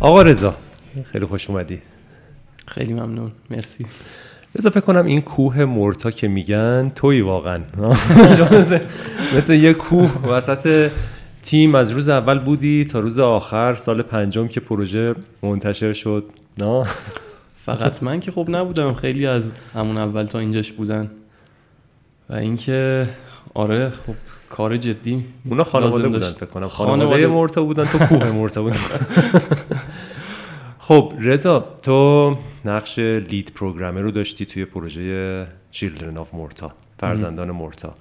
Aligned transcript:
آقا 0.00 0.22
رضا 0.22 0.54
خیلی 1.12 1.26
خوش 1.26 1.50
اومدی. 1.50 1.78
خیلی 2.66 2.92
ممنون 2.92 3.32
مرسی. 3.50 3.86
رضا 4.58 4.70
فکر 4.70 4.80
کنم 4.80 5.04
این 5.06 5.20
کوه 5.20 5.64
مرتا 5.64 6.10
که 6.10 6.28
میگن 6.28 6.92
توی 6.94 7.20
واقعا. 7.20 7.58
مثل, 8.58 8.78
مثل 9.36 9.52
یه 9.52 9.72
کوه 9.74 10.26
وسط 10.26 10.90
تیم 11.42 11.74
از 11.74 11.90
روز 11.90 12.08
اول 12.08 12.38
بودی 12.38 12.84
تا 12.84 13.00
روز 13.00 13.18
آخر 13.18 13.74
سال 13.74 14.02
پنجم 14.02 14.48
که 14.48 14.60
پروژه 14.60 15.14
منتشر 15.42 15.92
شد. 15.92 16.24
نه؟ 16.58 16.86
فقط 17.54 18.02
من 18.02 18.20
که 18.20 18.32
خب 18.32 18.46
نبودم 18.50 18.94
خیلی 18.94 19.26
از 19.26 19.52
همون 19.74 19.98
اول 19.98 20.24
تا 20.24 20.38
اینجاش 20.38 20.72
بودن. 20.72 21.10
و 22.30 22.34
اینکه 22.34 23.08
آره 23.54 23.90
خب 23.90 24.14
کار 24.50 24.76
جدی 24.76 25.24
اونا 25.44 25.64
خانواده 25.64 26.08
بودن 26.08 26.30
فکر 26.30 26.46
کنم. 26.46 26.68
خانواده 26.68 27.26
مرتا 27.26 27.62
بودن 27.64 27.84
تو 27.84 27.98
کوه 27.98 28.30
مرتا 28.40 28.62
بودن. 28.62 28.76
خب 30.78 31.12
رضا 31.20 31.64
تو 31.82 32.36
نقش 32.64 32.98
لید 32.98 33.52
پروگرامر 33.54 34.00
رو 34.00 34.10
داشتی 34.10 34.46
توی 34.46 34.64
پروژه 34.64 35.46
چیلدرن 35.70 36.18
آف 36.18 36.34
مورتا 36.34 36.72
فرزندان 36.98 37.50
مورتا 37.50 37.94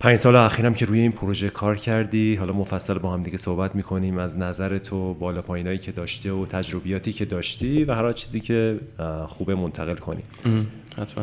پنج 0.00 0.16
سال 0.16 0.36
اخیرم 0.36 0.74
که 0.74 0.86
روی 0.86 1.00
این 1.00 1.12
پروژه 1.12 1.50
کار 1.50 1.76
کردی. 1.76 2.34
حالا 2.34 2.52
مفصل 2.52 2.98
با 2.98 3.12
هم 3.12 3.22
دیگه 3.22 3.36
صحبت 3.36 3.74
می‌کنیم 3.74 4.18
از 4.18 4.38
نظر 4.38 4.78
تو 4.78 5.14
بالا 5.14 5.42
پایینایی 5.42 5.78
که 5.78 5.92
داشته 5.92 6.32
و 6.32 6.46
تجربیاتی 6.46 7.12
که 7.12 7.24
داشتی 7.24 7.84
و 7.84 7.94
هر 7.94 8.12
چیزی 8.12 8.40
که 8.40 8.80
خوبه 9.26 9.54
منتقل 9.54 9.94
کنی. 9.94 10.22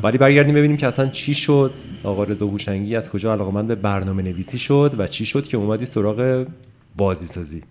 ولی 0.03 0.17
برگردیم 0.17 0.55
ببینیم 0.55 0.77
که 0.77 0.87
اصلا 0.87 1.07
چی 1.07 1.33
شد. 1.33 1.75
آقا 2.03 2.23
رضا 2.23 2.47
هوشنگی 2.47 2.95
از 2.95 3.11
کجا 3.11 3.33
علاقمند 3.33 3.67
به 3.67 3.75
برنامه 3.75 4.23
نویسی 4.23 4.57
شد 4.57 4.95
و 4.97 5.07
چی 5.07 5.25
شد 5.25 5.47
که 5.47 5.57
اومدی 5.57 5.85
سراغ 5.85 6.47
بازی 6.97 7.25
سازی 7.25 7.61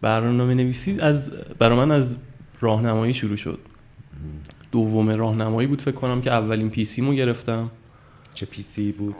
برنامه 0.00 0.54
نویسی 0.54 0.96
از 1.00 1.32
برای 1.58 1.76
من 1.76 1.90
از 1.90 2.16
راهنمایی 2.60 3.14
شروع 3.14 3.36
شد. 3.36 3.58
دوم 4.72 5.10
راهنمایی 5.10 5.68
بود 5.68 5.80
فکر 5.82 5.94
کنم 5.94 6.20
که 6.20 6.30
اولین 6.30 6.70
پیسی 6.70 7.02
مو 7.02 7.12
گرفتم. 7.12 7.70
چه 8.40 8.46
پیسی 8.46 8.92
بود؟ 8.92 9.14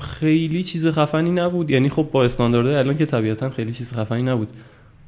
خیلی 0.00 0.64
چیز 0.64 0.86
خفنی 0.86 1.30
نبود. 1.30 1.70
یعنی 1.70 1.88
خب 1.88 2.08
با 2.12 2.24
استانداردهای 2.24 2.76
الان 2.76 2.96
که 2.96 3.06
طبیعتا 3.06 3.50
خیلی 3.50 3.72
چیز 3.72 3.92
خفنی 3.92 4.22
نبود. 4.22 4.48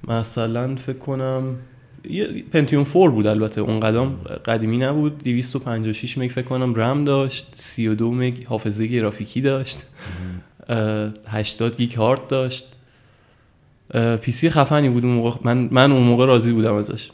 مثلا 0.09 0.77
فکر 0.77 0.99
کنم 0.99 1.57
یه 2.11 2.45
پنتیوم 2.53 2.85
4 2.85 3.11
بود 3.11 3.27
البته. 3.27 3.61
اون 3.61 3.81
قدم 3.81 4.15
قدیمی 4.45 4.79
نبود. 4.79 5.23
256 5.23 6.19
مگ 6.19 6.29
فکر 6.29 6.45
کنم 6.45 6.75
رم 6.75 7.05
داشت. 7.05 7.47
32 7.55 8.13
مگ 8.13 8.45
حافظه 8.45 8.87
گرافیکی 8.87 9.41
داشت. 9.41 9.79
80 11.27 11.77
گیگ 11.77 11.95
هارد 11.95 12.27
داشت. 12.27 12.67
PC 14.21 14.51
خفنی 14.51 14.89
بود 14.89 15.05
اون 15.05 15.15
موقع. 15.15 15.39
من 15.45 15.69
من 15.71 15.93
اون 15.93 16.03
موقع 16.03 16.27
راضی 16.27 16.53
بودم 16.53 16.75
ازش. 16.75 17.11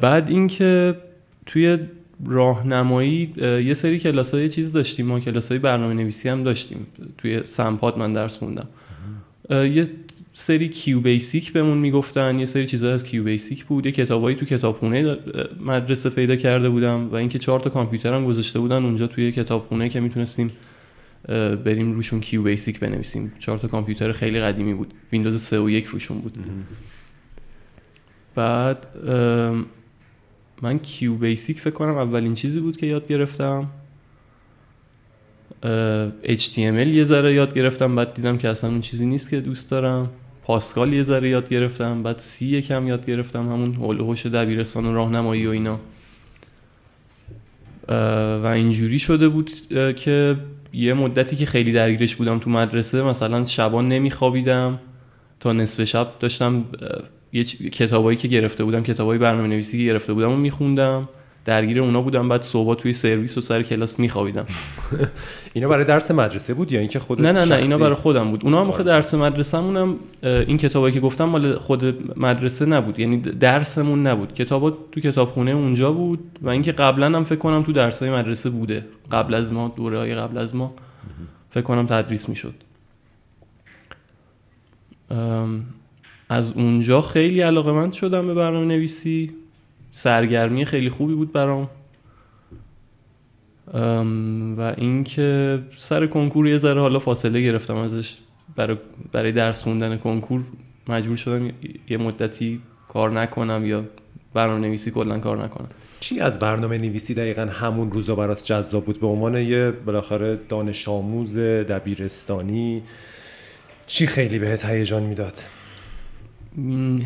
بعد 0.00 0.30
اینکه 0.30 0.94
توی 1.46 1.78
راهنمایی 2.26 3.32
یه 3.40 3.74
سری 3.74 3.98
کلاس 3.98 4.34
های 4.34 4.48
چیز 4.48 4.72
داشتیم. 4.72 5.06
ما 5.06 5.20
کلاس 5.20 5.48
های 5.48 5.58
برنامه 5.58 5.94
نویسی 5.94 6.28
هم 6.28 6.42
داشتیم. 6.42 6.86
توی 7.18 7.40
سمپاد 7.44 7.98
من 7.98 8.12
درس 8.12 8.36
خوندم 8.36 8.68
یه 9.50 9.88
سری 10.34 10.68
QBasic 10.68 11.52
بهمون 11.52 11.78
می‌گفتن. 11.78 12.38
یه 12.38 12.46
سری 12.46 12.66
چیزا 12.66 12.92
از 12.92 13.04
QBasic 13.04 13.64
بود. 13.64 13.86
یه 13.86 13.92
کتابایی 13.92 14.36
تو 14.36 14.46
کتابخونه 14.46 15.16
مدرسه 15.60 16.10
پیدا 16.10 16.36
کرده 16.36 16.68
بودم 16.68 17.08
و 17.08 17.14
اینکه 17.14 17.38
چهار 17.38 17.60
تا 17.60 17.70
کامپیوترم 17.70 18.24
گذاشته 18.24 18.58
بودن 18.58 18.84
اونجا 18.84 19.06
توی 19.06 19.32
کتابخونه 19.32 19.88
که 19.88 20.00
می‌تونستیم 20.00 20.50
بریم 21.64 21.92
روشون 21.92 22.20
QBasic 22.20 22.80
بنویسیم. 22.80 23.32
چهار 23.38 23.58
تا 23.58 23.68
کامپیوتر 23.68 24.12
خیلی 24.12 24.40
قدیمی 24.40 24.74
بود. 24.74 24.94
ویندوز 25.12 25.42
3 25.42 25.58
و 25.58 25.70
1 25.70 25.86
روشون 25.86 26.18
بود. 26.18 26.38
بعد 28.34 28.86
من 30.62 30.78
QBasic 30.78 31.60
فکر 31.60 31.74
کنم 31.74 31.96
اولین 31.96 32.34
چیزی 32.34 32.60
بود 32.60 32.76
که 32.76 32.86
یاد 32.86 33.08
گرفتم. 33.08 33.66
HTML 36.24 36.58
یه 36.86 37.04
ذره 37.04 37.34
یاد 37.34 37.54
گرفتم 37.54 37.96
بعد 37.96 38.14
دیدم 38.14 38.38
که 38.38 38.48
اصلا 38.48 38.70
اون 38.70 38.80
چیزی 38.80 39.06
نیست 39.06 39.30
که 39.30 39.40
دوست 39.40 39.70
دارم. 39.70 40.10
پاسکال 40.42 40.92
یه 40.92 41.02
ذره 41.02 41.28
یاد 41.28 41.48
گرفتم 41.48 42.02
بعد 42.02 42.18
C 42.18 42.46
یکم 42.46 42.88
یاد 42.88 43.06
گرفتم 43.06 43.52
همون 43.52 43.74
حول 43.74 44.14
دبیرستان 44.14 44.86
و 44.86 44.94
راهنمایی 44.94 45.46
و 45.46 45.50
اینا. 45.50 45.78
و 48.42 48.46
اینجوری 48.54 48.98
شده 48.98 49.28
بود 49.28 49.50
که 49.96 50.36
یه 50.72 50.94
مدتی 50.94 51.36
که 51.36 51.46
خیلی 51.46 51.72
درگیرش 51.72 52.16
بودم 52.16 52.38
تو 52.38 52.50
مدرسه 52.50 53.02
مثلا 53.02 53.44
شبان 53.44 53.88
نمیخوابیدم. 53.88 54.78
تا 55.40 55.52
نصف 55.52 55.84
شب 55.84 56.08
داشتم 56.20 56.64
یه 57.32 57.44
کتابایی 57.44 58.18
که 58.18 58.28
گرفته 58.28 58.64
بودم 58.64 58.82
کتابای 58.82 59.18
برنامه 59.18 59.48
نویسی 59.48 59.78
که 59.78 59.84
گرفته 59.84 60.12
بودم 60.12 60.32
و 60.32 60.36
میخوندم. 60.36 61.08
درگیر 61.44 61.80
اونا 61.80 62.02
بودم 62.02 62.28
بعد 62.28 62.42
صبح 62.42 62.74
توی 62.74 62.92
سرویس 62.92 63.38
و 63.38 63.40
سر 63.40 63.62
کلاس 63.62 63.98
میخوابیدم. 64.00 64.46
اینا 65.54 65.68
برای 65.68 65.84
درس 65.84 66.10
مدرسه 66.10 66.54
بود 66.54 66.72
یا 66.72 66.80
اینکه 66.80 66.98
خودت 66.98 67.20
نه 67.20 67.32
نه 67.32 67.44
نه 67.44 67.54
اینا 67.54 67.78
برای 67.78 67.94
خودم 67.94 68.30
بود. 68.30 68.44
اونا 68.44 68.60
هم 68.60 68.70
آره. 68.70 68.84
درس 68.84 69.14
مدرسه‌مونم 69.14 69.96
این 70.22 70.56
کتابایی 70.56 70.94
که 70.94 71.00
گفتم 71.00 71.24
مال 71.24 71.58
خود 71.58 72.18
مدرسه 72.18 72.66
نبود. 72.66 72.98
یعنی 72.98 73.16
درسمون 73.16 74.06
نبود. 74.06 74.34
کتابا 74.34 74.70
تو 74.70 75.00
کتابخونه 75.00 75.50
اونجا 75.50 75.92
بود 75.92 76.38
و 76.42 76.48
اینکه 76.48 76.72
قبلا 76.72 77.06
هم 77.06 77.24
فکر 77.24 77.38
کنم 77.38 77.62
تو 77.62 77.72
درسای 77.72 78.10
مدرسه 78.10 78.50
بوده. 78.50 78.86
قبل 79.12 79.34
از 79.34 79.52
ما 79.52 79.72
دوره 79.76 79.98
های 79.98 80.14
قبل 80.14 80.38
از 80.38 80.56
ما. 80.56 80.74
فکر 81.50 81.62
کنم 81.62 81.86
تدریس 81.86 82.28
می‌شد. 82.28 82.54
از 86.28 86.52
اونجا 86.52 87.02
خیلی 87.02 87.40
علاقه 87.40 87.72
من 87.72 87.90
شدم 87.90 88.26
به 88.26 88.34
برنامه 88.34 88.66
نویسی 88.66 89.30
سرگرمی 89.90 90.64
خیلی 90.64 90.90
خوبی 90.90 91.14
بود 91.14 91.32
برام. 91.32 91.70
و 94.58 94.74
اینکه 94.76 95.58
سر 95.76 96.06
کنکور 96.06 96.48
یه 96.48 96.56
ذره 96.56 96.80
حالا 96.80 96.98
فاصله 96.98 97.40
گرفتم 97.42 97.76
ازش. 97.76 98.18
برای, 98.56 98.76
برای 99.12 99.32
درس 99.32 99.62
خوندن 99.62 99.96
کنکور 99.96 100.42
مجبور 100.88 101.16
شدم 101.16 101.50
یه 101.88 101.96
مدتی 101.96 102.60
کار 102.88 103.10
نکنم 103.10 103.66
یا 103.66 103.84
برنامه 104.34 104.60
نویسی 104.60 104.90
کلا 104.90 105.18
کار 105.18 105.44
نکنم. 105.44 105.68
چی 106.00 106.20
از 106.20 106.38
برنامه 106.38 106.78
نویسی 106.78 107.14
دقیقا 107.14 107.42
همون 107.42 107.90
روزا 107.90 108.14
برات 108.14 108.44
جذاب 108.44 108.84
بود؟ 108.84 109.00
به 109.00 109.06
عنوان 109.06 109.36
یه 109.36 109.70
بالاخره 109.70 110.38
دانش 110.48 110.88
آموز 110.88 111.38
دبیرستانی 111.38 112.82
چی 113.86 114.06
خیلی 114.06 114.38
بهت 114.38 114.64
هیجان 114.64 115.02
می‌داد؟ 115.02 115.40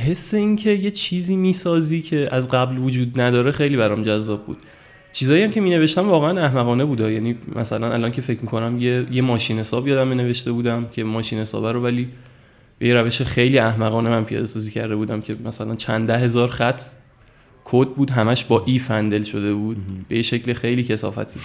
حس 0.00 0.34
این 0.34 0.56
که 0.56 0.70
یه 0.70 0.91
چیزی 0.91 1.36
می‌سازی 1.36 2.03
که 2.03 2.28
از 2.32 2.50
قبل 2.50 2.78
وجود 2.78 3.20
نداره 3.20 3.53
خیلی 3.53 3.76
برام 3.76 4.03
جذاب 4.03 4.47
بود. 4.47 4.56
چیزایی 5.12 5.42
هم 5.42 5.50
که 5.50 5.60
می 5.60 5.70
نوشتم 5.70 6.08
واقعا 6.08 6.41
احمقانه 6.41 6.84
بوده. 6.84 7.12
یعنی 7.12 7.36
مثلا 7.56 7.92
الان 7.92 8.10
که 8.10 8.22
فکر 8.22 8.41
می‌کنم 8.41 8.78
یه, 8.81 9.06
یه 9.10 9.22
ماشین 9.22 9.58
حساب 9.58 9.88
یادم 9.88 10.12
نوشته 10.12 10.52
بودم 10.52 10.88
که 10.92 11.04
ماشین 11.04 11.38
حساب 11.38 11.66
رو 11.66 11.82
ولی 11.82 12.08
به 12.78 12.88
یه 12.88 12.94
روش 12.94 13.22
خیلی 13.22 13.58
احمقانه 13.58 14.10
من 14.10 14.25
پیاده 14.25 14.47
سازی 14.47 14.70
کرده 14.70 14.97
بودم 14.97 15.20
که 15.20 15.36
مثلا 15.44 15.75
چند 15.75 16.06
ده 16.06 16.19
هزار 16.19 16.48
خط 16.48 16.82
کد 17.64 17.88
بود 17.88 18.10
همش 18.10 18.44
با 18.44 18.64
ای 18.66 18.78
فندل 18.78 19.22
شده 19.22 19.54
بود. 19.54 19.76
به 20.08 20.22
شکل 20.22 20.52
خیلی 20.52 20.82
کسافتی 20.84 21.41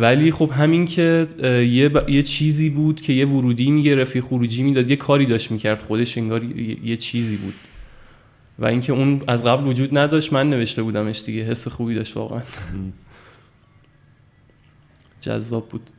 ولی 0.00 0.32
خب 0.32 0.50
همین 0.50 0.84
که 0.84 1.26
یه, 1.42 1.90
یه 2.08 2.22
چیزی 2.22 2.70
بود 2.70 3.00
که 3.00 3.12
یه 3.12 3.26
ورودی 3.26 3.70
می‌گرفت 3.70 4.16
یه 4.16 4.22
خروجی 4.22 4.62
می‌داد 4.62 4.90
یه 4.90 4.96
کاری 4.96 5.26
داشت 5.26 5.50
می‌کرد 5.50 5.82
خودش 5.82 6.18
انگار 6.18 6.44
یه 6.84 6.96
چیزی 6.96 7.36
بود. 7.36 7.54
و 8.58 8.66
اینکه 8.66 8.92
اون 8.92 9.22
از 9.28 9.44
قبل 9.44 9.66
وجود 9.66 9.98
نداشت 9.98 10.32
من 10.32 10.50
نوشته 10.50 10.82
بودمش 10.82 11.22
دیگه. 11.24 11.42
حس 11.42 11.68
خوبی 11.68 11.94
داشت 11.94 12.16
واقعا. 12.16 12.40
جذاب 15.20 15.68
بود. 15.68 15.90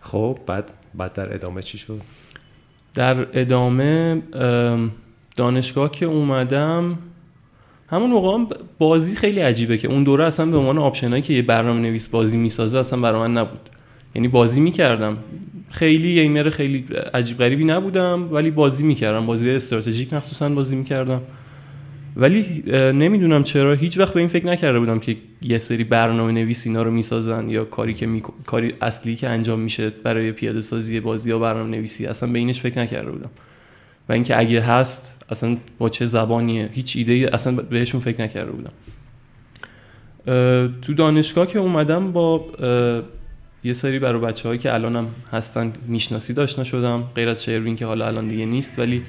خب 0.00 0.38
بعد 0.46 0.74
بعد 0.94 1.12
در 1.12 1.34
ادامه 1.34 1.62
چی 1.62 1.78
شد؟ 1.78 2.00
در 2.94 3.40
ادامه 3.40 4.22
دانشگاه 5.36 5.90
که 5.90 6.06
اومدم 6.06 6.98
همون 7.92 8.10
موقع 8.10 8.54
بازی 8.78 9.16
خیلی 9.16 9.40
عجیبه 9.40 9.78
که 9.78 9.88
اون 9.88 10.04
دوره 10.04 10.24
اصلا 10.24 10.46
به 10.46 10.56
عنوان 10.56 10.78
آپشنایی 10.78 11.22
که 11.22 11.32
یه 11.32 11.42
برنامه 11.42 11.80
نویس 11.80 12.08
بازی 12.08 12.36
می‌سازه 12.36 12.78
اصلا 12.78 13.00
برای 13.00 13.20
من 13.20 13.32
نبود. 13.32 13.70
یعنی 14.14 14.28
بازی 14.28 14.60
می‌کردم. 14.60 15.18
خیلی 15.70 16.14
گیمر 16.14 16.50
خیلی 16.50 16.84
عجیب 17.14 17.38
غریبی 17.38 17.64
نبودم 17.64 18.28
ولی 18.32 18.50
بازی 18.50 18.84
می‌کردم. 18.84 19.26
بازی 19.26 19.50
استراتژیک 19.50 20.12
مخصوصا 20.12 20.48
بازی 20.48 20.76
می‌کردم. 20.76 21.20
ولی 22.16 22.62
نمی‌دونم 22.92 23.42
چرا 23.42 23.72
هیچ 23.72 23.98
وقت 23.98 24.14
به 24.14 24.20
این 24.20 24.28
فکر 24.28 24.46
نکرده 24.46 24.78
بودم 24.78 24.98
که 24.98 25.16
یه 25.42 25.58
سری 25.58 25.84
برنامه 25.84 26.32
نویس 26.32 26.66
اینا 26.66 26.82
رو 26.82 26.90
می‌سازن 26.90 27.48
یا 27.48 27.64
کاری 27.64 27.94
که 27.94 28.06
می... 28.06 28.22
کاری 28.46 28.74
اصلی 28.82 29.16
که 29.16 29.28
انجام 29.28 29.60
میشه 29.60 29.90
برای 29.90 30.32
پیاده 30.32 30.60
سازی 30.60 31.00
بازی 31.00 31.30
یا 31.30 31.38
برنامه 31.38 31.76
نویسی 31.76 32.06
اصلا 32.06 32.32
به 32.32 32.38
اینش 32.38 32.60
فکر 32.60 32.78
نکرده 32.78 33.10
بودم. 33.10 33.30
اینکه 34.12 34.38
اگه 34.38 34.60
هست 34.60 35.24
اصلا 35.30 35.56
با 35.78 35.88
چه 35.88 36.06
زبانیه؟ 36.06 36.70
هیچ 36.72 36.96
ایده 36.96 37.30
اصلا 37.32 37.52
بهشون 37.56 38.00
فکر 38.00 38.22
نکرده 38.22 38.50
بودم. 38.50 38.72
تو 40.82 40.94
دانشگاه 40.94 41.46
که 41.46 41.58
اومدم 41.58 42.12
با 42.12 42.44
یه 43.64 43.72
سری 43.72 43.98
برای 43.98 44.20
بچه 44.20 44.48
هایی 44.48 44.60
که 44.60 44.74
الانم 44.74 45.06
هستن 45.32 45.72
می‌شناسی 45.86 46.34
داشته 46.34 46.64
شدم 46.64 47.04
غیر 47.14 47.28
از 47.28 47.44
شروین 47.44 47.76
که 47.76 47.86
حالا 47.86 48.06
الان 48.06 48.28
دیگه 48.28 48.46
نیست 48.46 48.78
ولی 48.78 49.02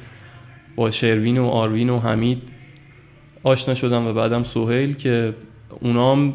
با 0.76 0.92
شروین 0.92 1.38
و 1.38 1.46
آروین 1.46 1.90
و 1.90 2.00
حمید 2.00 2.42
آشنا 3.44 3.74
شدم 3.74 4.08
و 4.08 4.14
بعدم 4.14 4.44
سوهیل 4.44 4.94
که 4.94 5.34
اونام 5.80 6.34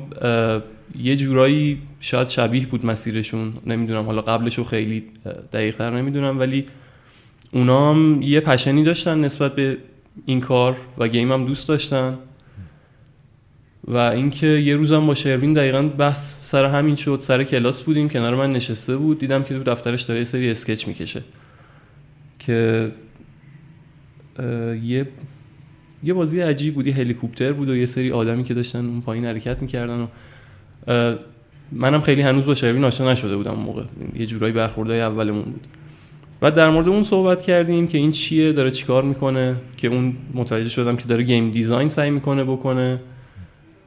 یه 0.98 1.16
جورایی 1.16 1.82
شاید 2.00 2.28
شبیه 2.28 2.66
بود 2.66 2.86
مسیرشون. 2.86 3.52
نمی‌دونم 3.66 4.06
حالا 4.06 4.22
قبلش 4.22 4.58
رو 4.58 4.64
خیلی 4.64 5.04
دقیقتر 5.52 5.90
نمی‌دونم 5.90 6.38
ولی 6.38 6.66
اونام 7.52 8.22
یه 8.22 8.40
پشنی 8.40 8.82
داشتن 8.84 9.20
نسبت 9.20 9.54
به 9.54 9.76
این 10.26 10.40
کار 10.40 10.76
و 10.98 11.08
گیم 11.08 11.32
هم 11.32 11.46
دوست 11.46 11.68
داشتن. 11.68 12.18
و 13.84 13.96
اینکه 13.96 14.46
یه 14.46 14.76
روزم 14.76 15.06
با 15.06 15.14
شروین 15.14 15.52
دقیقا 15.52 15.82
بحث 15.82 16.34
سر 16.44 16.64
همین 16.64 16.96
شد 16.96 17.18
سر 17.20 17.44
کلاس 17.44 17.82
بودیم 17.82 18.08
کنار 18.08 18.34
من 18.34 18.52
نشسته 18.52 18.96
بود 18.96 19.18
دیدم 19.18 19.42
که 19.42 19.54
تو 19.54 19.62
دفترش 19.62 20.02
داره 20.02 20.20
یه 20.20 20.24
سری 20.24 20.50
اسکچ 20.50 20.88
می‌کشه. 20.88 21.22
که 22.38 22.90
یه 24.82 25.08
یه 26.02 26.14
بازی 26.14 26.40
عجیب 26.40 26.74
بود 26.74 26.86
یه 26.86 26.94
هلیکوپتر 26.94 27.52
بود 27.52 27.68
و 27.68 27.76
یه 27.76 27.86
سری 27.86 28.12
آدمی 28.12 28.44
که 28.44 28.54
داشتن 28.54 28.86
اون 28.86 29.00
پایین 29.00 29.24
حرکت 29.24 29.62
می‌کردن 29.62 30.08
و 30.86 31.16
منم 31.72 32.00
خیلی 32.00 32.22
هنوز 32.22 32.46
با 32.46 32.54
شروین 32.54 32.84
آشنا 32.84 33.12
نشده 33.12 33.36
بودم 33.36 33.50
اون 33.50 33.62
موقع. 33.62 33.82
یه 34.18 34.26
جورایی 34.26 34.52
برخوردهای 34.52 35.00
اولمون 35.00 35.42
بود. 35.42 35.66
بعد 36.40 36.54
در 36.54 36.70
مورد 36.70 36.88
اون 36.88 37.02
صحبت 37.02 37.42
کردیم 37.42 37.88
که 37.88 37.98
این 37.98 38.10
چیه 38.10 38.52
داره 38.52 38.70
چیکار 38.70 39.02
می‌کنه؟ 39.02 39.56
که 39.76 39.88
اون 39.88 40.16
متوجه 40.34 40.68
شدم 40.68 40.96
که 40.96 41.08
داره 41.08 41.22
گیم 41.22 41.50
دیزاین 41.50 41.88
سعی 41.88 42.10
می‌کنه 42.10 42.44
بکنه 42.44 43.00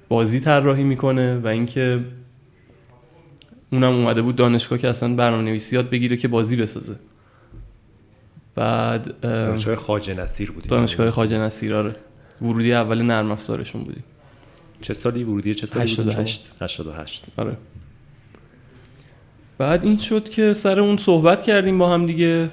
بازی 0.09 0.39
طراحی 0.39 0.83
می‌کنه 0.83 1.37
و 1.37 1.47
اینکه 1.47 1.99
اونم 3.71 3.93
اومده 3.93 4.21
بود 4.21 4.35
دانشگاه 4.35 4.79
که 4.79 4.87
اصلا 4.87 5.15
برنامه 5.15 5.43
نویسی 5.43 5.75
یاد 5.75 5.89
بگیره 5.89 6.17
که 6.17 6.27
بازی 6.27 6.55
بسازه. 6.55 6.95
بعد 8.55 9.19
دانشگاه 9.21 9.75
خواجه 9.75 10.13
نصیر 10.13 10.51
بودی 10.51 10.69
دانشگاه 10.69 11.09
خواجه 11.09 11.37
نصیر 11.37 11.75
آره. 11.75 11.95
ورودی 12.41 12.73
اول 12.73 13.01
نرم 13.01 13.31
افزارشون 13.31 13.83
بودیم. 13.83 14.03
چه 14.81 14.93
سالی 14.93 15.23
ورودی؟ 15.23 15.55
چه 15.55 15.65
سالی 15.65 15.83
88 15.83 16.51
88 16.61 17.25
آره. 17.37 17.57
بعد 19.61 19.83
این 19.83 19.97
شد 19.97 20.29
که 20.29 20.53
سر 20.53 20.79
اون 20.79 20.97
صحبت 20.97 21.43
کردیم 21.43 21.77
با 21.77 21.93
هم 21.93 22.05
دیگه. 22.05 22.49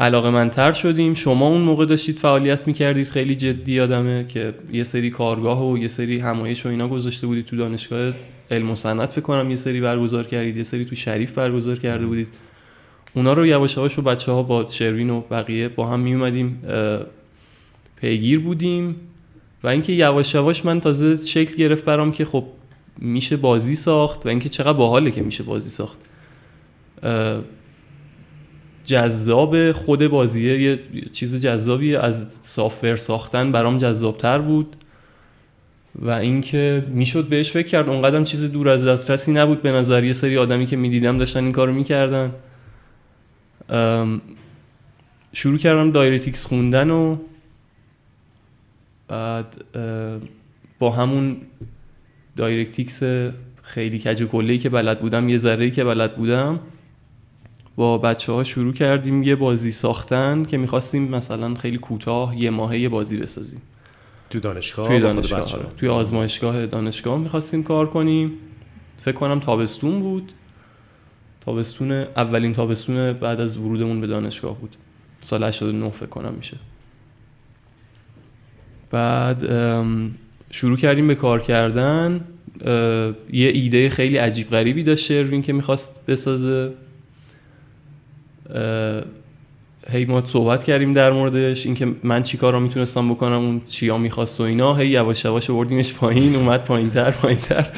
علاقه 0.00 0.30
منتر 0.30 0.72
شدیم. 0.72 1.14
شما 1.14 1.48
اون 1.48 1.60
موقع 1.60 1.86
داشتید 1.86 2.18
فعالیت 2.18 2.66
می‌کردید. 2.66 3.08
خیلی 3.08 3.34
جدی 3.34 3.72
یادمه 3.72 4.26
که 4.28 4.54
یه 4.72 4.84
سری 4.84 5.10
کارگاه 5.10 5.70
و 5.70 5.78
یه 5.78 5.88
سری 5.88 6.18
همایش 6.18 6.66
و 6.66 6.68
اینا 6.68 6.88
گذاشته 6.88 7.26
بودید 7.26 7.46
تو 7.46 7.56
دانشگاه 7.56 8.12
علم 8.50 8.70
و 8.70 8.74
صنعت 8.74 9.10
فکر 9.10 9.20
کنم. 9.20 9.50
یه 9.50 9.56
سری 9.56 9.80
برگزار 9.80 10.24
کردید. 10.24 10.56
یه 10.56 10.62
سری 10.62 10.84
تو 10.84 10.94
شریف 10.94 11.32
برگزار 11.32 11.78
کرده 11.78 12.06
بودید. 12.06 12.28
اونا 13.14 13.32
رو 13.32 13.46
یواش 13.46 13.76
یواش 13.76 13.94
با 13.94 14.12
بچه 14.12 14.32
ها 14.32 14.42
با 14.42 14.68
شروین 14.68 15.10
و 15.10 15.20
بقیه 15.20 15.68
با 15.68 15.86
هم 15.86 16.00
می 16.00 16.14
اومدیم 16.14 16.62
پیگیر 17.96 18.40
بودیم. 18.40 18.96
و 19.64 19.68
اینکه 19.68 19.92
یواش 19.92 20.34
یواش 20.34 20.64
من 20.64 20.80
تازه 20.80 21.16
شکل 21.16 21.54
گرفت 21.56 21.84
برام 21.84 22.12
که 22.12 22.24
خب 22.24 22.44
میشه 22.98 23.36
بازی 23.36 23.74
ساخت 23.74 24.26
و 24.26 24.28
اینکه 24.28 24.48
چقدر 24.48 24.72
باحاله 24.72 25.10
که 25.10 25.22
میشه 25.22 25.42
بازی 25.42 25.68
ساخت. 25.68 25.98
جذاب 28.84 29.72
خود 29.72 30.08
بازیه 30.08 30.62
یه 30.62 30.80
چیز 31.12 31.40
جذابی 31.40 31.96
از 31.96 32.38
سافر 32.40 32.96
ساختن 32.96 33.52
برام 33.52 33.78
جذابتر 33.78 34.38
بود 34.38 34.76
و 35.94 36.10
اینکه 36.10 36.86
می‌شد 36.88 37.28
بهش 37.28 37.50
فکر 37.50 37.68
کرد. 37.68 37.88
اونقدر 37.88 38.24
چیز 38.24 38.52
دور 38.52 38.68
از 38.68 38.86
دسترسی 38.86 39.32
نبود 39.32 39.62
به 39.62 39.72
نظر. 39.72 40.04
یه 40.04 40.12
سری 40.12 40.38
آدمی 40.38 40.66
که 40.66 40.76
می‌دیدم 40.76 41.18
داشتن 41.18 41.44
این 41.44 41.52
کارو 41.52 41.72
می‌کردن. 41.72 42.32
شروع 45.32 45.58
کردم 45.58 45.90
DirectX 45.90 46.46
خوندن 46.46 46.90
و 46.90 47.16
بعد 49.14 49.64
با 50.78 50.90
همون 50.90 51.36
DirectX 52.36 53.02
خیلی 53.62 53.98
کج 53.98 54.22
و 54.22 54.56
که 54.56 54.68
بلد 54.68 55.00
بودم 55.00 55.28
یه 55.28 55.36
ذره 55.36 55.70
که 55.70 55.84
بلد 55.84 56.16
بودم 56.16 56.60
با 57.76 57.98
بچه 57.98 58.32
ها 58.32 58.44
شروع 58.44 58.72
کردیم 58.72 59.22
یه 59.22 59.36
بازی 59.36 59.72
ساختن 59.72 60.44
که 60.44 60.58
می‌خواستیم 60.58 61.08
مثلا 61.08 61.54
خیلی 61.54 61.76
کوتاه 61.76 62.42
یه 62.42 62.50
ماهه 62.50 62.78
یه 62.78 62.88
بازی 62.88 63.16
بسازیم. 63.16 63.62
تو 64.30 64.40
دانشگاه؟ 64.40 64.88
توی 64.88 65.00
دانشگاه 65.00 65.54
آره. 65.54 65.66
توی 65.76 65.88
آزمایشگاه 65.88 66.66
دانشگاه 66.66 67.18
می‌خواستیم 67.18 67.62
کار 67.62 67.90
کنیم. 67.90 68.32
فکر 68.98 69.16
کنم 69.16 69.40
تابستون 69.40 70.00
بود. 70.00 70.32
تابستون 71.40 71.92
اولین 71.92 72.52
تابستون 72.52 73.12
بعد 73.12 73.40
از 73.40 73.56
ورودمون 73.58 74.00
به 74.00 74.06
دانشگاه 74.06 74.58
بود. 74.58 74.76
سال 75.20 75.44
89 75.44 75.90
فکر 75.90 76.06
کنم 76.06 76.34
میشه. 76.34 76.56
بعد 78.94 79.44
شروع 80.50 80.76
کردیم 80.76 81.06
به 81.08 81.14
کار 81.14 81.40
کردن. 81.40 82.20
یه 83.32 83.48
ایده 83.48 83.88
خیلی 83.88 84.16
عجیب 84.16 84.50
غریبی 84.50 84.82
داشت 84.82 85.04
شروین 85.04 85.42
که 85.42 85.52
می‌خواست 85.52 86.06
بسازه. 86.06 86.72
هی 89.90 90.04
ما 90.04 90.26
صحبت 90.26 90.64
کردیم 90.64 90.92
در 90.92 91.12
موردش 91.12 91.66
اینکه 91.66 91.88
من 92.02 92.22
چی 92.22 92.36
کارا 92.36 92.60
می‌تونستم 92.60 93.10
بکنم 93.10 93.32
اون 93.32 93.60
چیا 93.66 93.98
می‌خواست 93.98 94.40
و 94.40 94.42
اینا. 94.42 94.74
هی 94.74 94.88
یواش 94.88 95.24
یواش 95.24 95.50
آوردیمش 95.50 95.94
پایین 95.94 96.36
اومد 96.36 96.64
پایینتر 96.64 97.10
پایینتر. 97.10 97.70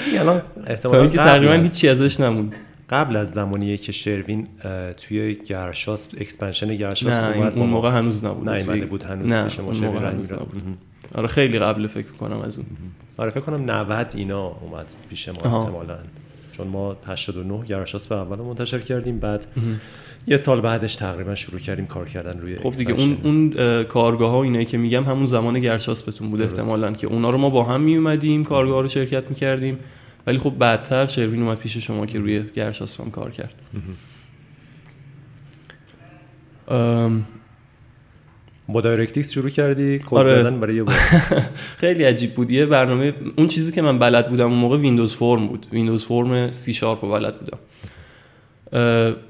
احتمالاً 0.66 1.06
که 1.06 1.16
تقریبا 1.16 1.52
هیچی 1.52 1.88
ازش 1.88 2.20
نموند. 2.20 2.56
قبل 2.90 3.16
از 3.16 3.32
زمانیه 3.32 3.76
که 3.76 3.92
شروین 3.92 4.46
توی 4.96 5.34
گرشاسپ 5.34 6.08
expansion 6.20 6.76
گرشاسپ 6.76 7.18
نه 7.18 7.52
اون 7.56 7.68
موقع 7.68 7.90
هنوز 7.90 8.24
نبود. 8.24 8.48
نه 8.48 8.86
بود 8.86 9.02
هنوز 9.02 9.32
نه 9.32 9.60
اون 9.60 9.76
موقع 9.76 10.10
هنوز 10.10 10.32
نبود. 10.32 10.62
آره 11.14 11.26
خیلی 11.28 11.58
قبل 11.58 11.86
فکر 11.86 12.06
کنم 12.06 12.38
از 12.40 12.56
اون. 12.58 12.66
آره 13.16 13.30
فکر 13.30 13.40
کنم 13.40 13.70
90 13.70 14.12
اینا 14.14 14.46
اومد 14.46 14.94
پیش 15.10 15.28
ما 15.28 15.34
احتمالاً. 15.34 15.98
چون 16.52 16.66
ما 16.68 16.96
89 17.06 17.66
گرشاسپ 17.66 18.14
اول 18.14 18.38
منتشر 18.38 18.78
کردیم 18.78 19.18
بعد 19.18 19.46
یه 20.26 20.36
سال 20.36 20.60
بعدش 20.60 20.96
تقریبا 20.96 21.34
شروع 21.34 21.60
کردیم 21.60 21.86
کار 21.86 22.08
کردن 22.08 22.40
روی 22.40 22.58
خب 22.58 22.70
دیگه 22.70 22.92
اون 22.92 23.18
اون 23.22 23.52
کارگاه 23.84 24.30
ها 24.30 24.42
اینایی 24.42 24.64
که 24.64 24.78
میگم 24.78 25.04
همون 25.04 25.26
زمان 25.26 25.60
گرشاسپ 25.60 26.02
بهتون 26.02 26.30
بود 26.30 26.42
احتمالا 26.42 26.92
که 26.92 27.06
اونا 27.06 27.30
رو 27.30 27.38
ما 27.38 27.50
با 27.50 27.64
هم 27.64 27.80
می 27.80 27.96
اومدیم 27.96 28.44
کارگاه 28.44 28.82
رو 28.82 28.88
شرکت 28.88 29.30
می‌کردیم. 29.30 29.78
ولی 30.26 30.38
خب 30.38 30.50
بعدتر 30.50 31.06
شروین 31.06 31.42
اومد 31.42 31.58
پیش 31.58 31.76
شما 31.76 32.06
که 32.06 32.18
روی 32.18 32.42
گرشاسپ 32.42 33.00
هم 33.00 33.10
کار 33.10 33.30
کرد. 33.30 33.54
با 38.68 38.80
DirectX 38.80 39.32
شروع 39.32 39.50
کردی؟ 39.50 39.98
کد 39.98 40.16
آره. 40.16 40.28
زدن 40.28 40.60
برای 40.60 40.76
یه 40.76 40.84
خیلی 41.82 42.04
عجیب 42.04 42.34
بود. 42.34 42.50
یه 42.50 42.66
برنامه 42.66 43.14
اون 43.36 43.46
چیزی 43.46 43.72
که 43.72 43.82
من 43.82 43.98
بلد 43.98 44.28
بودم 44.28 44.44
اون 44.44 44.58
موقع 44.58 44.76
Windows 44.76 45.16
Form 45.16 45.46
بود. 45.46 45.66
ویندوز 45.72 46.04
فرم 46.04 46.52
سی 46.52 46.74
شارپ 46.74 47.04
رو 47.04 47.10
بلد 47.10 47.34
بودم. 47.38 47.58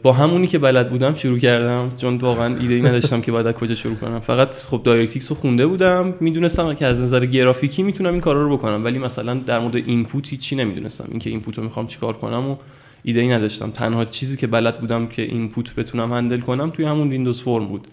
با 0.02 0.12
همونی 0.12 0.47
که 0.47 0.59
بلد 0.59 0.90
بودم 0.90 1.14
شروع 1.14 1.38
کردم. 1.38 1.93
چون 1.97 2.16
واقعا 2.16 2.57
ایده 2.57 2.75
ای 2.75 2.83
نداشتم 2.83 3.21
که 3.21 3.33
باید 3.33 3.52
کجا 3.52 3.75
شروع 3.75 3.95
کنم. 3.97 4.21
فقط 4.21 4.55
خب 4.55 4.81
DirectX 4.85 5.31
رو 5.31 5.37
خونده 5.37 5.66
بودم. 5.66 6.14
می‌دونستم 6.21 6.75
که 6.75 6.87
از 6.87 7.00
نظر 7.00 7.26
گرافیکی 7.26 7.83
می‌تونم 7.83 8.12
این 8.12 8.21
کارا 8.21 8.43
رو 8.43 8.57
بکنم. 8.57 8.85
ولی 8.85 8.99
مثلا 8.99 9.35
در 9.35 9.59
مورد 9.59 9.76
input 9.76 10.28
هیچی 10.28 10.57
نمی‌دونستم. 10.57 11.09
اینکه 11.11 11.31
input 11.31 11.59
رو 11.59 11.64
می‌خوام 11.64 11.87
چیکار 11.87 12.12
کنم 12.12 12.50
و 12.50 12.57
ایده 13.05 13.21
ای 13.21 13.28
نداشتم. 13.28 13.71
تنها 13.71 14.05
چیزی 14.05 14.37
که 14.37 14.47
بلد 14.47 14.81
بودم 14.81 15.07
که 15.07 15.23
input 15.23 15.75
بتونم 15.75 16.12
handle 16.12 16.40
کنم 16.40 16.71
توی 16.71 16.85
همون 16.85 17.11
Windows 17.11 17.43
Form 17.43 17.66
بود. 17.66 17.87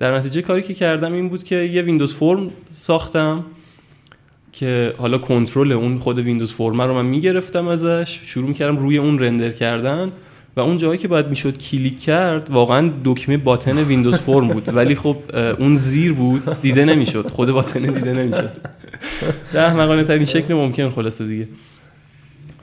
در 0.00 0.16
نتیجه 0.16 0.42
کاری 0.42 0.62
که 0.62 0.74
کردم 0.74 1.12
این 1.12 1.28
بود 1.28 1.44
که 1.44 1.56
یه 1.56 1.82
Windows 1.82 2.14
Form 2.14 2.50
ساختم 2.72 3.44
که 4.52 4.92
حالا 4.98 5.18
کنترل 5.18 5.72
اون 5.72 5.98
خود 5.98 6.18
Windows 6.18 6.52
Form 6.54 6.82
رو 6.82 6.94
من 6.94 7.06
می‌گرفتم 7.06 7.68
ازش. 7.68 8.20
شروع 8.24 8.52
کردم 8.52 8.76
روی 8.76 8.98
اون 8.98 9.18
render 9.18 9.50
کردن 9.50 10.12
و 10.56 10.60
اون 10.60 10.76
جایی 10.76 10.98
که 10.98 11.08
باید 11.08 11.28
می‌شد 11.28 11.58
کلیک 11.58 12.00
کرد 12.00 12.50
واقعا 12.50 12.90
دکمه 13.04 13.36
button 13.36 13.78
Windows 13.78 14.18
Form 14.18 14.48
بود. 14.48 14.68
ولی 14.68 14.94
خب 14.94 15.16
اون 15.58 15.74
زیر 15.74 16.12
بود 16.12 16.60
دیده 16.60 16.84
نمی‌شد. 16.84 17.30
خود 17.30 17.50
button 17.50 17.82
دیده 17.82 18.12
نمی‌شد. 18.12 18.56
احمقانه 19.52 20.04
ترین 20.04 20.24
شکل 20.24 20.54
ممکن 20.54 20.90
خلاصه 20.90 21.26
دیگه. 21.26 21.48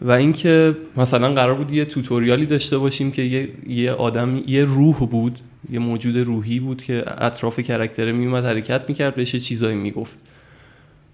و 0.01 0.12
اینکه 0.12 0.75
مثلا 0.98 1.34
قرار 1.34 1.56
بود 1.56 1.72
یه 1.72 1.86
tutorial 1.86 2.39
ی 2.39 2.45
داشته 2.46 2.77
باشیم 2.77 3.12
که 3.12 3.22
یه, 3.22 3.50
یه 3.67 3.91
آدم 3.91 4.44
یه 4.48 4.63
روح 4.63 4.96
بود. 4.96 5.39
یه 5.69 5.79
موجود 5.79 6.17
روحی 6.17 6.59
بود 6.59 6.83
که 6.83 7.03
اطراف 7.17 7.59
character 7.59 8.06
ه 8.06 8.12
میومد 8.12 8.45
حرکت 8.45 8.81
می‌کرد 8.88 9.15
بهش 9.15 9.36
چیزایی 9.36 9.75
می‌گفت. 9.75 10.19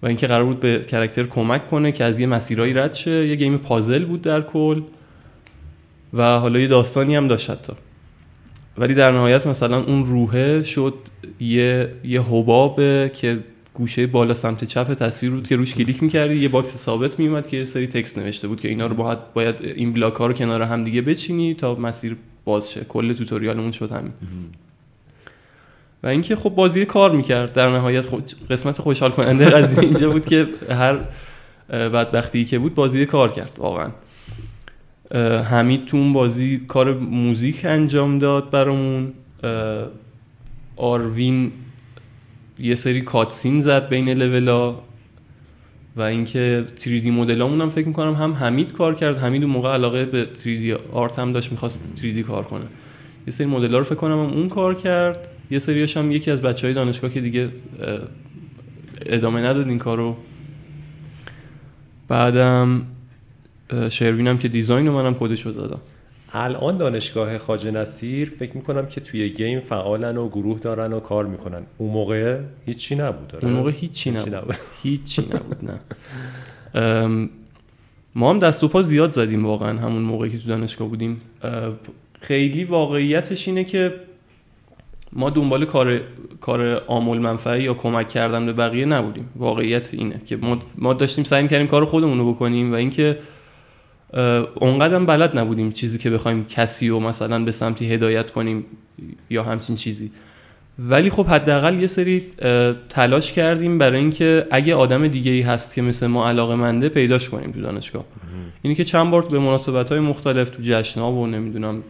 و 0.01 0.07
اینکه 0.07 0.27
قرار 0.27 0.45
بود 0.45 0.59
به 0.59 0.79
character 0.79 1.23
کمک 1.23 1.67
کنه 1.67 1.91
که 1.91 2.03
از 2.03 2.19
یه 2.19 2.27
مسیرایی 2.27 2.73
رد 2.73 2.93
شه 2.93 3.27
یه 3.27 3.35
game 3.35 3.57
puzzle 3.57 4.05
بود 4.05 4.21
در 4.21 4.41
کل 4.41 4.81
و 6.13 6.39
حالا 6.39 6.59
یه 6.59 6.67
داستانی 6.67 7.15
هم 7.15 7.27
داشت 7.27 7.49
حتی. 7.49 7.73
ولی 8.77 8.93
در 8.93 9.11
نهایت 9.11 9.47
مثلا 9.47 9.83
اون 9.83 10.05
روحه 10.05 10.63
شد 10.63 10.93
یه 11.39 11.89
یه 12.03 12.21
حباب 12.21 12.75
که 13.07 13.39
گوشه 13.73 14.07
بالا 14.07 14.33
سمت 14.33 14.63
چپ 14.63 14.93
تصویر 14.93 15.31
بود 15.31 15.47
که 15.47 15.55
روش 15.55 15.75
کلیک 15.75 16.03
می‌کردی 16.03 16.35
یه 16.35 16.49
box 16.49 16.77
ثابت 16.77 17.19
میومد 17.19 17.47
که 17.47 17.57
یه 17.57 17.63
سری 17.63 17.87
text 17.87 18.19
نوشته 18.19 18.47
بود 18.47 18.61
که 18.61 18.67
اینا 18.67 18.87
رو 18.87 18.95
باید 18.95 19.33
باید 19.33 19.61
این 19.61 19.93
block 19.93 20.13
ها 20.13 20.27
رو 20.27 20.33
کنار 20.33 20.61
هم 20.61 20.83
دیگه 20.83 21.01
بچینی 21.01 21.53
تا 21.53 21.75
مسیر 21.75 22.17
باز 22.45 22.71
شه. 22.71 22.83
کل 22.83 23.13
tutorial 23.13 23.55
مون 23.55 23.71
شد 23.71 23.91
همین. 23.91 24.11
و 26.03 26.07
اینکه 26.07 26.35
خب 26.35 26.49
بازی 26.49 26.85
کار 26.85 27.15
می‌کرد. 27.15 27.53
در 27.53 27.69
نهایت 27.69 28.07
قسمت 28.49 28.81
خوشحال 28.81 29.11
کننده 29.11 29.49
قضیه 29.49 29.83
اینجا 29.83 30.09
بود 30.09 30.25
که 30.25 30.47
هر 30.69 30.99
بدبختی 31.69 32.45
که 32.45 32.59
بود 32.59 32.75
بازی 32.75 33.05
کار 33.05 33.31
کرد 33.31 33.51
واقعا. 33.57 33.91
حمید 35.43 35.85
تو 35.85 35.97
اون 35.97 36.13
بازی 36.13 36.65
کار 36.67 36.93
موزیک 36.97 37.65
انجام 37.65 38.19
داد 38.19 38.49
برامون. 38.49 39.13
آروین 40.75 41.51
یه 42.59 42.75
سری 42.75 43.01
کاتسین 43.01 43.61
زد 43.61 43.89
بین 43.89 44.09
لولا 44.09 44.75
و 45.95 46.01
اینکه 46.01 46.65
3D 46.77 47.05
مدلامون 47.05 47.61
هم 47.61 47.69
فکر 47.69 47.87
می‌کنم 47.87 48.13
هم 48.13 48.33
حمید 48.33 48.73
کار 48.73 48.95
کرد. 48.95 49.17
حمید 49.17 49.43
اون 49.43 49.51
موقع 49.51 49.73
علاقه 49.73 50.05
به 50.05 50.27
3D 50.35 50.93
آرت 50.93 51.19
هم 51.19 51.31
داشت 51.31 51.51
می‌خواست 51.51 51.93
3D 51.97 52.19
کار 52.19 52.43
کنه. 52.43 52.65
یه 53.27 53.33
سری 53.33 53.47
مدل 53.47 53.75
رو 53.75 53.83
فکر 53.83 53.95
کنم 53.95 54.19
هم 54.19 54.33
اون 54.33 54.49
کار 54.49 54.75
کرد. 54.75 55.27
یه 55.51 55.59
سریاش 55.59 55.97
هم 55.97 56.11
یکی 56.11 56.31
از 56.31 56.41
بچه 56.41 56.67
های 56.67 56.73
دانشگاه 56.73 57.11
که 57.11 57.21
دیگه 57.21 57.49
ادامه 59.05 59.41
نداد 59.41 59.67
این 59.67 59.77
کارو. 59.77 60.17
بعدم 62.07 62.85
شروینم 63.89 64.37
که 64.37 64.47
دیزاین 64.47 64.87
رو 64.87 64.93
منم 64.93 65.13
خودش 65.13 65.45
رو 65.45 65.51
زدم. 65.51 65.79
الان 66.33 66.77
دانشگاه 66.77 67.37
خاج 67.37 67.67
نصیر 67.67 68.29
فکر 68.39 68.57
می‌کنم 68.57 68.85
که 68.85 69.01
توی 69.01 69.29
گیم 69.29 69.59
فعالن 69.59 70.17
و 70.17 70.29
گروه 70.29 70.59
دارن 70.59 70.93
و 70.93 70.99
کار 70.99 71.25
می‌کنن. 71.25 71.61
اون 71.77 71.91
موقع 71.91 72.39
هیچی 72.65 72.95
نبود. 72.95 73.33
اون 73.41 73.51
موقع 73.51 73.71
هیچی 73.71 74.11
نبود, 74.11 74.35
نبود. 74.35 74.55
هیچی 74.83 75.21
نبود 75.21 75.57
نه. 75.65 75.79
ما 78.15 78.29
هم 78.29 78.39
دست 78.39 78.63
و 78.63 78.67
پا 78.67 78.81
زیاد 78.81 79.11
زدیم 79.11 79.45
واقعا 79.45 79.79
همون 79.79 80.01
موقعی 80.01 80.29
که 80.29 80.37
تو 80.37 80.47
دانشگاه 80.47 80.87
بودیم. 80.87 81.21
خیلی 82.21 82.63
واقعیتش 82.63 83.47
اینه 83.47 83.63
که 83.63 83.93
ما 85.13 85.29
دنبال 85.29 85.65
کار 85.65 86.01
کار 86.41 86.83
آمول 86.87 87.19
منفعه 87.19 87.63
یا 87.63 87.73
کمک 87.73 88.07
کردن 88.07 88.45
به 88.45 88.53
بقیه 88.53 88.85
نبودیم. 88.85 89.29
واقعیت 89.35 89.93
اینه 89.93 90.21
که 90.25 90.37
ما, 90.37 90.57
ما 90.75 90.93
داشتیم 90.93 91.23
سعی 91.23 91.47
کردیم 91.47 91.67
کار 91.67 91.85
خودمون 91.85 92.17
رو 92.17 92.33
بکنیم 92.33 92.71
و 92.71 92.75
اینکه 92.75 93.17
اونقدر 94.55 94.99
بلد 94.99 95.39
نبودیم 95.39 95.71
چیزی 95.71 95.97
که 95.97 96.09
بخوایم 96.09 96.45
کسی 96.45 96.89
رو 96.89 96.99
مثلا 96.99 97.43
به 97.43 97.51
سمتی 97.51 97.93
هدایت 97.93 98.31
کنیم 98.31 98.65
یا 99.29 99.43
همچین 99.43 99.75
چیزی. 99.75 100.11
ولی 100.79 101.09
خب 101.09 101.25
حداقل 101.25 101.81
یه 101.81 101.87
سری 101.87 102.23
تلاش 102.89 103.31
کردیم 103.31 103.77
برای 103.77 103.99
اینکه 103.99 104.47
اگه 104.51 104.75
آدم 104.75 105.07
دیگه 105.07 105.31
ای 105.31 105.41
هست 105.41 105.73
که 105.73 105.81
مثل 105.81 106.07
ما 106.07 106.29
علاقه 106.29 106.55
منده 106.55 106.89
پیداش 106.89 107.29
کنیم 107.29 107.51
تو 107.51 107.61
دانشگاه. 107.61 108.03
اینی 108.61 108.75
که 108.75 108.83
چند 108.83 109.11
بار 109.11 109.25
به 109.25 109.39
مناسبت 109.39 109.89
های 109.89 109.99
مختلف 109.99 110.49
تو 110.49 110.57
جشن 110.63 110.99
ها 110.99 111.11
و 111.11 111.27
نمی‌دونم 111.27 111.83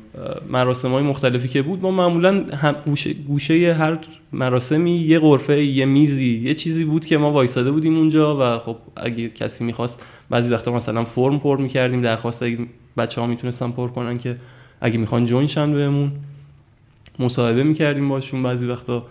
مراسم 0.50 0.92
های 0.92 1.03
مختلفی 1.03 1.48
که 1.48 1.62
بود 1.62 1.82
ما 1.82 1.92
معمولا 1.92 2.46
گوشه, 2.86 3.13
گوشه 3.13 3.74
هر 3.74 3.98
مراسمی 4.32 4.98
یه 4.98 5.20
قرفه 5.20 5.63
یه 5.63 5.86
میزی 5.86 6.42
یه 6.44 6.53
چیزی 6.53 6.86
بود 6.86 7.06
که 7.06 7.18
ما 7.18 7.32
وایساده 7.32 7.72
بودیم 7.72 7.98
اونجا 7.98 8.38
و 8.39 8.60
خب 8.60 8.77
اگه 8.96 9.30
کسی 9.30 9.63
می‌خواست 9.63 10.06
بعضی 10.30 10.53
وقتا 10.53 10.72
مثلا 10.72 11.03
فرم 11.03 11.39
پر 11.39 11.58
می‌کردیم 11.58 12.01
درخواست 12.01 12.44
اگه 12.44 12.58
بچه 12.98 13.22
ها 13.22 13.27
می‌تونستن 13.27 13.72
پر 13.72 13.88
کنن 13.88 14.18
که 14.18 14.38
اگه 14.82 14.98
می‌خوان 14.98 15.25
جوین 15.25 15.48
شن 15.48 15.74
بهمون. 15.74 16.12
مصاحبه 17.20 17.63
می‌کردیم 17.63 18.10
باشون 18.10 18.44
بعضی 18.44 18.68
وقتا. 18.68 19.06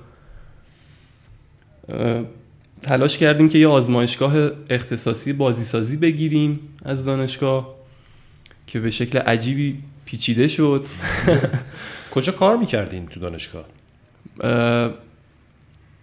تلاش 2.83 3.19
کردیم 3.19 3.49
که 3.49 3.59
یه 3.59 3.69
آزمایشگاه 3.69 4.51
اختصاصی 4.71 5.33
بازیسازی 5.33 5.97
بگیریم 5.97 6.61
از 6.85 7.05
دانشگاه 7.05 7.75
که 8.67 8.81
به 8.81 8.91
شکل 8.91 9.19
عجیبی 9.19 9.79
پیچیده 10.05 10.49
شد. 10.49 10.85
کجا 12.15 12.33
کار 12.33 12.57
می‌کردین 12.57 13.07
تو 13.07 13.21
دانشگاه؟ 13.21 13.65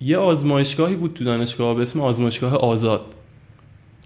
یه 0.01 0.17
آزمایشگاهی 0.17 0.95
بود 0.95 1.13
تو 1.13 1.23
دانشگاه 1.23 1.75
به 1.75 1.81
اسم 1.81 2.01
آزمایشگاه 2.01 2.55
آزاد. 2.55 3.05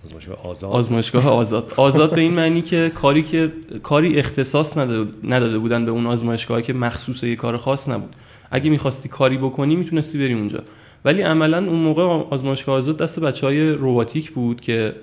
آزمایشگاه 0.05 0.37
آزاد؟ 0.37 0.71
آزمایشگاه 0.71 1.29
آزاد. 1.29 1.73
آزاد 1.77 2.15
به 2.15 2.21
این 2.21 2.33
معنی 2.33 2.61
که 2.61 2.91
کاری 2.95 3.23
که 3.23 3.51
کاری 3.83 4.19
اختصاص 4.19 4.77
نداده 5.23 5.59
بودن 5.59 5.85
به 5.85 5.91
اون 5.91 6.05
آزمایشگاه 6.05 6.61
که 6.61 6.73
مخصوص 6.73 7.23
یه 7.23 7.35
کار 7.35 7.57
خاص 7.57 7.89
نبود. 7.89 8.15
اگه 8.51 8.69
می‌خواستی 8.69 9.09
کاری 9.09 9.37
بکنی 9.37 9.75
می‌تونستی 9.75 10.17
بری 10.17 10.33
اونجا. 10.33 10.59
ولی 11.05 11.21
عملا 11.21 11.57
اون 11.57 11.79
موقع 11.79 12.03
آزمایشگاه 12.03 12.75
آزاد 12.75 12.97
دست 12.97 13.19
بچه 13.19 13.47
های 13.47 13.71
روباتیک 13.71 14.31
بود 14.31 14.61
که 14.61 14.95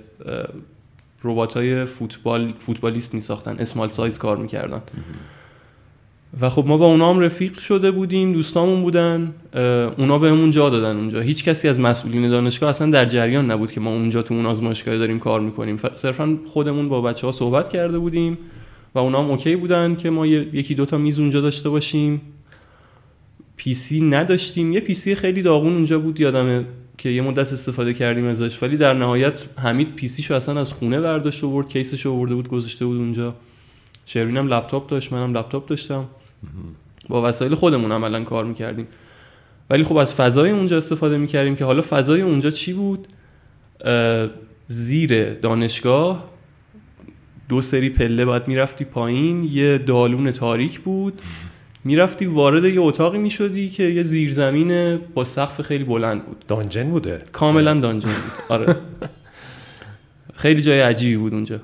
ربات 1.24 1.54
های 1.54 1.84
فوتبال 1.84 2.52
فوتبالیست 2.58 3.14
میساختن. 3.14 3.56
small 3.58 3.88
size 3.88 4.18
کار 4.18 4.36
می‌کردن. 4.36 4.82
و 6.40 6.50
خب 6.50 6.64
ما 6.66 6.76
با 6.76 6.86
اونا 6.86 7.10
هم 7.10 7.20
رفیق 7.20 7.58
شده 7.58 7.90
بودیم 7.90 8.32
دوستامون 8.32 8.82
بودن 8.82 9.34
اونا 9.98 10.18
بهمون 10.18 10.50
جا 10.50 10.70
دادن 10.70 10.96
اونجا. 10.96 11.20
هیچ 11.20 11.44
کسی 11.44 11.68
از 11.68 11.80
مسئولین 11.80 12.30
دانشگاه 12.30 12.70
اصلا 12.70 12.90
در 12.90 13.04
جریان 13.04 13.50
نبود 13.50 13.70
که 13.70 13.80
ما 13.80 13.90
اونجا 13.90 14.22
تو 14.22 14.34
اون 14.34 14.46
آزمایشگاه 14.46 14.98
داریم 14.98 15.18
کار 15.18 15.40
می‌کنیم. 15.40 15.78
صرفا 15.94 16.38
خودمون 16.46 16.88
با 16.88 17.00
بچه 17.00 17.26
ها 17.26 17.32
صحبت 17.32 17.68
کرده 17.68 17.98
بودیم 17.98 18.38
و 18.94 18.98
اونا 18.98 19.22
هم 19.22 19.30
OK 19.30 19.56
بودن 19.56 19.94
که 19.94 20.10
ما 20.10 20.26
یکی 20.26 20.74
دوتا 20.74 20.98
میز 20.98 21.18
اونجا 21.18 21.40
داشته 21.40 21.68
باشیم. 21.68 22.20
PC 23.56 24.00
نداشتیم. 24.00 24.72
یه 24.72 24.80
PC 24.80 25.14
خیلی 25.14 25.42
داغون 25.42 25.72
اونجا 25.72 25.98
بود 25.98 26.20
یادمه 26.20 26.64
که 26.98 27.08
یه 27.08 27.22
مدت 27.22 27.52
استفاده 27.52 27.94
کردیم 27.94 28.24
ازش. 28.24 28.62
ولی 28.62 28.76
در 28.76 28.94
نهایت 28.94 29.44
حمید 29.58 29.94
پی 29.94 30.08
شو 30.08 30.34
اصلا 30.34 30.60
از 30.60 30.72
خونه 30.72 31.00
برداشت 31.00 31.44
آورد 31.44 31.68
کیسش 31.68 32.06
آورده 32.06 32.34
بود 32.34 32.48
گذاشته 32.48 32.86
بود 32.86 32.98
اونجا. 32.98 33.34
شروینم 34.06 34.48
لپتاپ 34.48 34.90
داشت 34.90 35.12
منم 35.12 35.36
لپتاپ 35.36 35.68
داشتم. 35.68 36.04
با 37.08 37.28
وسایل 37.28 37.54
خودمون 37.54 37.92
عملا 37.92 38.24
کار 38.24 38.44
می‌کردیم. 38.44 38.86
ولی 39.70 39.84
خب 39.84 39.96
از 39.96 40.14
فضای 40.14 40.50
اونجا 40.50 40.76
استفاده 40.76 41.18
می‌کردیم 41.18 41.56
که 41.56 41.64
حالا 41.64 41.82
فضای 41.88 42.20
اونجا 42.20 42.50
چی 42.50 42.72
بود؟ 42.72 43.08
زیر 44.66 45.34
دانشگاه 45.34 46.30
دو 47.48 47.62
سری 47.62 47.90
پله 47.90 48.24
باید 48.24 48.48
می‌رفتی 48.48 48.84
پایین 48.84 49.44
یه 49.44 49.78
دالون 49.78 50.30
تاریک 50.30 50.80
بود. 50.80 51.22
می‌رفتی 51.84 52.26
وارد 52.26 52.64
یه 52.64 52.80
اتاقی 52.80 53.18
می‌شدی 53.18 53.68
که 53.68 53.82
یه 53.82 54.02
زیرزمین 54.02 54.96
با 55.14 55.24
سقف 55.24 55.60
خیلی 55.60 55.84
بلند 55.84 56.26
بود. 56.26 56.44
دانجن 56.48 56.90
بوده؟ 56.90 57.22
کاملا 57.32 57.74
دانجن 57.74 58.08
بود. 58.08 58.44
آره. 58.48 58.76
خیلی 60.36 60.62
جای 60.62 60.80
عجیبی 60.80 61.16
بود 61.16 61.34
اونجا. 61.34 61.60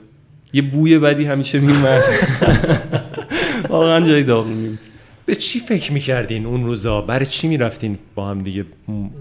یه 0.53 0.63
بوی 0.63 0.99
بدی 0.99 1.25
همیشه 1.25 1.61
میومد 1.61 2.03
واقعا 3.77 4.01
جای 4.01 4.23
داغونی 4.23 4.79
به 5.27 5.35
چی 5.35 5.61
فکر 5.61 5.93
می‌کردین 5.93 6.47
اون 6.47 6.65
روزا؟ 6.65 7.01
برای 7.01 7.27
چی 7.27 7.49
می‌رفتین 7.49 7.99
با 8.15 8.29
هم 8.29 8.43
دیگه 8.43 8.65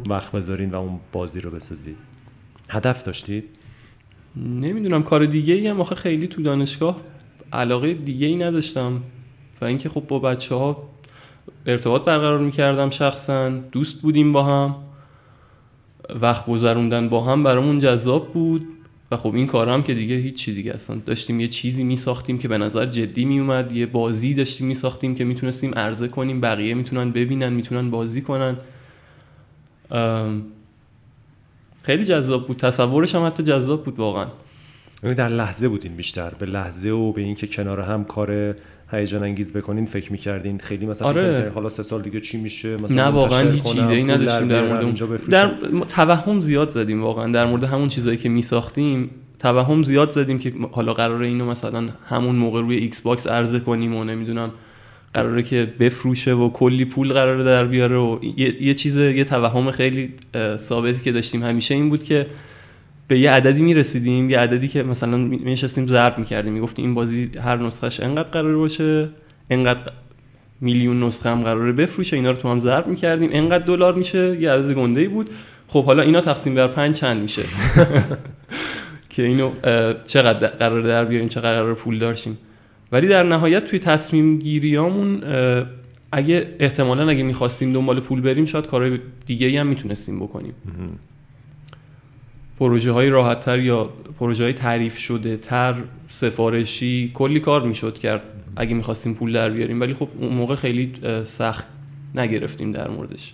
وقت 0.09 0.31
بذارین 0.31 0.71
و 0.71 0.77
اون 0.77 0.99
بازی 1.11 1.41
رو 1.41 1.51
بسازید؟ 1.51 1.97
هدف 2.69 3.03
داشتید؟ 3.03 3.43
نمی‌دونم 4.35 5.03
کار 5.03 5.25
دیگه 5.25 5.53
ای 5.53 5.67
هم 5.67 5.81
آخه 5.81 5.95
خیلی 5.95 6.27
تو 6.27 6.41
دانشگاه 6.41 7.01
علاقه 7.53 7.93
دیگه 7.93 8.27
ای 8.27 8.35
نداشتم. 8.35 9.01
و 9.61 9.65
اینکه 9.65 9.89
خب 9.89 10.03
با 10.07 10.19
بچه 10.19 10.55
ها 10.55 10.89
ارتباط 11.65 12.03
برقرار 12.03 12.39
می‌کردم 12.39 12.89
شخصا 12.89 13.49
دوست 13.49 14.01
بودیم 14.01 14.31
با 14.31 14.43
هم 14.43 14.75
وقت 16.21 16.45
گذروندن 16.45 17.09
با 17.09 17.23
هم 17.23 17.43
برامون 17.43 17.79
جذاب 17.79 18.33
بود. 18.33 18.67
و 19.11 19.17
خب 19.17 19.35
این 19.35 19.47
کار 19.47 19.69
هم 19.69 19.83
که 19.83 19.93
دیگه 19.93 20.15
هیچی 20.15 20.53
دیگه 20.53 20.71
اصلا. 20.71 20.95
داشتیم 21.05 21.39
یه 21.39 21.47
چیزی 21.47 21.83
میساختیم 21.83 22.37
که 22.37 22.47
به 22.47 22.57
نظر 22.57 22.85
جدی 22.85 23.25
میومد 23.25 23.71
یه 23.71 23.85
بازی 23.85 24.33
داشتیم 24.33 24.67
میساختیم 24.67 25.15
که 25.15 25.23
می‌تونستیم 25.23 25.73
عرضه 25.73 26.07
کنیم 26.07 26.41
بقیه 26.41 26.73
می‌تونن 26.73 27.11
ببینن 27.11 27.53
می‌تونن 27.53 27.91
بازی 27.91 28.21
کنن. 28.21 28.57
خیلی 31.83 32.05
جذاب 32.05 32.47
بود. 32.47 32.57
تصورش 32.57 33.15
هم 33.15 33.25
حتی 33.25 33.43
جذاب 33.43 33.83
بود 33.83 33.99
واقعا. 33.99 34.27
یعنی 35.03 35.15
در 35.15 35.29
لحظه 35.29 35.67
بودین 35.69 35.95
بیشتر 35.95 36.29
به 36.29 36.45
لحظه 36.45 36.89
و 36.89 37.11
به 37.11 37.21
اینکه 37.21 37.47
کنار 37.47 37.81
هم 37.81 38.03
کار 38.03 38.55
هیجان 38.91 39.23
انگیز 39.23 39.53
بکنین 39.53 39.85
فکر 39.85 40.11
می‌کردین. 40.11 40.57
خیلی 40.59 40.85
مثلا 40.85 41.07
آره. 41.07 41.51
حالا 41.55 41.69
سه 41.69 41.83
سال 41.83 42.01
دیگه 42.01 42.21
چی 42.21 42.37
میشه؟ 42.37 42.77
مثلا 42.77 43.05
نه 43.05 43.15
واقعا 43.15 43.51
هیچ 43.51 43.67
ایده 43.67 43.93
ای 43.93 44.03
نداشتیم 44.03 44.47
در 44.47 44.67
مورد 44.67 45.29
در 45.29 45.51
توهم 45.89 46.41
زیاد 46.41 46.69
زدیم 46.69 47.03
واقعا. 47.03 47.31
در 47.31 47.45
مورد 47.45 47.63
همون 47.63 47.87
چیزایی 47.87 48.17
که 48.17 48.29
میساختیم 48.29 49.09
توهم 49.39 49.83
زیاد 49.83 50.09
زدیم 50.11 50.39
که 50.39 50.53
حالا 50.71 50.93
قراره 50.93 51.27
اینو 51.27 51.45
مثلا 51.45 51.85
همون 52.07 52.35
موقع 52.35 52.61
روی 52.61 52.77
Xbox 52.77 53.27
عرضه 53.27 53.59
کنیم 53.59 53.95
و 53.95 54.03
نمی‌دونم 54.03 54.51
قراره 55.13 55.43
که 55.43 55.73
بفروشه 55.79 56.33
و 56.33 56.49
کلی 56.49 56.85
پول 56.85 57.13
قراره 57.13 57.43
در 57.43 57.65
بیاره 57.65 57.95
و 57.95 58.19
یه, 58.37 58.63
یه 58.63 58.73
چیز 58.73 58.97
یه 58.97 59.23
توهم 59.23 59.71
خیلی 59.71 60.13
ثابتی 60.57 60.99
که 61.03 61.11
داشتیم 61.11 61.43
همیشه 61.43 61.75
این 61.75 61.89
بود 61.89 62.03
که 62.03 62.25
به 63.07 63.19
یه 63.19 63.31
عددی 63.31 63.63
می‌رسیدیم 63.63 64.29
یه 64.29 64.39
عددی 64.39 64.67
که 64.67 64.83
مثلا 64.83 65.17
میشستیم 65.17 65.87
ضرب 65.87 66.17
می‌کردیم 66.17 66.53
می‌گفتیم 66.53 66.85
این 66.85 66.93
بازی 66.93 67.31
هر 67.43 67.57
نسخهش 67.57 67.99
انقدر 67.99 68.29
قرار 68.29 68.57
باشه 68.57 69.09
انقدر 69.49 69.91
میلیون 70.61 71.03
نسخه 71.03 71.29
هم 71.29 71.41
قراره 71.41 71.71
بفروشه 71.71 72.15
اینا 72.15 72.31
رو 72.31 72.37
تو 72.37 72.49
هم 72.49 72.59
ضرب 72.59 72.87
می‌کردیم 72.87 73.29
انقدر 73.33 73.65
دلار 73.65 73.93
میشه 73.93 74.41
یه 74.41 74.51
عدد 74.51 74.73
گنده 74.73 75.01
ای 75.01 75.07
بود. 75.07 75.29
خب 75.67 75.85
حالا 75.85 76.03
اینا 76.03 76.21
تقسیم 76.21 76.55
بر 76.55 76.67
پنج 76.67 76.95
چند 76.95 77.21
میشه؟ 77.21 77.41
که 79.09 79.23
اینو 79.23 79.51
چقدر 80.05 80.47
قرار 80.47 80.81
در 80.81 81.05
بیاریم 81.05 81.29
چقدر 81.29 81.55
قرار 81.55 81.73
پول 81.73 81.99
دارشیم 81.99 82.37
ولی 82.91 83.07
در 83.07 83.23
نهایت 83.23 83.65
توی 83.65 83.79
تصمیم 83.79 84.39
گیریامون 84.39 85.23
اگه 86.11 86.47
احتمالا 86.59 87.09
اگه 87.09 87.23
می‌خواستیم 87.23 87.73
دنبال 87.73 87.99
پول 87.99 88.21
بریم 88.21 88.45
شاید 88.45 88.67
کارهای 88.67 88.99
دیگه 89.25 89.59
هم 89.59 89.67
می‌تونستیم 89.67 90.19
بکنیم. 90.19 90.53
پروژه 92.59 92.91
های 92.91 93.09
راحت 93.09 93.39
تر 93.39 93.59
یا 93.59 93.89
پروژه 94.19 94.43
های 94.43 94.53
تعریف 94.53 94.97
شده 94.97 95.37
تر 95.37 95.75
سفارشی 96.07 97.11
کلی 97.13 97.39
کار 97.39 97.67
می‌شد 97.67 97.99
کرد 97.99 98.21
اگه 98.55 98.73
می‌خواستیم 98.73 99.13
پول 99.13 99.33
در 99.33 99.49
بیاریم. 99.49 99.81
ولی 99.81 99.93
خب 99.93 100.07
اون 100.19 100.33
موقع 100.33 100.55
خیلی 100.55 100.93
سخت 101.23 101.65
نگرفتیم 102.15 102.71
در 102.71 102.87
موردش. 102.87 103.33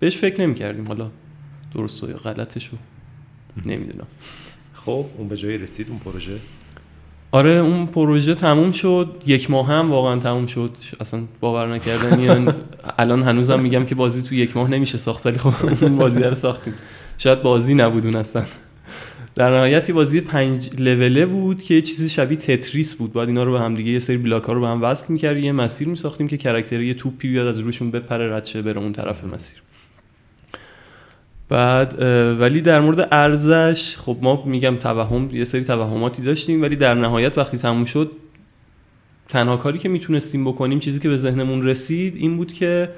بهش 0.00 0.16
فکر 0.16 0.40
نمی 0.40 0.54
کردیم 0.54 0.88
حالا 0.88 1.10
درست 1.74 2.04
و 2.04 2.10
یا 2.10 2.16
غلطش 2.16 2.66
رو 2.68 2.78
نمی‌دونم. 3.66 4.06
خب 4.74 5.06
اون 5.18 5.28
به 5.28 5.36
جایی 5.36 5.58
رسید 5.58 5.86
اون 5.88 5.98
پروژه؟ 5.98 6.36
آره 7.32 7.50
اون 7.50 7.86
پروژه 7.86 8.34
تموم 8.34 8.72
شد. 8.72 9.22
یک 9.26 9.50
ماه 9.50 9.66
هم 9.66 9.90
واقعا 9.90 10.18
تموم 10.18 10.46
شد. 10.46 10.70
اصلا 11.00 11.22
باور 11.40 11.74
نکردنی. 11.74 12.28
الان 12.98 13.22
هنوزم 13.22 13.60
میگم 13.60 13.84
که 13.84 13.94
بازی 13.94 14.22
تو 14.22 14.34
یک 14.34 14.56
ماه 14.56 14.70
نمیشه 14.70 14.98
ساخت 14.98 15.26
ولی 15.26 15.38
خب 15.38 15.84
اون 15.84 15.96
بازی 15.96 16.22
رو 16.22 16.34
ساختیم. 16.34 16.74
شاید 17.22 17.42
بازی 17.42 17.74
نبودون 17.74 18.16
اصلا. 18.16 18.42
در 19.34 19.50
نهایتی 19.50 19.92
بازی 19.92 20.20
پنج 20.20 20.80
لوله 20.80 21.26
بود 21.26 21.62
که 21.62 21.74
یه 21.74 21.80
چیزی 21.80 22.08
شبیه 22.08 22.36
تتریس 22.36 22.94
بود. 22.94 23.12
بعد 23.12 23.28
اینا 23.28 23.44
رو 23.44 23.52
به 23.52 23.60
هم 23.60 23.74
دیگه 23.74 23.92
یه 23.92 23.98
سری 23.98 24.16
بلاک 24.16 24.42
ها 24.42 24.52
رو 24.52 24.60
به 24.60 24.68
هم 24.68 24.82
وصل 24.82 25.12
می‌کرد 25.12 25.36
یه 25.36 25.52
مسیر 25.52 25.88
می‌ساختیم 25.88 26.28
که 26.28 26.36
کرکتر 26.36 26.80
یه 26.80 26.94
توپی 26.94 27.28
بیاد 27.28 27.46
از 27.46 27.58
روشون 27.58 27.90
بپره 27.90 28.36
رد 28.36 28.44
شه 28.44 28.62
بره 28.62 28.78
اون 28.78 28.92
طرف 28.92 29.24
مسیر. 29.24 29.62
بعد 31.48 32.02
ولی 32.40 32.60
در 32.60 32.80
مورد 32.80 33.08
ارزش 33.12 33.96
خب 33.98 34.16
ما 34.22 34.44
میگم 34.46 34.76
توهم 34.76 35.28
یه 35.32 35.44
سری 35.44 35.64
توهماتی 35.64 36.22
داشتیم 36.22 36.62
ولی 36.62 36.76
در 36.76 36.94
نهایت 36.94 37.38
وقتی 37.38 37.58
تموم 37.58 37.84
شد 37.84 38.10
تنها 39.28 39.56
کاری 39.56 39.78
که 39.78 39.88
می‌تونستیم 39.88 40.44
بکنیم 40.44 40.78
چیزی 40.78 41.00
که 41.00 41.08
به 41.08 41.16
ذهنمون 41.16 41.62
رسید 41.62 42.16
این 42.16 42.36
بود 42.36 42.52
که 42.52 42.88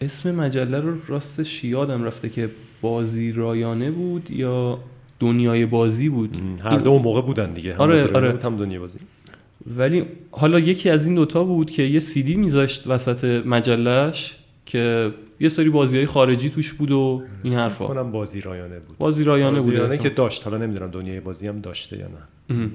اسم 0.00 0.34
مجله 0.34 0.80
رو 0.80 0.94
راستش 1.06 1.64
یادم 1.64 2.04
رفته 2.04 2.28
که 2.28 2.50
بازی 2.80 3.32
رایانه 3.32 3.90
بود 3.90 4.30
یا 4.30 4.78
دنیای 5.20 5.66
بازی 5.66 6.08
بود. 6.08 6.36
هر 6.64 6.78
دو 6.78 6.98
موقع 6.98 7.20
بودن 7.22 7.52
دیگه. 7.52 7.76
آره 7.76 8.12
آره. 8.12 8.38
هم 8.44 8.56
دنیای 8.56 8.78
بازی. 8.78 8.98
ولی 9.76 10.04
حالا 10.30 10.58
یکی 10.58 10.90
از 10.90 11.06
این 11.06 11.14
دوتا 11.14 11.44
بود 11.44 11.70
که 11.70 11.82
یه 11.82 12.00
سیدی 12.00 12.36
میذاشت 12.36 12.86
وسط 12.86 13.24
مجلش 13.46 14.38
که 14.66 15.12
یه 15.40 15.48
سری 15.48 15.70
بازی 15.70 15.96
های 15.96 16.06
خارجی 16.06 16.50
توش 16.50 16.72
بود 16.72 16.90
و 16.90 17.22
این 17.42 17.54
حرفا. 17.54 17.86
کنم 17.86 18.12
بازی 18.12 18.40
رایانه 18.40 18.78
بود. 18.78 18.98
بازی 18.98 19.24
رایانه 19.24 19.54
بازی 19.54 19.66
بود. 19.66 19.76
رایانه 19.76 19.98
که 19.98 20.08
داشت. 20.08 20.44
حالا 20.44 20.58
نمی‌دونم 20.58 20.90
دنیای 20.90 21.20
بازی 21.20 21.48
هم 21.48 21.60
داشته 21.60 21.98
یا 21.98 22.06
نه. 22.08 22.70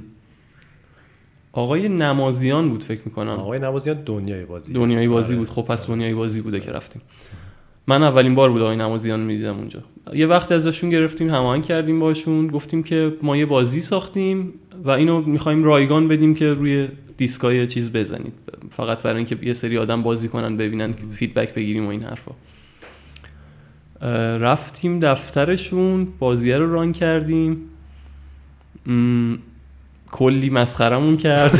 آقای 1.58 1.90
نمازیان 1.90 2.70
بود 2.70 2.84
فکر 2.84 3.02
می‌کنم. 3.06 3.30
آقای 3.30 3.60
نمازیان 3.60 4.02
دنیای 4.06 4.46
بازی. 4.46 4.74
دنیای 4.74 5.08
بازی 5.08 5.36
بود. 5.36 5.50
خب 5.50 5.62
پس 5.62 5.88
دنیای 5.88 6.14
بازی 6.14 6.42
بوده 6.42 6.60
که 6.60 6.72
رفتیم. 6.72 7.02
من 7.88 8.04
اولین 8.04 8.36
بار 8.36 8.50
بود 8.52 8.62
آقای 8.62 8.76
نمازیان 8.76 9.20
می‌دیدم 9.20 9.58
اونجا. 9.58 9.84
یه 10.14 10.28
وقت 10.28 10.52
ازشون 10.52 10.90
گرفتیم 10.90 11.30
هماهنگ 11.30 11.64
کردیم 11.64 12.00
باشون 12.00 12.48
گفتیم 12.48 12.84
که 12.84 13.14
ما 13.22 13.38
یه 13.38 13.46
بازی 13.46 13.82
ساختیم 13.82 14.54
و 14.84 14.90
اینو 14.90 15.22
می‌خوایم 15.22 15.64
رایگان 15.64 16.08
بدیم 16.08 16.36
که 16.36 16.54
روی 16.54 16.88
دیسکای 17.18 17.68
چیز 17.68 17.92
بزنید. 17.92 18.34
فقط 18.70 19.02
برای 19.02 19.18
اینکه 19.18 19.38
یه 19.42 19.54
سری 19.54 19.78
آدم 19.78 20.04
بازی 20.04 20.30
کنن 20.30 20.58
ببینن 20.58 20.92
فیدبک 20.92 21.54
بگیریم 21.54 21.86
و 21.86 21.90
این 21.90 22.04
حرفا. 22.04 22.32
رفتیم 24.38 25.00
دفترشون. 25.00 26.08
بازیه 26.20 26.58
رو 26.58 26.74
ران 26.74 26.92
کردیم. 26.92 27.58
کلی 30.12 30.50
مسخرمون 30.50 31.18
کرد. 31.18 31.60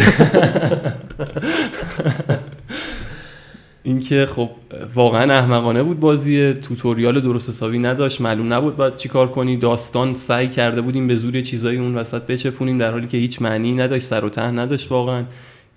اینکه 3.84 4.26
خب 4.26 4.50
واقعا 4.96 5.34
احمقانه 5.34 5.84
بود 5.84 6.00
بازی. 6.00 6.54
tutorial 6.54 7.22
درست 7.22 7.50
حسابی 7.50 7.80
نداشت. 7.80 8.22
معلوم 8.22 8.54
نبود 8.54 8.76
باید 8.76 8.96
چی 8.96 9.10
کار 9.10 9.28
کنی. 9.28 9.58
داستان 9.58 10.14
سعی 10.14 10.48
کرده 10.48 10.82
بودیم 10.82 11.08
به 11.08 11.16
زور 11.16 11.42
چیزایی 11.42 11.78
اون 11.78 11.96
وسط 11.96 12.22
بچپونیم 12.22 12.78
در 12.78 12.92
حالی 12.92 13.08
که 13.08 13.18
هیچ 13.18 13.42
معنی 13.42 13.74
نداشت. 13.74 14.06
سر 14.06 14.26
و 14.26 14.30
ته 14.30 14.42
نداشت 14.42 14.92
واقعا. 14.92 15.24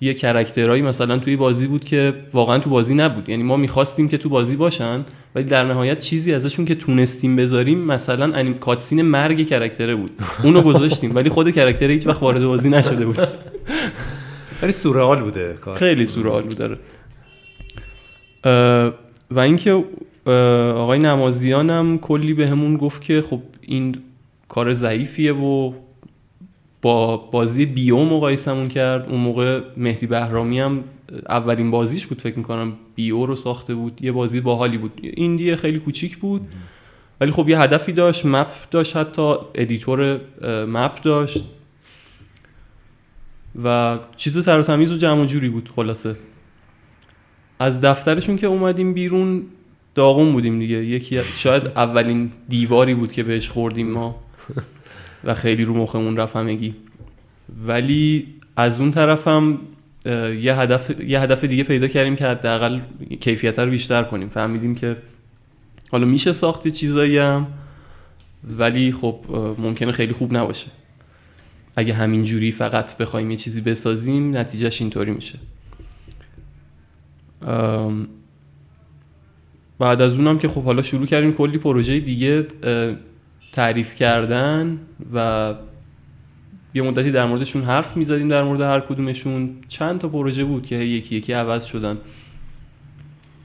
یه 0.01 0.15
character 0.15 0.66
هایی 0.66 0.83
مثلا 0.83 1.19
توی 1.19 1.37
بازی 1.37 1.67
بود 1.67 1.85
که 1.85 2.15
واقعا 2.33 2.59
تو 2.59 2.71
بازی 2.71 2.95
نبود. 2.95 3.29
یعنی 3.29 3.43
ما 3.43 3.57
می‌خواستیم 3.57 4.09
که 4.09 4.19
تو 4.19 4.29
بازی 4.29 4.57
باشن 4.57 5.05
ولی 5.35 5.45
در 5.45 5.65
نهایت 5.65 5.99
چیزی 5.99 6.35
ازشون 6.35 6.65
که 6.65 6.75
تونستیم 6.75 7.37
بذاریم 7.37 7.79
مثلا 7.79 8.35
anim 8.35 8.55
cutscene 8.55 9.03
مرگ 9.03 9.47
character 9.47 9.90
ه 9.90 9.95
بود. 9.95 10.11
اونو 10.43 10.63
گذاشتیم 10.63 11.17
ولی 11.17 11.31
خود 11.31 11.51
character 11.51 11.88
ه 11.88 11.93
هیچ 11.93 12.07
وقت 12.07 12.23
وارد 12.23 12.45
بازی 12.45 12.71
نشده 12.71 13.07
بود. 13.07 13.19
ولی 14.63 14.73
سورئال 14.73 15.21
بوده 15.21 15.59
کار. 15.61 15.77
خیلی 15.79 16.07
سورئال 16.07 16.43
بود 16.43 16.59
داره 16.59 16.79
و 19.31 19.41
اینکه 19.41 19.85
آقای 20.77 20.99
نمازیانم 20.99 21.99
کلی 21.99 22.35
بهمون 22.35 22.77
گفت 22.77 23.03
که 23.03 23.23
خب 23.23 23.41
این 23.61 23.97
کار 24.49 24.73
ضعیفیه 24.73 25.33
و 25.33 25.73
با 26.83 27.17
بازی 27.17 27.67
بیو 27.67 28.05
مقایسمون 28.05 28.69
کرد. 28.69 29.09
اون 29.09 29.21
موقع 29.21 29.61
مهدی 29.77 30.07
بهرامی 30.07 30.61
هم 30.61 30.85
اولین 31.29 31.71
بازیش 31.71 32.07
بود 32.07 32.21
فکر 32.21 32.39
می‌کنم 32.39 32.73
بیو 32.95 33.27
رو 33.27 33.37
ساخته 33.37 33.75
بود. 33.75 34.05
یه 34.05 34.13
بازی 34.13 34.41
باحالی 34.41 34.79
بود. 34.79 35.01
indie 35.03 35.57
خیلی 35.57 35.79
کوچیک 35.79 36.19
بود 36.19 36.49
ولی 37.21 37.33
خب 37.33 37.49
یه 37.49 37.61
هدفی 37.61 37.93
داشت 37.93 38.27
map 38.27 38.51
داشت 38.71 38.97
حتی 38.97 39.35
editor 39.55 40.21
مپ 40.67 41.03
داشت. 41.03 41.45
و 43.65 43.99
چیز 44.17 44.45
تر 44.45 44.59
و 44.59 44.63
تمیز 44.63 44.93
و 44.93 44.97
جمع 44.97 45.25
جوری 45.25 45.49
بود 45.49 45.71
خلاصه. 45.77 46.17
از 47.59 47.81
دفترشون 47.81 48.37
که 48.37 48.47
اومدیم 48.47 48.95
بیرون 48.95 49.43
داغون 49.95 50.33
بودیم 50.33 50.59
دیگه. 50.59 50.77
یکی 50.77 51.21
شاید 51.23 51.67
اولین 51.67 52.33
دیواری 52.49 52.95
بود 52.95 53.13
که 53.13 53.23
بهش 53.23 53.49
خوردیم 53.49 53.91
ما. 53.91 54.17
و 55.25 55.35
خیلی 55.35 55.65
رو 55.65 55.75
مخمون 55.75 56.17
رفت 56.17 56.37
همگی 56.37 56.75
ولی 57.67 58.27
از 58.57 58.81
اون 58.81 58.91
طرفم 58.91 59.59
یه 60.41 60.55
هدف 60.59 61.01
یه 61.01 61.21
هدف 61.21 61.45
دیگه 61.45 61.65
پیدا 61.65 61.89
کردیم 61.89 62.17
که 62.17 62.27
حداقل 62.27 62.81
کیفیت 63.21 63.59
رو 63.59 63.71
بیشتر 63.71 64.03
کنیم. 64.03 64.29
فهمیدیم 64.29 64.75
که 64.75 64.97
حالا 65.93 66.07
میشه 66.07 66.33
ساخت 66.33 66.69
چیزایی 66.69 67.19
هم 67.19 67.47
ولی 68.59 68.93
خب 68.93 69.17
ممکنه 69.59 69.93
خیلی 69.93 70.13
خوب 70.13 70.37
نباشه. 70.37 70.67
اگه 71.77 71.95
همین 71.95 72.25
جوری 72.25 72.53
فقط 72.53 72.97
بخوایم 72.97 73.31
یه 73.31 73.37
چیزی 73.37 73.61
بسازیم 73.61 74.37
نتیجهش 74.37 74.81
اینطوری 74.81 75.11
میشه. 75.11 75.39
بعد 79.79 80.03
از 80.03 80.17
اونم 80.17 80.39
که 80.39 80.49
خب 80.49 80.63
حالا 80.63 80.83
شروع 80.83 81.07
کردیم 81.07 81.33
کلی 81.33 81.59
پروژه 81.59 82.01
دیگه 82.01 82.47
تعریف 83.53 83.95
کردن 83.95 84.79
و 85.15 85.55
یه 86.75 86.83
مدتی 86.83 87.11
در 87.11 87.27
موردشون 87.27 87.63
حرف 87.63 87.97
می‌زدیم 87.97 88.29
در 88.29 88.43
مورد 88.43 88.61
هر 88.61 88.81
کدومشون. 88.81 89.57
چند 89.69 90.01
تا 90.01 90.09
پروژه 90.09 90.45
بود 90.45 90.67
که 90.67 90.77
یکی 90.77 91.17
یکی 91.17 91.33
عوض 91.33 91.65
شدن. 91.65 91.99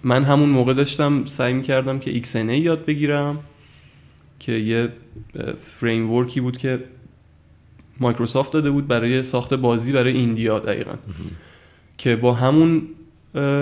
من 0.04 0.24
همون 0.24 0.50
موقع 0.50 0.74
داشتم 0.74 1.26
سعی 1.26 1.54
می‌کردم 1.54 2.00
که 2.00 2.22
XNA 2.22 2.36
یاد 2.36 2.86
بگیرم 2.86 3.40
که 4.40 4.52
یه 4.52 4.90
framework 5.64 6.12
ی 6.12 6.42
بود 6.42 6.58
که 6.58 6.84
مایکروسافت 8.00 8.54
داده 8.54 8.72
بود 8.72 8.88
برای 8.88 9.24
ساخت 9.24 9.54
بازی 9.54 9.92
برای 9.92 10.14
indie 10.14 10.52
ها 10.52 10.60
دقیقا. 10.60 10.96
که 11.98 12.16
با 12.16 12.34
همون 12.34 12.82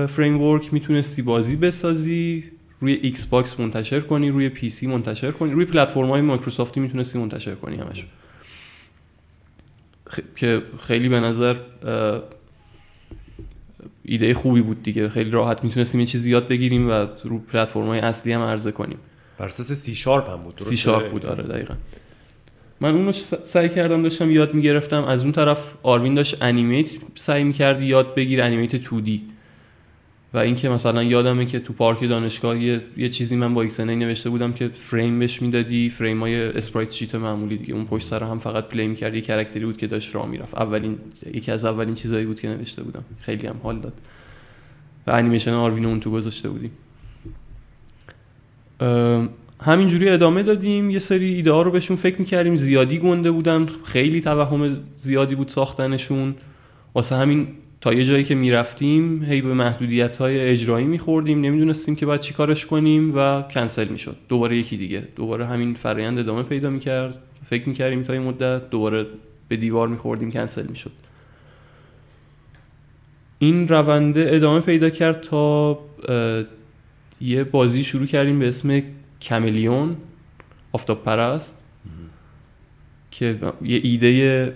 framework 0.08 0.74
می‌تونستی 0.74 1.22
بازی 1.22 1.56
بسازی. 1.56 2.44
روی 2.84 2.94
Xbox 2.94 3.60
منتشر 3.60 4.00
کنی 4.00 4.30
روی 4.30 4.50
PC 4.50 4.88
منتشر 4.88 5.32
کنی 5.32 5.52
روی 5.52 5.66
پلتفرم 5.66 6.10
های 6.10 6.22
مایکروسافتی 6.22 6.80
می‌تونستی 6.80 7.20
منتشر 7.20 7.56
کنی 7.56 7.76
همش 7.76 8.06
خ... 10.10 10.20
که 10.36 10.62
خیلی 10.82 11.10
به 11.10 11.20
نظر 11.20 11.56
ایده 14.06 14.34
خوبی 14.34 14.62
بود 14.62 14.84
دیگه. 14.84 15.10
خیلی 15.10 15.32
راحت 15.32 15.64
می‌تونستیم 15.64 16.02
یه 16.02 16.08
چیزی 16.08 16.32
یاد 16.32 16.48
بگیریم 16.48 16.90
و 16.90 17.08
رو 17.24 17.40
پلتفرم 17.40 17.88
های 17.88 18.00
اصلی 18.00 18.34
هم 18.34 18.42
عرضه 18.42 18.72
کنیم. 18.72 18.98
بر 19.38 19.46
اساس 19.46 19.72
سی 19.72 19.96
شارپ 19.96 20.30
هم 20.30 20.40
بود 20.40 20.54
سی 20.58 20.78
شارپ 20.78 21.12
بود 21.12 21.26
آره 21.26 21.44
دقیقا. 21.44 21.74
من 22.82 22.96
اونو 22.96 23.12
سعی 23.46 23.70
کردم 23.70 24.04
داشتم 24.04 24.32
یاد 24.32 24.54
می‌گرفتم. 24.54 25.04
از 25.04 25.24
اون 25.24 25.32
طرف 25.32 25.74
آروین 25.84 26.16
داشت 26.16 26.44
animate 26.44 26.90
سعی 27.16 27.44
می‌کرد 27.44 27.82
یاد 27.82 28.16
بگیره 28.16 28.42
animate 28.42 28.84
2D 28.84 29.10
و 30.34 30.38
اینکه 30.38 30.70
مثلا 30.70 31.04
یادمه 31.04 31.46
که 31.46 31.60
تو 31.60 31.74
پارک 31.74 32.10
دانشگاه 32.10 32.60
یه, 32.60 32.82
یه 32.98 33.10
چیزی 33.10 33.36
من 33.36 33.54
با 33.54 33.62
X 33.62 33.80
نوشته 33.80 34.30
بودم 34.30 34.54
که 34.54 34.68
فریم 34.68 35.20
بهش 35.20 35.42
می‌دادی 35.42 35.90
فریم 35.90 36.20
های 36.20 36.36
sprite 36.36 36.92
sheet 36.92 37.16
معمولی 37.16 37.58
دیگه. 37.58 37.74
اون 37.74 37.86
پشت 37.86 38.08
سر 38.08 38.24
هم 38.24 38.40
فقط 38.40 38.68
play 38.68 38.88
می‌کرد 38.88 39.16
یه 39.16 39.22
character 39.22 39.61
ی 39.61 39.66
بود 39.66 39.78
که 39.78 39.88
داشت 39.88 40.16
راه 40.16 40.28
می‌رفت. 40.28 40.56
اولین 40.56 40.98
یکی 41.34 41.52
از 41.52 41.66
اولین 41.66 41.94
چیزایی 41.94 42.26
بود 42.26 42.40
که 42.40 42.48
نوشته 42.48 42.84
بودم. 42.84 43.04
خیلی 43.20 43.48
هم 43.48 43.56
حال 43.64 43.80
داد. 43.80 43.94
و 45.08 45.12
انیمیشن 45.12 45.54
آروین 45.54 45.86
اون 45.86 46.00
تو 46.00 46.12
گذاشته 46.12 46.50
بودیم. 46.50 46.72
همینجوری 49.62 50.10
ادامه 50.10 50.44
دادیم. 50.44 50.90
یه 50.90 51.00
سری 51.00 51.34
ایده 51.34 51.52
ها 51.52 51.62
رو 51.62 51.72
بهشون 51.72 51.98
فکر 51.98 52.20
می‌کردیم. 52.20 52.56
زیادی 52.56 52.98
گنده 52.98 53.32
بودن. 53.32 53.68
خیلی 53.84 54.22
توهم 54.22 54.70
زیادی 54.96 55.36
بود 55.36 55.48
ساختنشون. 55.48 56.36
واسه 56.96 57.16
همین 57.16 57.48
تا 57.84 57.94
یه 57.94 58.06
جایی 58.06 58.24
که 58.24 58.36
می‌رفتیم 58.36 59.24
هی 59.24 59.42
به 59.42 59.54
محدودیت 59.54 60.18
های 60.18 60.40
اجرایی 60.40 60.86
میخوردیم 60.86 61.42
نمی‌دونستیم 61.42 61.96
که 61.96 62.06
باید 62.06 62.22
چی 62.22 62.34
کارش 62.34 62.66
کنیم 62.66 63.18
و 63.18 63.42
کنسل 63.42 63.88
می‌شد. 63.88 64.18
دوباره 64.30 64.58
یکی 64.58 64.78
دیگه. 64.78 65.08
دوباره 65.16 65.46
همین 65.46 65.74
فرایند 65.74 66.20
ادامه 66.20 66.44
پیدا 66.44 66.70
می‌کرد. 66.70 67.18
فکر 67.46 67.70
می‌کردیم 67.70 68.04
تا 68.04 68.14
این 68.14 68.22
مدت 68.22 68.70
دوباره 68.70 69.06
به 69.48 69.56
دیوار 69.58 69.88
میخوردیم 69.88 70.32
کنسل 70.32 70.68
می‌شد. 70.68 70.92
این 73.40 73.68
رونده 73.68 74.30
ادامه 74.30 74.60
پیدا 74.60 74.90
کرد 74.90 75.22
تا 75.22 75.80
یه 77.22 77.44
بازی 77.44 77.84
شروع 77.84 78.06
کردیم 78.06 78.40
به 78.40 78.48
اسم 78.48 78.82
کملیون 79.22 79.98
آفتاب 80.72 81.04
پرست 81.04 81.66
که 83.12 83.40
یه 83.62 83.80
ایده 83.84 84.54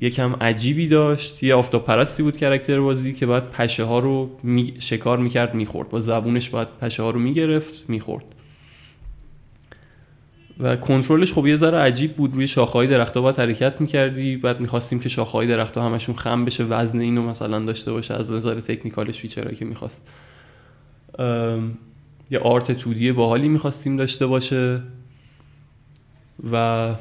یکم 0.00 0.32
عجیبی 0.40 0.88
داشت. 0.88 1.42
یه 1.42 1.54
آفتاب 1.54 1.84
پرستی 1.84 2.22
بود 2.22 2.36
کرکتر 2.36 2.80
بازی 2.80 3.12
که 3.14 3.26
باید 3.26 3.50
پشه 3.50 3.84
ها 3.84 3.98
رو 3.98 4.30
می... 4.42 4.74
شکار 4.78 5.18
می‌کرد 5.18 5.54
می‌خورد. 5.54 5.88
با 5.88 6.00
زبونش 6.00 6.50
باید 6.50 6.68
پشه 6.80 7.02
ها 7.02 7.10
رو 7.10 7.20
می‌گرفت 7.20 7.84
می‌خورد. 7.88 8.24
و 10.60 10.76
کنترلش 10.76 11.32
خب 11.32 11.46
یه 11.46 11.56
ذره 11.56 11.78
عجیب 11.78 12.16
بود. 12.16 12.34
روی 12.34 12.46
شاخه‌های 12.46 12.86
درخت‌ها 12.86 13.20
باید 13.20 13.38
حرکت 13.38 13.80
می‌کردی. 13.80 14.36
بعد 14.36 14.60
می‌خواستیم 14.60 15.00
که 15.00 15.08
شاخه‌های 15.08 15.46
درخت‌ها 15.46 15.86
همشون 15.86 16.14
خم 16.14 16.44
بشه 16.44 16.64
وزن 16.64 17.00
اینو 17.00 17.22
مثلا 17.22 17.58
داشته 17.58 17.92
باشه 17.92 18.14
از 18.14 18.32
نظر 18.32 18.60
technical 18.60 19.08
ش 19.08 19.18
feature 19.18 19.45
هایی 19.45 19.56
که 19.56 19.64
می‌خواست. 19.64 20.08
یه 22.30 22.38
art 22.38 22.72
2D 22.72 23.12
باحالی 23.12 23.48
می‌خواستیم 23.48 23.96
داشته 23.96 24.26
باشه. 24.26 24.80
و 26.52 26.94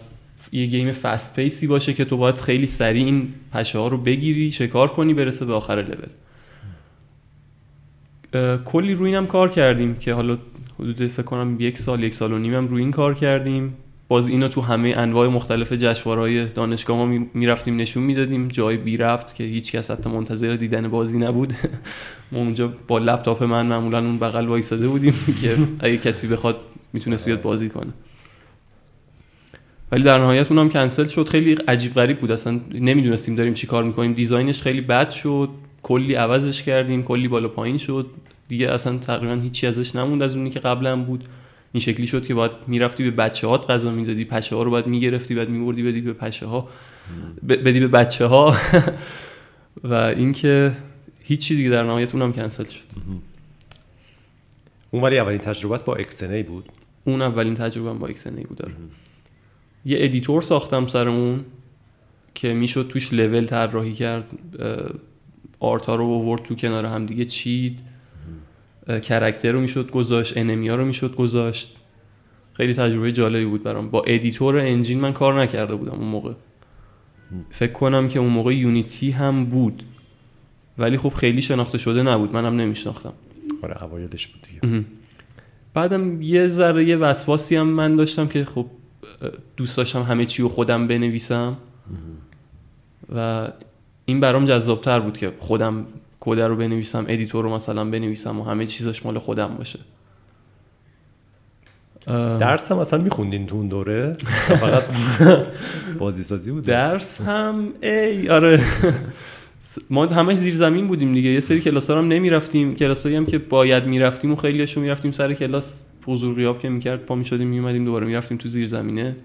یه 0.51 0.65
game 0.65 0.91
fast 0.91 1.35
pace 1.35 1.61
ی 1.61 1.67
باشه 1.67 1.93
که 1.93 2.05
تو 2.05 2.17
باید 2.17 2.37
خیلی 2.37 2.65
سریع 2.65 3.05
این 3.05 3.27
پشه 3.53 3.79
ها 3.79 3.87
رو 3.87 3.97
بگیری 3.97 4.51
شکار 4.51 4.87
کنی 4.87 5.13
برسه 5.13 5.45
به 5.45 5.53
آخر 5.53 5.75
لول 5.75 6.09
کلی 8.65 8.93
روی 8.93 9.09
اینم 9.09 9.27
کار 9.27 9.49
کردیم 9.49 9.95
که 9.95 10.13
حالا 10.13 10.37
حدود 10.79 11.07
فکر 11.07 11.23
کنم 11.23 11.55
یک 11.59 11.77
سال 11.77 12.03
یک 12.03 12.13
سال 12.13 12.33
و 12.33 12.37
نیمم 12.37 12.67
روی 12.67 12.81
این 12.81 12.91
کار 12.91 13.13
کردیم. 13.13 13.73
باز 14.07 14.27
اینو 14.27 14.47
تو 14.47 14.61
همه 14.61 14.93
انواع 14.97 15.27
مختلف 15.27 15.73
جشنواره‌های 15.73 16.45
دانشگاه 16.45 16.97
ما 16.97 17.05
می- 17.05 17.29
می‌رفتیم 17.33 17.75
نشون 17.75 18.03
می‌دادیم. 18.03 18.47
جای 18.47 18.77
بی 18.77 18.97
ربط 18.97 19.33
که 19.33 19.43
هیچ 19.43 19.71
کس 19.71 19.91
حتی 19.91 20.09
منتظر 20.09 20.55
دیدن 20.55 20.87
بازی 20.87 21.17
نبود. 21.19 21.53
ما 22.31 22.39
اونجا 22.39 22.73
با 22.87 22.97
لپتاپ 22.97 23.43
من 23.43 23.65
معمولا 23.65 23.99
اون 23.99 24.19
بغل 24.19 24.47
وایساده 24.47 24.87
بودیم 24.87 25.13
که 25.41 25.57
اگه 25.79 25.97
کسی 25.97 26.27
بخواد 26.27 26.57
می‌تونست 26.93 27.25
بیاد 27.25 27.41
بازی 27.41 27.69
کنه. 27.69 27.93
ولی 29.95 30.03
در 30.03 30.17
نهایت 30.17 30.51
اونم 30.51 30.69
کنسل 30.69 31.07
شد. 31.07 31.29
خیلی 31.29 31.53
عجیب 31.67 31.93
غریب 31.93 32.19
بود. 32.19 32.31
اصلا 32.31 32.59
نمی‌دونستیم 32.73 33.35
داریم 33.35 33.53
چی 33.53 33.67
کار 33.67 33.83
می‌کنیم. 33.83 34.13
دیزاینش 34.13 34.61
خیلی 34.61 34.81
بد 34.81 35.09
شد. 35.09 35.49
کلی 35.83 36.13
عوضش 36.13 36.63
کردیم. 36.63 37.03
کلی 37.03 37.27
بالا 37.27 37.47
پایین 37.47 37.77
شد. 37.77 38.07
دیگه 38.47 38.73
اصلا 38.73 38.97
تقریبا 38.97 39.41
هیچی 39.41 39.67
ازش 39.67 39.95
نموند 39.95 40.23
از 40.23 40.35
اونی 40.35 40.49
که 40.49 40.59
قبلا 40.59 40.95
بود. 40.95 41.23
این 41.73 41.81
شکلی 41.81 42.07
شد 42.07 42.25
که 42.25 42.33
باید 42.33 42.51
می‌رفتی 42.67 43.03
به 43.03 43.11
بچه 43.11 43.47
هات 43.47 43.69
غذا 43.71 43.91
می‌دادی. 43.91 44.25
پشه 44.25 44.55
ها 44.55 44.63
رو 44.63 44.71
باید 44.71 44.87
می‌گرفتی 44.87 45.35
بعد 45.35 45.49
میبردی 45.49 45.83
بدی 45.83 46.01
به 46.01 46.13
پشه 46.13 46.45
ها 46.45 46.69
بدی 47.47 47.79
به 47.79 47.87
بچه 47.87 48.25
ها 48.25 48.55
و 49.83 49.93
اینکه 49.93 50.71
هیچی 51.23 51.55
دیگه 51.55 51.69
در 51.69 51.83
نهایت 51.83 52.15
اونم 52.15 52.33
کنسل 52.33 52.63
شد. 52.63 52.85
اون 54.91 55.03
ولی 55.03 55.19
اولین 55.19 55.39
تجربت 55.39 55.85
با 55.85 55.95
XNA 55.95 56.43
بود؟ 56.43 56.69
اون 57.03 57.21
اولین 57.21 57.53
تجربه 57.53 57.93
با 57.93 58.07
XNA 58.07 58.47
بود. 58.47 58.57
آره 58.57 58.73
یه 59.85 59.97
editor 59.99 60.41
ساختم 60.41 60.85
سر 60.85 61.07
اون 61.07 61.45
که 62.35 62.53
می‌شد 62.53 62.87
توش 62.89 63.13
لول 63.13 63.45
طراحی 63.45 63.93
کرد 63.93 64.25
art 65.59 65.86
ا 65.86 65.95
رو 65.95 66.05
آورد 66.05 66.43
تو 66.43 66.55
کنار 66.55 66.85
هم 66.85 67.05
دیگه 67.05 67.25
چید. 67.25 67.79
character 69.01 69.51
رو 69.51 69.59
می‌شد 69.59 69.91
گذاشت 69.91 70.37
enemy 70.37 70.69
ا 70.69 70.75
رو 70.75 70.85
می‌شد 70.85 71.15
گذاشت. 71.15 71.75
خیلی 72.53 72.73
تجربه 72.73 73.11
جالبی 73.11 73.45
بود 73.45 73.63
برام. 73.63 73.89
با 73.89 74.03
editor 74.07 74.57
engine 74.57 74.99
من 74.99 75.13
کار 75.13 75.41
نکرده 75.41 75.75
بودم 75.75 75.91
اون 75.91 76.07
موقع. 76.07 76.33
فکر 77.51 77.71
کنم 77.71 78.07
که 78.07 78.19
اون 78.19 78.29
موقع 78.29 78.55
Unity 78.55 79.11
هم 79.11 79.45
بود. 79.45 79.83
ولی 80.77 80.97
خب 80.97 81.13
خیلی 81.13 81.41
شناخته 81.41 81.77
شده 81.77 82.03
نبود. 82.03 82.33
منم 82.33 82.55
نمیشناختم. 82.55 83.13
آره 83.63 83.83
اوایلش 83.83 84.27
بود 84.27 84.41
دیگه. 84.41 84.85
بعدم 85.73 86.21
یه 86.21 86.47
ذره 86.47 86.85
یه 86.85 86.95
وسواسی 86.95 87.55
هم 87.55 87.67
من 87.67 87.95
داشتم 87.95 88.27
که 88.27 88.45
خب 88.45 88.65
دوست 89.57 89.77
داشتم 89.77 90.01
همه 90.01 90.25
چی 90.25 90.41
رو 90.41 90.49
خودم 90.49 90.87
بنویسم. 90.87 91.57
و 93.15 93.47
این 94.05 94.19
برام 94.19 94.45
جذابتر 94.45 94.99
بود 94.99 95.17
که 95.17 95.33
خودم 95.39 95.85
کد 96.19 96.39
رو 96.39 96.55
بنویسم 96.55 97.05
editor 97.07 97.43
رو 97.43 97.55
مثلا 97.55 97.85
بنویسم 97.85 98.39
و 98.39 98.43
همه 98.43 98.65
چیزش 98.65 99.05
مال 99.05 99.19
خودم 99.19 99.55
باشه. 99.57 99.79
درس 102.39 102.71
هم 102.71 102.77
اصلا 102.77 103.01
میخوندین 103.01 103.47
تو 103.47 103.55
اون 103.55 103.67
دوره؟ 103.67 104.17
فقط 104.61 104.83
بازی 105.97 106.23
سازی 106.23 106.51
بود 106.51 106.63
درس 106.65 107.21
هم 107.21 107.67
ای 107.81 108.29
آره. 108.29 108.63
ما 109.89 110.05
همه 110.05 110.35
زیر 110.35 110.55
زمین 110.55 110.87
بودیم 110.87 111.13
دیگه. 111.13 111.29
یه 111.29 111.39
سری 111.39 111.61
کلاس 111.61 111.89
هم 111.89 112.07
نمی‌رفتیم. 112.07 112.75
کلاسایی 112.75 113.15
هم 113.15 113.25
که 113.25 113.37
باید 113.37 113.85
می‌رفتیم 113.85 114.31
و 114.31 114.35
خیلیشون 114.35 114.83
می‌رفتیم 114.83 115.11
سر 115.11 115.33
کلاس. 115.33 115.81
حضور 116.05 116.35
غیاب 116.35 116.59
که 116.59 116.69
می‌کرد 116.69 117.05
پا 117.05 117.15
می‌شدیم 117.15 117.47
میومدیم 117.47 117.85
دوباره 117.85 118.05
می‌رفتیم 118.07 118.37
تو 118.37 118.49
زیر 118.49 118.65
زمینه. 118.65 119.15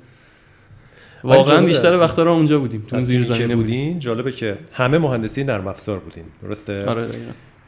واقعا 1.24 1.66
بیشتر. 1.66 2.00
وقتا 2.00 2.22
رو 2.22 2.30
اونجا 2.30 2.58
بودیم 2.58 2.84
تو 2.88 3.00
زیر 3.00 3.24
زمینه 3.24 3.56
بودیم. 3.56 3.98
جالبه 3.98 4.32
که 4.32 4.58
همه 4.72 4.98
مهندسی 4.98 5.44
نرم 5.44 5.66
افزار 5.68 5.98
بودین 5.98 6.24
درسته؟ 6.42 6.84
آره. 6.84 7.08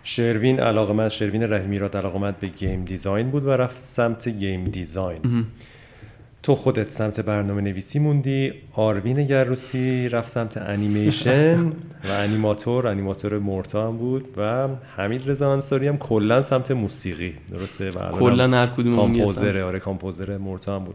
شروین 0.05 0.61
علاقمند 0.61 1.11
شروین 1.11 1.43
رحیمی 1.43 1.79
را 1.79 1.89
علاقمند 1.95 2.39
به 2.39 2.47
game 2.47 2.85
design 2.85 3.31
بود 3.31 3.45
و 3.45 3.51
رفت 3.51 3.79
سمت 3.79 4.29
game 4.29 4.65
design. 4.65 5.21
تو 6.43 6.55
خودت 6.55 6.91
سمت 6.91 7.21
برنامه 7.21 7.61
نویسی 7.61 7.99
موندی 7.99 8.53
آروین 8.73 9.27
گروسی 9.27 10.09
رفت 10.09 10.29
سمت 10.29 10.57
انیمیشن 10.57 11.65
و 12.05 12.11
انیماتور 12.11 12.87
انیماتور 12.87 13.39
مورتا 13.39 13.89
هم 13.89 13.97
بود 13.97 14.25
و 14.37 14.69
حمید 14.97 15.31
رضا 15.31 15.53
انصاری 15.53 15.89
هم 15.89 15.99
کلا 15.99 16.43
سمت 16.43 16.71
موسیقی 16.71 17.35
درسته؟ 17.53 17.91
و 17.91 18.11
کلا 18.11 18.59
هر 18.59 18.67
کدوم 18.67 18.97
composer 18.97 19.63
آره 19.63 19.79
composer 19.79 20.39
مورتا 20.39 20.77
هم 20.77 20.85
بود. 20.85 20.95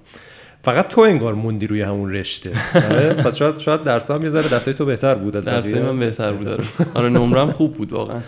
فقط 0.62 0.88
تو 0.88 1.02
انگار 1.02 1.34
موندی 1.34 1.68
روی 1.68 1.82
همون 1.82 2.14
رشته 2.14 2.52
آره؟ 2.76 3.14
پس 3.24 3.36
شاید 3.36 3.58
شاید 3.58 3.84
درس 3.84 4.12
هم 4.12 4.24
یه 4.24 4.30
ذره 4.30 4.50
درسای 4.50 4.74
تو 4.74 4.86
بهتر 4.86 5.16
بود 5.16 5.38
از 5.38 5.48
بقیه. 5.48 5.82
من 5.82 6.00
بهتر 6.00 6.34
بود 6.34 6.48
آره. 6.48 6.64
آره 6.94 7.10
نمرم 7.10 7.52
خوب 7.52 7.74
بود 7.74 7.94
واقعا. 7.94 8.22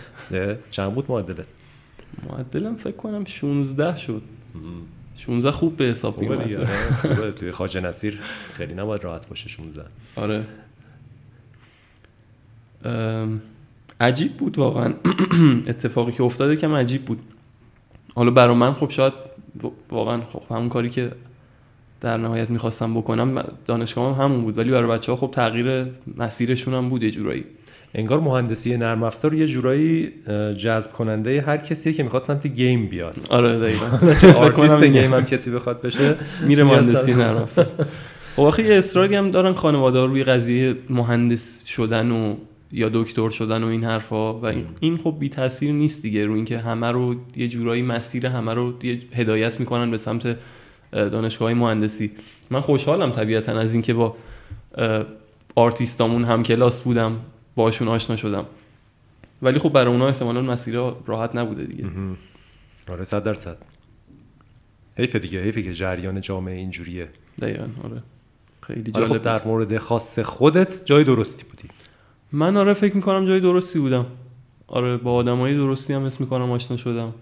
چند 0.71 0.93
بود 0.93 1.05
معدلت؟ 1.09 1.53
معدلم 2.29 2.75
فکر 2.75 2.95
کنم 2.95 3.25
16 3.25 3.95
شد. 3.97 4.21
16 5.19 5.51
خوب 5.51 5.77
به 5.77 5.83
حساب 5.83 6.21
میومد 6.21 6.55
آره. 7.03 7.31
توی 7.31 7.51
خواجه 7.51 7.81
نصیر 7.81 8.19
خیلی 8.53 8.73
نباید 8.73 9.03
راحت 9.03 9.29
باشه 9.29 9.49
16 9.49 9.85
آره. 10.15 10.45
عجیب 14.01 14.37
بود 14.37 14.57
واقعا. 14.57 14.93
اتفاقی 15.67 16.11
که 16.11 16.23
افتاده 16.23 16.55
کم 16.55 16.73
عجیب 16.73 17.05
بود. 17.05 17.19
حالا 18.15 18.31
برا 18.31 18.53
من 18.53 18.73
خب 18.73 18.89
شاید 18.89 19.13
واقعا 19.89 20.21
خب 20.33 20.41
همون 20.49 20.69
کاری 20.69 20.89
که 20.89 21.11
در 22.01 22.17
نهایت 22.17 22.49
می‌خواستم 22.49 22.93
بکنم 22.93 23.43
دانشگاه 23.65 24.15
هم 24.15 24.23
همون 24.23 24.41
بود 24.41 24.57
ولی 24.57 24.71
برای 24.71 24.89
بچه 24.89 25.11
ها 25.11 25.15
خب 25.15 25.31
تغییر 25.31 25.85
مسیرشون 26.17 26.73
هم 26.73 26.89
بود 26.89 27.03
یه 27.03 27.11
جورایی. 27.11 27.45
انگار 27.93 28.19
مهندسی 28.19 28.77
نرم 28.77 29.03
افزار 29.03 29.33
یه 29.33 29.47
جورایی 29.47 30.11
جذب 30.57 30.91
کننده 30.91 31.41
هر 31.41 31.57
کسی 31.57 31.93
که 31.93 32.03
می‌خواد 32.03 32.23
سمت 32.23 32.47
game 32.47 32.87
بیاد. 32.87 33.17
آره 33.29 33.59
دقیقاً. 33.59 33.85
artist 34.39 34.83
game. 34.83 35.13
هم 35.13 35.25
کسی 35.25 35.51
بخواد 35.51 35.81
بشه. 35.81 36.15
میره 36.47 36.63
مهندسی 36.63 37.13
نرم 37.13 37.37
افزار. 37.37 37.67
خب 38.35 38.41
آخه 38.41 38.63
یه 38.63 38.75
اصراری 38.75 39.15
هم 39.15 39.31
دارن 39.31 39.53
خانواده 39.53 40.05
روی 40.05 40.23
قضیه 40.23 40.75
مهندس 40.89 41.65
شدن 41.65 42.11
و 42.11 42.35
یا 42.71 42.89
دکتر 42.93 43.29
شدن 43.29 43.63
و 43.63 43.67
این 43.67 43.83
حرفا 43.83 44.33
و 44.33 44.45
این, 44.79 44.97
خب 44.97 45.15
بی 45.19 45.29
تاثیر 45.29 45.71
نیست 45.71 46.01
دیگه 46.01 46.25
رو 46.25 46.33
اینکه 46.33 46.57
همه 46.57 46.91
رو 46.91 47.15
یه 47.35 47.47
جورایی 47.47 47.81
مسیر 47.81 48.27
همه 48.27 48.53
رو 48.53 48.73
یه 48.83 48.99
هدایت 49.15 49.59
می‌کنن 49.59 49.91
به 49.91 49.97
سمت 49.97 50.25
اه، 50.25 51.09
دانشگاه 51.09 51.53
مهندسی. 51.53 52.11
من 52.51 52.61
خوشحالم 52.61 53.11
طبیعتا 53.11 53.51
از 53.59 53.73
اینکه 53.73 53.93
با 53.93 54.15
آرتیستامون 55.55 56.23
هم 56.25 56.43
کلاس 56.43 56.81
بودم. 56.81 57.15
باشون 57.63 57.87
آشنا 57.87 58.15
شدم. 58.15 58.45
ولی 59.41 59.59
خب 59.59 59.69
برای 59.69 59.93
اونا 59.93 60.07
احتمالا 60.07 60.41
مسیر 60.41 60.75
راحت 61.05 61.35
نبوده 61.35 61.63
دیگه. 61.63 61.89
آره 62.89 63.03
صد 63.03 63.23
درصد. 63.23 63.57
حیف 64.97 65.15
دیگه 65.15 65.43
حیفه 65.43 65.63
که 65.63 65.73
جریان 65.73 66.21
جامعه 66.21 66.55
اینجوریه. 66.55 67.09
دقیقا 67.41 67.67
آره. 67.83 68.03
خیلی 68.61 68.91
حالا 68.91 69.07
جالب 69.07 69.21
خب 69.21 69.43
در. 69.43 69.47
مورد 69.47 69.77
خاص 69.77 70.19
خودت 70.19 70.81
جای 70.85 71.03
درستی 71.03 71.45
بودی. 71.49 71.67
من 72.31 72.57
آره 72.57 72.73
فکر 72.73 72.95
می‌کنم 72.95 73.25
جای 73.25 73.39
درستی 73.39 73.79
بودم. 73.79 74.05
آره 74.67 74.97
با 74.97 75.13
آدمای 75.13 75.55
درستی 75.55 75.93
هم 75.93 76.05
حس 76.05 76.21
می‌کنم 76.21 76.51
آشنا 76.51 76.77
شدم. 76.77 77.13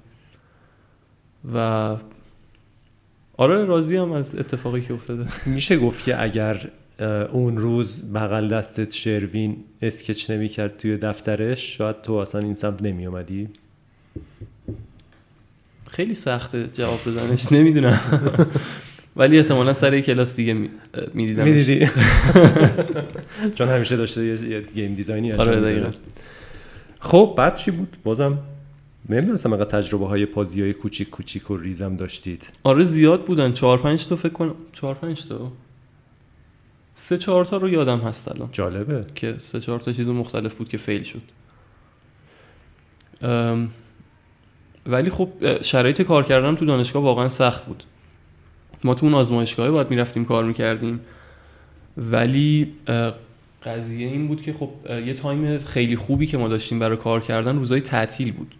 و 1.53 1.95
آره 3.37 3.65
راضی 3.65 3.97
هم 3.97 4.11
از 4.11 4.35
اتفاقی 4.35 4.81
که 4.81 4.93
افتاده. 4.93 5.27
میشه 5.45 5.77
گفت 5.77 6.03
که 6.03 6.21
اگر 6.23 6.69
اون 7.31 7.57
روز 7.57 8.13
بغل 8.13 8.47
دستت 8.47 8.93
شروین 8.93 9.57
اسکچ 9.81 10.29
نمی‌کرد 10.29 10.77
توی 10.77 10.97
دفترش 10.97 11.77
شاید 11.77 12.01
تو 12.01 12.13
اصلا 12.13 12.41
این 12.41 12.53
سمت 12.53 12.81
نمی 12.81 13.05
اومدی؟ 13.05 13.49
خیلی 15.87 16.13
سخته 16.13 16.67
جواب 16.73 16.99
بزنش 17.07 17.51
نمی‌دونم. 17.51 17.99
ولی 19.15 19.37
احتمالا 19.37 19.73
سر 19.73 19.99
کلاس 19.99 20.35
دیگه 20.35 20.53
می‌دیدم 21.13 21.43
می‌دیدی؟ 21.43 21.89
چون 23.55 23.67
همیشه 23.67 23.95
داشته 23.95 24.25
یه 24.25 24.61
گیم 24.61 24.95
دیزاینی 24.95 25.31
آره 25.31 25.61
دقیقا. 25.61 25.91
خب 26.99 27.33
بعد 27.37 27.55
چی 27.55 27.71
بود؟ 27.71 27.97
بازم 28.03 28.37
نمی‌دونستم 29.09 29.53
اقدر 29.53 29.79
تجربه 29.79 30.07
های 30.07 30.25
پازی 30.25 30.61
های 30.61 30.73
کوچیک 30.73 31.09
کوچیک 31.09 31.51
و 31.51 31.57
ریزم 31.57 31.95
داشتید. 31.95 32.49
آره 32.63 32.83
زیاد 32.83 33.25
بودن. 33.25 33.53
چهار 33.53 33.77
پنج 33.77 34.07
تا 34.07 34.15
فکر 34.15 34.33
کنم 34.33 34.55
چهار 34.73 34.95
پنج 34.95 35.25
تا؟ 35.25 35.51
سه 36.99 37.17
چهار 37.17 37.45
تا 37.45 37.57
رو 37.57 37.69
یادم 37.69 37.99
هست 37.99 38.31
الان. 38.31 38.49
جالبه. 38.51 39.05
که 39.15 39.35
سه 39.39 39.59
چهار 39.59 39.79
تا 39.79 39.93
چیز 39.93 40.09
مختلف 40.09 40.53
بود 40.53 40.69
که 40.69 40.77
فیل 40.77 41.03
شد. 41.03 41.21
ولی 44.85 45.09
خب 45.09 45.61
شرایط 45.61 46.01
کار 46.01 46.23
کردن 46.23 46.55
تو 46.55 46.65
دانشگاه 46.65 47.03
واقعا 47.03 47.29
سخت 47.29 47.65
بود. 47.65 47.83
ما 48.83 48.93
تو 48.93 49.05
اون 49.05 49.15
آزمایشگاه 49.15 49.71
باید 49.71 49.89
می‌رفتیم 49.89 50.25
کار 50.25 50.43
می‌کردیم. 50.43 50.99
ولی 51.97 52.73
قضیه 53.63 54.07
این 54.07 54.27
بود 54.27 54.41
که 54.41 54.53
خب 54.53 54.69
یه 54.89 55.13
تایم 55.13 55.57
خیلی 55.57 55.95
خوبی 55.95 56.27
که 56.27 56.37
ما 56.37 56.47
داشتیم 56.47 56.79
برای 56.79 56.97
کار 56.97 57.21
کردن 57.21 57.55
روزای 57.57 57.81
تعطیل 57.81 58.31
بود. 58.31 58.55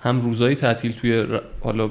هم 0.00 0.20
روزای 0.20 0.54
تعطیل 0.54 0.92
توی 0.92 1.26
حالا 1.60 1.90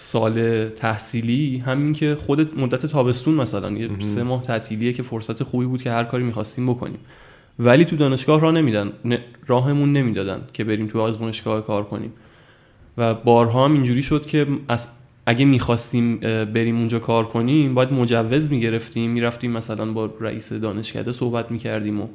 سال 0.00 0.68
تحصیلی 0.68 1.58
همین 1.58 1.92
که 1.92 2.16
خود 2.26 2.60
مدت 2.60 2.86
تابستون 2.86 3.34
مثلا 3.34 3.70
یه 3.70 3.90
سه 4.00 4.22
ماه 4.22 4.42
تعطیلیه 4.42 4.92
که 4.92 5.02
فرصت 5.02 5.42
خوبی 5.42 5.66
بود 5.66 5.82
که 5.82 5.90
هر 5.90 6.04
کاری 6.04 6.24
می‌خواستیم 6.24 6.66
بکنیم. 6.66 6.98
ولی 7.58 7.84
تو 7.84 7.96
دانشگاه 7.96 8.40
راه 8.40 8.52
نمیدن 8.52 8.92
راهمون 9.46 9.92
نمی‌دادن 9.92 10.40
که 10.52 10.64
بریم 10.64 10.86
تو 10.86 11.00
آزمایشگاه 11.00 11.66
کار 11.66 11.84
کنیم. 11.84 12.12
و 12.98 13.14
بارها 13.14 13.64
هم 13.64 13.72
اینجوری 13.72 14.02
شد 14.02 14.26
که 14.26 14.46
از 14.68 14.88
اگه 15.26 15.44
می‌خواستیم 15.44 16.16
بریم 16.44 16.78
اونجا 16.78 16.98
کار 16.98 17.26
کنیم 17.26 17.74
باید 17.74 17.92
مجوز 17.92 18.52
می‌گرفتیم. 18.52 19.10
می‌رفتیم 19.10 19.50
مثلا 19.50 19.92
با 19.92 20.10
رئیس 20.20 20.52
دانشکده 20.52 21.12
صحبت 21.12 21.50
می‌کردیم 21.50 22.00
و 22.00 22.06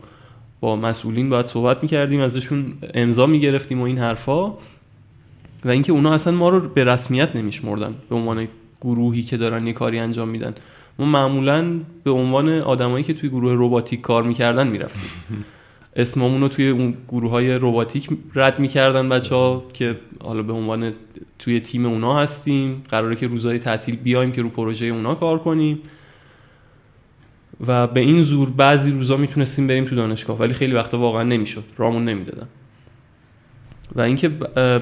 با 0.59 0.75
مسئولین 0.75 1.29
باید 1.29 1.47
صحبت 1.47 1.83
می‌کردیم 1.83 2.19
ازشون 2.19 2.73
امضا 2.93 3.25
می‌گرفتیم 3.25 3.81
و 3.81 3.83
این 3.83 3.97
حرفا. 3.97 4.53
و 5.65 5.69
اینکه 5.69 5.91
اونا 5.91 6.13
اصلا 6.13 6.33
ما 6.33 6.49
رو 6.49 6.69
به 6.69 6.83
رسمیت 6.83 7.35
نمیشمردن 7.35 7.95
به 8.09 8.15
عنوان 8.15 8.47
گروهی 8.81 9.23
که 9.23 9.37
دارن 9.37 9.67
یه 9.67 9.73
کاری 9.73 9.99
انجام 9.99 10.29
میدن. 10.29 10.55
ما 10.99 11.05
معمولا 11.05 11.79
به 12.03 12.11
عنوان 12.11 12.49
آدمایی 12.49 13.03
که 13.03 13.13
توی 13.13 13.29
گروه 13.29 13.53
رباتیک 13.57 14.01
کار 14.01 14.23
می‌کردن 14.23 14.67
می‌رفتیم. 14.67 15.09
اسممون 15.95 16.41
رو 16.41 16.47
توی 16.47 16.69
اون 16.69 16.93
گروه 17.07 17.31
های 17.31 17.53
روباتیک 17.55 18.09
رد 18.35 18.59
می‌کردن 18.59 19.09
بچه 19.09 19.35
ها 19.35 19.63
که 19.73 19.99
حالا 20.23 20.43
به 20.43 20.53
عنوان 20.53 20.93
توی 21.39 21.59
تیم 21.59 21.85
اونا 21.85 22.19
هستیم. 22.19 22.83
قراره 22.89 23.15
که 23.15 23.27
روزهای 23.27 23.59
تعطیل 23.59 23.95
بیایم 23.95 24.31
که 24.31 24.41
رو 24.41 24.49
پروژه 24.49 24.85
اونا 24.85 25.15
کار 25.15 25.39
کنیم. 25.39 25.79
و 27.67 27.87
به 27.87 27.99
این 27.99 28.21
زور 28.21 28.49
بعضی 28.49 28.91
روزا 28.91 29.17
می‌تونستیم 29.17 29.67
بریم 29.67 29.85
تو 29.85 29.95
دانشگاه 29.95 30.39
ولی 30.39 30.53
خیلی 30.53 30.73
وقتا 30.73 30.99
واقعا 30.99 31.23
نمی‌شد. 31.23 31.63
رامون 31.77 32.05
نمی‌دادن. 32.05 32.47
و 33.95 34.01
اینکه 34.01 34.29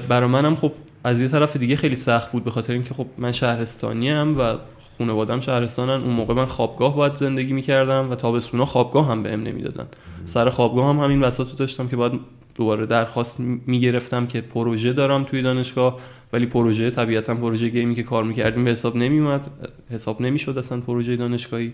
برا 0.08 0.28
منم 0.28 0.56
خب 0.56 0.72
از 1.04 1.20
یه 1.20 1.28
طرف 1.28 1.56
دیگه 1.56 1.76
خیلی 1.76 1.96
سخت 1.96 2.32
بود 2.32 2.44
به 2.44 2.50
خاطر 2.50 2.72
اینکه 2.72 2.94
خب 2.94 3.06
من 3.18 3.32
شهرستانی 3.32 4.08
هم 4.08 4.40
و 4.40 4.54
خانوادم 4.98 5.40
شهرستانن. 5.40 6.02
اون 6.04 6.12
موقع 6.12 6.34
من 6.34 6.46
خوابگاه 6.46 6.96
باید 6.96 7.14
زندگی 7.14 7.52
می‌کردم 7.52 8.10
و 8.10 8.14
تابستونا 8.14 8.64
خوابگاه 8.64 9.08
هم 9.08 9.22
بهم 9.22 9.42
نمی‌دادن. 9.42 9.86
سر 10.24 10.50
خوابگاه 10.50 10.88
هم 10.88 10.98
همین 11.04 11.20
وسط 11.20 11.56
داشتم 11.56 11.88
که 11.88 11.96
باید 11.96 12.12
دوباره 12.54 12.86
درخواست 12.86 13.40
می‌گرفتم 13.40 14.26
که 14.26 14.40
پروژه 14.40 14.92
دارم 14.92 15.24
توی 15.24 15.42
دانشگاه 15.42 15.98
ولی 16.32 16.46
پروژه 16.46 16.90
طبیعتا 16.90 17.34
پروژه 17.34 17.68
گیمی 17.68 17.94
که 17.94 18.02
کار 18.02 18.24
می‌کردیم 18.24 18.64
به 18.64 18.70
حساب 18.70 18.96
نمیومد 18.96 19.50
حساب 19.90 20.22
نمی‌شد 20.22 20.58
اصلا 20.58 20.80
پروژه 20.80 21.16
دانشگاهی. 21.16 21.72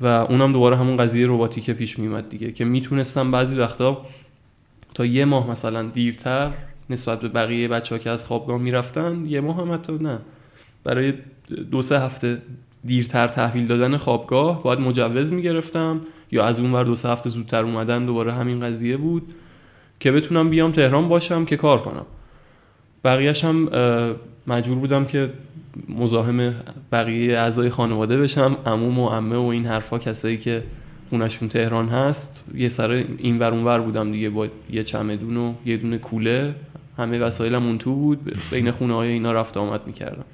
و 0.00 0.06
اونم 0.06 0.52
دوباره 0.52 0.76
همون 0.76 0.96
قضیه 0.96 1.26
رباتیک 1.26 1.70
پیش 1.70 1.98
میومد 1.98 2.28
دیگه 2.28 2.52
که 2.52 2.64
می‌تونستم 2.64 3.30
بعضی 3.30 3.58
وقتا 3.58 4.02
تا 4.96 5.06
یه 5.06 5.24
ماه 5.24 5.50
مثلا 5.50 5.82
دیرتر 5.82 6.50
نسبت 6.90 7.20
به 7.20 7.28
بقیه 7.28 7.68
بچه 7.68 7.94
ها 7.94 7.98
که 7.98 8.10
از 8.10 8.26
خوابگاه 8.26 8.58
می‌رفتن 8.58 9.26
یه 9.26 9.40
ماه 9.40 9.56
هم 9.60 9.72
حتی 9.72 9.92
نه. 9.92 10.18
برای 10.84 11.14
دو 11.70 11.82
سه 11.82 12.00
هفته 12.00 12.42
دیرتر 12.84 13.28
تحویل 13.28 13.66
دادن 13.66 13.96
خوابگاه 13.96 14.62
باید 14.62 14.80
مجوز 14.80 15.32
می‌گرفتم 15.32 16.00
یا 16.32 16.44
از 16.44 16.60
اون 16.60 16.72
ور 16.72 16.84
دو 16.84 16.96
سه 16.96 17.08
هفته 17.08 17.30
زودتر 17.30 17.64
اومدن 17.64 18.06
دوباره 18.06 18.32
همین 18.32 18.60
قضیه 18.60 18.96
بود 18.96 19.32
که 20.00 20.12
بتونم 20.12 20.50
بیام 20.50 20.72
تهران 20.72 21.08
باشم 21.08 21.44
که 21.44 21.56
کار 21.56 21.82
کنم. 21.82 22.06
بقیهش 23.04 23.44
هم 23.44 23.68
مجبور 24.46 24.78
بودم 24.78 25.04
که 25.04 25.30
مزاحم 25.88 26.54
بقیه 26.92 27.38
اعضای 27.38 27.70
خانواده 27.70 28.18
بشم 28.18 28.56
عموم 28.66 28.98
و 28.98 29.08
عمه 29.08 29.36
و 29.36 29.46
این 29.46 29.66
حرفا 29.66 29.98
کسایی 29.98 30.38
که 30.38 30.62
خونشون 31.10 31.48
تهران 31.48 31.88
هست. 31.88 32.42
یه 32.54 32.68
سر 32.68 33.04
این 33.18 33.38
ور 33.38 33.52
ور 33.52 33.80
بودم 33.80 34.12
دیگه 34.12 34.30
با 34.30 34.48
یه 34.70 34.82
چمدون 34.82 35.36
و 35.36 35.52
یه 35.66 35.76
دونه 35.76 35.98
کوله. 35.98 36.54
همه 36.98 37.18
وسایلم 37.18 37.66
اون 37.66 37.78
تو 37.78 37.94
بود. 37.94 38.32
بین 38.50 38.70
خونه 38.70 38.94
های 38.94 39.08
اینا 39.08 39.32
رفت 39.32 39.56
آمد 39.56 39.80
می‌کردم. 39.86 40.24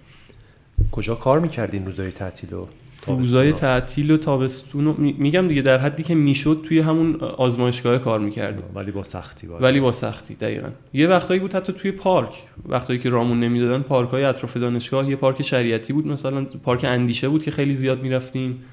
کجا 0.93 1.15
کار 1.15 1.41
می‌کردین 1.41 1.87
روزای 1.87 2.13
تعطیل 2.13 2.55
و 2.55 2.67
روزای 3.07 3.53
تعطیل 3.53 4.11
و 4.11 4.17
تابستون 4.17 4.85
میگم 5.19 5.49
دیگه 5.49 5.63
در 5.63 5.79
حدی 5.79 6.03
که 6.03 6.15
می‌شد 6.15 6.61
توی 6.69 6.81
همون 6.81 7.15
آزمایشگاه 7.21 7.99
کار 7.99 8.21
می‌کردیم. 8.21 8.65
ولی 8.75 8.91
با 8.91 9.03
سختی 9.03 9.47
باید. 9.47 9.63
ولی 9.63 9.81
با 9.81 9.93
سختی 9.93 10.35
دقیقا. 10.35 10.69
یه 10.95 11.09
وقتایی 11.09 11.41
بود 11.41 11.55
حتی 11.55 11.73
توی 11.73 11.91
پارک. 11.91 12.33
وقتایی 12.69 12.99
که 12.99 13.11
رامون 13.11 13.41
نمی‌دادن 13.41 13.83
پارک 13.83 14.11
های 14.11 14.25
اطراف 14.25 14.57
دانشگاه 14.57 15.11
یه 15.11 15.17
پارک 15.17 15.43
شریعتی 15.43 15.93
بود. 15.93 16.07
مثلا 16.07 16.45
پارک 16.45 16.85
اندیشه 16.85 17.29
بود 17.29 17.43
که 17.43 17.51
خیلی 17.51 17.73
زیاد 17.73 18.03
می‌رفتیم. 18.03 18.65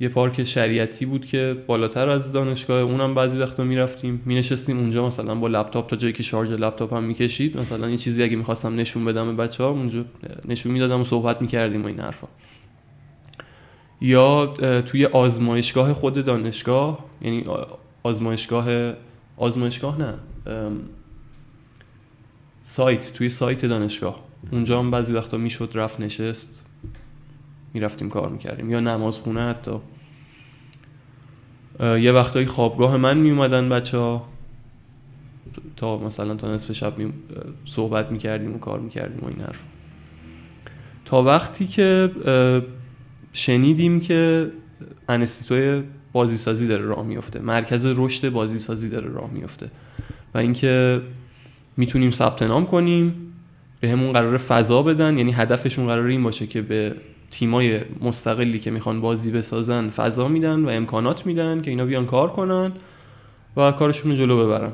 یه 0.00 0.08
پارک 0.08 0.44
شریعتی 0.44 1.06
بود 1.06 1.26
که 1.26 1.56
بالاتر 1.66 2.08
از 2.08 2.32
دانشگاه 2.32 2.82
اونم 2.82 3.14
بعضی 3.14 3.38
وقتا 3.38 3.64
می‌رفتیم. 3.64 4.22
مینشستیم 4.26 4.78
اونجا 4.78 5.06
مثلا 5.06 5.34
با 5.34 5.48
لپتاپ 5.48 5.90
تا 5.90 5.96
جایی 5.96 6.12
که 6.12 6.22
شارژ 6.22 6.48
لپتاپ 6.48 6.94
هم 6.94 7.04
می‌کشید. 7.04 7.56
مثلا 7.60 7.90
یه 7.90 7.96
چیزی 7.96 8.22
اگه 8.22 8.36
می‌خواستم 8.36 8.76
نشون 8.76 9.04
بدم 9.04 9.36
به 9.36 9.42
بچه 9.42 9.64
ها 9.64 9.70
اونجا 9.70 10.04
نشون 10.44 10.72
می‌دادم 10.72 11.00
و 11.00 11.04
صحبت 11.04 11.42
می‌کردیم 11.42 11.82
و 11.82 11.86
این 11.86 12.00
حرفا. 12.00 12.28
یا 14.00 14.46
توی 14.86 15.06
آزمایشگاه 15.06 15.94
خود 15.94 16.24
دانشگاه 16.24 17.04
یعنی 17.22 17.44
آزمایشگاه 18.02 18.92
آزمایشگاه 19.36 19.98
نه 19.98 20.14
سایت 22.62 23.12
توی 23.12 23.28
سایت 23.28 23.66
دانشگاه. 23.66 24.24
اونجا 24.52 24.78
هم 24.78 24.90
بعضی 24.90 25.12
وقتا 25.12 25.36
می‌شد 25.36 25.70
رفت 25.74 26.00
نشست. 26.00 26.62
می‌رفتیم 27.74 28.08
کار 28.08 28.28
می‌کردیم. 28.28 28.70
یا 28.70 28.80
نماز 28.80 29.18
خونه 29.18 29.42
حتی. 29.42 29.72
یه 31.80 32.12
وقتایی 32.12 32.46
خوابگاه 32.46 32.96
من 32.96 33.18
میومدن 33.18 33.68
بچه 33.68 33.98
ها 33.98 34.28
تا 35.76 35.98
مثلا 35.98 36.34
تا 36.34 36.54
نصف 36.54 36.72
شب 36.72 36.98
می 36.98 37.12
صحبت 37.64 38.12
می‌کردیم 38.12 38.54
و 38.54 38.58
کار 38.58 38.80
می‌کردیم 38.80 39.20
و 39.24 39.26
این 39.26 39.40
حرف 39.40 39.62
تا 41.04 41.22
وقتی 41.22 41.66
که 41.66 42.10
شنیدیم 43.32 44.00
که 44.00 44.50
انستیتوی 45.08 45.82
بازیسازی 46.12 46.66
داره 46.66 46.82
راه 46.82 47.06
میفته 47.06 47.40
مرکز 47.40 47.86
رشد 47.96 48.28
بازیسازی 48.28 48.88
داره 48.88 49.08
راه 49.08 49.30
میفته 49.30 49.70
و 50.34 50.38
اینکه 50.38 51.00
می‌تونیم 51.76 52.10
ثبت 52.10 52.42
نام 52.42 52.66
کنیم 52.66 53.14
به 53.80 53.90
همون 53.90 54.12
قرار 54.12 54.38
فضا 54.38 54.82
بدن 54.82 55.18
یعنی 55.18 55.32
هدفشون 55.32 55.86
قرار 55.86 56.06
این 56.06 56.22
باشه 56.22 56.46
که 56.46 56.62
به 56.62 56.94
تیمای 57.30 57.80
مستقلی 58.00 58.58
که 58.58 58.70
می‌خوان 58.70 59.00
بازی 59.00 59.30
بسازن 59.30 59.88
فضا 59.88 60.28
میدن 60.28 60.64
و 60.64 60.68
امکانات 60.68 61.26
میدن 61.26 61.62
که 61.62 61.70
اینا 61.70 61.84
بیان 61.84 62.06
کار 62.06 62.32
کنن 62.32 62.72
و 63.56 63.72
کارشون 63.72 64.10
رو 64.10 64.16
جلو 64.16 64.46
ببرن. 64.46 64.72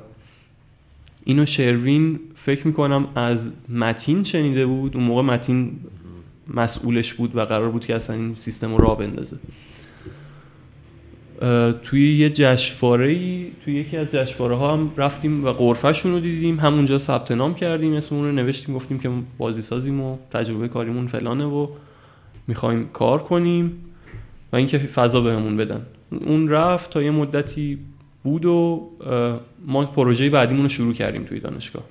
اینو 1.25 1.47
شروین 1.47 2.21
فکر 2.35 2.67
می‌کنم 2.67 3.07
از 3.15 3.53
متین 3.69 4.23
شنیده 4.23 4.67
بود. 4.67 4.97
اون 4.97 5.05
موقع 5.05 5.23
متین 5.23 5.73
مسئولش 6.55 7.15
بود 7.15 7.37
و 7.37 7.41
قرار 7.41 7.71
بود 7.71 7.87
که 7.87 7.95
اصلا 7.95 8.17
این 8.17 8.35
سیستم 8.35 8.75
رو 8.75 8.85
را 8.85 8.95
بندازه. 8.95 9.37
توی 11.83 12.17
یه 12.17 12.31
جشنواره 12.31 13.15
توی 13.65 13.75
یکی 13.75 13.97
از 13.97 14.11
جشنواره 14.11 14.57
ها 14.57 14.73
هم 14.73 14.91
رفتیم 14.97 15.45
و 15.45 15.53
قرفهشون 15.53 16.13
رو 16.13 16.21
دیدیم. 16.21 16.61
همونجا 16.61 16.99
ثبت 16.99 17.31
نام 17.33 17.55
کردیم 17.55 17.93
اسممون 17.93 18.25
رو 18.25 18.33
نوشتیم 18.33 18.75
گفتیم 18.75 18.99
که 18.99 19.11
بازی 19.39 19.63
سازیم 19.63 20.01
و 20.01 20.17
تجربه 20.31 20.69
کاریمون 20.69 21.07
فلانه 21.07 21.45
و 21.45 21.67
می‌خوایم 22.47 22.89
کار 22.93 23.23
کنیم 23.23 23.85
و 24.53 24.57
اینکه 24.57 24.79
فضا 24.79 25.21
بهمون 25.21 25.57
بدن. 25.57 25.87
اون 26.11 26.49
رفت 26.49 26.91
تا 26.91 27.03
یه 27.03 27.11
مدتی 27.11 27.79
بود 28.23 28.45
و 28.45 28.91
ما 29.67 29.85
پروژه 29.85 30.31
بعدیمون 30.31 30.63
رو 30.63 30.69
شروع 30.69 30.95
کردیم 30.95 31.25
توی 31.25 31.41
دانشگاه 31.41 31.85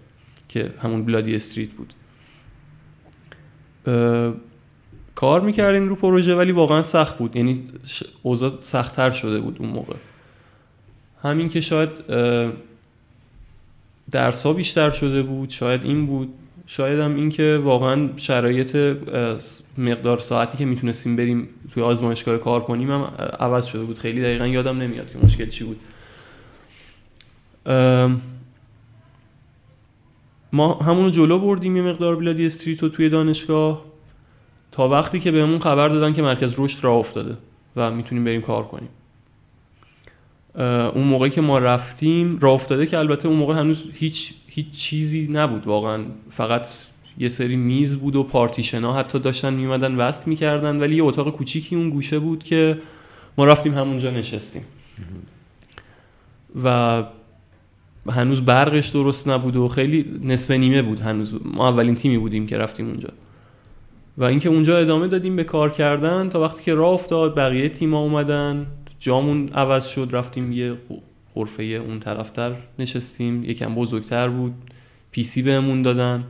که 0.50 0.74
همون 0.82 1.06
بلادی 1.06 1.36
استریت 1.36 1.70
بود. 1.70 1.94
کار 5.16 5.42
می‌کردیم 5.42 5.90
رو 5.90 5.96
پروژه 5.96 6.36
ولی 6.36 6.52
واقعا 6.52 6.84
سخت 6.84 7.18
بود. 7.18 7.36
یعنی 7.36 7.64
اوضاع 8.24 8.58
سختتر 8.62 9.12
شده 9.12 9.40
بود 9.40 9.58
اون 9.60 9.70
موقع. 9.70 9.96
همین 11.24 11.50
که 11.50 11.62
شاید 11.62 11.90
درس 14.12 14.46
ها 14.46 14.54
بیشتر 14.54 14.90
شده 14.90 15.24
بود 15.24 15.50
شاید 15.50 15.84
این 15.84 16.06
بود. 16.06 16.34
شاید 16.68 17.00
هم 17.00 17.16
این 17.16 17.30
که 17.30 17.62
واقعا 17.64 18.10
شرایط 18.18 18.98
مقدار 19.78 20.20
ساعتی 20.20 20.58
که 20.58 20.66
می‌تونستیم 20.66 21.16
بریم 21.16 21.48
توی 21.74 21.84
آزمایشگاه 21.84 22.38
کار 22.38 22.64
کنیم 22.64 22.92
هم 22.92 23.02
عوض 23.40 23.66
شده 23.66 23.84
بود. 23.84 24.00
خیلی 24.00 24.22
دقیقا 24.22 24.48
یادم 24.48 24.78
نمیاد 24.78 25.12
که 25.12 25.18
مشکل 25.24 25.46
چی 25.46 25.64
بود. 25.64 25.80
ما 30.54 30.74
همونو 30.74 31.10
جلو 31.10 31.40
بردیم 31.40 31.78
یه 31.78 31.82
مقدار 31.82 32.16
بلادی 32.16 32.46
استریت 32.46 32.84
رو 32.84 32.90
توی 32.90 33.10
دانشگاه. 33.10 33.86
تا 34.72 34.90
وقتی 34.90 35.20
که 35.20 35.32
بهمون 35.32 35.60
خبر 35.60 35.90
دادن 35.90 36.14
که 36.14 36.22
مرکز 36.22 36.56
رشد 36.58 36.84
راه 36.84 36.96
افتاده 36.96 37.38
و 37.76 37.92
می‌تونیم 37.92 38.24
بریم 38.24 38.42
کار 38.42 38.64
کنیم. 38.64 38.90
اون 40.96 41.04
موقعی 41.04 41.30
که 41.30 41.42
ما 41.42 41.58
رفتیم 41.58 42.40
راه 42.40 42.54
افتاده 42.54 42.86
که 42.86 42.98
البته 42.98 43.28
اون 43.28 43.38
موقع 43.38 43.54
هنوز 43.54 43.88
هیچ 43.94 44.34
هیچ 44.56 44.70
چیزی 44.72 45.30
نبود. 45.32 45.68
واقعا 45.68 46.04
فقط 46.30 46.68
یه 47.18 47.30
سری 47.30 47.56
میز 47.56 47.98
بود 47.98 48.16
و 48.16 48.24
پارتیشن 48.24 48.84
ها 48.84 49.00
حتی 49.00 49.20
داشتن 49.20 49.54
میومدن 49.54 49.96
وصل 49.96 50.24
می‌کردن 50.26 50.80
ولی 50.80 50.96
یه 50.96 51.04
اتاق 51.04 51.30
کوچیکی 51.30 51.76
اون 51.76 51.90
گوشه 51.90 52.20
بود 52.20 52.44
که 52.44 52.78
ما 53.38 53.46
رفتیم 53.46 53.74
همونجا 53.74 54.12
نشستیم. 54.12 54.62
و 56.64 57.04
هنوز 58.10 58.42
برقش 58.42 58.90
درست 58.90 59.28
نبود 59.28 59.56
و 59.56 59.68
خیلی 59.68 60.20
نصف 60.24 60.52
نیمه 60.52 60.82
بود 60.82 61.00
هنوز. 61.00 61.34
ما 61.44 61.70
اولین 61.70 61.96
تیمی 61.96 62.18
بودیم 62.18 62.48
که 62.48 62.58
رفتیم 62.58 62.88
اونجا. 62.88 63.10
و 64.18 64.24
اینکه 64.24 64.50
اونجا 64.50 64.78
ادامه 64.78 65.08
دادیم 65.08 65.36
به 65.36 65.44
کار 65.44 65.72
کردن 65.72 66.30
تا 66.30 66.42
وقتی 66.42 66.64
که 66.64 66.74
راه 66.74 66.94
افتاد 66.94 67.36
بقیه 67.36 67.70
تیما 67.70 68.00
اومدن 68.00 68.68
جامون 69.00 69.50
عوض 69.50 69.88
شد 69.88 70.10
رفتیم 70.12 70.52
یه 70.52 70.74
غرفه 71.36 71.64
اون 71.64 72.00
طرفتر 72.00 72.56
نشستیم. 72.80 73.44
یکم 73.44 73.76
بزرگتر 73.76 74.30
بود. 74.30 74.54
PC 75.12 75.42
بهمون 75.42 75.82
دادن. 75.82 76.24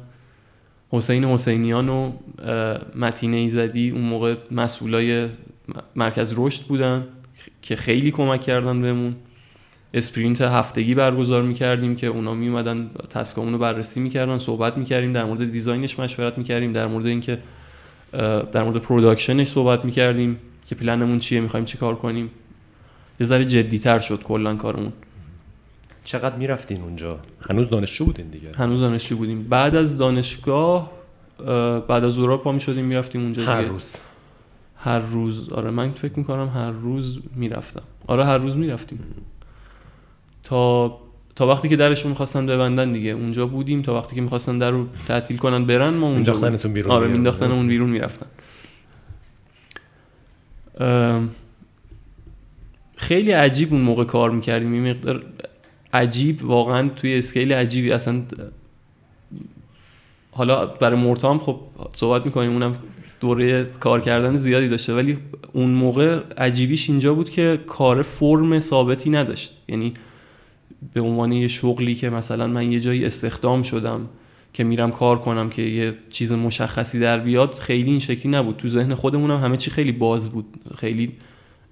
حسین 0.89 1.25
حسینیان 1.25 1.89
و 1.89 2.11
اه، 2.39 2.77
متین 2.95 3.33
ایزدی 3.33 3.89
اون 3.89 4.01
موقع 4.01 4.35
مسئولای 4.51 5.27
مرکز 5.95 6.33
رشد 6.37 6.63
بودن 6.63 7.07
که 7.61 7.75
خیلی 7.75 8.11
کمک 8.11 8.41
کردن 8.41 8.81
بهمون. 8.81 9.15
sprint 9.93 10.41
هفتگی 10.41 10.95
برگزار 10.95 11.41
می‌کردیم 11.41 11.95
که 11.95 12.07
اونا 12.07 12.33
میومدن 12.33 12.89
task 13.09 13.34
امون 13.34 13.53
رو 13.53 13.59
بررسی 13.59 13.99
می‌کردن 13.99 14.37
صحبت 14.37 14.77
می‌کردیم 14.77 15.13
در 15.13 15.25
مورد 15.25 15.51
design 15.51 15.87
ش 15.87 15.99
مشورت 15.99 16.37
می‌کردیم 16.37 16.73
در 16.73 16.87
مورد 16.87 17.05
اینکه 17.05 17.39
در 18.51 18.63
مورد 18.63 18.77
production 18.77 19.36
ش 19.36 19.47
صحبت 19.47 19.85
می‌کردیم 19.85 20.39
که 20.67 20.75
پلنمون 20.75 21.19
چیه 21.19 21.41
می‌خوایم 21.41 21.65
چی 21.65 21.77
کار 21.77 21.95
کنیم. 21.95 22.29
یه 23.19 23.27
ذره 23.27 23.45
جدیتر 23.45 23.99
شد 23.99 24.23
کلا 24.23 24.55
کارمون. 24.55 24.93
چقدر 26.03 26.35
می‌رفتین 26.35 26.81
اونجا؟ 26.81 27.19
هنوز 27.49 27.69
دانشجو 27.69 28.05
بودین 28.05 28.27
دیگه؟ 28.27 28.51
هنوز 28.57 28.79
دانشجو 28.79 29.17
بودیم. 29.17 29.43
بعد 29.43 29.75
از 29.75 29.97
دانشگاه 29.97 30.91
اه، 31.39 31.79
بعد 31.79 32.03
از 32.03 32.17
اورا 32.17 32.37
پا 32.37 32.51
می‌شدیم 32.51 32.85
می‌رفتیم 32.85 33.21
اونجا 33.21 33.45
هر 33.45 33.57
دیگه. 33.57 33.71
روز. 33.71 33.97
هر 34.77 34.99
روز. 34.99 35.49
آره 35.49 35.71
من 35.71 35.91
فکر 35.91 36.13
می‌کنم 36.15 36.47
هر 36.47 36.71
روز 36.71 37.19
می‌رفتم. 37.35 37.83
آره 38.07 38.25
هر 38.25 38.37
روز 38.37 38.57
می‌رفتیم. 38.57 38.99
تا 40.43 40.97
تا 41.35 41.47
وقتی 41.47 41.69
که 41.69 41.75
درش 41.75 42.03
رو 42.03 42.09
می‌خواستن 42.09 42.45
ببندن 42.45 42.91
دیگه. 42.91 43.11
اونجا 43.11 43.47
بودیم. 43.47 43.81
تا 43.81 43.95
وقتی 43.95 44.15
که 44.15 44.21
می‌خواستن 44.21 44.57
در 44.57 44.71
رو 44.71 44.87
تعطیل 45.07 45.37
کنن 45.37 45.65
برن 45.65 45.93
ما 45.93 46.07
اونجا 46.07 46.33
بیرون 46.73 46.91
آره. 46.91 47.07
مینداختن 47.07 47.51
اون 47.51 47.67
بیرون 47.67 47.89
می‌رفتن. 47.89 48.27
خیلی 52.95 53.31
عجیب 53.31 53.73
اون 53.73 53.81
موقع 53.81 54.03
کار 54.03 54.31
می‌کردیم. 54.31 54.73
این 54.73 54.89
مقدار 54.89 55.23
عجیب 55.93 56.43
واقعا 56.43 56.89
توی 56.89 57.17
اسکیل 57.17 57.53
عجیبی. 57.53 57.91
اصلا 57.91 58.21
حالا 60.31 60.65
برای 60.65 60.99
مرتا 60.99 61.29
هم 61.29 61.39
خب 61.39 61.59
صحبت 61.93 62.25
می‌کنیم 62.25 62.51
اونم 62.51 62.75
دوره 63.21 63.63
کار 63.63 64.01
کردن 64.01 64.35
زیادی 64.35 64.67
داشته. 64.67 64.93
ولی 64.93 65.17
اون 65.53 65.69
موقع 65.69 66.19
عجیبیش 66.37 66.89
اینجا 66.89 67.13
بود 67.13 67.29
که 67.29 67.59
کار 67.67 68.01
فرم 68.01 68.59
ثابتی 68.59 69.09
نداشت. 69.09 69.53
یعنی 69.67 69.93
به 70.93 71.01
عنوان 71.01 71.31
یه 71.31 71.47
شغلی 71.47 71.95
که 71.95 72.09
مثلا 72.09 72.47
من 72.47 72.71
یه 72.71 72.79
جایی 72.79 73.05
استخدام 73.05 73.63
شدم 73.63 74.09
که 74.53 74.63
میرم 74.63 74.91
کار 74.91 75.19
کنم 75.19 75.49
که 75.49 75.61
یه 75.61 75.93
چیز 76.09 76.33
مشخصی 76.33 76.99
در 76.99 77.19
بیاد 77.19 77.53
خیلی 77.53 77.91
این 77.91 77.99
شکلی 77.99 78.31
نبود. 78.31 78.57
تو 78.57 78.67
ذهن 78.67 78.95
خودمونم 78.95 79.39
همه 79.39 79.57
چی 79.57 79.71
خیلی 79.71 79.91
باز 79.91 80.31
بود. 80.31 80.45
خیلی 80.77 81.11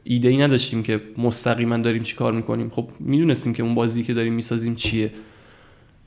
ایده 0.03 0.29
ای 0.29 0.37
نداشتیم 0.37 0.83
که 0.83 1.01
مستقیما 1.17 1.77
داریم 1.77 2.03
چی 2.03 2.15
کار 2.15 2.33
می‌کنیم. 2.33 2.69
خب 2.69 2.89
می‌دونستیم 2.99 3.53
که 3.53 3.63
اون 3.63 3.75
بازی 3.75 4.03
که 4.03 4.13
داریم 4.13 4.33
می‌سازیم 4.33 4.75
چیه. 4.75 5.11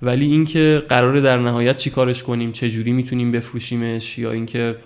ولی 0.02 0.24
اینکه 0.24 0.82
قراره 0.88 1.20
در 1.20 1.38
نهایت 1.38 1.76
چی 1.76 1.90
کارش 1.90 2.22
کنیم 2.22 2.52
چه 2.52 2.70
جوری 2.70 2.92
می‌تونیم 2.92 3.32
بفروشیمش 3.32 4.18
یا 4.18 4.32
اینکه 4.32 4.76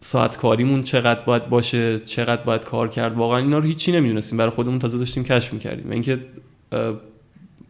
ساعت 0.00 0.36
کاریمون 0.36 0.82
چقدر 0.82 1.20
باید 1.20 1.48
باشه 1.48 2.00
چقدر 2.00 2.42
باید 2.42 2.64
کار 2.64 2.88
کرد 2.88 3.16
واقعا 3.16 3.38
اینا 3.38 3.58
رو 3.58 3.64
هیچی 3.64 3.92
نمی‌دونستیم. 3.92 4.38
برای 4.38 4.50
خودمون 4.50 4.78
تازه 4.78 4.98
داشتیم 4.98 5.24
کشف 5.24 5.52
می‌کردیم. 5.52 5.90
و 5.90 5.92
اینکه 5.92 6.18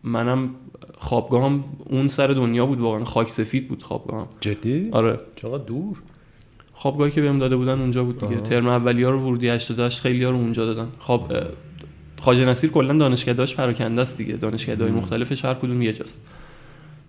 منم 0.02 0.50
خوابگاهم 0.98 1.64
اون 1.86 2.08
سر 2.08 2.26
دنیا 2.26 2.66
بود 2.66 2.80
واقعا 2.80 3.04
خاک 3.04 3.28
سفید 3.30 3.68
بود 3.68 3.82
خوابگاهم. 3.82 4.28
جدی؟ 4.40 4.88
آره. 4.92 5.18
چقدر 5.36 5.64
دور؟ 5.64 6.02
خوابگاهی 6.78 7.10
که 7.10 7.20
بهم 7.20 7.38
داده 7.38 7.56
بودن 7.56 7.80
اونجا 7.80 8.04
بود 8.04 8.20
دیگه. 8.20 8.34
آها. 8.34 8.40
ترم 8.40 8.66
اولیا 8.68 9.10
رو 9.10 9.20
ورودی 9.20 9.48
88 9.48 10.00
خیلی 10.00 10.24
ها 10.24 10.30
رو 10.30 10.36
اونجا 10.36 10.66
دادن. 10.66 10.88
خواب 10.98 11.32
اه، 11.32 11.42
خواجه 12.20 12.44
نصیر 12.44 12.70
کلا 12.70 12.92
دانشکدهاش 12.98 13.54
پراکنده 13.54 14.02
است 14.02 14.18
دیگه. 14.18 14.36
دانشکده‌های 14.36 14.92
مم. 14.92 14.98
مختلفش 14.98 15.44
هر 15.44 15.54
کدوم 15.54 15.82
یه 15.82 15.92
جاست. 15.92 16.26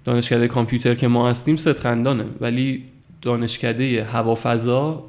دانشکده 0.06 0.48
کامپیوتر 0.48 0.96
که 0.96 1.08
ما 1.08 1.30
هستیم 1.30 1.56
ست 1.56 1.80
خندانه 1.80 2.26
ولی 2.42 2.84
دانشکده 3.22 4.04
هوافضا 4.04 5.04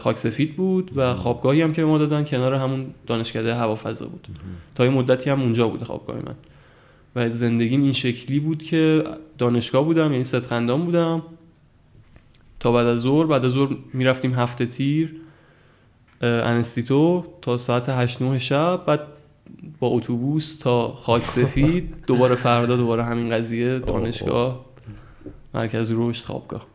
خاک 0.00 0.18
سفید 0.18 0.56
بود 0.56 0.90
و 0.96 1.14
خوابگاهی 1.14 1.62
هم 1.62 1.72
که 1.72 1.84
ما 1.84 1.98
دادن 1.98 2.24
کنار 2.24 2.54
همون 2.54 2.86
دانشکده 3.06 3.54
هوافضا 3.54 4.06
بود. 4.06 4.28
تا 4.74 4.84
یه 4.84 4.90
مدتی 4.90 5.30
هم 5.30 5.40
اونجا 5.42 5.68
بود 5.68 5.82
خوابگاه 5.84 6.16
من. 6.16 6.34
و 7.16 7.30
زندگیم 7.30 7.82
این 7.82 7.92
شکلی 7.92 8.40
بود 8.40 8.62
که 8.62 9.04
دانشگاه 9.38 9.84
بودم 9.84 10.12
یعنی 10.12 10.24
ست 10.24 10.40
خندان 10.46 10.84
بودم. 10.84 11.22
تا 12.64 12.72
بعد 12.72 12.86
از 12.86 13.00
ظهر 13.00 13.26
بعد 13.26 13.44
از 13.44 13.52
ظهر 13.52 13.76
می‌رفتیم 13.92 14.34
هفته 14.34 14.66
تیر 14.66 15.20
انستیتو 16.20 17.24
تا 17.42 17.58
ساعت 17.58 17.88
8 17.88 18.22
9 18.22 18.38
شب 18.38 18.84
بعد 18.86 19.00
با 19.80 19.88
اتوبوس 19.88 20.58
تا 20.58 20.92
خاک 20.92 21.22
سفید. 21.22 21.94
دوباره 22.06 22.34
فردا 22.34 22.76
دوباره 22.76 23.04
همین 23.04 23.30
قضیه 23.30 23.78
دانشگاه 23.78 24.64
مرکز 25.54 25.92
رشد 25.96 26.24
خوابگاه. 26.24 26.66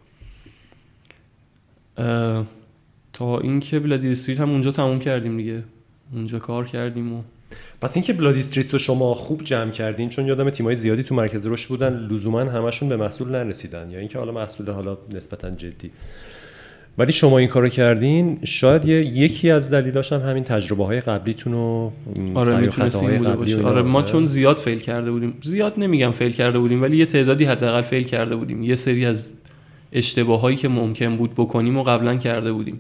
اه، 1.98 2.46
تا 3.14 3.40
اینکه 3.40 3.80
Bloody 3.80 4.12
Streets 4.12 4.40
هم 4.40 4.50
اونجا 4.50 4.72
تموم 4.72 5.00
کردیم 5.00 5.38
دیگه. 5.38 5.64
اونجا 6.14 6.40
کار 6.40 6.68
کردیم 6.68 7.14
و 7.14 7.22
پس 7.82 7.98
اینکه 7.98 8.14
Bloody 8.14 8.40
Streets 8.40 8.74
رو 8.74 8.80
شما 8.80 9.14
خوب 9.14 9.44
جمع 9.44 9.72
کردین 9.72 10.10
چون 10.10 10.28
یادم 10.28 10.50
تیمای 10.50 10.76
زیادی 10.76 11.04
تو 11.04 11.16
مرکز 11.16 11.48
رشد 11.48 11.70
بودن 11.70 12.08
لزوما 12.12 12.40
همشون 12.40 12.90
به 12.90 12.98
محصول 12.98 13.28
نرسیدن. 13.28 13.92
یا 13.92 14.00
اینکه 14.00 14.20
حالا 14.20 14.32
محصول 14.32 14.72
حالا 14.72 14.98
نسبتا 15.14 15.50
جدی. 15.50 15.92
ولی 16.98 17.12
شما 17.12 17.38
این 17.38 17.48
کارو 17.48 17.70
کردین 17.70 18.40
شاید 18.44 18.86
یه 18.86 19.06
یکی 19.06 19.52
از 19.52 19.70
دلیلاش 19.70 20.14
هم 20.14 20.22
همین 20.22 20.44
تجربه 20.44 20.86
های 20.86 21.02
قبلیتون 21.02 21.54
و 21.54 21.90
م، 22.16 22.38
آره 22.38 22.52
سعی 22.52 22.58
و 22.58 22.62
می‌تونست 22.62 22.98
خطاهای 22.98 23.16
این 23.16 23.24
بوده 23.24 23.36
باشه. 23.36 23.64
آره 23.64 23.82
ما 23.82 24.00
بوده. 24.00 24.12
چون 24.12 24.26
زیاد 24.26 24.58
fail 24.58 24.80
کرده 24.80 25.12
بودیم 25.12 25.34
زیاد 25.44 25.74
نمیگم 25.78 26.12
fail 26.12 26.32
کرده 26.32 26.60
بودیم 26.60 26.82
ولی 26.82 26.98
یه 26.98 27.06
تعدادی 27.06 27.46
حداقل 27.46 27.82
fail 27.82 28.04
کرده 28.04 28.36
بودیم. 28.36 28.64
یه 28.64 28.76
سری 28.76 29.06
از 29.06 29.30
اشتباهایی 29.94 30.58
که 30.58 30.68
ممکن 30.68 31.18
بود 31.18 31.34
بکنیم 31.34 31.78
و 31.78 31.84
قبلا 31.84 32.18
کرده 32.18 32.52
بودیم. 32.52 32.80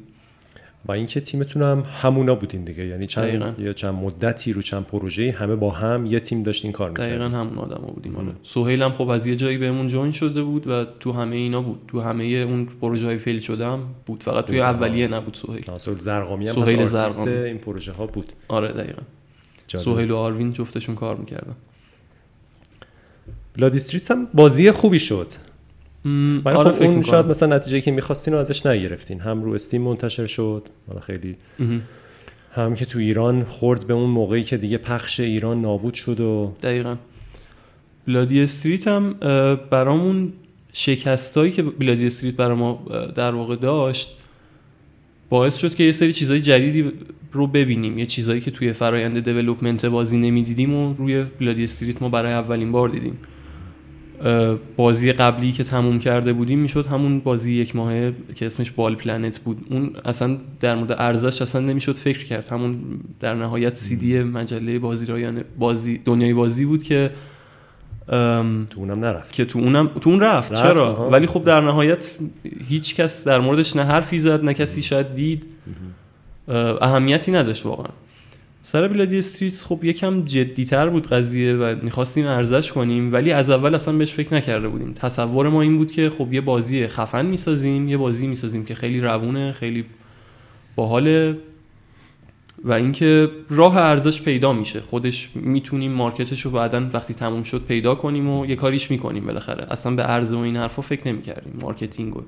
و 0.85 0.91
اینکه 0.91 1.21
تیمتون 1.21 1.61
هم 1.61 1.83
همونا 2.01 2.35
بودین 2.35 2.63
دیگه. 2.63 2.85
یعنی 2.85 3.05
دقیقاً. 3.05 3.45
چند 3.45 3.59
یا 3.59 3.73
چند 3.73 3.93
مدتی 3.93 4.53
رو 4.53 4.61
چند 4.61 4.85
پروژه 4.85 5.31
همه 5.31 5.55
با 5.55 5.71
هم 5.71 6.05
یه 6.05 6.19
تیم 6.19 6.43
داشتین 6.43 6.71
کار 6.71 6.89
دقیقا 6.89 7.13
می‌کردین 7.13 7.33
همون 7.33 7.57
آدما 7.57 7.87
بودیم. 7.87 8.15
آره. 8.15 8.31
سهیل 8.43 8.83
هم 8.83 8.91
خب 8.91 9.09
از 9.09 9.27
یه 9.27 9.35
جایی 9.35 9.57
بهمون 9.57 9.87
جوین 9.87 10.11
شده 10.11 10.43
بود 10.43 10.67
و 10.67 10.85
تو 10.99 11.11
همه 11.11 11.35
اینا 11.35 11.61
بود. 11.61 11.79
تو 11.87 12.01
همه 12.01 12.23
اون 12.23 12.65
پروژه 12.81 13.05
های 13.05 13.17
فیل 13.17 13.39
شده 13.39 13.67
هم 13.67 13.83
بود. 14.05 14.23
فقط 14.23 14.45
توی. 14.45 14.61
اولیه 14.61 15.07
نبود 15.07 15.33
سهیل. 15.33 15.63
ناصر 15.67 15.97
زرقامی 15.97 16.47
هم 16.47 16.65
سهیل 16.65 16.85
زرقامی. 16.85 17.31
این 17.31 17.57
پروژه 17.57 17.91
ها 17.91 18.07
بود. 18.07 18.33
آره 18.47 18.67
دقیقا. 18.67 19.01
سهیل 19.67 20.11
و 20.11 20.15
آروین 20.15 20.53
جفتشون 20.53 20.95
کار 20.95 21.15
می‌کردن. 21.15 21.55
Bloody 23.57 23.75
Streets 23.75 24.11
هم 24.11 24.27
بازی 24.33 24.71
خوبی 24.71 24.99
شد. 24.99 25.27
ولی 26.05 26.55
آره 26.55 26.71
خب 26.71 26.81
اون 26.81 26.87
می‌کنم. 26.87 27.11
شاید 27.11 27.25
مثلا 27.25 27.55
نتیجه 27.55 27.81
که 27.81 27.91
می‌خواستین 27.91 28.33
رو 28.33 28.39
ازش 28.39 28.65
نگرفتین 28.65 29.19
هم 29.19 29.43
رو 29.43 29.53
Steam 29.53 29.81
منتشر 29.81 30.25
شد 30.25 30.63
حالا 30.87 30.99
خیلی. 30.99 31.35
هم 32.51 32.75
که 32.75 32.85
تو 32.85 32.99
ایران 32.99 33.43
خورد 33.43 33.87
به 33.87 33.93
اون 33.93 34.09
موقعی 34.09 34.43
که 34.43 34.57
دیگه 34.57 34.77
پخش 34.77 35.19
ایران 35.19 35.61
نابود 35.61 35.93
شد 35.93 36.19
و 36.19 36.53
دقیقا 36.63 36.95
Bloody 38.07 38.41
Streets 38.41 38.87
هم 38.87 39.13
برامون 39.69 40.33
شکستایی 40.73 41.51
که 41.51 41.63
Bloody 41.63 42.05
Streets 42.05 42.35
برای 42.35 42.57
ما 42.57 42.85
در 43.15 43.35
واقع 43.35 43.55
داشت 43.55 44.17
باعث 45.29 45.57
شد 45.57 45.75
که 45.75 45.83
یه 45.83 45.91
سری 45.91 46.13
چیزای 46.13 46.41
جدیدی 46.41 46.91
رو 47.31 47.47
ببینیم 47.47 47.97
یه 47.97 48.05
چیزایی 48.05 48.41
که 48.41 48.51
توی 48.51 48.73
فرایند 48.73 49.19
development 49.19 49.85
بازی 49.85 50.17
نمی‌دیدیم 50.17 50.73
و 50.73 50.93
روی 50.93 51.23
Bloody 51.23 51.63
Streets 51.63 52.01
ما 52.01 52.09
برای 52.09 52.33
اولین 52.33 52.71
بار 52.71 52.89
دیدیم 52.89 53.17
بازی 54.77 55.11
قبلی 55.11 55.51
که 55.51 55.63
تموم 55.63 55.99
کرده 55.99 56.33
بودیم 56.33 56.59
می‌شد 56.59 56.85
همون 56.85 57.19
بازی 57.19 57.53
یک 57.53 57.75
ماهه 57.75 58.13
که 58.35 58.45
اسمش 58.45 58.71
Ball 58.71 58.95
Planet 58.95 59.39
بود. 59.39 59.67
اون 59.69 59.91
اصلا 60.05 60.37
در 60.61 60.75
مورد 60.75 60.91
عرضه‌ش 60.91 61.41
اصلا 61.41 61.61
نمی‌شد 61.61 61.95
فکر 61.95 62.25
کرد. 62.25 62.47
همون 62.47 62.79
در 63.19 63.35
نهایت 63.35 63.75
سی‌دی 63.75 64.23
مجله 64.23 64.79
بازی 64.79 65.05
رایان 65.05 65.43
بازی 65.59 65.97
دنیای 66.05 66.33
بازی 66.33 66.65
بود 66.65 66.83
که 66.83 67.11
تو 68.69 68.75
اونم 68.75 68.99
نرفت. 68.99 69.33
که 69.33 69.45
تو 69.45 69.59
اونم 69.59 69.87
تو 69.87 70.09
اون 70.09 70.19
رفت, 70.19 70.53
چرا؟ 70.53 71.09
ولی 71.09 71.27
خب 71.27 71.43
در 71.43 71.61
نهایت 71.61 72.11
هیچ 72.67 72.95
کس 72.95 73.27
در 73.27 73.39
موردش 73.39 73.75
نه 73.75 73.83
حرفی 73.83 74.17
زد 74.17 74.43
نه 74.43 74.53
کسی 74.53 74.83
شاید 74.83 75.15
دید. 75.15 75.47
اهمیتی 76.81 77.31
نداشت 77.31 77.65
واقعا. 77.65 77.89
سر 78.61 78.87
Bloody 78.87 79.17
Streets 79.17 79.65
خب 79.65 79.83
یکم 79.83 80.25
جدیتر 80.25 80.89
بود 80.89 81.07
قضیه 81.07 81.53
و 81.53 81.75
می‌خواستیم 81.81 82.25
عرضه‌ش 82.25 82.71
کنیم 82.71 83.13
ولی 83.13 83.31
از 83.31 83.49
اول 83.49 83.75
اصلا 83.75 83.97
بهش 83.97 84.13
فکر 84.13 84.33
نکرده 84.33 84.67
بودیم. 84.67 84.93
تصور 84.93 85.49
ما 85.49 85.61
این 85.61 85.77
بود 85.77 85.91
که 85.91 86.09
خب 86.09 86.33
یه 86.33 86.41
بازی 86.41 86.87
خفن 86.87 87.25
می‌سازیم 87.25 87.87
یه 87.87 87.97
بازی 87.97 88.27
می‌سازیم 88.27 88.65
که 88.65 88.75
خیلی 88.75 89.01
روونه 89.01 89.51
خیلی 89.51 89.85
باحاله 90.75 91.37
و 92.63 92.73
اینکه 92.73 93.29
راه 93.49 93.77
عرضه‌ش 93.77 94.21
پیدا 94.21 94.53
میشه. 94.53 94.81
خودش 94.81 95.29
می‌تونیم 95.35 95.91
market 95.91 96.29
ش 96.29 96.41
رو 96.41 96.51
بعدا 96.51 96.89
وقتی 96.93 97.13
تموم 97.13 97.43
شد 97.43 97.63
پیدا 97.67 97.95
کنیم 97.95 98.29
و 98.29 98.45
یه 98.45 98.55
کاریش 98.55 98.91
می‌کنیم 98.91 99.25
بالاخره. 99.25 99.67
اصلا 99.71 99.95
به 99.95 100.09
ارز 100.09 100.31
و 100.31 100.37
این 100.37 100.57
حرفا 100.57 100.81
فکر 100.81 101.07
نمی‌کردیم. 101.07 101.53
marketing 101.61 102.17
و 102.17 102.21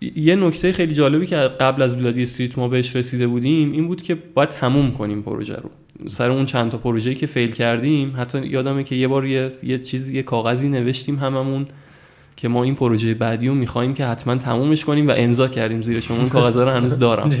یه 0.00 0.36
نکته 0.36 0.72
خیلی 0.72 0.94
جالبی 0.94 1.26
که 1.26 1.36
قبل 1.36 1.82
از 1.82 1.98
Bloody 1.98 2.22
Streets 2.22 2.58
ما 2.58 2.68
بهش 2.68 2.96
رسیده 2.96 3.26
بودیم 3.26 3.72
این 3.72 3.88
بود 3.88 4.02
که 4.02 4.14
باید 4.14 4.48
تموم 4.48 4.92
کنیم 4.92 5.22
پروژه 5.22 5.56
رو. 5.56 5.70
سر 6.08 6.30
اون 6.30 6.44
چند 6.44 6.70
تا 6.70 6.78
پروژه‌ای 6.78 7.16
که 7.16 7.26
fail 7.26 7.52
کردیم 7.52 8.14
حتی 8.16 8.46
یادمه 8.46 8.84
که 8.84 8.94
یه 8.94 9.08
بار 9.08 9.26
یه, 9.26 9.52
یه 9.62 9.78
چیزی 9.78 10.16
یه 10.16 10.22
کاغذی 10.22 10.68
نوشتیم 10.68 11.18
هممون 11.18 11.66
که 12.36 12.48
ما 12.48 12.64
این 12.64 12.74
پروژه 12.74 13.14
بعدی 13.14 13.48
رو 13.48 13.54
می‌خوایم 13.54 13.94
که 13.94 14.06
حتما 14.06 14.36
تمومش 14.36 14.84
کنیم 14.84 15.08
و 15.08 15.12
امضا 15.16 15.48
کردیم 15.48 15.82
زیرش 15.82 16.10
اون 16.10 16.28
کاغذ 16.28 16.56
رو 16.56 16.68
هنوز 16.68 16.98
دارم. 16.98 17.30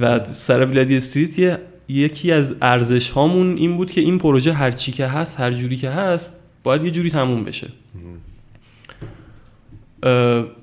و 0.00 0.24
سر 0.24 0.64
بلادی 0.64 0.96
استریت 0.96 1.58
یکی 1.88 2.32
از 2.32 2.56
ارزش 2.62 3.10
هامون 3.10 3.56
این 3.56 3.76
بود 3.76 3.90
که 3.90 4.00
این 4.00 4.18
پروژه 4.18 4.52
هر 4.52 4.70
چی 4.70 4.92
که 4.92 5.06
هست 5.06 5.40
هر 5.40 5.50
جوری 5.50 5.76
که 5.76 5.90
هست 5.90 6.40
باید 6.62 6.84
یه 6.84 6.90
جوری 6.90 7.10
تموم 7.10 7.44
بشه. 7.44 7.68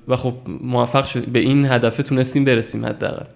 و 0.08 0.16
خب 0.16 0.34
موفق 0.62 1.04
شد 1.04 1.26
به 1.26 1.38
این 1.38 1.66
هدف 1.66 1.96
تونستیم 1.96 2.44
برسیم 2.44 2.86
حداقل. 2.86 3.26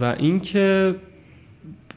و 0.00 0.04
اینکه 0.18 0.94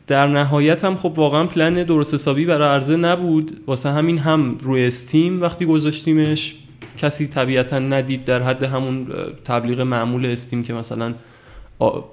در 0.07 0.27
نهایت 0.27 0.85
هم 0.85 0.95
خب 0.95 1.13
واقعا 1.15 1.45
پلن 1.45 1.73
درست 1.73 2.13
حسابی 2.13 2.45
برای 2.45 2.69
عرضه 2.69 2.95
نبود. 2.95 3.63
واسه 3.67 3.89
همین 3.89 4.17
هم 4.17 4.57
روی 4.61 4.85
Steam 4.85 5.41
وقتی 5.41 5.65
گذاشتیمش. 5.65 6.55
کسی 6.97 7.27
طبیعتا 7.27 7.79
ندید 7.79 8.25
در 8.25 8.41
حد 8.41 8.63
همون 8.63 9.07
تبلیغ 9.45 9.81
معمول 9.81 10.25
Steam 10.25 10.63
که 10.63 10.73
مثلا 10.73 11.13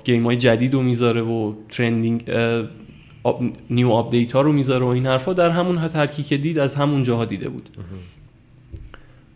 game 0.04 0.24
های 0.24 0.36
جدید 0.36 0.74
رو 0.74 0.82
می‌ذاره 0.82 1.20
و 1.22 1.52
trending 1.68 2.30
new 3.70 3.90
update 3.90 4.32
ها 4.32 4.40
رو 4.40 4.52
می‌ذاره 4.52 4.84
و 4.84 4.88
این 4.88 5.06
حرفا 5.06 5.32
در 5.32 5.48
همون 5.48 5.88
هر 5.88 6.02
کی 6.02 6.22
که 6.22 6.36
دید 6.36 6.58
از 6.58 6.74
همون 6.74 7.02
جاها 7.02 7.24
دیده 7.24 7.48
بود. 7.48 7.68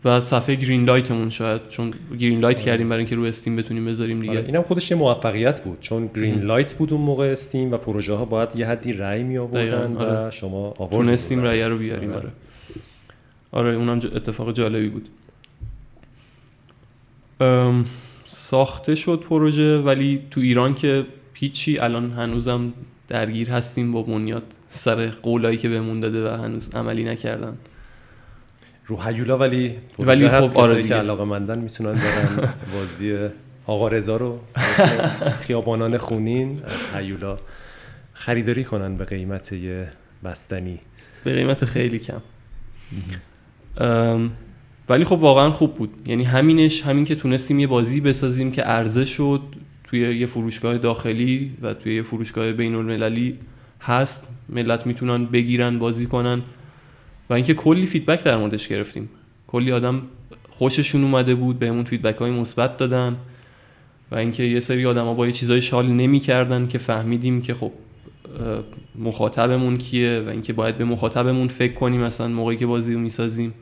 و 0.07 0.21
صفحه 0.21 0.55
Greenlight 0.55 0.85
مون 0.85 1.31
شاید 1.31 1.69
چون 1.69 1.91
Greenlight 2.19 2.61
کردیم 2.61 2.89
برای 2.89 3.01
اینکه 3.01 3.17
رو 3.17 3.23
Steam 3.23 3.57
بتونیم 3.57 3.85
بذاریم 3.85 4.21
دیگه. 4.21 4.33
آره 4.33 4.45
اینم 4.47 4.63
خودش 4.63 4.91
یه 4.91 4.97
موفقیت 4.97 5.65
بود 5.65 5.81
چون 5.81 6.11
Greenlight 6.15 6.75
بود 6.75 6.93
اون 6.93 7.03
موقع 7.03 7.27
Steam 7.27 7.73
و 7.73 7.77
پروژه 7.77 8.15
ها 8.15 8.25
باید 8.25 8.57
یه 8.57 8.67
حدی 8.67 8.93
رأی 8.93 9.23
می 9.23 9.39
آوردن 9.39 9.93
و 9.93 9.99
آره. 9.99 10.31
شما 10.31 10.75
آوردین 10.79 11.13
Steam 11.13 11.43
رأی 11.43 11.63
رو 11.63 11.79
بیاریم 11.79 12.13
آره. 12.13 12.29
آره. 13.53 13.75
اونم 13.75 13.97
اتفاق 13.97 14.53
جالبی 14.53 14.89
بود. 14.89 15.09
ساخته 18.27 18.95
شد 18.95 19.25
پروژه 19.29 19.79
ولی 19.79 20.23
تو 20.31 20.41
ایران 20.41 20.75
که 20.75 21.07
هیچی 21.35 21.79
الان 21.79 22.11
هنوزم 22.11 22.73
درگیر 23.09 23.51
هستیم 23.51 23.93
با 23.93 24.03
بنیاد 24.03 24.43
سر 24.71 25.07
قولایی 25.07 25.59
که 25.59 25.69
بهمون 25.69 26.01
داده 26.01 26.31
و 26.31 26.43
هنوز 26.43 26.75
عملی 26.75 27.05
نکردن. 27.05 27.57
رو 28.87 29.03
هیولا 29.03 29.39
ولی 29.39 29.75
ولی 29.99 30.29
خب 30.29 30.59
آره 30.59 30.83
که 30.83 30.95
علاقه 30.95 31.25
مندن 31.25 31.59
می‌تونن 31.59 31.93
برن 31.93 32.55
بازی 32.75 33.29
آقا 33.67 33.89
رضا 33.89 34.17
رو. 34.17 34.41
خیابانان 35.41 35.99
خونین 35.99 36.61
از 36.65 36.95
هیولا 36.95 37.39
خریداری 38.13 38.65
کنن 38.65 38.97
به 38.97 39.05
قیمت 39.05 39.53
یه 39.53 39.89
بستنی. 40.25 40.79
به 41.25 41.35
قیمت 41.35 41.65
خیلی 41.65 41.99
کم. 41.99 42.21
ولی 44.89 45.05
خب 45.05 45.13
واقعا 45.13 45.51
خوب 45.51 45.75
بود. 45.75 45.95
یعنی 46.07 46.25
همینش 46.25 46.83
همین 46.83 47.05
که 47.05 47.15
تونستیم 47.15 47.59
یه 47.59 47.67
بازی 47.67 48.01
بسازیم 48.01 48.53
که 48.53 48.63
عرضه 48.63 49.05
شد 49.05 49.41
توی 49.85 50.19
یه 50.19 50.27
فروشگاه 50.27 50.79
داخلی 50.79 51.57
و 51.63 51.75
توی 51.75 51.95
یه 51.95 52.03
فروشگاه 52.03 52.53
بین 52.53 52.75
المللی 52.75 53.39
هست. 53.81 54.29
ملت 54.49 54.87
می‌تونن 54.87 55.27
بگیرن 55.27 55.79
بازی 55.79 56.07
کنن. 56.07 56.43
و 57.31 57.35
اینکه 57.35 57.55
کلی 57.55 57.87
feedback 57.87 58.23
در 58.23 58.37
موردش 58.37 58.69
گرفتیم. 58.69 59.09
کلی 59.47 59.73
آدم 59.73 60.03
خوششون 60.51 61.05
اومده 61.05 61.35
بود 61.35 61.59
بهمون 61.59 61.85
feedback 61.85 62.17
های 62.17 62.31
مثبت 62.31 62.77
دادن 62.77 63.17
و 64.11 64.15
اینکه 64.15 64.43
یه 64.43 64.61
سری 64.61 64.87
آدما 64.87 65.15
با 65.15 65.27
یه 65.27 65.33
چیزایش 65.33 65.63
حال 65.63 65.87
نمی‌کردن 65.87 66.67
که 66.67 66.79
فهمیدیم 66.79 67.43
که 67.43 67.55
خب 67.55 67.73
مخاطبمون 68.99 69.77
کیه 69.77 70.23
و 70.27 70.31
اینکه 70.31 70.53
باید 70.53 70.79
به 70.79 70.85
مخاطبمون 70.85 71.49
فکر 71.49 71.73
کنیم 71.75 72.01
مثلا 72.01 72.29
موقعی 72.29 72.57
که 72.57 72.67
بازی 72.67 72.95
رو 72.95 73.01
می‌سازیم. 73.01 73.55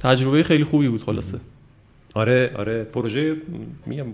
تجربه 0.00 0.42
خیلی 0.42 0.64
خوبی 0.64 0.88
بود 0.88 1.02
خلاصه. 1.02 1.40
آره 2.14 2.52
آره. 2.56 2.84
پروژه 2.84 3.36
میگم 3.86 4.06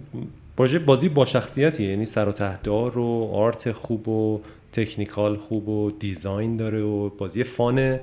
پروژه 0.56 0.78
بازی 0.78 1.08
با 1.08 1.24
شخصیتیه. 1.24 1.88
یعنی 1.88 2.06
سر 2.06 2.28
و 2.28 2.32
ته‌دار 2.32 2.98
و 2.98 3.30
art 3.32 3.72
خوب 3.72 4.08
و 4.08 4.40
تکنیکال 4.72 5.36
خوب 5.36 5.68
و 5.68 5.90
دیزاین 5.90 6.56
داره 6.56 6.82
و 6.82 7.08
بازی 7.08 7.44
فان 7.44 7.98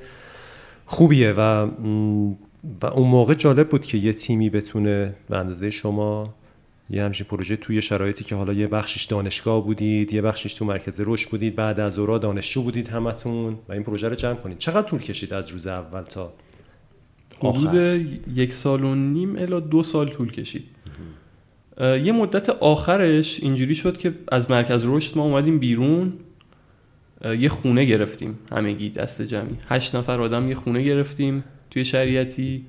خوبیه 0.86 1.34
و 1.38 1.68
و 2.82 2.86
اون 2.86 3.08
موقع 3.08 3.34
جالب 3.34 3.70
بود 3.70 3.86
که 3.86 3.98
یه 3.98 4.14
تیمی 4.14 4.50
بتونه 4.50 5.14
به 5.30 5.38
اندازه 5.38 5.72
شما 5.72 6.34
یه 6.90 7.04
همچین 7.04 7.28
پروژه 7.28 7.56
توی 7.56 7.82
شرایطی 7.82 8.24
که 8.24 8.36
حالا 8.36 8.54
یه 8.54 8.68
بخشش 8.68 9.04
دانشگاه 9.04 9.64
بودید 9.64 10.14
یه 10.14 10.22
بخشش 10.22 10.54
تو 10.54 10.66
مرکز 10.66 11.02
رشد 11.06 11.30
بودید 11.30 11.56
بعد 11.56 11.80
از 11.80 12.00
اورا 12.00 12.18
دانشجو 12.18 12.62
بودید 12.62 12.88
همتون 12.88 13.58
و 13.70 13.74
این 13.74 13.84
پروژه 13.84 14.10
رو 14.10 14.16
جمع 14.16 14.36
کنید. 14.36 14.58
چقدر 14.58 14.88
طول 14.88 15.00
کشید 15.00 15.34
از 15.34 15.50
روز 15.50 15.68
اول 15.68 16.02
تا 16.02 16.34
آخر؟ 17.40 18.02
یک 18.36 18.54
سال 18.54 18.84
و 18.84 18.96
نیم 18.96 19.36
الا 19.36 19.60
دو 19.60 19.84
سال 19.84 20.10
طول 20.10 20.32
کشید. 20.32 20.64
یه 21.80 22.12
مدت 22.12 22.50
آخرش 22.50 23.40
اینجوری 23.40 23.76
شد 23.76 23.98
که 23.98 24.14
از 24.32 24.52
مرکز 24.52 24.86
رشد 24.86 25.18
ما 25.18 25.24
اومدیم 25.24 25.60
بیرون. 25.60 26.14
یه 27.24 27.50
خونه 27.50 27.86
گرفتیم 27.86 28.40
همگی 28.52 28.90
دست 28.90 29.22
جمعی. 29.22 29.58
هشت 29.70 29.96
نفر 29.96 30.22
آدم 30.22 30.48
یه 30.48 30.56
خونه 30.56 30.84
گرفتیم 30.84 31.44
توی 31.72 31.86
شریعتی. 31.86 32.66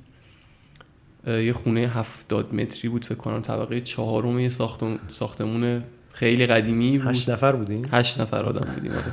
یه 1.27 1.53
خونه 1.53 1.81
هفتاد 1.81 2.55
متری 2.55 2.89
بود 2.89 3.05
فکر 3.05 3.15
کنم 3.15 3.41
طبقه 3.41 3.81
چهارم 3.81 4.39
یه 4.39 4.49
ساختمون 5.09 5.85
خیلی 6.13 6.47
قدیمی 6.47 6.99
بود. 6.99 7.09
هشت 7.09 7.31
نفر 7.31 7.53
بودیم 7.53 7.83
هشت 7.93 8.21
نفر 8.21 8.43
آدم 8.43 8.73
بودیم 8.75 8.93
آره. 8.93 9.13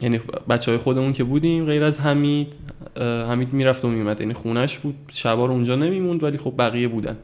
یعنی 0.00 0.20
بچه 0.48 0.70
های 0.70 0.78
خودمون 0.78 1.12
که 1.12 1.24
بودیم 1.24 1.64
غیر 1.64 1.84
از 1.84 2.00
حمید 2.00 2.54
حمید 3.00 3.52
می‌رفت 3.52 3.84
و 3.84 3.88
میومد 3.88 4.20
یعنی 4.20 4.34
خونش 4.34 4.78
بود. 4.78 4.94
شبا 5.12 5.46
رو 5.46 5.52
اونجا 5.52 5.76
نمیموند 5.76 6.22
ولی 6.22 6.38
خب 6.38 6.54
بقیه 6.58 6.88
بودن. 6.88 7.16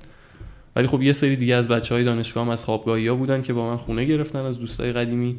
ولی 0.77 0.87
خب 0.87 1.03
یه 1.03 1.13
سری 1.13 1.37
دیگه 1.37 1.55
از 1.55 1.69
بچه 1.69 1.95
های 1.95 2.05
دانشگاه 2.05 2.45
هم 2.45 2.51
از 2.51 2.65
خوابگاهی 2.65 3.09
ها 3.09 3.15
بودن 3.15 3.43
که 3.43 3.53
با 3.53 3.71
من 3.71 3.77
خونه 3.77 4.05
گرفتن 4.05 4.39
از 4.39 4.59
دوستای 4.59 4.93
قدیمی. 4.93 5.37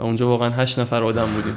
و 0.00 0.02
اونجا 0.02 0.28
واقعا 0.28 0.50
هشت 0.50 0.78
نفر 0.78 1.02
آدم 1.02 1.26
بودیم. 1.26 1.56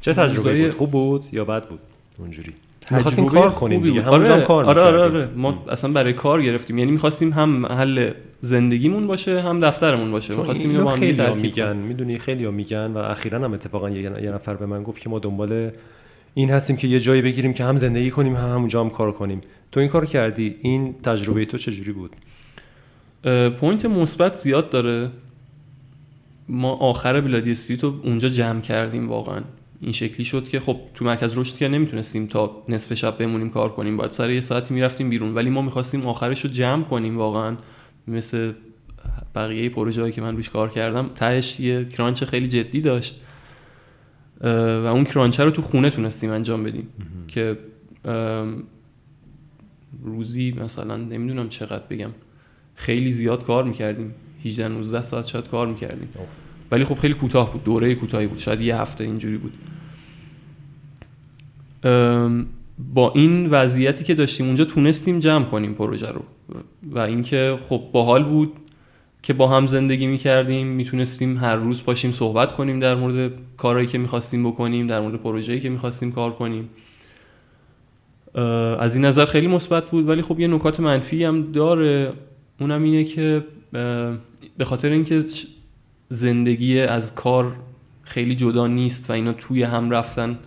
چه 0.00 0.14
تجربه 0.14 0.64
بود؟ 0.64 0.76
خوب 0.76 0.90
بود 0.90 1.24
یا 1.32 1.44
بد 1.44 1.68
بود؟ 1.68 1.80
اونجوری. 2.18 2.54
می‌خواستیم 2.90 3.28
کار 3.28 3.50
کنیم 3.50 3.82
دیگه. 3.82 4.04
آره 4.04 4.40
کار 4.40 4.64
آره, 4.64 4.80
آره, 4.80 5.02
آره, 5.02 5.28
ما 5.36 5.64
اصلا 5.68 5.92
برای 5.92 6.12
کار 6.12 6.42
گرفتیم. 6.42 6.78
یعنی 6.78 6.90
می‌خواستیم 6.90 7.32
هم 7.32 7.48
محل 7.48 8.10
زندگیمون 8.40 9.06
باشه 9.06 9.40
هم 9.40 9.60
دفترمون 9.60 10.10
باشه. 10.10 10.36
می‌خواستیم 10.36 10.70
اینو 10.70 10.84
با 10.84 10.90
هم 10.90 10.98
خیلی 10.98 11.34
میگن. 11.34 11.76
می‌دونی 11.76 12.18
خیلی 12.18 12.44
ها 12.44 12.50
میگن 12.50 12.86
و 12.86 12.98
اخیرا 12.98 13.38
هم 13.38 13.52
اتفاقا 13.52 13.90
یه 13.90 14.10
نفر 14.10 14.54
به 14.54 14.66
من 14.66 14.82
گفت 14.82 15.00
که 15.00 15.10
ما 15.10 15.18
دنبال 15.18 15.70
این 16.34 16.50
هستیم 16.50 16.76
که 16.76 16.88
یه 16.88 17.00
جایی 17.00 17.22
بگیریم 17.22 17.52
که 17.52 17.64
هم 17.64 17.76
زندگی 17.76 18.10
کنیم 18.10 18.36
هم 18.36 18.48
همونجا 18.54 18.80
هم 18.80 18.90
کار 18.90 19.12
کنیم. 19.12 19.40
تو 19.72 19.80
این 19.80 19.88
کار 19.88 20.06
کردی. 20.06 20.56
این 20.62 20.94
تجربه 21.02 21.44
تو 21.44 21.58
چجوری 21.58 21.92
بود؟ 21.92 22.16
point 23.60 23.84
مثبت 23.84 24.36
زیاد 24.36 24.70
داره. 24.70 25.10
ما 26.48 26.72
آخر 26.72 27.20
Bloody 27.20 27.50
Street 27.50 27.84
رو 27.84 28.00
اونجا 28.04 28.28
جمع 28.28 28.60
کردیم 28.60 29.08
واقعا. 29.08 29.40
این 29.80 29.92
شکلی 29.92 30.24
شد 30.24 30.48
که 30.48 30.60
خب 30.60 30.80
تو 30.94 31.04
مرکز 31.04 31.38
رشد 31.38 31.56
که 31.56 31.68
نمی‌تونستیم 31.68 32.26
تا 32.26 32.62
نصف 32.68 32.94
شب 32.94 33.18
بمونیم 33.18 33.50
کار 33.50 33.72
کنیم. 33.72 33.96
باید 33.96 34.10
سر 34.10 34.30
یه 34.30 34.40
ساعتی 34.40 34.74
می‌رفتیم 34.74 35.08
بیرون. 35.10 35.34
ولی 35.34 35.50
ما 35.50 35.62
می‌خواستیم 35.62 36.06
آخرش 36.06 36.44
رو 36.44 36.50
جمع 36.50 36.84
کنیم 36.84 37.18
واقعا. 37.18 37.56
مثل 38.08 38.52
بقیه 39.34 39.68
پروژه 39.68 40.00
هایی 40.00 40.12
که 40.12 40.20
من 40.20 40.36
روش 40.36 40.50
کار 40.50 40.68
کردم 40.68 41.10
تهش 41.14 41.60
یه 41.60 41.84
crunch 41.84 42.24
خیلی 42.24 42.48
جدی 42.48 42.80
داشت. 42.80 43.20
و 44.40 44.46
اون 44.92 45.04
کرانچه 45.04 45.44
رو 45.44 45.50
تو 45.50 45.62
خونه 45.62 45.90
تونستیم 45.90 46.30
انجام 46.30 46.64
بدیم. 46.64 46.88
که 47.28 47.58
روزی 50.02 50.52
مثلا 50.52 50.96
نمی‌دونم 50.96 51.48
چقدر 51.48 51.84
بگم. 51.90 52.10
خیلی 52.78 53.10
زیاد 53.10 53.44
کار 53.44 53.64
می‌کردیم. 53.64 54.14
18 54.44 54.68
19 54.68 55.02
ساعت 55.02 55.26
شاید 55.26 55.48
کار 55.48 55.66
می‌کردیم. 55.66 56.08
ولی 56.70 56.84
خب 56.84 56.94
خیلی 56.94 57.14
کوتاه 57.14 57.52
بود. 57.52 57.64
دوره 57.64 57.94
کوتاهی 57.94 58.26
بود. 58.26 58.38
شاید 58.38 58.60
یه 58.60 58.80
هفته 58.80 59.04
اینجوری 59.04 59.38
بود. 59.38 59.52
با 62.94 63.12
این 63.14 63.50
وضعیتی 63.50 64.04
که 64.04 64.14
داشتیم 64.14 64.46
اونجا 64.46 64.64
تونستیم 64.64 65.18
جمع 65.18 65.44
کنیم 65.44 65.74
پروژه 65.74 66.08
رو. 66.08 66.22
و 66.82 66.98
اینکه 66.98 67.58
خب 67.68 67.82
باحال 67.92 68.24
بود 68.24 68.52
که 69.22 69.32
با 69.32 69.48
هم 69.48 69.66
زندگی 69.66 70.06
می‌کردیم. 70.06 70.66
می‌تونستیم 70.66 71.36
هر 71.36 71.56
روز 71.56 71.82
پاشیم 71.84 72.12
صحبت 72.12 72.52
کنیم 72.52 72.80
در 72.80 72.94
مورد 72.94 73.32
کارهایی 73.56 73.86
که 73.86 73.98
می‌خواستیم 73.98 74.50
بکنیم 74.50 74.86
در 74.86 75.00
مورد 75.00 75.14
پروژه‌ای 75.14 75.60
که 75.60 75.68
می‌خواستیم 75.68 76.12
کار 76.12 76.32
کنیم. 76.32 76.68
از 78.78 78.94
این 78.94 79.04
نظر 79.04 79.24
خیلی 79.24 79.46
مثبت 79.46 79.90
بود. 79.90 80.08
ولی 80.08 80.22
خب 80.22 80.40
یه 80.40 80.48
نکات 80.48 80.80
منفی 80.80 81.24
هم 81.24 81.52
داره. 81.52 82.12
اونم 82.60 82.82
اینه 82.82 83.04
که 83.04 83.44
به 84.58 84.64
خاطر 84.64 84.90
اینکه 84.90 85.24
زندگی 86.08 86.80
از 86.80 87.14
کار 87.14 87.56
خیلی 88.02 88.34
جدا 88.34 88.66
نیست 88.66 89.10
و 89.10 89.12
اینا 89.12 89.32
توی 89.32 89.62
هم 89.62 89.90
رفتن 89.90 90.38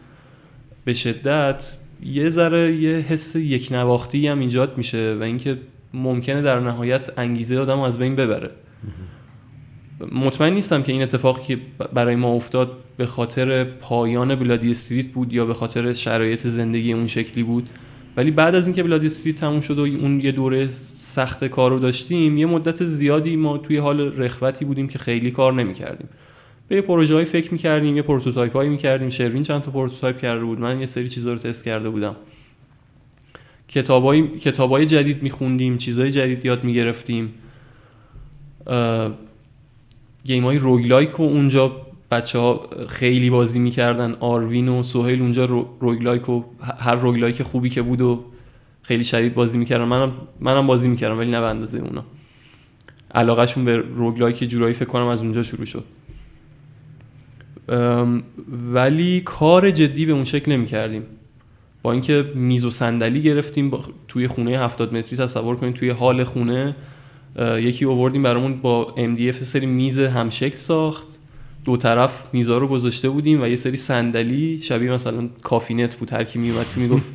به 0.86 0.94
شدت 0.94 1.78
یه 2.04 2.30
ذره 2.30 2.76
یه 2.76 2.98
حس 2.98 3.36
یک 3.36 3.72
نواختی 3.72 4.28
هم 4.28 4.40
ایجاد 4.40 4.78
میشه 4.78 5.18
و 5.20 5.24
اینکه 5.24 5.58
ممکنه 5.94 6.42
در 6.42 6.60
نهایت 6.60 7.20
انگیزه 7.20 7.60
آدم 7.60 7.80
از 7.80 8.00
بین 8.00 8.16
ببره. 8.16 8.52
مطمئن 10.12 10.54
نیستم 10.54 10.84
که 10.84 10.92
این 10.92 11.02
اتفاقی 11.02 11.44
که 11.44 11.62
برای 11.94 12.16
ما 12.16 12.34
افتاد 12.34 12.72
به 12.98 13.06
خاطر 13.06 13.64
پایان 13.64 14.36
بلادی 14.36 14.72
استریت 14.72 15.08
بود 15.08 15.34
یا 15.34 15.46
به 15.46 15.54
خاطر 15.54 15.94
شرایط 15.94 16.48
زندگی 16.48 16.94
اون 16.94 17.08
شکلی 17.08 17.44
بود. 17.44 17.70
ولی 18.18 18.32
بعد 18.32 18.56
از 18.56 18.68
اینکه 18.68 18.84
Bloody 18.84 19.06
Street 19.06 19.36
تموم 19.36 19.62
شد 19.62 19.80
و 19.80 19.82
اون 19.82 20.20
یه 20.20 20.32
دوره 20.32 20.70
سخت 20.94 21.46
کار 21.46 21.72
رو 21.72 21.80
داشتیم 21.80 22.38
یه 22.38 22.46
مدت 22.46 22.84
زیادی 22.84 23.36
ما 23.36 23.58
توی 23.58 23.78
حال 23.78 24.00
رخوتی 24.00 24.66
بودیم 24.66 24.88
که 24.88 25.00
خیلی 25.00 25.32
کار 25.32 25.54
نمی‌کردیم. 25.54 26.10
به 26.68 26.76
یه 26.76 26.82
پروژه 26.82 27.16
های 27.16 27.26
فکر 27.26 27.52
می‌کردیم 27.52 27.96
یه 27.96 28.02
prototype 28.02 28.54
هایی 28.54 28.70
می‌کردیم. 28.70 29.10
شروین 29.10 29.44
چند 29.44 29.62
تا 29.62 29.72
prototype 29.72 30.20
کرده 30.20 30.46
بود. 30.46 30.60
من 30.60 30.80
یه 30.80 30.86
سری 30.86 31.10
چیزا 31.10 31.34
رو 31.34 31.40
تست 31.40 31.66
کرده 31.66 31.90
بودم. 31.90 32.16
کتابای 33.68 34.28
کتابای 34.28 34.86
جدید 34.86 35.24
میخوندیم 35.24 35.78
چیزای 35.78 36.12
جدید 36.12 36.46
یاد 36.46 36.64
می‌گرفتیم. 36.64 37.34
game 40.26 40.44
های 40.44 40.58
roguelike 40.58 41.20
و 41.20 41.24
اونجا 41.24 41.72
بچه 42.12 42.40
ها 42.40 42.70
خیلی 42.88 43.30
بازی 43.30 43.60
می‌کردن. 43.60 44.16
آروین 44.20 44.68
و 44.68 44.84
سهیل 44.84 45.22
اونجا 45.22 45.46
روگلایک 45.80 46.30
و 46.30 46.44
هر 46.80 46.96
روگلایک 46.96 47.44
خوبی 47.44 47.70
که 47.70 47.82
بود 47.82 48.02
و 48.02 48.24
خیلی 48.82 49.04
شدید 49.04 49.34
بازی 49.34 49.58
می‌کردن. 49.58 49.84
منم 49.84 50.12
منم 50.40 50.68
بازی 50.68 50.90
می‌کردم 50.90 51.18
ولی 51.18 51.32
نه 51.32 51.40
به 51.40 51.48
اندازه 51.48 51.80
اونا. 51.80 52.04
علاقهشون 53.16 53.66
به 53.66 53.76
روگلایک 53.76 54.44
جورایی 54.44 54.74
فکر 54.74 54.86
کنم 54.86 55.08
از 55.08 55.22
اونجا 55.22 55.44
شروع 55.44 55.66
شد. 55.66 55.84
ولی 58.74 59.22
کار 59.22 59.72
جدی 59.72 60.06
به 60.06 60.12
اون 60.12 60.24
شکل 60.24 60.52
نمی 60.52 60.66
کردیم 60.66 61.04
با 61.82 61.92
اینکه 61.92 62.32
میز 62.36 62.66
و 62.66 62.72
صندلی 62.72 63.22
گرفتیم 63.22 63.72
توی 64.08 64.28
خونه 64.28 64.60
70 64.60 64.94
متری 64.94 65.18
تصور 65.18 65.56
کنیم 65.56 65.74
توی 65.74 65.90
حال 65.90 66.24
خونه 66.24 66.76
یکی 67.40 67.86
اووردیم 67.86 68.24
برامون 68.24 68.62
با 68.62 68.96
MDF 68.98 69.44
سری 69.44 69.66
میز 69.66 70.00
همشکل 70.00 70.58
ساخت. 70.58 71.20
دو 71.66 71.78
طرف 71.78 72.34
میزا 72.34 72.58
رو 72.58 72.68
گذاشته 72.68 73.10
بودیم 73.10 73.42
و 73.42 73.48
یه 73.48 73.56
سری 73.56 73.78
صندلی 73.78 74.62
شبیه 74.62 74.92
مثلا 74.92 75.30
کافینت 75.42 75.96
بود. 75.96 76.14
هر 76.14 76.24
کی 76.24 76.40
میومد 76.40 76.66
تو 76.76 76.82
می‌گفت 76.82 77.06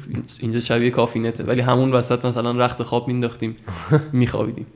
اینجا 0.40 0.60
شبیه 0.60 0.90
کافینته. 0.90 1.44
ولی 1.44 1.60
همون 1.60 1.92
وسط 1.92 2.24
مثلا 2.24 2.50
رخت 2.50 2.82
خواب 2.82 3.08
مینداختیم 3.08 3.56
میخوابیدیم. 4.12 4.66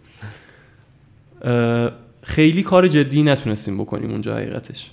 خیلی 2.22 2.62
کار 2.62 2.88
جدی 2.88 3.22
نتونستیم 3.22 3.78
بکنیم 3.78 4.10
اونجا 4.10 4.34
حقیقتش. 4.34 4.90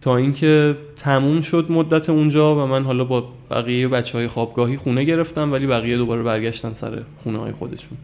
تا 0.00 0.16
اینکه 0.16 0.76
تموم 0.96 1.40
شد 1.40 1.66
مدت 1.70 2.10
اونجا 2.10 2.56
و 2.56 2.66
من 2.66 2.84
حالا 2.84 3.04
با 3.04 3.28
بقیه 3.50 3.88
بچه 3.88 4.18
های 4.18 4.28
خوابگاهی 4.28 4.76
خونه 4.76 5.04
گرفتم 5.04 5.52
ولی 5.52 5.66
بقیه 5.66 5.96
دوباره 5.96 6.22
برگشتن 6.22 6.72
سر 6.72 7.02
خونه 7.18 7.38
های 7.38 7.52
خودشون 7.52 7.98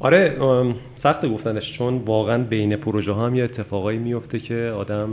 آره 0.00 0.36
سخت 0.94 1.26
گفتنش 1.26 1.72
چون 1.72 1.96
واقعا 1.96 2.44
بین 2.44 2.76
پروژه 2.76 3.14
هم 3.14 3.34
یه 3.34 3.44
اتفاقایی 3.44 3.98
میفته 3.98 4.38
که 4.38 4.72
آدم 4.76 5.10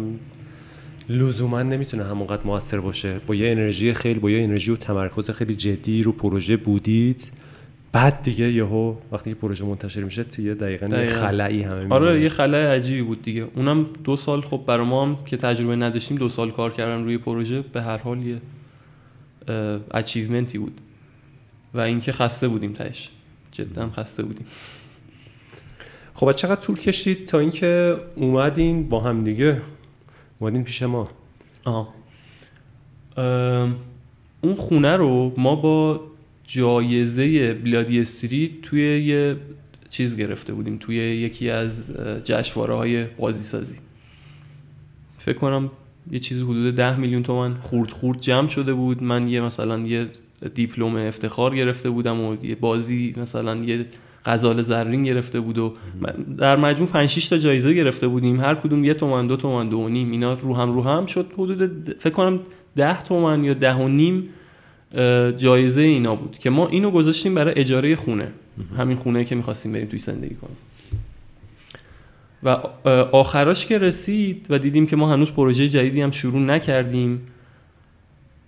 لزوما 1.10 1.64
نمی‌تونه 1.64 2.04
همونقدر 2.04 2.44
موثر 2.44 2.80
باشه. 2.80 3.20
با 3.28 3.36
یه 3.36 3.52
انرژی 3.52 3.94
خیلی 3.94 4.20
با 4.20 4.30
یه 4.30 4.44
انرژی 4.44 4.72
و 4.72 4.76
تمرکز 4.76 5.30
خیلی 5.30 5.56
جدی 5.56 6.04
رو 6.04 6.12
پروژه 6.12 6.58
بودید 6.58 7.32
بعد 7.92 8.22
دیگه 8.22 8.52
یهو 8.52 8.96
وقتی 9.12 9.30
که 9.30 9.36
پروژه 9.36 9.66
منتشر 9.66 10.04
میشه 10.04 10.26
یه 10.38 10.54
دقیقا, 10.54 10.88
دقیقا. 10.88 11.14
خلایی 11.14 11.62
همه 11.62 11.94
آره 11.94 12.22
یه 12.22 12.30
خلای 12.30 12.66
عجیبی 12.66 13.02
بود 13.02 13.22
دیگه. 13.22 13.48
اونم 13.56 13.84
دو 14.04 14.16
سال 14.16 14.42
خب 14.42 14.62
برای 14.68 14.86
ما 14.86 15.06
هم 15.06 15.18
که 15.26 15.38
تجربه 15.38 15.76
نداشتیم 15.76 16.18
دو 16.18 16.30
سال 16.30 16.52
کار 16.52 16.74
کردن 16.74 17.04
روی 17.04 17.18
پروژه 17.18 17.62
به 17.62 17.82
هر 17.82 17.98
حال 17.98 18.22
یه 18.24 18.42
اچیومنتی 19.92 20.58
بود. 20.58 20.82
و 21.74 21.80
اینکه 21.80 22.12
خسته 22.12 22.48
بودیم 22.48 22.74
تاش 22.74 23.10
جدا 23.52 23.90
خسته 23.90 24.24
بودیم. 24.24 24.46
خب 26.16 26.32
چقدر 26.32 26.62
طول 26.62 26.76
کشید 26.76 27.26
تا 27.26 27.40
اینکه 27.40 27.98
اومدین 28.16 28.90
با 28.90 29.00
هم 29.00 29.24
دیگه؟ 29.24 29.62
اومدین 30.40 30.64
پیش 30.64 30.82
ما. 30.82 31.10
آها. 31.66 31.94
اون 34.42 34.56
خونه 34.56 34.98
رو 34.98 35.34
ما 35.38 35.56
با 35.56 36.02
جایزه 36.44 37.54
بلادی 37.54 38.00
استریت 38.00 38.62
توی 38.62 39.06
یه 39.06 39.36
چیز 39.90 40.18
گرفته 40.18 40.54
بودیم 40.54 40.78
توی 40.78 40.96
یکی 40.96 41.50
از 41.50 41.92
جشنواره 42.24 42.76
های 42.76 43.06
بازی 43.06 43.44
سازی 43.44 43.76
فکر 45.18 45.38
کنم 45.38 45.72
یه 46.12 46.20
چیزی 46.20 46.44
حدود 46.44 46.76
ده 46.76 47.00
میلیون 47.00 47.24
تومن 47.24 47.54
خورد 47.54 47.92
خورد 47.92 48.20
جمع 48.20 48.48
شده 48.48 48.74
بود. 48.74 49.04
من 49.04 49.28
یه 49.28 49.42
مثلا 49.42 49.80
یه 49.80 50.08
دیپلم 50.54 50.96
افتخار 50.96 51.56
گرفته 51.56 51.90
بودم 51.90 52.22
و 52.22 52.46
یه 52.46 52.56
بازی 52.56 53.14
مثلا 53.18 53.56
یه 53.56 53.86
غزال 54.26 54.62
زرین 54.62 55.04
گرفته 55.04 55.40
بود 55.40 55.58
و 55.58 55.74
در 56.38 56.56
مجموع 56.56 56.90
5 56.90 57.10
6 57.10 57.28
تا 57.28 57.38
جایزه 57.38 57.74
گرفته 57.74 58.08
بودیم. 58.08 58.40
هر 58.40 58.56
کدوم 58.56 58.84
یه 58.86 58.94
تومن 58.94 59.28
دو 59.28 59.38
تومن 59.38 59.70
دو 59.70 59.90
نیم 59.90 60.12
اینا 60.12 60.34
رو 60.34 60.56
هم 60.56 60.74
رو 60.74 60.84
هم 60.84 61.06
شد. 61.06 61.32
حدود 61.38 61.90
فکر 62.00 62.14
کنم 62.14 62.40
10 62.76 63.04
تومن 63.04 63.44
یا 63.44 63.54
ده 63.54 63.74
و 63.74 63.88
نیم 63.88 64.30
جایزه 65.38 65.82
اینا 65.82 66.16
بود 66.16 66.38
که 66.38 66.50
ما 66.50 66.68
اینو 66.68 66.92
گذاشتیم 66.92 67.36
برای 67.36 67.54
اجاره 67.58 67.96
خونه. 67.96 68.32
همین 68.78 68.98
خونه 68.98 69.26
که 69.26 69.36
می‌خواستیم 69.36 69.72
بریم 69.72 69.88
توی 69.88 70.00
زندگی 70.00 70.36
کنیم. 70.36 70.58
و 72.44 72.50
آخراش 73.12 73.66
که 73.66 73.78
رسید 73.78 74.48
و 74.50 74.60
دیدیم 74.60 74.88
که 74.88 74.96
ما 74.96 75.14
هنوز 75.14 75.32
پروژه 75.32 75.68
جدیدی 75.70 76.02
هم 76.02 76.12
شروع 76.12 76.40
نکردیم 76.40 77.22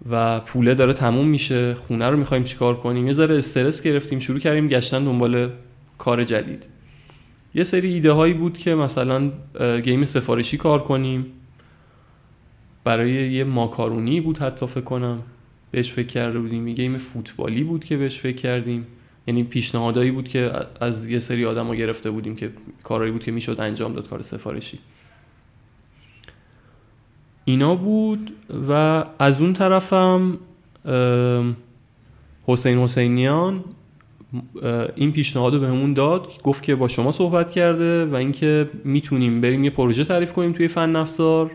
و 0.10 0.40
پوله 0.40 0.74
داره 0.74 0.94
تموم 0.94 1.28
میشه 1.28 1.74
خونه 1.74 2.10
رو 2.10 2.18
می‌خوایم 2.18 2.44
چیکار 2.44 2.78
کنیم. 2.78 3.08
یه 3.08 3.14
ذره 3.14 3.38
استرس 3.38 3.82
گرفتیم 3.82 4.20
شروع 4.20 4.40
کردیم 4.40 4.68
گشتن 4.68 5.04
دنبال 5.06 5.50
کار 5.98 6.24
جدید. 6.24 6.66
یه 7.56 7.64
سری 7.64 7.94
ایده 7.94 8.12
هایی 8.12 8.34
بود 8.34 8.58
که 8.58 8.76
مثلا 8.76 9.32
گیم 9.84 10.06
سفارشی 10.06 10.58
کار 10.58 10.84
کنیم. 10.84 11.26
برای 12.84 13.32
یه 13.32 13.44
ماکارونی 13.44 14.22
بود 14.22 14.38
حتی 14.38 14.68
فکر 14.68 14.82
کنم. 14.82 15.22
بهش 15.72 15.92
فکر 15.92 16.08
کرده 16.08 16.40
بودیم. 16.40 16.68
یه 16.68 16.74
گیم 16.74 16.98
فوتبالی 16.98 17.64
بود 17.64 17.86
که 17.86 17.98
بهش 17.98 18.20
فکر 18.20 18.36
کردیم. 18.36 18.88
یعنی 19.28 19.44
پیشنهادایی 19.44 20.12
بود 20.12 20.28
که 20.28 20.52
از 20.82 21.10
یه 21.10 21.20
سری 21.20 21.46
آدم 21.46 21.76
گرفته 21.76 22.12
بودیم 22.12 22.36
که 22.36 22.52
کارهایی 22.84 23.12
بود 23.12 23.24
که 23.24 23.32
می‌شد 23.32 23.62
انجام 23.62 23.94
داد 23.94 24.10
کار 24.10 24.22
سفارشی. 24.22 24.80
اینا 27.46 27.76
بود 27.76 28.34
و 28.70 29.04
از 29.20 29.42
اون 29.42 29.54
طرفم 29.54 30.38
حسین 32.46 32.78
حسینیان 32.78 33.64
این 34.96 35.12
پیشنهاد 35.12 35.54
رو 35.54 35.60
بهمون 35.60 35.94
داد 35.94 36.42
گفت 36.44 36.64
که 36.64 36.76
با 36.76 36.88
شما 36.88 37.12
صحبت 37.12 37.52
کرده 37.52 38.06
و 38.06 38.16
اینکه 38.16 38.70
می‌تونیم 38.84 39.42
بریم 39.42 39.64
یه 39.64 39.70
پروژه 39.70 40.04
تعریف 40.04 40.34
کنیم 40.34 40.54
توی 40.54 40.68
فن 40.68 40.96
افزار 40.96 41.52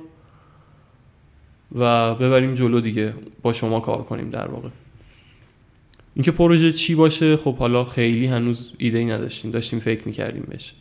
و 1.75 2.15
ببریم 2.15 2.55
جلو 2.55 2.81
دیگه 2.81 3.15
با 3.43 3.53
شما 3.53 3.81
کار 3.81 4.03
کنیم 4.03 4.31
در 4.31 4.49
واقع. 4.49 4.69
اینکه 6.15 6.31
پروژه 6.31 6.73
چی 6.73 6.95
باشه 6.95 7.37
خب 7.37 7.57
حالا 7.57 7.85
خیلی 7.85 8.27
هنوز 8.27 8.73
ایده 8.79 8.99
ای 8.99 9.05
نداشتیم 9.05 9.51
داشتیم 9.51 9.79
فکر 9.79 10.07
می‌کردیم 10.07 10.45
بهش. 10.49 10.75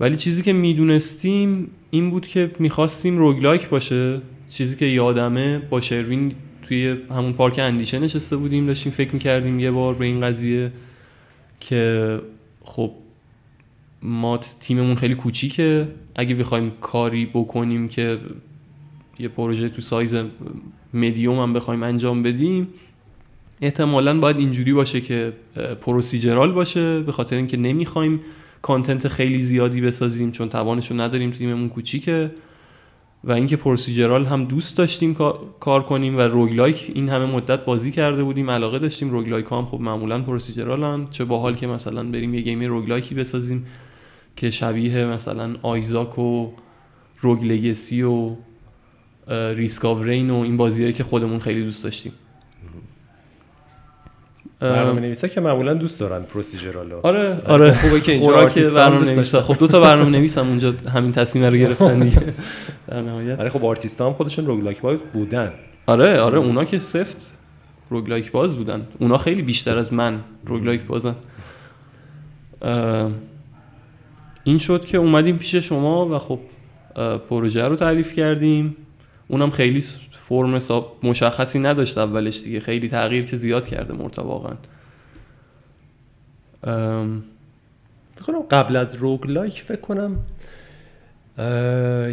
ولی 0.00 0.16
چیزی 0.16 0.42
که 0.42 0.52
می‌دونستیم 0.52 1.70
این 1.90 2.10
بود 2.10 2.26
که 2.26 2.50
می‌خواستیم 2.58 3.18
روگلایک 3.18 3.68
باشه. 3.68 4.20
چیزی 4.50 4.76
که 4.76 4.86
یادمه 4.86 5.58
با 5.58 5.80
شروین 5.80 6.32
توی 6.62 6.96
همون 7.10 7.32
پارک 7.32 7.58
اندیشه 7.58 7.98
نشسته 7.98 8.36
بودیم 8.36 8.66
داشتیم 8.66 8.92
فکر 8.92 9.12
می‌کردیم 9.12 9.60
یه 9.60 9.70
بار 9.70 9.94
به 9.94 10.04
این 10.04 10.20
قضیه 10.20 10.72
که 11.62 12.20
خب 12.64 12.90
ما 14.02 14.38
تیممون 14.60 14.94
خیلی 14.94 15.14
کوچیکه. 15.14 15.88
اگه 16.14 16.34
بخوایم 16.34 16.72
کاری 16.80 17.26
بکنیم 17.26 17.88
که 17.88 18.18
یه 19.18 19.28
پروژه 19.28 19.68
تو 19.68 19.80
سایز 19.82 20.16
مدیوم 20.94 21.38
هم 21.38 21.52
بخوایم 21.52 21.82
انجام 21.82 22.22
بدیم 22.22 22.68
احتمالا 23.60 24.20
باید 24.20 24.38
اینجوری 24.38 24.72
باشه 24.72 25.00
که 25.00 25.32
procedural 25.80 26.52
باشه 26.52 27.00
به 27.00 27.12
خاطر 27.12 27.36
اینکه 27.36 27.56
نمی‌خوایم 27.56 28.20
content 28.62 29.08
خیلی 29.08 29.40
زیادی 29.40 29.80
بسازیم 29.80 30.32
چون 30.32 30.48
توانش 30.48 30.90
رو 30.90 31.00
نداریم 31.00 31.30
تیممون 31.30 31.68
کوچیکه. 31.68 32.30
و 33.24 33.32
اینکه 33.32 33.56
procedural 33.56 34.26
هم 34.26 34.44
دوست 34.44 34.76
داشتیم 34.76 35.14
کار 35.60 35.82
کنیم 35.82 36.18
و 36.18 36.20
roguelike 36.20 36.92
این 36.94 37.08
همه 37.08 37.26
مدت 37.26 37.64
بازی 37.64 37.92
کرده 37.92 38.24
بودیم 38.24 38.50
علاقه 38.50 38.78
داشتیم. 38.78 39.10
roguelike 39.10 39.46
هم 39.50 39.66
خب 39.66 39.80
معمولا 39.80 40.22
procedural 40.22 40.98
ن 40.98 41.06
چه 41.10 41.24
باحال 41.24 41.54
که 41.54 41.66
مثلا 41.66 42.02
بریم 42.02 42.34
یه 42.34 42.40
game 42.40 42.62
roguelike 42.62 43.09
ی 43.09 43.14
بسازیم 43.14 43.66
که 44.36 44.50
شبیه 44.50 45.04
مثلا 45.04 45.56
Isaac 45.62 46.18
و 46.18 46.52
Rogue 47.20 47.44
Legacy 47.44 48.02
و 48.02 48.30
ریسک 49.28 49.84
و 49.84 50.08
این 50.08 50.56
بازیهایی 50.56 50.94
که 50.94 51.04
خودمون 51.04 51.38
خیلی 51.38 51.64
دوست 51.64 51.84
داشتیم. 51.84 52.12
برنامه 54.62 55.00
نویسا 55.00 55.28
که 55.28 55.40
معمولا 55.40 55.74
دوست 55.74 56.00
دارن 56.00 56.22
procedural 56.22 56.92
آره 56.92 57.42
آره. 57.46 57.72
خوبه 57.72 58.00
که 58.00 58.12
اینجا 58.12 58.36
آرتیست 58.36 58.74
برنامه 58.74 59.12
نویسا. 59.12 59.42
خب 59.42 59.58
دو 59.58 59.66
تا 59.66 59.80
برنامه 59.80 60.10
نویس 60.10 60.38
هم 60.38 60.48
اونجا 60.48 60.74
همین 60.92 61.12
تصمیم 61.12 61.44
رو 61.44 61.56
گرفتن 61.56 61.98
دیگه. 61.98 62.20
در 62.88 63.00
نهایت. 63.00 63.40
آره 63.40 63.50
خب 63.50 63.64
آرتیست 63.64 64.00
هم 64.00 64.12
خودشون 64.12 64.46
roguelike 64.46 64.80
باز 64.80 65.00
بودن. 65.12 65.52
آره 65.86 66.20
آره 66.20 66.38
اونا 66.38 66.64
که 66.64 66.78
سفت 66.78 67.32
roguelike 67.90 68.32
باز 68.32 68.56
بودن. 68.56 68.86
اونا 68.98 69.18
خیلی 69.18 69.42
بیشتر 69.42 69.78
از 69.78 69.92
من 69.92 70.20
روگلایک 70.46 70.82
بازن. 70.82 71.14
این 74.44 74.58
شد 74.58 74.84
که 74.84 74.98
اومدیم 74.98 75.38
پیش 75.38 75.54
شما 75.54 76.08
و 76.08 76.18
خب 76.18 76.38
پروژه 77.28 77.62
رو 77.62 77.76
تعریف 77.76 78.12
کردیم. 78.12 78.76
اونم 79.28 79.50
خیلی 79.50 79.82
فرم 80.32 80.56
حساب 80.56 80.98
مشخصی 81.02 81.58
نداشت 81.58 81.98
اولش 81.98 82.42
دیگه. 82.42 82.60
خیلی 82.60 82.88
تغییر 82.88 83.24
که 83.24 83.36
زیاد 83.36 83.66
کرده 83.66 83.94
مرتا 83.94 84.24
واقعا. 84.24 84.56
کنم 88.26 88.42
قبل 88.50 88.76
از 88.76 88.96
روگلایک 88.96 89.62
فکر 89.62 89.80
کنم 89.80 90.16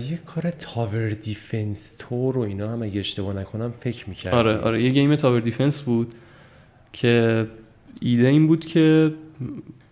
یه 0.10 0.20
کار 0.26 0.52
تاور 0.52 1.10
دیفنس 1.10 1.96
تور 2.00 2.38
و 2.38 2.42
اینا 2.42 2.72
هم 2.72 2.84
اگه 2.84 3.00
اشتباه 3.00 3.36
نکنم 3.36 3.74
فکر 3.80 4.10
می‌کرد 4.10 4.34
آره 4.34 4.58
آره 4.58 4.84
یه 4.84 4.90
game 4.90 5.16
tower 5.16 5.40
defense 5.40 5.80
بود 5.80 6.14
که 6.94 7.48
ایده 8.02 8.28
این 8.28 8.48
بود 8.48 8.66
که 8.66 9.14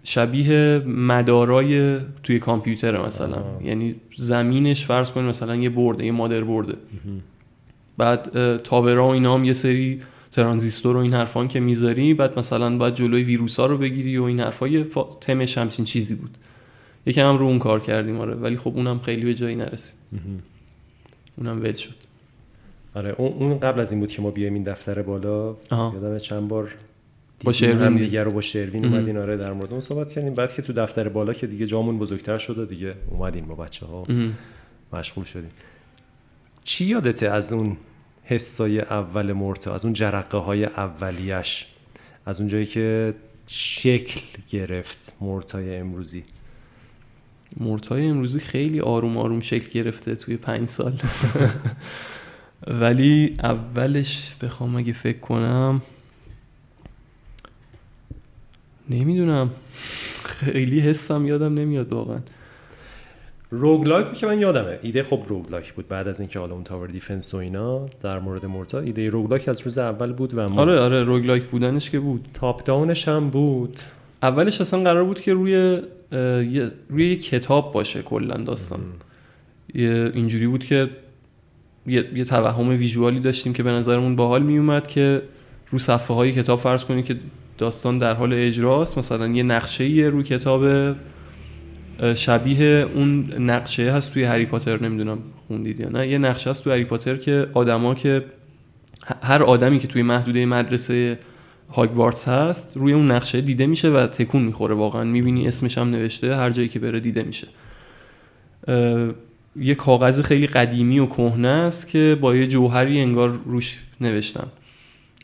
شبیه 0.04 0.84
مدارای 0.88 2.00
توی 2.24 2.40
کامپیوتر 2.40 3.06
مثلا. 3.06 3.36
آه. 3.36 3.66
یعنی 3.66 3.96
زمینش 4.18 4.86
فرض 4.86 5.12
کنید 5.12 5.30
مثلا 5.30 5.56
یه 5.56 5.70
برده 5.70 6.06
یه 6.06 6.12
مادربرده. 6.12 6.74
بعد 7.98 8.58
tower 8.58 8.99
ا 8.99 9.08
و 9.08 9.10
اینا 9.10 9.34
هم 9.34 9.46
یه 9.46 9.54
سری 9.54 10.02
ترانزیستور 10.32 10.98
و 10.98 11.00
این 11.00 11.14
حرفان 11.14 11.48
که 11.48 11.60
می‌ذاری 11.60 12.14
بعد 12.14 12.40
مثلا 12.40 12.78
باید 12.78 12.94
جلوی 12.94 13.24
ویروس 13.24 13.60
ها 13.60 13.66
رو 13.66 13.78
بگیری 13.78 14.18
و 14.18 14.24
این 14.24 14.40
حرفا 14.40 14.68
یه 14.68 14.88
تمش 15.22 15.58
همچین 15.58 15.86
چیزی 15.86 16.16
بود. 16.16 16.38
یکم 17.06 17.30
هم 17.30 17.38
رو 17.38 17.46
اون 17.46 17.60
کار 17.60 17.80
کردیم 17.80 18.20
آره. 18.20 18.34
ولی 18.34 18.58
خب 18.58 18.74
اونم 18.76 19.00
خیلی 19.00 19.26
به 19.26 19.34
جایی 19.34 19.56
نرسید. 19.56 19.96
اونم 21.38 21.62
ول 21.62 21.74
شد. 21.74 21.96
آره 22.96 23.16
اون 23.18 23.60
قبل 23.60 23.80
از 23.80 23.92
این 23.92 24.00
بود 24.00 24.10
که 24.10 24.22
ما 24.22 24.32
بیایم 24.32 24.54
این 24.54 24.64
دفتر 24.64 25.02
بالا. 25.02 25.56
یادم 25.72 26.18
چند 26.18 26.48
بار 26.48 26.76
با 27.44 27.52
شروین 27.52 27.96
دیگه 27.96 28.24
رو 28.24 28.32
با 28.32 28.42
شروین 28.42 28.86
اومدین 28.86 29.18
آره 29.18 29.38
در 29.38 29.54
مورد 29.54 29.72
اون 29.72 29.80
صحبت 29.80 30.14
کردیم. 30.14 30.34
بعد 30.34 30.54
که 30.54 30.62
تو 30.62 30.74
دفتر 30.74 31.10
بالا 31.10 31.34
که 31.34 31.48
دیگه 31.48 31.66
جامون 31.66 32.00
بزرگتر 32.00 32.38
شده 32.38 32.66
دیگه 32.66 32.94
اومدیم 33.10 33.46
با 33.46 33.56
بچه 33.56 33.86
ها 33.86 34.08
مشغول 34.94 35.24
شدیم. 35.24 35.50
چی 36.68 36.86
یادته 36.86 37.30
از 37.30 37.54
اون 37.54 37.78
حسای 38.24 38.80
اول 38.82 39.34
مرتا 39.34 39.74
از 39.74 39.86
اون 39.86 39.94
جرقه 39.94 40.38
های 40.38 40.66
اولیش 40.66 41.66
از 42.26 42.40
اون 42.40 42.50
جایی 42.50 42.66
که 42.66 43.14
شکل 43.48 44.22
گرفت 44.50 45.16
مرتای 45.22 45.78
امروزی؟ 45.78 46.24
Morta 47.58 47.98
ی 47.98 48.06
امروزی 48.06 48.40
خیلی 48.40 48.80
آروم 48.80 49.18
آروم 49.18 49.40
شکل 49.40 49.70
گرفته 49.70 50.16
توی 50.16 50.38
پنج 50.38 50.68
سال. 50.68 51.00
ولی 52.82 53.36
اولش 53.44 54.36
بخوام 54.42 54.76
اگه 54.76 54.94
فکر 54.94 55.20
کنم 55.20 55.82
نمی‌دونم. 58.90 59.50
خیلی 60.40 60.80
حسم 60.80 61.28
یادم 61.28 61.54
نمیاد 61.54 61.94
واقعا. 61.94 62.20
roguelike 63.52 64.14
که 64.14 64.28
من 64.28 64.40
یادمه. 64.40 64.80
ایده 64.82 65.04
خب 65.04 65.22
roguelike 65.28 65.74
بود 65.74 65.88
بعد 65.88 66.08
از 66.08 66.20
اینکه 66.20 66.40
حالا 66.40 66.54
اون 66.54 66.64
tower 66.64 66.88
defense 66.88 67.34
و 67.34 67.38
اینا 67.38 67.86
در 68.02 68.20
مورد 68.20 68.46
Morta 68.46 68.80
ایده 68.80 69.10
roguelike 69.10 69.50
از 69.50 69.62
روز 69.62 69.78
اول 69.78 70.14
بود 70.14 70.34
و 70.34 70.60
آره 70.60 70.80
آره 70.80 71.04
roguelike 71.04 71.44
بودنش 71.44 71.90
که 71.90 72.00
بود. 72.00 72.28
top-down 72.34 72.64
ش 72.64 73.08
هم 73.08 73.30
بود. 73.30 73.80
اولش 74.24 74.62
اصلا 74.62 74.84
قرار 74.84 75.04
بود 75.04 75.22
که 75.22 75.34
روی 75.34 75.82
روی 76.90 77.16
کتاب 77.16 77.74
باشه 77.74 78.02
کلا 78.02 78.36
داستان. 78.38 78.80
اینجوری 79.74 80.48
بود 80.48 80.64
که 80.64 80.90
یه, 81.88 82.06
یه 82.16 82.26
توهم 82.26 82.70
ویژوالی 82.70 83.20
داشتیم 83.20 83.54
که 83.54 83.64
به 83.64 83.72
نظرمون 83.72 84.16
باحال 84.16 84.44
میومد 84.44 84.88
که 84.88 85.22
رو 85.70 85.80
صفحه 85.80 86.16
های 86.16 86.32
کتاب 86.34 86.60
فرض 86.60 86.86
کنید 86.86 87.06
که 87.06 87.16
داستان 87.58 87.98
در 87.98 88.14
حال 88.14 88.34
اجراست. 88.34 88.98
مثلا 88.98 89.28
یه 89.28 89.44
نقشه 89.44 89.84
روی 89.84 90.24
کتاب 90.24 90.96
شبیه 92.16 92.88
اون 92.96 93.34
نقشه 93.40 93.92
هست 93.92 94.14
توی 94.14 94.24
هری 94.24 94.46
پاتر 94.46 94.84
نمی‌دونم 94.84 95.18
خوندید 95.48 95.80
یا 95.80 95.90
نه. 95.90 96.08
یه 96.08 96.18
نقشه 96.18 96.50
هست 96.50 96.64
توی 96.64 96.74
هری 96.74 96.86
پاتر 96.86 97.16
که 97.16 97.48
آدما 97.54 97.96
که 97.96 98.26
هر 99.22 99.44
آدمی 99.44 99.80
که 99.80 99.88
توی 99.88 100.02
محدوده 100.02 100.46
مدرسه 100.46 101.20
هاگوارتس 101.74 102.28
هست 102.28 102.78
روی 102.78 102.94
اون 102.94 103.12
نقشه 103.12 103.42
دیده 103.42 103.66
میشه 103.66 103.90
و 103.90 104.08
تکون 104.08 104.42
می‌خوره 104.42 104.76
واقعا. 104.76 105.04
می‌بینی 105.04 105.48
اسمش 105.48 105.78
هم 105.78 105.90
نوشته 105.90 106.36
هر 106.36 106.50
جایی 106.50 106.68
که 106.68 106.80
بره 106.80 107.00
دیده 107.00 107.24
میشه. 107.24 107.48
یه 109.56 109.76
کاغذ 109.76 110.22
خیلی 110.22 110.48
قدیمی 110.48 111.00
و 111.00 111.06
کهنه 111.06 111.48
است 111.48 111.88
که 111.88 112.18
با 112.22 112.36
یه 112.36 112.48
جوهری 112.48 113.00
انگار 113.00 113.40
روش 113.46 113.80
نوشتن. 114.02 114.48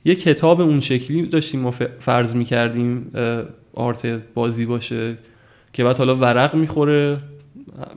یه 0.05 0.15
کتاب 0.15 0.61
اون 0.61 0.79
شکلی 0.79 1.21
داشتیم 1.25 1.59
ما 1.59 1.71
فرض 1.99 2.35
می‌کردیم 2.35 3.11
آرت 3.73 4.05
بازی 4.33 4.65
باشه 4.65 5.17
که 5.73 5.83
بعد 5.83 5.97
حالا 5.97 6.15
ورق 6.15 6.55
می‌خوره. 6.55 7.17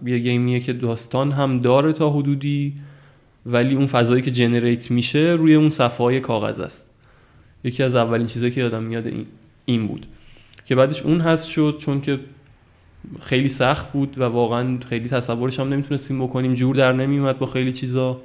یه 0.07 0.19
گیمیه 0.19 0.61
که 0.61 0.73
داستان 0.73 1.33
هم 1.33 1.61
داره 1.61 1.93
تا 1.93 2.11
حدودی 2.11 2.75
ولی 3.47 3.75
اون 3.75 3.87
فضایی 3.87 4.23
که 4.23 4.31
جنریت 4.31 4.91
میشه 4.91 5.19
روی 5.19 5.55
اون 5.55 5.71
صفحه 5.71 6.05
های 6.05 6.21
کاغذ 6.21 6.61
است. 6.61 6.91
یکی 7.65 7.83
از 7.83 7.95
اولین 7.95 8.27
چیزایی 8.27 8.53
که 8.53 8.61
یادم 8.61 8.83
میاد 8.83 9.07
این, 9.07 9.27
این 9.65 9.87
بود. 9.87 10.07
که 10.65 10.75
بعدش 10.75 11.03
اون 11.03 11.21
هست 11.21 11.49
شد 11.49 11.77
چون 11.81 12.01
که 12.01 12.21
خیلی 13.21 13.49
سخت 13.49 13.93
بود 13.93 14.19
و 14.19 14.23
واقعا 14.23 14.79
خیلی 14.89 15.09
تصورش 15.09 15.61
هم 15.61 15.69
نمی‌تونستیم 15.69 16.23
بکنیم. 16.23 16.55
جور 16.55 16.77
در 16.77 16.93
نمیومد 16.93 17.39
با 17.39 17.47
خیلی 17.47 17.73
چیزا. 17.73 18.21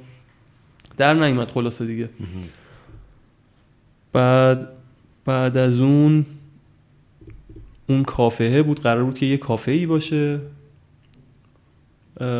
در 0.96 1.14
نیومد 1.14 1.50
خلاصه 1.50 1.86
دیگه. 1.86 2.10
بعد 4.12 4.68
بعد 5.24 5.56
از 5.56 5.78
اون 5.78 6.26
اون 7.92 8.02
کافهه 8.02 8.62
بود 8.62 8.80
قرار 8.80 9.04
بود 9.04 9.18
که 9.18 9.26
یه 9.26 9.36
کافه 9.36 9.72
ای 9.72 9.86
باشه 9.86 10.40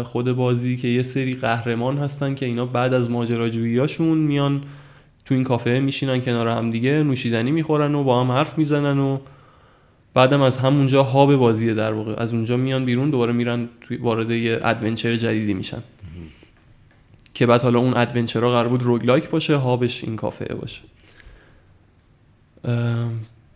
خود 0.05 0.33
بازی 0.33 0.77
که 0.77 0.89
یه 0.89 1.03
سری 1.03 1.35
قهرمان 1.35 1.99
هستن 1.99 2.35
که 2.35 2.47
اینا 2.47 2.67
بعد 2.67 2.95
از 2.95 3.11
ماجراجوییاشون 3.11 4.19
میان 4.19 4.63
تو 5.25 5.35
این 5.35 5.45
کافه 5.45 5.81
میشینن 5.85 6.21
کنار 6.21 6.49
هم 6.49 6.71
دیگه 6.71 7.03
نوشیدنی 7.03 7.51
می‌خورن 7.51 7.95
و 7.95 8.05
با 8.05 8.21
هم 8.21 8.31
حرف 8.31 8.59
می‌زنن 8.59 8.99
و 8.99 9.19
بعدم 10.15 10.41
از 10.41 10.59
همونجا 10.59 11.03
hub 11.03 11.37
بازیه 11.37 11.75
در 11.75 11.93
واقع. 11.93 12.15
از 12.23 12.33
اونجا 12.33 12.57
میان 12.57 12.85
بیرون 12.85 13.11
دوباره 13.11 13.33
میرن 13.33 13.69
توی 13.81 13.97
وارد 13.97 14.31
یه 14.31 14.61
adventure 14.63 15.17
جدیدی 15.17 15.55
میشن. 15.55 15.83
که 17.35 17.47
بعد 17.47 17.63
حالا 17.63 17.79
اون 17.79 17.97
adventure 17.97 18.45
ها 18.45 18.51
قرار 18.51 18.69
بود 18.69 18.83
roguelike 18.83 19.31
باشه 19.31 19.57
hub 19.57 19.86
ش 19.86 20.05
این 20.05 20.17
کافه 20.17 20.55
باشه. 20.55 20.83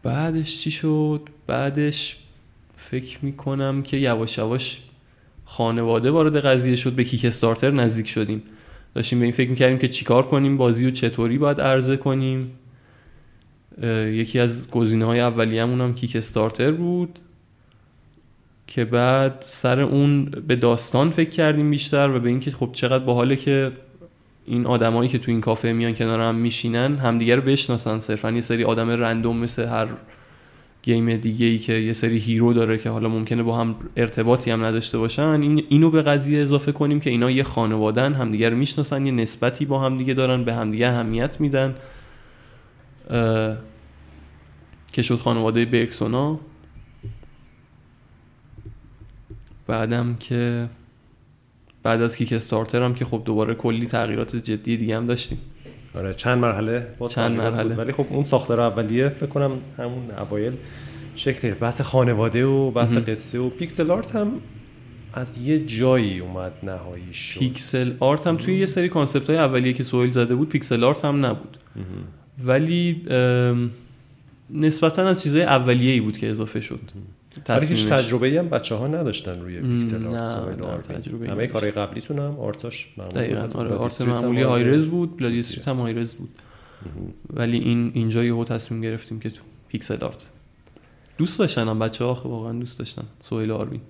بعدش 0.07 0.61
چی 0.61 0.71
شد؟ 0.71 1.21
بعدش 1.47 2.17
فکر 2.77 3.19
می‌کنم 3.23 3.83
که 3.83 3.97
یواش 3.97 4.39
یواش 4.39 4.81
خانواده 5.45 6.11
وارد 6.11 6.37
قضیه 6.37 6.77
شد 6.77 6.93
به 6.93 7.05
Kickstarter 7.05 7.71
نزدیک 7.71 8.09
شدیم. 8.09 8.43
داشتیم 8.95 9.19
به 9.19 9.25
این 9.25 9.35
فکر 9.35 9.51
می‌کردیم 9.51 9.79
که 9.79 9.89
چیکار 9.89 10.27
کنیم 10.27 10.57
بازی 10.57 10.85
رو 10.85 10.91
چطوری 10.91 11.39
باید 11.39 11.61
عرضه 11.61 11.97
کنیم. 11.97 12.51
یکی 14.07 14.39
از 14.39 14.71
گزینه 14.71 15.05
های 15.05 15.21
اولیه‌مون 15.21 15.81
هم 15.81 15.95
Kickstarter 15.95 16.73
بود 16.73 17.19
که 18.67 18.85
بعد 18.85 19.37
سر 19.41 19.81
اون 19.81 20.25
به 20.25 20.57
داستان 20.57 21.11
فکر 21.11 21.31
کردیم 21.31 21.71
بیشتر 21.71 22.11
و 22.11 22.21
به 22.21 22.29
اینکه 22.29 22.51
خب 22.51 22.71
چقدر 22.73 23.05
باحاله 23.05 23.37
که 23.37 23.73
این 24.47 24.67
آدمایی 24.67 25.09
که 25.09 25.19
تو 25.19 25.31
این 25.31 25.41
کافه 25.41 25.73
میان 25.73 25.95
کنار 25.95 26.21
هم 26.21 26.35
میشینن 26.35 26.97
همدیگه 26.97 27.37
رو 27.37 27.43
بشناسن 27.43 27.99
صرفا. 27.99 28.31
یه 28.31 28.41
سری 28.41 28.65
آدم 28.65 28.91
random 28.91 29.37
مثل 29.37 29.65
هر 29.65 29.89
game 30.83 31.17
دیگه 31.17 31.47
ای 31.47 31.59
که 31.59 31.73
یه 31.73 31.93
سری 31.93 32.19
hero 32.19 32.53
داره 32.53 32.79
که 32.79 32.91
حالا 32.91 33.09
ممکنه 33.09 33.43
با 33.43 33.57
هم 33.59 33.75
ارتباطی 33.97 34.51
هم 34.51 34.65
نداشته 34.65 34.99
باشن. 34.99 35.23
این 35.23 35.65
اینو 35.69 35.91
به 35.91 36.03
قضیه 36.03 36.43
اضافه 36.43 36.73
کنیم 36.73 37.01
که 37.01 37.11
اینا 37.11 37.31
یه 37.31 37.43
خانوادن 37.43 38.15
همدیگه 38.15 38.49
رو 38.49 38.57
می‌شناسن 38.57 39.07
یه 39.07 39.13
نسبتی 39.13 39.65
با 39.65 39.81
همدیگه 39.81 40.15
دارن 40.15 40.45
به 40.45 40.55
همدیگه 40.55 40.89
اهمیت 40.89 41.41
میدن. 41.41 41.75
که 44.93 45.03
شد 45.03 45.19
خانواده 45.19 45.65
برگسونا. 45.65 46.41
بعدم 49.67 50.17
که 50.21 50.69
بعد 51.87 52.03
از 52.03 52.17
Kickstarter 52.17 52.83
هم 52.83 52.95
که 52.95 53.05
خب 53.05 53.23
دوباره 53.25 53.55
کلی 53.55 53.87
تغییرات 53.87 54.37
جدی 54.37 54.77
دیگه 54.77 54.97
هم 54.97 55.07
داشتیم. 55.07 55.39
آره 55.95 56.15
چند 56.15 56.39
مرحله 56.39 56.87
با 56.99 57.09
چند 57.09 57.37
مرحله. 57.37 57.75
ولی 57.75 57.93
خب 57.93 58.07
اون 58.11 58.25
ساختار 58.25 58.61
اولیه 58.61 59.09
فکر 59.09 59.27
کنم 59.27 59.51
همون 59.79 60.11
اوایل 60.11 60.53
شکل 61.15 61.51
بحث 61.51 61.81
خانواده 61.81 62.45
و 62.45 62.71
بحث 62.71 62.97
قصه 62.97 63.39
و 63.39 63.51
pixel 63.51 63.91
art 63.91 64.17
هم 64.17 64.33
از 65.15 65.39
یه 65.39 65.67
جایی 65.67 66.19
اومد 66.19 66.53
نهایی 66.63 67.13
شد. 67.13 67.41
pixel 67.41 67.93
art 68.01 68.27
هم 68.27 68.37
توی 68.37 68.59
یه 68.59 68.67
سری 68.67 68.89
concept 68.89 69.31
های 69.31 69.39
اولیه 69.39 69.73
که 69.73 69.83
سویل 69.83 70.11
زده 70.11 70.35
بود 70.35 70.49
pixel 70.49 70.85
art 70.85 71.05
هم 71.05 71.27
نبود. 71.27 71.57
ولی 72.45 73.03
نسبتا 74.51 75.07
از 75.07 75.23
چیزهای 75.23 75.45
اولیه 75.45 75.93
ای 75.93 76.01
بود 76.01 76.19
که 76.19 76.31
اضافه 76.31 76.61
شد. 76.61 76.81
ولی 77.49 77.67
هیچ 77.67 77.87
تجربه 77.87 78.39
هم 78.39 78.49
بچه 78.49 78.75
ها 78.75 78.87
نداشتن 78.87 79.41
روی 79.41 79.61
pixel 79.61 80.07
art 80.07 80.61
art. 80.63 81.09
همه 81.29 81.47
کارهای 81.47 81.71
قبلیتون 81.71 82.19
هم 82.19 82.41
art 82.41 82.69
اش 82.69 82.89
دقیقاً 82.99 83.49
آره 83.55 83.75
art 83.75 84.01
معمولی 84.01 84.43
high 84.43 84.68
res 84.68 84.87
بود 84.87 85.17
Bloody 85.17 85.39
Street 85.39 85.69
هم 85.69 85.77
high 85.77 85.98
res 85.98 86.15
بود. 86.15 86.29
ولی 87.33 87.59
این 87.59 87.91
اینجا 87.95 88.25
یهو 88.25 88.45
تصمیم 88.45 88.81
گرفتیم 88.81 89.21
که 89.21 89.31
تو 89.31 89.43
pixel 89.69 90.05
art. 90.05 90.29
دوست 91.19 91.39
داشتن 91.39 91.69
هم 91.69 91.79
بچه 91.79 92.05
ها 92.05 92.29
واقعا 92.29 92.53
دوست 92.53 92.79
داشتن. 92.79 93.05
سویل 93.21 93.51
آروین. 93.51 93.81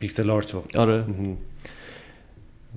pixel 0.00 0.30
art 0.30 0.56
و 0.56 0.64
آره. 0.76 1.04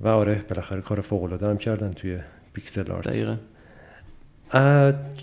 و 0.01 0.07
آره 0.07 0.45
بالاخره 0.49 0.81
کار 0.81 1.01
فوق 1.01 1.23
العاده 1.23 1.47
هم 1.47 1.57
کردن 1.57 1.93
توی 1.93 2.19
pixel 2.53 2.91
art. 2.91 3.09
دقیقاً. 3.09 3.35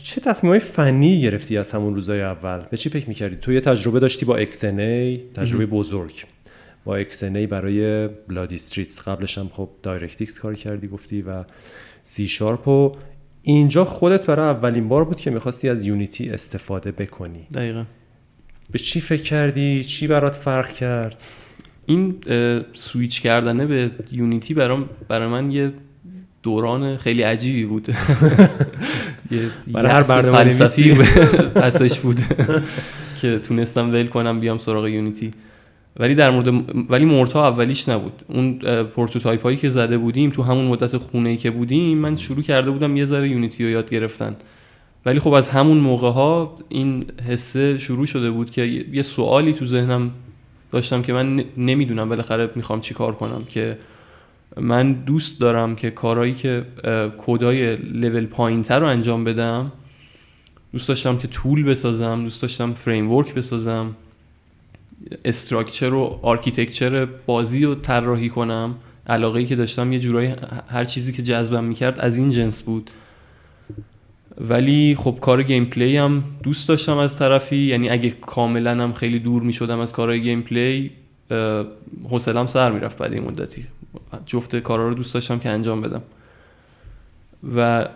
چه 0.03 0.21
تصمیم 0.21 0.51
های 0.51 0.61
فنی 0.61 1.21
گرفتی 1.21 1.59
از 1.59 1.71
همون 1.71 1.95
روزای 1.95 2.23
اول؟ 2.23 2.59
به 2.71 2.77
چی 2.77 2.89
فکر 2.89 3.09
می‌کردی؟ 3.09 3.37
تو 3.37 3.53
یه 3.53 3.61
تجربه 3.61 4.01
داشتی 4.01 4.25
با 4.25 4.45
XNA 4.45 5.21
تجربه 5.35 5.67
بزرگ. 5.67 6.25
با 6.85 7.03
XNA 7.03 7.47
برای 7.51 8.09
Bloody 8.09 8.55
Streets 8.55 9.01
قبلش 9.01 9.39
هم 9.39 9.49
خب 9.49 9.69
DirectX 9.83 10.39
کار 10.39 10.55
کردی 10.55 10.89
گفتی 10.89 11.23
و 11.23 11.45
سی 12.03 12.29
شارپ 12.29 12.69
و 12.69 12.97
اینجا 13.43 13.85
خودت 13.85 14.27
برای 14.27 14.49
اولین 14.49 14.89
بار 14.89 15.05
بود 15.05 15.21
که 15.21 15.31
می‌خواستی 15.31 15.69
از 15.69 15.85
Unity 15.85 16.31
استفاده 16.31 16.93
بکنی. 16.93 17.47
دقیقا. 17.55 17.85
به 18.71 18.79
چی 18.79 19.01
فکر 19.01 19.23
کردی؟ 19.23 19.85
چی 19.85 20.07
برات 20.07 20.37
فرق 20.37 20.73
کرد؟ 20.73 21.25
این 21.87 22.15
سویچ 22.73 23.21
کردنه 23.21 23.67
به 23.67 23.91
Unity 24.13 24.55
برام 24.55 24.89
برای 25.09 25.29
من 25.29 25.51
یه 25.51 25.73
دوران 26.43 26.97
خیلی 26.97 27.23
عجیبی 27.23 27.65
بود. 27.65 27.89
برای 29.73 29.93
هر 29.93 30.03
برنامه 30.03 30.45
پسش 31.63 31.99
بود. 31.99 32.21
که 33.21 33.39
تونستم 33.39 33.93
ول 33.93 34.07
کنم 34.07 34.41
بیام 34.41 34.59
سراغ 34.59 34.87
Unity. 34.87 35.31
ولی 35.97 36.15
در 36.15 36.31
مورد 36.31 36.49
ولی 36.91 37.05
مورتا 37.05 37.49
اولیش 37.49 37.89
نبود. 37.89 38.13
اون 38.29 38.59
prototype 38.85 39.43
هایی 39.43 39.57
که 39.57 39.69
زده 39.69 39.99
بودیم 39.99 40.31
تو 40.31 40.43
همون 40.43 40.65
مدت 40.65 40.97
خونه 40.97 41.29
ای 41.29 41.37
که 41.37 41.51
بودیم 41.51 41.99
من 41.99 42.17
شروع 42.17 42.43
کرده 42.43 42.71
بودم 42.71 42.97
یه 42.97 43.05
ذره 43.05 43.29
Unity 43.29 43.65
رو 43.65 43.71
یاد 43.71 43.91
گرفتن. 43.91 44.37
ولی 45.07 45.19
خب 45.21 45.33
از 45.33 45.49
همون 45.49 45.79
موقع 45.79 46.11
ها 46.11 46.59
این 46.69 47.05
حسه 47.29 47.79
شروع 47.79 48.07
شده 48.07 48.31
بود 48.31 48.51
که 48.51 48.85
یه 48.93 49.03
سوالی 49.03 49.53
تو 49.53 49.67
ذهنم 49.67 50.11
داشتم 50.73 51.03
که 51.03 51.13
من 51.13 51.45
نمی‌دونم 51.57 52.09
بالاخره 52.09 52.51
می‌خوام 52.55 52.81
چی 52.81 52.95
کار 52.95 53.13
کنم 53.13 53.43
که 53.49 53.79
من 54.61 54.93
دوست 54.93 55.41
دارم 55.41 55.77
که 55.77 55.91
کارهایی 55.91 56.35
که 56.35 56.65
کدای 57.19 57.77
لول 57.77 58.27
پایینتر 58.27 58.81
رو 58.81 58.87
انجام 58.87 59.25
بدم 59.25 59.73
دوست 60.73 60.89
داشتم 60.89 61.19
که 61.19 61.29
tool 61.29 61.63
بسازم 61.65 62.23
دوست 62.23 62.43
داشتم 62.43 62.73
framework 62.73 63.35
بسازم 63.35 63.97
structure 65.25 65.95
و 65.95 66.19
architecture 66.23 67.05
بازی 67.05 67.65
رو 67.65 67.75
طراحی 67.75 68.29
کنم. 68.29 68.75
علاقه 69.07 69.39
ای 69.39 69.47
که 69.47 69.57
داشتم 69.57 69.93
یه 69.93 69.99
جورایی 69.99 70.35
هر 70.69 70.85
چیزی 70.85 71.13
که 71.13 71.23
جذبم 71.23 71.65
می‌کرد 71.65 72.01
از 72.01 72.19
این 72.19 72.31
جنس 72.31 72.63
بود. 72.63 72.91
ولی 74.41 74.97
خب 74.99 75.19
کار 75.21 75.43
gameplay 75.43 75.97
هم 75.97 76.25
دوست 76.43 76.69
داشتم 76.69 76.99
از 76.99 77.19
طرفی 77.19 77.57
یعنی 77.57 77.91
اگه 77.91 78.11
کاملا 78.11 78.71
هم 78.71 78.93
خیلی 78.93 79.19
دور 79.19 79.43
می‌شدم 79.43 79.79
از 79.79 79.93
کارهای 79.93 80.23
gameplay 80.23 80.91
حوصلم 82.11 82.47
سر 82.47 82.73
می‌رفت 82.73 82.99
بعد 82.99 83.13
این 83.13 83.25
مدتی. 83.25 83.67
جفت 84.27 84.57
کارا 84.57 84.89
رو 84.89 84.95
دوست 84.95 85.15
داشتم 85.15 85.39
که 85.39 85.49
انجام 85.49 85.81
بدم. 85.81 86.03
و 87.57 87.89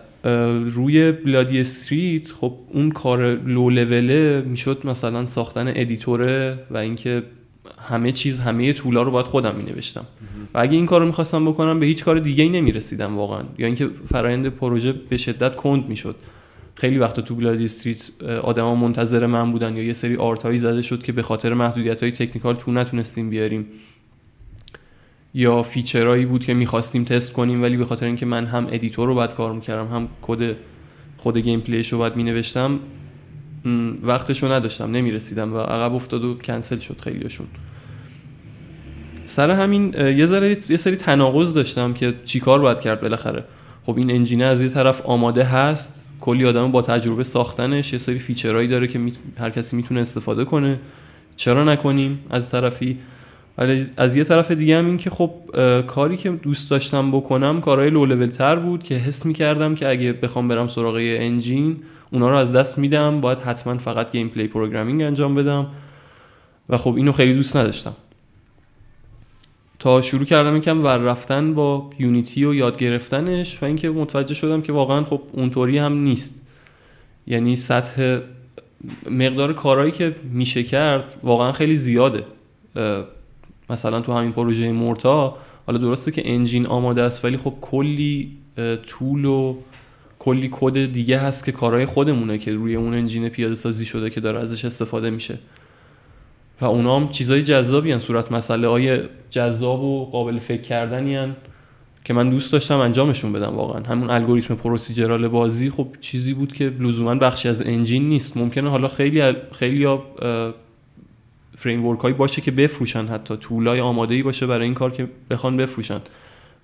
روی 0.63 1.11
Bloody 1.11 1.59
Street 1.59 2.31
خب 2.31 2.53
اون 2.73 2.91
کار 2.91 3.35
لو 3.35 3.69
لوله 3.69 4.41
می‌شد 4.41 4.81
مثلا 4.83 5.27
ساختن 5.27 5.67
editor 5.67 6.46
ه 6.46 6.59
و 6.71 6.77
اینکه 6.77 7.23
همه 7.87 8.11
چیز 8.11 8.39
همه 8.39 8.73
tool 8.73 8.95
ا 8.95 9.01
رو 9.01 9.11
باید 9.11 9.25
خودم 9.25 9.55
می 9.55 9.63
نوشتم 9.63 10.05
و 10.53 10.59
اگه 10.59 10.73
این 10.73 10.85
کار 10.85 10.99
رو 10.99 11.05
می‌خواستم 11.05 11.45
بکنم 11.45 11.79
به 11.79 11.85
هیچ 11.85 12.03
کار 12.03 12.19
دیگه 12.19 12.43
ای 12.43 12.49
نمی 12.49 12.71
رسیدم 12.71 13.17
واقعا. 13.17 13.43
یا 13.57 13.65
اینکه 13.65 13.89
فرایند 14.11 14.47
پروژه 14.47 14.91
به 14.91 15.17
شدت 15.17 15.55
کند 15.55 15.89
می‌شد. 15.89 16.15
خیلی 16.79 16.97
وقتا 16.97 17.21
تو 17.21 17.35
Bloody 17.35 17.65
Street 17.65 18.01
آدما 18.23 18.75
منتظر 18.75 19.25
من 19.25 19.51
بودن 19.51 19.77
یا 19.77 19.83
یه 19.83 19.93
سری 19.93 20.15
art 20.15 20.43
هایی 20.43 20.57
زده 20.57 20.81
شد 20.81 21.03
که 21.03 21.11
به 21.11 21.21
خاطر 21.21 21.53
محدودیت 21.53 22.03
های 22.03 22.11
technical 22.11 22.55
تو 22.55 22.71
نتونستیم 22.71 23.29
بیاریم. 23.29 23.65
یا 25.33 25.63
feature 25.63 26.06
هایی 26.06 26.25
بود 26.25 26.45
که 26.45 26.53
می‌خواستیم 26.53 27.03
تست 27.03 27.33
کنیم 27.33 27.61
ولی 27.61 27.77
به 27.77 27.85
خاطر 27.85 28.05
اینکه 28.05 28.25
من 28.25 28.45
هم 28.45 28.67
editor 28.71 29.07
رو 29.07 29.15
باید 29.15 29.33
کار 29.33 29.53
می‌کردم 29.53 29.87
هم 29.87 30.07
کد 30.21 30.55
خود 31.17 31.37
gameplay 31.37 31.61
ش 31.61 31.91
رو 31.91 31.97
باید 31.97 32.15
مینوشتم 32.15 32.79
وقتش 34.03 34.43
رو 34.43 34.51
نداشتم 34.51 34.91
نمی‌رسیدم 34.91 35.53
و 35.53 35.57
عقب 35.57 35.93
افتاد 35.93 36.23
و 36.23 36.33
کنسل 36.33 36.77
شد 36.77 37.01
خیلیشون 37.01 37.47
سر 39.25 39.51
همین 39.51 39.93
یه 39.93 40.25
ذره 40.25 40.49
یه 40.49 40.77
سری 40.77 40.95
تناقض 40.95 41.53
داشتم 41.53 41.93
که 41.93 42.13
چیکار 42.25 42.59
باید 42.59 42.79
کرد 42.79 43.01
بالاخره. 43.01 43.43
خب 43.85 43.97
این 43.97 44.11
engine 44.11 44.40
ه 44.40 44.45
از 44.45 44.61
یه 44.61 44.69
طرف 44.69 45.01
آماده 45.01 45.43
هست 45.43 46.05
کلی 46.29 46.45
آدم 46.45 46.71
با 46.71 46.81
تجربه 46.81 47.23
ساختنش 47.23 47.93
یه 47.93 47.99
سری 47.99 48.19
feature 48.19 48.53
هایی 48.53 48.67
داره 48.67 48.87
که 48.87 48.99
هر 49.39 49.49
کسی 49.49 49.75
می‌تونه 49.75 50.01
استفاده 50.01 50.45
کنه. 50.45 50.79
چرا 51.35 51.63
نکنیم 51.63 52.19
از 52.29 52.49
طرفی؟ 52.49 52.97
ولی 53.57 53.85
از 53.97 54.15
یه 54.15 54.23
طرف 54.23 54.51
دیگه 54.51 54.77
هم 54.77 54.85
این 54.85 54.97
که 54.97 55.09
خب 55.09 55.31
کاری 55.87 56.17
که 56.17 56.29
دوست 56.29 56.71
داشتم 56.71 57.11
بکنم 57.11 57.61
کارهای 57.61 57.89
لو 57.89 58.05
لول 58.05 58.27
تر 58.27 58.55
بود 58.55 58.83
که 58.83 58.95
حس 58.95 59.25
می‌کردم 59.25 59.75
که 59.75 59.89
اگه 59.89 60.13
بخوام 60.13 60.47
برم 60.47 60.67
سراغ 60.67 60.95
engine 60.99 61.77
اونا 62.11 62.29
رو 62.29 62.35
از 62.35 62.53
دست 62.53 62.77
میدم 62.77 63.21
باید 63.21 63.39
حتما 63.39 63.77
فقط 63.77 64.11
gameplay 64.11 64.47
programming 64.47 65.01
انجام 65.01 65.35
بدم. 65.35 65.67
و 66.69 66.77
خب 66.77 66.95
اینو 66.95 67.11
خیلی 67.11 67.33
دوست 67.33 67.57
نداشتم. 67.57 67.93
تا 69.79 70.01
شروع 70.01 70.25
کردم 70.25 70.55
یکم 70.55 70.83
ور 70.83 70.97
رفتن 70.97 71.53
با 71.53 71.89
Unity 71.99 72.45
و 72.45 72.53
یاد 72.53 72.77
گرفتنش 72.77 73.63
و 73.63 73.65
اینکه 73.65 73.89
متوجه 73.89 74.33
شدم 74.33 74.61
که 74.61 74.73
واقعا 74.73 75.03
خب 75.03 75.21
اونطوری 75.33 75.77
هم 75.77 75.93
نیست. 75.93 76.47
یعنی 77.27 77.55
سطح 77.55 78.19
مقدار 79.11 79.53
کارهایی 79.53 79.91
که 79.91 80.15
میشه 80.31 80.63
کرد 80.63 81.13
واقعا 81.23 81.51
خیلی 81.51 81.75
زیاده. 81.75 82.23
مثلا 83.69 84.01
تو 84.01 84.13
همین 84.13 84.31
پروژه 84.31 84.71
مورتا 84.71 85.37
حالا 85.67 85.79
درسته 85.79 86.11
که 86.11 86.21
انجین 86.33 86.65
آماده 86.65 87.01
است 87.01 87.25
ولی 87.25 87.37
خب 87.37 87.53
کلی 87.61 88.37
طول 88.87 89.25
و 89.25 89.55
کلی 90.19 90.49
کد 90.51 90.91
دیگه 90.91 91.19
هست 91.19 91.45
که 91.45 91.51
کارهای 91.51 91.85
خودمونه 91.85 92.37
که 92.37 92.53
روی 92.53 92.75
اون 92.75 92.93
انجین 92.93 93.29
پیاده 93.29 93.55
سازی 93.55 93.85
شده 93.85 94.09
که 94.09 94.21
داره 94.21 94.39
ازش 94.39 94.65
استفاده 94.65 95.09
میشه. 95.09 95.39
و 96.61 96.65
اونا 96.65 96.99
هم 96.99 97.09
چیزای 97.09 97.43
جذابی 97.43 97.91
هن. 97.91 97.99
صورت 97.99 98.31
مسئله 98.31 98.67
های 98.67 98.99
جذاب 99.29 99.83
و 99.83 100.05
قابل 100.05 100.39
فکر 100.39 100.61
کردنی 100.61 101.15
هن 101.15 101.35
که 102.03 102.13
من 102.13 102.29
دوست 102.29 102.53
داشتم 102.53 102.77
انجامشون 102.77 103.33
بدم 103.33 103.55
واقعا. 103.55 103.83
همون 103.83 104.09
الگوریتم 104.09 104.55
پروسیجرال 104.55 105.27
بازی 105.27 105.69
خب 105.69 105.87
چیزی 106.01 106.33
بود 106.33 106.53
که 106.53 106.73
لزوما 106.79 107.15
بخشی 107.15 107.49
از 107.49 107.61
انجین 107.67 108.09
نیست. 108.09 108.37
ممکنه 108.37 108.69
حالا 108.69 108.87
خیلی 108.87 109.33
خیلی 109.51 109.97
فریم 111.57 111.95
هایی 111.95 112.13
باشه 112.13 112.41
که 112.41 112.51
بفروشن 112.51 113.05
حتی. 113.05 113.37
طولای 113.37 113.79
آماده 113.79 114.15
ای 114.15 114.23
باشه 114.23 114.45
برای 114.47 114.65
این 114.65 114.73
کار 114.73 114.91
که 114.91 115.09
بخوان 115.29 115.57
بفروشن. 115.57 116.01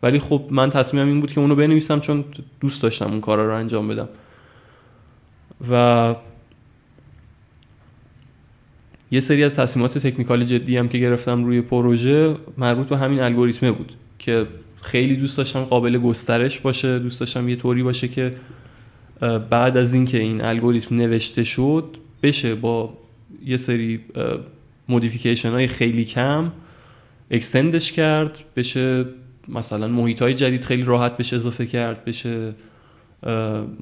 ولی 0.04 0.20
خب 0.20 0.42
من 0.50 0.70
تصمیمم 0.70 1.08
این 1.08 1.20
بود 1.20 1.32
که 1.32 1.42
اونو 1.42 1.56
بنویسم 1.56 2.00
چون 2.00 2.26
دوست 2.60 2.84
داشتم 2.84 3.06
اون 3.12 3.22
کارا 3.22 3.48
رو 3.48 3.56
انجام 3.56 3.88
بدم. 3.88 4.10
و 5.72 6.16
یه 9.12 9.20
سری 9.20 9.44
از 9.44 9.56
تصمیمات 9.56 9.98
تکنیکال 9.98 10.46
جدی 10.46 10.78
هم 10.78 10.90
که 10.90 10.98
گرفتم 10.98 11.44
روی 11.46 11.62
پروژه 11.62 12.36
مربوط 12.58 12.88
به 12.88 12.98
همین 12.98 13.20
الگوریتمه 13.20 13.72
بود 13.72 13.94
که 14.20 14.48
خیلی 14.82 15.16
دوست 15.16 15.38
داشتم 15.38 15.64
قابل 15.64 15.98
گسترش 15.98 16.60
باشه 16.60 17.00
دوست 17.00 17.20
داشتم 17.20 17.50
یه 17.50 17.56
طوری 17.56 17.84
باشه 17.84 18.08
که 18.08 18.34
بعد 19.50 19.78
از 19.78 19.94
اینکه 19.94 20.20
این 20.20 20.44
الگوریتم 20.44 20.96
نوشته 20.96 21.44
شد 21.44 21.98
بشه 22.24 22.56
با 22.56 22.98
یه 23.46 23.58
سری 23.58 24.00
modification 24.90 25.52
های 25.52 25.68
خیلی 25.68 26.06
کم 26.06 26.52
extend 27.32 27.77
ش 27.77 27.92
کرد 27.92 28.44
بشه 28.56 29.06
مثلا 29.48 29.88
محیط 29.88 30.22
های 30.22 30.34
جدید 30.34 30.66
خیلی 30.66 30.84
راحت 30.84 31.18
بشه 31.18 31.36
اضافه 31.36 31.66
کرد 31.66 32.06
بشه 32.06 32.54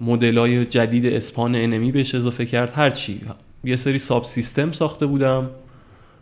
مدل 0.02 0.38
های 0.38 0.66
جدید 0.66 1.06
spawn 1.06 1.56
enemy 1.56 1.92
بهش 1.92 2.16
اضافه 2.16 2.46
کرد 2.46 2.74
هرچی 2.76 3.22
یه 3.64 3.76
سری 3.76 4.00
sub 4.00 4.26
system 4.26 4.72
ساخته 4.72 5.06
بودم 5.06 5.50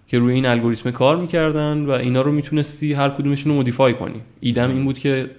که 0.08 0.20
روی 0.20 0.34
این 0.34 0.46
الگوریتم 0.46 0.92
کار 0.92 1.18
می‌کردن 1.18 1.86
و 1.86 1.92
اینا 1.92 2.22
رو 2.22 2.32
می‌تونستی 2.32 2.94
هر 2.94 3.10
کدومشون 3.10 3.52
رو 3.52 3.58
modify 3.58 3.94
کنی. 3.94 4.22
ایده‌م 4.40 4.70
این 4.70 4.86
بود 4.86 5.00
که 5.00 5.32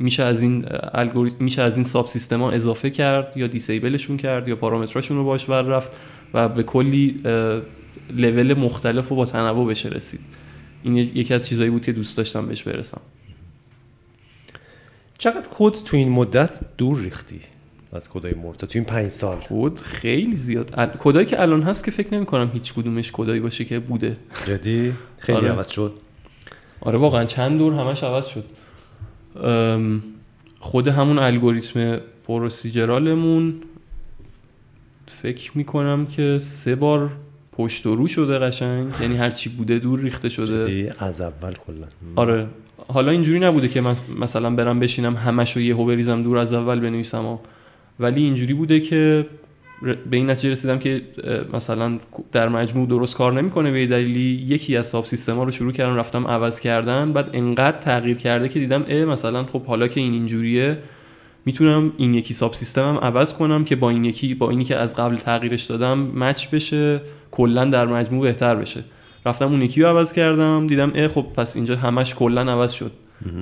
میشه 0.00 0.22
از 0.22 0.42
این 0.42 0.64
الگوریتم 0.92 1.44
میشه 1.44 1.62
از 1.62 1.74
این 1.74 1.84
sub 1.84 2.06
system 2.06 2.40
ها 2.40 2.50
اضافه 2.50 2.90
کرد 2.90 3.32
یا 3.36 3.46
disable 3.46 3.90
شون 3.90 4.16
کرد 4.16 4.48
یا 4.48 4.56
پارامتراشون 4.56 5.16
رو 5.16 5.24
باش 5.24 5.46
ور 5.46 5.62
رفت 5.62 5.92
و 6.34 6.48
به 6.48 6.62
کلی 6.62 7.20
لول 8.10 8.54
مختلف 8.54 9.12
و 9.12 9.14
با 9.14 9.26
تنوع 9.26 9.68
بشه 9.70 9.88
رسید. 9.88 10.20
این 10.82 10.96
یکی 10.96 11.34
از 11.34 11.48
چیزایی 11.48 11.70
بود 11.70 11.84
که 11.84 11.92
دوست 11.92 12.16
داشتم 12.16 12.46
بهش 12.46 12.62
برسم. 12.62 13.00
چقدر 15.18 15.48
کد 15.58 15.72
تو 15.72 15.96
این 15.96 16.08
مدت 16.08 16.60
دور 16.78 17.00
ریختی؟ 17.00 17.40
از 17.96 18.10
کدای 18.10 18.34
مرتا 18.34 18.66
تو 18.66 18.78
این 18.78 18.84
پنج 18.84 19.08
سال. 19.08 19.38
کد 19.48 19.76
خیلی 19.76 20.36
زیاد. 20.36 20.96
کدایی 20.98 21.26
که 21.26 21.42
الان 21.42 21.62
هست 21.62 21.84
که 21.84 21.90
فکر 21.90 22.14
نمی 22.14 22.26
کنم 22.26 22.50
هیچ 22.52 22.74
کدومش 22.74 23.12
کدایی 23.12 23.40
باشه 23.40 23.64
که 23.64 23.78
بوده. 23.78 24.16
جدی؟ 24.44 24.92
خیلی 25.18 25.38
آره. 25.38 25.48
عوض 25.48 25.68
شد. 25.68 25.92
آره 26.80 26.98
واقعا 26.98 27.24
چند 27.24 27.58
دور 27.58 27.72
همش 27.72 28.02
عوض 28.02 28.26
شد. 28.26 28.44
خود 30.60 30.88
همون 30.88 31.18
الگوریتم 31.18 31.98
پروسیجرالمون 32.26 33.54
فکر 35.22 35.50
می‌کنم 35.54 36.06
که 36.06 36.38
سه 36.40 36.74
بار 36.74 37.10
پشت 37.52 37.86
و 37.86 37.94
رو 37.94 38.08
شده 38.08 38.38
قشنگ. 38.38 38.88
یعنی 39.00 39.16
هر 39.16 39.30
چی 39.30 39.48
بوده 39.48 39.78
دور 39.78 40.00
ریخته 40.00 40.28
شده. 40.28 40.64
جدی؟ 40.64 40.90
از 40.98 41.20
اول 41.20 41.54
کلا. 41.54 41.86
آره. 42.16 42.46
حالا 42.88 43.12
اینجوری 43.12 43.38
نبوده 43.40 43.68
که 43.68 43.80
من 43.80 43.96
مثلا 44.20 44.50
برم 44.50 44.80
بشینم 44.80 45.16
همش 45.16 45.56
رو 45.56 45.62
یهو 45.62 45.84
بریزم 45.84 46.22
دور 46.22 46.38
از 46.38 46.52
اول 46.52 46.80
بنویسم 46.80 47.38
ولی 48.00 48.22
اینجوری 48.22 48.54
بوده 48.54 48.80
که 48.80 49.26
به 50.10 50.16
این 50.16 50.30
نتیجه 50.30 50.50
رسیدم 50.50 50.78
که 50.78 51.02
مثلا 51.52 51.98
در 52.32 52.48
مجموع 52.48 52.88
درست 52.88 53.16
کار 53.16 53.32
نمی‌کنه 53.32 53.70
به 53.70 53.86
دلیلی. 53.86 54.46
یکی 54.48 54.76
از 54.76 54.86
ساب 54.86 55.04
سیستما 55.04 55.44
رو 55.44 55.50
شروع 55.50 55.72
کردم 55.72 55.96
رفتم 55.96 56.26
عوض 56.26 56.60
کردن. 56.60 57.12
بعد 57.12 57.30
انقدر 57.32 57.78
تغییر 57.78 58.16
کرده 58.16 58.48
که 58.48 58.60
دیدم 58.60 58.84
اه 58.88 59.04
مثلا 59.04 59.44
خب 59.44 59.64
حالا 59.64 59.88
که 59.88 60.00
این 60.00 60.12
اینجوریه 60.12 60.78
می‌تونم 61.44 61.92
این 61.96 62.14
یکی 62.14 62.34
ساب 62.34 62.52
سیستمم 62.52 62.96
عوض 62.96 63.32
کنم 63.32 63.64
که 63.64 63.76
با 63.76 63.90
این 63.90 64.04
یکی 64.04 64.34
با 64.34 64.50
اینی 64.50 64.64
که 64.64 64.76
از 64.76 64.96
قبل 64.96 65.16
تغییرش 65.16 65.64
دادم 65.64 65.98
مچ 65.98 66.48
بشه 66.48 67.00
کلا 67.30 67.64
در 67.64 67.86
مجموع 67.86 68.22
بهتر 68.22 68.54
بشه. 68.54 68.84
رفتم 69.26 69.46
اون 69.46 69.62
یکی 69.62 69.82
رو 69.82 69.88
عوض 69.88 70.12
کردم 70.12 70.66
دیدم 70.66 70.92
اه 70.94 71.08
خب 71.08 71.26
پس 71.36 71.56
اینجا 71.56 71.76
همش 71.76 72.14
کلا 72.14 72.52
عوض 72.52 72.72
شد. 72.72 72.92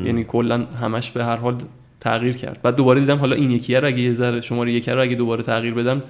یعنی 0.05 0.25
کلا 0.25 0.65
همش 0.65 1.11
به 1.11 1.25
هر 1.25 1.37
حال 1.37 1.57
تغییر 2.05 2.37
کرد. 2.37 2.63
بعد 2.63 2.77
دوباره 2.77 3.01
دیدم 3.01 3.19
حالا 3.19 3.37
این 3.37 3.51
یکی 3.51 3.75
رو 3.75 3.87
اگه 3.87 4.01
یه 4.01 4.13
ذره 4.13 4.41
شماره 4.41 4.73
یک 4.73 4.89
رو 4.89 5.01
اگه 5.01 5.15
دوباره 5.15 5.43
تغییر 5.43 5.75
بدم 5.75 6.03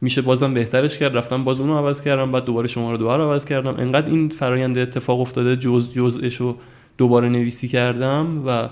میشه 0.00 0.22
بازم 0.22 0.54
بهترش 0.54 0.98
کرد. 0.98 1.16
رفتم 1.16 1.44
باز 1.44 1.60
اونو 1.60 1.78
عوض 1.78 2.02
کردم 2.02 2.32
بعد 2.32 2.44
دوباره 2.44 2.68
شماره 2.68 2.98
رو 2.98 3.08
عوض 3.08 3.44
کردم. 3.44 3.74
انقدر 3.78 4.08
این 4.08 4.28
فرایند 4.28 4.78
اتفاق 4.78 5.20
افتاده 5.20 5.56
جز 5.56 5.94
جزش 5.94 6.36
رو 6.36 6.56
دوباره 6.98 7.28
نویسی 7.28 7.68
کردم 7.68 8.42
و 8.46 8.68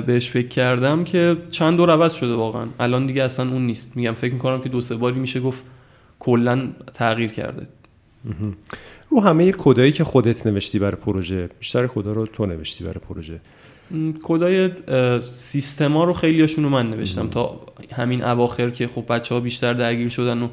بهش 0.00 0.30
فکر 0.30 0.48
کردم 0.48 1.04
که 1.04 1.36
چند 1.50 1.76
دور 1.76 1.90
عوض 1.90 2.14
شده 2.14 2.34
واقعا. 2.34 2.66
الان 2.80 3.06
دیگه 3.06 3.22
اصلا 3.22 3.50
اون 3.50 3.66
نیست. 3.66 3.96
میگم 3.96 4.12
فکر 4.12 4.32
می‌کنم 4.32 4.60
که 4.60 4.68
دو 4.68 4.80
سه 4.80 4.96
باری 4.96 5.18
میشه 5.18 5.40
گفت 5.40 5.62
کلا 6.18 6.68
تغییر 6.94 7.30
کرده. 7.30 7.66
رو 9.10 9.20
همه 9.20 9.52
کدایی 9.52 9.92
که 9.92 10.04
خودت 10.04 10.46
نوشتی 10.46 10.78
برای 10.78 10.96
پروژه؟ 10.96 11.48
بیشتر 11.58 11.86
کدا 11.86 12.12
رو 12.12 12.26
تو 12.26 12.46
نوشتی 12.46 12.84
برای 12.84 13.00
پروژه؟ 13.08 13.40
کدای 14.22 14.70
سیستما 15.30 16.04
رو 16.04 16.12
خیلیاشون 16.12 16.64
رو 16.64 16.70
من 16.70 16.90
نوشتم 16.90 17.28
تا 17.28 17.60
همین 17.92 18.24
اواخر 18.24 18.70
که 18.70 18.88
خب 18.88 19.04
بچه 19.08 19.34
ها 19.34 19.40
بیشتر 19.40 19.72
درگیر 19.72 20.08
شدن 20.08 20.42
و 20.42 20.48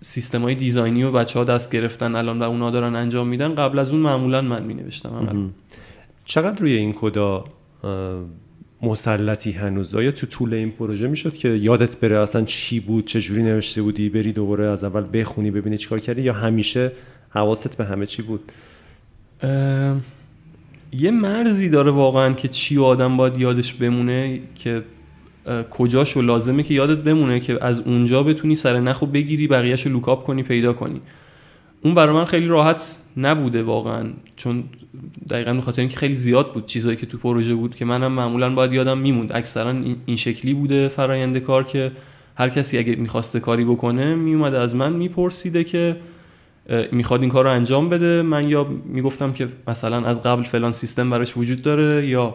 سیستم 0.00 0.42
های 0.42 0.54
دیزاینی 0.54 1.02
و 1.02 1.12
بچه 1.12 1.38
ها 1.38 1.44
دست 1.44 1.72
گرفتن 1.72 2.14
الان 2.14 2.38
و 2.38 2.42
اونا 2.42 2.70
دارن 2.70 2.96
انجام 2.96 3.28
میدن 3.28 3.54
قبل 3.54 3.78
از 3.78 3.90
اون 3.90 4.00
معمولا 4.00 4.42
من 4.42 4.62
می 4.62 4.74
نوشتم 4.74 5.52
چقدر 6.24 6.60
روی 6.60 6.72
این 6.72 6.92
کدا 6.92 7.44
مسلطی 8.82 9.52
هنوز؟ 9.52 9.94
آیا 9.94 10.10
تو 10.10 10.26
طول 10.26 10.54
این 10.54 10.70
پروژه 10.70 11.08
می‌شد 11.08 11.32
که 11.32 11.48
یادت 11.48 12.00
بره 12.00 12.18
اصلا 12.18 12.44
چی 12.44 12.80
بود 12.80 13.06
چه 13.06 13.20
جوری 13.20 13.42
نوشته 13.42 13.82
بودی 13.82 14.08
بری 14.08 14.32
دوباره 14.32 14.64
از 14.64 14.84
اول 14.84 15.04
بخونی 15.12 15.50
ببینی 15.50 15.78
چیکار 15.78 15.98
کردی 15.98 16.22
یا 16.22 16.32
همیشه 16.32 16.92
حواست 17.30 17.76
به 17.76 17.84
همه 17.84 18.06
چی 18.06 18.22
بود؟ 18.22 18.40
یه 20.92 21.10
مرزی 21.10 21.68
داره 21.68 21.90
واقعا 21.90 22.32
که 22.32 22.48
چی 22.48 22.78
آدم 22.78 23.16
باید 23.16 23.38
یادش 23.38 23.74
بمونه 23.74 24.40
که 24.54 24.82
کجاشو 25.70 26.22
لازمه 26.22 26.62
که 26.62 26.74
یادت 26.74 26.98
بمونه 26.98 27.40
که 27.40 27.64
از 27.64 27.80
اونجا 27.80 28.22
بتونی 28.22 28.54
سر 28.54 28.80
نخو 28.80 29.06
بگیری 29.06 29.46
بقیهشو 29.46 29.90
لوکاپ 29.90 30.24
کنی 30.24 30.42
پیدا 30.42 30.72
کنی. 30.72 31.00
اون 31.82 31.94
برای 31.94 32.14
من 32.14 32.24
خیلی 32.24 32.46
راحت 32.46 32.98
نبوده 33.16 33.62
واقعا 33.62 34.08
چون 34.36 34.64
دقیقا 35.30 35.54
به 35.54 35.60
خاطر 35.60 35.80
اینکه 35.80 35.96
خیلی 35.96 36.14
زیاد 36.14 36.52
بود 36.52 36.66
چیزایی 36.66 36.96
که 36.96 37.06
تو 37.06 37.18
پروژه 37.18 37.54
بود 37.54 37.74
که 37.74 37.84
منم 37.84 38.12
معمولا 38.12 38.54
باید 38.54 38.72
یادم 38.72 38.98
میموند. 38.98 39.32
اکثرا 39.32 39.74
این 40.06 40.16
شکلی 40.16 40.54
بوده 40.54 40.88
فرایند 40.88 41.38
کار 41.38 41.64
که 41.64 41.92
هر 42.34 42.48
کسی 42.48 42.78
اگه 42.78 42.96
می‌خواسته 42.96 43.40
کاری 43.40 43.64
بکنه 43.64 44.14
میومده 44.14 44.58
از 44.58 44.74
من 44.74 44.92
میپرسیده 44.92 45.64
که 45.64 45.96
می‌خواد 46.92 47.20
این 47.20 47.30
کار 47.30 47.44
رو 47.44 47.50
انجام 47.50 47.88
بده. 47.88 48.22
من 48.22 48.48
یا 48.48 48.66
می‌گفتم 48.84 49.32
که 49.32 49.48
مثلا 49.68 50.06
از 50.06 50.22
قبل 50.22 50.42
فلان 50.42 50.72
سیستم 50.72 51.10
براش 51.10 51.36
وجود 51.36 51.62
داره 51.62 52.06
یا 52.06 52.34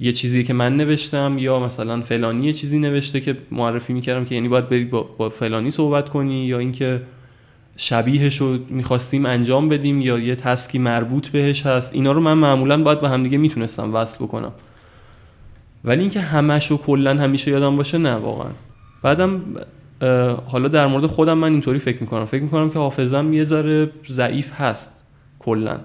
یه 0.00 0.12
چیزی 0.12 0.44
که 0.44 0.52
من 0.52 0.76
نوشتم 0.76 1.36
یا 1.38 1.60
مثلا 1.60 2.00
فلانی 2.00 2.46
یه 2.46 2.52
چیزی 2.52 2.78
نوشته 2.78 3.20
که 3.20 3.36
معرفی 3.50 3.92
می‌کردم 3.92 4.24
که 4.24 4.34
یعنی 4.34 4.48
باید 4.48 4.68
بری 4.68 4.84
با, 4.84 5.30
فلانی 5.30 5.70
صحبت 5.70 6.08
کنی 6.08 6.46
یا 6.46 6.58
اینکه 6.58 7.02
شبیهش 7.76 8.36
رو 8.36 8.58
می‌خواستیم 8.68 9.26
انجام 9.26 9.68
بدیم 9.68 10.00
یا 10.00 10.18
یه 10.18 10.36
تسکی 10.36 10.78
مربوط 10.78 11.28
بهش 11.28 11.66
هست. 11.66 11.94
اینا 11.94 12.12
رو 12.12 12.20
من 12.20 12.34
معمولا 12.34 12.82
باید 12.82 13.00
به 13.00 13.08
همدیگه 13.08 13.38
می‌تونستم 13.38 13.94
وصل 13.94 14.24
بکنم. 14.24 14.52
ولی 15.84 16.00
اینکه 16.00 16.20
همش 16.20 16.70
رو 16.70 16.76
کلا 16.76 17.14
همیشه 17.14 17.50
یادم 17.50 17.76
باشه 17.76 17.98
نه 17.98 18.14
واقعا. 18.14 18.50
بعدم 19.02 19.40
حالا 20.46 20.68
در 20.68 20.86
مورد 20.86 21.06
خودم 21.06 21.38
من 21.38 21.52
اینطوری 21.52 21.78
فکر 21.78 22.00
می‌کنم. 22.00 22.24
فکر 22.24 22.42
می‌کنم 22.42 22.70
که 22.70 22.78
حافظم 22.78 23.32
یه 23.32 23.44
ذره 23.44 23.90
ضعیف 24.08 24.52
هست 24.52 25.04
کلا. 25.38 25.80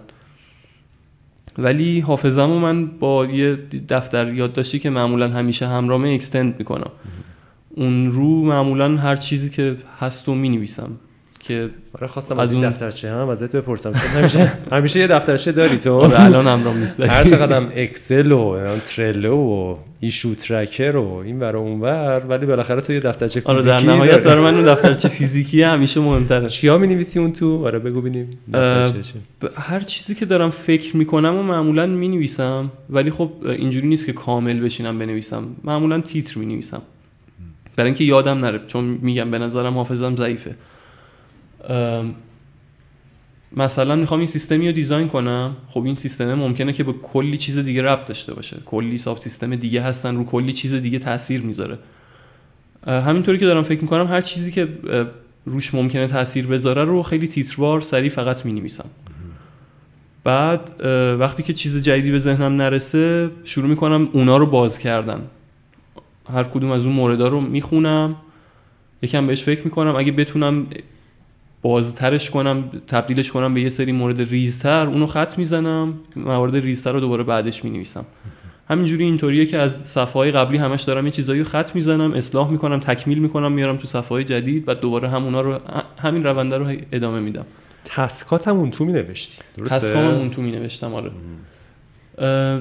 ولی 1.57 1.99
حافظم 1.99 2.45
من 2.45 2.85
با 2.85 3.25
یه 3.25 3.59
دفتر 3.89 4.33
یادداشتی 4.33 4.79
که 4.79 4.89
معمولا 4.89 5.29
همیشه 5.29 5.67
همرامه 5.67 6.09
اکستند 6.09 6.55
می‌کنم. 6.59 6.91
اون 7.69 8.11
رو 8.11 8.45
معمولا 8.45 8.97
هر 8.97 9.15
چیزی 9.15 9.49
که 9.49 9.77
هست 9.99 10.29
و 10.29 10.35
می‌نویسم. 10.35 10.91
که 11.43 11.69
آره 11.93 12.07
خواستم 12.07 12.39
از 12.39 12.51
این 12.51 12.69
دفترچه 12.69 13.11
هم 13.11 13.29
ازت 13.29 13.55
بپرسم. 13.55 13.91
همیشه 13.91 14.51
همیشه 14.71 14.99
یه 14.99 15.07
دفترچه 15.07 15.51
داری 15.51 15.77
تو؟ 15.77 15.93
آره 15.93 16.21
الان 16.21 16.47
هم 16.47 16.77
نیست. 16.77 16.99
هر 16.99 17.23
چقدر 17.23 17.67
اکسل 17.75 18.31
و 18.31 18.57
ترلو 18.85 19.35
و 19.35 19.75
ایشو 19.99 20.35
ترکر 20.35 20.95
و 20.95 21.13
این 21.15 21.39
ور 21.39 21.57
اون 21.57 21.81
ور 21.81 22.25
ولی 22.29 22.45
بالاخره 22.45 22.81
تو 22.81 22.93
یه 22.93 22.99
دفترچه 22.99 23.39
فیزیکی 23.39 23.51
آره 23.51 23.61
در 23.61 23.79
نهایت 23.79 24.27
برای 24.27 24.43
من 24.43 24.55
اون 24.55 24.73
دفترچه 24.73 25.09
فیزیکی 25.09 25.63
همیشه 25.63 25.99
مهمتره. 25.99 26.49
چیا 26.49 26.77
می 26.77 26.87
نویسی 26.87 27.19
اون 27.19 27.33
تو؟ 27.33 27.65
آره 27.65 27.79
بگو 27.79 28.01
ببینیم 28.01 28.37
هر 29.55 29.79
چیزی 29.79 30.15
که 30.15 30.25
دارم 30.25 30.49
فکر 30.49 30.97
می‌کنم 30.97 31.35
و 31.35 31.43
معمولا 31.43 31.85
می 31.85 32.07
نویسم 32.07 32.71
ولی 32.89 33.11
خب 33.11 33.31
اینجوری 33.43 33.87
نیست 33.87 34.05
که 34.05 34.13
کامل 34.13 34.59
بشینم 34.59 34.99
بنویسم. 34.99 35.43
معمولا 35.63 36.01
تیتر 36.01 36.39
می 36.39 36.45
نویسم 36.45 36.81
برای 37.75 37.87
اینکه 37.87 38.03
یادم 38.03 38.37
نره 38.37 38.61
چون 38.67 38.99
میگم 39.01 39.31
به 39.31 39.37
نظرم 39.37 39.73
حافظم 39.73 40.15
ضعیفه. 40.15 40.55
مثلا 43.57 43.95
می‌خوام 43.95 44.19
این 44.19 44.27
سیستمی 44.27 44.67
رو 44.67 44.73
دیزاین 44.73 45.07
کنم. 45.07 45.57
خب 45.67 45.83
این 45.83 45.95
سیستم 45.95 46.33
ممکنه 46.33 46.73
که 46.73 46.83
به 46.83 46.93
کلی 46.93 47.37
چیز 47.37 47.59
دیگه 47.59 47.81
ربط 47.81 48.07
داشته 48.07 48.33
باشه. 48.33 48.57
کلی 48.65 48.97
ساب 48.97 49.17
سیستم 49.17 49.55
دیگه 49.55 49.81
هستن 49.81 50.15
رو 50.15 50.25
کلی 50.25 50.53
چیز 50.53 50.75
دیگه 50.75 50.99
تاثیر 50.99 51.41
می‌ذاره. 51.41 51.77
همینطوری 52.87 53.37
که 53.37 53.45
دارم 53.45 53.63
فکر 53.63 53.81
می‌کنم 53.81 54.07
هر 54.07 54.21
چیزی 54.21 54.51
که 54.51 54.67
روش 55.45 55.73
ممکنه 55.73 56.07
تاثیر 56.07 56.47
بذاره 56.47 56.85
رو 56.85 57.03
خیلی 57.03 57.27
تیتروار 57.27 57.81
سریع 57.81 58.09
فقط 58.09 58.45
می‌نویسم. 58.45 58.89
بعد 60.23 60.81
وقتی 61.19 61.43
که 61.43 61.53
چیز 61.53 61.81
جدیدی 61.81 62.11
به 62.11 62.19
ذهنم 62.19 62.55
نرسه 62.55 63.29
شروع 63.43 63.69
می‌کنم 63.69 64.09
اونا 64.13 64.37
رو 64.37 64.45
باز 64.45 64.79
کردن. 64.79 65.21
هر 66.33 66.43
کدوم 66.43 66.71
از 66.71 66.85
اون 66.85 66.95
موردا 66.95 67.27
رو 67.27 67.41
می‌خونم. 67.41 68.15
یکم 69.01 69.27
بهش 69.27 69.43
فکر 69.43 69.63
می‌کنم. 69.63 69.95
اگه 69.95 70.11
بتونم 70.11 70.67
بازترش 71.61 72.29
کنم 72.29 72.63
تبدیلش 72.87 73.31
کنم 73.31 73.53
به 73.53 73.61
یه 73.61 73.69
سری 73.69 73.91
مورد 73.91 74.21
ریزتر 74.21 74.87
اونو 74.87 75.07
خط 75.07 75.37
می‌زنم 75.37 75.93
موارد 76.15 76.55
ریزتر 76.55 76.91
رو 76.91 76.99
دوباره 76.99 77.23
بعدش 77.23 77.63
می‌نویسم. 77.63 78.05
همینجوری 78.69 79.03
اینطوریه 79.03 79.45
که 79.45 79.57
از 79.57 79.75
صفحه 79.75 80.31
قبلی 80.31 80.57
همش 80.57 80.83
دارم 80.83 81.05
یه 81.05 81.11
چیزایی 81.11 81.39
رو 81.39 81.45
خط 81.45 81.75
می‌زنم 81.75 82.13
اصلاح 82.13 82.51
می‌کنم 82.51 82.79
تکمیل 82.79 83.19
می‌کنم 83.19 83.51
میارم 83.51 83.77
تو 83.77 83.87
صفحه 83.87 84.23
جدید 84.23 84.63
و 84.67 84.73
دوباره 84.73 85.09
همونا 85.09 85.41
رو 85.41 85.59
همین 85.97 86.23
رونده 86.23 86.57
رو 86.57 86.75
ادامه 86.91 87.19
میدم. 87.19 87.45
task 87.85 88.35
ات 88.35 88.47
هم 88.47 88.57
اون 88.57 88.71
تو 88.71 88.85
می 88.85 88.93
نوشتی 88.93 89.37
درسته؟ 89.57 89.75
task 89.75 89.99
ام 89.99 90.05
اون 90.05 90.29
تو 90.29 90.41
می 90.41 90.51
نوشتم 90.51 90.93
آره. 90.93 91.11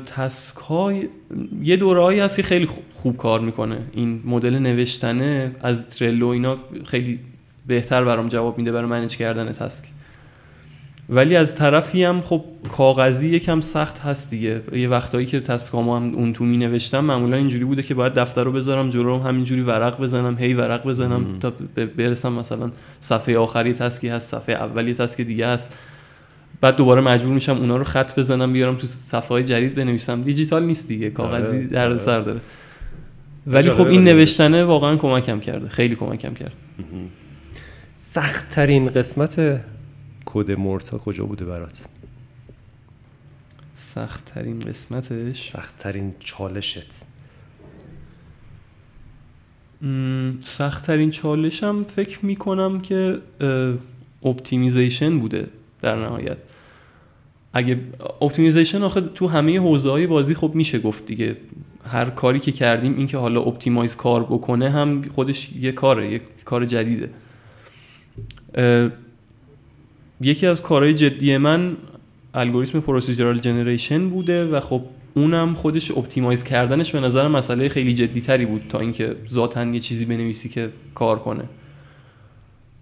task 0.07 0.57
های 0.57 1.09
یه 1.63 1.77
دورهایی 1.77 2.21
هست 2.21 2.37
که 2.37 2.43
خیلی 2.43 2.69
خوب 2.95 3.17
کار 3.17 3.41
می‌کنه. 3.41 3.79
این 3.93 4.21
مدل 4.25 4.59
نوشتنه 4.59 5.57
از 5.63 5.89
Trello 5.89 6.27
اینا 6.27 6.57
خیلی 6.85 7.19
بهتر 7.67 8.05
برام 8.05 8.29
جواب 8.29 8.59
میده 8.59 8.73
برای 8.73 8.87
manage 8.87 9.17
کردن 9.17 9.53
task 9.53 9.85
ولی 11.11 11.37
از 11.37 11.55
طرفی 11.55 12.05
هم 12.05 12.21
خب 12.21 12.45
کاغذی 12.69 13.29
یکم 13.29 13.61
سخت 13.61 13.99
هست 13.99 14.31
دیگه. 14.31 14.63
یه 14.73 14.89
وقتایی 14.89 15.27
که 15.27 15.41
task 15.41 15.78
امو 15.78 15.97
هم 15.97 16.15
اون 16.15 16.33
تو 16.33 16.45
می 16.45 16.57
نوشتم 16.57 17.05
معمولا 17.05 17.37
اینجوری 17.37 17.65
بوده 17.65 17.83
که 17.83 17.95
باید 17.95 18.15
دفتر 18.15 18.45
رو 18.45 18.53
بذارم 18.53 18.89
جلو 18.89 19.19
همینجوری 19.19 19.61
ورق 19.61 20.01
بزنم 20.01 20.39
هی 20.39 20.55
ورق 20.55 20.87
بزنم 20.87 21.39
تا 21.39 21.53
برسم 21.97 22.33
مثلا 22.33 22.71
صفحه 23.01 23.39
آخری 23.39 23.75
تسکی 23.75 24.09
هست 24.09 24.31
صفحه 24.31 24.55
اولی 24.55 24.95
تسک 24.95 25.21
دیگه 25.21 25.47
هست. 25.47 25.79
بعد 26.61 26.77
دوباره 26.77 27.01
مجبور 27.01 27.33
میشم 27.33 27.57
اونا 27.57 27.77
رو 27.77 27.85
خط 27.85 28.19
بزنم 28.19 28.53
بیارم 28.53 28.77
تو 28.77 28.87
صفحه 28.87 29.29
های 29.29 29.45
جدید 29.45 29.75
بنویسم. 29.75 30.23
دیجیتال 30.23 30.65
نیست 30.65 30.89
دیگه 30.89 31.11
کاغذی 31.11 31.57
آره، 31.57 31.67
درد 31.67 31.91
آره. 31.91 31.99
سر 31.99 32.21
داره. 32.21 32.41
ولی 33.47 33.71
خب 33.71 33.87
این 33.87 34.05
نوشتنه 34.05 34.65
واقعا 34.65 34.97
کمکم 34.97 35.41
کرده 35.41 35.69
خیلی 35.69 35.95
کمکم 35.95 36.35
کرد. 36.35 36.53
سخت 36.79 37.20
ترین 38.51 38.89
قسمت 38.89 39.61
کد 40.25 40.51
مورتا 40.51 40.99
کجا 40.99 41.25
بوده 41.25 41.45
برات؟ 41.45 41.85
سخت 43.75 44.25
ترین 44.25 44.61
قسمتش؟ 44.61 45.51
سخت 45.51 45.79
ترین 45.79 46.15
چالشت. 46.19 47.01
سخت 50.45 50.87
ترین 50.87 51.11
چالشم 51.11 51.85
فکر 51.85 52.27
می‌کنم 52.27 52.81
که 52.81 53.19
optimization 54.23 55.19
بوده 55.19 55.49
در 55.83 55.97
نهایت. 55.97 56.37
اگه 57.53 57.81
optimization 58.23 58.83
آخه 58.83 59.01
تو 59.01 59.29
همه 59.29 59.59
حوزه 59.59 59.91
های 59.91 60.07
بازی 60.07 60.35
خب 60.35 60.53
میشه 60.55 60.79
گفت 60.79 61.07
دیگه. 61.07 61.37
هر 61.85 62.11
کاری 62.11 62.41
که 62.41 62.53
کردیم 62.53 62.97
این 62.97 63.07
که 63.07 63.19
حالا 63.19 63.41
optimize 63.41 63.97
کار 63.97 64.25
بکنه 64.25 64.71
هم 64.71 65.03
خودش 65.03 65.53
یه 65.53 65.73
کاره 65.73 66.13
یه 66.13 66.21
کار 66.45 66.65
جدیده. 66.65 67.11
یکی 70.21 70.47
از 70.47 70.63
کارهای 70.63 70.95
جدی 70.95 71.37
من 71.37 71.77
الگوریتم 72.35 72.81
procedural 72.81 73.39
generation 73.39 74.11
بوده 74.11 74.45
و 74.45 74.61
خب 74.61 74.83
اونم 75.15 75.55
خودش 75.55 75.91
optimize 75.91 76.45
کردنش 76.45 76.93
به 76.93 77.01
نظر 77.01 77.29
مسئله 77.29 77.69
خیلی 77.69 77.95
جدی 77.95 78.21
تری 78.21 78.47
بود 78.47 78.67
تا 78.69 78.81
اینکه 78.81 79.17
ذاتا 79.31 79.65
یه 79.65 79.81
چیزی 79.81 80.05
بنویسی 80.05 80.49
که 80.49 80.71
کار 80.95 81.19
کنه. 81.19 81.45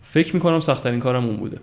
فکر 0.02 0.34
می‌کنم 0.34 0.60
سختترین 0.60 1.00
کارم 1.00 1.24
اون 1.24 1.36
بوده. 1.36 1.58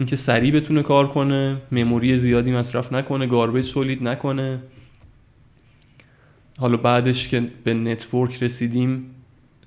اینکه 0.00 0.16
سریع 0.16 0.52
بتونه 0.52 0.82
کار 0.82 1.08
کنه 1.08 1.56
memory 1.72 2.16
زیادی 2.16 2.52
مصرف 2.52 2.92
نکنه 2.92 3.26
garbage 3.26 3.72
تولید 3.72 4.08
نکنه. 4.08 4.62
حالا 6.58 6.76
بعدش 6.76 7.28
که 7.28 7.42
به 7.64 7.74
network 7.74 8.42
رسیدیم 8.42 9.10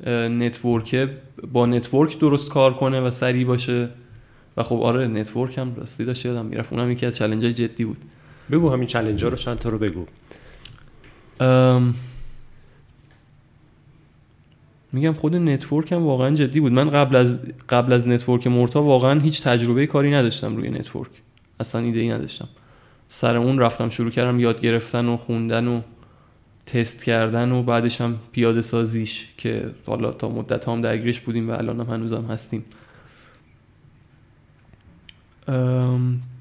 network 0.09 1.09
با 1.51 1.65
network 1.65 2.19
درست 2.19 2.51
کار 2.51 2.73
کنه 2.73 3.01
و 3.01 3.11
سریع 3.11 3.45
باشه. 3.45 3.89
و 4.57 4.63
خب 4.63 4.75
آره 4.75 5.07
network 5.07 5.57
هم 5.57 5.75
راستی 5.75 6.05
داشت 6.05 6.25
یادم 6.25 6.45
می‌رفت. 6.45 6.73
اونم 6.73 6.91
یکی 6.91 7.05
از 7.05 7.15
challenge 7.15 7.43
های 7.43 7.53
جدی 7.53 7.85
بود. 7.85 7.97
بگو 8.51 8.69
همین 8.69 8.87
challenge 8.87 9.23
رو 9.23 9.35
چند 9.35 9.59
تا 9.59 9.69
رو 9.69 9.77
بگو. 9.77 10.05
میگم 14.93 15.13
خود 15.13 15.35
network 15.35 15.91
هم 15.91 16.03
واقعا 16.03 16.35
جدی 16.35 16.59
بود. 16.59 16.71
من 16.71 16.89
قبل 16.89 17.15
از 17.15 17.39
قبل 17.69 17.93
از 17.93 18.07
network 18.07 18.47
مورتا 18.47 18.83
واقعا 18.83 19.19
هیچ 19.19 19.43
تجربه 19.43 19.87
کاری 19.87 20.11
نداشتم 20.11 20.55
روی 20.55 20.69
network. 20.69 21.11
اصلا 21.59 21.81
ایده 21.81 21.99
ای 21.99 22.09
نداشتم. 22.09 22.47
سر 23.07 23.37
اون 23.37 23.59
رفتم 23.59 23.89
شروع 23.89 24.11
کردم 24.11 24.39
یاد 24.39 24.61
گرفتن 24.61 25.05
و 25.05 25.17
خوندن 25.17 25.67
و 25.67 25.81
تست 26.67 27.03
کردن 27.03 27.51
و 27.51 27.63
بعدش 27.63 28.01
هم 28.01 28.19
پیاده 28.31 28.61
سازیش 28.61 29.27
که 29.37 29.71
حالا 29.85 30.11
تا 30.11 30.29
مدت 30.29 30.67
هم 30.67 30.81
درگیرش 30.81 31.19
بودیم 31.19 31.49
و 31.49 31.53
الان 31.53 31.79
هم 31.79 31.93
هنوزم 31.93 32.25
هستیم. 32.25 32.65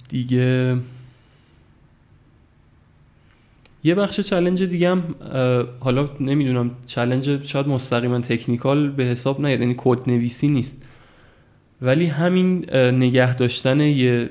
دیگه 0.09 0.77
یه 3.85 3.95
بخش 3.95 4.21
challenge 4.21 4.63
دیگه 4.63 4.91
هم 4.91 5.15
حالا 5.81 6.11
نمی‌دونم 6.21 6.71
challenge 6.87 7.47
شاید 7.47 7.69
مستقیما 7.69 8.21
technical 8.21 8.91
به 8.91 9.05
حساب 9.05 9.41
نیاد 9.41 9.61
یعنی 9.61 9.75
کد 9.79 10.11
نویسی 10.11 10.49
نیست. 10.49 10.83
ولی 11.83 12.07
همین 12.07 12.75
نگه 12.75 13.35
داشتن 13.35 13.81
یه 13.81 14.31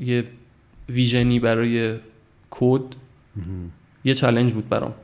یه 0.00 0.24
vision 0.88 1.33
ی 1.33 1.40
برای 1.40 1.98
کد 2.50 2.82
یه 4.04 4.14
challenge 4.14 4.52
بود 4.52 4.68
برام. 4.68 4.94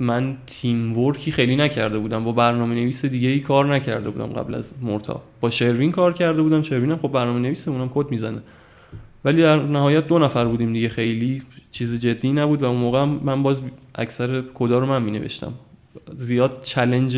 من 0.00 0.36
teamwork 0.46 0.98
ی 0.98 1.32
خیلی 1.32 1.56
نکرده 1.56 1.98
بودم. 1.98 2.24
با 2.24 2.32
برنامه 2.32 2.74
نویس 2.74 3.04
دیگه 3.04 3.28
ای 3.28 3.40
کار 3.40 3.74
نکرده 3.74 4.10
بودم 4.10 4.26
قبل 4.26 4.54
از 4.54 4.74
مورتا 4.82 5.22
با 5.40 5.50
شروین 5.50 5.92
کار 5.92 6.12
کرده 6.12 6.42
بودم. 6.42 6.62
شروین 6.62 6.90
هم 6.90 6.98
خب 6.98 7.08
برنامه 7.08 7.40
نویس 7.40 7.68
اونم 7.68 7.90
کد 7.94 8.10
می‌زنه. 8.10 8.42
ولی 9.24 9.42
در 9.42 9.62
نهایت 9.62 10.06
دو 10.06 10.18
نفر 10.18 10.44
بودیم 10.44 10.72
دیگه. 10.72 10.88
خیلی 10.88 11.42
چیز 11.70 12.00
جدی 12.00 12.32
نبود 12.32 12.62
و 12.62 12.66
اون 12.66 12.76
موقع 12.76 13.04
من 13.04 13.42
باز 13.42 13.60
اکثر 13.94 14.42
کدا 14.54 14.78
رو 14.78 14.86
من 14.86 15.02
می 15.02 15.10
نوشتم 15.10 15.52
زیاد 16.16 16.62
challenge 16.62 17.16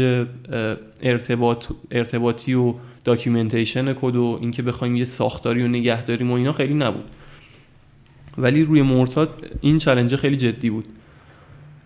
ارتباط 1.02 1.66
ارتباطی 1.90 2.54
و 2.54 2.74
documentation 3.04 3.92
کد 3.92 4.16
و 4.16 4.38
اینکه 4.40 4.62
بخوایم 4.62 4.96
یه 4.96 5.04
ساختاری 5.04 5.62
رو 5.62 5.68
نگه 5.68 6.04
داریم 6.04 6.30
و 6.30 6.34
اینا 6.34 6.52
خیلی 6.52 6.74
نبود. 6.74 7.04
ولی 8.38 8.64
روی 8.64 8.82
مورتا 8.82 9.28
این 9.60 9.78
challenge 9.78 10.16
خیلی 10.16 10.36
جدی 10.36 10.70
بود 10.70 10.84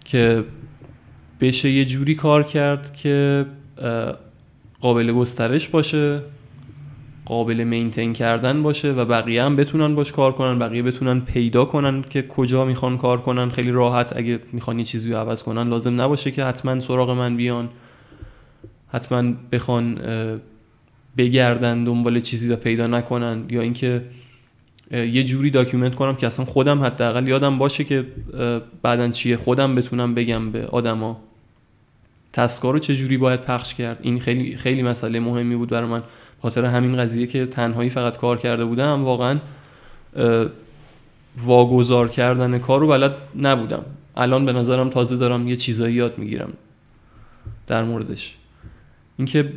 که 0.05 0.45
بشه 1.41 1.71
یه 1.71 1.85
جوری 1.85 2.15
کار 2.15 2.43
کرد 2.43 2.97
که 2.97 3.47
قابل 4.81 5.13
گسترش 5.13 5.69
باشه 5.69 6.21
قابل 7.25 7.65
maintain 7.65 8.13
کردن 8.13 8.63
باشه 8.63 8.93
و 8.93 9.05
بقیه 9.05 9.45
هم 9.45 9.57
بتونن 9.57 9.95
باش 9.95 10.13
کار 10.13 10.33
کنن 10.33 10.59
بقیه 10.59 10.83
بتونن 10.83 11.21
پیدا 11.21 11.65
کنن 11.65 12.03
که 12.11 12.23
کجا 12.23 12.65
می‌خوان 12.65 12.99
کار 12.99 13.21
کنن. 13.21 13.51
خیلی 13.51 13.71
راحت 13.71 14.17
اگه 14.17 14.41
می‌خوان 14.53 14.79
یه 14.79 14.85
چیزی 14.85 15.11
رو 15.11 15.17
عوض 15.17 15.43
کنن 15.43 15.69
لازم 15.69 16.01
نباشه 16.01 16.31
که 16.31 16.45
حتما 16.45 16.81
سراغ 16.81 17.11
من 17.11 17.37
بیان 17.37 17.69
حتما 18.89 19.33
بخوان 19.53 19.99
بگردن 21.17 21.85
دنبال 21.85 22.21
چیزی 22.21 22.49
و 22.49 22.57
پیدا 22.57 22.87
نکنن. 22.87 23.45
یا 23.49 23.61
اینکه 23.61 24.03
یه 24.93 25.25
جوری 25.25 25.51
document 25.51 25.95
کنم 25.95 26.17
که 26.17 26.27
اصلا 26.27 26.45
خودم 26.45 26.83
حداقل 26.83 27.29
یادم 27.29 27.59
باشه 27.59 27.85
که 27.85 28.07
بعدا 28.83 29.09
چیه 29.09 29.37
خودم 29.37 29.75
بتونم 29.75 30.15
بگم 30.15 30.51
به 30.51 30.67
آدما. 30.67 31.21
تسکا 32.33 32.71
رو 32.71 32.79
چه 32.79 32.95
جوری 32.95 33.17
باید 33.17 33.41
پخش 33.41 33.75
کرد؟ 33.75 33.99
این 34.03 34.21
خیلی 34.21 34.57
خیلی 34.57 34.83
مسئله 34.83 35.21
مهمی 35.21 35.57
بود 35.57 35.69
برای 35.69 35.89
من. 35.89 36.03
خاطر 36.43 36.65
همین 36.65 36.97
قضیه 36.97 37.27
که 37.27 37.47
تنهایی 37.47 37.91
فقط 37.91 38.17
کار 38.17 38.39
کرده 38.39 38.65
بودم 38.65 39.05
واقعا 39.05 39.39
واگذار 41.39 42.09
کردن 42.09 42.59
کار 42.59 42.81
رو 42.81 42.87
بلد 42.87 43.15
نبودم. 43.41 43.85
الان 44.17 44.47
به 44.47 44.53
نظرم 44.53 44.91
تازه 44.91 45.17
دارم 45.17 45.49
یه 45.49 45.57
چیزایی 45.57 45.95
یاد 45.95 46.19
می‌گیرم 46.19 46.53
در 47.67 47.85
موردش. 47.85 48.37
اینکه 49.17 49.53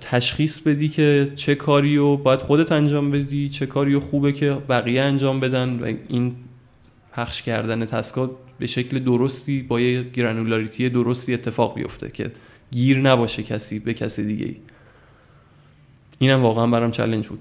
تشخیص 0.00 0.60
بدی 0.60 0.88
که 0.88 1.32
چه 1.34 1.54
کاری 1.54 1.96
رو 1.96 2.16
باید 2.16 2.40
خودت 2.40 2.72
انجام 2.72 3.10
بدی 3.10 3.48
چه 3.48 3.66
کاری 3.66 3.98
خوبه 3.98 4.32
که 4.32 4.52
بقیه 4.68 5.02
انجام 5.02 5.40
بدن 5.40 5.80
و 5.80 5.92
این 6.08 6.36
پخش 7.12 7.42
کردن 7.42 7.84
task 7.84 8.15
هات 8.15 8.30
به 8.58 8.66
شکل 8.66 8.98
درستی 8.98 9.62
با 9.62 9.80
یه 9.80 10.02
granularity 10.02 10.88
درستی 10.88 11.34
اتفاق 11.34 11.74
بیفته 11.74 12.10
که 12.10 12.32
گیر 12.70 12.98
نباشه 12.98 13.42
کسی 13.42 13.78
به 13.78 13.94
کسی 13.94 14.26
دیگه 14.26 14.46
ای 14.46 14.56
اینم 16.18 16.42
واقعا 16.42 16.66
برام 16.66 16.90
challenge 16.90 17.28
بود. 17.28 17.40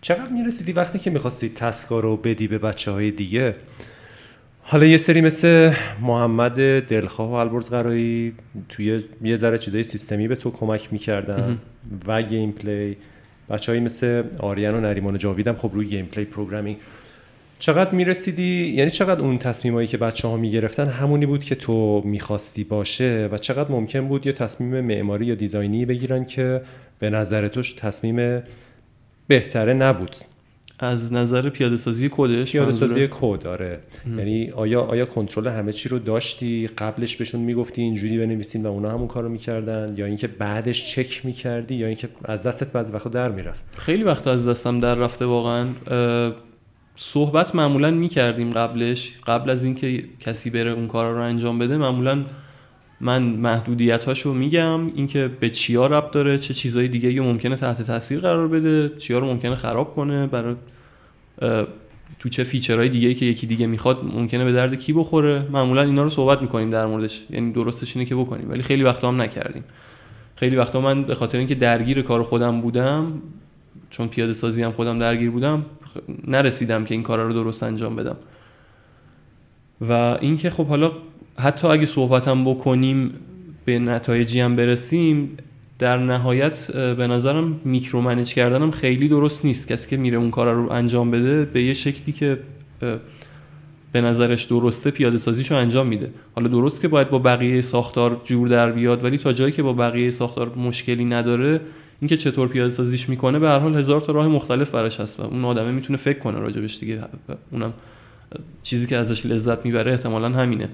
چقدر 0.00 0.32
می‌رسیدی 0.32 0.72
وقتی 0.72 0.98
که 0.98 1.10
می‌خواستی 1.10 1.48
task 1.48 1.90
ا 1.90 2.00
رو 2.00 2.16
بدی 2.16 2.48
به 2.48 2.58
بچه 2.58 2.90
های 2.90 3.10
دیگه؟ 3.10 3.54
حالا 4.62 4.86
یه 4.86 4.98
سری 4.98 5.20
مثل 5.20 5.72
محمد 6.00 6.80
دلخواه 6.80 7.30
و 7.30 7.32
البرز 7.32 7.70
قرایی 7.70 8.34
توی 8.68 9.00
یه 9.22 9.36
ذره 9.36 9.58
چیزای 9.58 9.84
سیستمی 9.84 10.28
به 10.28 10.36
تو 10.36 10.50
کمک 10.50 10.92
می‌کردن 10.92 11.58
و 12.06 12.22
gameplay 12.22 12.96
بچه 13.50 13.80
مثل 13.80 14.22
آریان 14.38 14.74
و 14.74 14.80
نریمان 14.80 15.18
جاویدم 15.18 15.56
خب 15.56 15.70
روی 15.74 15.86
gameplay 15.86 16.24
programming 16.24 16.76
چقدر 17.58 17.90
می‌رسیدی؟ 17.90 18.74
یعنی 18.76 18.90
چقدر 18.90 19.20
اون 19.20 19.38
تصمیمایی 19.38 19.86
که 19.88 19.96
بچه 19.96 20.28
ها 20.28 20.36
می‌گرفتن 20.36 20.88
همونی 20.88 21.26
بود 21.26 21.44
که 21.44 21.54
تو 21.54 22.02
می‌خواستی 22.04 22.64
باشه 22.64 23.28
و 23.32 23.38
چقدر 23.38 23.72
ممکن 23.72 24.08
بود 24.08 24.26
یه 24.26 24.32
تصمیم 24.32 24.80
معماری 24.80 25.26
یا 25.26 25.34
design 25.34 25.79
ی 25.79 25.86
بگیرن 25.86 26.24
که 26.24 26.62
به 26.98 27.10
نظر 27.10 27.48
توش 27.48 27.72
تصمیم 27.72 28.42
بهتره 29.26 29.74
نبود؟ 29.74 30.16
از 30.78 31.12
نظر 31.12 31.48
پیاده 31.48 31.76
سازی 31.76 32.10
کدش؟ 32.12 32.52
پیاده 32.52 32.72
سازی 32.72 33.08
کد 33.10 33.46
آره. 33.46 33.78
یعنی 34.18 34.50
آیا 34.50 34.80
آیا 34.80 35.04
کنترل 35.04 35.48
همه 35.48 35.72
چی 35.72 35.88
رو 35.88 35.98
داشتی؟ 35.98 36.66
قبلش 36.78 37.16
بهشون 37.16 37.40
می‌گفتی 37.40 37.82
اینجوری 37.82 38.18
بنویسین 38.18 38.66
و 38.66 38.68
اونا 38.68 38.90
همون 38.90 39.08
کارو 39.08 39.28
می‌کردن؟ 39.28 39.94
یا 39.96 40.06
اینکه 40.06 40.26
بعدش 40.26 40.86
چک 40.86 41.26
می‌کردی؟ 41.26 41.74
یا 41.74 41.86
اینکه 41.86 42.08
از 42.24 42.42
دستت 42.42 42.72
بعضی 42.72 42.92
وقتا 42.92 43.10
در 43.10 43.28
می‌رفت؟ 43.28 43.64
خیلی 43.76 44.02
وقت 44.02 44.26
از 44.26 44.48
دستم 44.48 44.80
در 44.80 44.94
رفته 44.94 45.24
واقعا. 45.24 45.68
صحبت 46.96 47.54
معمولا 47.54 47.90
می‌کردیم 47.90 48.50
قبلش. 48.50 49.12
قبل 49.26 49.50
از 49.50 49.64
اینکه 49.64 50.04
کسی 50.20 50.50
بره 50.50 50.70
اون 50.70 50.86
کارا 50.86 51.12
رو 51.12 51.22
انجام 51.22 51.58
بده 51.58 51.76
معمولا 51.76 52.24
من 53.00 53.22
محدودیت 53.22 54.04
هاشو 54.04 54.32
میگم. 54.32 54.86
اینکه 54.86 55.30
به 55.40 55.50
چیا 55.50 55.86
رب 55.86 56.10
داره 56.10 56.38
چه 56.38 56.54
چیزهای 56.54 56.88
دیگه 56.88 57.20
ممکنه 57.20 57.56
تحت 57.56 57.82
تاثیر 57.82 58.20
قرار 58.20 58.48
بده 58.48 58.98
چیا 58.98 59.18
رو 59.18 59.26
ممکنه 59.26 59.54
خراب 59.54 59.94
کنه 59.94 60.26
برای 60.26 60.54
تو 62.18 62.28
چه 62.28 62.44
فیچرهای 62.44 62.88
دیگه 62.88 63.14
که 63.14 63.26
یکی 63.26 63.46
دیگه 63.46 63.66
می‌خواد 63.66 64.04
ممکنه 64.04 64.44
به 64.44 64.52
درد 64.52 64.74
کی 64.74 64.92
بخوره. 64.92 65.46
معمولا 65.50 65.82
اینا 65.82 66.02
رو 66.02 66.08
صحبت 66.08 66.42
می‌کنیم 66.42 66.70
در 66.70 66.86
موردش. 66.86 67.26
یعنی 67.30 67.52
درستش 67.52 67.96
اینه 67.96 68.08
که 68.08 68.14
بکنیم. 68.14 68.50
ولی 68.50 68.62
خیلی 68.62 68.82
وقتا 68.82 69.08
هم 69.08 69.22
نکردیم. 69.22 69.64
خیلی 70.36 70.56
وقتا 70.56 70.80
من 70.80 71.02
به 71.02 71.14
خاطر 71.14 71.38
اینکه 71.38 71.54
درگیر 71.54 72.02
کار 72.02 72.22
خودم 72.22 72.60
بودم 72.60 73.22
چون 73.90 74.08
پیاده 74.08 74.32
سازی 74.32 74.62
هم 74.62 74.72
خودم 74.72 74.98
درگیر 74.98 75.30
بودم 75.30 75.64
نرسیدم 76.26 76.84
که 76.84 76.94
این 76.94 77.02
کارا 77.02 77.26
رو 77.26 77.32
درست 77.32 77.62
انجام 77.62 77.96
بدم. 77.96 78.16
و 79.80 79.92
اینکه 80.20 80.50
خب 80.50 80.66
حالا 80.66 80.92
حتی 81.38 81.68
اگه 81.68 81.86
صحبتم 81.86 82.44
بکنیم 82.44 83.14
به 83.64 83.78
نتایجی 83.78 84.40
هم 84.40 84.56
برسیم 84.56 85.36
در 85.78 85.98
نهایت 85.98 86.70
به 86.72 87.06
نظرم 87.06 87.60
میکرو 87.64 88.00
منیج 88.00 88.34
کردنم 88.34 88.70
خیلی 88.70 89.08
درست 89.08 89.44
نیست. 89.44 89.68
کسی 89.68 89.90
که 89.90 89.96
میره 89.96 90.18
اون 90.18 90.30
کار 90.30 90.54
رو 90.54 90.72
انجام 90.72 91.10
بده 91.10 91.44
به 91.44 91.62
یه 91.62 91.74
شکلی 91.74 92.12
که 92.12 92.38
به 93.92 94.00
نظرش 94.00 94.44
درسته 94.44 94.90
پیاده 94.90 95.16
سازیشو 95.16 95.54
انجام 95.54 95.86
میده. 95.86 96.10
حالا 96.34 96.48
درست 96.48 96.80
که 96.80 96.88
باید 96.88 97.10
با 97.10 97.18
بقیه 97.18 97.60
ساختار 97.60 98.20
جور 98.24 98.48
در 98.48 98.72
بیاد 98.72 99.04
ولی 99.04 99.18
تا 99.18 99.32
جایی 99.32 99.52
که 99.52 99.62
با 99.62 99.72
بقیه 99.72 100.10
ساختار 100.10 100.54
مشکلی 100.56 101.04
نداره 101.04 101.60
اینکه 102.00 102.16
چطور 102.16 102.48
پیاده 102.48 102.70
سازیش 102.70 103.08
می‌کنه 103.08 103.38
به 103.38 103.48
هر 103.48 103.58
حال 103.58 103.74
هزار 103.74 104.00
تا 104.00 104.12
راه 104.12 104.28
مختلف 104.28 104.70
براش 104.70 105.00
هست 105.00 105.20
و 105.20 105.22
اون 105.22 105.44
آدمه 105.44 105.70
می‌تونه 105.70 105.96
فکر 105.96 106.18
کنه 106.18 106.38
راجبش 106.38 106.78
دیگه. 106.78 107.00
اونم 107.52 107.72
چیزی 108.62 108.86
که 108.86 108.96
ازش 108.96 109.26
لذت 109.26 109.64
می‌بره 109.64 109.90
احتمالا 109.92 110.28
همینه 110.28 110.68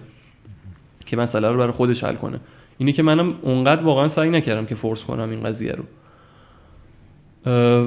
که 1.07 1.17
مسئله 1.17 1.49
رو 1.49 1.59
برای 1.59 1.73
خودش 1.73 2.05
حل 2.05 2.15
کنه. 2.15 2.41
اینه 2.79 2.93
که 2.93 3.03
منم 3.03 3.35
اونقدر 3.43 3.83
واقعا 3.83 4.09
سعی 4.09 4.31
نکردم 4.31 4.67
که 4.67 4.75
فورس 4.75 5.05
کنم 5.05 5.31
این 5.31 5.43
قضیه 5.43 5.73
رو. 5.73 5.85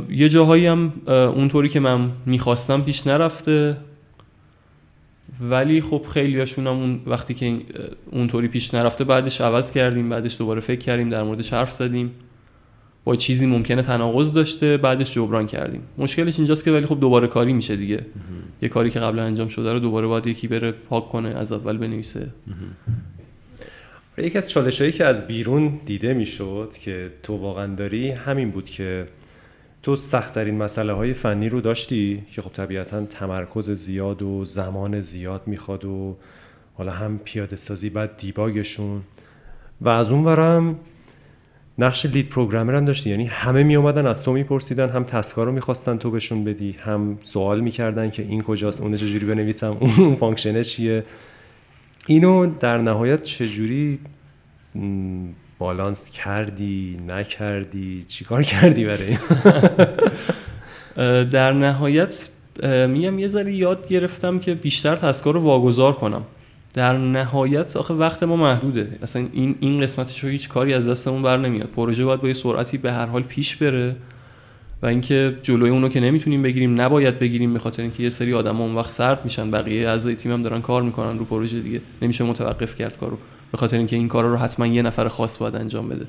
یه 0.10 0.30
جاهایی 0.30 0.68
هم 0.68 0.94
اونطوری 1.08 1.70
که 1.70 1.80
من 1.80 2.12
می‌خواستم 2.26 2.82
پیش 2.82 3.08
نرفته 3.08 3.78
ولی 5.42 5.82
خب 5.82 6.06
خیلی 6.10 6.40
هاشون 6.40 6.68
هم 6.68 6.74
اون 6.74 7.02
وقتی 7.06 7.34
که 7.34 7.58
اونطوری 8.12 8.48
پیش 8.48 8.74
نرفته 8.74 9.04
بعدش 9.04 9.42
عوض 9.42 9.72
کردیم 9.72 10.10
بعدش 10.10 10.38
دوباره 10.38 10.60
فکر 10.60 10.80
کردیم 10.80 11.10
در 11.10 11.24
موردش 11.24 11.54
حرف 11.54 11.72
زدیم. 11.72 12.12
با 13.06 13.16
چیزی 13.16 13.46
ممکنه 13.46 13.82
تناقض 13.82 14.34
داشته 14.34 14.78
بعدش 14.78 15.14
جبران 15.14 15.48
کردیم. 15.48 15.82
مشکلش 15.98 16.40
اینجاست 16.40 16.64
که 16.64 16.72
ولی 16.72 16.86
خب 16.86 17.00
دوباره 17.00 17.28
کاری 17.28 17.54
میشه 17.54 17.76
دیگه. 17.76 18.06
یه 18.62 18.70
کاری 18.70 18.90
که 18.90 19.00
قبلا 19.00 19.24
انجام 19.24 19.48
شده 19.48 19.74
رو 19.74 19.80
دوباره 19.80 20.08
باید 20.08 20.28
یکی 20.28 20.48
بره 20.48 20.72
پاک 20.72 21.10
کنه 21.10 21.30
از 21.30 21.52
اول 21.52 21.78
بنویسه. 21.78 22.30
یکی 24.18 24.38
از 24.38 24.50
چالش 24.50 24.82
هایی 24.82 24.94
که 24.94 25.06
از 25.06 25.28
بیرون 25.28 25.80
دیده 25.86 26.14
می‌شد 26.14 26.74
که 26.82 27.12
تو 27.24 27.38
واقعا 27.38 27.76
داری 27.76 28.10
همین 28.12 28.52
بود 28.52 28.70
که 28.70 29.06
تو 29.84 29.96
سختترین 29.96 30.58
مسئله 30.58 30.94
های 30.94 31.14
فنی 31.14 31.50
رو 31.50 31.62
داشتی 31.62 32.24
که 32.32 32.42
خب 32.42 32.52
طبیعتا 32.54 33.06
تمرکز 33.06 33.72
زیاد 33.72 34.22
و 34.22 34.46
زمان 34.46 35.02
زیاد 35.02 35.42
می‌خواد 35.46 35.86
و 35.86 36.18
حالا 36.74 36.92
هم 36.92 37.20
پیاده 37.24 37.56
سازی 37.56 37.90
بعد 37.90 38.18
دیباگشون. 38.18 39.02
و 39.82 39.90
از 39.90 40.12
اون 40.12 40.24
ورم 40.24 40.76
نقش 41.78 42.06
لید 42.06 42.30
پروگرامر 42.30 42.76
هم 42.76 42.86
داشتی؟ 42.86 43.10
یعنی 43.10 43.26
همه 43.26 43.64
می 43.64 43.76
اومدن 43.76 44.06
از 44.06 44.24
تو 44.24 44.34
میپرسیدن 44.34 44.90
هم 44.90 45.04
تسکا 45.04 45.44
رو 45.44 45.52
می‌خواستن 45.52 45.98
تو 45.98 46.12
بهشون 46.12 46.44
بدی 46.44 46.72
هم 46.72 47.18
سوال 47.22 47.60
می‌کردن 47.60 48.10
که 48.10 48.24
این 48.24 48.44
کجاست 48.44 48.82
اون 48.82 48.96
چجوری 48.96 49.26
بنویسم 49.26 49.78
اون 49.80 50.16
فانکشنه 50.16 50.64
چیه؟ 50.64 51.04
اینو 52.08 52.46
در 52.46 52.78
نهایت 52.78 53.22
چجوری 53.22 54.00
بالانس 55.60 56.10
کردی 56.10 57.00
نکردی 57.08 58.04
چیکار 58.04 58.44
کردی 58.44 58.86
برای 58.86 59.18
در 61.36 61.54
نهایت 61.54 62.30
میگم 62.64 63.20
یه 63.20 63.28
ذره 63.28 63.54
یاد 63.54 63.88
گرفتم 63.88 64.40
که 64.40 64.54
بیشتر 64.54 64.96
تسکا 64.96 65.32
رو 65.32 65.40
واگذار 65.40 65.94
کنم. 65.94 66.24
در 66.76 66.98
نهایت 66.98 67.78
آخه 67.78 67.94
وقت 67.94 68.24
ما 68.24 68.36
محدوده. 68.36 69.00
اصلا 69.02 69.28
این 69.34 69.56
این 69.60 69.78
قسمتش 69.78 70.24
رو 70.24 70.30
هیچ 70.30 70.50
کاری 70.50 70.74
از 70.74 70.90
دستمون 70.90 71.22
بر 71.22 71.38
نمیاد. 71.38 71.70
پروژه 71.76 72.06
باید 72.06 72.22
با 72.22 72.28
یه 72.28 72.34
سرعتی 72.34 72.78
به 72.78 72.94
هر 72.94 73.06
حال 73.06 73.24
پیش 73.24 73.56
بره 73.56 73.96
و 74.82 74.86
اینکه 74.86 75.38
جلوی 75.42 75.70
اونو 75.70 75.90
که 75.90 76.00
نمی‌تونیم 76.00 76.42
بگیریم 76.42 76.82
نباید 76.82 77.20
بگیریم 77.20 77.54
به 77.54 77.60
خاطر 77.60 77.82
اینکه 77.82 78.04
یه 78.04 78.10
سری 78.10 78.34
آدم 78.34 78.62
اون 78.62 78.76
وقت 78.76 78.90
سرد 78.90 79.22
میشن. 79.24 79.52
بقیه 79.52 79.90
اعضای 79.90 80.16
تیم 80.16 80.32
هم 80.32 80.44
دارن 80.44 80.62
کار 80.62 80.82
می‌کنن 80.82 81.20
رو 81.20 81.26
پروژه 81.26 81.60
دیگه. 81.60 81.82
نمیشه 82.02 82.24
متوقف 82.24 82.76
کرد 82.76 82.98
کارو. 82.98 83.18
به 83.52 83.58
خاطر 83.58 83.78
اینکه 83.78 83.96
این 83.96 84.08
کارا 84.08 84.32
رو 84.32 84.38
حتما 84.38 84.68
یه 84.68 84.82
نفر 84.82 85.08
خاص 85.08 85.38
باید 85.38 85.56
انجام 85.56 85.90
بده. 85.90 86.08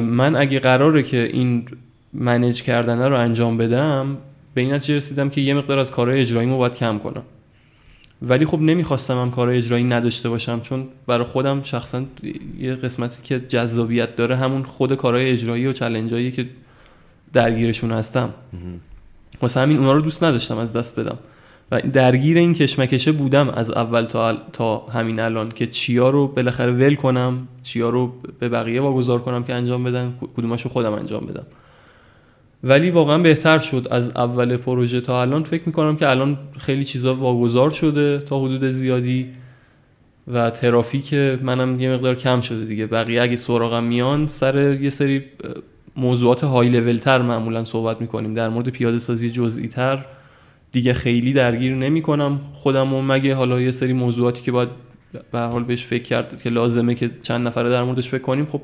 من 0.00 0.36
اگه 0.36 0.60
قراره 0.60 1.02
که 1.02 1.22
این 1.32 1.66
منیج 2.12 2.62
کردن 2.62 2.98
رو 2.98 3.18
انجام 3.18 3.56
بدم 3.56 4.16
به 4.54 4.60
این 4.60 4.72
نتیجه 4.72 4.96
رسیدم 4.96 5.30
که 5.30 5.40
یه 5.40 5.54
مقدار 5.54 5.78
از 5.78 5.90
کارهای 5.90 6.20
اجراییمو 6.20 6.58
باید 6.58 6.74
کم 6.74 6.98
کنم. 6.98 7.22
ولی 8.22 8.46
خب 8.46 8.60
نمی‌خواستم 8.60 9.20
هم 9.20 9.30
کار 9.30 9.48
اجرایی 9.48 9.84
نداشته 9.84 10.28
باشم 10.28 10.60
چون 10.60 10.88
برای 11.06 11.24
خودم 11.24 11.62
شخصا 11.62 12.02
یه 12.58 12.74
قسمتی 12.74 13.22
که 13.22 13.40
جذابیت 13.40 14.16
داره 14.16 14.36
همون 14.36 14.62
خود 14.62 14.94
کارهای 14.94 15.30
اجرایی 15.30 15.66
و 15.66 15.72
چلنجایی 15.72 16.30
که 16.30 16.48
درگیرشون 17.32 17.92
هستم. 17.92 18.34
واسه 19.42 19.60
همین 19.60 19.76
اونا 19.76 19.92
رو 19.92 20.00
دوست 20.00 20.24
نداشتم 20.24 20.58
از 20.58 20.72
دست 20.72 21.00
بدم. 21.00 21.18
و 21.70 21.80
درگیر 21.80 22.38
این 22.38 22.54
کشمکشه 22.54 23.12
بودم 23.12 23.48
از 23.48 23.70
اول 23.70 24.04
تا, 24.04 24.36
تا 24.52 24.78
همین 24.78 25.20
الان 25.20 25.48
که 25.48 25.66
چیا 25.66 26.10
رو 26.10 26.28
بالاخره 26.28 26.72
ول 26.72 26.94
کنم 26.94 27.48
چیا 27.62 27.90
رو 27.90 28.12
به 28.38 28.48
بقیه 28.48 28.80
واگذار 28.80 29.18
کنم 29.18 29.44
که 29.44 29.54
انجام 29.54 29.84
بدن 29.84 30.14
کدوماشو 30.36 30.68
خودم 30.68 30.92
انجام 30.92 31.26
بدم. 31.26 31.46
ولی 32.64 32.90
واقعا 32.90 33.18
بهتر 33.18 33.58
شد 33.58 33.88
از 33.90 34.10
اول 34.16 34.56
پروژه 34.56 35.00
تا 35.00 35.20
الان. 35.20 35.42
فکر 35.42 35.62
می‌کنم 35.66 35.96
که 35.96 36.10
الان 36.10 36.38
خیلی 36.58 36.84
چیزا 36.84 37.14
واگذار 37.14 37.70
شده 37.70 38.18
تا 38.18 38.40
حدود 38.40 38.70
زیادی 38.70 39.26
و 40.28 40.50
ترافیک 40.50 41.14
منم 41.14 41.80
یه 41.80 41.90
مقدار 41.90 42.14
کم 42.14 42.40
شده 42.40 42.64
دیگه. 42.64 42.86
بقیه 42.86 43.22
اگه 43.22 43.36
سراغم 43.36 43.84
میان 43.84 44.26
سر 44.26 44.80
یه 44.82 44.90
سری 44.90 45.24
موضوعات 45.96 46.44
های 46.44 46.68
لول 46.68 46.96
تر 46.96 47.22
معمولا 47.22 47.64
صحبت 47.64 48.00
می‌کنیم. 48.00 48.34
در 48.34 48.48
مورد 48.48 48.68
پیاده 48.68 48.98
سازی 48.98 49.30
جزئی 49.30 49.68
تر 49.68 50.04
دیگه 50.72 50.94
خیلی 50.94 51.32
درگیر 51.32 51.74
نمی‌کنم 51.74 52.40
خودم 52.54 52.94
و 52.94 53.02
مگه 53.02 53.34
حالا 53.34 53.60
یه 53.60 53.70
سری 53.70 53.92
موضوعاتی 53.92 54.42
که 54.42 54.52
باید 54.52 54.68
به 55.32 55.40
حال 55.40 55.64
بهش 55.64 55.86
فکر 55.86 56.02
کرد 56.02 56.42
که 56.42 56.50
لازمه 56.50 56.94
که 56.94 57.10
چند 57.22 57.46
نفره 57.46 57.70
در 57.70 57.82
موردش 57.82 58.08
فکر 58.08 58.22
کنیم 58.22 58.46
خب 58.46 58.60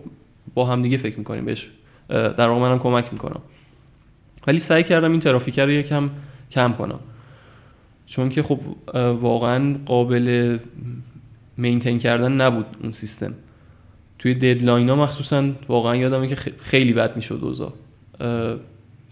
با 0.55 0.65
هم 0.67 0.83
دیگه 0.83 0.97
فکر 0.97 1.19
می‌کنیم 1.19 1.45
بهش 1.45 1.71
در 2.09 2.49
واقع 2.49 2.61
منم 2.61 2.79
کمک 2.79 3.05
می‌کنم. 3.13 3.41
ولی 4.47 4.59
سعی 4.59 4.83
کردم 4.83 5.11
این 5.11 5.21
ترافیک 5.21 5.61
رو 5.61 5.71
یکم 5.71 6.11
کم 6.51 6.73
کنم. 6.73 7.01
چون 8.07 8.29
که 8.29 8.43
خب 8.43 8.61
واقعا 9.21 9.77
قابل 9.87 10.59
مینتین 11.57 11.99
کردن 11.99 12.33
نبود 12.33 12.67
اون 12.83 12.93
سیستم. 12.93 13.35
توی 14.19 14.35
ددلاین 14.35 14.89
ها 14.89 14.97
مخصوصا 14.97 15.51
واقعا 15.69 15.97
یادمه 15.97 16.27
که 16.27 16.37
خیلی 16.61 16.93
بد 16.93 17.17
می‌شد 17.17 17.39
اوضاع. 17.43 17.73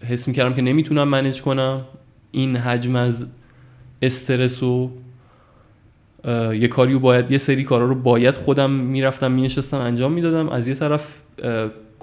حس 0.07 0.27
می‌کردم 0.27 0.53
که 0.53 0.61
نمی‌تونم 0.61 1.07
منیج 1.07 1.41
کنم. 1.41 1.81
این 2.31 2.57
حجم 2.57 2.95
از 2.95 3.27
استرس 4.01 4.63
و 4.63 4.91
یه 6.53 6.67
کاری 6.67 6.97
باید 6.97 7.31
یه 7.31 7.37
سری 7.37 7.63
کارا 7.63 7.85
رو 7.85 7.95
باید 7.95 8.33
خودم 8.33 8.69
می‌رفتم 8.69 9.31
مینشستم 9.31 9.77
انجام 9.77 10.11
می‌دادم. 10.11 10.49
از 10.49 10.67
یه 10.67 10.75
طرف 10.75 11.07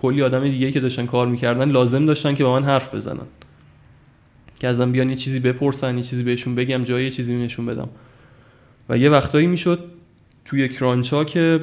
کلی 0.01 0.23
آدم 0.23 0.49
دیگه 0.49 0.73
که 0.73 0.81
داشتن 0.81 1.07
کار 1.07 1.27
می‌کردن 1.27 1.71
لازم 1.71 2.07
داشتن 2.07 2.35
که 2.35 2.45
با 2.45 2.61
من 2.61 2.67
حرف 2.67 2.95
بزنن. 2.95 3.27
که 4.61 4.69
ازم 4.69 4.93
بیان 4.93 5.11
یه 5.11 5.17
چیزی 5.17 5.41
بپرسن 5.41 5.99
یه 5.99 6.05
چیزی 6.05 6.23
بهشون 6.23 6.55
بگم 6.55 6.85
جایی 6.85 7.05
یه 7.05 7.11
چیزی 7.11 7.37
نشون 7.37 7.67
بدم. 7.67 7.89
و 8.89 8.99
یه 8.99 9.11
وقتایی 9.11 9.47
می‌شد 9.47 9.85
توی 10.45 10.69
کرانچا 10.69 11.25
که 11.25 11.61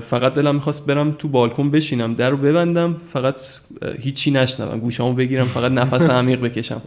فقط 0.00 0.34
دلم 0.34 0.54
می‌خواست 0.54 0.86
برم 0.86 1.12
تو 1.12 1.28
بالکن 1.28 1.70
بشینم 1.70 2.14
در 2.14 2.30
رو 2.30 2.36
ببندم 2.36 2.96
فقط 3.12 3.40
هیچی 3.98 4.30
نشنوم 4.30 4.78
گوشامو 4.78 5.14
بگیرم 5.14 5.44
فقط 5.44 5.72
نفس 5.72 6.10
عمیق 6.20 6.40
بکشم. 6.40 6.82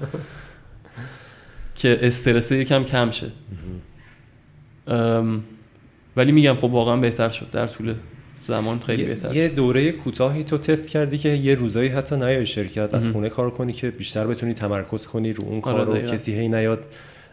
که 1.75 1.99
استرس 2.01 2.51
یکم 2.51 2.83
کم 2.83 3.11
شه. 3.11 3.31
ولی 6.15 6.31
میگم 6.31 6.55
خب 6.55 6.63
واقعا 6.63 6.97
بهتر 6.97 7.29
شد 7.29 7.51
در 7.51 7.67
طول 7.67 7.93
زمان 8.41 8.79
خیلی 8.79 9.03
بهتر 9.03 9.35
یه 9.35 9.47
دوره 9.47 9.91
کوتاهی 9.91 10.43
تو 10.43 10.57
تست 10.57 10.89
کردی 10.89 11.17
که 11.17 11.29
یه 11.29 11.55
روزایی 11.55 11.89
حتی 11.89 12.15
نیای 12.15 12.45
شرکت 12.45 12.93
از. 12.93 13.07
خونه 13.07 13.29
کار 13.29 13.49
کنی 13.49 13.73
که 13.73 13.91
بیشتر 13.91 14.27
بتونی 14.27 14.53
تمرکز 14.53 15.07
کنی 15.07 15.33
رو 15.33 15.43
اون 15.43 15.61
آره، 15.61 15.85
کار 15.85 16.01
رو. 16.01 16.07
کسی 16.07 16.33
هی 16.33 16.47
نیاد 16.47 16.87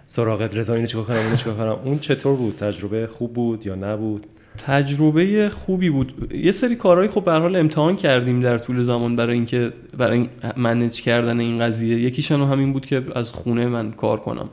سراغت 0.06 0.56
رضا 0.56 0.72
اینو 0.74 0.86
چیکار 0.86 1.04
کنم 1.04 1.16
اونو 1.16 1.36
چیکار 1.36 1.54
کنم. 1.54 1.78
اون 1.84 1.98
چطور 1.98 2.36
بود؟ 2.36 2.56
تجربه 2.56 3.06
خوب 3.06 3.32
بود 3.32 3.66
یا 3.66 3.74
نبود؟ 3.74 4.26
تجربه 4.66 5.48
خوبی 5.48 5.90
بود. 5.90 6.34
یه 6.34 6.52
سری 6.52 6.76
کارهای 6.76 7.08
خب 7.08 7.24
به 7.24 7.32
حال 7.32 7.56
امتحان 7.56 7.96
کردیم 7.96 8.40
در 8.40 8.58
طول 8.58 8.82
زمان 8.82 9.16
برای 9.16 9.34
اینکه 9.34 9.72
برای 9.98 10.18
این 10.18 10.28
manage 10.56 11.00
کردن 11.00 11.40
این 11.40 11.58
قضیه. 11.58 12.00
یکیشون 12.00 12.42
همین 12.42 12.72
بود 12.72 12.86
که 12.86 13.02
از 13.14 13.32
خونه 13.32 13.66
من 13.66 13.92
کار 13.92 14.20
کنم. 14.20 14.48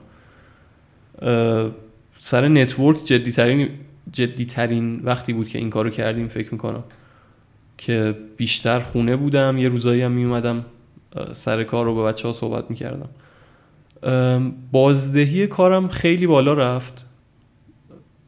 سر 2.19 2.47
network 2.47 3.05
جدی 3.05 3.31
ترین 3.31 3.69
جدی 4.11 4.45
ترین 4.45 5.01
وقتی 5.03 5.33
بود 5.33 5.47
که 5.47 5.57
این 5.57 5.69
کارو 5.69 5.89
کردیم 5.89 6.27
فکر 6.27 6.51
می‌کنم 6.51 6.83
که 7.77 8.15
بیشتر 8.37 8.79
خونه 8.79 9.15
بودم 9.15 9.57
یه 9.57 9.69
روزایی 9.69 10.01
هم 10.01 10.11
میومدم 10.11 10.65
سر 11.33 11.63
کار 11.63 11.85
رو 11.85 11.95
با 11.95 12.03
بچه 12.03 12.27
ها 12.27 12.33
صحبت 12.33 12.69
می‌کردم. 12.69 13.09
بازدهی 14.71 15.47
کارم 15.47 15.87
خیلی 15.87 16.27
بالا 16.27 16.53
رفت. 16.53 17.05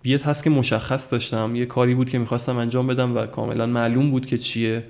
یه 0.03 0.17
task 0.17 0.47
مشخص 0.47 1.11
داشتم. 1.11 1.55
یه 1.55 1.65
کاری 1.65 1.95
بود 1.95 2.09
که 2.09 2.19
می‌خواستم 2.19 2.57
انجام 2.57 2.87
بدم 2.87 3.17
و 3.17 3.25
کاملا 3.25 3.65
معلوم 3.65 4.11
بود 4.11 4.25
که 4.25 4.37
چیه. 4.37 4.83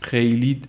خیلی 0.00 0.60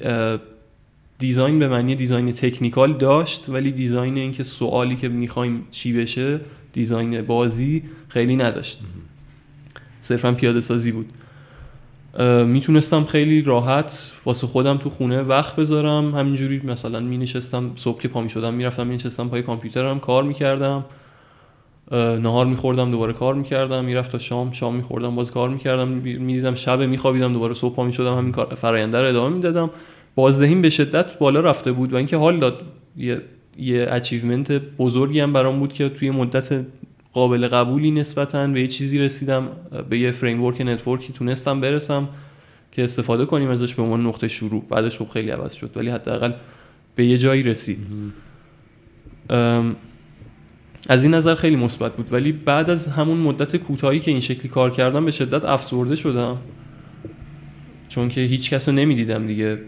دیزاین 1.17 1.59
به 1.59 1.67
معنی 1.67 1.95
دیزاین 1.95 2.31
تکنیکال 2.31 2.97
داشت 2.97 3.49
ولی 3.49 3.71
دیزاین 3.71 4.17
اینکه 4.17 4.43
سوالی 4.43 4.95
که 4.95 5.09
می‌خوایم 5.09 5.67
چی 5.71 5.93
بشه 5.93 6.39
دیزاین 6.73 7.21
بازی 7.21 7.83
خیلی 8.07 8.35
نداشت. 8.35 8.79
صرفا 10.03 10.31
پیاده 10.31 10.59
سازی 10.59 10.91
بود. 10.91 11.09
می‌تونستم 12.45 13.03
خیلی 13.03 13.41
راحت 13.41 14.11
واسه 14.25 14.47
خودم 14.47 14.77
تو 14.77 14.89
خونه 14.89 15.21
وقت 15.21 15.55
بذارم. 15.55 16.15
همینجوری 16.15 16.61
مثلا 16.63 16.99
می 16.99 17.17
نشستم 17.17 17.71
صبح 17.75 18.01
که 18.01 18.07
پا 18.07 18.21
می 18.21 18.29
شدم 18.29 18.53
می‌رفتم 18.53 18.87
می 18.87 18.95
نشستم 18.95 19.27
پای 19.27 19.41
کامپیوترم 19.41 19.99
کار 19.99 20.23
می‌کردم. 20.23 20.85
نهار 21.91 22.45
میخوردم 22.45 22.91
دوباره 22.91 23.13
کار 23.13 23.33
می‌کردم. 23.33 23.85
می‌رفت 23.85 24.11
تا 24.11 24.17
شام 24.17 24.51
شام 24.51 24.75
میخوردم 24.75 25.15
باز 25.15 25.31
کار 25.31 25.49
می‌کردم. 25.49 25.87
می‌دیدم 25.87 26.55
شب 26.55 26.81
میخوابیدم 26.81 27.33
دوباره 27.33 27.53
صبح 27.53 27.75
پا 27.75 27.83
می‌شدم 27.83 28.17
همین 28.17 28.31
کار 28.31 28.55
فراینده 28.55 29.01
رو 29.01 29.07
ادامه 29.07 29.35
می‌دادم. 29.35 29.69
بازدهیم 30.15 30.61
به 30.61 30.69
شدت 30.69 31.17
بالا 31.17 31.39
رفته 31.39 31.71
بود 31.71 31.93
و 31.93 31.95
اینکه 31.95 32.17
حال 32.17 32.39
داد 32.39 32.61
یه 32.97 33.21
یه 33.59 33.87
achievement 33.91 34.51
بزرگی 34.51 35.19
هم 35.19 35.33
برام 35.33 35.59
بود 35.59 35.73
که 35.73 35.89
توی 35.89 36.11
مدت 36.11 36.65
قابل 37.13 37.47
قبولی 37.47 37.91
نسبتا 37.91 38.47
به 38.47 38.61
یه 38.61 38.67
چیزی 38.67 38.99
رسیدم 38.99 39.47
به 39.89 39.99
یه 39.99 40.11
framework 40.11 40.43
network 40.43 40.61
ی 40.61 41.13
تونستم 41.13 41.61
برسم 41.61 42.09
که 42.71 42.83
استفاده 42.83 43.25
کنیم 43.25 43.49
ازش 43.49 43.73
به 43.75 43.83
عنوان 43.83 44.07
نقطه 44.07 44.27
شروع. 44.27 44.63
بعدش 44.69 44.97
خب 44.97 45.09
خیلی 45.09 45.29
عوض 45.29 45.53
شد 45.53 45.71
ولی 45.75 45.89
حداقل 45.89 46.33
به 46.95 47.05
یه 47.05 47.17
جایی 47.17 47.43
رسید. 47.43 47.77
از 50.89 51.03
این 51.03 51.13
نظر 51.13 51.35
خیلی 51.35 51.55
مثبت 51.55 51.95
بود. 51.95 52.13
ولی 52.13 52.31
بعد 52.31 52.69
از 52.69 52.87
همون 52.87 53.17
مدت 53.17 53.55
کوتاهی 53.55 53.99
که 53.99 54.11
این 54.11 54.19
شکلی 54.19 54.49
کار 54.49 54.71
کردم 54.71 55.05
به 55.05 55.11
شدت 55.11 55.45
افسرده 55.45 55.95
شدم. 55.95 56.37
چون 57.87 58.09
که 58.09 58.21
هیچ 58.21 58.49
کس 58.49 58.69
رو 58.69 58.75
نمی‌دیدم 58.75 59.27
دیگه. 59.27 59.59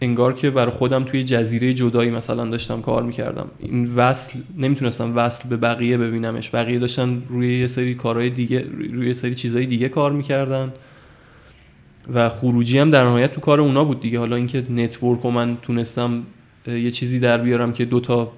انگار 0.00 0.32
که 0.32 0.50
برای 0.50 0.72
خودم 0.72 1.04
توی 1.04 1.24
جزیره 1.24 1.74
جدایی 1.74 2.10
مثلا 2.10 2.44
داشتم 2.44 2.80
کار 2.80 3.02
می‌کردم. 3.02 3.48
این 3.58 3.94
وصل 3.94 4.38
نمی‌تونستم 4.58 5.16
وصل 5.16 5.48
به 5.48 5.56
بقیه 5.56 5.98
ببینمش. 5.98 6.54
بقیه 6.54 6.78
داشتن 6.78 7.22
روی 7.28 7.58
یه 7.58 7.66
سری 7.66 7.94
کارهای 7.94 8.30
دیگه 8.30 8.66
روی 8.92 9.06
یه 9.06 9.12
سری 9.12 9.34
چیزهای 9.34 9.66
دیگه 9.66 9.88
کار 9.88 10.12
می‌کردن. 10.12 10.72
و 12.14 12.28
خروجی 12.28 12.78
هم 12.78 12.90
در 12.90 13.04
نهایت 13.04 13.32
تو 13.32 13.40
کار 13.40 13.60
اونا 13.60 13.84
بود 13.84 14.00
دیگه. 14.00 14.18
حالا 14.18 14.36
اینکه 14.36 14.64
network 14.70 15.24
رو 15.24 15.30
من 15.30 15.56
تونستم 15.62 16.22
یه 16.66 16.90
چیزی 16.90 17.20
در 17.20 17.38
بیارم 17.38 17.72
که 17.72 17.84
دوتا 17.84 18.32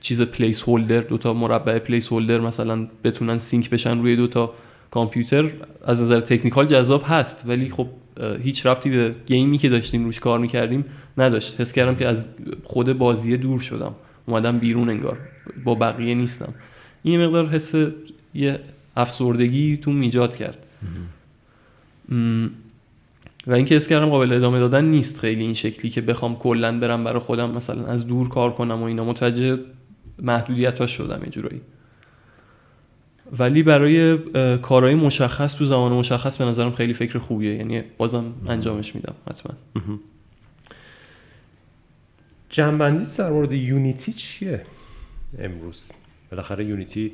چیز 0.00 0.22
placeholder 0.22 1.00
دوتا 1.00 1.32
مربع 1.32 1.78
placeholder 1.78 2.40
مثلا 2.40 2.86
بتونن 3.04 3.38
sync 3.38 3.70
بشن 3.70 3.98
روی 3.98 4.16
دوتا 4.16 4.54
کامپیوتر 4.90 5.50
از 5.84 6.02
نظر 6.02 6.20
تکنیکال 6.20 6.66
جذاب 6.66 7.02
هست. 7.06 7.44
ولی 7.46 7.68
خب 7.68 7.86
هیچ 8.42 8.66
ربطی 8.66 8.90
به 8.90 9.14
گیمی 9.26 9.58
که 9.58 9.68
داشتیم 9.68 10.04
روش 10.04 10.20
کار 10.20 10.38
می‌کردیم 10.38 10.84
نداشت. 11.18 11.60
حس 11.60 11.72
کردم 11.72 11.94
که 11.94 12.08
از 12.08 12.28
خود 12.64 12.92
بازیه 12.92 13.36
دور 13.36 13.60
شدم. 13.60 13.94
اومدم 14.26 14.58
بیرون 14.58 14.90
انگار. 14.90 15.18
با 15.64 15.74
بقیه 15.74 16.14
نیستم. 16.14 16.54
این 17.02 17.24
مقدار 17.24 17.48
حس 17.48 17.74
یه 18.34 18.60
افسردگی 18.96 19.76
تو 19.76 19.90
ایجاد 19.90 20.36
کرد. 20.36 20.66
و 23.46 23.52
اینکه 23.52 23.74
حس 23.74 23.88
کردم 23.88 24.06
قابل 24.06 24.32
ادامه 24.32 24.58
دادن 24.58 24.84
نیست 24.84 25.18
خیلی 25.18 25.42
این 25.42 25.54
شکلی 25.54 25.90
که 25.90 26.00
بخوام 26.00 26.36
کلا 26.36 26.78
برم 26.78 27.04
برای 27.04 27.18
خودم 27.18 27.50
مثلا 27.50 27.86
از 27.86 28.06
دور 28.06 28.28
کار 28.28 28.52
کنم 28.52 28.82
و 28.82 28.84
اینا. 28.84 29.04
متوجه 29.04 29.58
محدودیت 30.22 30.86
شدم 30.86 31.20
یه 31.24 31.30
جورایی. 31.30 31.60
ولی 33.38 33.62
برای 33.62 34.18
کارهای 34.58 34.94
مشخص 34.94 35.56
تو 35.56 35.64
زمان 35.64 35.92
مشخص 35.92 36.36
به 36.36 36.44
نظرم 36.44 36.72
خیلی 36.72 36.94
فکر 36.94 37.18
خوبیه. 37.18 37.54
یعنی 37.54 37.82
بازم 37.98 38.24
انجامش 38.48 38.94
میدم 38.94 39.14
حتما. 39.30 39.54
جنبندی 42.54 43.16
در 43.18 43.30
مورد 43.30 43.52
یونیتی 43.52 44.12
چیه 44.12 44.62
امروز؟ 45.38 45.92
بالاخره 46.30 46.64
یونیتی 46.64 47.12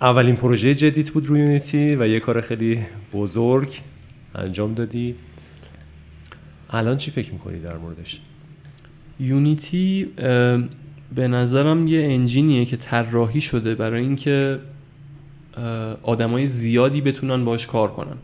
اولین 0.00 0.36
پروژه 0.36 0.74
جدیت 0.74 1.10
بود 1.10 1.26
روی 1.26 1.40
یونیتی 1.40 1.96
و 1.96 2.08
یه 2.08 2.20
کار 2.20 2.40
خیلی 2.40 2.86
بزرگ 3.12 3.80
انجام 4.34 4.74
دادی. 4.74 5.14
الان 6.70 6.96
چی 6.96 7.10
فکر 7.10 7.32
می‌کنی 7.32 7.60
در 7.60 7.76
موردش؟ 7.76 8.20
یونیتی 9.20 10.04
به 11.14 11.28
نظرم 11.28 11.86
یه 11.86 12.04
engine 12.04 12.49
یه 12.49 12.64
که 12.64 12.76
طراحی 12.76 13.40
شده 13.40 13.74
برای 13.74 14.02
اینکه 14.02 14.58
آدمای 16.02 16.46
زیادی 16.46 17.00
بتونن 17.00 17.44
باش 17.44 17.66
کار 17.66 17.92
کنن. 17.92 18.16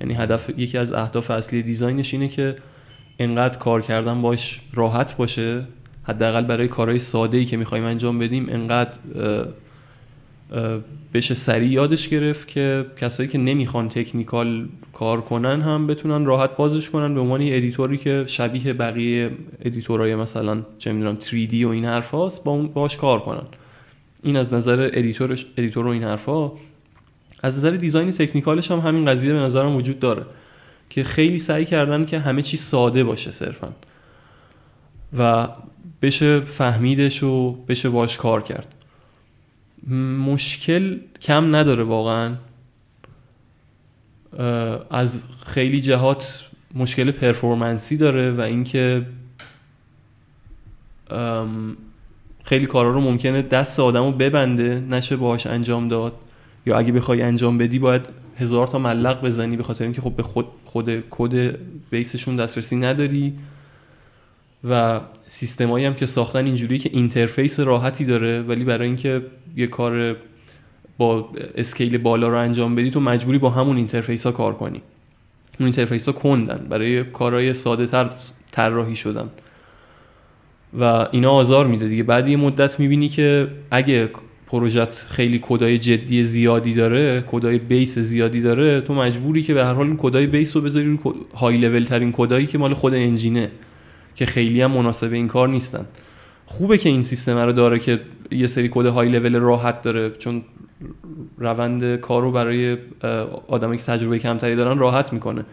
یعنی 0.00 0.14
هدف 0.14 0.50
یکی 0.56 0.78
از 0.78 0.92
اهداف 0.92 1.30
اصلی 1.30 1.62
design 1.62 2.01
ش 2.01 2.14
اینه 2.14 2.28
که 2.28 2.56
انقدر 3.18 3.58
کار 3.58 3.82
کردن 3.82 4.22
باش 4.22 4.60
راحت 4.74 5.16
باشه؟ 5.16 5.62
حداقل 6.02 6.44
برای 6.44 6.68
کارهای 6.68 6.98
ساده 6.98 7.36
ای 7.36 7.44
که 7.44 7.56
می‌خوایم 7.56 7.84
انجام 7.84 8.18
بدیم 8.18 8.46
انقدر 8.48 8.98
بشه 11.14 11.34
سریع 11.34 11.68
یادش 11.68 12.08
گرفت 12.08 12.48
که 12.48 12.86
کسایی 12.96 13.28
که 13.28 13.38
نمی‌خوان 13.38 13.88
technical 13.88 14.68
کار 14.92 15.20
کنن 15.20 15.60
هم 15.60 15.86
بتونن 15.86 16.24
راحت 16.24 16.56
بازش 16.56 16.90
کنن 16.90 17.14
به 17.14 17.20
عنوان 17.20 17.40
editor 17.42 17.90
ی 17.90 17.98
که 17.98 18.24
شبیه 18.26 18.72
بقیه 18.72 19.30
editor 19.64 20.02
های 20.02 20.14
مثلا 20.14 20.62
چه 20.78 20.92
می‌دونم 20.92 21.18
3D 21.20 21.64
و 21.64 21.68
این 21.68 21.84
حرفاست 21.84 22.44
با 22.44 22.52
اون 22.52 22.66
باش 22.66 22.96
کار 22.96 23.20
کنن. 23.20 23.46
این 24.22 24.36
از 24.36 24.54
نظر 24.54 24.90
editor 24.92 25.33
ش 25.33 25.46
editor 25.56 25.86
و 25.86 25.90
این 25.90 26.02
حرفا. 26.02 26.50
از 27.42 27.56
نظر 27.56 27.70
design 27.70 28.12
technical 28.12 28.60
ش 28.60 28.70
هم 28.70 28.78
همین 28.78 29.04
قضیه 29.04 29.32
به 29.32 29.38
نظرم 29.38 29.76
وجود 29.76 30.00
داره. 30.00 30.22
که 30.90 31.04
خیلی 31.04 31.38
سعی 31.38 31.64
کردن 31.64 32.04
که 32.04 32.18
همه 32.18 32.42
چی 32.42 32.56
ساده 32.56 33.04
باشه 33.04 33.30
صرفا. 33.30 33.68
و 35.18 35.48
بشه 36.02 36.40
فهمیدش 36.40 37.22
و 37.22 37.52
بشه 37.52 37.88
باش 37.88 38.16
کار 38.16 38.42
کرد. 38.42 38.74
مشکل 40.26 40.98
کم 41.20 41.56
نداره 41.56 41.84
واقعا. 41.84 42.34
از 44.90 45.24
خیلی 45.46 45.80
جهات 45.80 46.44
مشکل 46.74 47.10
performance 47.10 47.89
ی 47.89 47.96
داره 47.96 48.30
و 48.30 48.40
اینکه 48.40 49.06
خیلی 52.44 52.66
کارا 52.66 52.90
رو 52.90 53.00
ممکنه 53.00 53.42
دست 53.42 53.80
آدم 53.80 54.04
رو 54.04 54.12
ببنده 54.12 54.80
نشه 54.80 55.16
باهاش 55.16 55.46
انجام 55.46 55.88
داد. 55.88 56.12
یا 56.66 56.78
اگه 56.78 56.92
بخوای 56.92 57.22
انجام 57.22 57.58
بدی 57.58 57.78
باید 57.78 58.08
هزار 58.36 58.66
تا 58.66 58.78
ملق 58.78 59.24
بزنی 59.24 59.56
به 59.56 59.62
خاطر 59.62 59.84
اینکه 59.84 60.00
خب 60.00 60.12
به 60.16 60.22
خود 60.22 60.46
خود 60.64 61.04
code 61.10 61.58
base 61.90 62.13
شون 62.13 62.36
دسترسی 62.36 62.76
نداری 62.76 63.34
و 64.64 65.00
سیستمایی 65.26 65.86
هم 65.86 65.94
که 65.94 66.06
ساختن 66.06 66.46
اینجوری 66.46 66.78
که 66.78 66.90
interface 66.92 67.60
راحتی 67.60 68.04
داره 68.04 68.42
ولی 68.42 68.64
برای 68.64 68.86
اینکه 68.86 69.22
یه 69.56 69.66
کار 69.66 70.16
با 70.98 71.28
scale 71.54 71.98
بالا 71.98 72.28
رو 72.28 72.38
انجام 72.38 72.74
بدی 72.74 72.90
تو 72.90 73.00
مجبوری 73.00 73.38
با 73.38 73.50
همون 73.50 73.76
interface 73.76 74.26
ها 74.26 74.32
کار 74.32 74.54
کنی. 74.54 74.82
اون 75.60 75.66
interface 75.66 76.06
ها 76.06 76.12
عمدتا 76.12 76.66
برای 76.68 77.04
کارهای 77.04 77.54
ساده 77.54 77.86
تر 77.86 78.10
طراحی 78.50 78.96
شدن. 78.96 79.30
و 80.78 81.08
اینا 81.12 81.30
آزار 81.30 81.66
میده 81.66 81.88
دیگه. 81.88 82.02
بعد 82.02 82.28
یه 82.28 82.36
مدت 82.36 82.80
می‌بینی 82.80 83.08
که 83.08 83.48
اگه 83.70 84.10
پروژت 84.46 84.94
خیلی 84.94 85.40
کدای 85.42 85.78
جدی 85.78 86.24
زیادی 86.24 86.74
داره 86.74 87.24
کدای 87.26 87.58
base 87.58 87.98
زیادی 87.98 88.40
داره 88.40 88.80
تو 88.80 88.94
مجبوری 88.94 89.42
که 89.42 89.54
به 89.54 89.64
هر 89.64 89.74
حال 89.74 89.86
این 89.86 89.96
کدای 89.96 90.26
base 90.26 90.56
رو 90.56 90.62
بذاری 90.62 90.98
رو 91.04 91.14
های 91.34 91.56
لول 91.56 91.84
ترین 91.84 92.12
کدایی 92.12 92.46
که 92.46 92.58
مال 92.58 92.74
خود 92.74 92.94
engine 92.94 93.42
ه 93.42 93.50
که 94.14 94.26
خیلی 94.26 94.62
هم 94.62 94.70
مناسب 94.70 95.12
این 95.12 95.26
کار 95.26 95.48
نیستن. 95.48 95.86
خوبه 96.46 96.78
که 96.78 96.88
این 96.88 97.02
سیستم 97.02 97.38
رو 97.38 97.52
داره 97.52 97.78
که 97.78 98.00
یه 98.30 98.46
سری 98.46 98.68
کد 98.72 98.86
های 98.86 99.08
لول 99.08 99.36
راحت 99.36 99.82
داره 99.82 100.10
چون 100.10 100.42
روند 101.38 101.96
کار 101.96 102.22
رو 102.22 102.32
برای 102.32 102.76
آدمی 103.48 103.76
که 103.76 103.82
تجربه 103.82 104.18
کمتری 104.18 104.56
دارن 104.56 104.78
راحت 104.78 105.12
می‌کنه. 105.12 105.44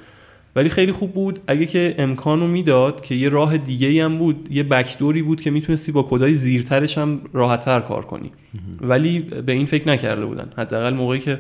ولی 0.56 0.70
خیلی 0.70 0.92
خوب 0.92 1.14
بود. 1.14 1.40
اگه 1.48 1.66
که 1.66 1.96
امکانو 1.98 2.48
می‌داد 2.48 3.02
که 3.02 3.16
یه 3.16 3.30
راه 3.30 3.58
دیگه 3.58 4.06
هم 4.06 4.18
بود 4.18 4.48
یه 4.52 4.64
بکدوری 4.64 5.22
بود 5.22 5.42
که 5.42 5.52
می‌تونستی 5.52 5.92
با 5.92 6.04
کدای 6.04 6.34
زیرترش 6.34 6.98
هم 6.98 7.22
راحتتر 7.34 7.80
کار 7.80 8.06
کنی. 8.06 8.32
ولی 8.82 9.20
به 9.20 9.52
این 9.52 9.66
فکر 9.66 9.88
نکرده 9.88 10.26
بودن. 10.26 10.52
حداقل 10.58 10.94
موقعی 10.94 11.20
که 11.20 11.40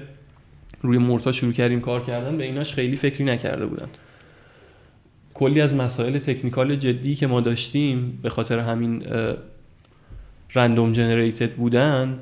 روی 0.81 0.97
مورتا 0.97 1.31
شروع 1.31 1.53
کردیم 1.53 1.81
کار 1.81 2.03
کردن 2.03 2.37
به 2.37 2.43
ایناش 2.43 2.73
خیلی 2.73 2.95
فکری 2.95 3.23
نکرده 3.23 3.65
بودن. 3.65 3.87
کلی 5.33 5.61
از 5.61 5.73
مسائل 5.73 6.17
تکنیکال 6.17 6.75
جدی 6.75 7.15
که 7.15 7.27
ما 7.27 7.41
داشتیم 7.41 8.19
به 8.21 8.29
خاطر 8.29 8.59
همین 8.59 9.03
رندوم 10.55 10.91
جنریتد 10.91 11.51
بودن 11.51 12.19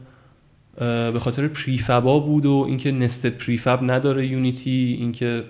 به 0.77 1.19
خاطر 1.19 1.47
پریفبا 1.47 2.19
بود 2.19 2.45
و 2.45 2.65
اینکه 2.67 2.91
نستد 2.91 3.37
پریفب 3.37 3.79
نداره 3.83 4.27
یونیتی 4.27 4.97
اینکه 4.99 5.43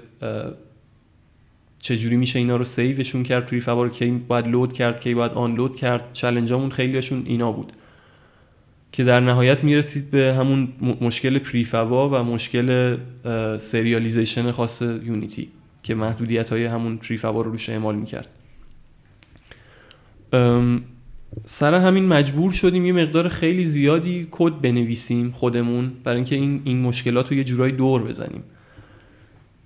چجوری 1.82 2.16
میشه 2.16 2.40
اینا 2.40 2.56
رو 2.56 2.64
سیوشون 2.64 3.24
کرد 3.24 3.46
پریفبا 3.46 3.84
رو 3.84 3.90
کی 3.90 4.12
باید 4.12 4.48
لود 4.48 4.74
کرد 4.74 5.00
کی 5.00 5.14
باید 5.14 5.32
آنلود 5.32 5.76
کرد 5.76 6.10
چالنجامون 6.14 6.70
خیلیشون 6.70 7.24
اینا 7.26 7.52
بود. 7.52 7.74
که 8.92 9.04
در 9.04 9.20
نهایت 9.20 9.64
می‌رسید 9.64 10.12
به 10.12 10.36
همون 10.38 10.68
مشکل 11.02 11.40
پریفوا 11.40 12.10
و 12.10 12.24
مشکل 12.24 12.98
serialization 13.58 14.52
خاص 14.52 14.82
Unity 14.82 15.50
که 15.84 15.96
محدودیت 15.96 16.50
های 16.50 16.66
همون 16.66 16.98
prefab 16.98 17.36
ها 17.36 17.42
رو 17.42 17.52
روش 17.52 17.70
اعمال 17.70 17.96
می‌کرد. 17.96 18.28
سر 21.46 21.74
همین 21.74 22.06
مجبور 22.06 22.52
شدیم 22.52 22.86
یه 22.86 22.94
مقدار 22.94 23.30
خیلی 23.30 23.64
زیادی 23.64 24.28
کد 24.32 24.54
بنویسیم 24.62 25.32
خودمون 25.32 25.92
برای 26.04 26.16
اینکه 26.16 26.36
این 26.36 26.62
این 26.64 26.82
مشکلات 26.82 27.32
رو 27.32 27.38
یه 27.38 27.44
جورایی 27.44 27.74
دور 27.74 28.04
بزنیم. 28.04 28.44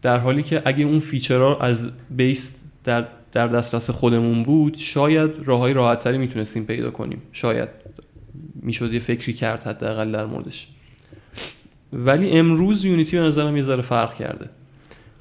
در 0.05 0.17
حالی 0.17 0.43
که 0.43 0.61
اگه 0.65 0.83
اون 0.83 0.99
feature 0.99 1.52
ها 1.52 1.59
از 1.59 1.91
base 2.09 2.63
در 2.83 3.07
در 3.31 3.47
دسترس 3.47 3.89
خودمون 3.89 4.43
بود 4.43 4.77
شاید 4.77 5.35
راههای 5.45 5.73
راحتتری 5.73 6.17
می‌تونستیم 6.17 6.65
پیدا 6.65 6.91
کنیم. 6.91 7.21
شاید 7.31 7.69
می‌شد 8.55 8.93
یه 8.93 8.99
فکری 8.99 9.33
کرد 9.33 9.63
حداقل 9.63 10.11
در 10.11 10.25
موردش. 10.25 10.67
ولی 11.93 12.29
امروز 12.31 12.85
Unity 12.85 13.17
به 13.17 13.23
نظرم 13.23 13.55
یه 13.55 13.61
ذره 13.61 13.81
فرق 13.81 14.13
کرده. 14.13 14.49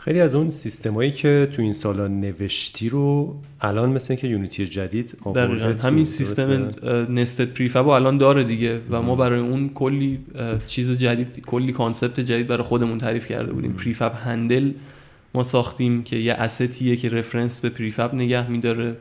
خیلی 0.05 0.21
از 0.21 0.35
اون 0.35 0.51
سیستمایی 0.51 1.11
که 1.11 1.49
تو 1.53 1.63
این 1.63 1.73
سالا 1.73 2.09
نوشتی 2.09 2.89
رو 2.89 3.37
الان 3.61 3.91
مثل 3.91 4.15
که 4.15 4.29
Unity 4.29 4.67
جدید 4.67 5.17
دقیقا. 5.35 5.89
همین 5.89 6.05
سیستم 6.05 6.75
nested 7.09 7.45
prefab 7.45 7.89
الان 7.89 8.19
داره 8.19 8.45
دیگه 8.45 8.81
و 8.91 9.03
ما 9.03 9.17
برای 9.17 9.41
اون 9.41 9.69
کلی 9.69 10.21
چیز 10.67 10.99
جدید 10.99 11.41
کلی 11.47 11.73
concept 11.73 12.21
جدید 12.21 12.47
برای 12.47 12.63
خودمون 12.63 12.99
تعریف 12.99 13.27
کرده 13.27 13.53
بودیم. 13.53 13.73
prefab 13.73 14.13
handle 14.25 14.73
ما 15.35 15.43
ساختیم 15.43 16.03
که 16.03 16.17
یه 16.17 16.33
asset 16.33 16.78
یه 16.78 16.97
که 16.97 17.09
reference 17.09 17.61
به 17.61 17.69
prefab 17.69 18.15
نگه 18.15 18.51
میداره. 18.51 18.97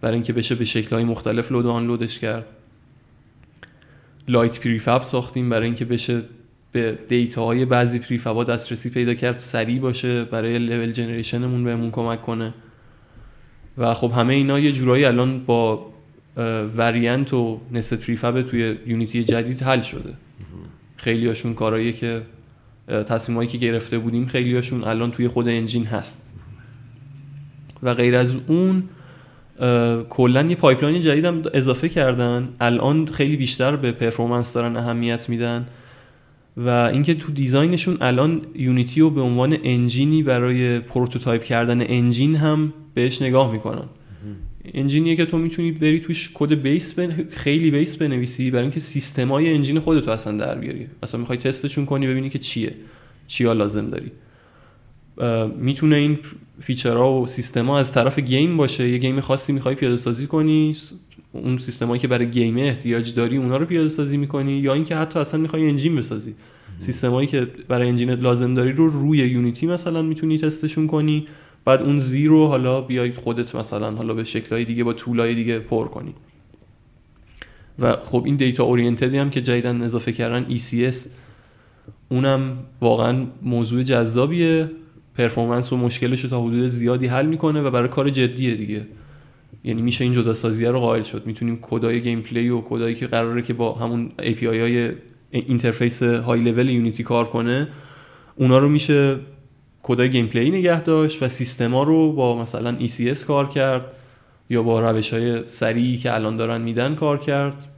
برای 0.00 0.14
اینکه 0.14 0.32
بشه 0.32 0.54
به 0.54 0.64
شکلهای 0.64 1.04
مختلف 1.04 1.52
load 1.52 1.66
و 1.66 1.70
unload 1.70 2.06
ش 2.06 2.18
کرد. 2.18 2.46
light 4.28 4.60
prefab 4.60 5.02
ساختیم 5.02 5.50
برای 5.50 5.64
اینکه 5.64 5.84
بشه 5.84 6.22
به 6.72 6.98
data 7.08 7.44
های 7.44 7.64
بعضی 7.64 7.98
prefab 7.98 8.37
ا 8.37 8.44
دسترسی 8.44 8.90
پیدا 8.90 9.14
کرد 9.14 9.38
سریع 9.38 9.80
باشه 9.80 10.24
برای 10.24 10.58
level 10.58 10.92
generation 10.92 11.47
مون 11.47 11.64
بهمون 11.64 11.90
کمک 11.90 12.22
کنه. 12.22 12.54
و 13.78 13.94
خب 13.94 14.12
همه 14.12 14.34
اینا 14.34 14.58
یه 14.58 14.72
جورایی 14.72 15.04
الان 15.04 15.44
با 15.44 15.86
variant 16.76 17.34
و 17.34 17.60
nested 17.72 17.94
prefab 17.94 18.42
توی 18.42 18.76
Unity 18.86 19.24
جدید 19.24 19.62
حل 19.62 19.80
شده. 19.80 20.14
خیلی 20.96 21.28
هاشون 21.28 21.54
کارهایی 21.54 21.92
که 21.92 22.22
تصمیمایی 22.88 23.48
که 23.48 23.58
گرفته 23.58 23.98
بودیم 23.98 24.26
خیلی 24.26 24.54
هاشون 24.54 24.84
الان 24.84 25.10
توی 25.10 25.28
خود 25.28 25.48
engine 25.48 25.86
هست. 25.86 26.30
و 27.82 27.94
غیر 27.94 28.16
از 28.16 28.36
اون 28.46 28.82
کلا 30.08 30.42
یه 30.42 30.56
pipeline 30.56 31.02
جدید 31.02 31.24
هم 31.24 31.42
اضافه 31.54 31.88
کردن. 31.88 32.48
الان 32.60 33.06
خیلی 33.06 33.36
بیشتر 33.36 33.76
به 33.76 33.92
performance 33.92 34.52
دارن 34.52 34.76
اهمیت 34.76 35.28
میدن. 35.28 35.66
و 36.66 36.68
اینکه 36.68 37.14
تو 37.14 37.32
design 37.32 37.70
شون 37.70 37.96
الان 38.00 38.40
Unity 38.54 39.00
رو 39.00 39.10
به 39.10 39.20
عنوان 39.20 39.56
engine 39.64 40.14
ی 40.14 40.22
برای 40.22 40.80
prototype 40.80 41.42
کردن 41.42 41.80
engine 41.80 42.36
هم 42.36 42.72
بهش 42.94 43.22
نگاه 43.22 43.52
می‌کنن. 43.52 43.84
engine 44.74 45.06
یه 45.06 45.16
که 45.16 45.24
تو 45.24 45.38
می‌تونی 45.38 45.72
بری 45.72 46.00
توش 46.00 46.30
code 46.34 46.52
base 46.52 46.98
خیلی 47.30 47.70
base 47.70 47.96
بنویسی 47.96 48.50
برای 48.50 48.62
اینکه 48.62 48.80
سیستمای 48.80 49.54
engine 49.54 49.80
خودتو 49.80 50.10
اصلا 50.10 50.36
در 50.36 50.54
بیاری. 50.54 50.86
مثلا 51.02 51.20
می‌خوای 51.20 51.38
تستشون 51.38 51.86
کنی 51.86 52.06
ببینی 52.06 52.30
که 52.30 52.38
چیه 52.38 52.74
چیا 53.26 53.52
لازم 53.52 53.90
داری. 53.90 54.10
می‌تونه 55.58 55.96
این 55.96 56.18
feature 56.60 57.12
ها 57.12 57.20
و 57.20 57.26
سیستما 57.26 57.78
از 57.78 57.92
طرف 57.92 58.18
game 58.18 58.56
باشه. 58.56 58.88
یه 58.88 58.98
game 58.98 59.20
خاصی 59.20 59.52
می‌خوای 59.52 59.74
پیاده 59.74 59.96
سازی 59.96 60.26
کنی 60.26 60.76
اون 61.44 61.58
سیستمایی 61.58 62.00
که 62.00 62.08
برای 62.08 62.26
game 62.26 62.56
احتیاج 62.56 63.14
داری 63.14 63.36
اونا 63.36 63.56
رو 63.56 63.66
پیاده 63.66 63.88
سازی 63.88 64.16
می‌کنی 64.16 64.52
یا 64.52 64.74
اینکه 64.74 64.96
حتی 64.96 65.18
اصلا 65.18 65.40
می‌خوای 65.40 65.68
engine 65.68 65.96
بسازی. 65.96 66.34
سیستمایی 66.78 67.26
که 67.26 67.46
برای 67.68 67.88
engine 67.88 68.17
ت 68.17 68.22
لازم 68.22 68.54
داری 68.54 68.72
رو 68.72 68.88
روی 68.88 69.18
Unity 69.18 69.66
مثلا 69.66 70.02
می‌تونی 70.02 70.38
تستشون 70.38 70.86
کنی 70.86 71.26
بعد 71.64 71.82
اون 71.82 71.98
زی 71.98 72.26
رو 72.26 72.46
حالا 72.46 72.80
بیای 72.80 73.12
خودت 73.12 73.54
مثلا 73.54 73.90
حالا 73.90 74.14
به 74.14 74.24
شکلهای 74.24 74.64
دیگه 74.64 74.84
با 74.84 74.92
tool 74.92 75.26
ای 75.26 75.34
دیگه 75.34 75.58
پر 75.58 75.88
کنی. 75.88 76.14
و 77.78 77.92
خب 77.92 78.22
این 78.26 78.36
data 78.36 78.64
oriented 78.64 79.12
ی 79.12 79.18
هم 79.18 79.30
که 79.30 79.40
جدیدن 79.40 79.82
اضافه 79.82 80.12
کردن 80.12 80.56
ECS 80.56 80.96
اونم 82.08 82.58
واقعا 82.80 83.26
موضوع 83.42 83.82
جذابیه. 83.82 84.70
performance 85.14 85.72
و 85.72 85.76
مشکلش 85.76 86.20
رو 86.20 86.30
تا 86.30 86.42
حدود 86.42 86.66
زیادی 86.66 87.06
حل 87.06 87.26
می‌کنه 87.26 87.62
و 87.62 87.70
برای 87.70 87.88
کار 87.88 88.10
جدیه 88.10 88.54
دیگه. 88.54 88.86
یعنی 89.64 89.82
میشه 89.82 90.04
این 90.04 90.12
جدا 90.12 90.34
سازیه 90.34 90.70
رو 90.70 90.80
قائل 90.80 91.02
شد. 91.02 91.26
می‌تونیم 91.26 91.58
کدای 91.62 92.02
gameplay 92.02 92.48
و 92.48 92.60
کدایی 92.60 92.94
که 92.94 93.06
قراره 93.06 93.42
که 93.42 93.52
با 93.52 93.72
همون 93.72 94.10
API 94.18 94.42
های 94.42 94.92
interface 95.30 96.02
high 96.02 96.40
level 96.40 96.68
Unity 96.68 97.02
کار 97.02 97.24
کنه 97.24 97.68
اونا 98.36 98.58
رو 98.58 98.68
میشه 98.68 99.16
کدای 99.82 100.10
gameplay 100.10 100.50
نگه 100.50 100.82
داشت 100.82 101.22
و 101.22 101.28
سیستما 101.28 101.82
رو 101.82 102.12
با 102.12 102.38
مثلا 102.38 102.76
ECS 102.78 103.24
کار 103.24 103.48
کرد 103.48 103.86
یا 104.50 104.62
با 104.62 104.90
روش 104.90 105.12
های 105.12 105.48
سریعی 105.48 105.96
که 105.96 106.14
الان 106.14 106.36
دارن 106.36 106.60
میدن 106.60 106.94
کار 106.94 107.18
کرد. 107.18 107.68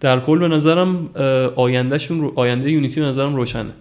در 0.00 0.20
کل 0.20 0.38
به 0.38 0.48
نظرم 0.48 1.10
آیندهشون 1.56 2.32
آینده 2.34 2.70
Unity 2.70 3.00
به 3.00 3.06
نظرم 3.06 3.36
روشنه. 3.36 3.72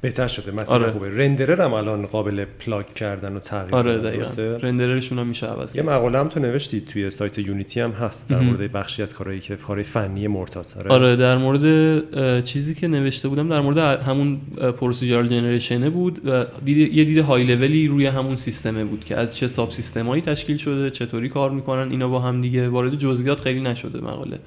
بهتر 0.00 0.28
شده 0.28 0.52
مثلا 0.52 0.74
آره. 0.74 0.90
خوبه. 0.90 1.24
renderer 1.24 1.60
هم 1.60 1.72
الان 1.72 2.06
قابل 2.06 2.44
plug 2.44 2.86
کردن 2.94 3.36
و 3.36 3.38
تغییر 3.38 3.74
آره 3.74 3.98
دقیقاً. 3.98 4.56
renderer 4.62 4.99
شون 4.99 5.18
هم 5.18 5.26
میشه 5.26 5.46
عوض 5.46 5.76
یه 5.76 5.82
مقاله 5.82 6.18
هم 6.18 6.28
تو 6.28 6.40
نوشتی 6.40 6.80
توی 6.80 7.10
سایت 7.10 7.38
Unity 7.38 7.80
هم 7.80 7.90
هست 7.90 8.30
در 8.30 8.40
مورد 8.40 8.72
بخشی 8.72 9.02
از 9.02 9.14
کارهایی 9.14 9.40
که 9.40 9.56
کارهای 9.56 9.84
فنی 9.84 10.26
مرتاته 10.26 10.76
آره. 10.76 10.90
آره 10.90 11.16
در 11.16 11.36
مورد 11.36 12.44
چیزی 12.44 12.74
که 12.74 12.88
نوشته 12.88 13.28
بودم 13.28 13.48
در 13.48 13.60
مورد 13.60 13.78
همون 13.78 14.40
procedural 14.56 15.28
generation 15.28 15.84
ه 15.84 15.90
بود 15.90 16.28
و 16.28 16.46
یه 16.66 17.04
دید 17.04 17.18
های 17.18 17.44
لولی 17.44 17.88
روی 17.88 18.06
همون 18.06 18.36
سیستمه 18.36 18.84
بود 18.84 19.04
که 19.04 19.16
از 19.16 19.36
چه 19.36 19.48
sub 19.48 19.70
سیستمایی 19.70 20.22
تشکیل 20.22 20.56
شده 20.56 20.90
چطوری 20.90 21.28
کار 21.28 21.50
می‌کنن 21.50 21.90
اینا 21.90 22.08
با 22.08 22.20
هم 22.20 22.40
دیگه 22.40 22.68
وارد 22.68 22.94
جزئیات 22.94 23.40
خیلی 23.40 23.60
نشده 23.60 24.00
مقاله. 24.00 24.38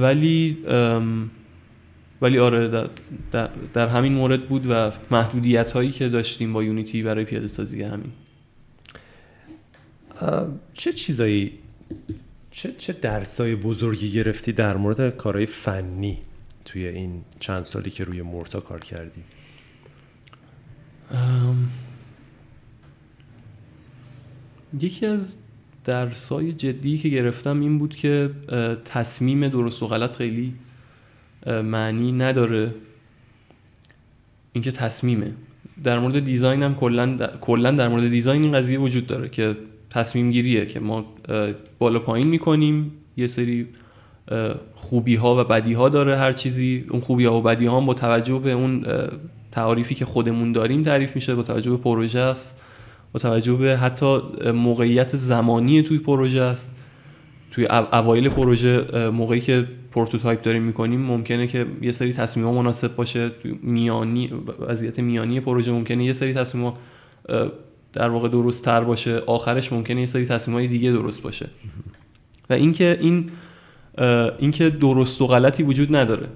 ولی 0.00 0.56
ولی 2.20 2.38
آره 2.38 2.68
در, 2.68 2.88
در, 3.32 3.50
در, 3.74 3.88
همین 3.88 4.12
مورد 4.12 4.48
بود 4.48 4.66
و 4.70 4.92
محدودیت 5.10 5.70
هایی 5.70 5.92
که 5.92 6.08
داشتیم 6.08 6.52
با 6.52 6.62
یونیتی 6.64 7.02
برای 7.02 7.24
پیاده 7.24 7.46
سازی 7.46 7.82
همین 7.82 8.12
چه 10.74 10.92
چیزایی 10.92 11.52
چه, 12.50 12.72
چه 12.78 12.92
درسای 12.92 13.54
بزرگی 13.54 14.12
گرفتی 14.12 14.52
در 14.52 14.76
مورد 14.76 15.16
کارهای 15.16 15.46
فنی 15.46 16.18
توی 16.64 16.86
این 16.86 17.22
چند 17.40 17.64
سالی 17.64 17.90
که 17.90 18.04
روی 18.04 18.22
مورتا 18.22 18.60
کار 18.60 18.80
کردی؟ 18.80 19.22
یکی 24.80 25.06
از 25.06 25.36
درسای 25.84 26.52
جدی 26.52 26.98
که 26.98 27.08
گرفتم 27.08 27.60
این 27.60 27.78
بود 27.78 27.96
که 27.96 28.30
تصمیم 28.84 29.48
درست 29.48 29.82
و 29.82 29.86
غلط 29.86 30.14
خیلی 30.14 30.54
معنی 31.46 32.12
نداره. 32.12 32.74
اینکه 34.52 34.70
تصمیمه. 34.70 35.32
در 35.84 35.98
مورد 35.98 36.24
دیزاین 36.24 36.62
هم 36.62 36.74
کلا 37.40 37.70
در 37.70 37.88
مورد 37.88 38.08
دیزاین 38.08 38.42
این 38.42 38.52
قضیه 38.52 38.78
وجود 38.78 39.06
داره 39.06 39.28
که 39.28 39.56
تصمیم 39.90 40.30
گیریه 40.30 40.66
که 40.66 40.80
ما 40.80 41.04
بالا 41.78 41.98
پایین 41.98 42.28
می‌کنیم. 42.28 42.92
یه 43.16 43.26
سری 43.26 43.66
خوبی 44.74 45.14
ها 45.14 45.40
و 45.40 45.44
بدی 45.44 45.72
ها 45.72 45.88
داره 45.88 46.16
هر 46.16 46.32
چیزی. 46.32 46.84
اون 46.90 47.00
خوبی 47.00 47.24
ها 47.24 47.38
و 47.38 47.42
بدی 47.42 47.66
ها 47.66 47.80
هم 47.80 47.86
با 47.86 47.94
توجه 47.94 48.38
به 48.38 48.52
اون 48.52 48.86
تعریفی 49.52 49.94
که 49.94 50.04
خودمون 50.04 50.52
داریم 50.52 50.82
تعریف 50.82 51.14
میشه. 51.14 51.34
با 51.34 51.42
توجه 51.42 51.70
به 51.70 51.76
پروژه 51.76 52.20
است. 52.20 52.62
با 53.12 53.20
توجه 53.20 53.52
به 53.52 53.76
حتی 53.76 54.18
موقعیت 54.54 55.16
زمانی 55.16 55.82
توی 55.82 55.98
پروژه 55.98 56.40
است. 56.40 56.76
توی 57.50 57.66
اوایل 57.66 58.28
پروژه 58.28 59.08
موقعی 59.10 59.40
که 59.40 59.66
prototype 59.96 60.42
داریم 60.42 60.62
می‌کنیم 60.62 61.00
ممکنه 61.00 61.46
که 61.46 61.66
یه 61.82 61.92
سری 61.92 62.12
تصمیم 62.12 62.46
مناسب 62.46 62.96
باشه 62.96 63.30
میانی 63.62 64.30
وضعیت 64.68 64.98
میانی 64.98 65.40
پروژه 65.40 65.72
ممکنه 65.72 66.04
یه 66.04 66.12
سری 66.12 66.34
تصمیم 66.34 66.72
در 67.92 68.08
واقع 68.08 68.28
درست 68.28 68.64
تر 68.64 68.80
باشه 68.84 69.18
آخرش 69.18 69.72
ممکنه 69.72 70.00
یه 70.00 70.06
سری 70.06 70.26
تصمیم 70.26 70.56
های 70.56 70.66
دیگه 70.66 70.92
درست 70.92 71.22
باشه. 71.22 71.48
و 72.50 72.52
اینکه 72.52 72.98
این 73.00 73.30
اینکه 74.38 74.70
درست 74.70 75.22
و 75.22 75.26
غلطی 75.26 75.62
وجود 75.62 75.96
نداره. 75.96 76.28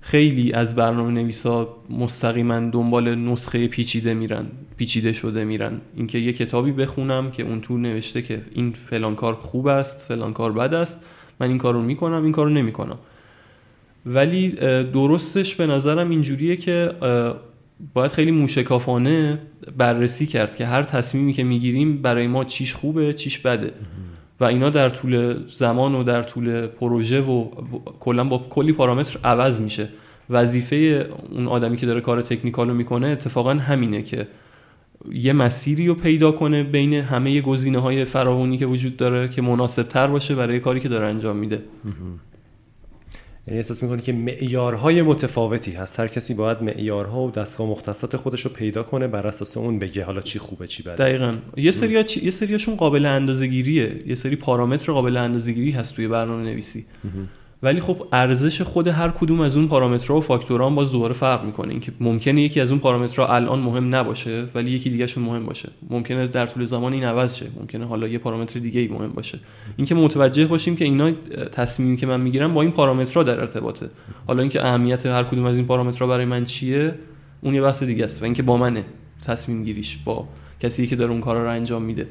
خیلی 0.00 0.52
از 0.52 0.74
برنامه 0.74 1.10
نویسا 1.10 1.76
مستقیما 1.90 2.60
دنبال 2.60 3.14
نسخه 3.14 3.68
پیچیده 3.68 4.14
میرن 4.14 4.46
پیچیده 4.76 5.12
شده 5.12 5.44
میرن. 5.44 5.80
اینکه 5.96 6.18
یه 6.18 6.32
کتابی 6.32 6.72
بخونم 6.72 7.30
که 7.30 7.42
اون 7.42 7.60
تو 7.60 7.78
نوشته 7.78 8.22
که 8.22 8.42
این 8.54 8.72
فلان 8.72 9.14
کار 9.14 9.34
خوب 9.34 9.66
است 9.66 10.06
فلان 10.08 10.32
کار 10.32 10.52
بد 10.52 10.74
است 10.74 11.04
من 11.40 11.48
این 11.48 11.58
کارو 11.58 11.82
می‌کنم 11.82 12.22
این 12.22 12.32
کارو 12.32 12.50
نمی‌کنم. 12.50 12.98
ولی 14.06 14.48
درستش 14.92 15.54
به 15.54 15.66
نظرم 15.66 16.10
اینجوریه 16.10 16.56
که 16.56 16.92
باید 17.94 18.12
خیلی 18.12 18.30
موشکافانه 18.30 19.38
بررسی 19.76 20.26
کرد 20.26 20.56
که 20.56 20.66
هر 20.66 20.82
تصمیمی 20.82 21.32
که 21.32 21.44
می‌گیریم 21.44 22.02
برای 22.02 22.26
ما 22.26 22.44
چیش 22.44 22.74
خوبه 22.74 23.12
چیش 23.12 23.38
بده. 23.38 23.72
و 24.40 24.44
اینا 24.44 24.70
در 24.70 24.88
طول 24.88 25.46
زمان 25.48 25.94
و 25.94 26.02
در 26.02 26.22
طول 26.22 26.66
پروژه 26.66 27.20
و 27.20 27.48
کلا 28.00 28.24
با 28.24 28.46
کلی 28.50 28.72
پارامتر 28.72 29.18
عوض 29.24 29.60
میشه. 29.60 29.88
وظیفه 30.30 31.06
اون 31.30 31.46
آدمی 31.48 31.76
که 31.76 31.86
داره 31.86 32.00
کار 32.00 32.22
تکنیکال 32.22 32.68
رو 32.68 32.74
می‌کنه 32.74 33.06
اتفاقا 33.06 33.54
همینه 33.54 34.02
که 34.02 34.28
یه 35.12 35.32
مسیری 35.32 35.86
رو 35.86 35.94
پیدا 35.94 36.32
کنه 36.32 36.62
بین 36.62 36.94
همه 36.94 37.40
گزینه 37.40 37.78
های 37.78 38.04
فراوانی 38.04 38.58
که 38.58 38.66
وجود 38.66 38.96
داره 38.96 39.28
که 39.28 39.42
مناسب 39.42 39.82
تر 39.82 40.06
باشه 40.06 40.34
برای 40.34 40.60
کاری 40.60 40.80
که 40.80 40.88
داره 40.88 41.06
انجام 41.06 41.36
میده. 41.36 41.62
یعنی 43.46 43.58
احساس 43.58 43.82
می‌کنی 43.82 44.02
که 44.02 44.12
معیارهای 44.12 45.02
متفاوتی 45.02 45.70
هست. 45.70 46.00
هر 46.00 46.08
کسی 46.08 46.34
باید 46.34 46.62
معیارها 46.62 47.22
و 47.22 47.30
دستگاه 47.30 47.70
مختصات 47.70 48.16
خودش 48.16 48.40
رو 48.40 48.50
پیدا 48.50 48.82
کنه 48.82 49.06
بر 49.06 49.26
اساس 49.26 49.56
اون 49.56 49.78
بگه 49.78 50.04
حالا 50.04 50.20
چی 50.20 50.38
خوبه 50.38 50.66
چی 50.66 50.82
بده. 50.82 50.96
دقیقا. 50.96 51.34
یه 51.56 51.70
سری 51.70 52.04
چ... 52.04 52.16
یه 52.16 52.30
سریاشون 52.30 52.76
قابل 52.76 53.06
اندازه‌گیریه. 53.06 54.02
یه 54.06 54.14
سری 54.14 54.36
پارامتر 54.36 54.92
قابل 54.92 55.16
اندازه‌گیری 55.16 55.70
هست 55.70 55.96
توی 55.96 56.08
برنامه 56.08 56.42
نویسی 56.42 56.84
ولی 57.66 57.80
خب 57.80 58.08
ارزش 58.12 58.62
خود 58.62 58.88
هر 58.88 59.08
کدوم 59.08 59.40
از 59.40 59.56
اون 59.56 59.68
پارامترها 59.68 60.16
و 60.16 60.20
فاکتورها 60.20 60.70
باز 60.70 60.92
دوباره 60.92 61.14
فرق 61.14 61.44
می‌کنه. 61.44 61.70
اینکه 61.70 61.92
ممکنه 62.00 62.42
یکی 62.42 62.60
از 62.60 62.70
اون 62.70 62.80
پارامترها 62.80 63.34
الان 63.34 63.58
مهم 63.58 63.94
نباشه 63.94 64.44
ولی 64.54 64.70
یکی 64.70 64.90
دیگهشون 64.90 65.24
مهم 65.24 65.46
باشه. 65.46 65.68
ممکنه 65.90 66.26
در 66.26 66.46
طول 66.46 66.64
زمان 66.64 66.92
این 66.92 67.04
عوض 67.04 67.36
شه. 67.36 67.46
ممکنه 67.60 67.86
حالا 67.86 68.08
یه 68.08 68.18
پارامتر 68.18 68.60
دیگه 68.60 68.80
ای 68.80 68.88
مهم 68.88 69.08
باشه. 69.08 69.38
اینکه 69.76 69.94
متوجه 69.94 70.46
باشیم 70.46 70.76
که 70.76 70.84
اینا 70.84 71.12
تصمیمی 71.52 71.96
که 71.96 72.06
من 72.06 72.20
می‌گیرم 72.20 72.54
با 72.54 72.62
این 72.62 72.70
پارامترها 72.70 73.22
در 73.22 73.40
ارتباطه. 73.40 73.86
حالا 74.26 74.40
اینکه 74.40 74.66
اهمیت 74.66 75.06
هر 75.06 75.24
کدوم 75.24 75.44
از 75.44 75.56
این 75.56 75.66
پارامترها 75.66 76.06
برای 76.06 76.24
من 76.24 76.44
چیه 76.44 76.94
اون 77.40 77.54
یه 77.54 77.62
بحث 77.62 77.82
دیگه 77.82 78.04
است. 78.04 78.22
و 78.22 78.24
اینکه 78.24 78.42
با 78.42 78.56
منه 78.56 78.84
تصمیم 79.26 79.64
گیریش 79.64 79.96
با 80.04 80.28
کسی 80.60 80.86
که 80.86 80.96
داره 80.96 81.10
اون 81.10 81.20
کارا 81.20 81.44
رو 81.44 81.50
انجام 81.50 81.82
میده. 81.82 82.06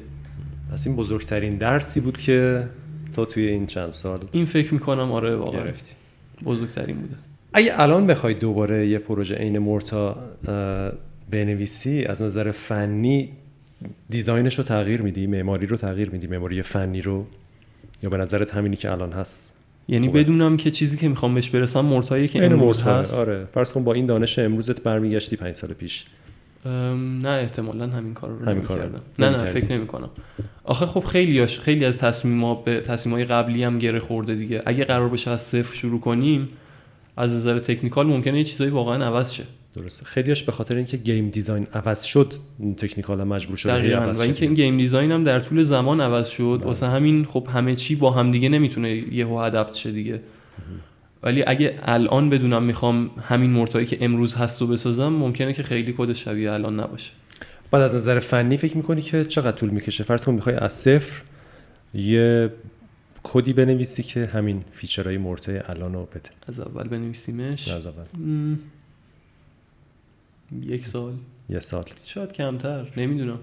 پس 0.72 0.86
این 0.86 0.96
بزرگترین 0.96 1.58
درسی 1.58 2.00
بود 2.00 2.16
که 2.16 2.68
تو 3.16 3.24
توی 3.24 3.46
این 3.48 3.66
چند 3.66 3.92
سال 3.92 4.18
این 4.32 4.44
فکر 4.44 4.74
می‌کنم 4.74 5.12
آره 5.12 5.36
واقعا. 5.36 5.60
گرفتی. 5.60 5.94
بزرگترین 6.44 6.96
بوده. 6.96 7.14
اگه 7.52 7.80
الان 7.80 8.06
بخوای 8.06 8.34
دوباره 8.34 8.86
یه 8.86 8.98
پروژه 8.98 9.34
عین 9.34 9.58
مورتا 9.58 10.16
بنویسی 11.30 12.04
از 12.04 12.22
نظر 12.22 12.50
فنی 12.50 13.28
دیزاینش 14.08 14.58
رو 14.58 14.64
تغییر 14.64 15.02
میدی 15.02 15.26
معماری 15.26 15.66
رو 15.66 15.76
تغییر 15.76 16.10
میدی 16.10 16.26
معماری 16.26 16.62
فنی 16.62 17.02
رو؟ 17.02 17.26
یا 18.02 18.10
به 18.10 18.16
نظرت 18.16 18.54
همینی 18.54 18.76
که 18.76 18.92
الان 18.92 19.12
هست؟ 19.12 19.64
یعنی 19.88 20.06
خوبه. 20.06 20.22
بدونم 20.22 20.56
که 20.56 20.70
چیزی 20.70 20.96
که 20.96 21.08
می‌خوام 21.08 21.34
بهش 21.34 21.50
برسم 21.50 21.80
مرتایی 21.80 22.28
که 22.28 22.44
امروز 22.44 22.82
هست. 22.82 23.18
آره. 23.18 23.44
فرض 23.54 23.72
کن 23.72 23.84
با 23.84 23.92
این 23.92 24.06
دانش 24.06 24.38
امروزت 24.38 24.82
برمیگشتی 24.82 25.36
پنج 25.36 25.54
سال 25.54 25.72
پیش. 25.72 26.04
نه 27.22 27.28
احتمالا 27.28 27.86
همین 27.86 28.14
کار 28.14 28.30
رو 28.30 28.46
همین 28.46 28.62
کار 28.62 28.90
نه 29.18 29.30
نه 29.30 29.44
فکر 29.44 29.72
نمی 29.72 29.86
کنم. 29.86 30.10
آخه 30.64 30.86
خب 30.86 31.04
خیلی 31.04 31.46
خیلی 31.46 31.84
از 31.84 31.98
تصمیم 31.98 32.54
به 32.64 32.80
تصمیم 32.80 33.14
های 33.14 33.24
قبلی 33.24 33.64
هم 33.64 33.78
گره 33.78 33.98
خورده 33.98 34.34
دیگه. 34.34 34.62
اگه 34.66 34.84
قرار 34.84 35.08
بشه 35.08 35.30
از 35.30 35.42
صفر 35.42 35.74
شروع 35.74 36.00
کنیم 36.00 36.48
از 37.16 37.34
نظر 37.34 37.58
technical 37.58 38.06
ممکنه 38.06 38.38
یه 38.38 38.44
چیزایی 38.44 38.70
واقعا 38.70 39.04
عوض 39.04 39.32
شه. 39.32 39.44
درسته. 39.76 40.04
خیلیش 40.04 40.42
به 40.42 40.52
خاطر 40.52 40.76
اینکه 40.76 40.96
game 40.96 41.30
design 41.30 41.66
عوض 41.74 42.02
شد 42.02 42.34
technical 42.76 43.20
هم 43.20 43.28
مجبور 43.28 43.56
شد 43.56 43.68
و 43.68 44.20
اینکه 44.20 44.44
این 44.44 44.54
game 44.54 44.76
design 44.76 45.12
هم 45.12 45.24
در 45.24 45.40
طول 45.40 45.62
زمان 45.62 46.00
عوض 46.00 46.28
شد 46.28 46.56
بله. 46.58 46.66
واسه 46.66 46.86
همین 46.86 47.24
خب 47.24 47.48
همه 47.52 47.76
چی 47.76 47.94
با 47.94 48.10
همدیگه 48.10 48.48
نمی‌تونه 48.48 48.90
یهو 48.90 49.32
adapt 49.32 49.74
شه 49.74 49.92
دیگه. 49.92 50.20
ولی 51.26 51.44
اگه 51.46 51.78
الان 51.82 52.30
بدونم 52.30 52.62
می‌خوام 52.62 53.10
همین 53.22 53.50
مرتایی 53.50 53.86
که 53.86 54.04
امروز 54.04 54.34
هست 54.34 54.60
رو 54.60 54.66
بسازم 54.66 55.08
ممکنه 55.08 55.52
که 55.52 55.62
خیلی 55.62 55.94
کد 55.98 56.12
شبیه 56.12 56.52
الان 56.52 56.80
نباشه. 56.80 57.12
بعد 57.70 57.82
از 57.82 57.94
نظر 57.94 58.20
فنی 58.20 58.56
فکر 58.56 58.76
می‌کنی 58.76 59.02
که 59.02 59.24
چقدر 59.24 59.56
طول 59.56 59.70
می‌کشه؟ 59.70 60.04
فرض 60.04 60.24
کن 60.24 60.34
می‌خوای 60.34 60.56
از 60.56 60.72
صفر 60.72 61.22
یه 61.94 62.52
کدی 63.22 63.52
بنویسی 63.52 64.02
که 64.02 64.26
همین 64.26 64.64
feature 64.72 65.08
های 65.08 65.18
مرتای 65.18 65.58
الان 65.68 65.92
رو 65.92 66.04
بده. 66.04 66.30
از 66.46 66.60
اول 66.60 66.88
بنویسیمش؟ 66.88 67.68
از 67.68 67.86
اول. 67.86 68.04
یک 70.62 70.86
سال. 70.86 71.12
یه 71.48 71.60
سال. 71.60 71.84
شاید 72.04 72.32
کمتر 72.32 72.86
نمی‌دونم. 72.96 73.38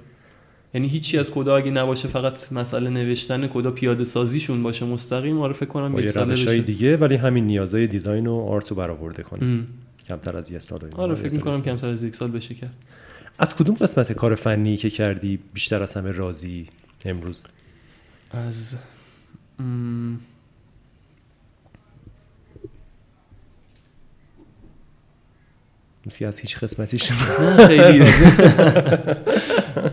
یعنی 0.74 0.88
هیچی 0.88 1.18
از 1.18 1.32
کدا 1.32 1.58
اگه 1.58 1.72
نباشه 1.72 2.08
فقط 2.08 2.52
مسئله 2.52 2.90
نوشتن 2.90 3.48
کدا 3.48 3.72
پیاده 3.72 4.04
سازیشون 4.04 4.64
باشه 4.64 4.86
مستقیم 4.86 5.40
آره 5.40 5.54
فکر 5.54 5.70
کنم 5.70 6.00
یک 6.00 6.10
سال 6.10 6.32
بشه. 6.32 6.62
دیگه 6.62 6.98
ولی 6.98 7.16
همین 7.16 7.46
نیازهای 7.48 7.88
design 7.88 8.28
و 8.28 8.34
art 8.36 8.70
رو 8.70 8.76
برآورده 8.76 9.24
کنه. 9.24 9.64
کمتر 10.08 10.38
از 10.38 10.52
یه 10.52 10.60
سال 10.60 10.80
آره 10.96 11.16
فکر 11.16 11.34
می‌کنم 11.34 11.62
کمتر 11.62 11.88
از 11.90 12.04
یک 12.04 12.16
سال 12.16 12.32
بشه 12.32 12.56
کرد 12.56 12.74
از 13.40 13.56
کدوم 13.56 13.76
قسمت 13.76 14.12
کار 14.12 14.36
فنی 14.36 14.78
که 14.78 14.90
کردی 14.90 15.40
بیشتر 15.54 15.84
از 15.84 15.94
همه 15.94 16.12
راضی 16.12 16.68
امروز؟ 17.06 17.48
از 18.32 18.78
مثل 26.06 26.26
از 26.26 26.38
هیچ 26.38 26.58
قسمتیش 26.58 27.12
خیلی. 27.68 28.06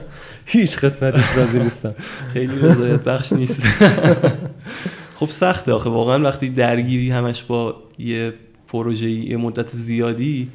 هیچ 0.47 0.79
قسمتیش 0.79 1.37
راضی 1.37 1.59
نیستم. 1.59 1.95
خیلی 2.33 2.59
رضایت 2.59 3.05
بخش 3.05 3.33
نیست. 3.33 3.62
خب 5.19 5.31
سخته 5.31 5.73
آخه. 5.73 5.91
واقعا 5.91 6.23
وقتی 6.23 6.49
درگیری 6.49 7.11
همش 7.11 7.43
با 7.43 7.83
یه 7.99 8.33
پروژه 8.69 9.11
یه 9.11 9.37
مدت 9.37 9.77
زیادی 9.77 10.49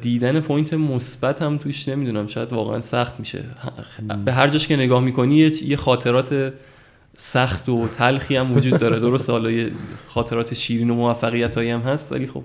دیدن 0.00 0.40
point 0.40 0.74
مثبت 0.74 1.42
هم 1.42 1.58
توش 1.58 1.88
نمی‌دونم. 1.88 2.26
شاید 2.26 2.52
واقعا 2.52 2.80
سخت 2.80 3.20
میشه. 3.20 3.44
به 4.24 4.32
هر 4.32 4.48
جاش 4.48 4.66
که 4.66 4.76
نگاه 4.76 5.00
می‌کنی 5.00 5.50
یه 5.62 5.76
خاطرات 5.76 6.52
سخت 7.16 7.68
و 7.68 7.88
تلخی 7.88 8.36
هم 8.36 8.52
وجود 8.52 8.80
داره. 8.80 8.98
درست 8.98 9.30
حالا 9.30 9.68
خاطرات 10.08 10.54
شیرین 10.54 10.90
و 10.90 10.94
موفقیت 10.94 11.56
هایی 11.56 11.70
هم 11.70 11.80
هست 11.80 12.12
ولی 12.12 12.26
خب 12.26 12.44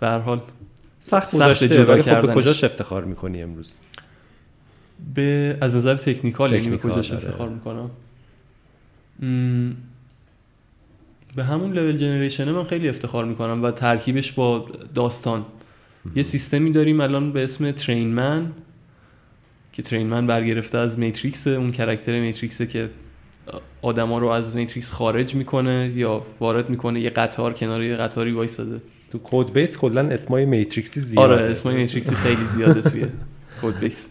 به 0.00 0.06
هر 0.06 0.18
حال 0.18 0.40
سخت, 1.00 1.28
سخت 1.28 1.64
جدا 1.64 2.02
خب 2.02 2.26
به 2.26 2.34
کجاش 2.34 2.64
افتخار 2.64 3.04
می‌کنی 3.04 3.42
امروز؟ 3.42 3.80
به 5.14 5.58
از 5.60 5.76
نظر 5.76 5.94
technical 5.94 6.52
یعنی 6.52 6.78
کجاش 6.78 7.12
افتخار 7.12 7.48
می‌کنم؟ 7.48 7.90
به 11.36 11.44
همون 11.44 11.72
level 11.72 11.96
generation 11.96 12.50
من 12.50 12.64
خیلی 12.64 12.88
افتخار 12.88 13.24
می‌کنم 13.24 13.62
و 13.62 13.70
ترکیبش 13.70 14.32
با 14.32 14.68
داستان. 14.94 15.44
یه 16.16 16.22
سیستمی 16.22 16.72
داریم 16.72 17.00
الان 17.00 17.32
به 17.32 17.44
اسم 17.44 17.70
Trainman 17.70 18.52
که 19.72 19.82
Trainman 19.82 20.26
برگرفته 20.26 20.78
از 20.78 20.98
Matrix 20.98 21.46
اون 21.46 21.70
character 21.70 22.20
Matrix 22.20 22.59
ه 22.59 22.66
که 22.66 22.90
آدما 23.82 24.18
رو 24.18 24.28
از 24.28 24.56
Matrix 24.56 24.92
خارج 24.92 25.34
می‌کنه 25.34 25.92
یا 25.94 26.26
وارد 26.40 26.70
می‌کنه 26.70 27.00
یه 27.00 27.10
قطار 27.10 27.52
کنار 27.52 27.82
یه 27.82 27.96
قطاری 27.96 28.32
وایساده. 28.32 28.82
تو 29.12 29.20
code 29.24 29.52
base 29.52 29.76
کلا 29.76 30.00
اسمای 30.00 30.44
Matrix 30.44 30.92
ی 30.92 31.00
زیاده. 31.00 31.34
آره 31.34 31.50
اسمای 31.50 31.76
Matrix 31.76 32.09
ی 32.09 32.14
خیلی 32.14 32.44
زیاده 32.44 32.80
توی 32.80 33.06
code 33.62 33.78
base 33.80 34.08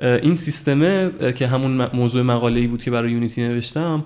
این 0.00 0.34
سیستمه 0.34 1.10
که 1.34 1.46
همون 1.46 1.90
موضوع 1.94 2.22
مقاله 2.22 2.60
ای 2.60 2.66
بود 2.66 2.82
که 2.82 2.90
برای 2.90 3.12
Unity 3.12 3.42
نوشتم 3.42 4.04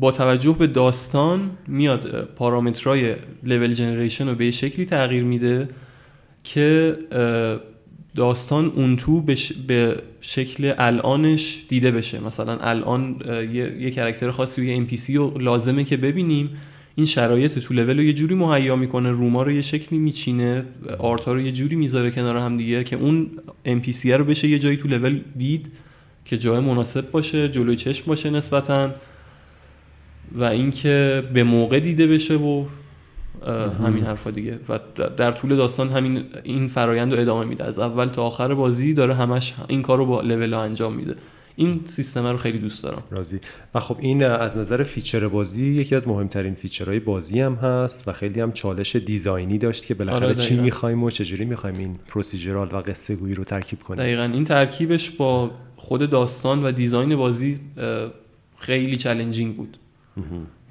با 0.00 0.12
توجه 0.12 0.56
به 0.58 0.66
داستان 0.66 1.50
میاد 1.66 2.24
پارامترهای 2.36 3.14
level 3.42 3.74
generation 3.74 4.28
رو 4.28 4.34
به 4.34 4.50
شکلی 4.50 4.86
تغییر 4.86 5.24
میده 5.24 5.68
که 6.44 6.98
داستان 8.16 8.72
اون 8.76 8.96
تو 8.96 9.20
به 9.66 10.02
شکل 10.20 10.72
الانش 10.78 11.64
دیده 11.68 11.90
بشه. 11.90 12.20
مثلا 12.20 12.58
الان 12.58 13.16
یه, 13.52 13.76
یه 13.80 13.90
character 13.90 14.30
خاصی 14.30 14.66
یه 14.66 14.86
NPC 14.86 15.10
رو 15.10 15.38
لازمه 15.38 15.84
که 15.84 15.96
ببینیم. 15.96 16.50
این 16.98 17.06
شرایط 17.06 17.58
تو 17.58 17.74
لول 17.74 17.96
رو 17.96 18.02
یه 18.02 18.12
جوری 18.12 18.34
مهیا 18.34 18.76
می‌کنه 18.76 19.10
room 19.10 19.36
ا 19.36 19.42
رو 19.42 19.52
یه 19.52 19.62
شکلی 19.62 19.98
میچینه 19.98 20.64
art 20.98 21.23
ا 21.23 21.32
رو 21.32 21.40
یه 21.40 21.52
جوری 21.52 21.76
می‌ذاره 21.76 22.10
کنار 22.10 22.36
هم 22.36 22.56
دیگه 22.56 22.84
که 22.84 22.96
اون 22.96 23.30
NPC 23.64 24.12
رو 24.12 24.24
بشه 24.24 24.48
یه 24.48 24.58
جایی 24.58 24.76
تو 24.76 24.88
لول 24.88 25.20
دید 25.36 25.72
که 26.24 26.36
جای 26.36 26.60
مناسب 26.60 27.10
باشه 27.10 27.48
جلوی 27.48 27.76
چشم 27.76 28.04
باشه 28.06 28.30
نسبتا 28.30 28.90
و 30.32 30.44
اینکه 30.44 31.22
به 31.34 31.44
موقع 31.44 31.80
دیده 31.80 32.06
بشه 32.06 32.34
و 32.34 32.64
همین 33.86 34.04
حرفا 34.04 34.30
دیگه. 34.30 34.58
و 34.68 34.78
در 35.16 35.32
طول 35.32 35.56
داستان 35.56 35.90
همین 35.90 36.24
این 36.44 36.68
فرایند 36.68 37.14
رو 37.14 37.20
ادامه 37.20 37.44
میده. 37.44 37.64
از 37.64 37.78
اول 37.78 38.06
تا 38.06 38.22
آخر 38.22 38.54
بازی 38.54 38.94
داره 38.94 39.14
همش 39.14 39.54
این 39.68 39.82
کار 39.82 39.98
رو 39.98 40.06
با 40.06 40.20
لول 40.20 40.54
انجام 40.54 40.94
میده. 40.94 41.16
این 41.56 41.80
سیستم 41.84 42.26
رو 42.26 42.36
خیلی 42.36 42.58
دوست 42.58 42.82
دارم. 42.82 43.02
راضی. 43.10 43.40
و 43.74 43.80
خب 43.80 43.96
این 44.00 44.24
از 44.24 44.58
نظر 44.58 44.82
feature 44.82 45.28
بازی 45.28 45.66
یکی 45.66 45.94
از 45.94 46.08
مهمترین 46.08 46.54
feature 46.54 46.90
های 46.90 47.00
بازی 47.00 47.40
هم 47.40 47.54
هست 47.54 48.08
و 48.08 48.12
خیلی 48.12 48.40
هم 48.40 48.52
چالش 48.52 48.96
design 48.96 49.49
ی 49.49 49.58
داشت 49.58 49.86
که 49.86 49.94
بالاخره 49.94 50.26
آره 50.26 50.34
چی 50.34 50.56
می‌خوایم 50.56 51.04
و 51.04 51.10
چجوری 51.10 51.44
می‌خوایم 51.44 51.78
این 51.78 51.98
procedural 52.08 52.68
و 52.72 52.76
قصه 52.76 53.16
گویی 53.16 53.34
رو 53.34 53.44
ترکیب 53.44 53.82
کنیم؟ 53.82 53.98
دقیقا. 53.98 54.22
این 54.22 54.44
ترکیبش 54.44 55.10
با 55.10 55.50
خود 55.76 56.10
داستان 56.10 56.64
و 56.64 56.72
design 56.72 57.16
بازی 57.16 57.60
خیلی 58.58 58.96
challenging 58.96 59.56
بود. 59.56 59.78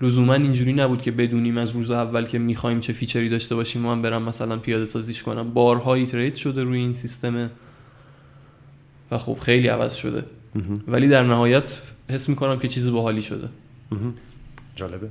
لزوما 0.01 0.33
اینجوری 0.33 0.73
نبود 0.73 1.01
که 1.01 1.11
بدونیم 1.11 1.57
از 1.57 1.71
روز 1.71 1.91
اول 1.91 2.25
که 2.25 2.39
می‌خوایم 2.39 2.79
چه 2.79 2.93
feature 2.93 3.25
ی 3.25 3.29
داشته 3.29 3.55
باشیم 3.55 3.85
هم 3.85 4.01
برم 4.01 4.23
مثلا 4.23 4.57
پیاده 4.57 4.85
سازیش 4.85 5.23
کنم. 5.23 5.53
بارها 5.53 5.93
iterate 5.93 6.35
شده 6.35 6.63
روی 6.63 6.79
این 6.79 6.95
سیستم 6.95 7.49
و 9.11 9.17
خب 9.17 9.37
خیلی 9.41 9.67
عوض 9.67 9.95
شده. 9.95 10.25
ولی 10.87 11.07
در 11.07 11.23
نهایت 11.23 11.81
حس 12.09 12.29
می‌کنم 12.29 12.59
که 12.59 12.67
چیز 12.67 12.89
باحالی 12.89 13.21
شده. 13.21 13.47
جالبه. 14.75 15.07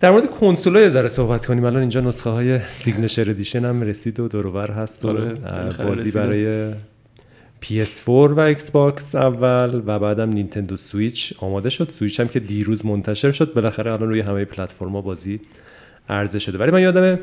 در 0.00 0.10
مورد 0.10 0.30
کنسول 0.30 0.76
یه 0.76 0.90
ذره 0.90 1.08
صحبت 1.08 1.46
کنیم. 1.46 1.64
الان 1.64 1.80
اینجا 1.80 2.00
نسخه 2.00 2.30
های 2.30 2.60
signature 2.74 3.30
edition 3.30 3.64
هم 3.64 3.82
رسید 3.82 4.20
و 4.20 4.28
دور 4.28 4.49
و 4.49 4.56
بر 4.56 4.70
هست 4.70 5.04
و 5.04 5.08
آره، 5.08 5.34
بازی 5.84 6.18
برای 6.18 6.72
PS4 7.62 8.08
و 8.08 8.40
Xbox 8.40 9.14
اول 9.14 9.82
و 9.86 9.98
بعدم 9.98 10.28
Nintendo 10.28 10.76
Switch 10.76 11.34
آماده 11.38 11.68
شد. 11.68 11.90
سویچ 11.90 12.20
هم 12.20 12.28
که 12.28 12.40
دیروز 12.40 12.86
منتشر 12.86 13.32
شد. 13.32 13.52
بالاخره 13.52 13.92
الان 13.92 14.08
روی 14.08 14.20
همه 14.20 14.44
پلتفرما 14.44 15.00
بازی 15.00 15.40
عرضه 16.08 16.38
شده. 16.38 16.58
ولی 16.58 16.70
من 16.70 16.82
یادمه 16.82 17.18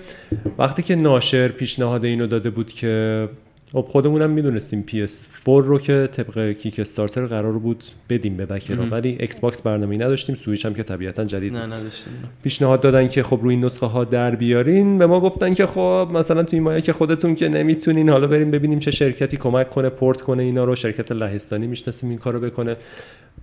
وقتی 0.58 0.84
که 0.84 0.96
ناشر 0.96 1.48
پیشنهاد 1.48 2.06
اینو 2.06 2.28
داده 2.28 2.50
بود 2.50 2.72
که 2.72 3.30
خب 3.74 3.86
خودمونم 3.90 4.30
می‌دونستیم 4.30 4.86
PS4 4.88 5.46
رو 5.46 5.80
که 5.80 6.10
طبق 6.12 6.52
Kickstarter 6.52 7.26
قرار 7.26 7.52
بود 7.52 7.84
بدیم 8.10 8.38
به 8.38 8.46
backer 8.46 8.80
ا 8.80 8.86
ولی 8.86 9.18
Xbox 9.20 9.62
برنامه‌ای 9.62 9.98
نداشتیم 9.98 10.36
سویچ 10.36 10.66
هم 10.66 10.74
که 10.74 10.84
طبیعتا 10.84 11.26
جدید 11.26 11.54
نه 11.54 11.66
نداشتیم. 11.66 12.14
پیشنهاد 12.44 12.82
دادن 12.82 13.08
که 13.08 13.24
خب 13.24 13.40
روی 13.44 13.56
این 13.56 13.66
نسخه 13.66 13.86
ها 13.86 14.04
در 14.04 14.36
بیارین 14.36 14.98
به 14.98 15.08
ما 15.08 15.20
گفتن 15.20 15.54
که 15.54 15.66
خب 15.66 16.10
مثلا 16.14 16.44
توی 16.44 16.60
مایه 16.60 16.82
که 16.82 16.94
خودتون 16.94 17.36
که 17.36 17.50
نمی‌تونین 17.50 18.10
حالا 18.10 18.28
بریم 18.28 18.52
ببینیم 18.52 18.80
چه 18.80 18.92
شرکتی 18.92 19.38
کمک 19.38 19.70
کنه 19.70 19.90
پورت 19.90 20.22
کنه 20.22 20.44
اینا 20.44 20.64
رو. 20.64 20.76
شرکت 20.76 21.12
لهستانی 21.12 21.68
می‌شناسیم 21.68 22.10
این 22.10 22.20
کارو 22.20 22.40
بکنه. 22.40 22.76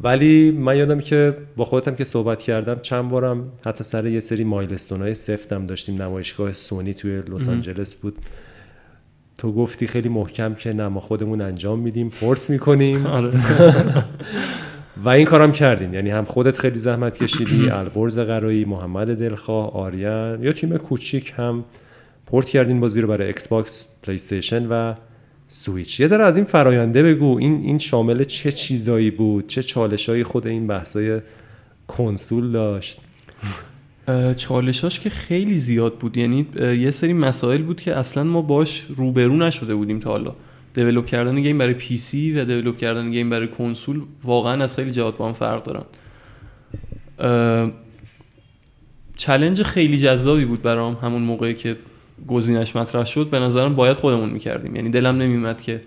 ولی 0.01 0.51
من 0.51 0.77
یادم 0.77 1.01
که 1.01 1.37
با 1.57 1.65
خودتم 1.65 1.95
که 1.95 2.05
صحبت 2.05 2.43
کردم 2.43 2.79
چند 2.83 3.11
بارم 3.11 3.53
حتی 3.67 3.85
سر 3.85 4.07
یه 4.07 4.21
سری 4.21 4.45
milestone 4.45 5.01
های 5.01 5.15
سفتم 5.15 5.67
داشتیم. 5.67 6.03
نمایشگاه 6.03 6.53
سونی 6.53 6.95
توی 6.95 7.23
لس 7.23 7.49
آنجلس 7.49 7.97
بود. 7.97 8.19
تو 9.39 9.53
گفتی 9.53 9.87
خیلی 9.87 10.09
محکم 10.09 10.55
که 10.55 10.73
نه 10.73 10.89
ما 10.89 11.01
خودمون 11.01 11.41
انجام 11.41 11.79
میدیم 11.79 12.09
پورت 12.09 12.51
می‌کنیم. 12.51 13.07
آره. 13.17 13.31
و 15.05 15.09
این 15.09 15.27
کارم 15.27 15.53
کردین. 15.53 15.95
یعنی 15.95 16.11
هم 16.11 16.25
خودت 16.25 16.57
خیلی 16.57 16.79
زحمت 16.79 17.19
کشیدی 17.19 17.71
البرز 17.81 18.19
قرایی 18.19 18.65
محمد 18.65 19.19
دلخواه 19.19 19.73
آریان 19.73 20.43
با 20.43 20.53
تیم 20.53 20.77
کوچیک 20.77 21.35
هم 21.37 21.65
پورت 22.27 22.49
کردین 22.49 22.81
بازی 22.81 23.01
رو 23.01 23.09
برای 23.09 23.27
Xbox 23.27 23.89
PlayStation 24.03 24.67
و 24.67 24.95
سویچ 25.49 26.01
یه 26.01 26.07
ذره 26.07 26.25
از 26.25 26.37
این 26.37 26.45
فراینده 26.45 27.03
بگو. 27.03 27.39
این 27.39 27.61
این 27.63 27.79
شامل 27.79 28.25
چه 28.25 28.53
چیزایی 28.53 29.11
بود؟ 29.11 29.47
چه 29.47 29.63
چالشایی 29.63 30.25
خود 30.25 30.47
این 30.47 30.67
بحثای 30.67 31.21
کنسول 31.89 32.53
داشت؟ 32.53 32.99
چالشاش 34.37 35.01
که 35.01 35.11
خیلی 35.11 35.57
زیاد 35.57 35.95
بود. 35.95 36.17
یعنی 36.17 36.47
یه 36.61 36.91
سری 36.91 37.13
مسائل 37.13 37.63
بود 37.63 37.81
که 37.81 37.97
اصلا 37.97 38.25
ما 38.25 38.43
باش 38.43 38.87
روبرو 38.97 39.37
نشده 39.37 39.75
بودیم 39.75 40.01
تا 40.01 40.11
حالا. 40.11 40.35
develop 40.75 41.07
کردن 41.07 41.43
game 41.43 41.59
برای 41.59 41.75
PC 41.75 42.33
و 42.33 42.45
develop 42.45 42.79
کردن 42.79 43.11
game 43.11 43.31
برای 43.31 43.49
کنسول 43.49 44.03
واقعا 44.25 44.63
از 44.63 44.77
خیلی 44.77 44.91
جهات 44.91 45.17
با 45.17 45.29
هم 45.29 45.33
فرق 45.33 45.63
دارن. 45.63 45.85
challenge 49.17 49.63
خیلی 49.63 49.99
جذابی 49.99 50.45
بود 50.45 50.63
برام 50.63 50.95
همون 50.95 51.23
موقعی 51.23 51.55
که 51.55 51.77
گزینش 52.27 52.77
مطرح 52.77 53.05
شد. 53.05 53.31
به 53.31 53.39
نظرم 53.39 53.77
باید 53.77 53.97
خودمون 53.97 54.29
می‌کردیم. 54.29 54.77
یعنی 54.77 54.91
دلم 54.91 55.17
نمیومد 55.17 55.63
که 55.63 55.81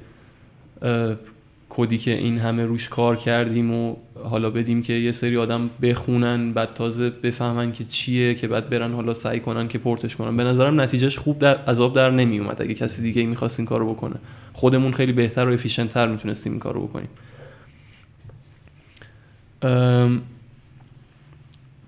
کدی 1.74 1.98
که 1.98 2.18
این 2.18 2.38
همه 2.38 2.66
روش 2.66 2.90
کار 2.90 3.16
کردیم 3.16 3.74
و 3.74 3.96
حالا 4.24 4.50
بدیم 4.50 4.84
که 4.84 4.94
یه 4.94 5.12
سری 5.12 5.38
آدم 5.38 5.70
بخونن 5.82 6.54
بعد 6.54 6.74
تازه 6.74 7.10
بفهمن 7.10 7.72
که 7.72 7.86
چیه 7.86 8.36
که 8.36 8.48
بعد 8.48 8.70
برن 8.70 8.94
حالا 8.94 9.14
سعی 9.14 9.40
کنن 9.40 9.68
که 9.68 9.78
پورتش 9.78 10.16
کنن. 10.16 10.38
به 10.38 10.44
نظرم 10.44 10.82
نتیجهش 10.82 11.18
خوب 11.18 11.40
در 11.40 11.58
عذاب 11.58 11.96
در 11.96 12.12
نمی 12.12 12.40
اومد 12.40 12.62
اگه 12.62 12.74
کسی 12.74 13.02
دیگه 13.02 13.26
می‌خواست 13.26 13.60
این 13.60 13.68
کارو 13.68 13.94
بکنه. 13.94 14.16
خودمون 14.54 14.94
خیلی 14.94 15.12
بهتر 15.12 15.50
و 15.50 15.54
افیشنتر 15.54 16.08
می‌تونستیم 16.08 16.52
این 16.52 16.60
کارو 16.60 16.88
بکنیم. 16.88 17.10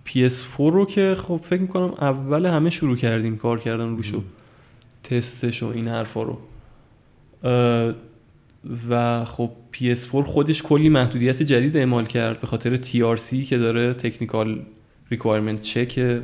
PS4 0.07 0.57
رو 0.57 0.85
که 0.85 1.15
خب 1.19 1.39
فکر 1.43 1.61
می‌کنم 1.61 1.93
اول 2.01 2.45
همه 2.45 2.69
شروع 2.69 2.97
کردیم 2.97 3.37
کار 3.37 3.59
کردن 3.59 3.89
روشو. 3.89 4.23
تستش 5.03 5.63
و 5.63 5.67
این 5.67 5.87
حرفا 5.87 6.23
رو. 6.23 6.37
و 8.89 9.25
خب 9.25 9.51
PS4 9.73 10.23
خودش 10.25 10.61
کلی 10.61 10.89
محدودیت 10.89 11.43
جدید 11.43 11.77
اعمال 11.77 12.05
کرد 12.05 12.41
به 12.41 12.47
خاطر 12.47 12.75
TRC 12.75 13.47
که 13.47 13.57
داره 13.57 13.93
تکنیکال 13.93 14.61
ریکوایرمنت 15.11 15.61
چک 15.61 16.21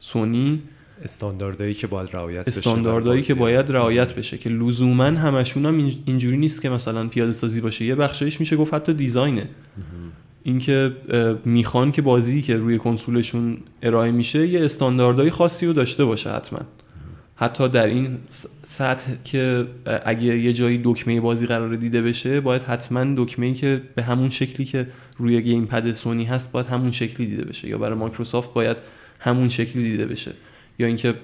سونی. 0.00 0.62
استانداردهایی 1.04 1.74
که 1.74 1.86
باید 1.86 2.08
رعایت 2.12 2.40
بشه 2.40 2.48
استانداردهایی 2.48 3.22
که 3.22 3.34
باید 3.34 3.72
رعایت 3.72 4.14
بشه 4.14 4.38
که 4.38 4.50
لزوما 4.50 5.04
همشون 5.04 5.66
هم 5.66 5.90
اینجوری 6.06 6.36
نیست 6.36 6.62
که 6.62 6.70
مثلا 6.70 7.08
پیاده 7.08 7.32
سازی 7.32 7.60
باشه. 7.60 7.84
یه 7.84 7.94
بخشایش 7.94 8.40
میشه 8.40 8.56
گفت 8.56 8.74
حتی 8.74 8.92
دیزاینه. 8.92 9.48
اینکه 10.42 10.92
می‌خوان 11.44 11.92
که 11.92 12.02
بازی 12.02 12.42
که 12.42 12.56
روی 12.56 12.78
کنسولشون 12.78 13.58
ارائه 13.82 14.10
میشه 14.10 14.46
یه 14.46 14.64
استانداردهای 14.64 15.30
خاصی 15.30 15.66
رو 15.66 15.72
داشته 15.72 16.04
باشه 16.04 16.30
حتما. 16.30 16.60
حتی 17.36 17.68
در 17.68 17.86
این 17.86 18.18
سطح 18.64 19.12
که 19.24 19.66
اگه 20.04 20.38
یه 20.38 20.52
جایی 20.52 20.80
دکمه 20.84 21.20
بازی 21.20 21.46
قرار 21.46 21.76
دیده 21.76 22.02
بشه 22.02 22.40
باید 22.40 22.62
حتما 22.62 23.04
دکمه 23.16 23.52
که 23.54 23.82
به 23.94 24.02
همون 24.02 24.30
شکلی 24.30 24.66
که 24.66 24.86
روی 25.16 25.42
گیم 25.42 25.66
پد 25.66 25.92
سونی 25.92 26.24
هست 26.24 26.52
باید 26.52 26.66
همون 26.66 26.90
شکلی 26.90 27.26
دیده 27.26 27.44
بشه. 27.44 27.68
یا 27.68 27.78
برای 27.78 27.98
مایکروسافت 27.98 28.52
باید 28.52 28.76
همون 29.18 29.48
شکلی 29.48 29.82
دیده 29.82 30.06
بشه. 30.06 30.32
یا 30.78 30.86
اینکه 30.86 31.14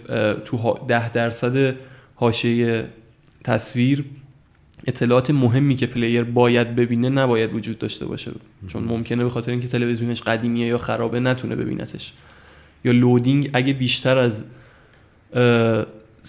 تو 0.44 0.78
ده 0.88 1.12
درصد 1.12 1.74
حاشیه 2.14 2.84
تصویر 3.44 4.04
اطلاعات 4.86 5.30
مهمی 5.30 5.76
که 5.76 5.86
player 5.86 6.24
باید 6.24 6.76
ببینه 6.76 7.08
نباید 7.08 7.54
وجود 7.54 7.78
داشته 7.78 8.06
باشه. 8.06 8.32
چون 8.66 8.84
ممکنه 8.84 9.24
به 9.24 9.30
خاطر 9.30 9.50
اینکه 9.50 9.68
تلویزیونش 9.68 10.22
قدیمیه 10.22 10.66
یا 10.66 10.78
خرابه 10.78 11.20
نتونه 11.20 11.56
ببینتش. 11.56 12.12
یا 12.84 12.92
loading 12.92 13.50
اگه 13.52 13.72
بیشتر 13.72 14.18
از 14.18 14.44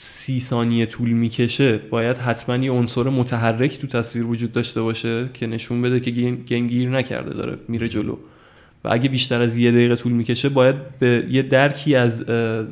سی 0.01 0.39
ثانیه 0.39 0.85
طول 0.85 1.09
می‌کشه 1.09 1.77
باید 1.77 2.17
حتما 2.17 2.55
یه 2.55 2.71
عنصر 2.71 3.03
متحرک 3.03 3.79
تو 3.79 3.87
تصویر 3.87 4.25
وجود 4.25 4.51
داشته 4.51 4.81
باشه 4.81 5.29
که 5.33 5.47
نشون 5.47 5.81
بده 5.81 5.99
که 5.99 6.11
game 6.11 6.67
گیر 6.67 6.89
نکرده 6.89 7.33
داره 7.33 7.57
میره 7.67 7.89
جلو. 7.89 8.17
و 8.83 8.89
اگه 8.91 9.09
بیشتر 9.09 9.41
از 9.41 9.57
یه 9.57 9.71
دقیقه 9.71 9.95
طول 9.95 10.11
می‌کشه 10.11 10.49
باید 10.49 10.99
به 10.99 11.27
یه 11.29 11.41
درکی 11.41 11.95
از 11.95 12.29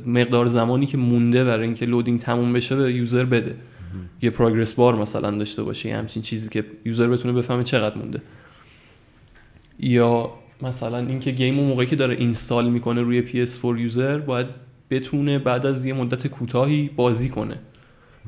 مقدار 0.08 0.48
زمانی 0.48 0.86
که 0.86 0.98
مونده 0.98 1.44
برای 1.44 1.64
اینکه 1.64 1.86
loading 1.86 2.20
تموم 2.20 2.54
بشه 2.54 2.76
به 2.76 2.94
user 2.94 3.26
بده. 3.26 3.56
یه 4.22 4.30
progress 4.30 4.74
bar 4.74 4.96
مثلا 4.96 5.32
داشته 5.32 5.64
باشه 5.64 5.90
یه 5.90 5.98
همچین 5.98 6.22
چیزی 6.22 6.50
که 6.50 6.66
user 6.86 7.08
بتونه 7.08 7.34
بفهمه 7.34 7.64
چقدر 7.64 7.98
مونده. 7.98 8.22
یا 9.80 10.34
مثلا 10.62 10.98
اینکه 10.98 11.32
game 11.32 11.56
موقعی 11.56 11.88
که 11.88 11.96
داره 11.96 12.16
install 12.16 12.70
می‌کنه 12.70 13.02
روی 13.02 13.28
PS4 13.28 13.80
user 13.80 14.18
باید 14.18 14.67
بتونه 14.90 15.40
بعد 15.40 15.66
از 15.66 15.86
یه 15.86 15.94
مدت 15.94 16.28
کوتاهی 16.28 16.90
بازی 16.96 17.30
کنه. 17.30 17.60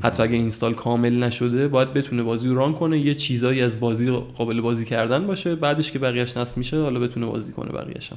حتی 0.01 0.23
اگه 0.23 0.33
install 0.33 0.73
کامل 0.73 1.23
نشده 1.23 1.67
باید 1.67 1.93
بتونه 1.93 2.23
بازی 2.23 2.47
رو 2.47 2.55
run 2.55 2.73
کنه 2.73 2.99
یه 2.99 3.15
چیزایی 3.15 3.61
از 3.61 3.79
بازی 3.79 4.09
قابل 4.11 4.61
بازی 4.61 4.85
کردن 4.85 5.27
باشه. 5.27 5.55
بعدش 5.55 5.91
که 5.91 5.99
بقیهش 5.99 6.37
نصب 6.37 6.57
میشه 6.57 6.81
حالا 6.81 6.99
بتونه 6.99 7.25
بازی 7.25 7.51
کنه 7.53 7.71
بقیهش 7.71 8.11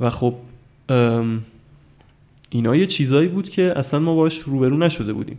و 0.00 0.10
خب 0.10 0.34
اینا 2.50 2.76
یه 2.76 2.86
چیزایی 2.86 3.28
بود 3.28 3.48
که 3.48 3.78
اصلا 3.78 4.00
ما 4.00 4.14
باش 4.14 4.38
روبرو 4.38 4.76
نشده 4.76 5.12
بودیم. 5.12 5.38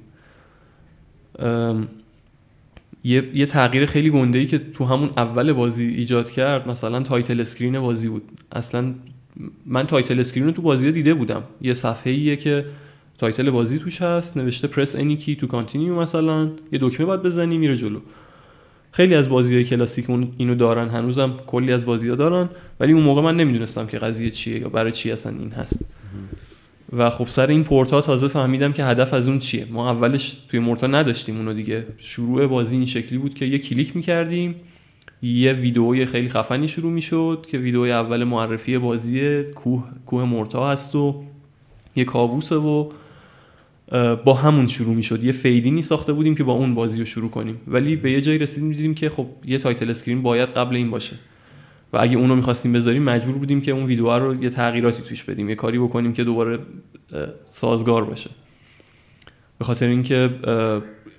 یه،, 3.04 3.32
یه 3.34 3.46
تغییر 3.46 3.86
خیلی 3.86 4.10
گنده 4.10 4.46
که 4.46 4.60
تو 4.60 4.86
همون 4.86 5.10
اول 5.18 5.54
بازی 5.54 5.86
ایجاد 5.86 6.32
کرد 6.32 6.68
مثلا 6.68 7.02
title 7.02 7.42
screen 7.42 7.80
بازی 7.80 8.10
بود. 8.10 8.24
اصلا 8.52 8.94
من 9.66 9.88
title 9.88 10.20
screen 10.20 10.46
رو 10.46 10.52
تو 10.52 10.62
بازی 10.62 10.92
دیده 10.92 11.14
بودم. 11.14 11.44
یه 11.62 11.74
صفحه 11.74 12.14
ایه 12.14 12.36
که 12.36 12.66
title 13.18 13.50
بازی 13.50 13.80
توش 13.80 14.02
هست 14.02 14.38
نوشته 14.38 14.68
press 14.68 14.96
any 14.96 15.16
key 15.16 15.36
to 15.36 15.48
continue 15.48 15.96
مثلا. 15.96 16.52
یه 16.72 16.80
دکمه 16.82 17.06
باید 17.06 17.24
بزنی 17.24 17.58
میره 17.58 17.78
جلو. 17.78 18.00
خیلی 18.92 19.16
از 19.16 19.30
بازی 19.30 19.56
های 19.56 19.64
کلاسیک 19.64 20.10
اینو 20.10 20.56
دارن. 20.56 20.90
هنوزم 20.90 21.34
کلی 21.48 21.74
از 21.74 21.86
بازی 21.86 22.10
ها 22.10 22.16
دارن. 22.16 22.50
ولی 22.80 22.94
اون 22.94 23.04
موقع 23.04 23.22
من 23.22 23.38
نمی‌دونستم 23.38 23.88
که 23.88 23.98
قضیه 23.98 24.30
چیه 24.30 24.60
یا 24.60 24.70
برای 24.70 24.92
چی 24.92 25.12
اصلا 25.12 25.38
این 25.40 25.52
هست. 25.52 25.86
و 26.98 27.10
خب 27.10 27.28
سر 27.28 27.48
این 27.48 27.64
پورتا 27.64 28.02
تازه 28.02 28.28
فهمیدم 28.28 28.74
که 28.74 28.86
هدف 28.86 29.14
از 29.14 29.28
اون 29.28 29.40
چیه. 29.40 29.68
ما 29.72 29.92
اولش 29.92 30.38
توی 30.50 30.60
Morta 30.60 30.88
نداشتیم 30.88 31.38
اونو 31.38 31.54
دیگه. 31.54 31.86
شروع 31.98 32.48
بازی 32.48 32.78
این 32.78 32.86
شکلی 32.86 33.18
بود 33.18 33.34
که 33.34 33.46
یه 33.46 33.58
کلیک 33.58 33.96
می‌کردیم. 33.96 34.56
یه 35.22 35.54
ویدئوی 35.54 36.06
خیلی 36.06 36.30
خفنی 36.30 36.68
شروع 36.68 36.92
می‌شد 36.92 37.46
که 37.52 37.58
ویدئوی 37.58 37.92
اول 37.92 38.24
معرفی 38.24 38.78
بازی 38.78 39.44
کوه 39.44 39.84
کوه 40.06 40.24
Morta 40.24 40.72
هست 40.72 40.96
و 40.96 41.24
یه 41.96 42.06
کابوسه 42.06 42.56
و 42.56 42.90
با 44.26 44.34
همون 44.34 44.68
شروع 44.68 44.96
می‌شد. 44.96 45.24
یه 45.24 45.32
fade 45.32 45.60
in 45.60 45.75
ی 45.75 45.82
ساخته 45.82 46.14
بودیم 46.14 46.36
که 46.36 46.44
با 46.44 46.54
اون 46.54 46.76
بازی 46.76 47.00
رو 47.00 47.06
شروع 47.06 47.30
کنیم. 47.30 47.62
ولی 47.68 47.96
به 47.96 48.12
یه 48.12 48.22
جایی 48.22 48.38
رسیدیم 48.38 48.72
دیدیم 48.72 48.96
که 48.96 49.10
خب 49.10 49.28
یه 49.46 49.58
title 49.58 49.90
screen 49.90 50.22
باید 50.22 50.50
قبل 50.50 50.76
این 50.76 50.92
باشه. 50.92 51.16
و 51.94 51.98
اگه 52.02 52.18
اونو 52.18 52.36
می‌خواستیم 52.36 52.74
بذاریم 52.74 53.04
مجبور 53.04 53.38
بودیم 53.38 53.62
که 53.62 53.72
اون 53.72 53.86
ویدیو 53.86 54.20
رو 54.20 54.44
یه 54.44 54.50
تغییراتی 54.50 55.04
توش 55.04 55.24
بدیم. 55.24 55.50
یه 55.50 55.56
کاری 55.56 55.80
بکنیم 55.80 56.14
که 56.14 56.24
دوباره 56.24 56.60
سازگار 57.46 58.06
باشه. 58.06 58.30
به 59.60 59.66
خاطر 59.66 59.88
اینکه 59.88 60.30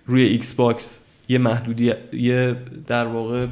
روی 0.06 0.22
Xbox 0.22 1.04
یه 1.28 1.38
محدودی 1.38 1.92
یه 2.12 2.56
در 2.86 3.06
واقع 3.06 3.46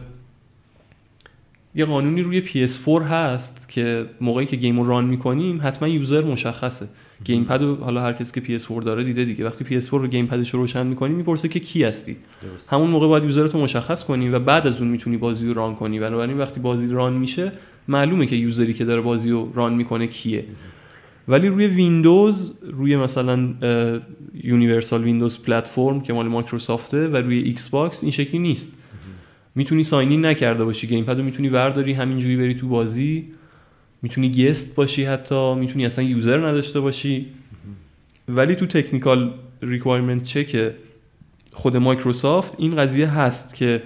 یه 1.79 1.85
قانونی 1.85 2.23
روی 2.23 2.43
PS4 2.47 3.03
هست 3.03 3.69
که 3.69 4.07
موقعی 4.21 4.47
که 4.47 4.57
game 4.57 4.81
رو 4.81 4.87
run 4.89 5.05
می‌کنیم 5.05 5.61
حتما 5.63 5.89
user 5.89 6.25
مشخصه. 6.25 6.89
gamepad 7.25 7.63
حالا 7.63 8.01
هر 8.01 8.13
کسی 8.13 8.41
که 8.41 8.59
PS4 8.59 8.85
داره 8.85 9.05
دیده 9.05 9.25
دیگه. 9.25 9.45
وقتی 9.45 9.81
PS4 9.81 9.89
رو 9.91 10.07
gamepad 10.07 10.27
ش 10.27 10.51
رو 10.51 10.61
روشن 10.61 10.87
می‌کنی 10.87 11.15
می‌پرسه 11.15 11.49
که 11.49 11.61
کی 11.61 11.85
هستی. 11.85 12.17
درست. 12.43 12.73
همون 12.73 12.91
موقع 12.91 13.09
باید 13.09 13.25
user 13.25 13.43
رو 13.43 13.61
مشخص 13.61 14.05
کنی 14.05 14.29
و 14.29 14.39
بعد 14.39 14.67
از 14.67 14.81
اون 14.81 14.91
می‌تونی 14.91 15.17
بازی 15.17 15.47
رو 15.47 15.55
run 15.55 15.75
کنی. 15.75 16.01
بنابراین 16.01 16.39
وقتی 16.39 16.61
بازی 16.61 16.89
run 16.89 17.13
میشه 17.13 17.53
معلومه 17.89 18.27
که 18.27 18.37
user 18.37 18.67
ی 18.67 18.75
که 18.75 18.85
داره 18.85 19.01
بازی 19.01 19.31
رو 19.31 19.53
run 19.55 19.75
می‌کنه 19.75 20.07
کیه. 20.07 20.45
ولی 21.29 21.49
روی 21.49 21.67
ویندوز 21.67 22.55
روی 22.73 22.97
مثلا 22.97 23.55
Universal 24.45 25.05
Windows 25.05 25.43
Platform 25.43 26.01
که 26.01 26.13
مال 26.13 26.29
مایکروسافته 26.29 27.09
و 27.09 27.17
روی 27.17 27.39
Xbox 27.39 28.03
این 28.03 28.13
شکلی 28.13 28.39
نیست. 28.39 28.78
می‌تونی 29.59 29.85
sign 29.85 30.13
in 30.13 30.27
نکرده 30.27 30.65
باشی 30.65 30.87
gamepad 30.87 31.19
رو 31.19 31.25
می‌تونی 31.25 31.49
ورداری 31.49 31.93
همینجوری 31.93 32.37
بری 32.37 32.55
تو 32.55 32.69
بازی. 32.69 33.25
می‌تونی 34.03 34.31
guest 34.31 34.75
باشی 34.75 35.05
حتی 35.05 35.55
می‌تونی 35.55 35.87
اصلا 35.87 36.05
user 36.05 36.49
نداشته 36.49 36.81
باشی. 36.81 37.27
ولی 38.29 38.55
تو 38.55 38.67
technical 38.67 39.35
requirement 39.63 40.23
check 40.23 40.71
خود 41.53 41.77
مایکروسافت 41.77 42.55
این 42.59 42.77
قضیه 42.77 43.07
هست 43.07 43.55
که 43.55 43.83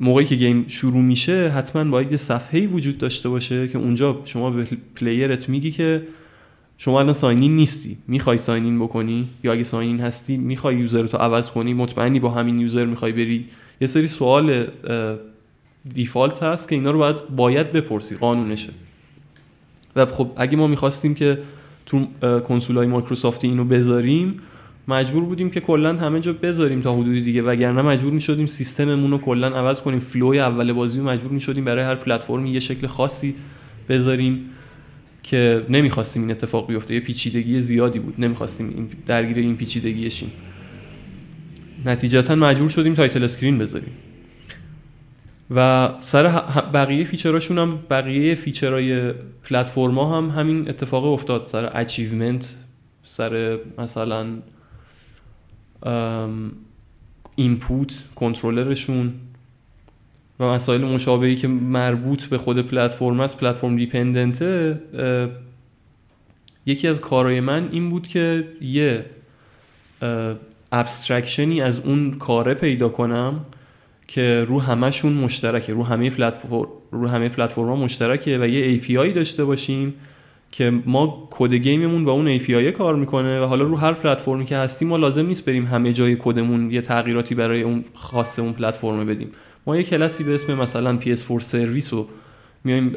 موقعی 0.00 0.24
که 0.26 0.34
game 0.34 0.64
شروع 0.68 1.02
میشه 1.02 1.48
حتما 1.48 1.84
باید 1.84 2.10
یه 2.10 2.16
صفحه 2.16 2.66
وجود 2.66 2.98
داشته 2.98 3.28
باشه 3.28 3.68
که 3.68 3.78
اونجا 3.78 4.20
شما 4.24 4.50
به 4.50 4.66
player 4.96 5.41
ت 5.41 5.48
میگی 5.48 5.70
که 5.70 6.02
شما 6.78 7.00
الان 7.00 7.12
sign 7.12 7.41
in 7.41 7.56
نیستی. 7.56 7.98
می‌خوای 8.08 8.38
sign 8.38 8.65
in 8.65 8.78
بکنی؟ 8.78 9.28
یا 9.44 9.52
اگه 9.52 9.62
sign 9.62 9.87
in 9.87 10.00
هستی 10.00 10.36
می‌خوای 10.36 10.76
user 10.76 11.06
عوض 11.16 11.50
کنی؟ 11.50 11.74
مطمئنی 11.74 12.20
با 12.20 12.30
همین 12.30 12.60
user 12.60 12.84
می‌خوای 12.84 13.12
بری 13.12 13.44
یه 13.80 13.86
سری 13.86 14.08
سوال 14.08 14.66
default 15.94 16.42
هست 16.42 16.68
که 16.68 16.74
اینا 16.74 16.90
رو 16.90 16.98
باید 16.98 17.28
باید 17.36 17.72
بپرسی 17.72 18.16
قانونشه. 18.16 18.70
و 19.96 20.06
خب 20.06 20.30
اگه 20.36 20.56
ما 20.56 20.66
می‌خواستیم 20.66 21.14
که 21.14 21.38
تو 21.86 22.06
کنسول 22.20 22.76
های 22.76 22.86
مایکروسافتی 22.86 23.48
اینو 23.48 23.64
بذاریم 23.64 24.40
مجبور 24.88 25.24
بودیم 25.24 25.50
که 25.50 25.60
کلا 25.60 25.96
همه 25.96 26.20
جا 26.20 26.32
بذاریم 26.32 26.80
تا 26.80 26.96
حدودی 26.96 27.20
دیگه. 27.20 27.42
وگرنه 27.42 27.82
مجبور 27.82 28.12
می‌شدیم 28.12 28.46
سیستممون 28.46 29.10
رو 29.10 29.18
کلا 29.18 29.48
عوض 29.48 29.80
کنیم. 29.80 29.98
flow 29.98 30.30
ی 30.30 30.38
اول 30.38 30.72
بازی 30.72 30.98
رو 30.98 31.04
مجبور 31.04 31.32
می‌شدیم 31.32 31.64
برای 31.64 31.84
هر 31.84 31.94
پلتفرمی 31.94 32.50
یه 32.50 32.60
شکل 32.60 32.86
خاصی 32.86 33.34
بذاریم 33.88 34.50
که 35.22 35.66
نمی‌خواستیم 35.70 36.22
این 36.22 36.30
اتفاق 36.30 36.68
بیفته. 36.68 36.94
یه 36.94 37.00
پیچیدگی 37.00 37.60
زیادی 37.60 37.98
بود. 37.98 38.14
نمی‌خواستیم 38.18 38.90
درگیر 39.06 39.38
این 39.38 39.56
پیچیدگی 39.56 40.10
شیم 40.10 40.32
نتیجتا 41.86 42.34
مجبور 42.34 42.68
شدیم 42.68 42.94
title 42.94 43.24
screen 43.24 43.58
بذاریم. 43.58 43.92
و 45.50 45.88
سر 45.98 46.28
بقیه 46.74 47.04
feature 47.04 47.38
اشون 47.38 47.58
هم 47.58 47.78
بقیه 47.90 48.34
feature 48.34 48.95
های 48.95 49.12
پلتفرما 49.42 50.18
هم 50.18 50.40
همین 50.40 50.68
اتفاق 50.68 51.04
افتاد. 51.04 51.44
سر 51.44 51.70
achievement 51.74 52.56
سر 53.02 53.58
مثلا 53.78 54.26
input 57.36 58.04
controller 58.14 58.84
شون 58.84 59.12
و 60.40 60.44
مسائل 60.44 60.80
مشابهی 60.80 61.36
که 61.36 61.48
مربوط 61.48 62.24
به 62.24 62.38
خود 62.38 62.66
پلتفرم 62.66 63.20
است. 63.20 63.38
platform 63.40 63.76
dependent 63.76 64.70
ه 64.70 64.80
یکی 66.66 66.88
از 66.88 67.00
کارهای 67.00 67.40
من 67.40 67.68
این 67.72 67.90
بود 67.90 68.08
که 68.08 68.48
یه 68.60 69.04
abstraction 70.74 71.53
ی 71.53 71.60
از 71.60 71.78
اون 71.78 72.10
کاره 72.10 72.54
پیدا 72.54 72.88
کنم 72.88 73.40
که 74.06 74.44
رو 74.48 74.60
همشون 74.60 75.12
مشترکه. 75.12 75.72
رو 75.72 75.84
همه 75.84 76.10
پلتفرم 76.10 76.66
رو 76.90 77.08
همه 77.08 77.28
پلتفرم‌ها 77.28 77.76
مشترکه 77.76 78.38
و 78.38 78.48
یه 78.48 78.80
API 78.80 79.14
داشته 79.14 79.44
باشیم 79.44 79.94
که 80.52 80.72
ما 80.86 81.28
کد 81.30 81.54
game 81.54 81.83
مون 81.83 82.04
با 82.04 82.12
اون 82.12 82.38
API 82.38 82.50
کار 82.50 82.96
می‌کنه 82.96 83.40
و 83.40 83.44
حالا 83.44 83.64
رو 83.64 83.76
هر 83.76 83.92
پلتفرمی 83.92 84.44
که 84.44 84.56
هستیم 84.56 84.88
ما 84.88 84.96
لازم 84.96 85.26
نیست 85.26 85.44
بریم 85.44 85.66
همه 85.66 85.92
جای 85.92 86.16
کدمون 86.20 86.70
یه 86.70 86.80
تغییراتی 86.80 87.34
برای 87.34 87.62
اون 87.62 87.84
خاص 87.94 88.38
اون 88.38 88.52
پلتفرم 88.52 89.06
بدیم. 89.06 89.30
ما 89.66 89.76
یه 89.76 89.82
کلاسی 89.82 90.24
به 90.24 90.34
اسم 90.34 90.54
مثلا 90.54 90.98
PS4 91.00 91.40
سرویس 91.40 91.92
رو 91.92 92.08
میایم 92.64 92.96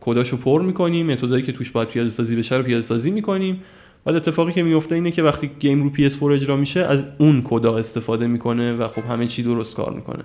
کداشو 0.00 0.36
پر 0.36 0.62
می‌کنیم 0.62 1.06
method 1.06 1.33
ایی 1.33 1.42
که 1.42 1.52
توش 1.52 1.70
باید 1.70 1.88
پیاده 1.88 2.08
سازی 2.08 2.36
بشه 2.36 2.56
رو 2.56 2.62
پیاده 2.62 2.82
سازی 2.82 3.10
می‌کنیم. 3.10 3.62
بعد 4.04 4.16
اتفاقی 4.16 4.52
که 4.52 4.62
میفته 4.62 4.94
اینه 4.94 5.10
که 5.10 5.22
وقتی 5.22 5.50
game 5.60 5.82
رو 5.82 5.92
PS4 5.94 6.22
اجرا 6.22 6.56
میشه 6.56 6.80
از 6.80 7.06
اون 7.18 7.42
کدا 7.42 7.78
استفاده 7.78 8.26
می‌کنه 8.26 8.72
و 8.72 8.88
خب 8.88 9.02
همه 9.04 9.26
چی 9.26 9.42
درست 9.42 9.76
کار 9.76 9.92
می‌کنه. 9.92 10.24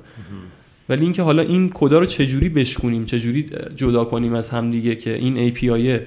ولی 0.89 1.03
اینکه 1.03 1.21
حالا 1.21 1.41
این 1.41 1.71
کدا 1.73 1.99
رو 1.99 2.05
چجوری 2.05 2.49
بشکنیم 2.49 3.05
چجوری 3.05 3.49
جدا 3.75 4.05
کنیم 4.05 4.33
از 4.33 4.49
همدیگه 4.49 4.95
که 4.95 5.15
این 5.15 5.53
API 5.53 6.01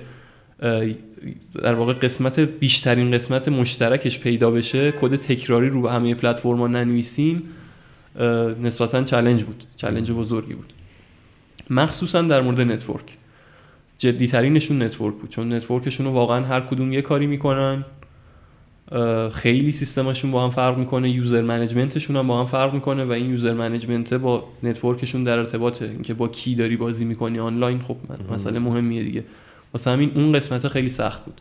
در 1.63 1.75
واقع 1.75 1.93
قسمت 1.93 2.41
بیشترین 2.41 3.11
قسمت 3.11 3.49
مشترکش 3.49 4.19
پیدا 4.19 4.51
بشه 4.51 4.93
کد 4.93 5.17
تکراری 5.17 5.69
رو 5.69 5.83
به 5.83 5.93
همه 5.93 6.15
پلتفرما 6.15 6.67
ننویسیم 6.67 7.43
نسبتا 8.63 9.03
چالش 9.03 9.45
بود. 9.45 9.65
چالش 9.77 10.11
بزرگی 10.11 10.55
بود. 10.55 10.73
مخصوصا 11.71 12.23
در 12.23 12.41
مورد 12.41 12.61
network. 12.61 13.17
جدی 14.03 14.27
ترینشون 14.27 14.83
network 14.83 15.15
بود 15.15 15.31
چون 15.31 15.53
network 15.53 15.87
شون 15.87 16.07
رو 16.07 16.13
واقعا 16.13 16.45
هر 16.45 16.61
کدوم 16.61 16.93
یه 16.93 17.03
کاری 17.03 17.27
می‌کنن. 17.27 17.85
خیلی 19.33 19.73
سیستمشون 19.73 20.31
با 20.31 20.45
هم 20.45 20.51
فرق 20.51 20.79
می‌کنه 20.79 21.11
user 21.11 21.43
management 21.43 21.95
شون 21.95 22.17
هم 22.17 22.27
با 22.27 22.41
هم 22.41 22.47
فرق 22.47 22.75
می‌کنه 22.75 23.05
و 23.05 23.13
این 23.13 23.31
user 23.31 23.53
management 23.53 24.15
با 24.15 24.45
network 24.63 25.02
شون 25.02 25.25
در 25.25 25.39
ارتباطه. 25.39 25.85
اینکه 25.85 26.15
با 26.15 26.29
کی 26.29 26.55
داری 26.55 26.77
بازی 26.77 27.05
می‌کنی 27.05 27.39
آنلاین 27.39 27.79
خب 27.79 27.97
مسئله 28.33 28.59
مهمیه 28.59 29.03
دیگه. 29.03 29.25
واسه 29.75 29.91
همین 29.91 30.13
اون 30.15 30.33
قسمت 30.33 30.69
خیلی 30.69 30.89
سخت 30.89 31.25
بود. 31.25 31.41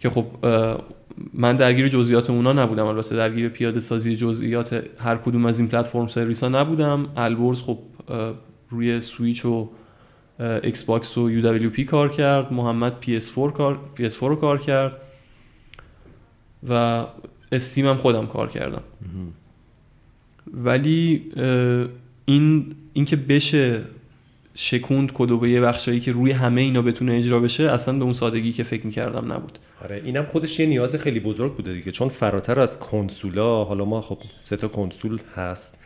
که 0.00 0.10
خب 0.10 0.24
من 1.34 1.56
درگیر 1.56 1.88
جزئیات 1.88 2.30
اونا 2.30 2.52
نبودم. 2.52 2.86
البته 2.86 3.16
درگیر 3.16 3.48
پیاده 3.48 3.80
سازی 3.80 4.16
جزئیات 4.16 4.84
هر 4.98 5.16
کدوم 5.16 5.46
از 5.46 5.60
این 5.60 5.68
platform 5.68 6.06
service 6.06 6.42
ها 6.42 6.48
نبودم. 6.48 7.06
البرز 7.16 7.62
خب 7.62 7.78
روی 8.70 9.00
سویچ 9.00 9.44
و 9.44 9.70
Xbox 10.38 11.18
و 11.18 11.30
UWP 11.30 11.84
کار 11.84 12.12
کرد 12.12 12.52
محمد 12.52 12.92
PS4 13.02 13.52
کار 13.52 13.78
PS4 13.98 14.20
رو 14.20 14.36
کار 14.36 14.58
کرد 14.58 14.92
و 16.68 17.04
Steam 17.52 17.86
هم 17.86 17.96
خودم 17.96 18.26
کار 18.26 18.48
کردم. 18.48 18.82
ولی 20.54 21.22
این 22.24 22.74
اینکه 22.92 23.16
بشه 23.16 23.84
شکوند 24.54 25.12
کدو 25.12 25.38
به 25.38 25.50
یه 25.50 25.60
بخشایی 25.60 26.00
که 26.00 26.12
روی 26.12 26.32
همه 26.32 26.60
اینا 26.60 26.82
بتونه 26.82 27.14
اجرا 27.14 27.40
بشه 27.40 27.70
اصلا 27.70 27.98
به 27.98 28.04
اون 28.04 28.12
سادگی 28.12 28.52
که 28.52 28.62
فکر 28.62 28.86
می‌کردم 28.86 29.32
نبود. 29.32 29.58
آره 29.84 30.02
اینم 30.04 30.26
خودش 30.26 30.60
یه 30.60 30.66
نیاز 30.66 30.94
خیلی 30.96 31.20
بزرگ 31.20 31.54
بوده 31.54 31.72
دیگه 31.72 31.92
چون 31.92 32.08
فراتر 32.08 32.60
از 32.60 32.78
کنسولا 32.78 33.64
حالا 33.64 33.84
ما 33.84 34.00
خب 34.00 34.18
سه 34.40 34.56
تا 34.56 34.68
کنسول 34.68 35.18
هست 35.36 35.84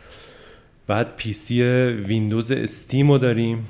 بعد 0.87 1.17
PC 1.17 1.63
Windows 2.07 2.51
Steam 2.51 3.11
رو 3.11 3.19
داریم. 3.19 3.65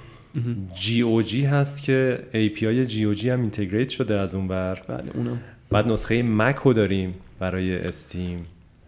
GOG 0.74 1.44
هست 1.44 1.82
که 1.82 2.18
API 2.32 2.86
GOG 2.86 3.30
هم 3.30 3.40
integrate 3.40 3.88
شده 3.88 4.14
از 4.14 4.34
اون 4.34 4.48
بر 4.48 4.74
بله 4.88 5.10
اونم. 5.14 5.40
بعد 5.70 5.86
نسخه 5.88 6.22
Mac 6.22 6.56
رو 6.56 6.72
داریم 6.72 7.14
برای 7.38 7.76
Steam. 7.76 8.44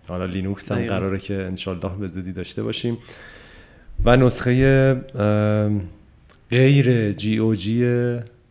حالا 0.09 0.25
لینوکس 0.25 0.73
هم 0.73 0.87
قراره 0.87 1.19
که 1.19 1.35
انشالله 1.35 1.97
به 2.01 2.09
زودی 2.09 2.33
داشته 2.33 2.63
باشیم. 2.63 2.99
و 4.05 4.17
نسخه 4.17 4.95
غیر 6.51 7.13
GOG 7.13 7.85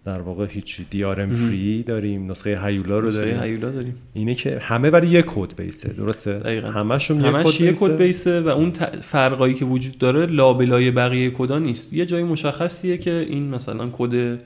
در 0.10 0.22
واقع 0.22 0.48
هیچی 0.50 0.86
DRM-free 0.90 1.84
داریم 1.84 2.32
نسخه 2.32 2.66
هیولا 2.66 3.00
رو 3.00 3.12
داریم. 3.12 3.34
نسخه 3.34 3.46
هیولا 3.46 3.72
داریم. 3.72 3.96
اینه 4.14 4.36
که 4.36 4.60
همه 4.62 4.90
ولی 4.90 5.08
یک 5.08 5.26
code 5.28 5.62
base 5.62 5.88
ه 5.88 5.94
درسته؟ 5.94 6.34
دقیقاً. 6.34 6.68
همشون 6.68 7.22
همش 7.22 7.62
یک 7.62 7.76
code 7.80 7.98
base 7.98 7.98
ه. 7.98 7.98
بیسه 7.98 8.42
و 8.42 8.48
اون 8.48 8.72
فرقایی 9.02 9.54
که 9.54 9.66
وجود 9.66 9.98
داره 9.98 10.26
لابلای 10.26 10.92
بقیه 10.92 11.30
کدا 11.32 11.60
نیست. 11.60 11.94
یه 11.94 12.06
جای 12.06 12.24
مشخصیه 12.24 12.98
که 12.98 13.28
این 13.30 13.50
مثلا 13.50 13.90
کد 13.94 14.40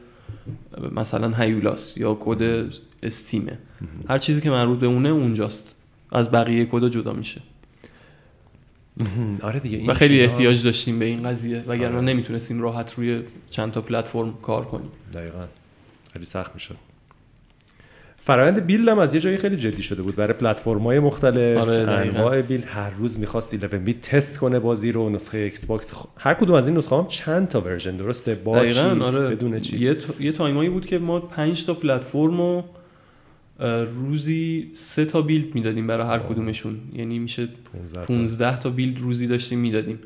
مثلا 0.92 1.32
هیولاس 1.32 1.98
یا 1.98 2.18
کد 2.20 2.66
استیمه. 3.04 3.60
هر 4.10 4.18
چیزی 4.18 4.42
که 4.42 4.50
مربوط 4.50 4.80
به 4.80 4.88
اونه 4.88 5.10
اونجاست. 5.10 5.76
از 6.12 6.32
بقیه 6.32 6.66
کدا 6.66 6.90
جدا 6.90 7.14
میشه. 7.14 7.42
آره 9.42 9.60
دیگه 9.60 9.78
این 9.78 9.90
و 9.90 9.94
خیلی 9.94 10.22
احتیاج 10.22 10.64
داشتیم 10.64 11.00
به 11.00 11.06
این 11.06 11.24
قضیه 11.24 11.64
وگرنه 11.68 11.96
آره. 11.96 12.06
نمی‌تونستیم 12.06 12.62
راحت 12.62 12.94
روی 12.94 13.22
چند 13.50 13.72
تا 13.72 13.82
پلتفرم 13.82 14.34
کار 14.42 14.66
کنیم. 14.66 14.90
دقیقا. 15.14 15.46
خیلی 16.14 16.26
سخت 16.26 16.54
می‌شد. 16.54 16.76
فرایند 18.26 18.66
بیلد 18.66 18.88
هم 18.90 19.00
از 19.00 19.14
یه 19.14 19.20
جایی 19.20 19.38
خیلی 19.38 19.56
جدی 19.56 19.84
شده 19.84 20.02
بود. 20.02 20.16
برای 20.16 20.34
پلتفرم 20.34 20.80
های 20.80 21.00
مختلف 21.00 21.58
آره،. 21.58 21.92
انواع 21.92 22.42
build 22.42 22.66
هر 22.66 22.90
روز 22.90 23.20
می‌خواست 23.20 23.54
11 23.54 23.78
bit 23.78 24.02
تست 24.02 24.38
کنه 24.38 24.60
بازی 24.60 24.92
رو 24.92 25.10
نسخه 25.10 25.38
Xbox 25.38 25.94
خ- 25.94 26.08
هر 26.18 26.34
کدوم 26.34 26.56
از 26.56 26.68
این 26.68 26.78
نسخه 26.78 26.96
هم 26.96 27.08
چند 27.08 27.48
تا 27.48 27.62
version 27.62 27.98
درسته؟ 27.98 28.36
با 28.36 28.66
cheat 28.66 28.78
آره. 28.78 29.36
بدون 29.36 29.60
چیت 29.60 29.82
یه, 29.82 29.94
تا- 29.94 30.14
یه 30.20 30.32
time 30.32 30.57
ایی 30.57 30.70
بود 30.70 30.86
که 30.86 31.00
ما 31.00 31.20
پنج 31.20 31.66
تا 31.66 31.74
پلتفرم 31.74 32.38
رو 32.38 32.64
روزی 33.68 34.72
سه 34.74 35.06
تا 35.06 35.22
build 35.22 35.56
می‌دادیم 35.56 35.88
برای 35.88 36.08
هر 36.08 36.20
آه. 36.20 36.30
کدومشون. 36.30 36.80
یعنی 36.94 37.20
میشه 37.20 37.48
15 37.74 38.06
تا. 38.06 38.14
15 38.14 38.60
تا 38.60 38.70
build 38.70 39.00
روزی 39.00 39.28
داشتیم 39.28 39.60
می‌دادیم. 39.60 40.00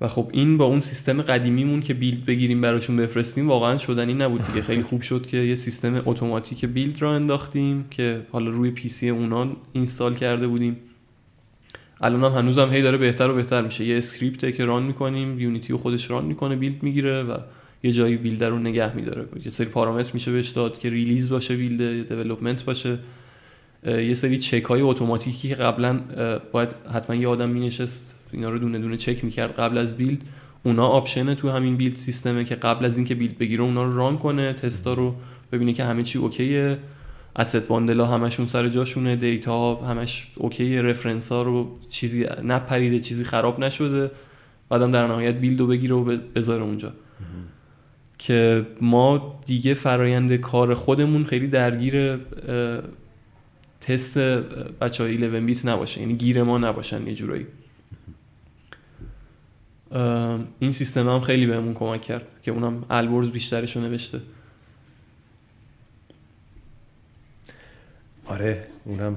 و 0.00 0.08
خب 0.08 0.30
این 0.32 0.56
با 0.56 0.64
اون 0.64 0.80
سیستم 0.80 1.22
قدیمیمون 1.22 1.80
که 1.80 1.94
build 1.94 2.24
بگیریم 2.24 2.60
براشون 2.60 2.96
بفرستیم 2.96 3.48
واقعا 3.48 3.76
شدنی 3.76 4.14
نبود 4.14 4.46
دیگه. 4.46 4.62
خیلی 4.62 4.82
خوب 4.82 5.02
شد 5.02 5.26
که 5.26 5.36
یه 5.36 5.54
سیستم 5.54 6.02
اتوماتیک 6.06 6.64
build 6.64 7.02
راه 7.02 7.14
انداختیم 7.14 7.84
که 7.90 8.26
حالا 8.32 8.50
روی 8.50 8.70
PC 8.70 9.08
اونا 9.08 9.56
install 9.72 10.14
کرده 10.14 10.46
بودیم. 10.46 10.76
الان 12.00 12.24
هم 12.24 12.38
هنوز 12.38 12.58
هم 12.58 12.70
هی 12.70 12.82
داره 12.82 12.98
بهتر 12.98 13.30
و 13.30 13.34
بهتر 13.34 13.62
میشه. 13.62 13.84
یه 13.84 13.96
script 13.96 14.44
ه 14.44 14.52
که 14.52 14.64
run 14.64 14.82
می‌کنیم 14.82 15.40
Unity 15.40 15.74
خودش 15.74 16.10
run 16.10 16.24
می‌کنه 16.24 16.56
build 16.56 16.82
می‌گیره 16.82 17.22
و 17.22 17.38
یه 17.82 17.92
جایی 17.92 18.16
build 18.16 18.44
رو 18.44 18.58
نگه 18.58 18.96
میداره. 18.96 19.26
یه 19.44 19.50
سری 19.50 19.66
پارامتر 19.66 20.10
میشه 20.14 20.32
بهش 20.32 20.48
داد 20.48 20.78
که 20.78 20.90
release 20.90 21.28
باشه 21.28 21.56
build 21.56 22.08
development 22.08 22.64
باشه. 22.64 22.98
یه 23.86 24.14
سری 24.14 24.38
چک 24.38 24.64
های 24.64 24.80
اتوماتیکی 24.80 25.48
که 25.48 25.54
قبلا 25.54 26.00
باید 26.52 26.74
حتما 26.94 27.16
یه 27.16 27.28
آدم 27.28 27.50
مینشست 27.50 28.18
اینا 28.32 28.50
رو 28.50 28.58
دونه 28.58 28.78
دونه 28.78 28.96
چک 28.96 29.24
می‌کرد 29.24 29.52
قبل 29.52 29.78
از 29.78 29.96
build. 29.96 30.18
اونا 30.62 30.86
option 30.86 31.27
ه 31.27 31.34
تو 31.34 31.50
همین 31.50 31.76
build 31.76 31.96
system 31.96 32.37
ه 32.37 32.44
که 32.44 32.54
قبل 32.54 32.84
از 32.84 32.96
اینکه 32.96 33.14
build 33.14 33.38
بگیره 33.38 33.62
اونا 33.62 33.84
رو 33.84 33.96
run 33.96 34.18
کنه 34.18 34.52
تستا 34.52 34.94
رو 34.94 35.14
ببینه 35.52 35.72
که 35.72 35.84
همه 35.84 36.02
چی 36.02 36.18
OK 36.18 36.38
ئه. 36.38 36.78
اسید 37.36 37.66
باندلا 37.66 38.06
همشون 38.06 38.46
سر 38.46 38.68
جاشونه 38.68 39.16
دیتا 39.16 39.74
همش 39.74 40.32
اوکیه 40.36 40.82
رفرنس 40.82 41.32
ها 41.32 41.42
رو 41.42 41.78
چیزی 41.88 42.26
نپریده 42.44 43.00
چیزی 43.00 43.24
خراب 43.24 43.60
نشده. 43.60 44.10
بعدم 44.68 44.92
در 44.92 45.06
نهایت 45.06 45.34
بیلد 45.34 45.60
رو 45.60 45.66
بگیره 45.66 45.94
و 45.94 46.16
بذاره 46.34 46.62
اونجا. 46.62 46.92
که 48.20 48.66
ما 48.80 49.40
دیگه 49.46 49.74
فرایند 49.74 50.36
کار 50.36 50.74
خودمون 50.74 51.24
خیلی 51.24 51.46
درگیر 51.46 52.16
تست 53.80 54.18
بچه 54.18 55.04
های 55.04 55.12
11 55.14 55.40
بیت 55.40 55.66
نباشه. 55.66 56.00
یعنی 56.00 56.14
گیر 56.14 56.42
ما 56.42 56.58
نباشن 56.58 57.06
یه 57.06 57.14
جورایی. 57.14 57.46
این 60.58 60.72
سیستم 60.72 61.08
هم 61.08 61.20
خیلی 61.20 61.46
بهمون 61.46 61.74
کمک 61.74 62.02
کرد 62.02 62.26
که 62.42 62.50
اونم 62.50 62.84
البرز 62.90 63.28
بیشترش 63.28 63.76
رو 63.76 63.82
نوشته. 63.82 64.20
آره 68.26 68.66
اونم 68.84 69.16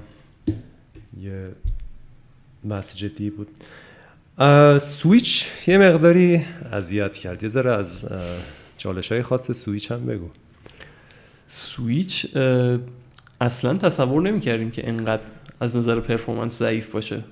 یه 1.22 1.50
بحث 2.70 2.96
جدی 2.96 3.30
بود. 3.30 3.48
سویچ 4.80 5.52
یه 5.68 5.78
مقداری 5.78 6.46
اذیت 6.72 7.18
کرد. 7.18 7.44
یه 7.44 7.50
ذره 7.50 7.72
از 7.72 8.10
چالش 8.78 9.12
های 9.12 9.22
خاص 9.22 9.52
سویچ 9.52 9.92
هم 9.92 10.06
بگو. 10.06 10.30
سویچ 11.48 12.38
اصلا 13.42 13.74
تصور 13.74 14.22
نمی 14.22 14.40
کردیم 14.40 14.72
که 14.72 14.88
انقدر 14.90 15.24
از 15.60 15.76
نظر 15.76 16.00
performance 16.00 16.60
ضعیف 16.60 16.92
باشه. 16.92 17.24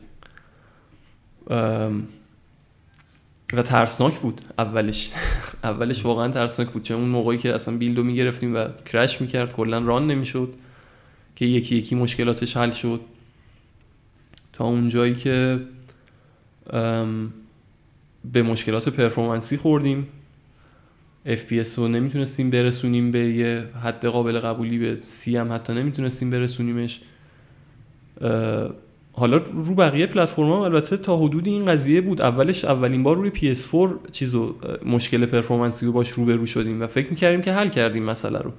و 3.54 3.62
ترسناک 3.64 4.20
بود 4.20 4.42
اولش. 4.58 5.12
اولش 5.64 6.06
واقعا 6.06 6.28
ترسناک 6.28 6.70
بود. 6.70 6.84
چون 6.84 6.98
اون 6.98 7.10
موقعی 7.10 7.38
که 7.38 7.56
اصلا 7.56 7.78
build 7.78 8.00
و 8.00 8.04
می‌گرفتیم 8.04 8.56
و 8.56 8.68
crash 8.86 9.22
می‌کرد 9.22 9.54
کلا 9.54 9.80
run 9.80 10.08
نمی‌شد 10.08 10.54
که 11.36 11.46
یکی 11.46 11.76
یکی 11.76 11.96
مشکلاتش 11.96 12.58
حل 12.58 12.72
شد. 12.72 13.02
تا 14.54 14.66
اون 14.66 14.90
جایی 14.90 15.16
که 15.16 15.60
به 18.32 18.44
مشکلات 18.44 18.90
پرفورمنسی 18.90 19.58
خوردیم. 19.58 20.08
FPS 21.26 21.78
رو 21.78 21.88
نمی‌تونستیم 21.88 22.50
برسونیم 22.50 23.12
به 23.12 23.20
یه 23.20 23.64
حد 23.84 24.06
قابل 24.06 24.40
قبولی 24.40 24.78
به 24.78 25.00
سی 25.04 25.38
هم 25.38 25.54
حتی 25.54 25.74
نمی‌تونستیم 25.74 26.30
برسونیمش. 26.30 27.02
حالا 29.14 29.38
رو 29.38 29.76
بقیه 29.76 30.06
پلتفرم 30.06 30.52
البته 30.52 30.98
تا 30.98 31.18
حدود 31.18 31.48
این 31.48 31.66
قضیه 31.66 32.02
بود. 32.02 32.22
اولش 32.22 32.66
اولین 32.66 33.04
بار 33.04 33.18
روی 33.18 33.32
PS4 33.36 34.12
چیزو 34.12 34.56
مشکل 34.86 35.26
پرفورمنسی 35.26 35.86
رو 35.86 35.92
باش 35.92 36.10
روبرو 36.10 36.46
شدیم 36.46 36.82
و 36.82 36.88
فکر 36.88 37.10
می‌کردیم 37.10 37.42
که 37.42 37.54
حل 37.54 37.70
کردیم 37.70 38.04
مسئله 38.04 38.40
رو. 38.40 38.52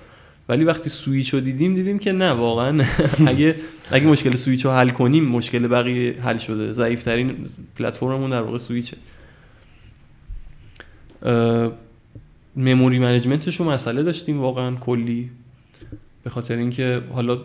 ولی 0.49 0.65
وقتی 0.65 0.91
سویچ 0.91 1.35
رو 1.35 1.41
دیدیم 1.41 1.75
دیدیم 1.75 1.99
که 1.99 2.13
نه 2.13 2.31
واقعا 2.31 2.85
اگه 3.27 3.57
اگه 3.91 4.07
مشکل 4.07 4.35
سویچ 4.35 4.65
رو 4.65 4.71
حل 4.71 4.89
کنیم 4.89 5.25
مشکل 5.25 5.67
بقیه 5.69 6.21
حل 6.21 6.37
شده. 6.37 6.73
ضعیفترین 6.73 7.37
پلتفرممون 7.77 8.31
در 8.31 8.43
واقع 8.43 8.59
سویچه. 8.59 8.97
memory 12.57 12.99
management 12.99 13.47
ش 13.47 13.57
رو 13.57 13.71
مسئله 13.71 14.03
داشتیم 14.03 14.41
واقعا 14.41 14.77
کلی. 14.77 15.31
به 16.25 16.31
خاطر 16.31 16.57
اینکه 16.57 17.03
حالا 17.13 17.39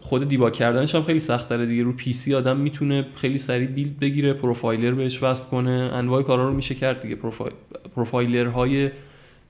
خود 0.00 0.28
debug 0.28 0.52
کردنش 0.52 0.94
هم 0.94 1.02
خیلی 1.02 1.18
سخت 1.18 1.48
تره 1.48 1.66
دیگه. 1.66 1.82
رو 1.82 1.92
PC 1.92 2.34
آدم 2.34 2.56
می‌تونه 2.56 3.06
خیلی 3.16 3.38
سریع 3.38 3.66
build 3.66 3.98
بگیره 3.98 4.32
profiler 4.32 4.90
بهش 4.90 5.22
وصل 5.22 5.44
کنه. 5.44 5.70
انواع 5.70 6.22
کارا 6.22 6.48
رو 6.48 6.54
میشه 6.54 6.74
کرد 6.74 7.00
دیگه. 7.00 7.14
پروفایل 7.14 7.52
profiler 7.96 8.46
های 8.46 8.90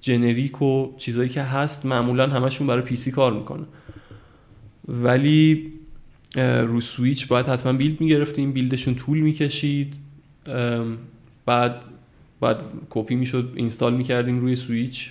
generic 0.00 0.62
و 0.62 0.96
چیزایی 0.98 1.28
که 1.28 1.42
هست 1.42 1.86
معمولا 1.86 2.26
همشون 2.26 2.66
برای 2.66 2.82
PC 2.82 3.10
کار 3.10 3.32
می‌کنه. 3.32 3.64
ولی 4.88 5.72
رو 6.36 6.80
سویچ 6.80 7.28
باید 7.28 7.46
حتما 7.46 7.72
build 7.72 8.00
می‌گرفتیم. 8.00 8.52
build 8.52 8.76
شون 8.76 8.94
طول 8.94 9.20
می‌کشید. 9.20 9.94
بعد 11.46 11.84
بعد 12.40 12.60
کپی 12.90 13.14
می‌شد 13.14 13.52
install 13.54 13.94
می‌کردیم 13.94 14.38
روی 14.38 14.56
سویچ. 14.56 15.10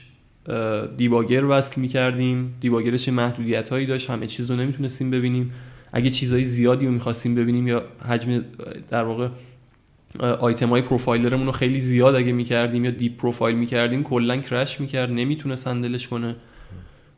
debugger 0.98 1.46
وصل 1.46 1.82
می‌کردیم. 1.82 2.54
debugger 2.62 2.97
ش 2.97 3.06
چه 3.06 3.12
محدودیت 3.12 3.70
هایی 3.70 3.86
داشت 3.86 4.10
همه 4.10 4.28
چیز 4.28 4.52
رو 4.52 4.58
نمی‌تونستیم 4.58 5.12
ببینیم. 5.12 5.54
اگه 5.92 6.10
چیزهای 6.10 6.44
زیادی 6.44 6.86
رو 6.86 6.92
می‌خواستیم 6.92 7.36
ببینیم 7.36 7.68
یا 7.68 7.84
حجم 8.10 8.44
در 8.90 9.04
واقع 9.04 9.30
آیتم 10.20 10.70
های 10.70 10.82
profiler 10.82 11.28
مون 11.28 11.46
رو 11.46 11.52
خیلی 11.52 11.80
زیاد 11.80 12.16
اگه 12.16 12.32
می‌کردیم 12.32 12.86
یا 12.86 12.92
deep 12.92 13.18
profile 13.18 13.56
می‌کردیم 13.56 14.04
کلا 14.04 14.38
crash 14.38 14.82
می‌کرد 14.82 15.12
نمی‌تونست 15.12 15.68
handle 15.68 15.98
ش 15.98 16.08
کنه. 16.08 16.36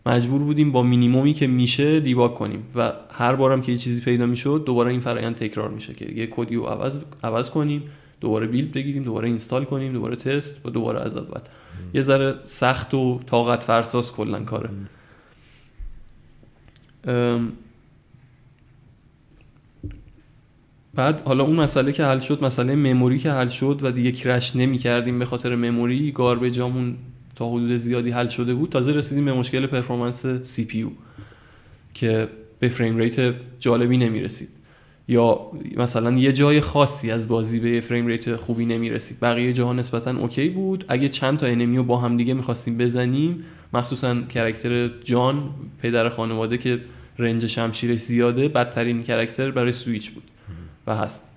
مجبور 0.06 0.42
بودیم 0.42 0.72
با 0.72 0.84
مینیمومی 0.84 1.34
که 1.34 1.48
میشه 1.48 2.00
debug 2.00 2.34
کنیم. 2.34 2.64
و 2.76 2.94
هر 3.12 3.36
بارم 3.36 3.62
که 3.62 3.72
یه 3.72 3.78
چیزی 3.78 4.02
پیدا 4.02 4.26
می‌شد 4.26 4.64
دوباره 4.66 4.92
این 4.92 5.00
فرایند 5.00 5.36
تکرار 5.36 5.70
میشه 5.70 5.94
که 5.94 6.14
یه 6.16 6.28
کدی 6.28 6.56
رو 6.56 6.64
عوض 6.64 7.00
عوض 7.24 7.50
کنیم. 7.50 7.84
دوباره 8.22 8.48
build 8.48 8.72
بگیریم 8.72 9.04
دوباره 9.04 9.28
install 9.28 9.66
کنیم 9.66 9.94
دوباره 9.94 10.16
تست 10.16 10.66
و 10.66 10.70
دوباره 10.70 11.02
از 11.02 11.16
اول. 11.16 11.42
یه 11.94 12.02
ذره 12.02 12.36
سخت 12.44 12.94
و 12.94 13.20
طاقت 13.26 13.64
فرساس 13.64 14.12
کلا 14.12 14.40
کاره. 14.40 14.70
ام، 17.08 17.52
بعد 20.94 21.22
حالا 21.26 21.44
اون 21.44 21.56
مسئله 21.56 21.92
که 21.92 22.06
حل 22.06 22.20
شد 22.20 22.44
مسئله 22.44 22.76
memory 22.76 23.20
که 23.20 23.32
حل 23.32 23.48
شد 23.48 23.80
و 23.84 23.92
دیگه 23.92 24.12
crash 24.12 24.56
نمی 24.56 24.78
کردیم 24.78 25.20
به 25.20 25.26
خاطر 25.26 25.56
memory 25.56 26.12
garbage 26.12 26.71
امون 26.71 26.96
تا 27.36 27.50
حدود 27.50 27.78
زیادی 27.78 28.12
حل 28.12 28.28
شده 28.28 28.54
بود. 28.54 28.70
تازه 28.70 28.92
رسیدیم 28.92 29.26
به 29.26 29.34
مشکل 29.34 29.68
performance 29.68 30.26
CPU 30.26 30.88
که 31.94 32.30
به 32.60 32.70
frame 32.70 32.98
rate 32.98 33.36
جالبی 33.60 33.98
نمی 33.98 34.20
رسید 34.20 34.50
یا 35.12 35.40
مثلا 35.78 36.12
یه 36.12 36.32
جای 36.32 36.62
خاصی 36.62 37.12
از 37.12 37.28
بازی 37.28 37.60
به 37.60 37.82
frame 37.82 38.08
rate 38.08 38.36
خوبی 38.36 38.66
نمی 38.66 38.90
رسید 38.90 39.18
بقیه 39.22 39.54
جاها 39.54 39.74
نسبتا 39.74 40.18
OK 40.18 40.50
بود. 40.50 40.86
اگه 40.88 41.10
چند 41.10 41.38
تا 41.38 41.46
enemy 41.46 41.78
رو 41.78 41.84
با 41.84 41.98
هم 41.98 42.18
دیگه 42.18 42.34
می‌خواستیم 42.34 42.78
بزنیم 42.78 43.44
مخصوصا 43.74 44.22
character 44.22 44.88
جان 45.04 45.50
پدر 45.82 46.10
خانواده 46.10 46.58
که 46.58 46.80
range 47.20 47.46
شمشیرش 47.46 48.00
زیاده 48.00 48.48
بدترین 48.48 49.04
character 49.04 49.52
برای 49.52 49.72
سویچ 49.72 50.12
بود 50.12 50.24
و 50.88 50.96
هست. 50.96 51.32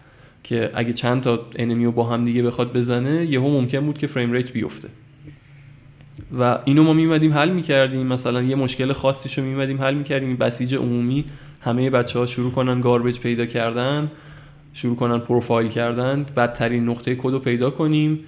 که 0.45 0.71
اگه 0.75 0.93
چند 0.93 1.23
تا 1.23 1.47
enemy 1.57 1.85
رو 1.85 1.93
با 1.93 2.05
هم 2.05 2.25
دیگه 2.25 2.43
بخواد 2.43 2.73
بزنه 2.73 3.27
یهو 3.27 3.51
ممکن 3.51 3.81
بود 3.81 3.99
که 3.99 4.07
frame 4.07 4.33
rate 4.33 4.53
بیفته. 4.53 4.89
و 6.39 6.59
اینو 6.65 6.83
ما 6.83 6.93
میمدیم 6.93 7.33
حل 7.33 7.51
می‌کردیم. 7.51 8.07
مثلا 8.07 8.43
یه 8.43 8.57
مشکل 8.57 8.93
خاصیشو 8.93 9.43
میمدیم 9.43 9.81
حل 9.81 9.95
می‌کردیم. 9.95 10.37
بسیج 10.37 10.75
عمومی 10.75 11.25
همه 11.65 11.91
بچه 11.91 12.19
ها 12.19 12.27
شروع 12.27 12.53
کنن 12.53 12.81
garbage 12.81 13.19
پیدا 13.19 13.47
کردن 13.47 14.11
شروع 14.73 14.97
کنن 14.97 15.19
پروفایل 15.19 15.69
کردن 15.69 16.27
بدترین 16.37 16.89
نقطه 16.89 17.15
کد 17.15 17.33
رو 17.33 17.39
پیدا 17.39 17.71
کنیم 17.71 18.21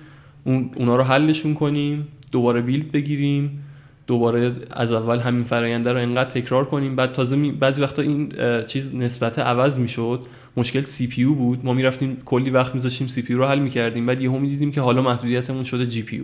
اون 0.45 0.71
اونا 0.77 0.97
رو 0.97 1.03
حلشون 1.03 1.55
کنیم 1.55 2.09
دوباره 2.33 2.61
build 2.61 2.93
بگیریم 2.93 3.63
دوباره 4.07 4.53
از 4.71 4.93
اول 4.93 5.19
همین 5.19 5.45
فراینده 5.45 5.93
رو 5.93 5.99
انقدر 5.99 6.31
تکرار 6.31 6.65
کنیم. 6.65 6.97
بعد 6.97 7.13
تازه 7.13 7.37
می... 7.37 7.53
بعضی 7.53 7.83
وقتا 7.83 8.03
این 8.03 8.33
چیز 8.67 8.95
نسبت 8.95 9.39
عوض 9.39 9.79
می‌شد. 9.79 10.27
مشکل 10.57 10.81
CPU 10.81 11.25
بود. 11.25 11.65
ما 11.65 11.73
می‌رفتیم 11.73 12.17
کلی 12.25 12.51
وقت 12.51 12.75
میذاشتیم 12.75 13.07
CPU 13.07 13.35
رو 13.35 13.47
حل 13.47 13.59
می‌کردیم. 13.59 14.07
بعد 14.07 14.21
یهو 14.21 14.39
می‌دیدیم 14.39 14.71
که 14.71 14.81
حالا 14.81 15.03
محدودیتمون 15.03 15.63
شده 15.63 15.87
GPU 15.87 16.23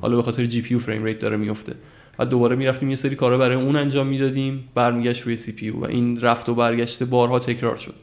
حالا 0.00 0.16
به 0.16 0.22
خاطر 0.22 0.44
GPU 0.44 0.78
frame 0.78 1.04
rate 1.04 1.18
داره 1.18 1.36
میفته 1.36 1.74
و 2.18 2.24
دوباره 2.24 2.56
می‌رفتیم 2.56 2.90
یه 2.90 2.96
سری 2.96 3.16
کارا 3.16 3.38
برای 3.38 3.56
اون 3.56 3.76
انجام 3.76 4.06
می‌دادیم. 4.06 4.68
برمیگشت 4.74 5.22
روی 5.22 5.36
CPU 5.36 5.70
و 5.70 5.84
این 5.84 6.20
رفت 6.20 6.48
و 6.48 6.54
برگشت 6.54 7.02
بارها 7.02 7.38
تکرار 7.38 7.76
شد. 7.76 7.94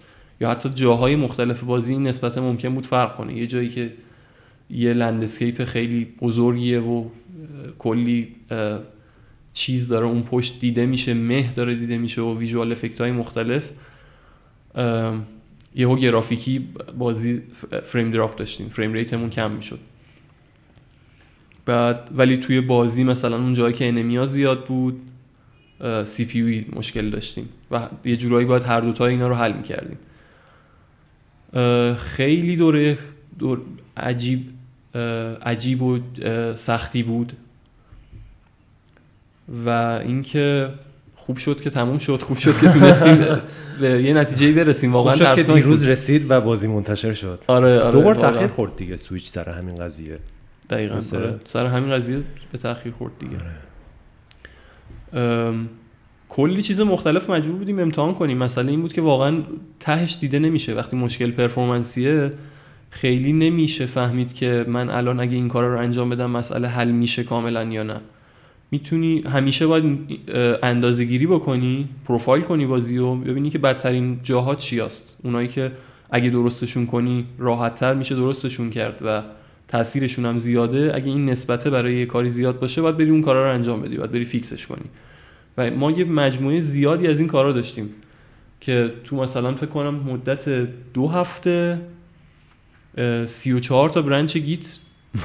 یا 0.41 0.49
حتی 0.49 0.69
جاهای 0.69 1.15
مختلف 1.15 1.63
بازی 1.63 1.93
این 1.93 2.07
نسبت 2.07 2.37
ممکن 2.37 2.69
بود 2.75 2.85
فرق 2.85 3.15
کنه. 3.15 3.37
یه 3.37 3.47
جایی 3.47 3.69
که 3.69 3.93
یه 4.69 4.93
landscape 4.93 5.63
خیلی 5.63 6.07
بزرگیه 6.21 6.79
و 6.79 7.05
کلی 7.79 8.35
چیز 9.53 9.87
داره. 9.87 10.05
اون 10.05 10.23
پشت 10.23 10.59
دیده 10.59 10.85
میشه 10.85 11.13
مه 11.13 11.53
داره 11.53 11.75
دیده 11.75 11.97
میشه 11.97 12.21
و 12.21 12.37
visual 12.37 12.71
effect 12.71 13.01
های 13.01 13.11
مختلف 13.11 13.69
یهو 15.75 15.95
گرافیکی 15.95 16.67
بازی 16.97 17.41
frame 17.83 18.11
drop 18.11 18.35
داشتیم. 18.35 18.69
frame 18.69 18.93
rate 18.93 19.14
مون 19.14 19.29
کم 19.29 19.51
می‌شد. 19.51 19.79
بعد 21.71 22.09
ولی 22.15 22.37
توی 22.37 22.61
بازی 22.61 23.03
مثلا 23.03 23.35
اون 23.35 23.53
جایی 23.53 23.73
که 23.73 23.87
enemy 23.87 24.19
ا 24.19 24.25
زیاد 24.25 24.65
بود 24.65 25.01
CPU 26.03 26.65
مشکل 26.75 27.09
داشتیم 27.09 27.49
و 27.71 27.87
یه 28.05 28.17
جورایی 28.17 28.45
باید 28.45 28.63
هر 28.63 28.81
دوتا 28.81 29.05
اینا 29.05 29.27
رو 29.27 29.35
حل 29.35 29.53
می‌کردیم. 29.53 29.97
خیلی 31.95 32.55
دوره 32.55 32.97
دور 33.39 33.61
عجیب 33.97 34.49
عجیب 35.45 35.81
و 35.81 35.99
سختی 36.55 37.03
بود 37.03 37.33
و 39.65 39.69
اینکه 39.69 40.69
خوب 41.15 41.37
شد 41.37 41.61
که 41.61 41.69
تموم 41.69 41.97
شد 41.97 42.21
خوب 42.21 42.37
شد 42.37 42.59
که 42.59 42.69
تونستیم 42.69 43.25
به 43.81 44.03
یه 44.03 44.13
نتیجه 44.13 44.51
برسیم. 44.51 44.93
واقعا 44.93 45.13
خوب 45.13 45.35
شد 45.35 45.35
که 45.35 45.43
دیروز 45.53 45.83
رسید 45.83 46.31
و 46.31 46.41
بازی 46.41 46.67
منتشر 46.67 47.13
شد. 47.13 47.43
آره 47.47 47.79
آره 47.79 47.91
دوبار 47.91 48.15
تاخیر 48.15 48.47
خورد 48.47 48.75
دیگه 48.75 48.95
سویچ 48.95 49.29
سر 49.29 49.49
همین 49.49 49.75
قضیه. 49.75 50.19
دقیقاً 50.71 50.95
آره. 51.13 51.39
سر 51.45 51.65
همین 51.65 51.91
قضیه 51.91 52.23
به 52.51 52.57
تاخیر 52.57 52.91
خورد 52.91 53.13
دیگه. 53.19 53.37
آره. 55.13 55.53
کلی 56.29 56.61
چیز 56.61 56.81
مختلف 56.81 57.29
مجبور 57.29 57.55
بودیم 57.55 57.79
امتحان 57.79 58.13
کنیم. 58.13 58.37
مسئله 58.37 58.71
این 58.71 58.81
بود 58.81 58.93
که 58.93 59.01
واقعا 59.01 59.37
تهش 59.79 60.17
دیده 60.21 60.39
نمیشه. 60.39 60.75
وقتی 60.75 60.97
مشکل 60.97 61.31
پرفورمنسیه 61.31 62.31
خیلی 62.89 63.33
نمیشه 63.33 63.85
فهمید 63.85 64.33
که 64.33 64.65
من 64.67 64.89
الان 64.89 65.19
اگه 65.19 65.35
این 65.35 65.47
کار 65.47 65.65
رو 65.65 65.79
انجام 65.79 66.09
بدم 66.09 66.31
مسئله 66.31 66.67
حل 66.67 66.91
میشه 66.91 67.23
کاملا 67.23 67.63
یا 67.63 67.83
نه. 67.83 67.99
می‌تونی 68.71 69.21
همیشه 69.21 69.67
باید 69.67 69.99
اندازه 70.63 71.03
گیری 71.05 71.27
بکنی 71.27 71.89
پروفایل 72.05 72.43
کنی 72.43 72.65
بازی 72.65 72.97
و 72.97 73.15
ببینی 73.15 73.49
که 73.49 73.59
بدترین 73.59 74.19
جاها 74.23 74.55
چی 74.55 74.79
هست 74.79 75.17
اونایی 75.23 75.47
که 75.47 75.71
اگه 76.11 76.29
درستشون 76.29 76.85
کنی 76.85 77.25
راحتتر 77.37 77.93
میشه 77.93 78.15
درستشون 78.15 78.69
کرد 78.69 79.01
و 79.05 79.21
تاثیرشون 79.71 80.25
هم 80.25 80.37
زیاده 80.37 80.91
اگه 80.95 81.05
این 81.05 81.29
نسبته 81.29 81.69
برای 81.69 81.95
یه 81.95 82.05
کاری 82.05 82.29
زیاد 82.29 82.59
باشه 82.59 82.81
باید 82.81 82.97
بری 82.97 83.09
اون 83.09 83.21
کارا 83.21 83.47
رو 83.47 83.53
انجام 83.53 83.81
بدی 83.81 83.97
باید 83.97 84.11
بری 84.11 84.25
فیکسش 84.25 84.67
کنی. 84.67 84.85
و 85.57 85.71
ما 85.71 85.91
یه 85.91 86.05
مجموعه 86.05 86.59
زیادی 86.59 87.07
از 87.07 87.19
این 87.19 87.27
کارا 87.27 87.51
داشتیم 87.51 87.89
که 88.61 88.93
تو 89.03 89.15
مثلا 89.15 89.55
فکر 89.55 89.65
کنم 89.65 89.95
مدت 89.95 90.49
دو 90.93 91.07
هفته 91.07 91.81
سی 93.25 93.51
و 93.51 93.59
چهار 93.59 93.89
تا 93.89 94.01
branch 94.01 94.37
Git 94.37 94.77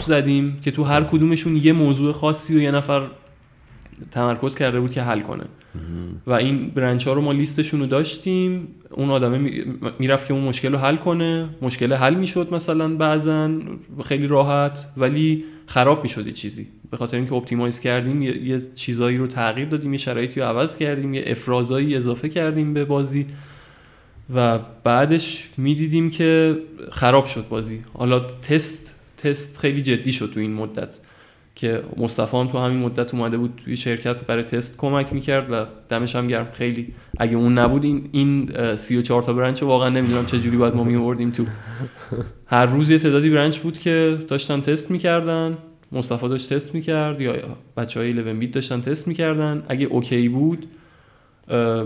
زدیم 0.04 0.60
که 0.60 0.70
تو 0.70 0.84
هر 0.84 1.04
کدومشون 1.04 1.56
یه 1.56 1.72
موضوع 1.72 2.12
خاصی 2.12 2.56
و 2.56 2.60
یه 2.60 2.70
نفر 2.70 3.06
تمرکز 4.10 4.54
کرده 4.54 4.80
بود 4.80 4.92
که 4.92 5.02
حل 5.02 5.20
کنه. 5.20 5.44
و 6.26 6.32
این 6.32 6.70
branch 6.70 7.06
ها 7.06 7.12
رو 7.12 7.20
ما 7.20 7.32
لیستشون 7.32 7.80
رو 7.80 7.86
داشتیم. 7.86 8.68
اون 8.90 9.10
آدمه 9.10 9.64
می‌رفت 9.98 10.26
که 10.26 10.34
اون 10.34 10.42
مشکل 10.42 10.72
رو 10.72 10.78
حل 10.78 10.96
کنه. 10.96 11.48
مشکل 11.62 11.92
حل 11.92 12.14
می‌شد 12.14 12.54
مثلا 12.54 12.88
بعضا 12.96 13.50
خیلی 14.04 14.26
راحت 14.26 14.86
ولی 14.96 15.44
خراب 15.66 16.02
می‌شد 16.02 16.32
چیزی. 16.32 16.68
به 16.90 16.96
خاطر 16.96 17.16
اینکه 17.16 17.34
optimize 17.34 17.80
کردیم 17.80 18.22
یه, 18.22 18.60
چیزایی 18.74 19.16
رو 19.16 19.26
تغییر 19.26 19.68
دادیم 19.68 19.92
یه 19.92 19.98
شرایطی 19.98 20.40
رو 20.40 20.46
عوض 20.46 20.76
کردیم 20.76 21.14
یه 21.14 21.24
افرازایی 21.26 21.96
اضافه 21.96 22.28
کردیم 22.28 22.74
به 22.74 22.84
بازی. 22.84 23.26
و 24.34 24.58
بعدش 24.84 25.48
می‌دیدیم 25.56 26.10
که 26.10 26.56
خراب 26.92 27.26
شد 27.26 27.48
بازی. 27.48 27.80
حالا 27.94 28.20
تست 28.20 28.94
تست 29.16 29.58
خیلی 29.58 29.82
جدی 29.82 30.12
شد 30.12 30.30
تو 30.34 30.40
این 30.40 30.54
مدت. 30.54 30.98
که 31.56 31.82
مصطفی 31.96 32.36
هم 32.36 32.48
تو 32.48 32.58
همین 32.58 32.78
مدت 32.78 33.14
اومده 33.14 33.38
بود 33.38 33.60
توی 33.64 33.76
شرکت 33.76 34.16
برای 34.24 34.42
تست 34.42 34.78
کمک 34.78 35.12
می‌کرد 35.12 35.52
و 35.52 35.66
دمش 35.88 36.16
هم 36.16 36.28
گرم. 36.28 36.48
خیلی 36.52 36.94
اگه 37.18 37.36
اون 37.36 37.58
نبود 37.58 37.84
این 37.84 38.08
این 38.12 38.50
34 38.76 39.22
تا 39.22 39.32
برنچ 39.32 39.62
واقعا 39.62 39.88
نمی‌دونم 39.88 40.26
چه 40.26 40.38
جوری 40.38 40.56
باید 40.56 40.74
ما 40.74 40.84
میوردیم 40.84 41.30
تو. 41.30 41.44
هر 42.46 42.66
روز 42.66 42.90
یه 42.90 42.98
تعدادی 42.98 43.30
برنچ 43.30 43.58
بود 43.58 43.78
که 43.78 44.18
داشتن 44.28 44.60
تست 44.60 44.90
می‌کردن. 44.90 45.58
مصطفی 45.92 46.28
داشت 46.28 46.52
تست 46.52 46.74
می‌کرد 46.74 47.20
یا 47.20 47.34
بچه 47.76 48.00
های 48.00 48.08
11 48.08 48.34
بیت 48.34 48.50
داشتن 48.50 48.80
تست 48.80 49.08
می‌کردن. 49.08 49.62
اگه 49.68 49.86
اوکی 49.86 50.28
بود 50.28 50.66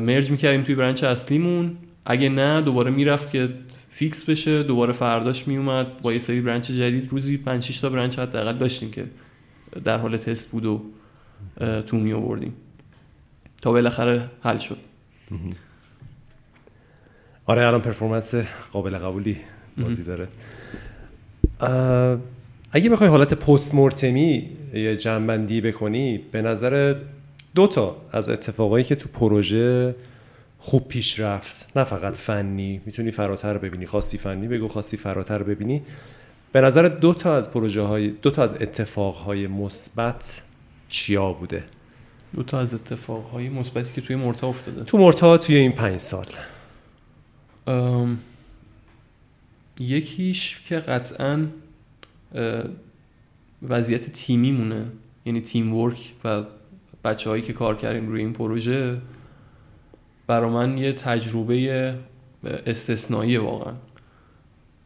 merge 0.01 0.31
می‌کردیم 0.31 0.63
توی 0.63 0.75
branch 0.75 1.05
اصلیمون. 1.05 1.77
اگه 2.07 2.29
نه 2.29 2.61
دوباره 2.61 2.91
می‌رفت 2.91 3.31
که 3.31 3.49
fix 3.91 4.25
بشه. 4.25 4.63
دوباره 4.63 4.93
فرداش 4.93 5.49
میومد 5.49 5.87
با 6.03 6.13
یه 6.13 6.19
سری 6.19 6.41
branch 6.41 6.71
جدید 6.71 7.09
روزی 7.11 7.37
5 7.37 7.63
6 7.63 7.81
تا 7.81 7.89
branch 7.89 8.19
حداقل 8.19 8.53
داشتیم 8.53 8.91
که 8.91 9.05
در 9.85 9.99
حال 9.99 10.17
تست 10.17 10.51
بود 10.51 10.67
و 10.67 10.83
تو 11.81 11.97
می 11.97 12.13
آوردیم. 12.13 12.55
تا 13.63 13.73
بالاخره 13.73 14.31
حل 14.43 14.57
شد. 14.57 14.79
آره 17.47 17.67
الان 17.67 17.81
performance 17.81 18.35
قابل 18.73 18.99
قبولی 18.99 19.37
بازی 19.79 20.05
داره. 20.05 20.29
اگه 22.73 22.91
بخوای 22.91 23.11
حالت 23.11 23.35
post-mortem 23.35 23.75
ی 23.75 24.51
یه 24.75 24.97
جمع‌بندی 24.97 25.61
بکنی 25.61 26.19
به 26.19 26.43
نظر 26.43 26.97
دو 27.55 27.67
تا 27.67 27.97
از 28.13 28.29
اتفاقایی 28.29 28.85
که 28.85 28.95
تو 28.95 29.09
پروژه 29.09 29.95
خوب 30.59 30.89
پیش 30.89 31.21
رفت 31.21 31.77
نه 31.77 31.85
فقط 31.85 32.17
فنی. 32.17 32.81
می‌تونی 32.87 33.11
فراتر 33.11 33.59
ببینی. 33.59 33.87
خواستی 33.87 34.19
فنی 34.19 34.49
بگو 34.49 34.69
خواستی 34.69 34.97
فراتر 34.97 35.43
ببینی. 35.43 35.83
به 36.53 36.61
نظر 36.61 36.89
دو 36.89 37.15
تا 37.15 37.37
از 37.37 37.53
پروژه 37.53 37.83
های 37.83 38.09
دو 38.09 38.31
تا 38.31 38.43
از 38.43 38.63
اتفاق 38.63 39.15
های 39.15 39.47
مثبت 39.47 40.43
چیا 40.89 41.33
بوده؟ 41.33 41.65
دو 42.37 42.43
تا 42.43 42.59
از 42.59 42.75
اتفاق 42.75 43.31
های 43.31 43.49
مثبتی 43.49 43.93
که 43.93 44.01
توی 44.01 44.17
مرتا 44.17 44.49
افتاده. 44.49 44.85
تو 44.85 44.99
مرتا 44.99 45.39
توی 45.39 45.57
این 45.57 45.73
پنج 45.73 46.01
سال. 46.01 46.27
یکیش 49.81 50.61
که 50.69 50.77
قطعا 50.77 51.47
وضعیت 53.69 54.13
تیمی 54.13 54.53
مونه 54.53 54.87
یعنی 55.25 55.41
تیم 55.41 55.75
ورک 55.75 56.13
و 56.25 56.43
بچه 57.05 57.31
هایی 57.31 57.43
که 57.43 57.53
کار 57.53 57.77
کردیم 57.77 58.09
روی 58.09 58.21
این 58.21 58.33
پروژه 58.33 58.99
برا 60.27 60.49
من 60.49 60.79
یه 60.79 60.93
تجربه 60.93 61.95
استثنایی 62.67 63.37
واقعا. 63.37 63.75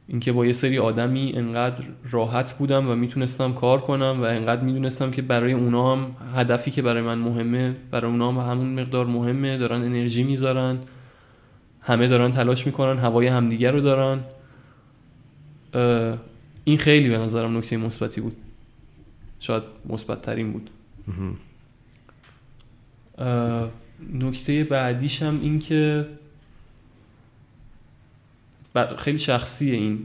اینکه 0.08 0.32
با 0.32 0.46
یه 0.46 0.52
سری 0.52 0.78
آدمی 0.78 1.32
انقدر 1.36 1.84
راحت 2.10 2.58
بودم 2.58 2.90
و 2.90 2.94
می‌تونستم 2.94 3.52
کار 3.52 3.80
کنم 3.80 4.18
و 4.20 4.24
انقدر 4.24 4.62
می‌دونستم 4.62 5.10
که 5.10 5.22
برای 5.22 5.52
اونا 5.52 5.92
هم 5.92 6.16
هدفی 6.34 6.70
که 6.70 6.82
برای 6.82 7.02
من 7.02 7.18
مهمه 7.18 7.76
برای 7.90 8.10
اونا 8.10 8.32
هم 8.32 8.50
همون 8.50 8.80
مقدار 8.80 9.06
مهمه 9.06 9.58
دارن 9.58 9.82
انرژی 9.82 10.22
می‌ذارن 10.22 10.78
همه 11.80 12.08
دارن 12.08 12.30
تلاش 12.30 12.66
می‌کنن 12.66 12.98
هوای 12.98 13.26
همدیگر 13.26 13.72
رو 13.72 13.80
دارن. 13.80 14.20
این 16.64 16.78
خیلی 16.78 17.08
به 17.08 17.18
نظرم 17.18 17.58
نکته 17.58 17.76
مثبتی 17.76 18.20
بود. 18.20 18.36
شاید 19.40 19.62
مثبت 19.88 20.22
ترین 20.22 20.52
بود. 20.52 20.70
نکته 24.12 24.64
بعدیش 24.64 25.22
هم 25.22 25.40
این 25.42 25.58
که 25.58 26.06
خیلی 28.98 29.18
شخصیه 29.18 29.74
این. 29.74 30.00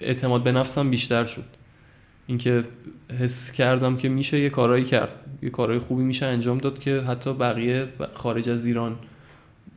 اعتماد 0.00 0.42
به 0.42 0.52
نفسم 0.52 0.90
بیشتر 0.90 1.24
شد. 1.24 1.44
اینکه 2.26 2.64
حس 3.20 3.52
کردم 3.52 3.96
که 3.96 4.08
میشه 4.08 4.40
یه 4.40 4.50
کارایی 4.50 4.84
کرد. 4.84 5.12
یه 5.42 5.50
کارهای 5.50 5.78
خوبی 5.78 6.02
میشه 6.02 6.26
انجام 6.26 6.58
داد 6.58 6.78
که 6.78 7.00
حتی 7.00 7.34
بقیه 7.34 7.88
خارج 8.14 8.48
از 8.48 8.66
ایران 8.66 8.96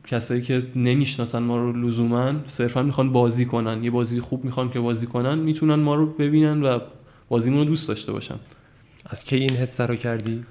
کسایی 0.06 0.42
که 0.42 0.66
نمی‌شناسن 0.76 1.38
ما 1.38 1.56
رو 1.56 1.72
لزوما 1.72 2.32
صرفا 2.46 2.82
می‌خوان 2.82 3.12
بازی 3.12 3.44
کنن. 3.44 3.84
یه 3.84 3.90
بازی 3.90 4.20
خوب 4.20 4.44
می‌خوان 4.44 4.70
که 4.70 4.80
بازی 4.80 5.06
کنن 5.06 5.38
می‌تونن 5.38 5.74
ما 5.74 5.94
رو 5.94 6.06
ببینن 6.06 6.62
و 6.62 6.78
بازیمون 7.28 7.58
رو 7.58 7.64
دوست 7.64 7.88
داشته 7.88 8.12
باشن. 8.12 8.36
از 9.06 9.24
کی 9.24 9.36
این 9.36 9.56
حس 9.56 9.80
رو 9.80 9.96
کردی؟ 9.96 10.44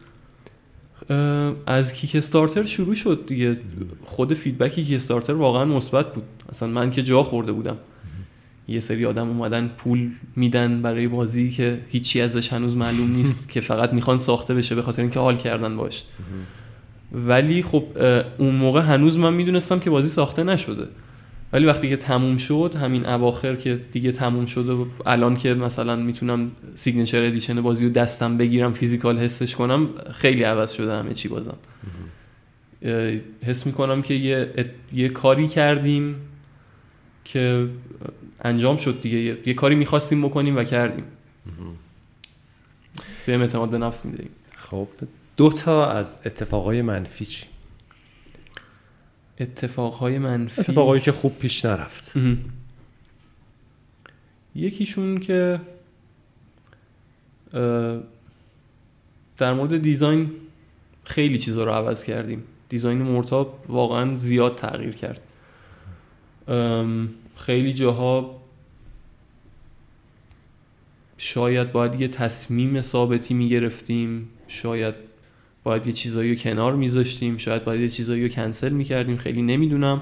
از 1.66 1.94
Kickstarter 1.94 2.66
شروع 2.66 2.96
شد 2.96 3.24
دیگه. 3.28 3.56
خود 4.06 4.34
feedback 4.34 4.74
Kickstarter 4.74 5.34
واقعا 5.34 5.66
مثبت 5.66 6.14
بود. 6.14 6.24
اصلا 6.50 6.70
من 6.70 6.92
که 6.92 7.04
جا 7.04 7.24
خورده 7.24 7.52
بودم. 7.52 7.78
یه 8.68 8.80
سری 8.80 9.06
آدم 9.06 9.28
اومدن 9.28 9.68
پول 9.78 10.10
میدن 10.36 10.82
برای 10.82 11.08
بازی 11.08 11.52
که 11.52 11.80
هیچی 11.90 12.22
ازش 12.22 12.54
هنوز 12.54 12.76
معلوم 12.76 13.12
نیست 13.12 13.50
که 13.50 13.62
فقط 13.62 13.94
می‌خوان 13.94 14.18
ساخته 14.18 14.54
بشه 14.54 14.76
به 14.76 14.82
خاطر 14.82 15.02
اینکه 15.02 15.20
حال 15.20 15.36
کردن 15.36 15.78
باش. 15.78 16.04
ولی 17.12 17.64
خب 17.64 17.84
اون 18.38 18.56
موقع 18.56 18.82
هنوز 18.82 19.18
من 19.18 19.34
می‌دونستم 19.34 19.80
که 19.80 19.90
بازی 19.90 20.10
ساخته 20.10 20.44
نشده. 20.44 20.88
ولی 21.54 21.66
وقتی 21.66 21.90
که 21.90 21.98
تموم 21.98 22.38
شد 22.38 22.76
همین 22.82 23.06
اواخر 23.06 23.56
که 23.56 23.76
دیگه 23.92 24.12
تموم 24.12 24.46
شده 24.46 24.72
و 24.72 24.86
الان 25.06 25.36
که 25.36 25.54
مثلا 25.54 25.96
می‌تونم 25.96 26.52
signature 26.76 27.26
edition 27.26 27.62
بازی 27.62 27.86
رو 27.86 27.92
دستم 27.92 28.38
بگیرم 28.38 28.74
physical 28.74 29.20
حسش 29.20 29.56
کنم 29.56 29.90
خیلی 30.14 30.44
عوض 30.44 30.72
شده 30.72 30.98
همه 30.98 31.14
چی 31.14 31.28
بازم. 31.28 31.58
حس 33.44 33.66
می‌کنم 33.66 34.02
که 34.02 34.14
یه, 34.14 34.66
یه 34.94 35.10
کاری 35.10 35.48
کردیم 35.48 36.16
که 37.26 37.68
انجام 38.42 38.78
شد 38.78 39.02
دیگه. 39.02 39.18
یه, 39.46 39.54
کاری 39.54 39.76
می‌خواستیم 39.76 40.22
بکنیم 40.22 40.58
و 40.58 40.64
کردیم. 40.64 41.04
به 43.26 43.38
اعتماد 43.38 43.70
به 43.70 43.78
نفس 43.78 44.06
می‌دهیم 44.06 44.32
خب 44.56 44.88
دو 45.38 45.50
تا 45.50 45.92
از 45.92 46.22
اتفاقای 46.26 46.82
منفی 46.82 47.26
چی؟ 47.26 47.46
اتفاقهای 49.42 50.20
منفی. 50.20 50.62
اتفاقایی 50.62 51.02
که 51.02 51.12
خوب 51.12 51.40
پیش 51.40 51.66
نرفت. 51.66 52.14
یکیشون 54.56 55.20
که 55.20 55.62
در 59.38 59.54
مورد 59.54 59.82
دیزاین 59.82 60.32
خیلی 61.04 61.40
چیزا 61.40 61.64
رو 61.64 61.72
عوض 61.72 62.04
کردیم. 62.04 62.44
دیزاین 62.70 63.02
مرتاب 63.02 63.66
واقعا 63.68 64.16
زیاد 64.16 64.56
تغییر 64.56 64.96
کرد. 64.96 65.22
خیلی 67.36 67.74
جاها 67.74 68.42
شاید 71.18 71.72
باید 71.72 72.02
یه 72.02 72.08
تصمیم 72.08 72.82
ثابتی 72.82 73.34
می‌گرفتیم. 73.34 74.30
شاید 74.48 74.96
باید 75.64 75.88
یه 75.88 75.94
چیزایی 75.94 76.36
رو 76.36 76.42
کنار 76.42 76.76
میذاشتیم 76.76 77.38
شاید 77.38 77.66
باید 77.66 77.82
یه 77.82 77.90
چیزایی 77.90 78.24
رو 78.24 78.30
کنسل 78.30 78.74
می‌کردیم 78.74 79.18
خیلی 79.18 79.42
نمی‌دونم. 79.42 80.02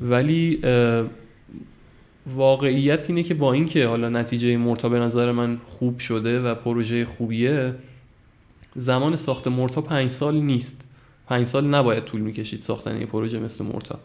ولی 0.00 0.60
واقعیت 2.26 3.10
اینه 3.10 3.22
که 3.22 3.34
با 3.34 3.52
اینکه 3.52 3.86
حالا 3.86 4.08
نتیجه 4.08 4.56
مرتا 4.56 4.88
به 4.88 4.98
نظر 4.98 5.32
من 5.32 5.58
خوب 5.66 5.98
شده 5.98 6.40
و 6.40 6.54
پروژه 6.54 7.04
خوبیه 7.04 7.74
زمان 8.74 9.16
ساخت 9.16 9.48
مرتا 9.48 9.80
پنج 9.80 10.10
سال 10.10 10.40
نیست. 10.40 10.88
پنج 11.26 11.46
سال 11.46 11.66
نباید 11.66 12.04
طول 12.04 12.20
می‌کشید 12.20 12.60
ساختن 12.60 13.00
یه 13.00 13.06
پروژه 13.06 13.38
مثل 13.38 13.64
مرتا. 13.64 13.98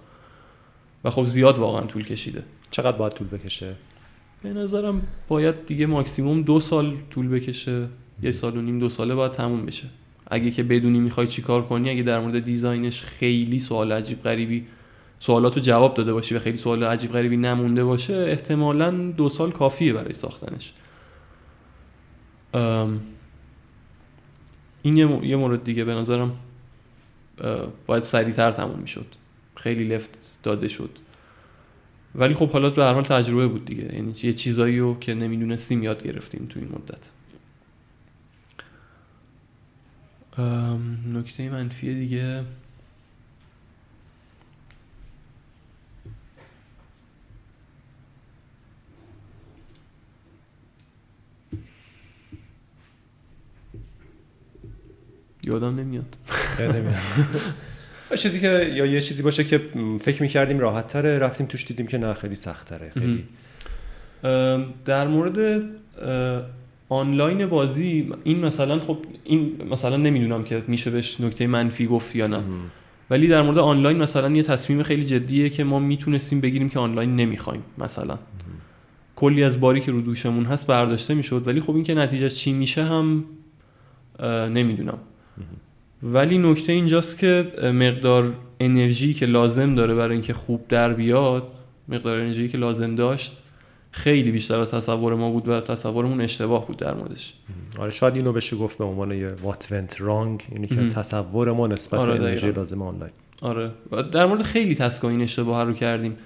و 1.03 1.10
خب 1.10 1.26
زیاد 1.26 1.60
واقعا 1.60 1.81
طول 1.81 2.06
کشیده. 2.06 2.44
چقدر 2.72 2.98
باید 2.98 3.14
طول 3.14 3.27
بکشه؟ 3.27 3.76
به 4.44 4.53
نظرم 4.53 5.02
باید 5.27 5.65
دیگه 5.65 5.85
ماکسیموم 5.85 6.41
دو 6.41 6.60
سال 6.60 6.98
طول 7.10 7.27
بکشه. 7.27 7.88
یه 8.23 8.31
سال 8.31 8.57
و 8.57 8.61
نیم 8.61 8.80
دو 8.80 8.90
ساله 8.90 9.15
باید 9.15 9.31
تموم 9.31 9.65
بشه. 9.65 9.88
اگه 10.27 10.51
که 10.51 10.63
بدونی 10.63 10.99
می‌خوای 10.99 11.27
چیکار 11.27 11.67
کنی 11.67 11.89
اگه 11.89 12.03
در 12.03 12.19
مورد 12.19 12.45
دیزاینش 12.45 13.01
خیلی 13.01 13.59
سوال 13.59 13.91
عجیب 13.91 14.23
غریبی 14.23 14.65
سوالاتو 15.19 15.59
جواب 15.59 15.93
داده 15.93 16.13
باشی 16.13 16.35
و 16.35 16.39
خیلی 16.39 16.57
سوال 16.57 16.83
عجیب 16.83 17.11
غریبی 17.11 17.37
نمونده 17.37 17.83
باشه 17.83 18.13
احتمالا 18.13 18.91
دو 18.91 19.29
سال 19.29 19.51
کافیه 19.51 19.93
برای 19.93 20.13
ساختنش. 20.13 20.73
این 24.81 24.97
یه 24.97 25.35
مورد 25.35 25.63
دیگه 25.63 25.83
به 25.83 25.93
نظرم 25.93 26.31
باید 27.85 28.03
سریعتر 28.03 28.51
تموم 28.51 28.79
می‌شد. 28.79 29.05
خیلی 29.55 29.83
لفت 29.83 30.09
داده 30.43 30.67
شد. 30.67 30.89
ولی 32.15 32.33
خب 32.33 32.49
حالا 32.49 32.69
به 32.69 32.83
هر 32.83 32.93
حال 32.93 33.03
تجربه 33.03 33.47
بود 33.47 33.65
دیگه. 33.65 33.95
یعنی 33.95 34.13
یه 34.23 34.33
چیزایی 34.33 34.79
رو 34.79 34.99
که 34.99 35.13
نمی‌دونستیم 35.13 35.83
یاد 35.83 36.03
گرفتیم 36.03 36.45
تو 36.49 36.59
این 36.59 36.69
مدت. 36.69 37.09
نکته 41.14 41.49
منفی 41.49 41.93
دیگه. 41.93 42.43
یادم 55.45 55.80
نمیاد. 55.80 56.18
چیزی 58.15 58.39
که 58.39 58.47
یا 58.47 58.85
یه 58.85 59.01
چیزی 59.01 59.22
باشه 59.22 59.43
که 59.43 59.57
فکر 60.01 60.22
می‌کردیم 60.22 60.60
راحت 60.60 60.88
تره 60.88 61.19
رفتیم 61.19 61.47
توش 61.47 61.65
دیدیم 61.65 61.88
که 61.88 61.97
نه 61.97 62.14
خیلی 62.14 62.35
سخت 62.35 62.69
تره 62.69 62.89
خیلی 62.89 63.27
در 64.85 65.07
مورد 65.07 65.64
آنلاین 66.93 67.45
بازی 67.45 68.09
این 68.23 68.45
مثلا 68.45 68.79
خب 68.79 68.97
این 69.23 69.61
مثلا 69.71 69.97
نمی‌دونم 69.97 70.43
که 70.43 70.63
میشه 70.67 70.89
بهش 70.91 71.21
نکته 71.21 71.47
منفی 71.47 71.85
گفت 71.87 72.15
یا 72.15 72.27
نه. 72.27 72.39
ولی 73.09 73.27
در 73.27 73.41
مورد 73.41 73.57
آنلاین 73.57 73.97
مثلا 73.97 74.31
یه 74.31 74.43
تصمیم 74.43 74.83
خیلی 74.83 75.05
جدیه 75.05 75.49
که 75.49 75.63
ما 75.63 75.79
می‌تونستیم 75.79 76.41
بگیریم 76.41 76.69
که 76.69 76.79
آنلاین 76.79 77.15
نمی‌خوایم 77.15 77.63
مثلا. 77.77 78.17
کلی 79.15 79.43
از 79.43 79.59
باری 79.59 79.81
که 79.81 79.91
رو 79.91 80.01
دوشمون 80.01 80.45
هست 80.45 80.67
برداشته 80.67 81.13
می‌شد 81.13 81.47
ولی 81.47 81.61
خب 81.61 81.75
این 81.75 81.83
که 81.83 81.93
نتیجه 81.93 82.29
چی 82.29 82.53
میشه 82.53 82.83
هم 82.83 83.25
نمی‌دونم. 84.49 84.97
ولی 86.03 86.37
نکته 86.37 86.73
اینجاست 86.73 87.17
که 87.19 87.51
مقدار 87.63 88.33
انرژی 88.59 89.13
که 89.13 89.25
لازم 89.25 89.75
داره 89.75 89.95
برای 89.95 90.11
اینکه 90.11 90.33
خوب 90.33 90.67
در 90.69 90.93
بیاد 90.93 91.47
مقدار 91.89 92.19
انرژی 92.19 92.47
که 92.47 92.57
لازم 92.57 92.95
داشت 92.95 93.42
خیلی 93.95 94.31
بیشتر 94.31 94.59
از 94.59 94.71
تصور 94.71 95.15
ما 95.15 95.29
بود 95.29 95.47
و 95.47 95.61
تصورمون 95.61 96.21
اشتباه 96.21 96.67
بود 96.67 96.77
در 96.77 96.93
موردش. 96.93 97.33
آره 97.79 97.91
شاید 97.91 98.15
اینو 98.15 98.31
بشه 98.31 98.55
گفت 98.55 98.77
به 98.77 98.83
عنوان 98.83 99.11
یه 99.11 99.29
what 99.29 99.65
went 99.65 99.95
wrong 99.95 100.51
یعنی 100.51 100.67
که 100.67 100.87
تصور 100.87 101.51
ما 101.51 101.67
نسبت 101.67 101.99
آره 101.99 102.13
به 102.13 102.25
انرژی 102.25 102.51
لازم 102.51 102.81
آنلاین. 102.81 103.11
آره. 103.41 103.71
در 104.11 104.25
مورد 104.25 104.41
خیلی 104.41 104.75
تسکا 104.75 105.09
این 105.09 105.21
اشتباه 105.21 105.63
رو 105.63 105.73
کردیم. 105.73 106.17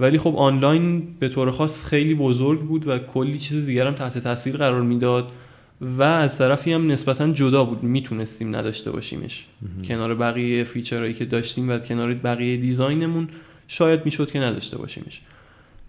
ولی 0.00 0.18
خب 0.18 0.36
آنلاین 0.36 1.06
به 1.18 1.28
طور 1.28 1.50
خاص 1.50 1.84
خیلی 1.84 2.14
بزرگ 2.14 2.60
بود 2.60 2.88
و 2.88 2.98
کلی 2.98 3.38
چیز 3.38 3.66
دیگر 3.66 3.86
هم 3.86 3.94
تحت 3.94 4.18
تاثیر 4.18 4.56
قرار 4.56 4.82
می‌داد 4.82 5.32
و 5.80 6.02
از 6.02 6.38
طرفی 6.38 6.72
هم 6.72 6.90
نسبتا 6.90 7.28
جدا 7.28 7.64
بود. 7.64 7.82
می‌تونستیم 7.82 8.56
نداشته 8.56 8.90
باشیمش. 8.90 9.46
کنار 9.88 10.14
بقیه 10.14 10.64
feature 10.64 10.99
هایی 10.99 11.14
که 11.14 11.24
داشتیم 11.24 11.68
و 11.68 11.78
کنار 11.78 12.14
بقیه 12.14 12.56
design 12.56 13.04
مون 13.04 13.28
شاید 13.68 14.04
می‌شد 14.04 14.30
که 14.30 14.40
نداشته 14.40 14.78
باشیمش. 14.78 15.20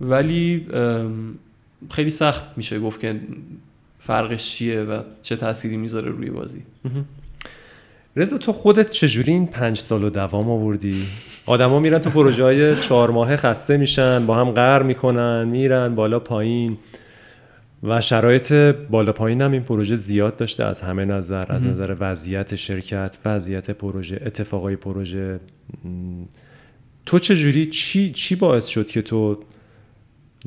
ولی 0.02 0.68
خیلی 1.91 2.10
سخت 2.10 2.45
میشه 2.57 2.80
گفت 2.80 2.99
که 2.99 3.19
فرقش 3.99 4.49
چیه 4.49 4.80
و 4.80 5.02
چه 5.22 5.36
تأثیری 5.36 5.78
می‌ذاره 5.78 6.11
روی 6.11 6.30
بازی. 6.30 6.64
رضا 8.15 8.38
تو 8.38 8.53
خودت 8.53 8.90
چجوری 8.90 9.32
این 9.32 9.48
پنج 9.48 9.78
سال 9.78 10.03
و 10.03 10.10
دوام 10.10 10.49
آوردی؟ 10.49 11.06
آدما 11.45 11.80
میرن 11.80 11.99
تو 11.99 12.10
پروژه 12.10 12.44
های 12.44 12.76
چهار 12.76 13.11
ماهه 13.11 13.36
خسته 13.36 13.78
میشن 13.78 14.26
با 14.26 14.36
هم 14.36 14.52
قهر 14.52 14.84
می‌کنن 14.84 15.48
میرن 15.48 15.95
بالا 15.95 16.19
پایین. 16.19 16.78
و 17.84 18.02
شرایط 18.02 18.52
بالا 18.90 19.11
پایین 19.11 19.41
هم 19.41 19.52
این 19.52 19.64
پروژه 19.64 19.95
زیاد 19.95 20.36
داشته 20.36 20.64
از 20.64 20.82
همه 20.82 21.06
نظر 21.06 21.52
از 21.52 21.65
نظر 21.65 21.95
وضعیت 21.99 22.56
شرکت 22.56 23.18
وضعیت 23.26 23.72
پروژه 23.72 24.22
اتفاقای 24.26 24.76
پروژه. 24.76 25.40
تو 27.06 27.19
چجوری 27.19 27.65
چی 27.65 28.11
چی 28.11 28.36
باعث 28.36 28.65
شد 28.65 28.88
که 28.88 29.02
تو 29.02 29.40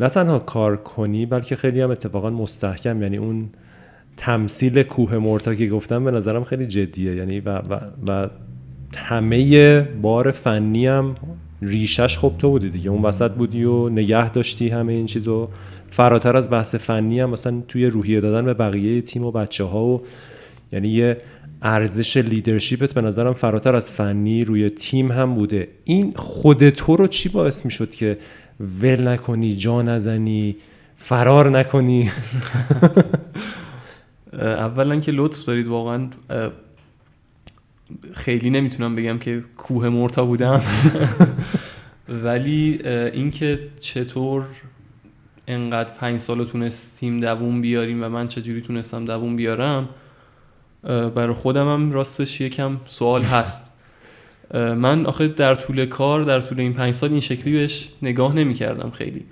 نه 0.00 0.08
تنها 0.08 0.38
کار 0.38 0.76
کنی 0.76 1.26
بلکه 1.26 1.56
خیلی 1.56 1.80
هم 1.80 1.90
اتفاقا 1.90 2.30
مستحکم. 2.30 3.02
یعنی 3.02 3.16
اون 3.16 3.48
تمثیل 4.16 4.82
کوه 4.82 5.18
مرتا 5.18 5.54
که 5.54 5.68
گفتم 5.68 6.04
به 6.04 6.10
نظرم 6.10 6.44
خیلی 6.44 6.66
جدیه. 6.66 7.16
یعنی 7.16 7.40
و, 7.40 7.58
و, 7.58 7.80
و 8.06 8.28
همه 8.96 9.80
بار 9.80 10.30
فنی 10.30 10.86
هم 10.86 11.14
ریشش 11.62 12.18
خب 12.18 12.32
تو 12.38 12.50
بودی 12.50 12.70
دیگه. 12.70 12.90
اون 12.90 13.02
وسط 13.02 13.30
بودی 13.30 13.64
و 13.64 13.88
نگه 13.88 14.30
داشتی 14.30 14.68
همه 14.68 14.92
این 14.92 15.06
چیزو. 15.06 15.48
فراتر 15.90 16.36
از 16.36 16.50
بحث 16.50 16.74
فنی 16.74 17.20
هم 17.20 17.30
مثلا 17.30 17.62
توی 17.68 17.86
روحیه 17.86 18.20
دادن 18.20 18.44
به 18.44 18.54
بقیه 18.54 19.00
تیم 19.00 19.24
و 19.24 19.30
بچه 19.30 19.64
ها 19.64 19.84
و 19.84 20.02
یعنی 20.72 20.88
یه 20.88 21.16
ارزش 21.62 22.16
لیدرشیپت 22.16 22.94
به 22.94 23.00
نظرم 23.00 23.32
فراتر 23.32 23.74
از 23.74 23.90
فنی 23.90 24.44
روی 24.44 24.70
تیم 24.70 25.12
هم 25.12 25.34
بوده. 25.34 25.68
این 25.84 26.12
خود 26.16 26.70
تو 26.70 26.96
رو 26.96 27.06
چی 27.06 27.28
باعث 27.28 27.64
می 27.64 27.70
شد 27.70 27.90
که 27.90 28.18
ول 28.60 29.08
نکنی 29.08 29.56
جا 29.56 29.82
نزنی 29.82 30.56
فرار 30.96 31.50
نکنی. 31.50 32.10
اولا 34.32 35.00
که 35.00 35.12
لطف 35.12 35.44
دارید 35.44 35.66
واقعا 35.66 36.08
خیلی 38.12 38.50
نمی‌تونم 38.50 38.96
بگم 38.96 39.18
که 39.18 39.44
کوه 39.56 39.88
مرتا 39.88 40.24
بودم. 40.24 40.62
ولی 42.24 42.80
اینکه 43.12 43.68
چطور 43.80 44.44
انقدر 45.48 45.90
پنج 45.90 46.18
سال 46.18 46.44
تونستیم 46.44 47.20
دووم 47.20 47.60
بیاریم 47.60 48.04
و 48.04 48.08
من 48.08 48.26
چجوری 48.26 48.60
تونستم 48.60 49.04
دووم 49.04 49.36
بیارم 49.36 49.88
برای 50.82 51.34
خودم 51.34 51.68
هم 51.68 51.92
راستش 51.92 52.40
یکم 52.40 52.76
سوال 52.86 53.22
هست. 53.22 53.69
من 54.54 55.06
آخه 55.06 55.28
در 55.28 55.54
طول 55.54 55.86
کار 55.86 56.22
در 56.22 56.40
طول 56.40 56.60
این 56.60 56.72
پنج 56.72 56.94
سال 56.94 57.10
این 57.10 57.20
شکلی 57.20 57.52
بهش 57.52 57.90
نگاه 58.02 58.34
نمی 58.34 58.54
کردم 58.54 58.90
خیلی. 58.90 59.24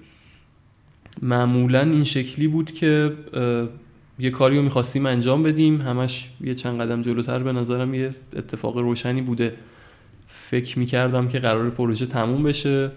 معمولا 1.22 1.80
این 1.80 2.04
شکلی 2.04 2.48
بود 2.48 2.72
که 2.72 3.12
یه 4.18 4.30
کاری 4.30 4.56
رو 4.56 4.62
می‌خواستیم 4.62 5.06
انجام 5.06 5.42
بدیم. 5.42 5.80
همش 5.80 6.28
یه 6.40 6.54
چند 6.54 6.80
قدم 6.80 7.02
جلوتر 7.02 7.38
به 7.38 7.52
نظرم 7.52 7.94
یه 7.94 8.14
اتفاق 8.36 8.78
روشنی 8.78 9.22
بوده. 9.22 9.54
فکر 10.26 10.78
می‌کردم 10.78 11.28
که 11.28 11.38
قرار 11.38 11.70
پروژه 11.70 12.06
تموم 12.06 12.42
بشه. 12.42 12.90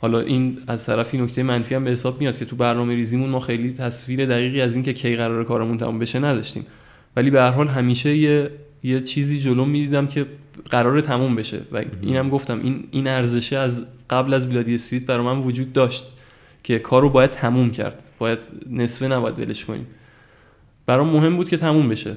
حالا 0.00 0.20
این 0.20 0.58
از 0.66 0.86
طرفی 0.86 1.18
نکته 1.18 1.42
منفی 1.42 1.74
هم 1.74 1.84
به 1.84 1.90
حساب 1.90 2.20
میاد 2.20 2.38
که 2.38 2.44
تو 2.44 2.56
برنامه 2.56 2.94
ریزیمون 2.94 3.30
ما 3.30 3.40
خیلی 3.40 3.72
تصویر 3.72 4.26
دقیقی 4.26 4.60
از 4.60 4.74
اینکه 4.74 4.92
کی 4.92 5.16
قرار 5.16 5.44
کارمون 5.44 5.78
تموم 5.78 5.98
بشه 5.98 6.18
نداشتیم. 6.18 6.66
ولی 7.16 7.30
به 7.30 7.40
هر 7.40 7.50
حال 7.50 7.68
همیشه 7.68 8.16
یه 8.16 8.50
یه 8.84 9.00
چیزی 9.00 9.40
جلو 9.40 9.64
می‌دیدم 9.64 10.06
که 10.06 10.26
قرار 10.70 11.00
تموم 11.00 11.34
بشه. 11.34 11.60
و 11.72 11.84
اینم 12.02 12.30
گفتم 12.30 12.60
این 12.62 12.88
این 12.90 13.06
ارزشه 13.06 13.56
از 13.56 13.86
قبل 14.10 14.34
از 14.34 14.48
بلادی 14.48 14.74
استریت 14.74 15.06
برای 15.06 15.24
من 15.24 15.38
وجود 15.38 15.72
داشت 15.72 16.04
که 16.62 16.78
کارو 16.78 17.10
باید 17.10 17.30
تموم 17.30 17.70
کرد. 17.70 18.04
باید 18.18 18.38
نصفه 18.70 19.08
نباید 19.08 19.38
ولش 19.38 19.64
کنیم. 19.64 19.86
برام 20.86 21.08
مهم 21.08 21.36
بود 21.36 21.48
که 21.48 21.56
تموم 21.56 21.88
بشه. 21.88 22.16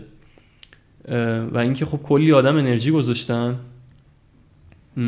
و 1.52 1.58
اینکه 1.58 1.86
خب 1.86 1.98
کلی 1.98 2.32
آدم 2.32 2.56
انرژی 2.56 2.92
گذاشتن. 2.92 3.60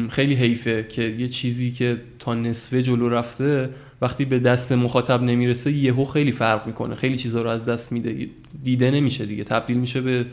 خیلی 0.10 0.36
حیفه 0.36 0.84
که 0.90 1.02
یه 1.02 1.28
چیزی 1.28 1.72
که 1.72 2.02
تا 2.20 2.34
نصفه 2.34 2.84
جلو 2.84 3.10
رفته 3.10 3.70
وقتی 4.02 4.26
به 4.26 4.40
دست 4.40 4.72
مخاطب 4.72 5.24
نمی‌رسه 5.24 5.72
یهو 5.72 6.06
خیلی 6.06 6.32
فرق 6.32 6.68
می‌کنه. 6.68 6.96
خیلی 6.96 7.18
چیزا 7.18 7.42
رو 7.42 7.50
از 7.50 7.66
دست 7.66 7.92
میده. 7.92 8.30
دیده 8.64 8.92
نمیشه 8.92 9.26
دیگه. 9.26 9.44
تبدیل 9.44 9.78
میشه 9.78 10.02
به 10.02 10.26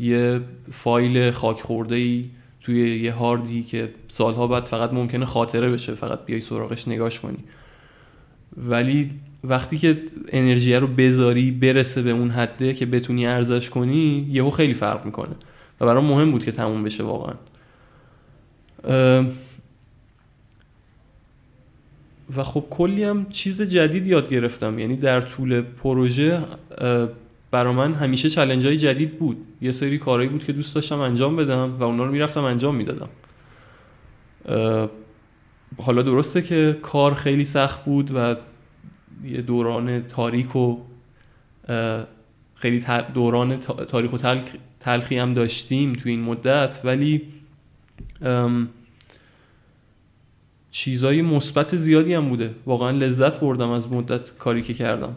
یه 0.00 0.40
فایل 0.72 1.30
خاک 1.30 1.60
خورده 1.60 1.94
ای 1.94 2.24
توی 2.60 3.00
یه 3.00 3.12
هاردی 3.12 3.62
که 3.62 3.90
سالها 4.08 4.46
بعد 4.46 4.64
فقط 4.64 4.92
ممکنه 4.92 5.26
خاطره 5.26 5.70
بشه 5.70 5.94
فقط 5.94 6.24
بیای 6.26 6.40
سراغش 6.40 6.88
نگاش 6.88 7.20
کنی. 7.20 7.38
ولی 8.56 9.10
وقتی 9.44 9.78
که 9.78 10.02
انرژی 10.28 10.74
رو 10.74 10.86
بذاری 10.86 11.50
برسه 11.50 12.02
به 12.02 12.10
اون 12.10 12.30
حده 12.30 12.74
که 12.74 12.86
بتونی 12.86 13.26
ارزش 13.26 13.70
کنی 13.70 14.26
یهو 14.30 14.50
خیلی 14.50 14.74
فرق 14.74 15.04
می‌کنه 15.04 15.34
و 15.80 15.86
برام 15.86 16.04
مهم 16.04 16.30
بود 16.30 16.44
که 16.44 16.52
تموم 16.52 16.82
بشه 16.82 17.02
واقعا. 17.02 17.34
و 22.36 22.42
خب 22.42 22.64
کلی 22.70 23.04
هم 23.04 23.26
چیز 23.30 23.62
جدید 23.62 24.08
یاد 24.08 24.30
گرفتم. 24.30 24.78
یعنی 24.78 24.96
در 24.96 25.20
طول 25.20 25.60
پروژه 25.60 26.40
برا 27.54 27.72
من 27.72 27.94
همیشه 27.94 28.30
چلنج 28.30 28.66
های 28.66 28.76
جدید 28.76 29.18
بود. 29.18 29.36
یه 29.60 29.72
سری 29.72 29.98
کارهایی 29.98 30.28
بود 30.28 30.44
که 30.44 30.52
دوست 30.52 30.74
داشتم 30.74 31.00
انجام 31.00 31.36
بدم 31.36 31.76
و 31.78 31.82
اونا 31.82 32.04
رو 32.04 32.12
می‌رفتم 32.12 32.44
انجام 32.44 32.74
می‌دادم. 32.74 33.08
حالا 35.82 36.02
درسته 36.02 36.42
که 36.42 36.78
کار 36.82 37.14
خیلی 37.14 37.44
سخت 37.44 37.84
بود 37.84 38.10
و 38.14 38.36
یه 39.24 39.42
دوران 39.42 40.02
تاریک 40.02 40.56
و 40.56 40.76
خیلی 42.54 42.84
دوران 43.14 43.58
تاریک 43.58 44.14
و 44.14 44.18
تلخی 44.80 45.18
هم 45.18 45.34
داشتیم 45.34 45.92
تو 45.92 46.08
این 46.08 46.22
مدت. 46.22 46.80
ولی 46.84 47.22
چیزای 50.70 51.22
مثبت 51.22 51.76
زیادی 51.76 52.14
هم 52.14 52.28
بوده. 52.28 52.54
واقعا 52.66 52.90
لذت 52.90 53.40
بردم 53.40 53.70
از 53.70 53.92
مدت 53.92 54.30
کاری 54.38 54.62
که 54.62 54.74
کردم. 54.74 55.16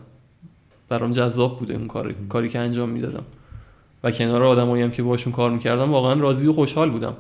برام 0.90 1.12
جذاب 1.12 1.60
بوده 1.60 1.74
اون 1.74 1.88
کاری, 1.88 2.16
کاری 2.30 2.50
که 2.50 2.60
انجام 2.60 2.90
می‌دادم. 2.90 3.24
و 4.04 4.12
کنار 4.12 4.44
آدمایی 4.44 4.84
هم 4.84 4.92
که 4.92 5.04
باشون 5.04 5.34
کار 5.34 5.52
می‌کردم 5.52 5.92
واقعا 5.92 6.14
راضی 6.14 6.48
و 6.48 6.54
خوشحال 6.54 6.90
بودم. 6.90 7.18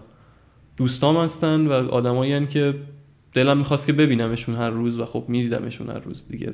دوستام 0.77 1.17
هستن 1.17 1.67
و 1.67 1.71
آدمایی 1.71 2.47
که 2.47 2.75
دلم 3.33 3.57
می‌خواست 3.57 3.87
که 3.87 3.93
ببینمشون 3.93 4.55
هر 4.55 4.69
روز 4.69 4.99
و 4.99 5.05
خب 5.05 5.25
میدیدمشون 5.27 5.89
هر 5.89 5.99
روز 5.99 6.25
دیگه. 6.29 6.53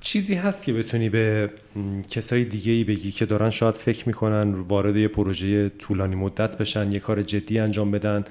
چیزی 0.00 0.34
هست 0.34 0.64
که 0.64 0.72
بتونی 0.72 1.08
به 1.08 1.50
کسای 2.10 2.44
دیگه 2.44 2.72
ای 2.72 2.84
بگی 2.84 3.10
که 3.10 3.26
دارن 3.26 3.50
شاید 3.50 3.74
فکر 3.74 4.06
می‌کنن 4.06 4.52
وارد 4.52 4.96
یه 4.96 5.08
پروژه 5.08 5.68
طولانی 5.68 6.16
مدت 6.16 6.58
بشن 6.58 6.92
یه 6.92 6.98
کار 6.98 7.22
جدی 7.22 7.58
انجام 7.58 7.90
بدن. 7.90 8.24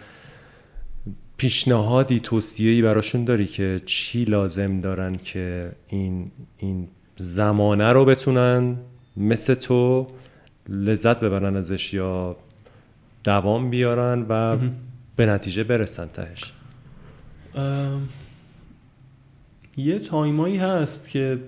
پیشنهادی 1.37 2.19
توصیه‌ای 2.19 2.81
براشون 2.81 3.25
داری 3.25 3.45
که 3.45 3.81
چی 3.85 4.25
لازم 4.25 4.79
دارن 4.79 5.15
که 5.15 5.71
این 5.87 6.31
این 6.57 6.87
زمانه 7.15 7.93
رو 7.93 8.05
بتونن 8.05 8.77
مثل 9.17 9.53
تو 9.53 10.07
لذت 10.69 11.19
ببرن 11.19 11.55
ازش 11.55 11.93
یا 11.93 12.35
دوام 13.23 13.69
بیارن 13.69 14.25
و 14.29 14.57
به 15.15 15.25
نتیجه 15.25 15.63
برسن 15.63 16.07
تهش. 16.07 16.51
یه 19.77 19.99
تایمایی 19.99 20.57
هست 20.57 21.09
که 21.09 21.39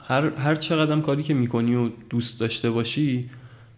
هر, 0.00 0.30
هر 0.30 0.54
چقدر 0.54 1.00
کاری 1.00 1.22
که 1.22 1.34
می‌کنی 1.34 1.74
و 1.74 1.90
دوست 2.10 2.40
داشته 2.40 2.70
باشی 2.70 3.30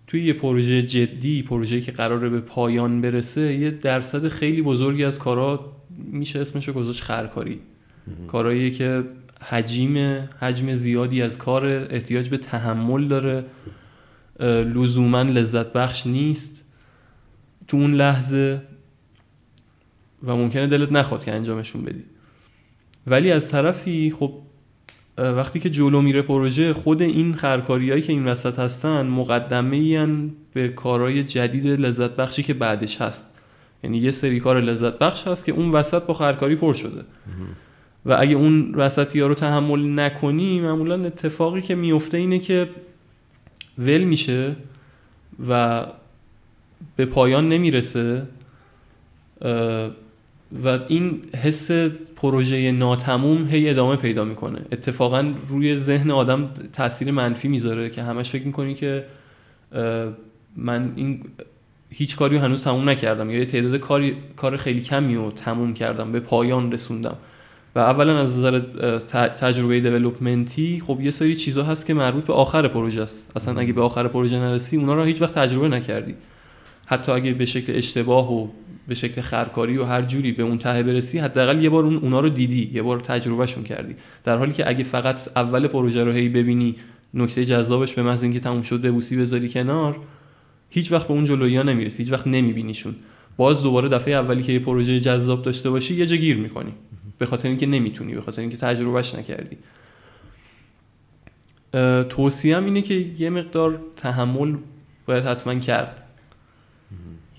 توی 0.06 0.24
یه 0.24 0.32
پروژه 0.32 0.82
جدی 0.82 1.42
پروژه 1.42 1.80
که 1.80 1.92
قراره 1.92 2.28
به 2.28 2.40
پایان 2.40 3.00
برسه 3.00 3.54
یه 3.54 3.70
درصد 3.70 4.28
خیلی 4.28 4.62
بزرگی 4.62 5.04
از 5.04 5.18
کارا 5.18 5.72
میشه 5.98 6.40
اسمشو 6.40 6.72
گذاشت 6.72 7.02
خرکاری. 7.02 7.60
کارهایی 8.28 8.70
که 8.70 9.04
حجم 9.48 9.96
حجم 10.40 10.74
زیادی 10.74 11.22
از 11.22 11.38
کار 11.38 11.66
احتیاج 11.66 12.28
به 12.28 12.38
تحمل 12.38 13.08
داره. 13.08 13.44
لزوما 14.74 15.22
لذت 15.22 15.72
بخش 15.72 16.06
نیست. 16.06 16.64
تو 17.68 17.76
اون 17.76 17.94
لحظه 17.94 18.62
و 20.22 20.36
ممکنه 20.36 20.66
دلت 20.66 20.92
نخواد 20.92 21.24
که 21.24 21.32
انجامشون 21.32 21.84
بدی. 21.84 22.04
ولی 23.06 23.30
از 23.30 23.48
طرفی 23.48 24.14
خب 24.18 24.32
وقتی 25.18 25.60
که 25.60 25.70
جلو 25.70 26.02
میره 26.02 26.22
پروژه 26.22 26.72
خود 26.72 27.02
این 27.02 27.34
خرکاریایی 27.34 28.02
که 28.02 28.12
این 28.12 28.24
وسط 28.24 28.58
هستن 28.58 29.06
مقدمه 29.06 29.76
این 29.76 30.32
به 30.52 30.68
کارهای 30.68 31.24
جدید 31.24 31.66
لذت 31.66 32.10
بخشی 32.10 32.42
که 32.42 32.54
بعدش 32.54 33.00
هست. 33.00 33.34
یعنی 33.84 33.98
یه 33.98 34.10
سری 34.10 34.40
کار 34.40 34.60
لذت 34.60 34.98
بخش 34.98 35.26
هست 35.28 35.44
که 35.44 35.52
اون 35.52 35.70
وسط 35.70 36.02
با 36.02 36.14
خرکاری 36.14 36.56
پر 36.56 36.72
شده. 36.72 37.04
و 38.06 38.16
اگه 38.18 38.34
اون 38.34 38.74
وسطی 38.74 39.20
ها 39.20 39.26
رو 39.26 39.34
تحمل 39.34 40.00
نکنی 40.00 40.60
معمولا 40.60 41.04
اتفاقی 41.04 41.60
که 41.60 41.74
میفته 41.74 42.18
اینه 42.18 42.38
که 42.38 42.68
ول 43.78 44.04
میشه 44.04 44.56
و 45.48 45.84
به 46.96 47.04
پایان 47.06 47.48
نمی‌رسه 47.48 48.22
و 50.64 50.78
این 50.88 51.20
حس 51.42 51.70
پروژه 52.16 52.72
ناتموم 52.72 53.48
هی 53.48 53.70
ادامه 53.70 53.96
پیدا 53.96 54.24
می‌کنه. 54.24 54.60
اتفاقا 54.72 55.32
روی 55.48 55.76
ذهن 55.76 56.10
آدم 56.10 56.50
تاثیر 56.72 57.10
منفی 57.10 57.48
می‌ذاره 57.48 57.90
که 57.90 58.02
همش 58.02 58.30
فکر 58.30 58.46
می‌کنی 58.46 58.74
که 58.74 59.04
من 60.56 60.92
این 60.96 61.20
هیچ 61.90 62.16
کاری 62.16 62.36
هنوز 62.36 62.64
تموم 62.64 62.88
نکردم 62.88 63.30
یا 63.30 63.38
یه 63.38 63.44
تعداد 63.44 63.76
کاری 63.76 64.16
کار 64.36 64.56
خیلی 64.56 64.80
کمی 64.80 65.14
رو 65.14 65.30
تموم 65.30 65.74
کردم 65.74 66.12
به 66.12 66.20
پایان 66.20 66.72
رسوندم. 66.72 67.16
و 67.74 67.78
اولا 67.78 68.18
از 68.18 68.38
نظر 68.38 68.60
تجربه 69.28 69.80
دیولپمنتی 69.80 70.82
خب 70.86 71.00
یه 71.00 71.10
سری 71.10 71.36
چیزا 71.36 71.62
هست 71.62 71.86
که 71.86 71.94
مربوط 71.94 72.24
به 72.24 72.32
آخر 72.32 72.68
پروژه 72.68 73.02
است. 73.02 73.32
اصلا 73.36 73.60
اگه 73.60 73.72
به 73.72 73.82
آخر 73.82 74.08
پروژه 74.08 74.38
نرسی 74.38 74.76
اونا 74.76 74.94
رو 74.94 75.02
هیچ 75.02 75.22
وقت 75.22 75.34
تجربه 75.34 75.68
نکردی. 75.68 76.14
حتی 76.86 77.12
اگه 77.12 77.32
به 77.32 77.46
شکل 77.46 77.76
اشتباه 77.76 78.32
و 78.32 78.48
به 78.88 78.94
شکل 78.94 79.20
خرکاری 79.20 79.78
و 79.78 79.84
هر 79.84 80.02
جوری 80.02 80.32
به 80.32 80.42
اون 80.42 80.58
ته 80.58 80.82
برسی 80.82 81.18
حداقل 81.18 81.64
یه 81.64 81.70
بار 81.70 81.84
اون 81.84 81.96
اونا 81.96 82.20
رو 82.20 82.28
دیدی 82.28 82.70
یه 82.74 82.82
بار 82.82 83.00
تجربهشون 83.00 83.64
کردی. 83.64 83.94
در 84.24 84.36
حالی 84.36 84.52
که 84.52 84.68
اگه 84.68 84.84
فقط 84.84 85.28
اول 85.36 85.66
پروژه 85.66 86.04
رو 86.04 86.12
هی 86.12 86.28
ببینی 86.28 86.74
نکته 87.14 87.44
جذابش 87.44 87.94
به 87.94 88.02
محض 88.02 88.22
اینکه 88.22 88.40
تموم 88.40 88.62
شد 88.62 88.80
ببوسی 88.80 89.16
بذاری 89.16 89.48
کنار 89.48 89.96
هیچ 90.70 90.92
وقت 90.92 91.08
به 91.08 91.14
اون 91.14 91.24
جلویا 91.24 91.62
نمی‌رسی 91.62 92.02
هیچ 92.02 92.12
وقت 92.12 92.26
نمیبینیشون. 92.26 92.94
باز 93.36 93.62
دوباره 93.62 93.88
دفعه 93.88 94.14
اولی 94.14 94.42
که 94.42 94.52
یه 94.52 94.58
پروژه 94.58 95.00
جذاب 95.00 95.42
داشته 95.42 95.70
باشی 95.70 95.94
یه 95.94 96.06
جا 96.06 96.16
گیر 96.16 96.36
می‌کنی. 96.36 96.72
به 97.18 97.26
خاطر 97.26 97.48
اینکه 97.48 97.66
نمی‌تونی 97.66 98.14
به 98.14 98.20
خاطر 98.20 98.40
اینکه 98.40 98.56
تجربهش 98.56 99.14
نکردی. 99.14 99.58
توصیهم 102.08 102.64
اینه 102.64 102.82
که 102.82 102.94
یه 102.94 103.30
مقدار 103.30 103.80
تحمل 103.96 104.56
باید 105.06 105.24
حتما 105.24 105.54
کرد. 105.54 106.02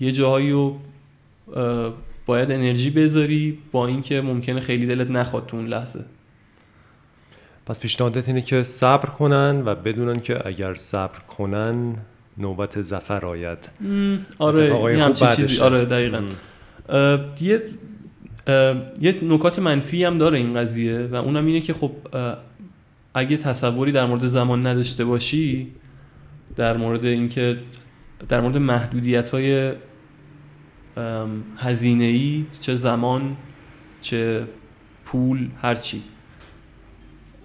یه 0.00 0.12
جاهایی 0.12 0.50
رو 0.50 0.80
باید 2.26 2.50
انرژی 2.50 2.90
بذاری 2.90 3.58
با 3.72 3.86
اینکه 3.86 4.20
ممکنه 4.20 4.60
خیلی 4.60 4.86
دلت 4.86 5.10
نخواد 5.10 5.46
تو 5.46 5.56
اون 5.56 5.66
لحظه. 5.66 6.04
پس 7.66 7.80
پیشنهادت 7.80 8.28
اینه 8.28 8.42
که 8.42 8.62
صبر 8.62 9.08
کنن 9.08 9.62
و 9.64 9.74
بدونن 9.74 10.16
که 10.16 10.46
اگر 10.46 10.74
صبر 10.74 11.18
کنن 11.18 11.96
نوبت 12.38 12.82
زفر 12.82 13.26
آید. 13.26 13.70
آره 14.38 14.98
همچین 14.98 15.30
چیزی. 15.30 15.60
آره 15.60 15.84
دقیقا. 15.84 16.22
یه 17.40 17.62
یه 19.00 19.14
نکات 19.22 19.58
منفی 19.58 20.04
هم 20.04 20.18
داره 20.18 20.38
این 20.38 20.54
قضیه 20.54 20.98
و 20.98 21.14
اونم 21.14 21.46
اینه 21.46 21.60
که 21.60 21.74
خب 21.74 21.92
اگه 23.14 23.36
تصوری 23.36 23.92
در 23.92 24.06
مورد 24.06 24.26
زمان 24.26 24.66
نداشته 24.66 25.04
باشی 25.04 25.72
در 26.56 26.76
مورد 26.76 27.04
اینکه 27.04 27.58
در 28.28 28.40
مورد 28.40 28.56
محدودیت 28.56 29.30
های 29.30 29.72
هزینه 31.56 32.04
ای 32.04 32.44
چه 32.60 32.74
زمان 32.74 33.36
چه 34.00 34.46
پول 35.04 35.48
هرچی 35.62 36.02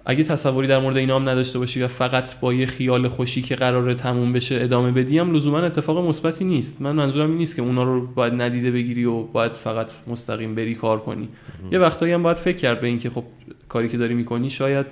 اگه 0.04 0.24
تصوری 0.24 0.68
در 0.68 0.78
مورد 0.78 0.96
اینا 0.96 1.16
هم 1.16 1.28
نداشته 1.28 1.58
باشی 1.58 1.82
و 1.82 1.88
فقط 1.88 2.40
با 2.40 2.54
یه 2.54 2.66
خیال 2.66 3.08
خوشی 3.08 3.42
که 3.42 3.56
قراره 3.56 3.94
تموم 3.94 4.32
بشه 4.32 4.58
ادامه 4.60 4.90
بدی 4.92 5.18
هم 5.18 5.34
لزوما 5.34 5.58
اتفاق 5.58 6.08
مثبتی 6.08 6.44
نیست. 6.44 6.82
من 6.82 6.92
منظورم 6.92 7.28
این 7.28 7.38
نیست 7.38 7.56
که 7.56 7.62
اونا 7.62 7.82
رو 7.82 8.06
باید 8.06 8.32
ندیده 8.42 8.70
بگیری 8.70 9.04
و 9.04 9.22
باید 9.22 9.52
فقط 9.52 9.92
مستقیم 10.06 10.54
بری 10.54 10.74
کار 10.74 11.00
کنی. 11.00 11.28
یه 11.72 11.78
وقتایی 11.78 12.12
هم 12.12 12.22
باید 12.22 12.36
فکر 12.36 12.56
کرد 12.56 12.80
به 12.80 12.86
اینکه 12.86 13.10
خب 13.10 13.24
کاری 13.68 13.88
که 13.88 13.98
داری 13.98 14.14
می‌کنی 14.14 14.50
شاید 14.50 14.86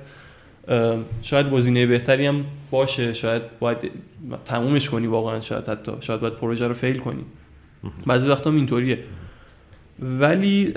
شاید 1.23 1.51
گزینه 1.51 1.87
بهتری 1.87 2.27
هم 2.27 2.45
باشه 2.71 3.15
شاید 3.15 3.43
باید 3.61 3.79
تمومش 4.45 4.91
کنی 4.91 5.07
واقعا 5.07 5.41
شاید 5.41 5.69
حتی 5.69 5.93
شاید 6.01 6.21
باید 6.21 6.35
پروژه 6.35 6.69
رو 6.69 6.75
فیل 6.75 6.99
کنی. 6.99 7.25
بعضی 8.07 8.29
وقتا 8.29 8.51
اینطوریه. 8.51 8.99
ولی 10.03 10.73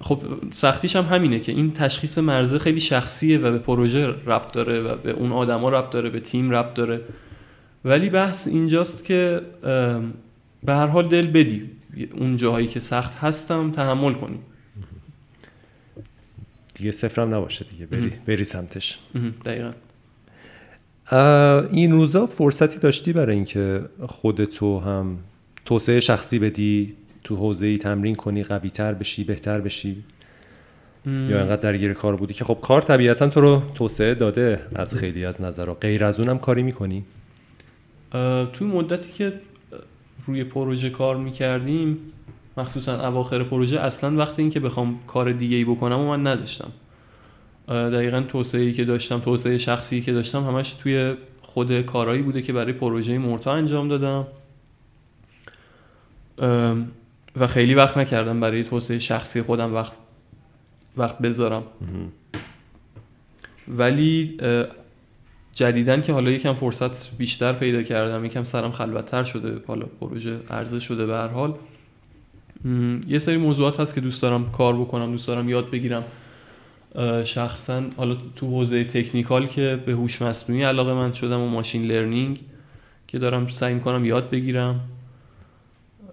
خب 0.00 0.22
سختیش 0.50 0.96
هم 0.96 1.04
همینه 1.04 1.40
که 1.40 1.52
این 1.52 1.72
تشخیص 1.72 2.18
مرزه 2.18 2.58
خیلی 2.58 2.80
شخصیه 2.80 3.38
و 3.38 3.52
به 3.52 3.58
پروژه 3.58 4.06
ربط 4.06 4.52
داره 4.52 4.80
و 4.80 4.96
به 4.96 5.10
اون 5.10 5.32
آدما 5.32 5.68
ربط 5.68 5.90
داره 5.90 6.10
به 6.10 6.20
تیم 6.20 6.50
ربط 6.50 6.74
داره. 6.74 7.00
ولی 7.84 8.10
بحث 8.10 8.48
اینجاست 8.48 9.04
که 9.04 9.40
به 10.64 10.72
هر 10.72 10.86
حال 10.86 11.08
دل 11.08 11.26
بدی 11.26 11.70
اون 12.18 12.36
جاهایی 12.36 12.66
که 12.66 12.80
سخت 12.80 13.18
هستم 13.18 13.70
تحمل 13.70 14.12
کنی. 14.12 14.38
دیگه 16.74 16.90
صفرم 16.90 17.34
نباشه 17.34 17.64
دیگه 17.70 17.86
بری, 17.86 18.10
بری 18.26 18.44
سمتش. 18.44 18.98
دقیقا. 19.44 19.70
این 21.70 21.92
روزا 21.92 22.26
فرصتی 22.26 22.78
داشتی 22.78 23.12
برای 23.12 23.34
اینکه 23.34 23.84
خودتو 24.06 24.80
هم 24.80 25.18
توسعه 25.64 26.00
شخصی 26.00 26.38
بدی؟ 26.38 26.94
تو 27.24 27.36
حوزه 27.36 27.66
ای 27.66 27.78
تمرین 27.78 28.14
کنی 28.14 28.42
قوی 28.42 28.70
تر 28.70 28.94
بشی 28.94 29.24
بهتر 29.24 29.60
بشی. 29.60 30.04
یا 31.06 31.40
انقدر 31.40 31.56
درگیر 31.56 31.92
کار 31.92 32.16
بودی 32.16 32.34
که 32.34 32.44
خب 32.44 32.58
کار 32.62 32.82
طبیعتا 32.82 33.28
تو 33.28 33.40
رو 33.40 33.62
توسعه 33.74 34.14
داده 34.14 34.60
از 34.74 34.94
خیلی 34.94 35.24
از 35.24 35.42
نظرها. 35.42 35.74
غیر 35.74 36.04
از 36.04 36.20
اونم 36.20 36.38
کاری 36.38 36.62
می‌کنی؟ 36.62 37.04
توی 38.52 38.66
مدتی 38.66 39.12
که 39.12 39.32
روی 40.26 40.44
پروژه 40.44 40.90
کار 40.90 41.16
می‌کردیم 41.16 41.98
مخصوصا 42.56 43.08
اواخر 43.08 43.42
پروژه 43.42 43.80
اصلا 43.80 44.16
وقتی 44.16 44.42
اینکه 44.42 44.60
بخوام 44.60 45.00
کار 45.06 45.32
دیگه 45.32 45.56
ای 45.56 45.64
بکنم 45.64 46.00
و 46.00 46.08
من 46.08 46.26
نداشتم. 46.26 46.72
دقیقا 47.68 48.20
توسعه 48.20 48.60
ای 48.60 48.72
که 48.72 48.84
داشتم 48.84 49.18
توسعه 49.18 49.58
شخصی 49.58 50.00
که 50.00 50.12
داشتم 50.12 50.44
همش 50.44 50.74
توی 50.74 51.14
خود 51.42 51.82
کارهایی 51.82 52.22
بوده 52.22 52.42
که 52.42 52.52
برای 52.52 52.72
پروژه 52.72 53.18
مورتا 53.18 53.52
انجام 53.52 53.88
دادم. 53.88 54.26
و 57.36 57.46
خیلی 57.46 57.74
وقت 57.74 57.96
نکردم 57.98 58.40
برای 58.40 58.64
توسعه 58.64 58.98
شخصی 58.98 59.42
خودم 59.42 59.74
وقت 59.74 59.92
وقت 60.96 61.18
بذارم. 61.18 61.62
ولی 63.68 64.36
جدیدن 65.52 66.02
که 66.02 66.12
حالا 66.12 66.30
یکم 66.30 66.54
فرصت 66.54 67.16
بیشتر 67.16 67.52
پیدا 67.52 67.82
کردم 67.82 68.24
یکم 68.24 68.44
سرم 68.44 68.72
خلوتتر 68.72 69.24
شده 69.24 69.62
حالا 69.66 69.86
پروژه 70.00 70.38
عرضه 70.50 70.80
شده 70.80 71.06
به 71.06 71.14
هر 71.14 71.28
حال. 71.28 71.54
یه 73.08 73.18
سری 73.18 73.36
موضوعات 73.36 73.80
هست 73.80 73.94
که 73.94 74.00
دوست 74.00 74.22
دارم 74.22 74.50
کار 74.50 74.76
بکنم 74.76 75.10
دوست 75.10 75.26
دارم 75.26 75.48
یاد 75.48 75.70
بگیرم. 75.70 76.04
شخصا 77.24 77.82
حالا 77.96 78.16
تو 78.36 78.46
حوزه 78.46 78.84
technical 78.84 79.46
که 79.46 79.82
به 79.86 79.92
هوش 79.92 80.22
مصنوعی 80.22 80.62
علاقه‌مند 80.62 81.12
شدم 81.12 81.40
و 81.40 81.48
machine 81.48 81.84
learning 81.84 82.40
که 83.08 83.18
دارم 83.18 83.48
سعی 83.48 83.80
کنم 83.80 84.04
یاد 84.04 84.30
بگیرم. 84.30 84.80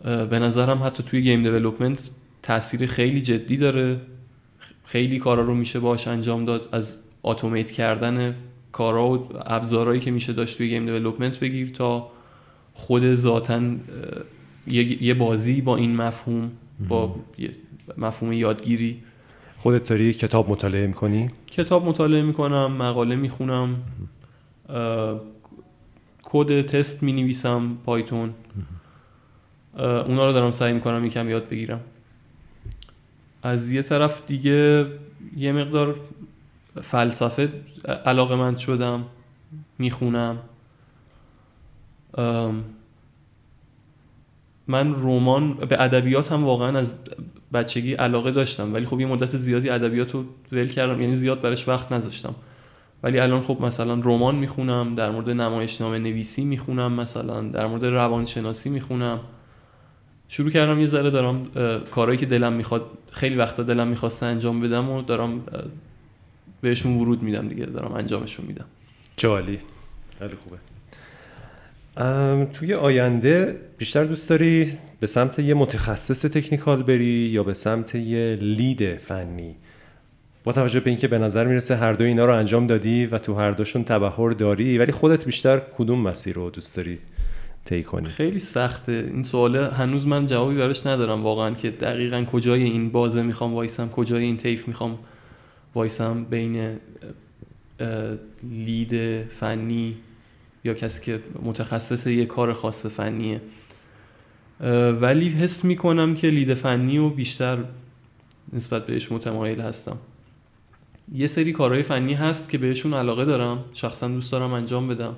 به 0.03 0.39
نظرم 0.39 0.84
حتی 0.84 1.03
توی 1.03 1.21
game 1.21 1.43
development 1.43 2.11
تاثیر 2.43 2.85
خیلی 2.85 3.21
جدی 3.21 3.57
داره. 3.57 3.97
خیلی 4.85 5.19
کارا 5.19 5.43
رو 5.43 5.55
میشه 5.55 5.80
باش 5.80 6.07
انجام 6.07 6.45
داد. 6.45 6.69
از 6.71 6.93
اتومات 7.23 7.71
کردن 7.71 8.35
کارا 8.71 9.09
و 9.09 9.30
ابزارهایی 9.45 9.99
که 9.99 10.11
میشه 10.11 10.34
داشت 10.34 10.57
توی 10.57 10.69
game 10.69 10.85
development 10.85 11.39
بگیر 11.39 11.69
تا 11.69 12.11
خود 12.73 13.13
ذاتا 13.13 13.61
یه 14.67 15.13
بازی 15.13 15.61
با 15.61 15.77
این 15.77 15.95
مفهوم 15.95 16.51
با 16.89 17.15
مفهوم 17.97 18.34
یادگیری. 18.34 18.97
خودت 19.57 19.89
داری 19.89 20.13
کتاب 20.13 20.49
مطالعه 20.49 20.88
می‌کنی؟ 20.88 21.30
کتاب 21.47 21.85
مطالعه 21.85 22.21
می‌کنم 22.21 22.71
مقاله 22.71 23.15
می‌خونم 23.15 23.76
کد 26.23 26.61
تست 26.61 27.03
می‌نویسم 27.03 27.77
پایتون. 27.85 28.34
اونا 29.77 30.25
رو 30.25 30.33
دارم 30.33 30.51
سعی 30.51 30.73
می‌کنم 30.73 31.05
یکم 31.05 31.29
یاد 31.29 31.49
بگیرم. 31.49 31.79
از 33.43 33.71
یه 33.71 33.81
طرف 33.81 34.21
دیگه 34.27 34.87
یه 35.37 35.51
مقدار 35.51 35.95
فلسفه 36.81 37.53
علاقه 38.05 38.35
من 38.35 38.57
شدم 38.57 39.05
می‌خونم. 39.77 40.37
من 44.67 44.95
رمان 44.95 45.53
به 45.53 45.83
ادبیات 45.83 46.31
هم 46.31 46.43
واقعا 46.43 46.77
از 46.77 46.95
بچگی 47.53 47.93
علاقه 47.93 48.31
داشتم 48.31 48.73
ولی 48.73 48.85
خب 48.85 48.99
یه 48.99 49.05
مدت 49.07 49.35
زیادی 49.35 49.69
ادبیات 49.69 50.11
رو 50.11 50.23
ول 50.51 50.67
کردم 50.67 51.01
یعنی 51.01 51.15
زیاد 51.15 51.41
برش 51.41 51.67
وقت 51.67 51.91
نذاشتم. 51.91 52.35
ولی 53.03 53.19
الان 53.19 53.41
خب 53.41 53.57
مثلا 53.61 53.93
رمان 53.93 54.35
می‌خونم 54.35 54.95
در 54.95 55.11
مورد 55.11 55.29
نمایشنامه 55.29 55.99
نویسی 55.99 56.43
می‌خونم 56.43 56.93
مثلا 56.93 57.41
در 57.41 57.67
مورد 57.67 57.85
روانشناسی 57.85 58.69
می‌خونم. 58.69 59.19
شروع 60.31 60.51
کردم 60.51 60.80
یه 60.80 60.85
ذره 60.85 61.10
دارم 61.10 61.47
کارهایی 61.91 62.19
که 62.19 62.26
دلم 62.26 62.53
می‌خواد 62.53 62.85
خیلی 63.11 63.35
وقتا 63.35 63.64
دلم 63.64 63.88
می‌خواسته 63.88 64.26
انجام 64.26 64.61
بدم 64.61 64.89
و 64.89 65.01
دارم 65.01 65.41
بهشون 66.61 66.97
ورود 66.97 67.23
میدم 67.23 67.47
دیگه 67.47 67.65
دارم 67.65 67.93
انجامشون 67.93 68.45
میدم. 68.45 68.65
جالی 69.18 69.60
خیلی 70.19 70.34
خوبه. 70.35 70.57
توی 72.53 72.73
آینده 72.73 73.60
بیشتر 73.77 74.03
دوست 74.03 74.30
داری 74.30 74.73
به 74.99 75.07
سمت 75.07 75.39
یه 75.39 75.53
متخصص 75.53 76.26
تکنیکال 76.26 76.84
بری 76.84 77.06
یا 77.06 77.43
به 77.43 77.53
سمت 77.53 77.95
یه 77.95 78.38
لید 78.41 78.95
فنی؟ 78.97 79.56
با 80.43 80.53
توجه 80.53 80.80
به 80.80 80.89
اینکه 80.89 81.07
به 81.07 81.18
نظر 81.18 81.45
می‌رسه 81.45 81.76
هر 81.76 81.93
دو 81.93 82.03
اینا 82.03 82.26
رو 82.26 82.35
انجام 82.35 82.68
دادی 82.68 83.06
و 83.06 83.18
تو 83.18 83.34
هر 83.34 83.51
دوشون 83.51 83.84
تبهر 83.84 84.30
داری 84.30 84.77
ولی 84.77 84.91
خودت 84.91 85.26
بیشتر 85.26 85.61
کدوم 85.77 86.01
مسیر 86.01 86.35
رو 86.35 86.49
دوست 86.49 86.77
داری؟ 86.77 86.99
طی 87.69 87.83
کنی. 87.83 88.07
خیلی 88.07 88.39
سخته. 88.39 89.09
این 89.13 89.23
سواله 89.23 89.67
هنوز 89.67 90.07
من 90.07 90.25
جوابی 90.25 90.55
براش 90.55 90.87
ندارم 90.87 91.23
واقعا 91.23 91.51
که 91.51 91.71
دقیقا 91.71 92.25
کجای 92.31 92.63
این 92.63 92.89
بازه 92.89 93.21
می‌خوام 93.21 93.53
وایسم 93.53 93.89
کجای 93.89 94.23
این 94.23 94.37
تیف 94.37 94.67
می‌خوام 94.67 94.99
وایسم 95.75 96.23
بین 96.23 96.77
لید 98.43 99.23
فنی 99.23 99.97
یا 100.63 100.73
کسی 100.73 101.01
که 101.01 101.19
متخصص 101.43 102.07
یه 102.07 102.25
کار 102.25 102.53
خاص 102.53 102.85
فنیه. 102.85 103.41
ولی 105.01 105.29
حس 105.29 105.65
می‌کنم 105.65 106.15
که 106.15 106.27
لید 106.27 106.53
فنی 106.53 106.97
و 106.97 107.09
بیشتر 107.09 107.57
نسبت 108.53 108.85
بهش 108.85 109.11
متمایل 109.11 109.61
هستم. 109.61 109.97
یه 111.13 111.27
سری 111.27 111.53
کارهای 111.53 111.83
فنی 111.83 112.13
هست 112.13 112.49
که 112.49 112.57
بهشون 112.57 112.93
علاقه 112.93 113.25
دارم. 113.25 113.63
شخصا 113.73 114.07
دوست 114.07 114.31
دارم 114.31 114.53
انجام 114.53 114.87
بدم. 114.87 115.15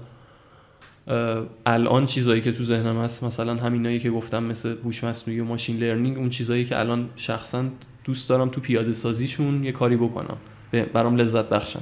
الان 1.65 2.05
چیزایی 2.05 2.41
که 2.41 2.51
تو 2.51 2.63
ذهنم 2.63 3.01
هست 3.01 3.23
مثلا 3.23 3.55
همینایی 3.55 3.99
که 3.99 4.11
گفتم 4.11 4.43
مثل 4.43 4.75
هوش 4.83 5.03
مصنوعی 5.03 5.39
و 5.39 5.45
ماشین 5.45 5.77
لرنینگ 5.77 6.17
اون 6.17 6.29
چیزایی 6.29 6.65
که 6.65 6.79
الان 6.79 7.09
شخصا 7.15 7.65
دوست 8.03 8.29
دارم 8.29 8.49
تو 8.49 8.61
پیاده 8.61 8.93
سازیشون 8.93 9.63
یه 9.63 9.71
کاری 9.71 9.95
بکنم. 9.95 10.37
برام 10.93 11.15
لذت 11.15 11.49
بخشم 11.49 11.81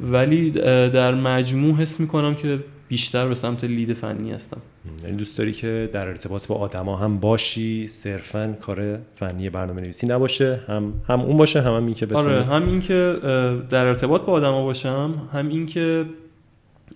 ولی 0.00 0.50
در 0.90 1.14
مجموع 1.14 1.74
حس 1.74 2.00
می‌کنم 2.00 2.34
که 2.34 2.58
بیشتر 2.88 3.28
به 3.28 3.34
سمت 3.34 3.64
لید 3.64 3.92
فنی 3.92 4.32
هستم. 4.32 4.60
یعنی 5.04 5.16
دوست 5.16 5.38
داری 5.38 5.52
که 5.52 5.90
در 5.92 6.08
ارتباط 6.08 6.46
با 6.46 6.54
آدما 6.54 6.96
هم 6.96 7.20
باشی 7.20 7.88
صرفا 7.88 8.56
کار 8.60 8.98
فنی 9.14 9.50
برنامه 9.50 9.80
نویسی 9.80 10.06
نباشه 10.06 10.60
هم 10.68 10.92
هم 11.08 11.20
اون 11.20 11.36
باشه 11.36 11.60
هم, 11.60 11.72
هم 11.72 11.84
این 11.84 11.94
که 11.94 12.06
بتونی 12.06 12.20
آره 12.20 12.44
هم 12.44 12.68
این 12.68 12.80
که 12.80 13.16
در 13.70 13.84
ارتباط 13.84 14.22
با 14.22 14.32
آدما 14.32 14.64
باشم 14.64 15.28
هم 15.32 15.48
این 15.48 15.66
که 15.66 16.04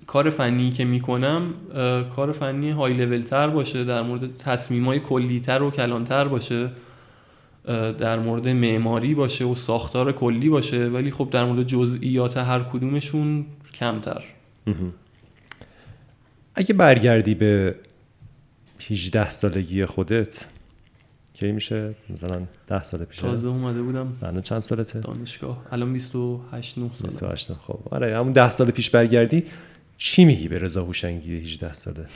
کار 0.06 0.30
فنی 0.30 0.70
که 0.70 0.84
می‌کنم 0.84 1.54
کار 2.16 2.32
فنی 2.32 2.70
های 2.70 2.92
لول 2.94 3.20
تر 3.20 3.48
باشه 3.48 3.84
در 3.84 4.02
مورد 4.02 4.36
تصمیم 4.36 4.84
های 4.84 5.00
کلی 5.00 5.40
تر 5.40 5.62
و 5.62 5.70
کلانتر 5.70 6.28
باشه 6.28 6.70
در 7.98 8.18
مورد 8.18 8.48
معماری 8.48 9.14
باشه 9.14 9.44
و 9.44 9.54
ساختار 9.54 10.12
کلی 10.12 10.48
باشه 10.48 10.86
ولی 10.88 11.10
خب 11.10 11.28
در 11.30 11.44
مورد 11.44 11.62
جزئیات 11.62 12.36
هر 12.36 12.60
کدومشون 12.60 13.46
کمتر. 13.74 14.24
اگه 16.54 16.74
برگردی 16.74 17.34
به 17.34 17.74
18 18.90 19.30
سالگی 19.30 19.86
خودت 19.86 20.46
کی 21.32 21.52
میشه؟ 21.52 21.94
مثلا 22.10 22.42
10 22.66 22.82
سال 22.82 23.04
پیش. 23.04 23.18
تازه 23.18 23.48
اومده 23.48 23.82
بودم. 23.82 24.16
الان 24.22 24.42
چند 24.42 24.58
سالته؟ 24.58 25.00
دانشگاه. 25.00 25.66
الان 25.70 25.92
28 25.92 26.78
9 26.78 26.90
ساله. 26.92 27.08
28 27.08 27.52
خب. 27.52 27.78
آره 27.90 28.16
همون 28.18 28.32
10 28.32 28.50
سال 28.50 28.70
پیش 28.70 28.90
برگردی. 28.90 29.44
چی 29.98 30.24
میگی 30.24 30.48
به 30.48 30.58
رضا 30.58 30.84
هوشنگی 30.84 31.40
18 31.40 31.72
ساله؟ 31.72 32.06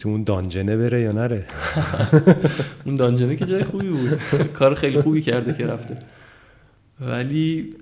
تو 0.00 0.08
اون 0.08 0.24
دانجنه 0.24 0.76
بره 0.76 1.00
یا 1.00 1.12
نره؟ 1.12 1.44
اون 2.86 2.94
دانجنه 2.94 3.36
که 3.36 3.44
جای 3.44 3.64
خوبی 3.64 3.88
بود. 3.88 4.18
کار 4.52 4.74
خیلی 4.74 5.02
خوبی 5.02 5.22
کرده 5.22 5.54
که 5.54 5.66
رفته. 5.66 5.98
ولی 7.00 7.74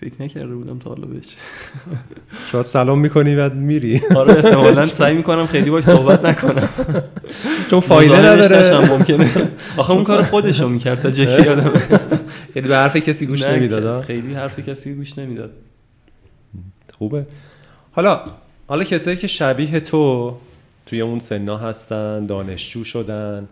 فکر 0.00 0.22
نکرده 0.22 0.54
بودم 0.54 0.78
تا 0.78 0.90
حالا 0.90 1.06
بهش. 1.06 1.36
شاید 2.52 2.66
سلام 2.66 3.00
می‌کنی 3.00 3.34
و 3.34 3.50
میری. 3.50 4.00
آره 4.16 4.34
احتمالا 4.34 4.86
سعی 4.86 5.16
می‌کنم 5.16 5.46
خیلی 5.46 5.70
باش 5.70 5.84
صحبت 5.84 6.24
نکنم. 6.24 6.68
چون 7.70 7.80
فایده 7.80 8.18
نداره. 8.18 8.88
ممکنه. 8.88 9.30
آخه 9.76 9.92
اون 9.92 10.04
کار 10.04 10.22
خودشو 10.22 10.68
می‌کرد 10.68 11.00
تا 11.00 11.10
جایی 11.10 11.44
یادم. 11.44 11.72
خیلی 12.54 12.68
به 12.68 12.76
حرف 12.76 12.96
کسی 12.96 13.26
گوش 13.26 13.42
نمی‌داد 13.42 14.04
خیلی 14.04 14.34
حرف 14.34 14.60
کسی 14.68 14.94
گوش 14.94 15.18
نمی‌داد. 15.18 15.50
خوبه. 16.92 17.26
حالا 17.92 18.20
حالا 18.66 18.84
کسایی 18.84 19.16
که 19.16 19.26
شبیه 19.26 19.80
تو 19.80 20.36
توی 20.86 21.00
اون 21.00 21.18
سنا 21.18 21.56
هستن 21.56 22.26
دانشجو 22.26 22.84
شدن 22.84 23.48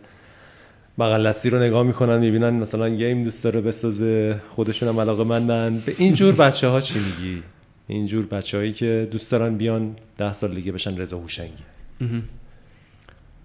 بغل 0.98 1.32
رو 1.50 1.58
نگاه 1.58 1.82
می‌کنن 1.82 2.18
می‌بینن 2.18 2.50
مثلا 2.50 2.88
گیم 2.88 3.24
دوست 3.24 3.44
داره 3.44 3.60
بسازه 3.60 4.40
خودشون 4.48 4.88
هم 4.88 5.00
علاقه 5.00 5.24
مندن. 5.24 5.82
به 5.86 5.94
اینجور 5.98 6.34
بچه 6.34 6.68
ها 6.68 6.80
چی 6.80 6.98
میگی؟ 6.98 7.42
اینجور 7.86 8.26
بچه 8.26 8.58
هایی 8.58 8.72
که 8.72 9.08
دوست 9.10 9.32
دارن 9.32 9.56
بیان 9.56 9.96
ده 10.18 10.32
سال 10.32 10.54
دیگه 10.54 10.72
بشن 10.72 10.98
رضا 10.98 11.18
هوشنگی. 11.18 11.62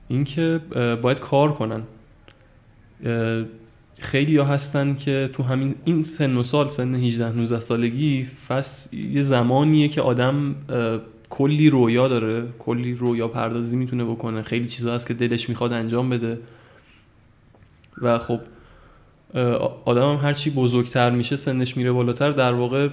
اینکه 0.07 0.59
باید 1.01 1.19
کار 1.19 1.53
کنن. 1.53 1.81
خیلی 3.99 4.37
ها 4.37 4.45
هستن 4.45 4.95
که 4.95 5.29
تو 5.33 5.43
همین 5.43 5.75
این 5.85 6.03
سن 6.03 6.37
و 6.37 6.43
سال 6.43 6.67
سن 6.67 6.95
18 6.95 7.31
19 7.31 7.59
سالگی 7.59 8.27
فس 8.47 8.93
یه 8.93 9.21
زمانیه 9.21 9.87
که 9.87 10.01
آدم 10.01 10.55
کلی 11.29 11.69
رویا 11.69 12.07
داره 12.07 12.43
کلی 12.59 12.93
رویا 12.93 13.27
پردازی 13.27 13.77
می‌تونه 13.77 14.05
بکنه. 14.05 14.41
خیلی 14.41 14.67
چیزا 14.67 14.93
هست 14.95 15.07
که 15.07 15.13
دلش 15.13 15.49
می‌خواد 15.49 15.73
انجام 15.73 16.09
بده. 16.09 16.37
و 18.01 18.19
خب 18.19 18.39
آدم 19.85 20.01
هم 20.01 20.15
هرچی 20.15 20.49
بزرگتر 20.49 21.11
میشه 21.11 21.35
سنش 21.35 21.77
میره 21.77 21.91
بالاتر. 21.91 22.31
در 22.31 22.53
واقع 22.53 22.89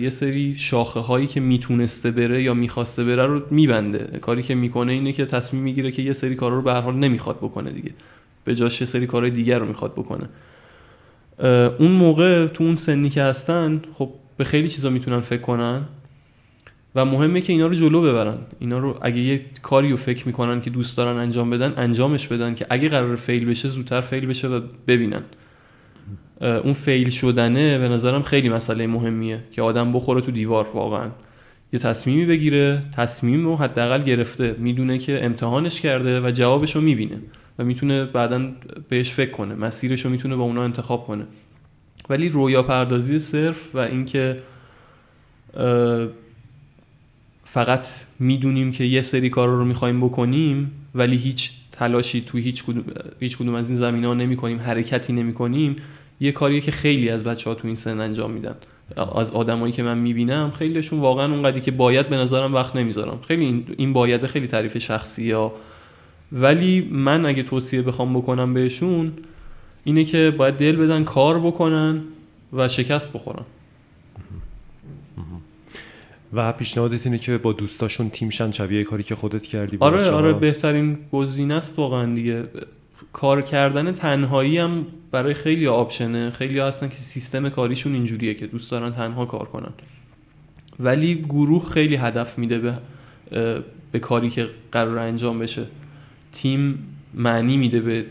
یه 0.00 0.10
سری 0.10 0.54
شاخه 0.56 1.00
هایی 1.00 1.26
که 1.26 1.40
می‌تونسته 1.40 2.10
بره 2.10 2.42
یا 2.42 2.54
می‌خواسته 2.54 3.04
بره 3.04 3.26
رو 3.26 3.42
میبنده. 3.50 4.18
کاری 4.20 4.42
که 4.42 4.54
می‌کنه 4.54 4.92
اینه 4.92 5.12
که 5.12 5.26
تصمیم 5.26 5.62
می‌گیره 5.62 5.90
که 5.90 6.02
یه 6.02 6.12
سری 6.12 6.34
کارا 6.34 6.56
رو 6.56 6.62
به 6.62 6.72
هر 6.72 6.80
حال 6.80 6.94
نمی‌خواد 6.94 7.36
بکنه 7.36 7.70
دیگه. 7.70 7.90
به 8.44 8.54
جاش 8.54 8.80
یه 8.80 8.86
سری 8.86 9.06
کارهای 9.06 9.30
دیگر 9.30 9.58
رو 9.58 9.66
می‌خواد 9.66 9.92
بکنه. 9.92 10.28
اون 11.78 11.90
موقع 11.90 12.46
تو 12.46 12.64
اون 12.64 12.76
سنی 12.76 13.08
که 13.08 13.22
هستن 13.22 13.82
خب 13.94 14.10
به 14.36 14.44
خیلی 14.44 14.68
چیزا 14.68 14.90
می‌تونن 14.90 15.20
فکر 15.20 15.42
کنن. 15.42 15.82
و 16.96 17.04
مهمه 17.04 17.40
که 17.40 17.52
اینا 17.52 17.66
رو 17.66 17.74
جلو 17.74 18.02
ببرن. 18.02 18.38
اینا 18.58 18.78
رو 18.78 18.98
اگه 19.02 19.18
یه 19.18 19.40
کاری 19.62 19.90
رو 19.90 19.96
فکر 19.96 20.26
می‌کنن 20.26 20.60
که 20.60 20.70
دوست 20.70 20.96
دارن 20.96 21.16
انجام 21.16 21.50
بدن 21.50 21.74
انجامش 21.76 22.26
بدن 22.26 22.54
که 22.54 22.66
اگه 22.70 22.88
قرار 22.88 23.16
فیل 23.16 23.44
بشه 23.44 23.68
زودتر 23.68 24.00
فیل 24.00 24.26
بشه 24.26 24.48
و 24.48 24.60
ببینن. 24.86 25.22
اون 26.40 26.72
فیل 26.72 27.10
شدنه 27.10 27.78
به 27.78 27.88
نظرم 27.88 28.22
خیلی 28.22 28.48
مسئله 28.48 28.86
مهمیه 28.86 29.44
که 29.52 29.62
آدم 29.62 29.92
بخوره 29.92 30.20
تو 30.20 30.30
دیوار 30.30 30.68
واقعا. 30.74 31.10
یه 31.72 31.78
تصمیمی 31.78 32.26
بگیره 32.26 32.82
تصمیم 32.96 33.44
رو 33.44 33.56
حداقل 33.56 34.02
گرفته 34.02 34.56
می‌دونه 34.58 34.98
که 34.98 35.24
امتحانش 35.24 35.80
کرده 35.80 36.20
و 36.20 36.30
جوابش 36.30 36.76
رو 36.76 36.82
می‌بینه 36.82 37.18
و 37.58 37.64
می‌تونه 37.64 38.04
بعدا 38.04 38.50
بهش 38.88 39.12
فکر 39.12 39.30
کنه 39.30 39.54
مسیرش 39.54 40.04
رو 40.04 40.10
می‌تونه 40.10 40.36
با 40.36 40.44
اونا 40.44 40.64
انتخاب 40.64 41.06
کنه. 41.06 41.26
ولی 42.08 42.28
رویا 42.28 42.62
پردازی 42.62 43.18
صرف 43.18 43.74
و 43.74 43.78
اینکه 43.78 44.36
فقط 47.56 47.86
می‌دونیم 48.18 48.70
که 48.72 48.84
یه 48.84 49.02
سری 49.02 49.30
کارا 49.30 49.58
رو 49.58 49.64
می‌خوایم 49.64 50.00
بکنیم 50.00 50.70
ولی 50.94 51.16
هیچ 51.16 51.50
تلاشی 51.72 52.20
توی 52.20 52.42
هیچ 52.42 52.64
کدوم, 52.64 52.84
هیچ 53.20 53.38
کدوم 53.38 53.54
از 53.54 53.68
این 53.68 53.76
زمین 53.76 54.04
ها 54.04 54.14
نمی 54.14 54.36
کنیم 54.36 54.58
حرکتی 54.58 55.12
نمی 55.12 55.34
کنیم 55.34 55.76
یه 56.20 56.32
کاریه 56.32 56.60
که 56.60 56.70
خیلی 56.70 57.10
از 57.10 57.24
بچه 57.24 57.50
ها 57.50 57.54
تو 57.54 57.66
این 57.66 57.76
سن 57.76 58.00
انجام 58.00 58.30
میدن. 58.30 58.54
از 59.16 59.30
آدمایی 59.30 59.72
که 59.72 59.82
من 59.82 59.98
می‌بینم 59.98 60.50
خیلیشون 60.50 61.00
واقعا 61.00 61.32
اونقدری 61.32 61.60
که 61.60 61.70
باید 61.70 62.08
به 62.08 62.16
نظرم 62.16 62.54
وقت 62.54 62.76
نمی‌ذارم 62.76 63.20
خیلی 63.28 63.64
این 63.76 63.92
باید 63.92 64.26
خیلی 64.26 64.46
تعریف 64.46 64.78
شخصی 64.78 65.30
ها 65.30 65.52
ولی 66.32 66.88
من 66.92 67.26
اگه 67.26 67.42
توصیه 67.42 67.82
بخوام 67.82 68.14
بکنم 68.14 68.54
بهشون 68.54 69.12
اینه 69.84 70.04
که 70.04 70.34
باید 70.38 70.54
دل 70.54 70.76
بدن 70.76 71.04
کار 71.04 71.40
بکنن 71.40 72.02
و 72.52 72.68
شکست 72.68 73.12
بخورن. 73.12 73.44
و 76.36 76.52
پیشنهادت 76.52 77.06
اینه 77.06 77.18
که 77.18 77.38
با 77.38 77.52
دوستاشون 77.52 78.10
تیم 78.10 78.30
شن 78.30 78.50
شبیه 78.50 78.84
کاری 78.84 79.02
که 79.02 79.14
خودت 79.14 79.42
کردی 79.42 79.76
آره 79.80 80.10
آره 80.10 80.32
بهترین 80.32 80.98
گزینه 81.12 81.54
است 81.54 81.78
واقعا 81.78 82.14
دیگه. 82.14 82.44
کار 83.12 83.42
کردن 83.42 83.92
تنهایی 83.92 84.58
هم 84.58 84.86
برای 85.10 85.34
خیلی 85.34 85.66
آپشنه. 85.66 86.30
خیلی 86.30 86.58
هستن 86.58 86.88
که 86.88 86.94
سیستم 86.94 87.48
کاریشون 87.48 87.94
اینجوریه 87.94 88.34
که 88.34 88.46
دوست 88.46 88.70
دارن 88.70 88.92
تنها 88.92 89.24
کار 89.24 89.44
کنن. 89.44 89.72
ولی 90.80 91.14
گروه 91.14 91.64
خیلی 91.64 91.96
هدف 91.96 92.38
میده 92.38 92.58
به 92.58 92.74
به 93.92 93.98
کاری 93.98 94.30
که 94.30 94.48
قرار 94.72 94.98
انجام 94.98 95.38
بشه. 95.38 95.66
تیم 96.32 96.78
معنی 97.14 97.56
میده 97.56 97.80
به 97.80 98.06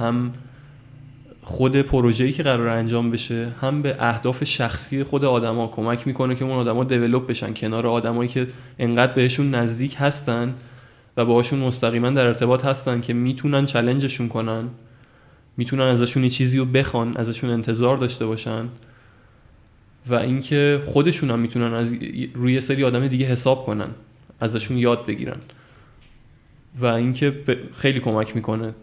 هم 0.00 0.32
خود 1.50 1.76
پروژه‌ای 1.76 2.32
که 2.32 2.42
قرار 2.42 2.68
انجام 2.68 3.10
بشه 3.10 3.52
هم 3.60 3.82
به 3.82 3.96
اهداف 3.98 4.44
شخصی 4.44 5.04
خود 5.04 5.24
آدما 5.24 5.66
کمک 5.66 6.06
می‌کنه 6.06 6.34
که 6.34 6.44
اون 6.44 6.52
آدما 6.52 6.84
دیولپ 6.84 7.26
بشن 7.26 7.54
کنار 7.54 7.86
آدمایی 7.86 8.28
که 8.28 8.46
انقدر 8.78 9.12
بهشون 9.12 9.54
نزدیک 9.54 9.96
هستن 9.98 10.54
و 11.16 11.24
باهاشون 11.24 11.58
مستقیما 11.58 12.10
در 12.10 12.26
ارتباط 12.26 12.64
هستن 12.64 13.00
که 13.00 13.12
می‌تونن 13.12 13.66
چلنجشون 13.66 14.28
کنن 14.28 14.68
می‌تونن 15.56 15.82
ازشون 15.82 16.24
یه 16.24 16.30
چیزی 16.30 16.58
رو 16.58 16.64
بخوان 16.64 17.16
ازشون 17.16 17.50
انتظار 17.50 17.96
داشته 17.96 18.26
باشن 18.26 18.68
و 20.06 20.14
اینکه 20.14 20.82
خودشون 20.86 21.30
هم 21.30 21.38
می‌تونن 21.38 21.74
از 21.74 21.94
روی 22.34 22.60
سری 22.60 22.84
آدم 22.84 23.08
دیگه 23.08 23.26
حساب 23.26 23.66
کنن 23.66 23.88
ازشون 24.40 24.78
یاد 24.78 25.06
بگیرن 25.06 25.38
و 26.80 26.86
اینکه 26.86 27.34
خیلی 27.76 28.00
کمک 28.00 28.36
می‌کنه. 28.36 28.74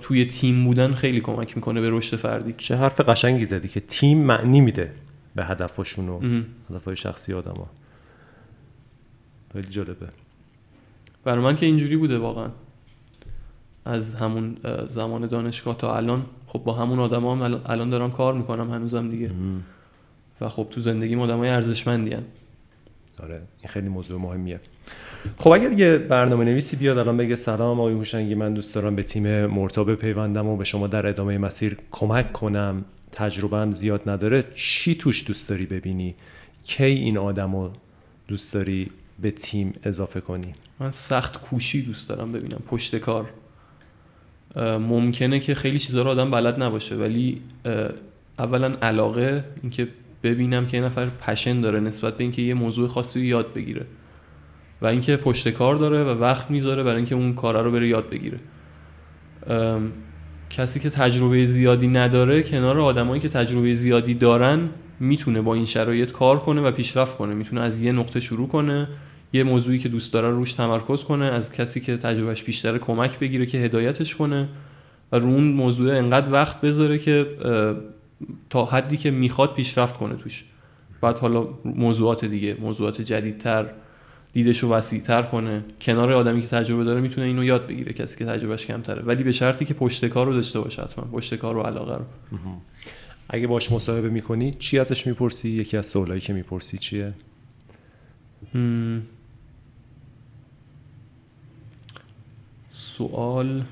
توی 0.00 0.24
تیم 0.24 0.64
بودن 0.64 0.94
خیلی 0.94 1.20
کمک 1.20 1.56
می‌کنه 1.56 1.80
به 1.80 1.90
رشد 1.90 2.16
فردی. 2.16 2.54
چه 2.58 2.76
حرف 2.76 3.00
قشنگی 3.00 3.44
زدی 3.44 3.68
که 3.68 3.80
تیم 3.80 4.18
معنی 4.18 4.60
میده 4.60 4.92
به 5.34 5.44
هدفشون 5.44 6.08
و 6.08 6.20
هدفهای 6.70 6.96
شخصی 6.96 7.32
آدما. 7.32 7.70
خیلی 9.52 9.68
جالبه. 9.68 10.06
برای 11.24 11.44
من 11.44 11.56
که 11.56 11.66
اینجوری 11.66 11.96
بوده 11.96 12.18
واقعا. 12.18 12.50
از 13.84 14.14
همون 14.14 14.56
زمان 14.88 15.26
دانشگاه 15.26 15.78
تا 15.78 15.96
الان. 15.96 16.26
خب 16.46 16.58
با 16.58 16.72
همون 16.72 16.98
آدم 16.98 17.26
هم 17.26 17.60
الان 17.66 17.90
دارم 17.90 18.12
کار 18.12 18.34
می‌کنم 18.34 18.70
هنوزم 18.70 19.10
دیگه. 19.10 19.30
و 20.40 20.48
خب 20.48 20.66
تو 20.70 20.80
زندگی 20.80 21.16
آدم 21.16 21.38
های 21.38 21.48
ارزشمندی 21.48 22.16
آره 23.22 23.42
این 23.60 23.68
خیلی 23.68 23.88
موضوع 23.88 24.20
مهمیه. 24.20 24.60
خب 25.38 25.50
اگر 25.50 25.72
یه 25.72 25.98
برنامه 25.98 26.44
نویسی 26.44 26.76
بیاد 26.76 26.98
الان 26.98 27.16
بگه 27.16 27.36
سلام 27.36 27.80
آقای 27.80 27.94
هوشنگی 27.94 28.34
من 28.34 28.54
دوست 28.54 28.74
دارم 28.74 28.96
به 28.96 29.02
تیم 29.02 29.46
مرتا 29.46 29.84
بپیوندم 29.84 30.46
و 30.46 30.56
به 30.56 30.64
شما 30.64 30.86
در 30.86 31.06
ادامه 31.06 31.38
مسیر 31.38 31.76
کمک 31.90 32.32
کنم. 32.32 32.84
تجربه 33.12 33.56
هم 33.56 33.72
زیاد 33.72 34.10
نداره. 34.10 34.44
چی 34.54 34.94
توش 34.94 35.26
دوست 35.26 35.48
داری 35.48 35.66
ببینی؟ 35.66 36.14
کی 36.64 36.84
این 36.84 37.18
آدم 37.18 37.56
رو 37.56 37.70
دوست 38.28 38.54
داری 38.54 38.90
به 39.22 39.30
تیم 39.30 39.74
اضافه 39.82 40.20
کنی؟ 40.20 40.52
من 40.80 40.90
سخت 40.90 41.40
کوشی 41.40 41.82
دوست 41.82 42.08
دارم 42.08 42.32
ببینم 42.32 42.58
پشت 42.66 42.96
کار. 42.96 43.30
ممکنه 44.80 45.38
که 45.40 45.54
خیلی 45.54 45.78
چیزا 45.78 46.02
رو 46.02 46.10
آدم 46.10 46.30
بلد 46.30 46.62
نباشه 46.62 46.94
ولی 46.94 47.40
اولا 48.38 48.76
علاقه 48.82 49.44
اینکه 49.62 49.88
ببینم 50.22 50.66
که 50.66 50.76
یه 50.76 50.82
نفر 50.82 51.06
پشن 51.06 51.60
داره 51.60 51.80
نسبت 51.80 52.16
به 52.16 52.24
اینکه 52.24 52.42
یه 52.42 52.54
موضوع 52.54 52.88
خاصی 52.88 53.26
یاد 53.26 53.54
بگیره. 53.54 53.86
و 54.82 54.86
اینکه 54.86 55.16
پشت 55.16 55.48
کار 55.48 55.76
داره 55.76 56.04
و 56.04 56.08
وقت 56.08 56.50
می‌ذاره 56.50 56.82
برای 56.82 56.96
اینکه 56.96 57.14
اون 57.14 57.34
کارا 57.34 57.60
رو 57.60 57.70
بره 57.70 57.88
یاد 57.88 58.10
بگیره. 58.10 58.38
کسی 60.50 60.80
که 60.80 60.90
تجربه 60.90 61.44
زیادی 61.44 61.88
نداره 61.88 62.42
کنار 62.42 62.80
آدمایی 62.80 63.20
که 63.20 63.28
تجربه 63.28 63.72
زیادی 63.72 64.14
دارن 64.14 64.68
می‌تونه 65.00 65.40
با 65.40 65.54
این 65.54 65.64
شرایط 65.64 66.12
کار 66.12 66.38
کنه 66.38 66.60
و 66.60 66.70
پیشرفت 66.70 67.16
کنه. 67.16 67.34
می‌تونه 67.34 67.60
از 67.60 67.80
یه 67.80 67.92
نقطه 67.92 68.20
شروع 68.20 68.48
کنه 68.48 68.88
یه 69.32 69.42
موضوعی 69.42 69.78
که 69.78 69.88
دوست 69.88 70.12
داره 70.12 70.30
روش 70.30 70.52
تمرکز 70.52 71.04
کنه 71.04 71.24
از 71.24 71.52
کسی 71.52 71.80
که 71.80 71.96
تجربهش 71.96 72.42
بیشتره 72.42 72.78
کمک 72.78 73.18
بگیره 73.18 73.46
که 73.46 73.58
هدایتش 73.58 74.16
کنه 74.16 74.48
و 75.12 75.18
رو 75.18 75.26
اون 75.26 75.44
موضوع 75.44 75.96
انقدر 75.96 76.32
وقت 76.32 76.60
بذاره 76.60 76.98
که 76.98 77.26
تا 78.50 78.64
حدی 78.64 78.96
که 78.96 79.10
می‌خواد 79.10 79.54
پیشرفت 79.54 79.96
کنه 79.96 80.14
توش. 80.14 80.44
بعد 81.00 81.18
حالا 81.18 81.48
موضوعات 81.64 82.24
دیگه 82.24 82.56
موضوعات 82.60 83.00
جدیدتر 83.00 83.66
دیدش 84.32 84.58
رو 84.58 84.68
وسیع‌تر 84.68 85.22
کنه. 85.22 85.64
کنار 85.80 86.12
آدمی 86.12 86.42
که 86.42 86.48
تجربه 86.48 86.84
داره 86.84 87.00
می‌تونه 87.00 87.26
اینو 87.26 87.44
یاد 87.44 87.66
بگیره 87.66 87.92
کسی 87.92 88.18
که 88.18 88.24
تجربهش 88.24 88.66
کمتره. 88.66 89.02
ولی 89.02 89.22
به 89.22 89.32
شرطی 89.32 89.64
که 89.64 89.74
پشت 89.74 90.06
کار 90.06 90.26
رو 90.26 90.32
داشته 90.32 90.60
باشه 90.60 90.82
حتما. 90.82 91.04
پشت 91.04 91.34
کار 91.34 91.56
و 91.56 91.60
علاقه 91.60 91.94
رو. 91.94 92.04
اگه 93.28 93.46
باش 93.46 93.72
مصاحبه 93.72 94.08
می‌کنی 94.08 94.54
چی 94.58 94.78
ازش 94.78 95.06
می‌پرسی؟ 95.06 95.48
یکی 95.48 95.76
از 95.76 95.86
سوالایی 95.86 96.20
که 96.20 96.32
می‌پرسی 96.32 96.78
چیه. 96.78 97.14
سوال 102.70 103.64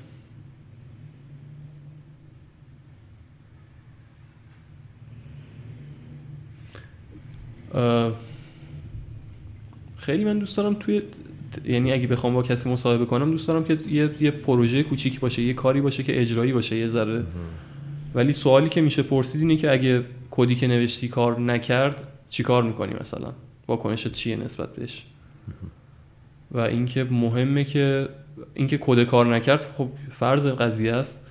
اه، 7.73 8.11
خیلی 10.05 10.23
من 10.23 10.39
دوست 10.39 10.57
دارم 10.57 10.73
توی 10.73 11.01
یعنی 11.65 11.91
اگه 11.91 12.07
بخوام 12.07 12.33
با 12.33 12.43
کسی 12.43 12.69
مصاحبه 12.69 13.05
کنم 13.05 13.31
دوست 13.31 13.47
دارم 13.47 13.63
که 13.63 13.79
یه, 13.89 14.09
یه 14.19 14.31
پروژه 14.31 14.83
کوچیکی 14.83 15.17
باشه 15.17 15.41
یه 15.41 15.53
کاری 15.53 15.81
باشه 15.81 16.03
که 16.03 16.21
اجرایی 16.21 16.53
باشه 16.53 16.75
یه 16.75 16.87
ذره. 16.87 17.23
ولی 18.15 18.33
سوالی 18.33 18.69
که 18.69 18.81
میشه 18.81 19.03
پرسید 19.03 19.41
اینه 19.41 19.55
که 19.55 19.71
اگه 19.71 20.03
کدی 20.31 20.55
که 20.55 20.67
نوشتی 20.67 21.07
کار 21.07 21.39
نکرد 21.39 22.07
چی 22.29 22.43
کار 22.43 22.63
می‌کنی 22.63 22.93
مثلا؟ 23.01 23.33
واکنشت 23.67 24.11
چیه 24.11 24.35
نسبت 24.35 24.75
بهش؟ 24.75 25.05
و 26.51 26.59
اینکه 26.59 27.03
مهمه 27.03 27.63
که 27.63 28.09
اینکه 28.53 28.77
کد 28.81 29.03
کار 29.03 29.35
نکرد 29.35 29.65
خب 29.77 29.89
فرض 30.11 30.47
قضیه 30.47 30.93
است. 30.93 31.27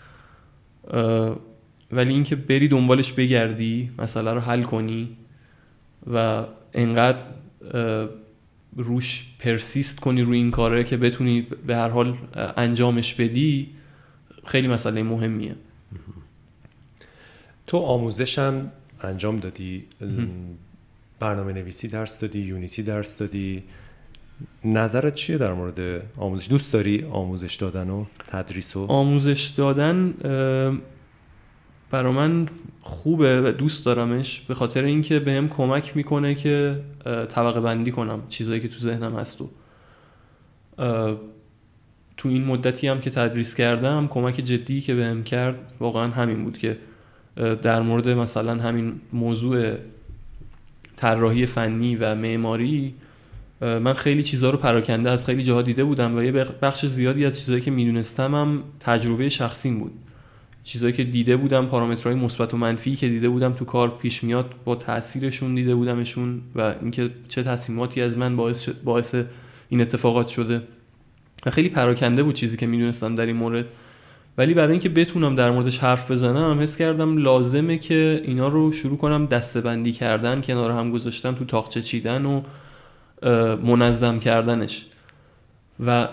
ولی 1.93 2.13
اینکه 2.13 2.37
بری 2.37 2.69
دنبالش 2.69 3.13
بگردی 3.13 3.91
مسئله 3.99 4.33
رو 4.33 4.41
حل 4.41 4.63
کنی 4.63 5.17
و 6.13 6.45
انقدر 6.75 7.19
روش 8.77 9.27
پرسیست 9.39 10.01
کنی 10.01 10.23
روی 10.23 10.39
این 10.39 10.51
کاره 10.51 10.85
که 10.85 10.97
بتونی 10.97 11.47
به 11.67 11.77
هر 11.77 11.89
حال 11.89 12.19
انجامش 12.57 13.15
بدی 13.15 13.71
خیلی 14.47 14.69
مسئله 14.69 15.03
مهمیه. 15.03 15.55
تو 17.67 17.79
آموزشم 17.79 18.71
انجام 19.03 19.39
دادی 19.39 19.85
برنامه 21.21 21.53
نویسی 21.53 21.89
درس 21.89 22.21
دادی 22.21 22.39
یونیتی 22.39 22.83
درس 22.83 23.19
دادی. 23.19 23.63
نظرت 24.65 25.15
چیه 25.15 25.39
در 25.39 25.53
مورد 25.53 26.03
آموزش؟ 26.17 26.49
دوست 26.49 26.73
داری 26.73 27.05
آموزش 27.05 27.55
دادن 27.55 27.91
و 27.91 28.05
تدریس 28.27 28.77
و؟ 28.77 28.87
آموزش 28.87 29.47
دادن 29.57 30.15
برا 31.95 32.13
من 32.13 32.47
خوبه 32.81 33.43
و 33.43 33.53
دوست 33.53 33.87
دارمش 33.87 34.41
به 34.41 34.55
خاطر 34.55 34.85
اینکه 34.85 35.19
بهم 35.19 35.49
کمک 35.49 35.97
می‌کنه 35.97 36.35
که 36.35 36.81
طبقه 37.05 37.61
بندی 37.61 37.91
کنم 37.91 38.23
چیزایی 38.29 38.61
که 38.61 38.69
تو 38.69 38.79
ذهنم 38.79 39.17
هست 39.17 39.41
و 39.41 39.49
تو 42.17 42.29
این 42.29 42.45
مدتی 42.45 42.89
هم 42.89 43.01
که 43.01 43.11
تدریس 43.11 43.55
کردم 43.55 44.09
کمک 44.09 44.35
جدی 44.35 44.81
که 44.81 44.95
بهم 44.95 45.25
کرد 45.25 45.73
واقعا 45.81 46.09
همین 46.09 46.45
بود 46.45 46.59
که 46.59 46.79
در 47.63 47.83
مورد 47.83 48.09
مثلا 48.09 48.55
همین 48.55 49.01
موضوع 49.13 49.75
طراحی 50.97 51.47
فنی 51.47 51.97
و 51.97 52.15
معماری 52.15 52.95
من 53.61 53.95
خیلی 53.95 54.23
چیزها 54.23 54.51
رو 54.51 54.59
پراکنده 54.59 55.11
از 55.11 55.27
خیلی 55.27 55.43
جاها 55.43 55.63
دیده 55.63 55.85
بودم 55.85 56.17
و 56.17 56.23
یه 56.23 56.45
بخ- 56.45 56.53
بخش 56.63 56.87
زیادی 56.87 57.27
از 57.27 57.39
چیزهایی 57.39 57.63
که 57.63 57.71
می‌دونستم 57.71 58.35
هم 58.35 58.63
تجربه 58.81 59.29
شخصیم 59.29 59.79
بود. 59.79 59.93
چیزایی 60.65 60.93
که 60.93 61.05
دیده 61.05 61.37
بودم 61.37 61.67
پارامترهای 61.67 62.17
مثبت 62.17 62.55
و 62.55 62.57
منفی 62.57 62.97
که 62.97 63.09
دیده 63.09 63.29
بودم 63.29 63.53
تو 63.53 63.65
کار 63.65 63.89
پیش 63.99 64.25
میاد 64.25 64.55
با 64.65 64.75
تاثیرشون 64.75 65.55
دیده 65.55 65.75
بودمشون 65.75 66.41
و 66.55 66.75
اینکه 66.83 67.11
چه 67.29 67.43
تصمیماتی 67.43 68.03
از 68.03 68.19
من 68.19 68.37
باعث 68.37 68.69
باعث 68.69 69.15
این 69.69 69.81
اتفاقات 69.81 70.29
شده. 70.29 70.63
و 71.47 71.51
خیلی 71.51 71.69
پراکنده 71.69 72.23
بود 72.23 72.35
چیزی 72.35 72.57
که 72.57 72.67
می‌دونستم 72.67 73.15
در 73.15 73.27
این 73.27 73.37
مورد. 73.37 73.67
ولی 74.39 74.55
برای 74.55 74.71
اینکه 74.71 74.89
بتونم 74.89 75.35
در 75.35 75.51
موردش 75.51 75.79
حرف 75.79 76.11
بزنم 76.11 76.61
حس 76.61 76.77
کردم 76.77 77.17
لازمه 77.17 77.79
که 77.79 78.23
اینا 78.25 78.49
رو 78.49 78.73
شروع 78.73 78.97
کنم 78.97 79.27
دستبندی 79.27 79.93
کردن 79.93 80.41
کنار 80.41 80.71
هم 80.71 80.91
گذاشتن 80.91 81.35
تو 81.35 81.45
تاقچه 81.45 81.83
چیدن 81.83 82.25
و 82.27 82.43
منظم 83.65 84.19
کردنش. 84.19 84.87
و 85.87 86.09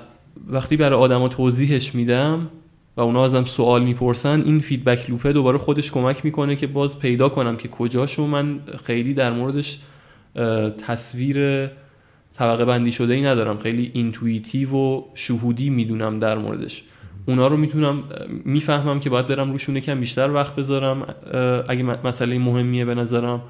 وقتی 0.48 0.78
برای 0.78 1.00
آدما 1.00 1.28
توضیحش 1.28 1.96
میدم 1.96 2.50
اونا 3.02 3.26
ازم 3.26 3.44
سوال 3.44 3.84
می‌پرسن 3.84 4.42
این 4.42 4.60
فیدبک 4.60 5.10
لوپه 5.10 5.34
دوباره 5.34 5.58
خودش 5.58 5.92
کمک 5.92 6.26
می‌کنه 6.26 6.56
که 6.56 6.68
باز 6.68 7.00
پیدا 7.00 7.30
کنم 7.30 7.58
که 7.58 7.68
کجاشو 7.68 8.28
من 8.28 8.60
خیلی 8.84 9.14
در 9.14 9.32
موردش 9.32 9.80
تصویر 10.88 11.68
طبقه 12.34 12.66
بندی 12.66 12.92
شده 12.92 13.14
ای 13.14 13.22
ندارم. 13.22 13.58
خیلی 13.58 13.92
intuitive 13.94 14.76
و 14.76 15.04
شهودی 15.14 15.70
می‌دونم 15.70 16.20
در 16.20 16.38
موردش. 16.38 16.84
اونا 17.26 17.48
رو 17.48 17.58
می‌تونم 17.58 18.04
می‌فهمم 18.46 19.00
که 19.00 19.10
باید 19.10 19.28
برم 19.28 19.52
روشون 19.52 19.76
یکم 19.76 20.00
بیشتر 20.00 20.32
وقت 20.32 20.56
بذارم. 20.56 21.16
اگه 21.70 21.84
مسئله 21.84 22.40
مهمیه 22.40 22.86
به 22.86 22.96
نظرم 22.96 23.42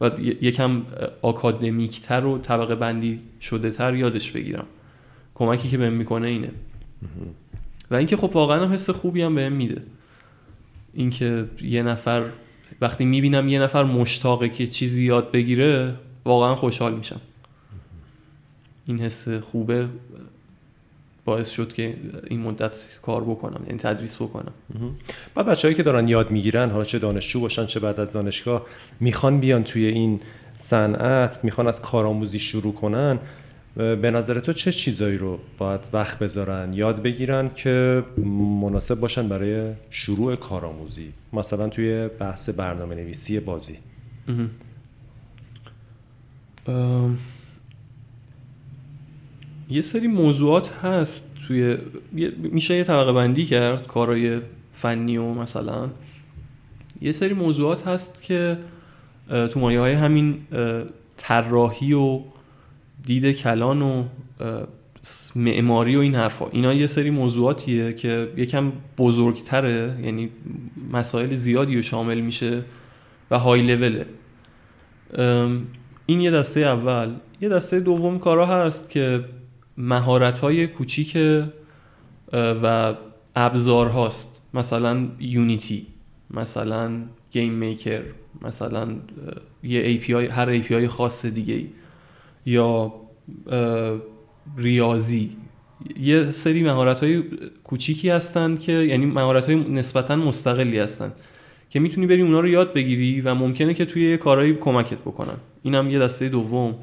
و 0.00 0.10
یکم 0.40 0.82
آکادمیکتر 1.22 2.24
و 2.24 2.38
طبقه 2.38 2.74
بندی 2.74 3.20
شده 3.40 3.70
تر 3.70 3.94
یادش 3.94 4.30
بگیرم. 4.30 4.66
کمکی 5.34 5.68
که 5.68 5.78
بهم 5.78 5.92
می‌کنه 5.92 6.28
اینه. 6.28 6.50
و 7.90 7.94
اینکه 7.94 8.16
خب 8.16 8.30
واقعا 8.34 8.64
هم 8.64 8.72
حس 8.72 8.90
خوبی 8.90 9.22
هم 9.22 9.34
بهم 9.34 9.52
میده. 9.52 9.82
اینکه 10.94 11.44
یه 11.62 11.82
نفر 11.82 12.24
وقتی 12.80 13.04
می‌بینم 13.04 13.48
یه 13.48 13.58
نفر 13.58 13.84
مشتاقه 13.84 14.48
که 14.48 14.66
چیزی 14.66 15.04
یاد 15.04 15.32
بگیره 15.32 15.94
واقعا 16.24 16.56
خوشحال 16.56 16.94
میشم. 16.94 17.20
این 18.86 19.00
حس 19.00 19.28
خوبه 19.28 19.88
باعث 21.24 21.50
شد 21.50 21.72
که 21.72 21.96
این 22.30 22.40
مدت 22.40 22.84
کار 23.02 23.24
بکنم 23.24 23.60
یعنی 23.66 23.78
تدریس 23.78 24.16
بکنم. 24.16 24.52
بعد 25.34 25.46
بچه‌هایی 25.46 25.76
که 25.76 25.82
دارن 25.82 26.08
یاد 26.08 26.30
می‌گیرن 26.30 26.70
حالا 26.70 26.84
چه 26.84 26.98
دانشجو 26.98 27.40
باشن 27.40 27.66
چه 27.66 27.80
بعد 27.80 28.00
از 28.00 28.12
دانشگاه 28.12 28.64
می‌خوان 29.00 29.40
بیان 29.40 29.64
توی 29.64 29.86
این 29.86 30.20
صنعت 30.56 31.44
می‌خوان 31.44 31.66
از 31.68 31.82
کارآموزی 31.82 32.38
شروع 32.38 32.74
کنن. 32.74 33.18
به 33.78 34.10
نظر 34.10 34.40
تو 34.40 34.52
چه 34.52 34.72
چیزایی 34.72 35.18
رو 35.18 35.38
باید 35.58 35.88
وقت 35.92 36.18
بذارن؟ 36.18 36.72
یاد 36.72 37.02
بگیرن 37.02 37.48
که 37.48 38.04
مناسب 38.60 39.00
باشن 39.00 39.28
برای 39.28 39.72
شروع 39.90 40.36
کارآموزی 40.36 41.12
مثلا 41.32 41.68
توی 41.68 42.08
بحث 42.08 42.48
برنامه 42.48 42.94
نویسی 42.94 43.40
بازی 43.40 43.78
یه 49.70 49.82
سری 49.82 50.06
موضوعات 50.06 50.70
هست 50.72 51.34
توی 51.46 51.78
میشه 52.38 52.74
یه 52.74 52.84
طبقه 52.84 53.12
بندی 53.12 53.46
کرد 53.46 53.86
کارهای 53.86 54.40
فنی 54.72 55.16
و 55.16 55.34
مثلا؟ 55.34 55.90
یه 57.00 57.12
سری 57.12 57.34
موضوعات 57.34 57.86
هست 57.86 58.22
که 58.22 58.58
تو 59.28 59.60
مایه 59.60 59.80
های 59.80 59.92
همین 59.92 60.38
طراحی 61.16 61.92
و 61.92 62.20
دید 63.04 63.36
کلان 63.36 63.82
و 63.82 64.04
معماری 65.36 65.96
و 65.96 66.00
این 66.00 66.14
حرفا. 66.14 66.48
اینا 66.48 66.74
یه 66.74 66.86
سری 66.86 67.10
موضوعاتیه 67.10 67.92
که 67.92 68.32
یکم 68.36 68.72
بزرگتره 68.98 70.00
یعنی 70.04 70.30
مسائل 70.92 71.34
زیادی 71.34 71.76
رو 71.76 71.82
شامل 71.82 72.20
میشه 72.20 72.64
و 73.30 73.38
های 73.38 73.62
لوله 73.62 74.06
این 76.06 76.20
یه 76.20 76.30
دسته 76.30 76.60
اول. 76.60 77.14
یه 77.40 77.48
دسته 77.48 77.80
دوم 77.80 78.18
کارا 78.18 78.46
هست 78.46 78.90
که 78.90 79.24
مهارت 79.76 80.38
های 80.38 80.66
کوچیک 80.66 81.18
و 82.32 82.94
ابزار 83.36 83.86
هاست 83.88 84.40
مثلا 84.54 85.08
یونیتی 85.18 85.86
مثلا 86.30 87.00
گیم 87.30 87.52
میکر 87.52 88.02
مثلا 88.42 88.88
یه 89.62 90.00
API 90.00 90.10
هر 90.10 90.62
API 90.62 90.86
خاص 90.86 91.26
دیگه 91.26 91.54
ای 91.54 91.68
یا 92.48 92.94
ریاضی. 94.56 95.36
یه 96.00 96.30
سری 96.30 96.62
مهارت 96.62 97.00
های 97.00 97.22
کوچیکی 97.64 98.10
هستن 98.10 98.56
که 98.56 98.72
یعنی 98.72 99.06
مهارت 99.06 99.46
های 99.46 99.56
نسبتا 99.56 100.16
مستقلی 100.16 100.78
هستن 100.78 101.12
که 101.70 101.80
می‌تونی 101.80 102.06
بری 102.06 102.22
اونا 102.22 102.40
رو 102.40 102.48
یاد 102.48 102.72
بگیری 102.72 103.20
و 103.20 103.34
ممکنه 103.34 103.74
که 103.74 103.84
توی 103.84 104.10
یه 104.10 104.16
کارهایی 104.16 104.54
کمکت 104.54 104.98
بکنن. 104.98 105.36
اینم 105.62 105.90
یه 105.90 105.98
دسته 105.98 106.28
دوم. 106.28 106.74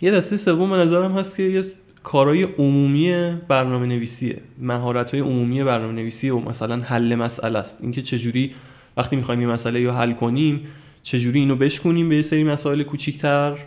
یه 0.00 0.10
دسته 0.10 0.36
سوم 0.36 0.70
به 0.70 0.76
نظرم 0.76 1.12
هست 1.12 1.36
که 1.36 1.42
یه 1.42 1.62
کارهای 2.02 2.42
عمومی 2.42 3.36
برنامه 3.48 3.86
نویسیه 3.86 4.38
مهارت 4.58 5.10
های 5.10 5.20
عمومی 5.20 5.64
برنامه 5.64 5.92
نویسیه 5.92 6.34
و 6.34 6.40
مثلا 6.48 6.76
حل 6.76 7.14
مسئله 7.14 7.58
است. 7.58 7.82
اینکه 7.82 8.02
چجوری 8.02 8.54
وقتی 8.96 9.16
می‌خوایم 9.16 9.40
یه 9.40 9.46
مسئله 9.46 9.84
رو 9.84 9.90
حل 9.90 10.12
کنیم 10.12 10.60
چجوری 11.02 11.38
اینو 11.40 11.56
بشکنیم 11.56 12.08
به 12.08 12.16
یه 12.16 12.22
سری 12.22 12.44
مسائل 12.44 12.82
کوچیکتر. 12.82 13.58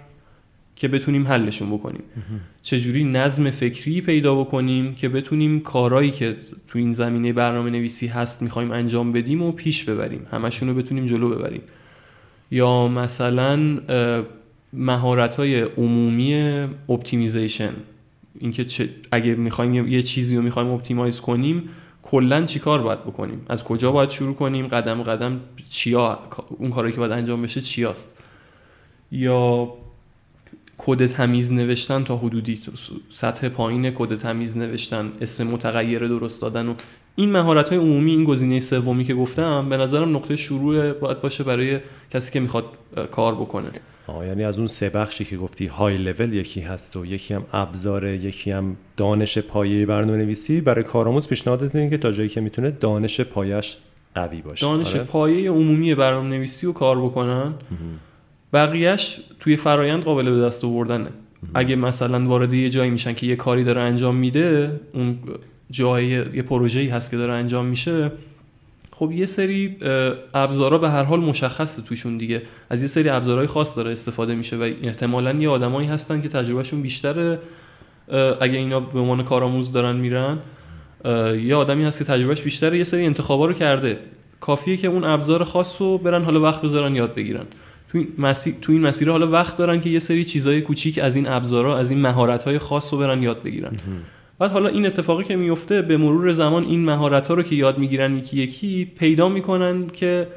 که 0.75 0.87
بتونیم 0.87 1.27
حلشون 1.27 1.69
بکنیم. 1.71 2.03
چجوری 2.61 3.03
نظم 3.03 3.49
فکری 3.49 4.01
پیدا 4.01 4.35
بکنیم 4.35 4.95
که 4.95 5.09
بتونیم 5.09 5.59
کارهایی 5.59 6.11
که 6.11 6.35
تو 6.67 6.79
این 6.79 6.93
زمینه 6.93 7.33
برنامه 7.33 7.69
نویسی 7.69 8.07
هست 8.07 8.41
می‌خوایم 8.41 8.71
انجام 8.71 9.11
بدیم 9.11 9.41
و 9.41 9.51
پیش 9.51 9.83
ببریم 9.83 10.27
همشون 10.31 10.69
رو 10.69 10.75
بتونیم 10.75 11.05
جلو 11.05 11.29
ببریم. 11.29 11.61
یا 12.51 12.87
مثلا 12.87 13.79
مهارت 14.73 15.35
های 15.35 15.61
عمومی 15.61 16.33
optimization 16.89 17.73
اینکه 18.39 18.65
اگه 19.11 19.35
می‌خوایم 19.35 19.87
یه 19.87 20.03
چیزی 20.03 20.35
رو 20.35 20.41
می‌خوایم 20.41 20.69
optimize 20.69 21.21
کنیم 21.21 21.69
کلا 22.03 22.45
چیکار 22.45 22.81
باید 22.81 22.99
بکنیم؟ 22.99 23.41
از 23.49 23.63
کجا 23.63 23.91
باید 23.91 24.09
شروع 24.09 24.35
کنیم؟ 24.35 24.67
قدم 24.67 25.03
قدم 25.03 25.39
چیا 25.69 26.19
اون 26.57 26.69
کاری 26.69 26.91
که 26.91 26.97
باید 26.97 27.11
انجام 27.11 27.41
بشه 27.41 27.61
چیاست؟ 27.61 28.17
یا 29.11 29.73
کد 30.77 31.05
تمیز 31.05 31.51
نوشتن 31.51 32.03
تا 32.03 32.17
حدودی 32.17 32.59
سطح 33.09 33.49
پایین 33.49 33.91
کد 33.91 34.15
تمیز 34.15 34.57
نوشتن 34.57 35.11
اسم 35.21 35.47
متغیر 35.47 36.07
درست 36.07 36.41
دادن 36.41 36.67
و 36.67 36.73
این 37.15 37.31
مهارت 37.31 37.69
های 37.69 37.77
عمومی 37.77 38.11
این 38.11 38.23
گزینه 38.23 38.59
سومی 38.59 39.03
که 39.03 39.13
گفتم 39.13 39.69
به 39.69 39.77
نظرم 39.77 40.15
نقطه 40.15 40.35
شروع 40.35 40.91
باید 40.91 41.21
باشه 41.21 41.43
برای 41.43 41.79
کسی 42.11 42.31
که 42.31 42.39
می‌خواد 42.39 42.65
کار 43.11 43.35
بکنه. 43.35 43.69
آه 44.07 44.27
یعنی 44.27 44.43
از 44.43 44.57
اون 44.57 44.67
سه 44.67 44.89
بخشی 44.89 45.25
که 45.25 45.37
گفتی 45.37 45.67
های 45.67 45.97
لول 45.97 46.33
یکی 46.33 46.61
هست 46.61 46.95
و 46.95 47.05
یکی 47.05 47.33
هم 47.33 47.45
ابزاره 47.53 48.17
یکی 48.17 48.51
هم 48.51 48.77
دانش 48.97 49.37
پایه 49.37 49.85
برنامه 49.85 50.17
نویسی 50.17 50.61
برای 50.61 50.83
کارآموز 50.83 51.27
پیشنهاد 51.27 51.75
اینه 51.75 51.89
که 51.89 51.97
تا 51.97 52.11
جایی 52.11 52.29
که 52.29 52.41
می‌تونه 52.41 52.71
دانش 52.71 53.21
پایش 53.21 53.77
قوی 54.15 54.41
باشه. 54.41 54.65
دانش 54.65 54.95
آره؟ 54.95 55.03
پایه 55.03 55.51
عمومی 55.51 55.95
برنامه 55.95 56.29
نویسی 56.29 56.65
رو 56.65 56.73
کار 56.73 57.01
بکنن. 57.01 57.53
بقیهش 58.55 59.19
توی 59.39 59.55
فرایند 59.55 60.03
قابل 60.03 60.29
به 60.29 60.41
دست 60.41 60.65
آوردنه. 60.65 61.09
اگه 61.53 61.75
مثلا 61.75 62.27
وارد 62.27 62.53
یه 62.53 62.69
جایی 62.69 62.89
میشن 62.89 63.13
که 63.13 63.27
یه 63.27 63.35
کاری 63.35 63.63
داره 63.63 63.81
انجام 63.81 64.15
میده 64.15 64.79
اون 64.93 65.19
جای 65.71 66.07
یه 66.07 66.41
پروژه‌ای 66.41 66.87
هست 66.87 67.11
که 67.11 67.17
داره 67.17 67.33
انجام 67.33 67.65
میشه 67.65 68.11
خب 68.95 69.11
یه 69.11 69.25
سری 69.25 69.75
ابزارا 70.33 70.77
به 70.77 70.89
هر 70.89 71.03
حال 71.03 71.19
مشخصه 71.19 71.81
توشون 71.81 72.17
دیگه. 72.17 72.41
از 72.69 72.81
یه 72.81 72.87
سری 72.87 73.09
ابزارهای 73.09 73.47
خاص 73.47 73.77
داره 73.77 73.91
استفاده 73.91 74.35
میشه 74.35 74.55
و 74.57 74.61
احتمالا 74.83 75.33
یه 75.33 75.49
آدمایی 75.49 75.87
هستن 75.87 76.21
که 76.21 76.29
تجربهشون 76.29 76.81
بیشتره. 76.81 77.39
اگه 78.41 78.57
اینا 78.57 78.79
به 78.79 78.99
عنوان 78.99 79.23
کارآموز 79.23 79.71
دارن 79.71 79.95
میرن 79.95 80.37
یه 81.45 81.55
آدمی 81.55 81.83
هست 81.83 81.99
که 81.99 82.05
تجربهش 82.05 82.41
بیشتره 82.41 82.77
یه 82.77 82.83
سری 82.83 83.05
انتخابا 83.05 83.45
رو 83.45 83.53
کرده. 83.53 83.99
کافیه 84.39 84.77
که 84.77 84.87
اون 84.87 85.03
ابزار 85.03 85.43
خاص 85.43 85.81
رو 85.81 85.97
برن 85.97 86.23
حالا 86.23 86.41
وقت 86.41 86.61
بذارن 86.61 86.95
یاد 86.95 87.15
بگیرن. 87.15 87.45
تو 87.89 87.97
این 87.97 88.07
مسیر 88.17 88.55
تو 88.61 88.71
این 88.71 88.81
مسیر 88.81 89.09
حالا 89.09 89.31
وقت 89.31 89.57
دارن 89.57 89.81
که 89.81 89.89
یه 89.89 89.99
سری 89.99 90.25
چیزای 90.25 90.61
کوچیک 90.61 90.99
از 90.99 91.15
این 91.15 91.27
ابزارا 91.27 91.77
از 91.77 91.91
این 91.91 92.01
مهارت‌های 92.01 92.59
خاص 92.59 92.93
رو 92.93 92.99
برن 92.99 93.23
یاد 93.23 93.43
بگیرن. 93.43 93.77
بعد 94.39 94.51
حالا 94.51 94.69
این 94.69 94.85
اتفاقی 94.85 95.23
که 95.23 95.35
میفته 95.35 95.81
به 95.81 95.97
مرور 95.97 96.33
زمان 96.33 96.63
این 96.63 96.85
مهارت 96.85 97.27
ها 97.27 97.33
رو 97.33 97.43
که 97.43 97.55
یاد 97.55 97.77
می‌گیرن 97.77 98.17
یکی 98.17 98.37
یکی 98.37 98.85
پیدا 98.85 99.29
می‌کنن 99.29 99.87
که 99.87 100.27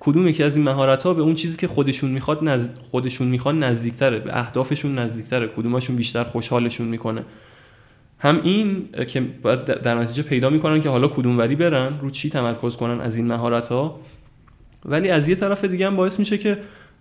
کدوم 0.00 0.28
یکی 0.28 0.42
از 0.42 0.56
این 0.56 0.64
مهارت 0.64 1.02
ها 1.02 1.14
به 1.14 1.22
اون 1.22 1.34
چیزی 1.34 1.56
که 1.56 1.68
خودشون 1.68 2.10
می‌خواد 2.10 2.44
نزد... 2.44 2.78
خودشون 2.90 3.28
می‌خوان 3.28 3.62
نزدیکتره 3.62 4.18
به 4.18 4.38
اهدافشون 4.38 4.98
نزدیکتره 4.98 5.48
کدومشون 5.56 5.96
بیشتر 5.96 6.24
خوشحالشون 6.24 6.86
می‌کنه. 6.86 7.24
هم 8.18 8.40
این 8.42 8.88
که 9.08 9.22
در 9.82 9.94
نتیجه 9.94 10.22
پیدا 10.22 10.50
می‌کنن 10.50 10.80
که 10.80 10.88
حالا 10.88 11.08
کدوم 11.08 11.38
وری 11.38 11.54
برن 11.54 12.00
رو 12.00 12.10
چی 12.10 12.30
تمرکز 12.30 12.76
کنن 12.76 13.00
از 13.00 13.16
این 13.16 13.26
مهارت 13.26 13.68
ها 13.68 14.00
ولی 14.84 15.08
از 15.08 15.28
یه 15.28 15.34
طرف 15.34 15.64
دیگه 15.64 15.86
هم 15.86 15.96
باعث 15.96 16.18
میشه 16.18 16.38
که 16.38 16.58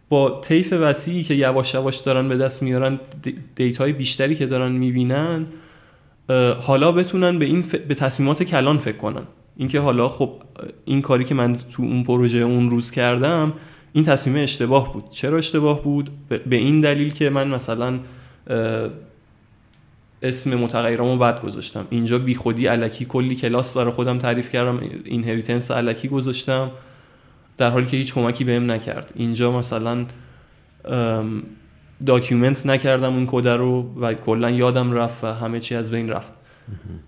با 0.10 0.42
طیف 0.42 0.74
وسیعی 0.74 1.24
که 1.24 1.34
یواش 1.34 1.74
یواش 1.74 1.98
دارن 1.98 2.30
به 2.30 2.38
دست 2.38 2.64
میارن 2.64 3.00
دیتای 3.56 3.94
بیشتری 3.94 4.36
که 4.36 4.46
دارن 4.46 4.72
می‌بینن 4.72 5.46
حالا 6.62 6.92
بتونن 6.92 7.40
به 7.40 7.46
این 7.46 7.64
به 7.88 7.96
تصمیمات 7.96 8.44
کلان 8.44 8.78
فکر 8.78 8.98
کنن. 8.98 9.24
اینکه 9.58 9.80
حالا 9.80 10.10
خب 10.10 10.32
این 10.86 11.02
کاری 11.02 11.24
که 11.24 11.36
من 11.36 11.56
تو 11.56 11.84
اون 11.84 12.04
پروژه 12.04 12.38
اون 12.38 12.70
روز 12.70 12.92
کردم 12.92 13.54
این 13.94 14.04
تصمیم 14.04 14.44
اشتباه 14.44 14.94
بود. 14.94 15.04
چرا 15.10 15.38
اشتباه 15.38 15.84
بود؟ 15.84 16.10
به 16.30 16.56
این 16.56 16.82
دلیل 16.82 17.14
که 17.14 17.30
من 17.30 17.48
مثلا 17.48 18.00
اسم 20.24 20.56
متغیرامو 20.56 21.18
بد 21.18 21.42
گذاشتم. 21.42 21.88
اینجا 21.90 22.20
بی 22.20 22.36
خودی 22.36 22.68
الکی 22.68 23.06
کلی 23.06 23.36
کلاس 23.36 23.78
برای 23.78 23.92
خودم 23.92 24.18
تعریف 24.18 24.50
کردم. 24.50 24.82
inheritance 25.06 25.72
الکی 25.72 26.08
گذاشتم. 26.08 26.72
در 27.58 27.70
حالی 27.70 27.86
که 27.86 27.98
هیچ 27.98 28.14
کمکی 28.14 28.44
بهم 28.44 28.72
نکرد. 28.72 29.14
اینجا 29.16 29.52
مثلا 29.52 30.06
document 32.06 32.66
نکردم 32.66 33.14
اون 33.14 33.26
کد 33.28 33.48
رو 33.48 33.94
و 34.02 34.14
کلا 34.14 34.50
یادم 34.50 34.92
رفت 34.92 35.24
و 35.24 35.28
همه 35.28 35.60
چی 35.60 35.76
از 35.76 35.92
بین 35.92 36.10
رفت. 36.10 36.34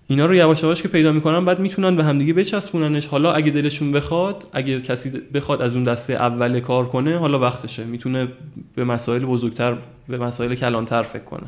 اینا 0.07 0.26
رو 0.26 0.35
یواش 0.35 0.63
یواش 0.63 0.81
که 0.81 0.88
پیدا 0.88 1.11
می‌کنن 1.11 1.45
بعد 1.45 1.59
می‌تونن 1.59 1.95
به 1.95 2.03
همدیگه 2.03 2.34
بچسبوننش. 2.34 3.07
حالا 3.07 3.31
اگه 3.31 3.51
دلشون 3.51 3.91
بخواد 3.91 4.49
اگه 4.53 4.81
کسی 4.81 5.21
بخواد 5.34 5.61
از 5.61 5.76
اون 5.76 5.84
دسته 5.84 6.13
اول 6.13 6.59
کار 6.59 6.88
کنه 6.88 7.17
حالا 7.17 7.39
وقتشه. 7.39 7.84
می‌تونه 7.84 8.27
به 8.76 8.84
مسائل 8.84 9.26
بزرگتر 9.26 9.77
به 10.07 10.17
مسائل 10.17 10.55
کلانتر 10.55 11.03
فکر 11.03 11.23
کنه. 11.23 11.47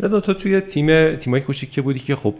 رضا 0.00 0.20
تو 0.20 0.34
توی 0.34 0.60
تیم 0.60 1.16
تیمای 1.16 1.40
کوچیک 1.40 1.70
که 1.70 1.82
بودی 1.82 1.98
که 1.98 2.16
خب 2.16 2.34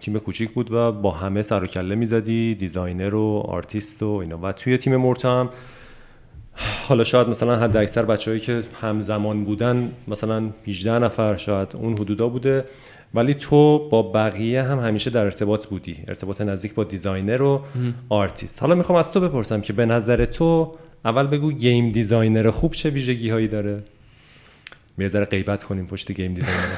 تیم 0.00 0.18
کوچیک 0.18 0.50
بود 0.50 0.72
و 0.72 0.92
با 0.92 1.10
همه 1.10 1.42
سر 1.42 1.64
و 1.64 1.66
کله 1.66 1.94
می‌زدی 1.94 2.54
designer 2.54 3.14
و 3.14 3.42
آرتیست 3.48 4.02
و 4.02 4.08
اینا. 4.08 4.38
و 4.42 4.52
توی 4.52 4.78
تیم 4.78 4.96
مرتا 4.96 5.40
هم 5.40 5.48
حالا 6.88 7.04
شاید 7.04 7.28
مثلا 7.28 7.56
حد 7.56 7.76
اکثر 7.76 8.02
بچههایی 8.02 8.40
که 8.40 8.62
همزمان 8.80 9.44
بودن 9.44 9.92
مثلا 10.08 10.50
18 10.66 10.98
نفر 10.98 11.36
شاید 11.36 11.68
اون 11.74 11.92
حدودا 11.98 12.28
بوده. 12.28 12.64
ولی 13.14 13.34
تو 13.34 13.88
با 13.88 14.02
بقیه 14.02 14.62
هم 14.62 14.80
همیشه 14.80 15.10
در 15.10 15.24
ارتباط 15.24 15.66
بودی. 15.66 15.96
ارتباط 16.08 16.40
نزدیک 16.40 16.74
با 16.74 16.84
designer 16.84 17.42
و 17.42 17.62
آرتیست. 18.08 18.62
حالا 18.62 18.74
می‌خوام 18.74 18.98
از 18.98 19.12
تو 19.12 19.20
بپرسم 19.20 19.60
که 19.60 19.72
به 19.72 19.86
نظر 19.86 20.24
تو 20.24 20.72
اول 21.04 21.26
بگو 21.26 21.52
game 21.52 21.88
designer 21.88 22.50
خوب 22.50 22.72
چه 22.72 22.90
ویژگی 22.90 23.30
هایی 23.30 23.48
داره؟ 23.48 23.82
یه 24.98 25.08
ذره 25.08 25.24
غیبت 25.24 25.64
کنیم 25.64 25.86
پشت 25.86 26.12
game 26.12 26.34
designer. 26.34 26.76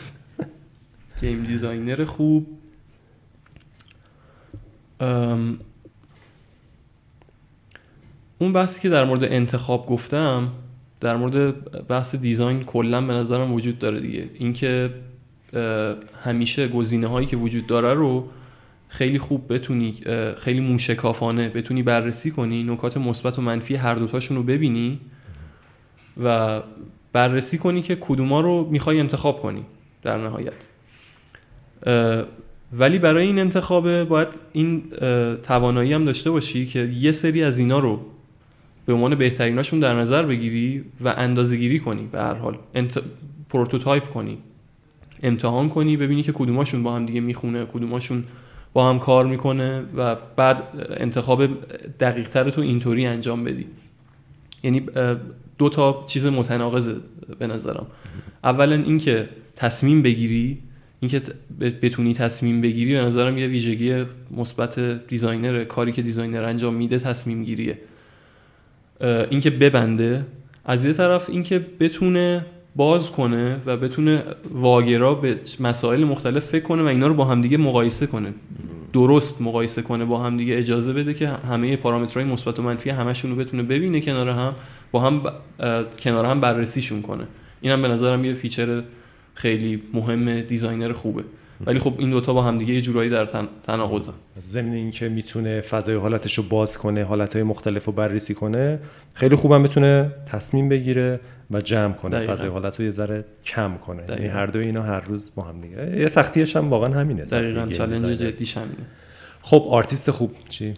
game 1.20 1.42
designer 1.42 2.04
خوب. 2.04 2.46
اون 8.38 8.52
بحثی 8.52 8.80
که 8.80 8.88
در 8.88 9.04
مورد 9.04 9.24
انتخاب 9.24 9.86
گفتم 9.86 10.52
در 11.00 11.16
مورد 11.16 11.86
بحث 11.86 12.14
design 12.14 12.64
کلا 12.64 13.00
به 13.00 13.12
نظرم 13.12 13.52
وجود 13.52 13.78
داره 13.78 14.00
دیگه. 14.00 14.30
اینکه 14.34 14.90
همیشه 16.24 16.68
گزینه 16.68 17.06
هایی 17.06 17.26
که 17.26 17.36
وجود 17.36 17.66
داره 17.66 17.94
رو 17.94 18.28
خیلی 18.88 19.18
خوب 19.18 19.54
بتونی 19.54 20.00
خیلی 20.38 20.60
موشکافانه 20.60 21.48
بتونی 21.48 21.82
بررسی 21.82 22.30
کنی 22.30 22.62
نکات 22.62 22.96
مثبت 22.96 23.38
و 23.38 23.42
منفی 23.42 23.74
هر 23.74 23.94
دوتاشون 23.94 24.36
رو 24.36 24.42
ببینی 24.42 25.00
و 26.22 26.60
بررسی 27.12 27.58
کنی 27.58 27.82
که 27.82 27.96
کدوما 28.00 28.40
رو 28.40 28.68
می‌خوای 28.70 29.00
انتخاب 29.00 29.42
کنی 29.42 29.64
در 30.02 30.18
نهایت. 30.18 30.52
ولی 32.72 32.98
برای 32.98 33.26
این 33.26 33.38
انتخاب 33.38 34.04
باید 34.04 34.28
این 34.52 34.82
توانایی 35.42 35.92
هم 35.92 36.04
داشته 36.04 36.30
باشی 36.30 36.66
که 36.66 36.78
یه 36.78 37.12
سری 37.12 37.42
از 37.42 37.58
اینا 37.58 37.78
رو 37.78 38.00
به 38.86 38.92
عنوان 38.92 39.14
بهتریناشون 39.14 39.80
در 39.80 39.94
نظر 39.94 40.22
بگیری 40.22 40.84
و 41.00 41.14
اندازه 41.16 41.56
گیری 41.56 41.80
کنی. 41.80 42.08
به 42.12 42.18
هر 42.20 42.34
حال 42.34 42.58
انت... 42.74 43.02
prototype 43.48 44.04
کنی 44.04 44.38
امتحان 45.22 45.68
کنی 45.68 45.96
ببینی 45.96 46.22
که 46.22 46.32
کدوماشون 46.32 46.82
با 46.82 46.96
هم 46.96 47.06
دیگه 47.06 47.20
می‌خونه 47.20 47.64
کدوماشون 47.64 48.24
با 48.72 48.88
هم 48.88 48.98
کار 48.98 49.26
می‌کنه 49.26 49.82
و 49.96 50.16
بعد 50.36 50.62
انتخاب 50.96 51.46
دقیق 52.00 52.28
تر 52.28 52.50
تو 52.50 52.60
اینطوری 52.60 53.06
انجام 53.06 53.44
بدی. 53.44 53.66
یعنی 54.62 54.86
دو 55.60 55.68
تا 55.68 56.04
چیز 56.06 56.26
متناقض 56.26 56.86
به 57.38 57.46
نظرم. 57.46 57.86
اولا 58.44 58.74
اینکه 58.74 59.28
تصمیم 59.56 60.02
بگیری 60.02 60.58
اینکه 61.00 61.20
بتونی 61.82 62.14
تصمیم 62.14 62.60
بگیری 62.60 62.92
به 62.92 63.00
نظرم 63.00 63.38
یه 63.38 63.46
ویژگی 63.46 64.04
مثبت 64.36 64.78
designer 65.06 65.64
کاری 65.64 65.92
که 65.92 66.02
designer 66.02 66.42
انجام 66.42 66.74
میده 66.74 66.98
تصمیم 66.98 67.44
گیریه. 67.44 67.78
اینکه 69.30 69.50
ببنده. 69.50 70.26
از 70.64 70.84
یه 70.84 70.92
طرف 70.92 71.30
اینکه 71.30 71.66
بتونه 71.80 72.46
باز 72.76 73.10
کنه 73.10 73.56
و 73.66 73.76
بتونه 73.76 74.22
واگرا 74.50 75.14
به 75.14 75.36
مسائل 75.60 76.04
مختلف 76.04 76.44
فکر 76.46 76.64
کنه 76.64 76.82
و 76.82 76.86
اینا 76.86 77.06
رو 77.06 77.14
با 77.14 77.24
همدیگه 77.24 77.56
مقایسه 77.56 78.06
کنه. 78.06 78.34
درست 78.92 79.42
مقایسه 79.42 79.82
کنه 79.82 80.04
با 80.04 80.18
همدیگه 80.18 80.58
اجازه 80.58 80.92
بده 80.92 81.14
که 81.14 81.28
همه 81.28 81.76
پارامترهای 81.76 82.24
مثبت 82.24 82.58
و 82.58 82.62
منفی 82.62 82.90
همشون 82.90 83.30
رو 83.30 83.36
بتونه 83.36 83.62
ببینه 83.62 84.00
کنار 84.00 84.28
هم. 84.28 84.54
با 84.92 85.00
هم 85.00 85.22
کنار 85.98 86.24
هم 86.24 86.40
بررسیشون 86.40 87.02
کنه. 87.02 87.26
اینم 87.60 87.82
به 87.82 87.88
نظرم 87.88 88.24
یه 88.24 88.34
feature 88.34 88.82
خیلی 89.34 89.82
مهم 89.94 90.40
designer 90.40 90.92
خوبه. 90.92 91.24
ولی 91.66 91.78
خب 91.78 91.94
این 91.98 92.10
دوتا 92.10 92.32
با 92.32 92.42
همدیگه 92.42 92.74
یه 92.74 92.80
جورایی 92.80 93.10
در 93.10 93.26
تن... 93.26 93.48
تناقضن. 93.66 94.12
ضمن 94.40 94.72
اینکه 94.72 95.08
می‌تونه 95.08 95.60
فضای 95.60 95.96
حالتش 95.96 96.38
رو 96.38 96.44
باز 96.44 96.78
کنه 96.78 97.04
حالتهای 97.04 97.42
مختلف 97.42 97.84
رو 97.84 97.92
بررسی 97.92 98.34
کنه 98.34 98.78
خیلی 99.14 99.36
خوبم 99.36 99.60
می‌تونه 99.60 100.10
تصمیم 100.26 100.68
بگیره 100.68 101.20
و 101.50 101.60
جمع 101.60 101.92
کنه 101.92 102.16
دقیقا. 102.16 102.32
فضای 102.32 102.48
حالت 102.48 102.80
رو 102.80 102.84
یه 102.84 102.90
ذره 102.90 103.24
کم 103.44 103.78
کنه. 103.86 104.02
یعنی 104.08 104.26
هر 104.26 104.46
دو 104.46 104.58
اینا 104.58 104.82
هر 104.82 105.00
روز 105.00 105.34
با 105.34 105.42
هم 105.42 105.60
دیگه. 105.60 106.00
یه 106.00 106.08
سختیش 106.08 106.56
هم 106.56 106.70
واقعا 106.70 106.94
همینه 107.00 107.24
دقیقاً. 107.24 107.66
چالش 107.66 107.98
جدیش 107.98 108.56
همینه. 108.56 108.86
خب 109.42 109.66
آرتیست 109.70 110.10
خوب. 110.10 110.36
چی؟ 110.48 110.72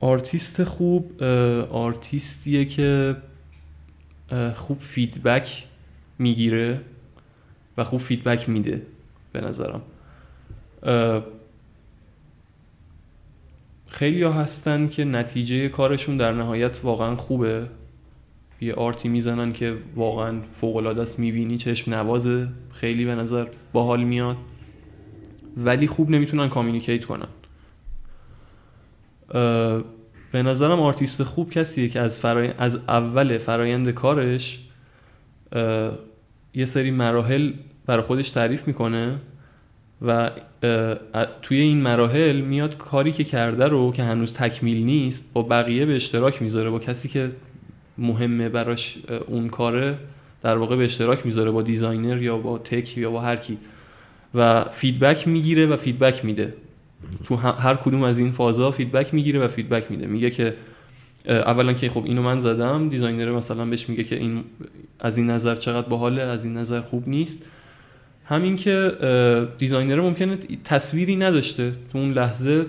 آرتیست 0.00 0.64
خوب 0.64 1.22
آرتیستیه 1.70 2.64
که 2.64 3.16
خوب 4.54 4.80
feedback 4.80 5.66
می‌گیره 6.18 6.80
و 7.76 7.84
خوب 7.84 8.00
feedback 8.00 8.48
میده 8.48 8.82
به 9.32 9.40
نظرم. 9.40 9.82
خیلی 13.88 14.22
ها 14.22 14.32
هستن 14.32 14.88
که 14.88 15.04
نتیجه 15.04 15.68
کارشون 15.68 16.16
در 16.16 16.32
نهایت 16.32 16.84
واقعا 16.84 17.16
خوبه. 17.16 17.66
یه 18.60 18.74
art 18.74 18.99
ی 18.99 19.08
می‌زنن 19.08 19.52
که 19.52 19.76
واقعا 19.96 20.40
فوق‌العاده 20.60 20.76
است 20.76 21.18
می‌بینی 21.18 21.56
چشم 21.56 21.94
نوازه. 21.94 22.48
خیلی 22.72 23.04
به 23.04 23.14
نظر 23.14 23.46
باحال 23.72 24.04
میاد. 24.04 24.36
ولی 25.56 25.86
خوب 25.86 26.10
نمی‌تونن 26.10 26.48
communicate 26.48 27.04
کنن. 27.04 27.28
به 30.32 30.42
نظرم 30.42 30.80
آرتیست 30.80 31.22
خوب 31.22 31.50
کسیه 31.50 31.88
که 31.88 32.00
از. 32.00 32.24
از 32.58 32.76
اول 32.76 33.38
فرایند 33.38 33.90
کارش 33.90 34.60
یه 36.54 36.64
سری 36.64 36.90
مراحل 36.90 37.52
برای 37.86 38.02
خودش 38.02 38.30
تعریف 38.30 38.66
می‌کنه 38.66 39.16
و 40.02 40.30
توی 41.42 41.60
این 41.60 41.76
مراحل 41.76 42.40
میاد 42.40 42.76
کاری 42.76 43.12
که 43.12 43.24
کرده 43.24 43.64
رو 43.64 43.92
که 43.92 44.02
هنوز 44.02 44.32
تکمیل 44.32 44.84
نیست 44.84 45.32
با 45.32 45.42
بقیه 45.42 45.86
به 45.86 45.96
اشتراک 45.96 46.42
می‌ذاره 46.42 46.70
با 46.70 46.78
کسی 46.78 47.08
که 47.08 47.30
مهمه 47.98 48.48
براش 48.48 48.98
اون 49.26 49.48
کاره 49.48 49.98
در 50.42 50.56
واقع 50.56 50.76
به 50.76 50.84
اشتراک 50.84 51.26
می‌ذاره 51.26 51.50
با 51.50 51.62
designer 51.62 52.22
یا 52.22 52.38
با 52.38 52.58
tech 52.58 52.98
یا 52.98 53.10
با 53.10 53.20
هر 53.20 53.36
کی 53.36 53.58
و 54.34 54.64
feedback 54.64 55.28
می‌گیره 55.28 55.66
و 55.66 55.76
feedback 55.76 56.24
میده 56.24 56.54
تو 57.24 57.36
هر 57.36 57.74
کدوم 57.74 58.02
از 58.02 58.18
این 58.18 58.32
فازها 58.32 58.70
feedback 58.70 59.14
می‌گیره 59.14 59.40
و 59.40 59.48
feedback 59.48 59.90
میده. 59.90 60.06
میگه 60.06 60.30
که 60.30 60.54
اولا 61.28 61.72
که 61.72 61.88
خب 61.88 62.04
اینو 62.04 62.22
من 62.22 62.40
زدم 62.40 62.88
designer 62.88 63.32
مثلا 63.32 63.66
بهش 63.66 63.88
میگه 63.88 64.04
که 64.04 64.16
این 64.16 64.44
از 65.00 65.18
این 65.18 65.30
نظر 65.30 65.54
چقدر 65.54 65.88
باحاله 65.88 66.22
از 66.22 66.44
این 66.44 66.56
نظر 66.56 66.80
خوب 66.80 67.08
نیست. 67.08 67.46
همین 68.24 68.56
که 68.56 68.92
designer 69.58 70.00
ممکنه 70.00 70.38
تصویری 70.64 71.16
نداشته. 71.16 71.72
تو 71.92 71.98
اون 71.98 72.12
لحظه 72.12 72.66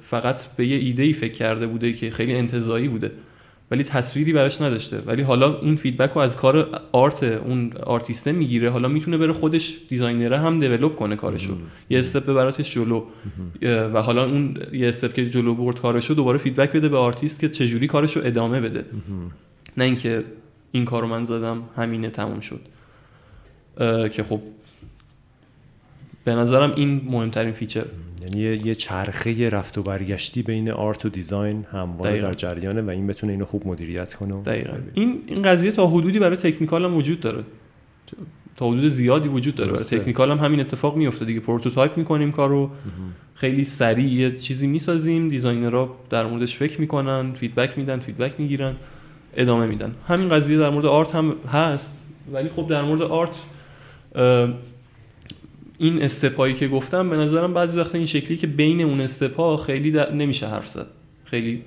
فقط 0.00 0.46
به 0.56 0.66
یه 0.66 0.76
ایده 0.76 1.02
ای 1.02 1.12
فکر 1.12 1.32
کرده 1.32 1.66
بوده 1.66 1.92
که 1.92 2.10
خیلی 2.10 2.34
انتزاعی 2.34 2.88
بوده. 2.88 3.10
ولی 3.70 3.84
تصویری 3.84 4.32
براش 4.32 4.60
نداشته. 4.60 4.98
ولی 5.06 5.22
حالا 5.22 5.60
این 5.60 5.76
feedback 5.76 6.10
رو 6.10 6.20
از 6.20 6.36
کار 6.36 6.80
art 6.92 7.22
اون 7.22 7.72
آرتیسته 7.72 8.32
می‌گیره. 8.32 8.70
حالا 8.70 8.88
می‌تونه 8.88 9.18
بره 9.18 9.32
خودش 9.32 9.76
designer 9.88 10.32
ه 10.32 10.38
هم 10.38 10.60
develop 10.60 10.96
کنه 10.96 11.16
کارشو. 11.16 11.56
یه 11.90 11.98
step 11.98 12.26
ببرتش 12.26 12.70
جلو. 12.70 13.04
و 13.62 14.02
حالا 14.02 14.24
اون 14.24 14.56
یه 14.72 14.88
step 14.88 15.14
که 15.14 15.30
جلو 15.30 15.54
برد 15.54 15.80
کارشو 15.80 16.14
دوباره 16.14 16.38
feedback 16.38 16.72
بده 16.72 16.88
به 16.88 16.96
آرتیست 16.96 17.40
که 17.40 17.48
چجوری 17.48 17.86
کارشو 17.86 18.20
ادامه 18.24 18.60
بده. 18.60 18.84
نه 19.76 19.84
اینکه 19.84 20.24
این 20.72 20.84
کارو 20.84 21.06
من 21.06 21.24
زدم 21.24 21.62
همینه 21.76 22.10
تموم 22.10 22.40
شد. 22.40 22.60
که 24.10 24.22
خب 24.22 24.40
به 26.24 26.34
نظرم 26.34 26.72
این 26.76 27.02
مهمترین 27.04 27.52
feature 27.52 27.84
یعنی 28.22 28.40
یه, 28.40 28.66
یه 28.66 28.74
چرخه 28.74 29.50
رفت 29.50 29.78
و 29.78 29.82
برگشتی 29.82 30.42
بین 30.42 30.70
art 30.70 31.06
و 31.06 31.08
design 31.08 31.66
همواره. 31.72 32.20
در 32.20 32.34
جریانه 32.34 32.82
و 32.82 32.90
این 32.90 33.06
بتونه 33.06 33.32
اینو 33.32 33.44
خوب 33.44 33.66
مدیریت 33.66 34.14
کنه 34.14 34.42
دقیقا. 34.42 34.76
این 34.94 35.22
این 35.26 35.42
قضیه 35.42 35.72
تا 35.72 35.86
حدودی 35.86 36.18
برای 36.18 36.36
technical 36.36 36.84
هم 36.84 36.94
وجود 36.94 37.20
داره. 37.20 37.44
تا 38.56 38.68
حدود 38.68 38.88
زیادی 38.88 39.28
وجود 39.28 39.54
داره. 39.54 39.72
برای. 39.72 39.84
technical 39.84 40.30
هم 40.30 40.38
همین 40.38 40.60
اتفاق 40.60 40.96
میفته 40.96 41.24
دیگه. 41.24 41.40
prototype 41.40 41.96
می‌کنیم 41.96 42.32
کارو. 42.32 42.70
خیلی 43.34 43.64
سریع 43.64 44.12
یه 44.12 44.36
چیزی 44.36 44.66
می‌سازیم. 44.66 45.28
designer 45.28 45.88
ها 45.88 45.96
در 46.10 46.26
موردش 46.26 46.56
فکر 46.56 46.80
می‌کنن 46.80 47.32
feedback 47.32 47.78
میدن 47.78 48.00
feedback 48.00 48.40
می‌گیرن 48.40 48.76
ادامه 49.36 49.66
میدن. 49.66 49.94
همین 50.08 50.28
قضیه 50.28 50.58
در 50.58 50.70
مورد 50.70 50.86
art 50.86 51.14
هم 51.14 51.34
هست. 51.52 52.02
ولی 52.32 52.48
خب 52.48 52.68
در 52.68 52.82
مورد 52.82 53.02
art 53.02 53.36
این 55.80 56.02
step 56.02 56.37
ایی 56.37 56.54
که 56.54 56.68
گفتم 56.68 57.10
به 57.10 57.16
نظرم 57.16 57.54
بعضی 57.54 57.78
وقتا 57.78 57.98
این 57.98 58.06
شکلی 58.06 58.36
که 58.36 58.46
بین 58.46 58.82
اون 58.82 59.00
step 59.00 59.45
ا 59.45 59.56
خیلی 59.56 59.90
در- 59.90 60.12
نمیشه 60.12 60.46
حرف 60.46 60.68
زد. 60.68 60.86
خیلی 61.24 61.62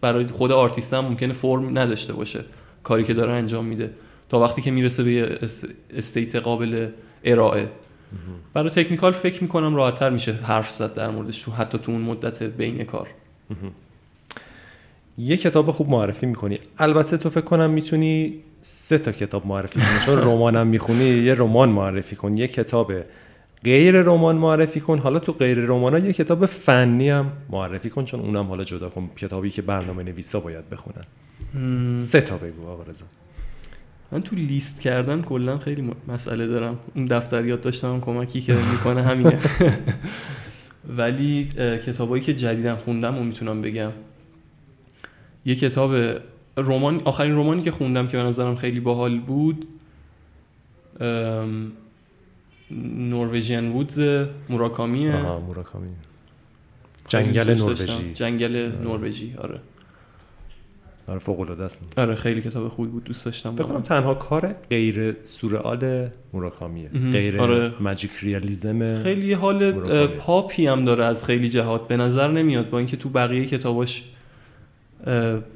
برای 0.00 0.26
خود 0.26 0.52
آرتیست 0.52 0.94
هم 0.94 1.04
ممکنه 1.04 1.32
فرم 1.32 1.78
نداشته 1.78 2.12
باشه. 2.12 2.40
کاری 2.82 3.04
که 3.04 3.14
داره 3.14 3.32
انجام 3.32 3.64
میده. 3.64 3.90
تا 4.28 4.40
وقتی 4.40 4.62
که 4.62 4.70
می‌رسه 4.70 5.02
به 5.02 5.38
state 5.96 6.36
قابل 6.36 6.88
ارائه. 7.24 7.68
برای 8.54 8.70
technical 8.70 9.12
فکر 9.12 9.42
می‌کنم 9.42 9.74
راحتتر 9.76 10.10
میشه 10.10 10.32
حرف 10.32 10.70
زد 10.70 10.94
در 10.94 11.10
موردش 11.10 11.42
تو 11.42 11.52
حتی 11.52 11.78
تو 11.78 11.92
اون 11.92 12.00
مدت 12.00 12.42
بین 12.42 12.84
کار. 12.84 13.08
یه 15.18 15.36
کتاب 15.36 15.70
خوب 15.70 15.88
معرفی 15.90 16.26
می‌کنی. 16.26 16.58
البته 16.78 17.16
تو 17.16 17.30
فکر 17.30 17.40
کنم 17.44 17.70
می‌تونی 17.70 18.34
سه 18.60 18.98
تا 18.98 19.12
کتاب 19.12 19.46
معرفی 19.46 19.80
کنی. 19.80 19.98
چون 20.06 20.18
رمانم 20.28 20.66
می‌خونی 20.66 21.04
یه 21.04 21.34
رمان 21.34 21.68
معرفی 21.68 22.16
کن. 22.16 22.38
یه 22.38 22.48
کتاب 22.48 22.92
غیر 23.66 24.02
رمان 24.02 24.36
معرفی 24.36 24.80
کن. 24.80 24.98
حالا 24.98 25.18
تو 25.18 25.32
غیر 25.32 25.58
رمان 25.58 26.04
یه 26.04 26.12
کتاب 26.12 26.46
فنی 26.46 27.10
هم 27.10 27.32
معرفی 27.50 27.90
کن 27.90 28.04
چون 28.04 28.20
اونم 28.20 28.46
حالا 28.46 28.64
جدا 28.64 28.88
کن. 28.88 29.10
کتابی 29.16 29.50
که 29.50 29.62
برنامه 29.62 30.02
نویسا 30.02 30.40
باید 30.40 30.70
بخونن. 30.70 31.04
سه 31.98 32.20
تا 32.20 32.36
بگو 32.36 32.68
آقا 32.68 32.82
رضا. 32.82 33.04
من 34.12 34.22
تو 34.22 34.36
لیست 34.36 34.80
کردن 34.80 35.22
کلا 35.22 35.58
خیلی 35.58 35.90
مسئله 36.08 36.46
دارم. 36.46 36.78
اون 36.94 37.06
دفتر 37.06 37.44
یاد 37.46 37.60
داشتم 37.60 37.92
هم 37.92 38.00
کمکی 38.00 38.40
که 38.40 38.54
می‌کنه 38.72 39.02
همینه. 39.02 39.38
ولی 40.98 41.44
کتابایی 41.86 42.22
که 42.22 42.34
جدیدن 42.34 42.74
خوندم 42.74 43.18
و 43.18 43.22
می‌تونم 43.24 43.62
بگم. 43.62 43.92
یه 45.44 45.54
کتاب 45.54 45.94
رمان 46.56 47.00
آخرین 47.04 47.36
رمانی 47.36 47.62
که 47.62 47.70
خوندم 47.70 48.08
که 48.08 48.16
به 48.16 48.22
نظرم 48.22 48.56
خیلی 48.56 48.80
باحال 48.80 49.20
بود 49.20 49.66
ام، 51.00 51.72
نروژین 52.70 53.72
وودز 53.72 54.26
موراکامیه. 54.48 55.16
آها 55.16 55.40
موراکامی. 55.40 55.88
خیلی 57.10 57.32
جنگل. 57.32 57.54
نروژی. 57.54 58.12
جنگل 58.14 58.72
نروژی 58.84 59.34
آره. 59.38 59.60
آره 61.08 61.18
فوق 61.18 61.40
العاده 61.40 61.62
است 61.64 61.98
آره 61.98 62.14
خیلی 62.14 62.40
کتاب 62.40 62.68
خوبی 62.68 62.88
بود 62.90 63.04
دوست 63.04 63.24
داشتم 63.24 63.54
فکر 63.54 63.62
واقعا. 63.62 63.80
تنها 63.80 64.14
کار 64.14 64.54
غیر 64.70 65.16
سورئال 65.24 66.08
موراکامیه. 66.32 66.88
غیر 66.88 67.40
آره. 67.40 67.72
ماجیک 67.80 68.10
ریالیزم 68.20 69.02
خیلی 69.02 69.32
حال 69.32 69.72
پاپی 70.06 70.66
هم 70.66 70.84
داره 70.84 71.04
از 71.04 71.24
خیلی 71.24 71.48
جهات. 71.48 71.88
به 71.88 71.96
نظر 71.96 72.30
نمیاد 72.30 72.70
با 72.70 72.78
اینکه 72.78 72.96
تو 72.96 73.08
بقیه 73.08 73.46
کتاباش 73.46 74.04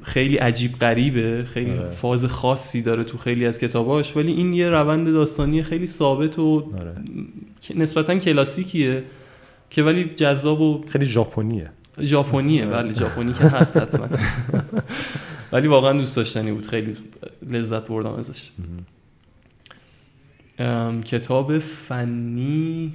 خیلی 0.03 0.37
عجیب 0.37 0.79
غریبه 0.79 1.45
خیلی 1.45 1.77
آره. 1.77 1.91
فاز 1.91 2.25
خاصی 2.25 2.81
داره 2.81 3.03
تو 3.03 3.17
خیلی 3.17 3.45
از 3.45 3.59
کتاباش 3.59 4.17
ولی 4.17 4.31
این 4.31 4.53
یه 4.53 4.69
روند 4.69 5.13
داستانی 5.13 5.63
خیلی 5.63 5.87
ثابت 5.87 6.39
و 6.39 6.71
آره. 6.79 6.95
نسبتا 7.75 8.15
کلاسیکیه 8.15 9.03
که 9.69 9.83
ولی 9.83 10.03
جذاب 10.15 10.61
و 10.61 10.85
خیلی 10.89 11.05
ژاپنیه. 11.05 11.71
ژاپنیه 11.99 12.65
بله 12.65 12.93
ژاپنی 12.93 13.33
که 13.33 13.43
هست 13.43 13.77
حتما. 13.77 14.07
ولی 15.51 15.67
واقعا 15.67 15.93
دوست 15.93 16.15
داشتنی 16.15 16.51
بود 16.51 16.67
خیلی 16.67 16.95
لذت 17.49 17.87
بردم 17.87 18.13
ازش. 18.13 18.51
ام، 20.59 21.03
کتاب 21.03 21.59
فنی 21.59 22.93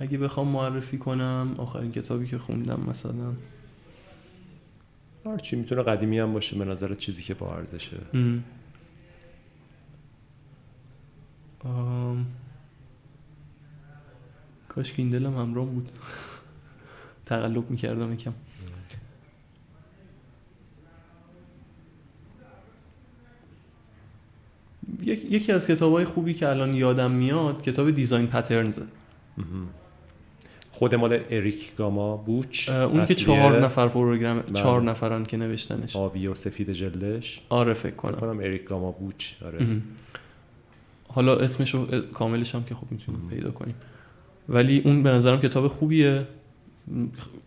اگه 0.00 0.18
بخوام 0.18 0.48
معرفی 0.48 0.98
کنم 0.98 1.54
آخرین 1.58 1.92
کتابی 1.92 2.26
که 2.26 2.38
خوندم 2.38 2.80
مثلا. 2.90 3.32
هر 5.26 5.36
چی 5.38 5.56
می‌تونه 5.56 5.82
قدیمی 5.82 6.18
هم 6.18 6.32
باشه 6.32 6.58
به 6.58 6.64
نظر 6.64 6.94
چیزی 6.94 7.22
که 7.22 7.34
با 7.34 7.56
ارزشه. 7.56 7.96
آم، 11.64 12.26
کاش 14.68 14.92
که 14.92 15.02
این 15.02 15.10
دلم 15.10 15.36
همراه 15.36 15.66
بود. 15.66 15.88
تقلب 17.26 17.70
می‌کردم 17.70 18.12
یکم. 18.12 18.32
یک- 25.02 25.24
یکی 25.30 25.52
از 25.52 25.66
کتاب 25.66 25.92
های 25.92 26.04
خوبی 26.04 26.34
که 26.34 26.48
الان 26.48 26.74
یادم 26.74 27.10
میاد 27.10 27.62
کتاب 27.62 27.90
Design 27.90 28.26
Patterns 28.26 28.80
خود 30.74 30.94
مال 30.94 31.20
اریک 31.30 31.76
گاما 31.76 32.16
بوچ 32.16 32.68
اون 32.68 33.04
که. 33.04 33.14
چهار 33.14 33.64
نفر 33.64 33.88
program 33.88 34.40
بله. 34.40 34.52
چهار 34.52 34.82
نفران 34.82 35.24
که 35.24 35.36
نوشتنش 35.36 35.96
آبی 35.96 36.26
و 36.26 36.34
سفید 36.34 36.72
جلدش 36.72 37.40
آره 37.48 37.72
فکر 37.72 37.90
فکر 37.90 37.96
کنم 37.96 38.20
کنم 38.20 38.38
اریک 38.38 38.64
گاما 38.64 38.92
بوچ 38.92 39.32
آره. 39.44 39.66
حالا 41.08 41.36
اسمش 41.36 41.74
رو 41.74 41.86
کاملش 42.00 42.54
هم 42.54 42.64
که 42.64 42.74
خوب 42.74 42.92
می‌تونیم 42.92 43.28
پیدا 43.30 43.50
کنیم 43.50 43.74
ولی 44.48 44.82
اون 44.84 45.02
به 45.02 45.10
نظرم 45.10 45.40
کتاب 45.40 45.68
خوبیه 45.68 46.26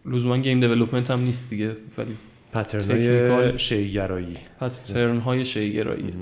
لزوما 0.06 0.38
game 0.38 0.60
development 0.60 1.12
هم 1.12 1.20
نیست 1.20 1.50
دیگه 1.50 1.76
ولی 1.98 2.16
pattern. 2.54 2.92
های 2.92 3.58
شیگرایی 3.58 4.38
pattern 4.60 5.18
های 5.18 5.46
شیگرایی 5.46 6.14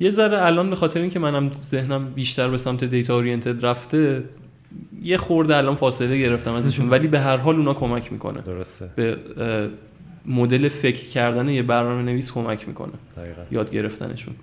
یه 0.00 0.10
ذره 0.10 0.46
الان 0.46 0.70
به 0.70 0.76
خاطر 0.76 1.00
اینکه 1.00 1.18
منم 1.18 1.52
ذهنم 1.52 2.10
بیشتر 2.10 2.48
به 2.48 2.58
سمت 2.58 2.84
data 2.84 3.14
oriented 3.14 3.66
رفته 3.66 4.24
یه 5.02 5.16
خورده 5.16 5.56
الان 5.56 5.74
فاصله 5.74 6.18
گرفتم 6.18 6.52
ازشون 6.52 6.90
ولی 6.90 7.08
به 7.08 7.20
هر 7.20 7.36
حال 7.36 7.56
اونا 7.56 7.74
کمک 7.74 8.12
می‌کنه. 8.12 8.40
درسته. 8.40 8.90
به 8.96 9.18
مدل 10.26 10.68
فکر 10.68 11.08
کردن 11.08 11.48
یه 11.48 11.62
برنامه 11.62 12.02
نویس 12.02 12.32
کمک 12.32 12.68
می‌کنه. 12.68 12.92
دقیقا. 13.16 13.42
یاد 13.50 13.70
گرفتنشون. 13.70 14.34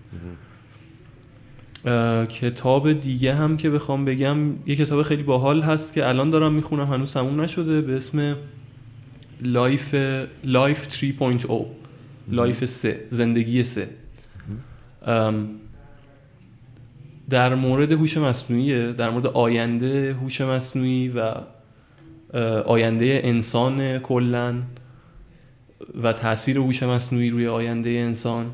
کتاب 2.26 2.94
دیگه 2.94 3.34
هم 3.34 3.58
که 3.58 3.70
بخوام 3.70 4.06
بگم 4.06 4.38
یه 4.66 4.76
کتاب 4.76 5.04
خیلی 5.04 5.24
باحال 5.24 5.62
هست 5.62 5.94
که 5.94 6.10
الان 6.10 6.30
دارم 6.30 6.54
می‌خونم 6.54 6.94
هنوز 6.94 7.14
تموم 7.14 7.42
نشده 7.42 7.82
به 7.82 7.96
اسم 7.96 8.36
Life 9.42 9.96
Life 10.44 10.88
3.0 10.88 11.52
لایف 12.32 12.66
3 12.66 13.00
زندگی 13.10 13.64
3 13.64 13.90
در 17.30 17.56
مورد 17.56 17.92
هوش 17.92 18.18
مصنوعی 18.18 18.94
در 18.94 19.10
مورد 19.10 19.28
آینده 19.28 20.14
هوش 20.14 20.42
مصنوعی 20.42 21.10
و 21.10 21.34
آینده 22.66 23.22
انسان 23.24 24.00
کلا 24.00 24.56
و 26.04 26.14
تاثیر 26.14 26.58
هوش 26.58 26.84
مصنوعی 26.84 27.30
روی 27.30 27.48
آینده 27.48 27.90
انسان. 27.90 28.52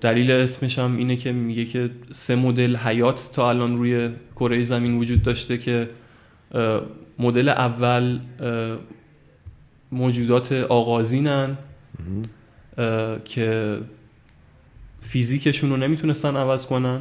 دلیل 0.00 0.30
اسمش 0.30 0.78
هم 0.78 0.96
اینه 0.96 1.16
که 1.16 1.32
میگه 1.32 1.64
که 1.64 1.90
سه 2.10 2.36
مدل 2.36 2.76
حیات 2.76 3.30
تا 3.32 3.48
الان 3.48 3.76
روی 3.76 4.10
کره 4.36 4.62
زمین 4.62 4.98
وجود 4.98 5.22
داشته 5.22 5.58
که 5.58 5.90
مدل 7.18 7.48
اول 7.48 8.20
موجودات 9.92 10.52
آغازینن 10.52 11.58
که 13.24 13.78
فیزیکشون 15.04 15.70
رو 15.70 15.76
نمی‌تونستن 15.76 16.36
عوض 16.36 16.66
کنن 16.66 17.00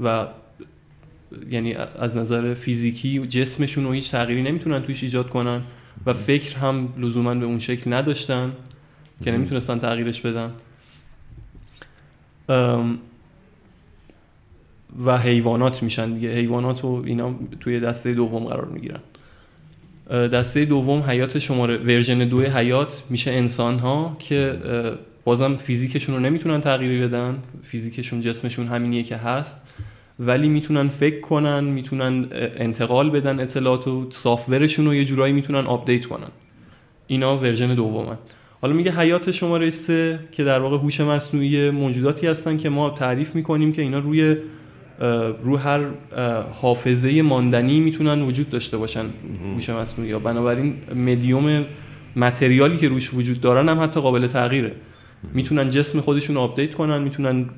و 0.00 0.26
یعنی 1.50 1.74
از 1.74 2.16
نظر 2.16 2.54
فیزیکی 2.54 3.26
جسمشون 3.26 3.84
رو 3.84 3.92
هیچ 3.92 4.10
تغییری 4.10 4.42
نمی‌تونن 4.42 4.82
توش 4.82 5.02
ایجاد 5.02 5.28
کنن 5.28 5.62
و 6.06 6.12
فکر 6.12 6.56
هم 6.56 6.94
لزوما 6.98 7.34
به 7.34 7.44
اون 7.46 7.58
شکل 7.58 7.92
نداشتن 7.92 8.52
که 9.24 9.30
نمی‌تونستن 9.30 9.78
تغییرش 9.78 10.20
بدن. 10.20 10.50
و 15.04 15.18
حیوانات 15.18 15.82
میشن 15.82 16.14
دیگه. 16.14 16.34
حیوانات 16.34 16.84
و 16.84 17.02
اینا 17.06 17.34
توی 17.60 17.80
دسته 17.80 18.14
دوم 18.14 18.44
قرار 18.44 18.64
می‌گیرن. 18.64 19.00
دسته 20.10 20.64
دوم 20.64 21.02
حیات 21.02 21.38
شماره 21.38 21.76
version 21.76 22.18
دو 22.18 22.42
حیات 22.42 23.02
میشه 23.10 23.30
انسان 23.30 23.78
ها 23.78 24.16
که 24.18 24.58
بازم 25.24 25.56
فیزیکشون 25.56 26.14
رو 26.14 26.20
نمی‌تونن 26.20 26.60
تغییری 26.60 27.00
بدن. 27.00 27.38
فیزیکشون 27.62 28.20
جسمشون 28.20 28.66
همینیه 28.66 29.02
که 29.02 29.16
هست. 29.16 29.68
ولی 30.18 30.48
می‌تونن 30.48 30.88
فکر 30.88 31.20
کنن 31.20 31.64
می‌تونن 31.64 32.26
انتقال 32.56 33.10
بدن 33.10 33.40
اطلاعات 33.40 33.88
و 33.88 34.06
software 34.10 34.61
شون 34.61 34.86
رو 34.86 34.94
یه 34.94 35.04
جورایی 35.04 35.32
می‌تونن 35.32 35.66
update 35.66 36.06
کنن. 36.06 36.28
اینا 37.06 37.38
version 37.38 37.74
دومن. 37.74 38.16
حالا 38.60 38.74
میگه 38.74 38.92
حیات 38.92 39.30
شماره 39.30 39.70
سه 39.70 40.18
که 40.32 40.44
در 40.44 40.58
واقع 40.58 40.76
هوش 40.76 41.00
مصنوعی 41.00 41.70
موجوداتی 41.70 42.26
هستن 42.26 42.56
که 42.56 42.68
ما 42.68 42.90
تعریف 42.90 43.34
می‌کنیم 43.34 43.72
که 43.72 43.82
اینا 43.82 43.98
روی 43.98 44.36
رو 45.42 45.56
هر 45.56 45.80
حافظه 46.60 47.22
ماندنی 47.22 47.80
می‌تونن 47.80 48.22
وجود 48.22 48.50
داشته 48.50 48.76
باشن 48.76 49.04
هوش 49.54 49.70
مصنوعی. 49.70 50.10
یا 50.10 50.18
بنابراین 50.18 50.74
medium 50.94 51.64
material 52.16 52.69
ی 52.69 52.76
که 52.76 52.88
روش 52.88 53.14
وجود 53.14 53.40
دارن 53.40 53.68
هم 53.68 53.80
حتی 53.80 54.00
قابل 54.00 54.26
تغییره. 54.26 54.72
می‌تونن 55.22 55.68
جسم 55.68 56.00
خودشون 56.00 56.36
update 56.36 56.74
کنن 56.74 57.02
می‌تونن 57.02 57.50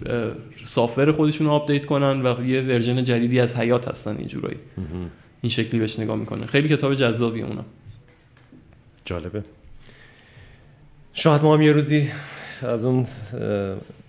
software 0.64 1.12
خودشون 1.12 1.46
update 1.46 1.86
کنن 1.86 2.26
و 2.26 2.46
یه 2.46 2.60
version 2.60 3.04
جدیدی 3.04 3.40
از 3.40 3.56
حیات 3.56 3.88
هستن 3.88 4.16
این 4.16 4.26
جورایی. 4.26 4.58
این 5.42 5.50
شکلی 5.50 5.80
بهش 5.80 5.98
نگاه 5.98 6.16
می‌کنه 6.16 6.46
خیلی 6.46 6.68
کتاب 6.68 6.94
جذابی 6.94 7.42
اونم. 7.42 7.64
جالبه. 9.04 9.42
شاید 11.12 11.42
ما 11.42 11.54
هم 11.54 11.62
یه 11.62 11.72
روزی 11.72 12.10
از 12.62 12.84
اون 12.84 13.06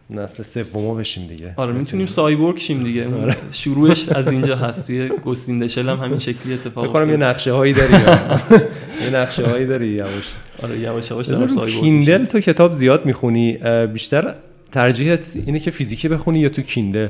نسل 0.09 0.43
سوم 0.43 0.97
بشیم 0.97 1.27
دیگه. 1.27 1.53
آره 1.57 1.73
می‌تونیم 1.73 2.05
سایبورگ 2.05 2.57
شیم 2.57 2.83
دیگه. 2.83 3.15
آره. 3.15 3.37
شروعش 3.51 4.09
از 4.09 4.27
اینجا 4.27 4.55
هست. 4.65 4.87
توی 4.87 5.09
گستین 5.09 5.57
دشل 5.57 5.89
هم 5.89 5.97
همین 5.97 6.19
شکلی 6.19 6.53
اتفاق 6.53 6.83
افتاد 6.83 7.09
یه 7.09 7.17
نقشه 7.17 7.51
هایی 7.51 7.73
داری 7.73 7.93
یه 9.03 9.09
نقشه 9.13 9.45
هایی 9.45 9.65
داری 9.65 9.87
یواش. 9.87 10.33
آره 10.63 10.79
یواش 10.79 11.11
یواش 11.11 11.25
دارم 11.25 11.47
سایبورگ 11.47 11.81
کیندل 11.81 12.25
تو 12.25 12.39
کتاب 12.39 12.73
زیاد 12.73 13.05
می‌خونی 13.05 13.57
بیشتر 13.93 14.35
ترجیحت 14.71 15.37
اینه 15.45 15.59
که 15.59 15.71
فیزیکی 15.71 16.07
بخونی 16.07 16.39
یا 16.39 16.49
تو 16.49 16.61
کیندل؟ 16.61 17.07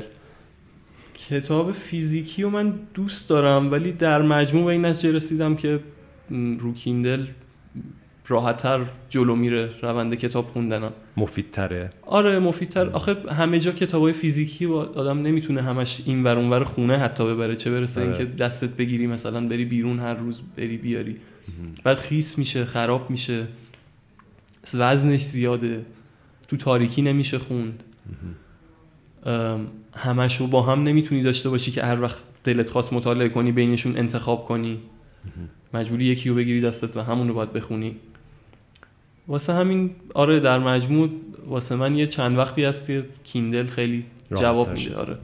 کتاب 1.30 1.72
فیزیکی 1.72 2.42
رو 2.42 2.50
من 2.50 2.74
دوست 2.94 3.28
دارم 3.28 3.72
ولی 3.72 3.92
در 3.92 4.22
مجموع 4.22 4.64
به 4.64 4.72
این 4.72 4.86
نتیجه 4.86 5.12
رسیدم 5.12 5.56
که 5.56 5.80
رو 6.58 6.74
کیندل 6.74 7.24
راحتتر 8.28 8.86
جلو 9.08 9.36
میره 9.36 9.70
روند 9.82 10.14
کتاب 10.14 10.46
خوندنم. 10.46 10.92
مفیدتره؟ 11.16 11.90
آره 12.02 12.38
مفیدتر. 12.38 12.88
آخه 12.88 13.16
همه 13.32 13.58
جا 13.58 13.72
کتابای 13.72 14.12
فیزیکی 14.12 14.66
با 14.66 14.82
آدم 14.82 15.22
نمی‌تونه 15.22 15.62
همش 15.62 16.02
این 16.06 16.24
ور 16.24 16.38
اون 16.38 16.50
ور 16.50 16.64
خونه 16.64 16.98
حتی 16.98 17.24
ببره. 17.24 17.56
چه 17.56 17.70
برسه 17.70 18.00
آره. 18.00 18.18
اینکه 18.18 18.34
دستت 18.34 18.70
بگیری 18.70 19.06
مثلا 19.06 19.48
بری 19.48 19.64
بیرون 19.64 20.00
هر 20.00 20.14
روز 20.14 20.40
بری 20.56 20.76
بیاری. 20.76 21.16
بعد 21.84 21.96
خیس 21.96 22.38
میشه 22.38 22.64
خراب 22.64 23.10
میشه. 23.10 23.46
وزنش 24.74 25.22
زیاده. 25.22 25.84
تو 26.48 26.56
تاریکی 26.56 27.02
نمیشه 27.02 27.38
خوند. 27.38 27.82
همش 29.96 30.36
رو 30.36 30.46
با 30.46 30.62
هم 30.62 30.82
نمی‌تونی 30.82 31.22
داشته 31.22 31.48
باشی 31.50 31.70
که 31.70 31.82
هر 31.82 32.00
وقت 32.00 32.16
دلت 32.44 32.70
خواست 32.70 32.92
مطالعه 32.92 33.28
کنی 33.28 33.52
بینشون 33.52 33.96
انتخاب 33.96 34.44
کنی. 34.44 34.78
مجبوری 35.74 36.04
یکی 36.04 36.28
رو 36.28 36.34
بگیری 36.34 36.60
دستت 36.60 36.96
و 36.96 37.00
همون 37.00 37.28
رو 37.28 37.34
باید 37.34 37.52
بخونی. 37.52 37.96
واسه 39.28 39.52
همین 39.52 39.90
آره 40.14 40.40
در 40.40 40.58
مجموع 40.58 41.10
واسه 41.46 41.76
من 41.76 41.96
یه 41.96 42.06
چند 42.06 42.38
وقتی 42.38 42.64
هست 42.64 42.86
که 42.86 43.04
کیندل 43.24 43.66
خیلی 43.66 44.06
جواب 44.34 44.70
میده 44.70 44.94
آره. 44.94 45.18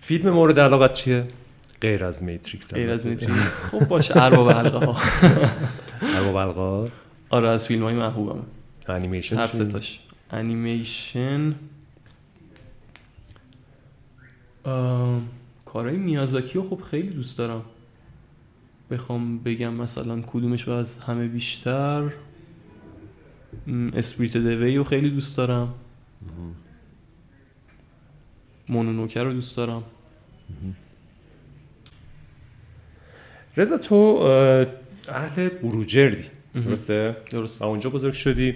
فیلم 0.00 0.30
مورد 0.30 0.60
علاقت 0.60 0.92
چیه؟ 0.92 1.26
غیر 1.80 2.04
از 2.04 2.22
میتریکس. 2.22 2.74
غیر 2.74 2.90
از 2.90 3.06
میتریکس 3.06 3.62
خب 3.64 3.88
باشه 3.88 4.22
ارباب 4.22 4.50
حلقه 4.50 4.86
ها 4.86 4.96
ارباب 6.16 6.38
حلقه 6.38 6.90
آره 7.30 7.48
از 7.48 7.66
فیلم 7.66 7.82
های 7.82 7.94
محبوبم 7.94 8.42
انیمیشن 8.88 9.36
هر 9.36 9.46
ستاش 9.46 10.00
انیمیشن. 10.30 11.54
کارهای 15.64 15.96
میازاکی 15.96 16.54
رو 16.54 16.68
خب 16.68 16.80
خیلی 16.80 17.08
دوست 17.08 17.38
دارم. 17.38 17.62
بخوام 18.90 19.38
بگم 19.38 19.74
مثلا 19.74 20.20
کدومش 20.26 20.62
رو 20.62 20.72
از 20.72 20.96
همه 20.96 21.28
بیشتر. 21.28 22.10
اسپریت 23.94 24.36
دوی 24.36 24.76
رو 24.76 24.84
خیلی 24.84 25.10
دوست 25.10 25.36
دارم. 25.36 25.74
مونونوکه 28.68 29.22
رو 29.22 29.32
دوست 29.32 29.56
دارم. 29.56 29.82
رضا 33.56 33.78
تو 33.78 33.96
اهل 35.08 35.48
بروجردی 35.48 36.24
درسته؟ 36.54 37.16
درست 37.30 37.62
و 37.62 37.64
اونجا 37.64 37.90
بزرگ 37.90 38.12
شدی 38.12 38.54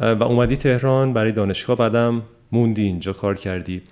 و 0.00 0.22
اومدی 0.22 0.56
تهران 0.56 1.12
برای 1.12 1.32
دانشگاه 1.32 1.76
بعدم 1.76 2.22
موندی 2.52 2.82
اینجا 2.82 3.12
کار 3.12 3.34
کردی. 3.34 3.82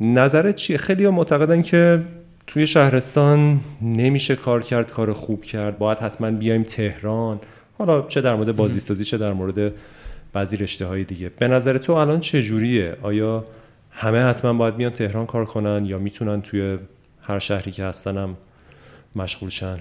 نظرت 0.00 0.56
چیه؟ 0.56 0.76
خیلی 0.76 1.08
معتقدن 1.08 1.62
که 1.62 2.04
توی 2.46 2.66
شهرستان 2.66 3.60
نمیشه 3.82 4.36
کار 4.36 4.62
کرد 4.62 4.92
کار 4.92 5.12
خوب 5.12 5.44
کرد. 5.44 5.78
باید 5.78 5.98
حتما 5.98 6.30
بیایم 6.30 6.62
تهران. 6.62 7.40
حالا 7.78 8.02
چه 8.02 8.20
در 8.20 8.34
مورد 8.34 8.56
بازیسازی 8.56 9.04
چه 9.04 9.18
در 9.18 9.32
مورد 9.32 9.72
بعضی 10.32 10.56
رشته 10.56 10.86
های 10.86 11.04
دیگه. 11.04 11.28
به 11.28 11.48
نظر 11.48 11.78
تو 11.78 11.92
الان 11.92 12.20
چه 12.20 12.42
جوریه؟ 12.42 12.96
آیا 13.02 13.44
همه 13.90 14.18
حتما 14.18 14.52
باید 14.52 14.76
بیان 14.76 14.92
تهران 14.92 15.26
کار 15.26 15.44
کنن 15.44 15.86
یا 15.86 15.98
می‌تونن 15.98 16.42
توی 16.42 16.78
هر 17.22 17.38
شهری 17.38 17.70
که 17.70 17.84
هستنم 17.84 18.36
مشغول 19.16 19.50
شن؟ 19.50 19.78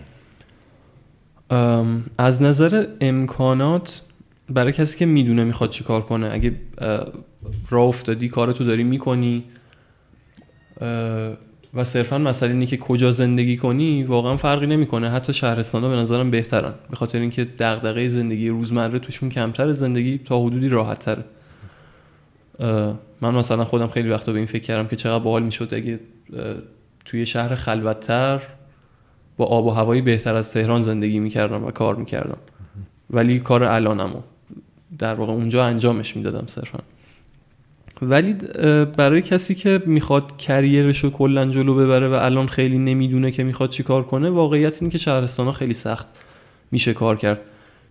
از 2.17 2.41
نظر 2.41 2.87
امکانات 3.01 4.01
برای 4.49 4.71
کسی 4.71 4.99
که 4.99 5.05
می‌دونه 5.05 5.43
می‌خواد 5.43 5.69
چی 5.69 5.83
کار 5.83 6.01
کنه 6.01 6.29
اگه 6.31 6.55
راه 7.69 7.85
افتادی 7.87 8.29
کارتو 8.29 8.63
داری 8.63 8.83
می‌کنی 8.83 9.43
و 11.73 11.83
صرفا 11.83 12.17
مسئله 12.17 12.51
اینه 12.51 12.65
که 12.65 12.77
کجا 12.77 13.11
زندگی 13.11 13.57
کنی 13.57 14.03
واقعا 14.03 14.37
فرقی 14.37 14.67
نمی‌کنه. 14.67 15.09
حتی 15.09 15.33
شهرستان 15.33 15.83
ها 15.83 15.89
به 15.89 15.95
نظرم 15.95 16.31
بهترن. 16.31 16.73
به 16.89 16.95
خاطر 16.95 17.19
اینکه 17.19 17.47
دغدغه 17.59 18.07
زندگی 18.07 18.49
روزمره 18.49 18.99
توشون 18.99 19.29
کمتر 19.29 19.73
زندگی 19.73 20.17
تا 20.17 20.41
حدودی 20.41 20.69
راحت 20.69 20.99
تره 20.99 21.23
من 23.21 23.35
مثلا 23.35 23.65
خودم 23.65 23.87
خیلی 23.87 24.09
وقتا 24.09 24.31
به 24.31 24.37
این 24.37 24.47
فکر 24.47 24.63
کردم 24.63 24.87
که 24.87 24.95
چقدر 24.95 25.23
باحال 25.23 25.43
می‌شد 25.43 25.73
اگه 25.73 25.99
توی 27.05 27.25
شهر 27.25 27.55
خلوتتر 27.55 28.41
با 29.37 29.45
آب 29.45 29.65
و 29.65 29.69
هوایی 29.69 30.01
بهتر 30.01 30.33
از 30.33 30.53
تهران 30.53 30.81
زندگی 30.81 31.19
می‌کردم 31.19 31.63
و 31.63 31.71
کار 31.71 31.95
می‌کردم. 31.95 32.37
ولی 33.09 33.39
کار 33.39 33.63
الانمو 33.63 34.21
در 34.99 35.15
واقع 35.15 35.33
اونجا 35.33 35.65
انجامش 35.65 36.15
می‌دادم 36.17 36.43
صرفا. 36.47 36.79
ولی 38.01 38.33
برای 38.97 39.21
کسی 39.21 39.55
که 39.55 39.81
می‌خواد 39.85 40.37
کریرش 40.37 41.03
رو 41.03 41.09
کلا 41.09 41.45
جلو 41.45 41.75
ببره 41.75 42.07
و 42.07 42.13
الان 42.13 42.47
خیلی 42.47 42.77
نمی‌دونه 42.77 43.31
که 43.31 43.43
می‌خواد 43.43 43.69
چی 43.69 43.83
کار 43.83 44.03
کنه 44.03 44.29
واقعیت 44.29 44.77
اینه 44.81 44.91
که 44.91 44.97
شهرستان 44.97 45.45
ها 45.45 45.51
خیلی 45.51 45.73
سخت 45.73 46.07
میشه 46.71 46.93
کار 46.93 47.17
کرد. 47.17 47.41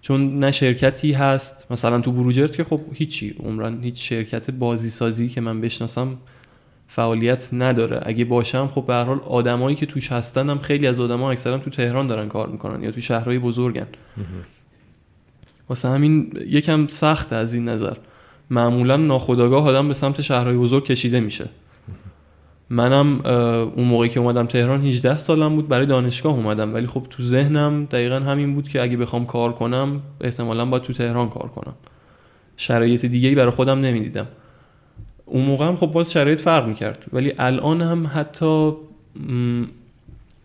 چون 0.01 0.39
نه 0.39 0.51
شرکتی 0.51 1.13
هست 1.13 1.67
مثلا 1.71 2.01
تو 2.01 2.13
بروجرد 2.13 2.57
که 2.57 2.65
خب 2.65 2.81
هیچی 2.93 3.35
عمران 3.45 3.83
هیچ 3.83 4.09
شرکت 4.09 4.51
بازی 4.51 4.91
سازی 4.91 5.29
که 5.29 5.41
من 5.41 5.61
بشناسم 5.61 6.17
فعالیت 6.89 7.49
نداره. 7.53 8.01
اگه 8.03 8.25
باشم 8.25 8.71
خب 8.75 8.87
به 8.87 8.95
هر 8.95 9.05
حال 9.05 9.19
آدمایی 9.19 9.77
که 9.77 9.87
توش 9.87 10.13
هستن 10.13 10.51
هم 10.51 10.59
خیلی 10.59 10.87
از 10.87 11.01
آدما 11.01 11.31
اکثرا 11.31 11.59
تو 11.59 11.71
تهران 11.71 12.07
دارن 12.07 12.29
کار 12.29 12.49
می‌کنن 12.49 12.83
یا 12.83 12.91
تو 12.91 13.01
شهرهای 13.01 13.39
بزرگن. 13.39 13.87
واسه 15.69 15.89
همین 15.89 16.33
یکم 16.47 16.87
سخت 16.87 17.33
از 17.33 17.55
این 17.55 17.69
نظر. 17.69 17.97
معمولا 18.51 18.97
ناخداگاه 18.97 19.69
آدم 19.69 19.89
به 19.89 19.95
سمت 19.95 20.21
شهرهای 20.21 20.57
بزرگ 20.57 20.85
کشیده 20.85 21.21
میشه. 21.21 21.49
منم 22.71 23.21
اون 23.77 23.87
موقعی 23.87 24.09
که 24.09 24.21
اومدم 24.21 24.47
تهران 24.47 24.85
18 24.85 25.19
سالم 25.19 25.57
بود 25.57 25.69
برای 25.69 25.87
دانشگاه 25.87 26.35
اومدم. 26.35 26.75
ولی 26.75 26.87
خب 26.87 27.07
تو 27.11 27.23
ذهنم 27.23 27.85
دقیقا 27.85 28.17
همین 28.17 28.55
بود 28.55 28.69
که 28.69 28.83
اگه 28.83 28.97
بخوام 28.97 29.27
کار 29.27 29.53
کنم 29.53 30.03
احتمالا 30.21 30.67
باید 30.67 30.83
تو 30.83 30.93
تهران 30.93 31.29
کار 31.29 31.49
کنم. 31.49 31.75
شرایط 32.57 33.07
دیگه 33.07 33.29
ای 33.29 33.35
برای 33.35 33.51
خودم 33.51 33.81
نمی‌دیدم. 33.81 34.27
اون 35.27 35.45
موقع 35.45 35.67
هم 35.67 35.77
خب 35.77 35.87
باز 35.87 36.13
شرایط 36.13 36.41
فرق 36.41 36.67
می‌کرد. 36.67 37.05
ولی 37.13 37.33
الان 37.39 37.83
هم 37.83 38.11
حتی 38.15 38.73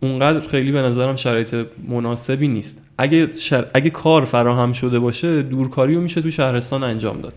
اونقدر 0.00 0.40
خیلی 0.40 0.72
به 0.72 0.82
نظرم 0.82 1.16
شرایط 1.16 1.54
مناسبی 1.88 2.48
نیست. 2.48 2.90
اگه, 2.98 3.28
اگه 3.74 3.90
کار 3.90 4.24
فراهم 4.24 4.72
شده 4.72 4.98
باشه 4.98 5.42
دورکاری 5.42 5.94
رو 5.94 6.00
میشه 6.00 6.22
تو 6.22 6.30
شهرستان 6.30 6.82
انجام 6.84 7.18
داد. 7.18 7.32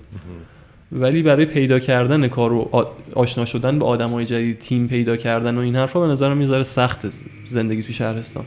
ولی 0.91 1.23
برای 1.23 1.45
پیدا 1.45 1.79
کردن 1.79 2.27
کار 2.27 2.53
و 2.53 2.87
آشنا 3.15 3.45
شدن 3.45 3.79
به 3.79 3.85
آدم 3.85 4.09
های 4.09 4.25
جدید 4.25 4.59
تیم 4.59 4.87
پیدا 4.87 5.17
کردن 5.17 5.57
و 5.57 5.59
این 5.59 5.75
حرفا 5.75 5.99
به 5.99 6.07
نظرم 6.07 6.37
می‌ذاره 6.37 6.63
سخت 6.63 7.07
زندگی 7.47 7.83
تو 7.83 7.93
شهرستان. 7.93 8.45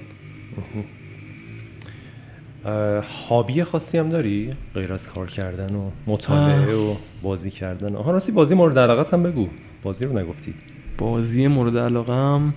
هابی 3.29 3.65
خاصی 3.65 3.99
هم 3.99 4.09
داری؟ 4.09 4.51
غیر 4.75 4.93
از 4.93 5.09
کار 5.09 5.27
کردن 5.27 5.75
و 5.75 5.91
مطالعه 6.07 6.75
و 6.75 6.95
بازی 7.23 7.51
کردن. 7.51 7.97
آها 7.97 8.11
راستی 8.11 8.33
بازی 8.33 8.55
مورد 8.55 8.79
علاقت 8.79 9.15
هم 9.15 9.23
بگو. 9.23 9.49
بازی 9.83 10.05
رو 10.05 10.19
نگفتی. 10.19 10.55
بازی 10.99 11.47
مورد 11.47 11.79
علاقه 11.79 12.13
هم 12.13 12.55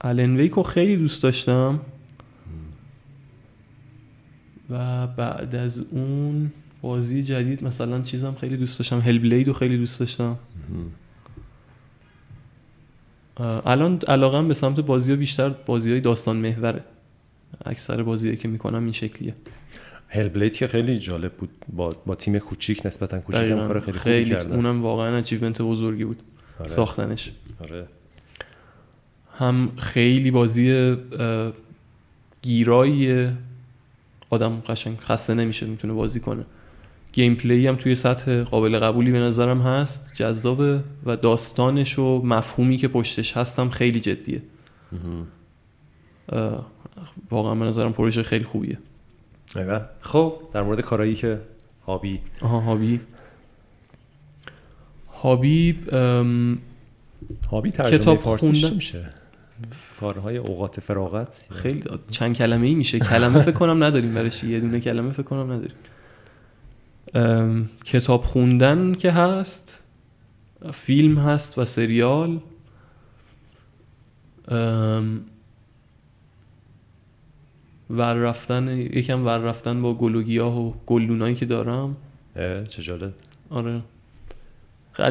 الن 0.00 0.36
ویکو 0.36 0.62
خیلی 0.62 0.96
دوست 0.96 1.22
داشتم. 1.22 1.80
و 4.70 5.06
بعد 5.06 5.54
از 5.54 5.78
اون 5.78 6.52
بازی 6.82 7.22
جدید 7.22 7.64
مثلا 7.64 8.02
چیزم 8.02 8.34
خیلی 8.40 8.56
دوست 8.56 8.78
داشتم. 8.78 9.00
هل 9.00 9.18
بلید 9.18 9.46
رو 9.46 9.52
خیلی 9.52 9.78
دوست 9.78 10.00
داشتم. 10.00 10.38
الان 13.66 14.00
علاقم 14.08 14.48
به 14.48 14.54
سمت 14.54 14.80
بازی 14.80 15.10
ها 15.10 15.16
بیشتر 15.16 15.48
بازی 15.48 15.90
های 15.90 16.00
داستان 16.00 16.36
محوره. 16.36 16.84
اکثر 17.64 18.02
بازی 18.02 18.36
که 18.36 18.48
می‌کنم 18.48 18.82
این 18.82 18.92
شکلیه. 18.92 19.34
هل 20.08 20.28
بلید 20.28 20.56
که 20.56 20.68
خیلی 20.68 20.98
جالب 20.98 21.32
بود. 21.32 21.50
با, 21.76 21.96
با 22.06 22.14
تیم 22.14 22.38
کوچیک 22.38 22.86
نسبتا 22.86 23.18
کوچیک 23.18 23.50
هم 23.50 23.66
کار 23.66 23.80
خیلی, 23.80 23.98
خیلی 23.98 24.24
خوبی 24.24 24.36
کردن. 24.36 24.54
اونم 24.54 24.82
واقعا 24.82 25.16
اچیومنت 25.16 25.62
بزرگی 25.62 26.04
بود. 26.04 26.22
آره. 26.58 26.68
ساختنش. 26.68 27.32
آره. 27.60 27.86
هم 29.38 29.72
خیلی 29.76 30.30
بازی 30.30 30.96
گیرایی 32.42 33.28
آدم 34.30 34.60
قشنگ 34.66 34.98
خسته 34.98 35.34
نمیشه 35.34 35.66
می‌تونه 35.66 35.92
بازی 35.92 36.20
کنه. 36.20 36.44
گیم 37.12 37.34
پلی 37.34 37.66
هم 37.66 37.76
توی 37.76 37.94
سطح 37.94 38.42
قابل 38.42 38.78
قبولی 38.78 39.12
به 39.12 39.18
نظرم 39.18 39.60
هست 39.60 40.12
جذابه 40.14 40.80
و 41.06 41.16
داستانش 41.16 41.98
و 41.98 42.22
مفهومی 42.24 42.76
که 42.76 42.88
پشتش 42.88 43.36
هستم 43.36 43.68
خیلی 43.68 44.00
جدیه. 44.00 44.42
واقعا 47.30 47.54
به 47.54 47.64
نظرم 47.64 47.92
پروژه 47.92 48.22
خیلی 48.22 48.44
خوبیه. 48.44 48.78
خب 50.00 50.34
در 50.52 50.62
مورد 50.62 50.80
کارهایی 50.80 51.14
که 51.14 51.40
هابی 51.86 52.20
آها 52.40 52.60
هابی. 52.60 53.00
هابی 55.22 55.78
هابی 57.50 57.70
کتاب 57.70 58.18
خوندن 58.18 58.74
میشه؟ 58.74 59.10
کارهای 60.00 60.36
اوقات 60.36 60.80
فراغت. 60.80 61.48
خیلی 61.50 61.82
چند 62.10 62.36
کلمه 62.36 62.66
ای 62.66 62.74
میشه. 62.74 62.98
کلمه 62.98 63.40
فکر 63.40 63.52
کنم 63.52 63.84
نداریم 63.84 64.14
برش 64.14 64.44
یه 64.44 64.60
دونه 64.60 64.80
کلمه 64.80 65.12
فکر 65.12 65.22
کنم 65.22 65.52
نداریم. 65.52 65.76
کتاب 67.84 68.24
خوندن 68.24 68.94
که 68.94 69.10
هست 69.10 69.82
فیلم 70.72 71.18
هست 71.18 71.58
و 71.58 71.64
سریال. 71.64 72.40
ور 77.90 78.14
رفتن 78.14 78.68
یکم 78.78 79.26
ور 79.26 79.38
رفتن 79.38 79.82
با 79.82 79.94
گلوگیاه 79.94 80.60
و 80.60 80.72
گلدونایی 80.86 81.34
که 81.34 81.46
دارم. 81.46 81.96
چه 82.68 82.82
جالب. 82.82 83.12
آره. 83.50 83.82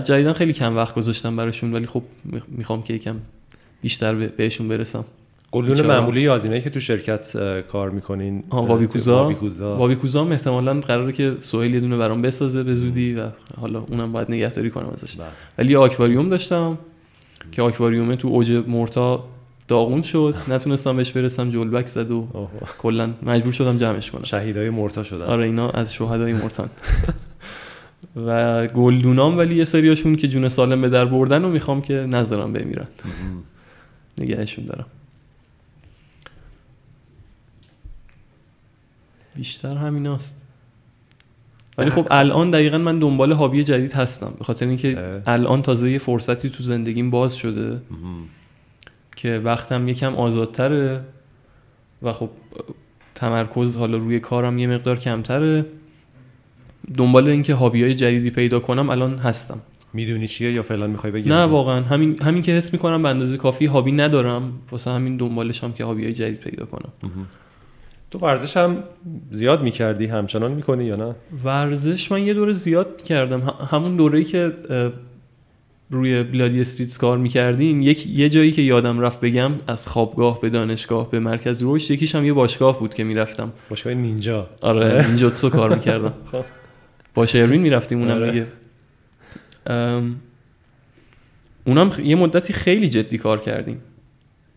جدیدن 0.04 0.34
خیلی 0.34 0.54
کم 0.54 0.76
وقت 0.76 0.96
گذاشتم 0.96 1.36
براشون 1.36 1.74
ولی 1.74 1.86
خب 1.86 2.04
می‌خوام 2.48 2.84
که 2.84 2.94
یکم 2.94 3.20
بیشتر 3.86 4.16
بهشون 4.16 4.68
برسم. 4.68 5.06
گلدون 5.52 5.86
معمولی 5.86 6.22
یا 6.22 6.36
از 6.36 6.46
که 6.46 6.70
تو 6.70 6.80
شرکت 6.80 7.38
کار 7.72 7.90
می‌کنین 7.90 8.44
وابیکوزا 8.50 9.36
وابیکوزا 9.60 10.22
هم 10.24 10.32
احتمالا 10.32 10.74
قراره 10.74 11.12
که 11.12 11.38
سوهل 11.42 11.74
یه 11.74 11.80
دونه 11.80 11.98
برام 11.98 12.22
بسازه 12.22 12.64
به 12.64 12.76
زودی 12.76 13.14
و 13.14 13.28
حالا 13.62 13.80
اونم 13.80 14.12
باید 14.12 14.32
نگهداری 14.32 14.70
کنم 14.70 14.90
ازش. 14.94 15.16
بله. 15.16 15.28
ولی 15.58 15.76
آکواریوم 15.76 16.30
داشتم 16.30 16.78
که 17.52 17.62
آکواریوم 17.62 18.16
تو 18.16 18.28
اوج 18.28 18.52
مرتا 18.52 19.24
داغون 19.68 20.02
شد. 20.02 20.36
نتونستم 20.54 20.98
بهش 20.98 21.12
برسم 21.12 21.50
جلبک 21.50 21.88
زد 21.88 22.12
و 22.12 22.28
کلا 22.78 23.10
مجبور 23.24 23.54
شدم 23.54 23.78
جمعش 23.78 24.12
کنم. 24.12 24.24
شهیدای 24.24 24.70
مرتا 24.70 25.04
شدن. 25.04 25.26
آره 25.26 25.46
اینا 25.46 25.70
از 25.70 25.94
شهدای 25.94 26.34
مرتان 26.34 26.70
و 28.28 28.68
گلدونام 28.68 29.38
ولی 29.38 29.56
یه 29.56 29.66
سریاشون 29.66 30.16
که 30.16 30.28
جون 30.28 30.50
سالم 30.50 30.82
به 30.82 30.90
در 30.90 31.06
بردن 31.06 31.46
و 31.46 31.50
می‌خوام 31.50 31.82
که 31.82 31.94
نذارم 31.94 32.54
بمیرن. 32.54 32.88
نگهشون 34.18 34.66
دارم. 34.66 34.86
بیشتر 39.36 39.76
همین 39.76 40.08
است 40.08 40.46
ولی 41.78 41.90
خب 41.90 42.08
الان 42.12 42.52
دقیقا 42.52 42.78
من 42.78 43.00
دنبال 43.00 43.32
هابی 43.32 43.64
جدید 43.64 43.94
هستم. 43.94 44.34
به 44.38 44.44
خاطر 44.44 44.68
اینکه 44.68 45.22
الان 45.28 45.62
تازه 45.62 45.92
یه 45.92 45.98
فرصتی 45.98 46.50
تو 46.50 46.64
زندگیم 46.64 47.12
باز 47.12 47.36
شده 47.36 47.82
که 49.16 49.40
وقتم 49.40 49.88
یکم 49.88 50.16
آزادتره 50.16 51.02
و 52.02 52.14
خب 52.14 52.30
تمرکز 53.16 53.78
حالا 53.78 53.98
روی 53.98 54.20
کارم 54.20 54.58
یه 54.58 54.68
مقدار 54.68 55.00
کمتره. 55.00 55.66
دنبال 56.98 57.28
اینکه 57.28 57.54
هابی 57.54 57.84
های 57.84 57.96
جدیدی 57.96 58.30
پیدا 58.30 58.60
کنم 58.60 58.90
الان 58.90 59.18
هستم. 59.18 59.62
می‌دونی 59.96 60.28
چیه 60.28 60.52
یا 60.52 60.64
فعلا 60.64 60.88
می‌خوای 60.88 61.12
بگی؟ 61.12 61.30
نه 61.30 61.44
واقعا. 61.44 61.82
همین 61.82 62.22
همین 62.22 62.42
که 62.42 62.52
حس 62.52 62.74
می‌کنم 62.74 63.04
به 63.04 63.10
اندازه 63.10 63.38
کافی 63.38 63.66
هابی 63.66 63.92
ندارم 63.92 64.52
واسه 64.72 64.92
همین 64.92 65.18
دنبالش 65.18 65.64
هم 65.64 65.74
که 65.74 65.84
هابی 65.84 66.04
های 66.04 66.14
جدید 66.14 66.40
پیدا 66.40 66.66
کنم. 66.66 66.92
تو 68.12 68.20
ورزش 68.20 68.58
هم 68.58 68.84
زیاد 69.32 69.64
می‌کردی؟ 69.64 70.06
همچنان 70.06 70.52
می‌کنی 70.52 70.86
یا 70.86 70.96
نه؟ 70.96 71.16
ورزش 71.44 72.12
من 72.12 72.24
یه 72.24 72.34
دوره 72.34 72.54
زیاد 72.54 73.02
کردم. 73.02 73.54
همون 73.72 73.96
دوره‌ای 73.96 74.24
که 74.24 74.54
روی 75.90 76.24
بلادی 76.24 76.62
استریتس 76.62 76.98
کار 76.98 77.18
می‌کردیم 77.18 77.82
یک 77.82 78.08
یه 78.08 78.30
جایی 78.30 78.52
که 78.52 78.62
یادم 78.62 79.00
رفت 79.00 79.20
بگم 79.20 79.52
از 79.68 79.88
خوابگاه 79.88 80.42
به 80.42 80.50
دانشگاه 80.50 81.12
به 81.12 81.20
مرکز 81.20 81.64
رشد 81.64 81.92
یکیش 81.92 82.16
هم 82.16 82.26
یه 82.26 82.34
باشگاه 82.34 82.80
بود 82.80 82.94
که 82.94 83.04
می‌رفتم. 83.04 83.52
باشگاه 83.70 83.94
نینجا. 83.94 84.50
آره 84.62 85.08
نینجاتسو 85.08 85.50
کار 85.50 85.76
می‌کردم. 85.76 86.14
با 87.16 87.26
شیروین 87.26 87.62
می‌رفتیم 87.62 88.00
اونم 88.00 88.16
آره. 88.16 88.32
دیگه. 88.32 88.46
اونم 91.66 91.92
یه 92.04 92.16
مدتی 92.16 92.54
خیلی 92.54 92.90
جدی 92.90 93.18
کار 93.18 93.40
کردیم. 93.40 93.82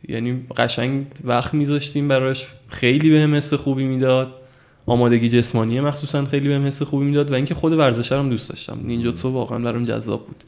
یعنی 0.09 0.39
قشنگ 0.57 1.07
وقت 1.25 1.55
میذاشتیم 1.55 2.09
براش 2.09 2.49
خیلی 2.69 3.11
بهم 3.11 3.35
حس 3.35 3.55
خوبی 3.55 3.85
می‌داد. 3.85 4.35
آمادگی 4.87 5.29
جسمانی 5.29 5.81
مخصوصا 5.81 6.25
خیلی 6.25 6.49
بهم 6.49 6.67
حس 6.67 6.83
خوبی 6.83 7.05
می‌داد 7.05 7.31
و 7.31 7.35
اینکه 7.35 7.55
خود 7.55 7.73
ورزش 7.73 8.13
هم 8.13 8.31
دوست 8.31 8.49
داشتم. 8.49 8.79
نینجاتسو 8.85 9.31
واقعا 9.31 9.59
برام 9.59 9.85
جذاب 9.85 10.27
بود. 10.27 10.45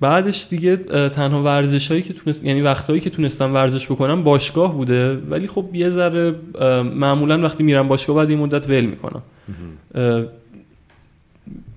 بعدش 0.00 0.46
دیگه 0.50 0.76
تنها 1.08 1.42
ورزش 1.42 1.90
هایی 1.90 2.02
که 2.02 2.12
تونست 2.12 2.44
یعنی 2.44 2.60
وقتهایی 2.60 3.00
که 3.00 3.10
تونستم 3.10 3.54
ورزش 3.54 3.86
بکنم 3.86 4.24
باشگاه 4.24 4.72
بوده. 4.72 5.16
ولی 5.16 5.46
خب 5.46 5.64
یه 5.72 5.88
ذره 5.88 6.34
معمولا 6.82 7.40
وقتی 7.40 7.62
میرم 7.62 7.88
باشگاه 7.88 8.16
بعد 8.16 8.30
این 8.30 8.38
مدت 8.38 8.70
ول 8.70 8.84
می‌کنم. 8.84 9.22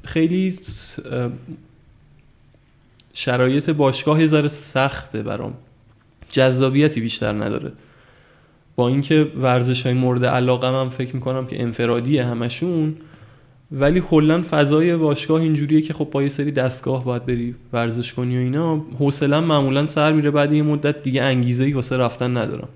خیلی 0.09 0.55
شرایط 3.13 3.69
باشگاه 3.69 4.19
یه 4.19 4.25
ذره 4.25 4.47
سخته 4.47 5.23
برام. 5.23 5.53
جذابیتی 6.31 7.01
بیشتر 7.01 7.33
نداره. 7.33 7.71
با 8.75 8.87
اینکه 8.87 9.31
ورزش 9.41 9.85
های 9.85 9.95
مورد 9.95 10.25
علاقه 10.25 10.71
من 10.71 10.89
فکر 10.89 11.15
می‌کنم 11.15 11.47
که 11.47 11.61
انفرادیه 11.61 12.25
همشون 12.25 12.95
ولی 13.71 14.01
کلا 14.01 14.43
فضای 14.49 14.95
باشگاه 14.95 15.41
اینجوریه 15.41 15.81
که 15.81 15.93
خب 15.93 16.09
با 16.11 16.23
یه 16.23 16.29
سری 16.29 16.51
دستگاه 16.51 17.05
باید 17.05 17.25
بری 17.25 17.55
ورزش 17.73 18.13
کنی 18.13 18.37
و 18.37 18.39
اینا. 18.39 18.85
حوصله‌ام 18.99 19.43
معمولا 19.43 19.85
سر 19.85 20.11
میره 20.11 20.31
بعد 20.31 20.53
یه 20.53 20.63
مدت 20.63 21.03
دیگه 21.03 21.23
انگیزه 21.23 21.63
ای 21.63 21.73
واسه 21.73 21.97
رفتن 21.97 22.37
ندارم. 22.37 22.69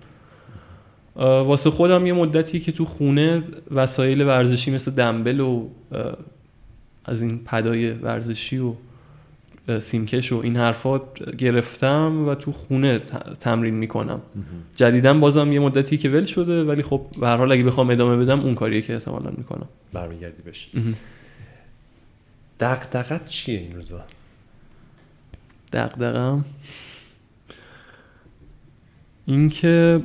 واسه 1.15 1.69
خودم 1.69 2.05
یه 2.05 2.13
مدتی 2.13 2.59
که 2.59 2.71
تو 2.71 2.85
خونه 2.85 3.43
وسایل 3.71 4.21
ورزشی 4.21 4.71
مثل 4.71 4.91
دنبل 4.91 5.39
و 5.39 5.69
از 7.05 7.21
این 7.21 7.39
پدای 7.45 7.91
ورزشی 7.91 8.57
و 8.57 8.73
سیمکش 9.79 10.31
و 10.31 10.37
این 10.37 10.57
حرفات 10.57 11.35
گرفتم 11.37 12.27
و 12.27 12.35
تو 12.35 12.51
خونه 12.51 12.99
تمرین 13.39 13.73
می‌کنم. 13.73 14.21
جدیدا 14.75 15.13
بازم 15.13 15.51
یه 15.51 15.59
مدتی 15.59 15.97
که 15.97 16.09
ول 16.09 16.23
شده 16.23 16.63
ولی 16.63 16.83
خب 16.83 17.05
به 17.19 17.27
هر 17.27 17.37
حال 17.37 17.51
اگه 17.51 17.63
بخوام 17.63 17.89
ادامه 17.89 18.25
بدم 18.25 18.39
اون 18.39 18.55
کاریه 18.55 18.81
که 18.81 18.93
احتمالا 18.93 19.31
می‌کنم. 19.37 19.67
برمیگردی 19.93 20.41
بشه 20.41 20.69
دقدقت 22.59 23.29
چیه 23.29 23.59
این 23.59 23.75
روزا؟ 23.75 24.05
دقدقم 25.73 26.45
اینکه 29.25 30.03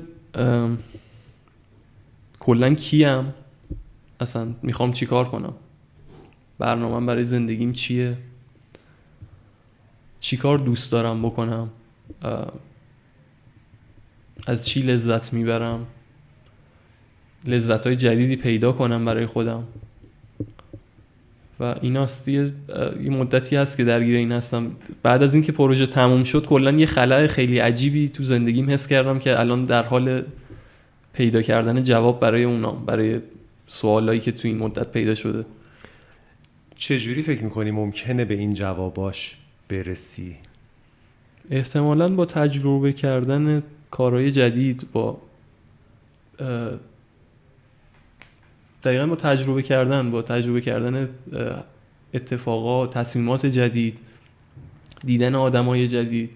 کلا 2.39 2.75
کیم. 2.75 3.35
اصلا 4.21 4.49
می‌خوام 4.63 4.93
چیکار 4.93 5.29
کنم؟ 5.29 5.53
برنامه 6.59 7.07
برای 7.07 7.25
زندگیم 7.25 7.73
چیه؟ 7.73 8.17
چیکار 10.21 10.59
دوست 10.59 10.93
دارم 10.93 11.23
بکنم؟ 11.23 11.71
از 14.47 14.67
چی 14.67 14.83
لذت 14.83 15.33
می‌برم؟ 15.33 15.87
لذت 17.45 17.87
های 17.87 17.97
جدیدی 17.97 18.37
پیدا 18.37 18.73
کنم 18.73 19.05
برای 19.05 19.27
خودم. 19.27 19.65
و 21.61 21.75
این 21.83 22.07
یه 22.27 23.11
مدتی 23.11 23.57
هست 23.57 23.77
که 23.77 23.85
درگیر 23.85 24.17
این 24.17 24.33
هستم. 24.33 24.71
بعد 25.03 25.23
از 25.23 25.35
اینکه 25.35 25.53
پروژه 25.53 25.87
تموم 25.87 26.25
شد 26.25 26.47
کلا 26.47 26.71
یه 26.71 26.87
خلع 26.87 27.27
خیلی 27.27 27.59
عجیبی 27.59 28.09
تو 28.09 28.25
زندگیم 28.25 28.71
حس 28.71 28.87
کردم 28.87 29.19
که 29.19 29.41
الان 29.41 29.65
در 29.65 29.83
حال 29.83 30.23
پیدا 31.13 31.43
کردن 31.43 31.83
جواب 31.83 32.21
برای 32.21 32.45
اونام 32.45 32.85
برای 32.87 33.21
سوالایی 33.67 34.21
که 34.21 34.33
تو 34.33 34.49
این 34.49 34.59
مدت 34.59 34.93
پیدا 34.93 35.15
شده. 35.15 35.45
چجوری 36.79 37.23
فکر 37.23 37.45
می‌کنی 37.45 37.71
ممکنه 37.71 38.25
به 38.25 38.35
این 38.35 38.51
جواباش 38.51 39.37
برسی؟ 39.69 40.37
احتمالا 41.51 42.09
با 42.09 42.25
تجربه 42.25 42.93
کردن 42.93 43.63
کارهای 43.91 44.31
جدید 44.31 44.87
با 44.93 45.19
دقیقا 48.85 49.07
با 49.07 49.17
تجربه 49.17 49.63
کردن 49.63 50.11
با 50.11 50.23
تجربه 50.23 50.61
کردن 50.61 51.09
اتفاقات 52.15 52.95
تصمیمات 52.95 53.47
جدید 53.47 53.99
دیدن 55.05 55.35
آدمای 55.35 55.89
جدید 55.89 56.31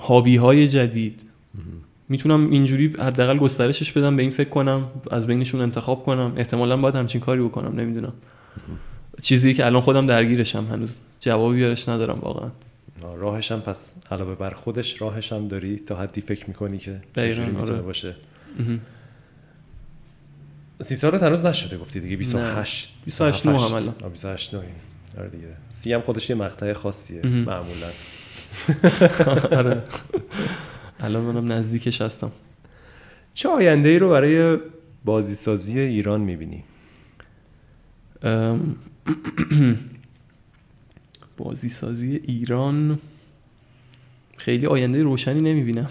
هابی 0.00 0.36
های 0.36 0.68
جدید. 0.68 1.24
می‌تونم 2.08 2.50
اینجوری 2.50 2.94
حداقل 2.98 3.38
گسترشش 3.38 3.92
بدم 3.92 4.16
به 4.16 4.22
این 4.22 4.30
فکر 4.30 4.48
کنم 4.48 4.90
از 5.10 5.26
بینشون 5.26 5.60
انتخاب 5.60 6.04
کنم. 6.04 6.32
احتمالا 6.36 6.76
باید 6.76 6.94
همچین 6.94 7.20
کاری 7.20 7.42
بکنم 7.42 7.80
نمی‌دونم. 7.80 8.12
چیزی 9.22 9.54
که 9.54 9.66
الان 9.66 9.82
خودم 9.82 10.06
درگیرشم 10.06 10.66
هنوز 10.66 11.00
جوابی 11.20 11.56
بیارش 11.56 11.88
ندارم 11.88 12.18
واقعا. 12.18 12.50
راهشم 13.16 13.60
پس 13.60 14.02
علاوه 14.10 14.34
بر 14.34 14.50
خودش 14.50 15.02
راهشم 15.02 15.48
داری 15.48 15.78
تا 15.78 15.96
حدی 15.96 16.20
فکر 16.20 16.48
می‌کنی 16.48 16.78
که 16.78 17.00
چجوری 17.16 17.50
می‌تونه 17.50 17.72
آره. 17.72 17.82
باشه؟ 17.82 18.14
سی 20.80 20.96
سالت 20.96 21.22
هنوز 21.22 21.46
نشده 21.46 21.78
گفتی 21.78 22.00
دیگه 22.00 22.16
28 22.16 22.90
28 23.04 23.46
9 23.46 23.58
هم 23.58 23.74
الان. 23.74 23.94
28 24.12 24.54
9 24.54 24.62
آره 25.18 25.28
دیگه. 25.28 25.46
سی 25.70 25.92
هم 25.92 26.00
خودش 26.00 26.30
یه 26.30 26.36
مقطع 26.36 26.72
خاصیه 26.72 27.26
معمولا. 27.26 27.90
آره. 29.58 29.82
الان 31.00 31.22
منم 31.22 31.52
نزدیکش 31.52 32.02
هستم. 32.02 32.32
چه 33.34 33.48
آینده 33.48 33.88
ای 33.88 33.98
رو 33.98 34.10
برای 34.10 34.58
بازیسازی 35.04 35.80
ایران 35.80 36.20
می‌بینی؟ 36.20 36.64
بازیسازی 41.36 42.20
ایران. 42.24 42.98
خیلی 44.36 44.66
آینده 44.66 45.02
روشنی 45.02 45.40
نمی‌بینم. 45.40 45.88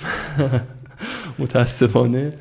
متاسفانه. 1.40 2.34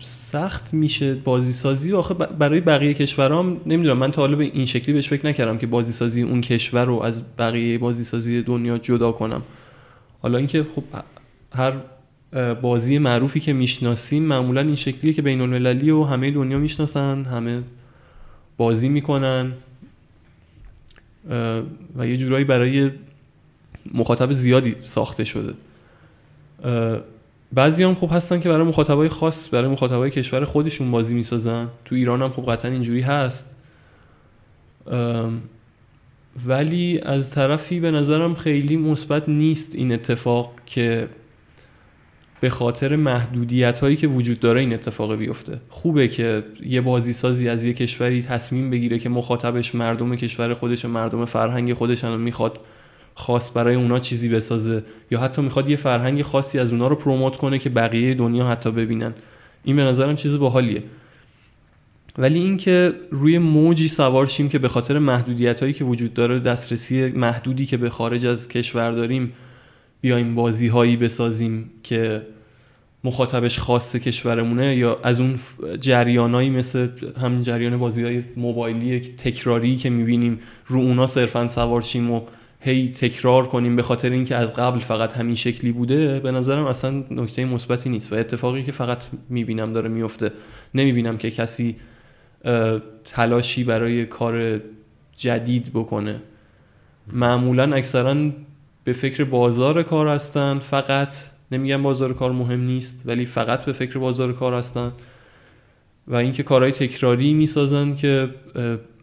سخت 0.00 0.74
میشه 0.74 1.14
بازی 1.14 1.52
سازی 1.52 1.92
آخه 1.92 2.14
برای 2.14 2.60
بقیه 2.60 2.94
کشورام 2.94 3.60
نمی‌دونم. 3.66 3.98
من 3.98 4.10
تا 4.10 4.22
حالا 4.22 4.36
به 4.36 4.44
این 4.44 4.66
شکلی 4.66 4.92
بهش 4.92 5.08
فکر 5.08 5.26
نکردم 5.26 5.58
که 5.58 5.66
بازی 5.66 5.92
سازی 5.92 6.22
اون 6.22 6.40
کشور 6.40 6.84
رو 6.84 7.02
از 7.02 7.36
بقیه 7.36 7.78
بازی 7.78 8.04
سازی 8.04 8.42
دنیا 8.42 8.78
جدا 8.78 9.12
کنم. 9.12 9.42
حالا 10.22 10.38
اینکه 10.38 10.66
خب 10.74 10.84
هر 11.52 11.72
بازی 12.62 12.98
معروفی 12.98 13.40
که 13.40 13.52
می‌شناسیم 13.52 14.22
معمولا 14.22 14.60
این 14.60 14.76
شکلیه 14.76 15.12
که 15.12 15.22
بین 15.22 15.40
المللی 15.40 15.90
و 15.90 16.04
همه 16.04 16.30
دنیا 16.30 16.58
می‌شناسن 16.58 17.24
همه 17.24 17.62
بازی 18.56 18.88
می‌کنن 18.88 19.52
و 21.96 22.06
یه 22.06 22.16
جورایی 22.16 22.44
برای 22.44 22.90
مخاطب 23.94 24.32
زیادی 24.32 24.76
ساخته 24.80 25.24
شده. 25.24 25.54
بعضی 27.52 27.82
هم 27.82 27.94
خوب 27.94 28.10
هستن 28.12 28.40
که 28.40 28.48
برای 28.48 28.66
مخاطبای 28.66 29.08
خاص 29.08 29.54
برای 29.54 29.70
مخاطبای 29.70 30.10
کشور 30.10 30.44
خودشون 30.44 30.90
بازی 30.90 31.14
می‌سازن. 31.14 31.68
تو 31.84 31.94
ایران 31.94 32.22
هم 32.22 32.30
خب 32.30 32.52
قطعا 32.52 32.70
اینجوری 32.70 33.00
هست. 33.00 33.56
ولی 36.46 37.00
از 37.02 37.30
طرفی 37.30 37.80
به 37.80 37.90
نظرم 37.90 38.34
خیلی 38.34 38.76
مثبت 38.76 39.28
نیست 39.28 39.74
این 39.74 39.92
اتفاق 39.92 40.52
که 40.66 41.08
به 42.42 42.50
خاطر 42.50 42.96
محدودیت 42.96 43.78
هایی 43.78 43.96
که 43.96 44.06
وجود 44.06 44.40
داره 44.40 44.60
این 44.60 44.72
اتفاق 44.72 45.16
بیفته. 45.16 45.60
خوبه 45.68 46.08
که 46.08 46.44
یه 46.66 46.80
بازی 46.80 47.12
سازی 47.12 47.48
از 47.48 47.64
یه 47.64 47.72
کشوری 47.72 48.22
تصمیم 48.22 48.70
بگیره 48.70 48.98
که 48.98 49.08
مخاطبش 49.08 49.74
مردم 49.74 50.16
کشور 50.16 50.54
خودش 50.54 50.84
مردم 50.84 51.24
فرهنگ 51.24 51.74
خودش 51.74 52.04
می‌خواد 52.04 52.60
خاص 53.14 53.56
برای 53.56 53.74
اونا 53.74 53.98
چیزی 53.98 54.28
بسازه 54.28 54.82
یا 55.10 55.20
حتی 55.20 55.42
می‌خواد 55.42 55.70
یه 55.70 55.76
فرهنگ 55.76 56.22
خاصی 56.22 56.58
از 56.58 56.70
اونا 56.70 56.88
رو 56.88 56.96
پروموت 56.96 57.36
کنه 57.36 57.58
که 57.58 57.70
بقیه 57.70 58.14
دنیا 58.14 58.46
حتی 58.46 58.70
ببینن. 58.70 59.14
این 59.64 59.76
به 59.76 59.82
نظرم 59.82 60.16
چیز 60.16 60.38
باحالیه. 60.38 60.82
ولی 62.18 62.38
اینکه 62.38 62.92
روی 63.10 63.38
موجی 63.38 63.88
سوار 63.88 64.26
شیم 64.26 64.48
که 64.48 64.58
به 64.58 64.68
خاطر 64.68 64.98
محدودیت 64.98 65.60
هایی 65.60 65.72
که 65.72 65.84
وجود 65.84 66.14
داره 66.14 66.38
دسترسی 66.38 67.06
محدودی 67.06 67.66
که 67.66 67.76
به 67.76 67.90
خارج 67.90 68.26
از 68.26 68.48
کشور 68.48 68.92
داریم 68.92 69.32
بیایم 70.00 70.34
بازی 70.34 70.68
هایی 70.68 70.96
بسازیم 70.96 71.70
که 71.82 72.22
مخاطبش 73.04 73.58
خاص 73.58 73.96
کشورمونه 73.96 74.76
یا 74.76 74.98
از 75.02 75.20
اون 75.20 75.38
جریانایی 75.80 76.50
مثل 76.50 76.88
همین 77.22 77.42
جریان 77.42 77.78
بازی 77.78 78.04
های 78.04 78.22
موبایلی 78.36 79.00
تکراری 79.00 79.76
که 79.76 79.90
می‌بینیم 79.90 80.40
رو 80.66 80.80
اونا 80.80 81.06
صرفا 81.06 81.48
سوار 81.48 81.82
شیم 81.82 82.10
و 82.10 82.22
هی 82.60 82.88
تکرار 82.88 83.46
کنیم 83.46 83.76
به 83.76 83.82
خاطر 83.82 84.10
اینکه 84.10 84.36
از 84.36 84.54
قبل 84.54 84.78
فقط 84.78 85.12
همین 85.12 85.34
شکلی 85.34 85.72
بوده 85.72 86.20
به 86.20 86.32
نظرم 86.32 86.64
اصلا 86.64 87.04
نکته 87.10 87.44
مثبتی 87.44 87.90
نیست 87.90 88.12
و 88.12 88.16
اتفاقی 88.16 88.62
که 88.62 88.72
فقط 88.72 89.04
می‌بینم 89.28 89.72
داره 89.72 89.88
میفته 89.88 90.30
نمی‌بینم 90.74 91.18
که 91.18 91.30
کسی 91.30 91.76
تلاشی 93.04 93.64
برای 93.64 94.06
کار 94.06 94.60
جدید 95.16 95.70
بکنه. 95.74 96.20
معمولا 97.12 97.74
اکثرا 97.74 98.30
به 98.84 98.92
فکر 98.92 99.24
بازار 99.24 99.82
کار 99.82 100.08
هستن 100.08 100.58
فقط 100.58 101.12
نمیگم 101.52 101.82
بازار 101.82 102.14
کار 102.14 102.32
مهم 102.32 102.60
نیست 102.60 103.02
ولی 103.06 103.26
فقط 103.26 103.64
به 103.64 103.72
فکر 103.72 103.98
بازار 103.98 104.32
کار 104.32 104.54
هستن. 104.54 104.92
و 106.06 106.16
اینکه 106.16 106.42
کارهای 106.42 106.72
تکراری 106.72 107.34
می‌سازن 107.34 107.94
که 107.94 108.34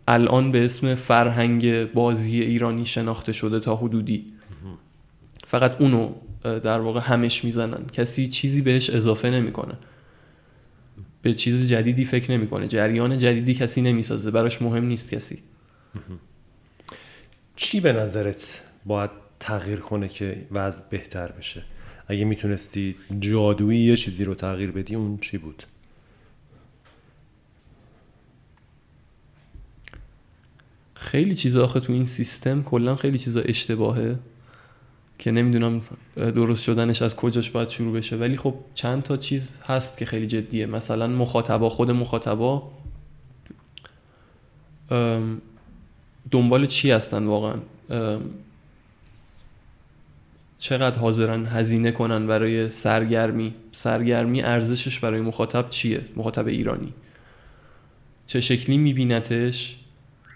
الان 0.08 0.52
به 0.52 0.64
اسم 0.64 0.96
فرهنگ 0.96 1.94
بازی 1.94 2.42
ایرانی 2.42 2.86
شناخته 2.86 3.32
شده 3.32 3.60
تا 3.60 3.76
حدودی. 3.76 4.28
فقط 5.48 5.82
اونو 5.82 6.14
در 6.44 6.80
واقع 6.80 7.00
همش 7.00 7.46
می‌زنن. 7.46 7.86
کسی 7.94 8.28
چیزی 8.28 8.62
بهش 8.62 8.90
اضافه 8.90 9.30
نمی‌کنه. 9.30 9.74
به 11.22 11.34
چیز 11.34 11.68
جدیدی 11.68 12.06
فکر 12.06 12.32
نمی‌کنه. 12.32 12.68
جریان 12.68 13.18
جدیدی 13.18 13.54
کسی 13.54 13.82
نمی‌سازه. 13.82 14.32
براش 14.32 14.62
مهم 14.62 14.86
نیست 14.86 15.10
کسی. 15.10 15.40
چی 17.56 17.80
به 17.80 17.94
نظرت 17.94 18.64
باید 18.86 19.10
تغییر 19.40 19.80
کنه 19.80 20.08
که 20.08 20.46
وضع 20.52 20.90
بهتر 20.92 21.32
بشه؟ 21.32 21.64
اگه 22.10 22.26
می‌تونستی 22.26 22.96
جادویی 23.20 23.80
یه 23.80 23.98
چیزی 23.98 24.26
رو 24.26 24.36
تغییر 24.36 24.72
بدی 24.72 24.96
اون 24.96 25.18
چی 25.18 25.38
بود؟ 25.38 25.64
خیلی 30.94 31.36
چیزا 31.36 31.64
آخه 31.64 31.80
تو 31.80 31.94
این 31.94 32.06
سیستم 32.06 32.64
کلا 32.64 32.96
خیلی 32.96 33.18
چیزا 33.18 33.42
اشتباهه 33.42 34.20
که 35.20 35.32
نمی‌دونم 35.32 35.82
درست 36.16 36.64
شدنش 36.64 37.02
از 37.02 37.16
کجاش 37.16 37.50
باید 37.50 37.70
شروع 37.70 37.94
بشه. 37.94 38.16
ولی 38.16 38.38
خب 38.38 38.56
چند 38.74 39.04
تا 39.04 39.18
چیز 39.18 39.60
هست 39.66 39.98
که 39.98 40.06
خیلی 40.06 40.28
جدیه. 40.28 40.66
مثلا 40.66 41.08
مخاطبا 41.08 41.70
خود 41.70 41.92
مخاطبا 41.92 42.72
دنبال 46.32 46.66
چی 46.66 46.92
هستن 46.92 47.26
واقعا؟ 47.26 47.56
چقدر 50.60 51.00
حاضرن 51.00 51.46
هزینه 51.46 51.92
کنن 51.92 52.28
برای 52.28 52.70
سرگرمی؟ 52.70 53.54
سرگرمی 53.72 54.42
ارزشش 54.42 55.00
برای 55.00 55.22
مخاطب 55.22 55.70
چیه؟ 55.70 56.02
مخاطب 56.16 56.48
ایرانی. 56.48 56.94
چه 58.28 58.42
شکلی 58.42 58.78
میبینتش؟ 58.78 59.76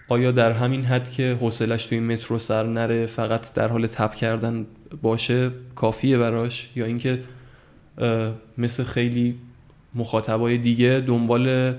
آیا 0.08 0.30
در 0.30 0.52
همین 0.52 0.84
حد 0.84 1.10
که 1.10 1.38
حوصلش 1.40 1.86
توی 1.86 2.00
مترو 2.00 2.38
سر 2.38 2.66
نره 2.66 3.06
فقط 3.06 3.54
در 3.54 3.68
حال 3.68 3.86
تپ 3.86 4.14
کردن 4.14 4.66
باشه 5.02 5.50
کافیه 5.74 6.18
براش؟ 6.18 6.70
یا 6.76 6.84
اینکه 6.84 7.20
مثل 8.58 8.84
خیلی 8.84 9.34
مخاطبای 9.94 10.58
دیگه 10.58 11.04
دنبال 11.06 11.74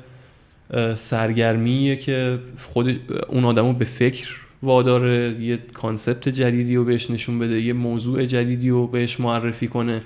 سرگرمیه 0.96 1.96
که 1.96 2.40
خود 2.60 3.00
اون 3.28 3.46
آدمو 3.46 3.74
به 3.74 3.86
فکر 3.86 4.45
واداره 4.66 5.42
یه 5.42 5.58
کانسپت 5.58 6.30
جدیدی 6.30 6.76
رو 6.76 6.84
بهش 6.84 7.12
نشون 7.12 7.40
بده 7.40 7.62
یه 7.62 7.74
موضوع 7.74 8.26
جدیدی 8.26 8.70
رو 8.70 8.88
بهش 8.88 9.20
معرفی 9.20 9.68
کنه. 9.68 10.02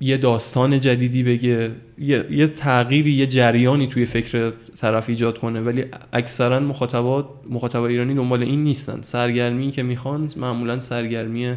یه 0.00 0.16
داستان 0.16 0.80
جدیدی 0.80 1.22
بگه 1.22 1.70
یه, 1.98 2.26
یه 2.30 2.46
تغییری 2.46 3.10
یه 3.10 3.26
جریانی 3.26 3.86
توی 3.86 4.06
فکر 4.06 4.52
طرف 4.80 5.08
ایجاد 5.08 5.38
کنه. 5.38 5.60
ولی 5.60 5.84
اکثرا 6.12 6.60
مخاطبات 6.60 7.28
مخاطب 7.50 7.82
ایرانی 7.82 8.14
دنبال 8.14 8.42
این 8.42 8.64
نیستن. 8.64 9.02
سرگرمی 9.02 9.70
که 9.70 9.82
می‌خوان 9.82 10.30
معمولا 10.36 10.78
سرگرمی 10.78 11.54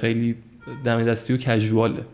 خیلی 0.00 0.34
دم 0.84 1.04
دستی 1.04 1.32
و 1.32 1.36
کژواله 1.36 2.04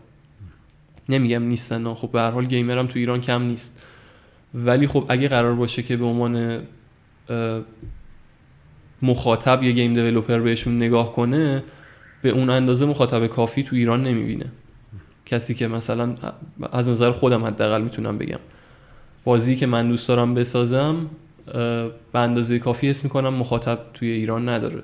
نمیگم 1.09 1.43
نیستن 1.43 1.93
خب 1.93 2.11
به 2.11 2.21
هر 2.21 2.31
حال 2.31 2.45
گیمرم 2.45 2.87
تو 2.87 2.99
ایران 2.99 3.21
کم 3.21 3.41
نیست. 3.41 3.83
ولی 4.53 4.87
خب 4.87 5.05
اگه 5.09 5.27
قرار 5.27 5.53
باشه 5.53 5.83
که 5.83 5.97
به 5.97 6.05
عنوان 6.05 6.59
مخاطب 9.01 9.63
یه 9.63 9.71
گیم 9.71 9.93
دیولوپر 9.93 10.39
بهشون 10.39 10.77
نگاه 10.77 11.13
کنه 11.13 11.63
به 12.21 12.29
اون 12.29 12.49
اندازه 12.49 12.85
مخاطب 12.85 13.27
کافی 13.27 13.63
تو 13.63 13.75
ایران 13.75 14.03
نمی‌بینه. 14.03 14.45
کسی 15.25 15.53
که 15.53 15.67
مثلا 15.67 16.15
از 16.71 16.89
نظر 16.89 17.11
خودم 17.11 17.43
حداقل 17.43 17.81
می‌تونم 17.81 18.17
بگم. 18.17 18.39
بازی 19.23 19.55
که 19.55 19.65
من 19.65 19.87
دوست 19.87 20.07
دارم 20.07 20.33
بسازم 20.33 21.09
به 22.13 22.19
اندازه 22.19 22.59
کافی 22.59 22.89
اسم 22.89 23.01
می‌کنم 23.03 23.33
مخاطب 23.33 23.79
توی 23.93 24.09
ایران 24.09 24.49
نداره. 24.49 24.83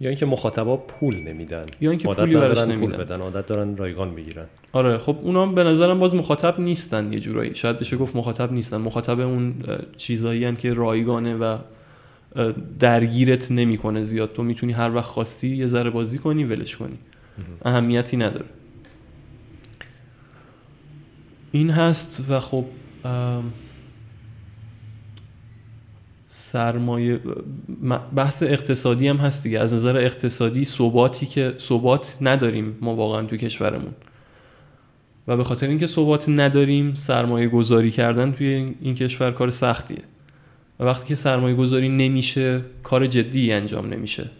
یا 0.00 0.08
اینکه 0.08 0.26
مخاطبا 0.26 0.76
پول 0.76 1.16
نمیدن. 1.16 1.64
یا 1.80 1.90
اینکه 1.90 2.08
پولی 2.08 2.34
براش 2.34 2.58
نمیدن. 2.58 2.80
پول 2.80 3.04
بدن 3.04 3.20
عادت 3.20 3.46
دارن 3.46 3.76
رایگان 3.76 4.14
بگیرن. 4.14 4.46
آره 4.72 4.98
خب 4.98 5.16
اونا 5.22 5.46
به 5.46 5.64
نظرم 5.64 5.98
باز 5.98 6.14
مخاطب 6.14 6.60
نیستن 6.60 7.12
یه 7.12 7.20
جورایی. 7.20 7.54
شاید 7.54 7.78
بشه 7.78 7.96
گفت 7.96 8.16
مخاطب 8.16 8.52
نیستن. 8.52 8.76
مخاطب 8.76 9.20
اون 9.20 9.54
چیزایی 9.96 10.56
که 10.56 10.72
رایگانه 10.72 11.36
و 11.36 11.58
درگیرت 12.78 13.52
نمی‌کنه 13.52 14.02
زیاد. 14.02 14.32
تو 14.32 14.42
می‌تونی 14.42 14.72
هر 14.72 14.94
وقت 14.94 15.10
خواستی 15.10 15.56
یه 15.56 15.66
ذره 15.66 15.90
بازی 15.90 16.18
کنی 16.18 16.44
ولش 16.44 16.76
کنی. 16.76 16.98
اهمیتی 17.64 18.16
نداره. 18.16 18.46
این 21.52 21.70
هست 21.70 22.24
و 22.28 22.40
خب 22.40 22.64
سرمایه 26.28 27.20
بحث 28.16 28.42
اقتصادی 28.42 29.08
هم 29.08 29.16
هست 29.16 29.42
دیگه. 29.42 29.60
از 29.60 29.74
نظر 29.74 29.96
اقتصادی 29.96 30.64
ثباتی 30.64 31.26
که 31.26 31.54
ثبات 31.58 32.18
نداریم 32.20 32.78
ما 32.80 32.96
واقعا 32.96 33.22
تو 33.22 33.36
کشورمون. 33.36 33.94
و 35.28 35.36
به 35.36 35.44
خاطر 35.44 35.68
اینکه 35.68 35.86
ثبات 35.86 36.28
نداریم 36.28 36.94
سرمایه 36.94 37.48
گذاری 37.48 37.90
کردن 37.90 38.32
توی 38.32 38.74
این 38.80 38.94
کشور 38.94 39.30
کار 39.30 39.50
سختیه. 39.50 40.02
و 40.80 40.84
وقتی 40.84 41.08
که 41.08 41.14
سرمایه 41.14 41.54
گذاری 41.54 41.88
نمیشه 41.88 42.60
کار 42.82 43.06
جدی 43.06 43.52
انجام 43.52 43.86
نمیشه. 43.86 44.30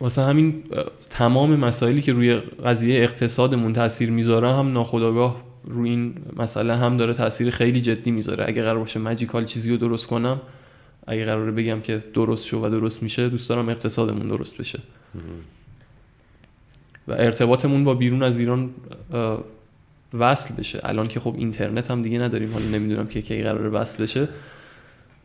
واسه 0.00 0.22
همین 0.22 0.62
تمام 1.10 1.56
مسائلی 1.56 2.02
که 2.02 2.12
روی 2.12 2.34
قضیه 2.64 3.02
اقتصادمون 3.02 3.72
تاثیر 3.72 4.10
می‌ذاره 4.10 4.54
هم 4.54 4.72
ناخداگاه 4.72 5.44
روی 5.64 5.90
این 5.90 6.14
مسئله 6.36 6.76
هم 6.76 6.96
داره 6.96 7.14
تاثیر 7.14 7.50
خیلی 7.50 7.80
جدی 7.80 8.10
می‌ذاره. 8.10 8.44
اگه 8.48 8.62
قرار 8.62 8.78
باشه 8.78 9.00
ماجیکال 9.00 9.44
چیزی 9.44 9.70
رو 9.70 9.76
درست 9.76 10.06
کنم 10.06 10.40
اگه 11.06 11.24
قراره 11.24 11.50
بگم 11.52 11.80
که 11.80 12.04
درست 12.14 12.46
شو 12.46 12.66
و 12.66 12.70
درست 12.70 13.02
میشه 13.02 13.28
دوست 13.28 13.48
دارم 13.48 13.68
اقتصادمون 13.68 14.28
درست 14.28 14.58
بشه. 14.58 14.78
و 17.08 17.12
ارتباطمون 17.12 17.84
با 17.84 17.94
بیرون 17.94 18.22
از 18.22 18.38
ایران 18.38 18.70
وصل 20.14 20.54
بشه. 20.54 20.80
الان 20.82 21.08
که 21.08 21.20
خب 21.20 21.34
اینترنت 21.38 21.90
هم 21.90 22.02
دیگه 22.02 22.18
نداریم 22.18 22.52
حالا 22.52 22.64
نمی‌دونم 22.64 23.06
که 23.06 23.22
کی 23.22 23.42
قراره 23.42 23.68
وصل 23.68 24.02
بشه. 24.02 24.28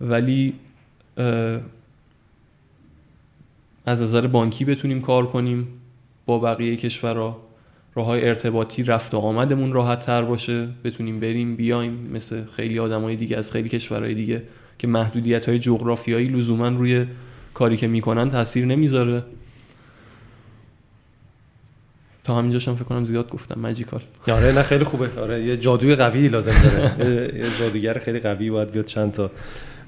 ولی 0.02 0.54
از 3.86 4.02
نظر 4.02 4.28
بانکی 4.28 4.66
بتونیم 4.66 5.02
کار 5.02 5.28
کنیم 5.28 5.68
با 6.26 6.40
بقیه 6.40 6.76
کشورها 6.76 7.42
راه 7.96 8.06
های 8.06 8.28
ارتباطی 8.28 8.84
رفت 8.84 9.14
و 9.14 9.18
آمدمون 9.18 9.74
راحت 9.74 10.00
تر 10.00 10.22
باشه. 10.22 10.68
بتونیم 10.84 11.20
بریم 11.20 11.56
بیایم 11.56 12.10
مثل 12.14 12.46
خیلی 12.46 12.80
آدمای 12.80 13.16
دیگه 13.16 13.38
از 13.38 13.52
خیلی 13.52 13.70
کشورهای 13.70 14.14
دیگه 14.14 14.44
که 14.80 14.88
محدودیت 14.88 15.50
های 15.50 15.60
جغرافیایی 15.60 16.28
لزوما 16.28 16.68
روی 16.68 17.06
کاری 17.54 17.78
که 17.78 17.88
می‌کنن 17.88 18.30
تاثیر 18.30 18.66
نمی‌ذاره. 18.66 19.24
تا 22.28 22.36
همینجاشم 22.36 22.76
فکر 22.76 22.84
کنم 22.84 23.06
زیاد 23.06 23.30
گفتم. 23.30 23.60
ماجیکال 23.60 24.02
آره 24.38 24.52
نه 24.52 24.62
خیلی 24.62 24.84
خوبه. 24.84 25.10
آره 25.22 25.44
یه 25.44 25.58
جادوی 25.58 25.96
قوی 25.96 26.28
لازم 26.28 26.54
داره. 26.64 27.38
یه 27.44 27.46
جادوگر 27.60 28.00
خیلی 28.00 28.20
قوی 28.20 28.50
باید 28.50 28.72
بیاد 28.72 28.86
چند 28.86 29.12
تا 29.12 29.32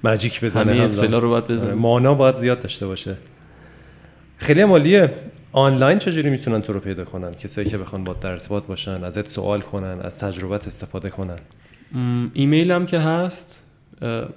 ماجیک 0.03 0.43
بزنه. 0.43 0.73
همه 0.73 0.83
اسپلا 0.83 1.19
رو 1.19 1.29
باید 1.29 1.47
بزنه. 1.47 1.69
آره، 1.69 1.79
مانا 1.79 2.13
باید 2.13 2.35
زیاد 2.35 2.59
داشته 2.59 2.87
باشه. 2.87 3.15
خیلی 4.37 4.65
مالیه 4.65 5.09
آنلاین 5.51 5.97
چجوری 5.97 6.29
می‌تونن 6.29 6.61
تو 6.61 6.73
رو 6.73 6.79
پیدا 6.79 7.05
کنن؟ 7.05 7.33
کسایی 7.33 7.69
که 7.69 7.77
بخوان 7.77 8.03
با 8.03 8.13
در 8.13 8.31
ارتباط 8.31 8.63
باشن 8.63 9.03
ازت 9.03 9.27
سوال 9.27 9.61
کنن 9.61 9.99
از 10.01 10.19
تجربت 10.19 10.67
استفاده 10.67 11.09
کنن. 11.09 11.39
ایمیل 12.33 12.71
هم 12.71 12.85
که 12.85 12.99
هست 12.99 13.63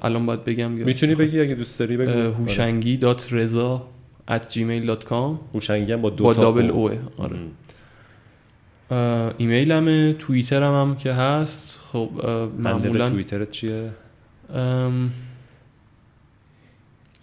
الان 0.03 0.27
باید 0.27 0.45
بگم 0.45 0.71
می‌تونی 0.71 1.15
بگی؟ 1.15 1.41
اگه 1.41 1.55
دوست 1.55 1.79
داری 1.79 1.97
بگو. 1.97 2.11
هوشنگی 2.11 2.97
dot 2.97 3.29
رضا 3.31 3.89
at 4.31 4.55
gmail.com 4.55 5.55
هوشنگی 5.55 5.93
هم 5.93 6.03
با 6.03 6.11
دو 6.11 6.25
با 6.25 6.33
double 6.33 6.71
o. 6.71 6.91
آره. 7.17 7.37
ایمیل 9.39 9.73
همه 9.73 10.13
توییتر 10.13 10.63
هم, 10.63 10.75
هم 10.75 10.97
که 10.97 11.13
هست. 11.13 11.81
خب 11.93 12.11
معمولا 12.59 13.11
توییترت 13.11 13.51
چیه؟ 13.51 13.91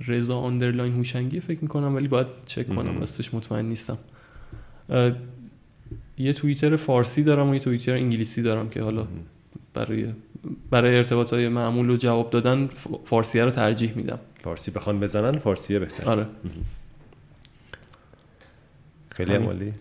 رضا 0.08 0.40
underline 0.40 0.94
هوشنگی 0.94 1.40
فکر 1.40 1.60
می‌کنم 1.62 1.96
ولی 1.96 2.08
باید 2.08 2.28
چک 2.46 2.76
کنم 2.76 3.00
راستش 3.00 3.34
مطمئن 3.34 3.66
نیستم. 3.66 3.98
یه 6.18 6.34
توییتر 6.34 6.76
فارسی 6.76 7.24
دارم 7.24 7.50
و 7.50 7.54
یه 7.54 7.60
توییتر 7.60 7.94
انگلیسی 7.94 8.42
دارم 8.42 8.70
که 8.70 8.82
حالا 8.84 9.08
برای 9.74 10.14
برای 10.70 10.98
ارتباط 10.98 11.34
های 11.34 11.50
معمول 11.50 11.90
و 11.90 11.98
جواب 11.98 12.30
دادن 12.30 12.70
فارسی 13.06 13.40
رو 13.40 13.52
ترجیح 13.52 13.94
میدم. 13.96 14.20
فارسی 14.40 14.72
بخوان 14.72 15.00
بزنن 15.00 15.32
فارسیه 15.32 15.80
بهتر 15.80 16.10
آره. 16.10 16.26
خیلی 19.12 19.34
عمالی 19.34 19.74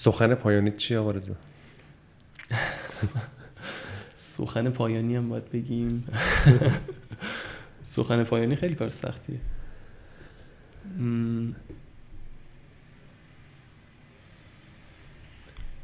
سخن 0.00 0.34
پایانی 0.34 0.70
چی 0.70 0.94
رضا؟ 0.94 1.32
سخن 4.14 4.70
پایانی 4.70 5.16
هم 5.16 5.28
باید 5.28 5.50
بگیم. 5.50 6.04
سخن 7.84 8.24
پایانی 8.24 8.56
خیلی 8.56 8.74
کار 8.74 8.88
سختیه. 8.88 9.40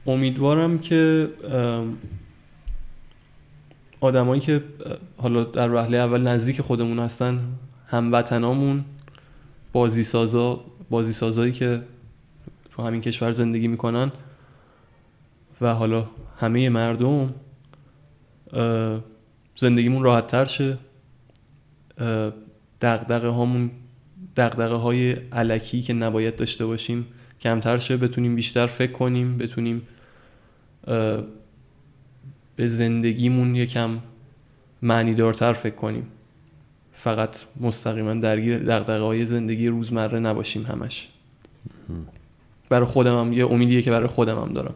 امیدوارم 0.06 0.78
که 0.78 1.30
آدمایی 4.00 4.40
که 4.40 4.64
حالا 5.16 5.44
در 5.44 5.74
وهله 5.74 5.98
اول 5.98 6.22
نزدیک 6.22 6.60
خودمون 6.60 6.98
هستن 6.98 7.38
هموطنامون 7.86 8.84
بازی 9.72 10.04
سازا 10.04 10.64
بازی 10.90 11.12
سازایی 11.12 11.52
که 11.52 11.82
تو 12.76 12.82
همین 12.82 13.00
کشور 13.00 13.30
زندگی 13.30 13.68
می‌کنن. 13.68 14.12
و 15.60 15.74
حالا 15.74 16.06
همه 16.38 16.68
مردم 16.68 17.34
زندگیمون 19.56 20.02
راحت 20.02 20.26
تر 20.26 20.44
شه 20.44 20.78
دقدقه 22.80 23.28
هامون 23.28 23.70
دقدقه 24.36 24.74
های 24.74 25.12
علکی 25.12 25.82
که 25.82 25.92
نباید 25.92 26.36
داشته 26.36 26.66
باشیم 26.66 27.06
کمتر 27.40 27.78
شه. 27.78 27.96
بتونیم 27.96 28.34
بیشتر 28.34 28.66
فکر 28.66 28.92
کنیم 28.92 29.38
بتونیم 29.38 29.82
به 32.56 32.66
زندگیمون 32.66 33.56
یکم 33.56 33.98
معنی 34.82 35.14
دارتر 35.14 35.52
فکر 35.52 35.74
کنیم. 35.74 36.06
فقط 36.92 37.44
مستقیما 37.60 38.14
درگیر 38.14 38.58
دقدقه 38.58 39.04
های 39.04 39.26
زندگی 39.26 39.68
روزمره 39.68 40.18
نباشیم 40.18 40.66
همش. 40.66 41.08
برای 42.68 42.86
خودم 42.86 43.20
هم 43.20 43.32
یه 43.32 43.46
امیدیه 43.46 43.82
که 43.82 43.90
برای 43.90 44.06
خودم 44.06 44.38
هم 44.38 44.52
دارم. 44.52 44.74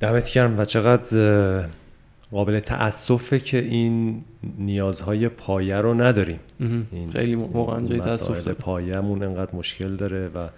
دمت 0.00 0.32
گرم 0.32 0.58
و 0.58 0.64
چقدر 0.64 1.68
قابل 2.30 2.60
تاسفه 2.60 3.38
که 3.38 3.58
این 3.58 4.24
نیازهای 4.58 5.28
پایه 5.28 5.76
رو 5.76 5.94
نداریم. 5.94 6.40
این 6.92 7.10
خیلی 7.12 7.34
واقعا 7.34 7.80
جای 7.80 7.98
داره. 7.98 8.52
پایه‌مون 8.52 9.22
انقدر 9.22 9.56
مشکل 9.56 9.96
داره 9.96 10.28
و 10.28 10.48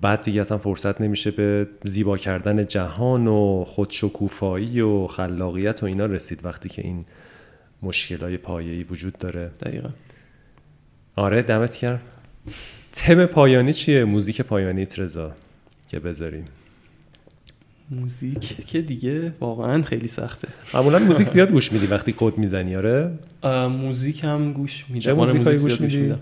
بعد 0.00 0.22
دیگه 0.22 0.40
اصلا 0.40 0.58
فرصت 0.58 1.00
نمیشه 1.00 1.30
به 1.30 1.66
زیبا 1.84 2.16
کردن 2.16 2.66
جهان 2.66 3.26
و 3.26 3.64
خودشکوفایی 3.64 4.80
و 4.80 5.06
خلاقیت 5.06 5.82
و 5.82 5.86
اینا 5.86 6.06
رسید 6.06 6.44
وقتی 6.44 6.68
که 6.68 6.82
این 6.82 7.02
مشکلای 7.82 8.36
پایه‌ای 8.36 8.82
وجود 8.82 9.18
داره. 9.18 9.50
دقیقا. 9.60 9.88
آره 11.16 11.42
دمت 11.42 11.80
گرم. 11.80 12.00
تم 12.92 13.26
پایانی 13.26 13.72
چیه؟ 13.72 14.04
موزیک 14.04 14.40
پایانی 14.40 14.86
رضا 14.98 15.32
که 15.88 16.00
بذاریم. 16.00 16.44
موزیک 17.90 18.66
که 18.66 18.82
دیگه 18.82 19.32
واقعا 19.40 19.82
خیلی 19.82 20.08
سخته. 20.08 20.48
معمولا 20.74 20.98
موزیک 21.08 21.28
زیاد 21.28 21.50
گوش 21.50 21.72
میدی 21.72 21.86
وقتی 21.86 22.14
کد 22.18 22.38
می‌زنی 22.38 22.76
آره؟ 22.76 23.18
موزیک 23.68 24.24
هم 24.24 24.52
گوش 24.52 24.84
میدم. 24.90 25.20
آره، 25.20 25.32
موزیک 25.32 25.60
گوش 25.60 25.78
گوش؟ 25.80 25.94
میدم. 25.94 26.20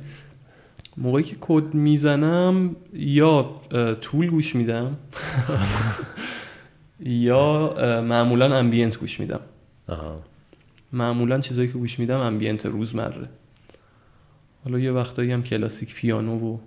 موقعی 0.96 1.24
که 1.24 1.36
کد 1.40 1.74
می‌زنم 1.74 2.76
یا 2.94 3.50
Tool 4.00 4.30
گوش 4.30 4.54
میدم 4.56 4.96
یا 7.00 7.74
معمولا 8.08 8.56
ambient 8.56 8.98
گوش 8.98 9.20
میدم. 9.20 9.40
معمولا 10.92 11.40
چیزایی 11.40 11.68
که 11.68 11.74
گوش 11.74 11.98
میدم 11.98 12.18
ambient 12.18 12.66
روزمره. 12.66 13.28
حالا 14.64 14.78
یه 14.78 14.92
وقتایی 14.92 15.32
هم 15.32 15.42
کلاسیک 15.42 15.94
پیانو 15.94 16.38
و 16.38 16.58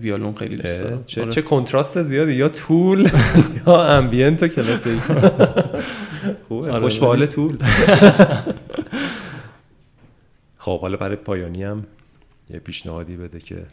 ویالون 0.00 0.34
خیلی 0.34 0.56
دوست 0.56 0.80
دارم. 0.80 1.04
چه, 1.06 1.20
آره. 1.20 1.30
چه 1.30 1.42
کنتراست 1.42 2.02
زیادی 2.02 2.32
یا 2.32 2.48
Tool 2.48 3.08
یا 3.66 3.84
ambient 3.84 4.42
و 4.42 4.48
کلاسیک. 4.48 5.00
خوبه 6.48 6.72
آره، 6.72 6.80
خوش 6.80 7.00
به 7.00 7.06
حال 7.06 7.26
Tool. 7.26 7.56
خب 10.58 10.80
حالا 10.80 10.96
برای 10.96 11.16
پایانی 11.16 11.62
هم 11.62 11.86
یه 12.50 12.58
پیشنهادی 12.58 13.16
بده 13.16 13.38
که 13.38 13.66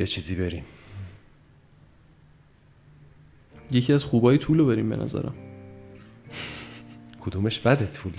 یه 0.00 0.06
چیزی 0.06 0.34
بریم. 0.34 0.64
یکی 3.70 3.92
از 3.92 4.04
خوبای 4.04 4.38
طول 4.38 4.58
رو 4.58 4.66
بریم 4.66 4.88
به 4.88 4.96
نظرم. 4.96 5.34
کدومش 7.20 7.60
بده 7.60 7.86
طول؟ 7.86 8.12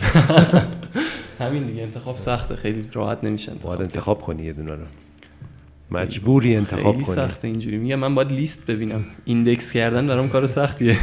همین 1.40 1.68
دیگه 1.68 1.82
انتخاب 1.82 2.18
سخته. 2.18 2.56
خیلی 2.56 2.90
راحت 2.94 3.24
نمیشه 3.24 3.52
انتخاب. 3.52 3.82
انتخاب 3.82 4.22
کنی 4.22 4.44
یه 4.44 4.54
دونه 4.54 4.76
رو. 4.76 4.86
مجبوری 5.92 6.56
انتخاب 6.56 6.94
خیلی 6.94 7.06
کنی. 7.06 7.16
سخته 7.16 7.48
اینجوری. 7.48 7.78
میگم 7.78 7.96
من 7.96 8.16
باید 8.16 8.32
لیست 8.32 8.72
ببینم. 8.72 9.06
ایندکس 9.26 9.72
کردن 9.72 10.08
برام 10.08 10.30
کار 10.30 10.48
سختیه. 10.48 10.98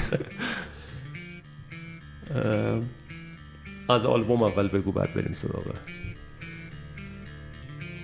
از 3.88 4.06
آلبوم 4.06 4.42
اول 4.42 4.68
بگو 4.68 4.92
بعد 4.92 5.14
بریم 5.14 5.32
سراغ. 5.32 5.64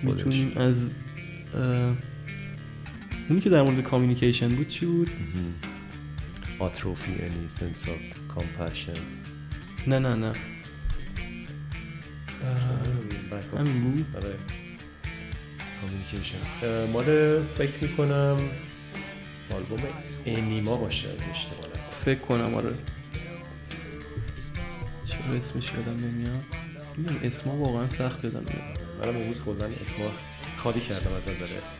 می‌تونیم 0.03 0.51
از 0.55 0.91
اونی 3.29 3.41
که 3.41 3.49
در 3.49 3.61
مورد 3.61 3.83
communication 3.83 4.55
بود 4.55 4.67
چی 4.67 4.85
بود؟ 4.85 5.09
atrophy 6.59 7.11
any 7.11 7.53
sense 7.59 7.85
of 7.85 8.35
compassion. 8.37 8.99
نه 9.87 9.99
نه 9.99 10.15
نه. 10.15 10.31
همین 13.57 13.81
بود. 13.81 14.05
آره. 14.15 14.35
communication 15.81 16.37
مال 16.93 17.05
فکر 17.57 17.73
می‌کنم 17.81 18.39
آلبوم 19.53 19.79
Ænima 20.25 20.77
باشه 20.77 21.07
اشتباه 21.31 21.65
فکر 22.05 22.19
کنم 22.19 22.53
آره. 22.55 22.73
چرا 25.05 25.37
اسمش 25.37 25.71
یادم 25.73 26.05
نمیاد؟ 26.05 26.43
می‌دونم 26.97 27.19
اسما 27.23 27.55
واقعا 27.55 27.87
سخت 27.87 28.23
یادم 28.23 28.39
نمیاد. 28.39 28.79
منم 29.03 29.15
امروز 29.15 29.43
کلا 29.43 29.65
اسما 29.65 30.05
خالی 30.57 30.79
کردم 30.79 31.13
از 31.13 31.29
نظر 31.29 31.43
اسم. 31.43 31.71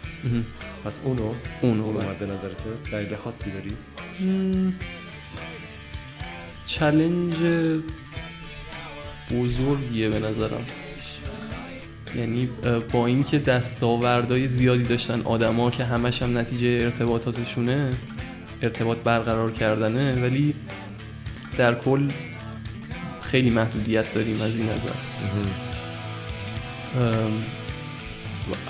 پس 0.85 0.99
اونو 1.03 1.33
اونو 1.61 1.93
بله. 1.93 2.09
مد 2.09 2.23
نظرته. 2.23 2.91
دلیل 2.91 3.15
خاصی 3.15 3.51
داری. 3.51 3.73
چلنج 6.65 7.35
بزرگیه 9.32 10.09
به 10.09 10.19
نظرم. 10.19 10.66
یعنی 12.16 12.49
با 12.91 13.06
اینکه 13.06 13.40
دستاوردهای 13.40 14.48
زیادی 14.48 14.83
داشتن 14.83 15.22
آدما 15.22 15.72
که 15.72 15.85
همش 15.85 16.22
هم 16.22 16.38
نتیجه 16.38 16.67
ارتباطاتشونه 16.67 17.90
ارتباط 18.61 18.98
برقرار 18.98 19.51
کردنه 19.51 20.14
ولی 20.14 20.53
در 21.58 21.75
کل 21.75 22.08
خیلی 23.22 23.49
محدودیت 23.49 24.14
داریم 24.14 24.41
از 24.41 24.58
این 24.58 24.69
نظر. 24.69 24.93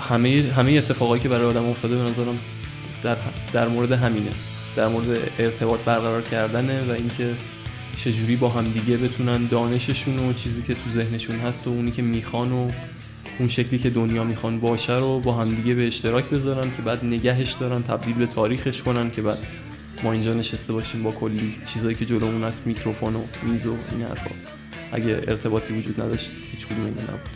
همه 0.09 0.51
همه 0.55 0.71
اتفاقایی 0.71 1.21
که 1.21 1.29
برای 1.29 1.45
آدم 1.45 1.65
افتاده 1.65 1.95
به 1.95 2.11
نظرم 2.11 2.39
در 3.03 3.17
در 3.53 3.67
مورد 3.67 3.91
همینه. 3.91 4.31
در 4.75 4.87
مورد 4.87 5.31
ارتباط 5.39 5.79
برقرار 5.79 6.21
کردنه 6.21 6.81
و 6.81 6.91
اینکه 6.91 7.35
چجوری 8.03 8.35
با 8.35 8.49
هم 8.49 8.63
دیگه 8.63 8.97
بتونن 8.97 9.45
دانششون 9.45 10.19
و 10.19 10.33
چیزی 10.33 10.61
که 10.61 10.73
تو 10.73 10.89
ذهنشون 10.93 11.39
هست 11.39 11.67
و 11.67 11.69
اونی 11.69 11.91
که 11.91 12.01
می‌خوان 12.01 12.51
و 12.51 12.71
اون 13.39 13.49
شکلی 13.49 13.79
که 13.79 13.89
دنیا 13.89 14.23
می‌خوان 14.23 14.59
باشه 14.59 14.97
رو 14.97 15.19
با 15.19 15.33
هم 15.33 15.55
دیگه 15.55 15.73
به 15.73 15.87
اشتراک 15.87 16.29
بذارن 16.29 16.71
که 16.75 16.81
بعد 16.81 17.05
نگهش 17.05 17.51
دارن 17.51 17.83
تبدیل 17.83 18.13
به 18.13 18.25
تاریخش 18.25 18.81
کنن 18.81 19.11
که 19.11 19.21
بعد 19.21 19.37
ما 20.03 20.11
اینجا 20.11 20.33
نشسته 20.33 20.73
باشیم 20.73 21.03
با 21.03 21.11
کلی 21.11 21.55
چیزایی 21.73 21.95
که 21.95 22.05
جلومون 22.05 22.43
هست 22.43 22.67
میکروفون 22.67 23.15
و 23.15 23.19
میز 23.43 23.65
و 23.65 23.75
این 23.91 24.01
حرفا. 24.01 24.31
اگه 24.91 25.21
ارتباطی 25.27 25.73
وجود 25.73 26.01
نداشت 26.01 26.31
هیچ 26.51 26.67
کدوم 26.67 26.85
اینا 26.85 27.01
نبود. 27.01 27.29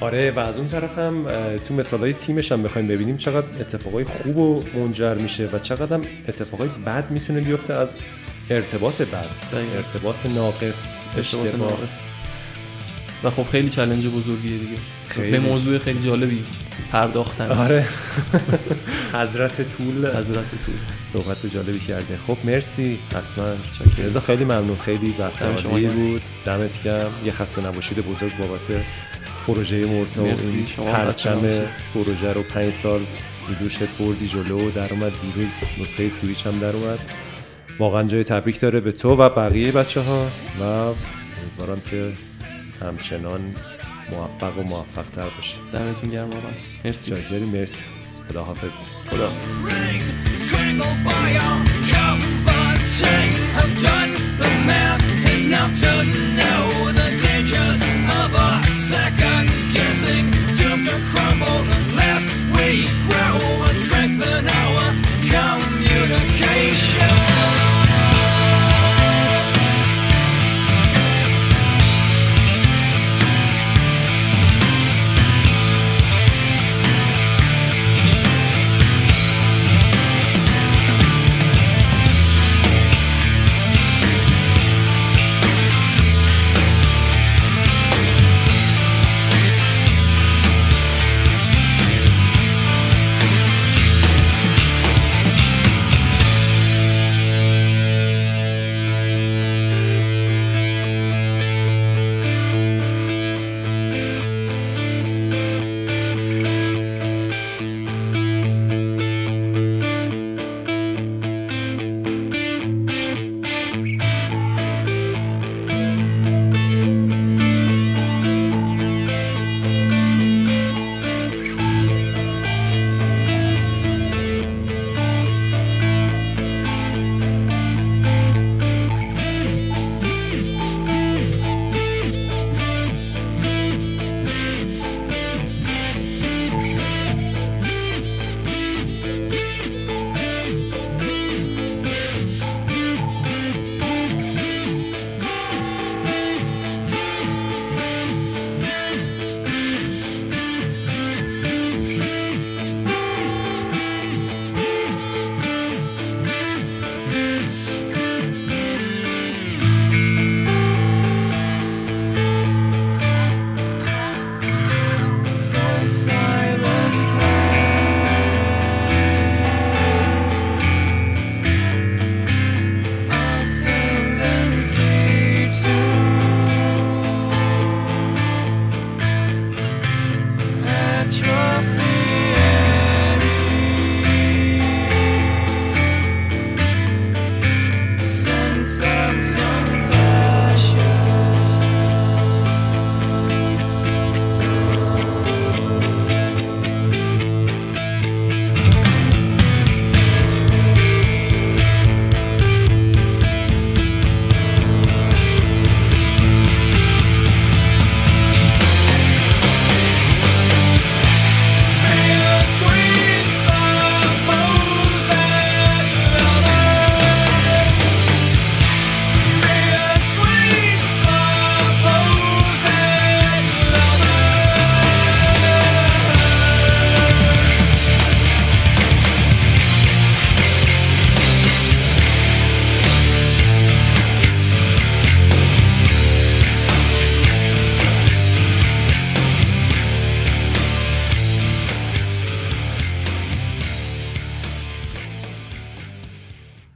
آره 0.00 0.30
و 0.30 0.38
از 0.38 0.56
اون 0.56 0.66
طرف 0.66 0.98
هم 0.98 1.26
تو 1.68 1.74
مثالهای 1.74 2.12
تیمش 2.12 2.52
هم 2.52 2.62
بخوایم 2.62 2.88
ببینیم 2.88 3.16
چقدر 3.16 3.46
اتفاقای 3.60 4.04
خوب 4.04 4.36
و 4.36 4.64
منجر 4.74 5.14
میشه 5.14 5.48
و 5.52 5.58
چقدر 5.58 5.94
هم 5.96 6.02
اتفاقای 6.28 6.68
بد 6.86 7.10
می‌تونه 7.10 7.40
بیفته 7.40 7.74
از 7.74 7.96
ارتباط 8.50 9.02
بد 9.02 9.26
دقیقاً. 9.52 9.76
ارتباط 9.76 10.26
ناقص 10.26 10.98
اشتباه. 11.18 11.56
ناقص. 11.56 12.00
و 13.24 13.30
خب 13.30 13.46
خیلی 13.52 13.70
چلنج 13.70 14.06
بزرگیه 14.06 14.58
دیگه. 14.58 14.76
خیلی. 15.08 15.30
به 15.30 15.38
موضوع 15.38 15.78
خیلی 15.78 16.02
جالبی 16.02 16.44
پرداختن. 16.92 17.50
آره. 17.50 17.84
حضرت 19.20 19.76
طول. 19.76 20.16
حضرت 20.16 20.50
طول. 20.66 20.74
صحبت 21.06 21.46
جالبی 21.46 21.78
کرده. 21.78 22.18
خب 22.26 22.36
مرسی. 22.44 22.98
حتما. 23.16 23.54
رضا 23.98 24.20
خیلی 24.20 24.44
ممنون. 24.44 24.78
خیلی 24.78 25.10
بحث 25.10 25.42
دم 25.42 25.56
شما 25.56 25.70
عالی 25.70 25.84
گرم. 25.84 25.94
بود. 25.94 26.22
دمت 26.44 26.82
گرم. 26.82 27.12
یه 27.24 27.32
خسته 27.32 27.66
نباشید. 27.66 27.98
بزرگ 27.98 28.36
بابت 28.36 28.68
پروژه 29.46 29.86
مرتا 29.86 30.22
و 30.22 30.26
مرسی. 30.26 30.66
این 30.78 30.92
پرچم. 30.92 31.40
پروژه 31.94 32.32
رو 32.32 32.42
پنج 32.42 32.74
سال 32.74 33.00
دوشت 33.60 33.88
بردی 33.98 34.28
جلو. 34.28 34.70
در 34.70 34.92
اومد 34.92 35.12
دیروز 35.22 35.50
نسخه 35.80 36.10
سویچ 36.10 36.46
هم 36.46 36.58
در 36.58 36.76
اومد. 36.76 36.98
واقعا 37.78 38.02
جای 38.02 38.24
تبریک 38.24 38.60
داره 38.60 38.80
به 38.80 38.92
تو 38.92 39.16
و 39.16 39.28
بقیه 39.28 39.72
بچه 39.72 40.00
ها 40.00 40.26
و 40.60 40.62
امیدوارم 40.62 41.80
که 41.90 42.12
همچنان 42.82 43.40
موفق 44.10 44.58
و 44.58 44.62
موفق 44.62 45.10
تر 45.12 45.28
باشی 45.36 45.54
دمتون 45.72 46.10
گرم 46.10 46.26
آقا. 46.28 46.48
مرسی. 46.84 47.10
جاگری 47.10 47.44
مرسی. 47.44 47.84
خداحافظ. 48.28 48.84
خدا. 49.10 49.28
Enough 55.48 55.80
to 55.80 55.92
know 56.38 56.92
the 56.98 57.08
dangers 57.24 57.80
of 58.20 58.30
a 58.34 58.50
second 58.90 59.48
guessing. 59.74 60.37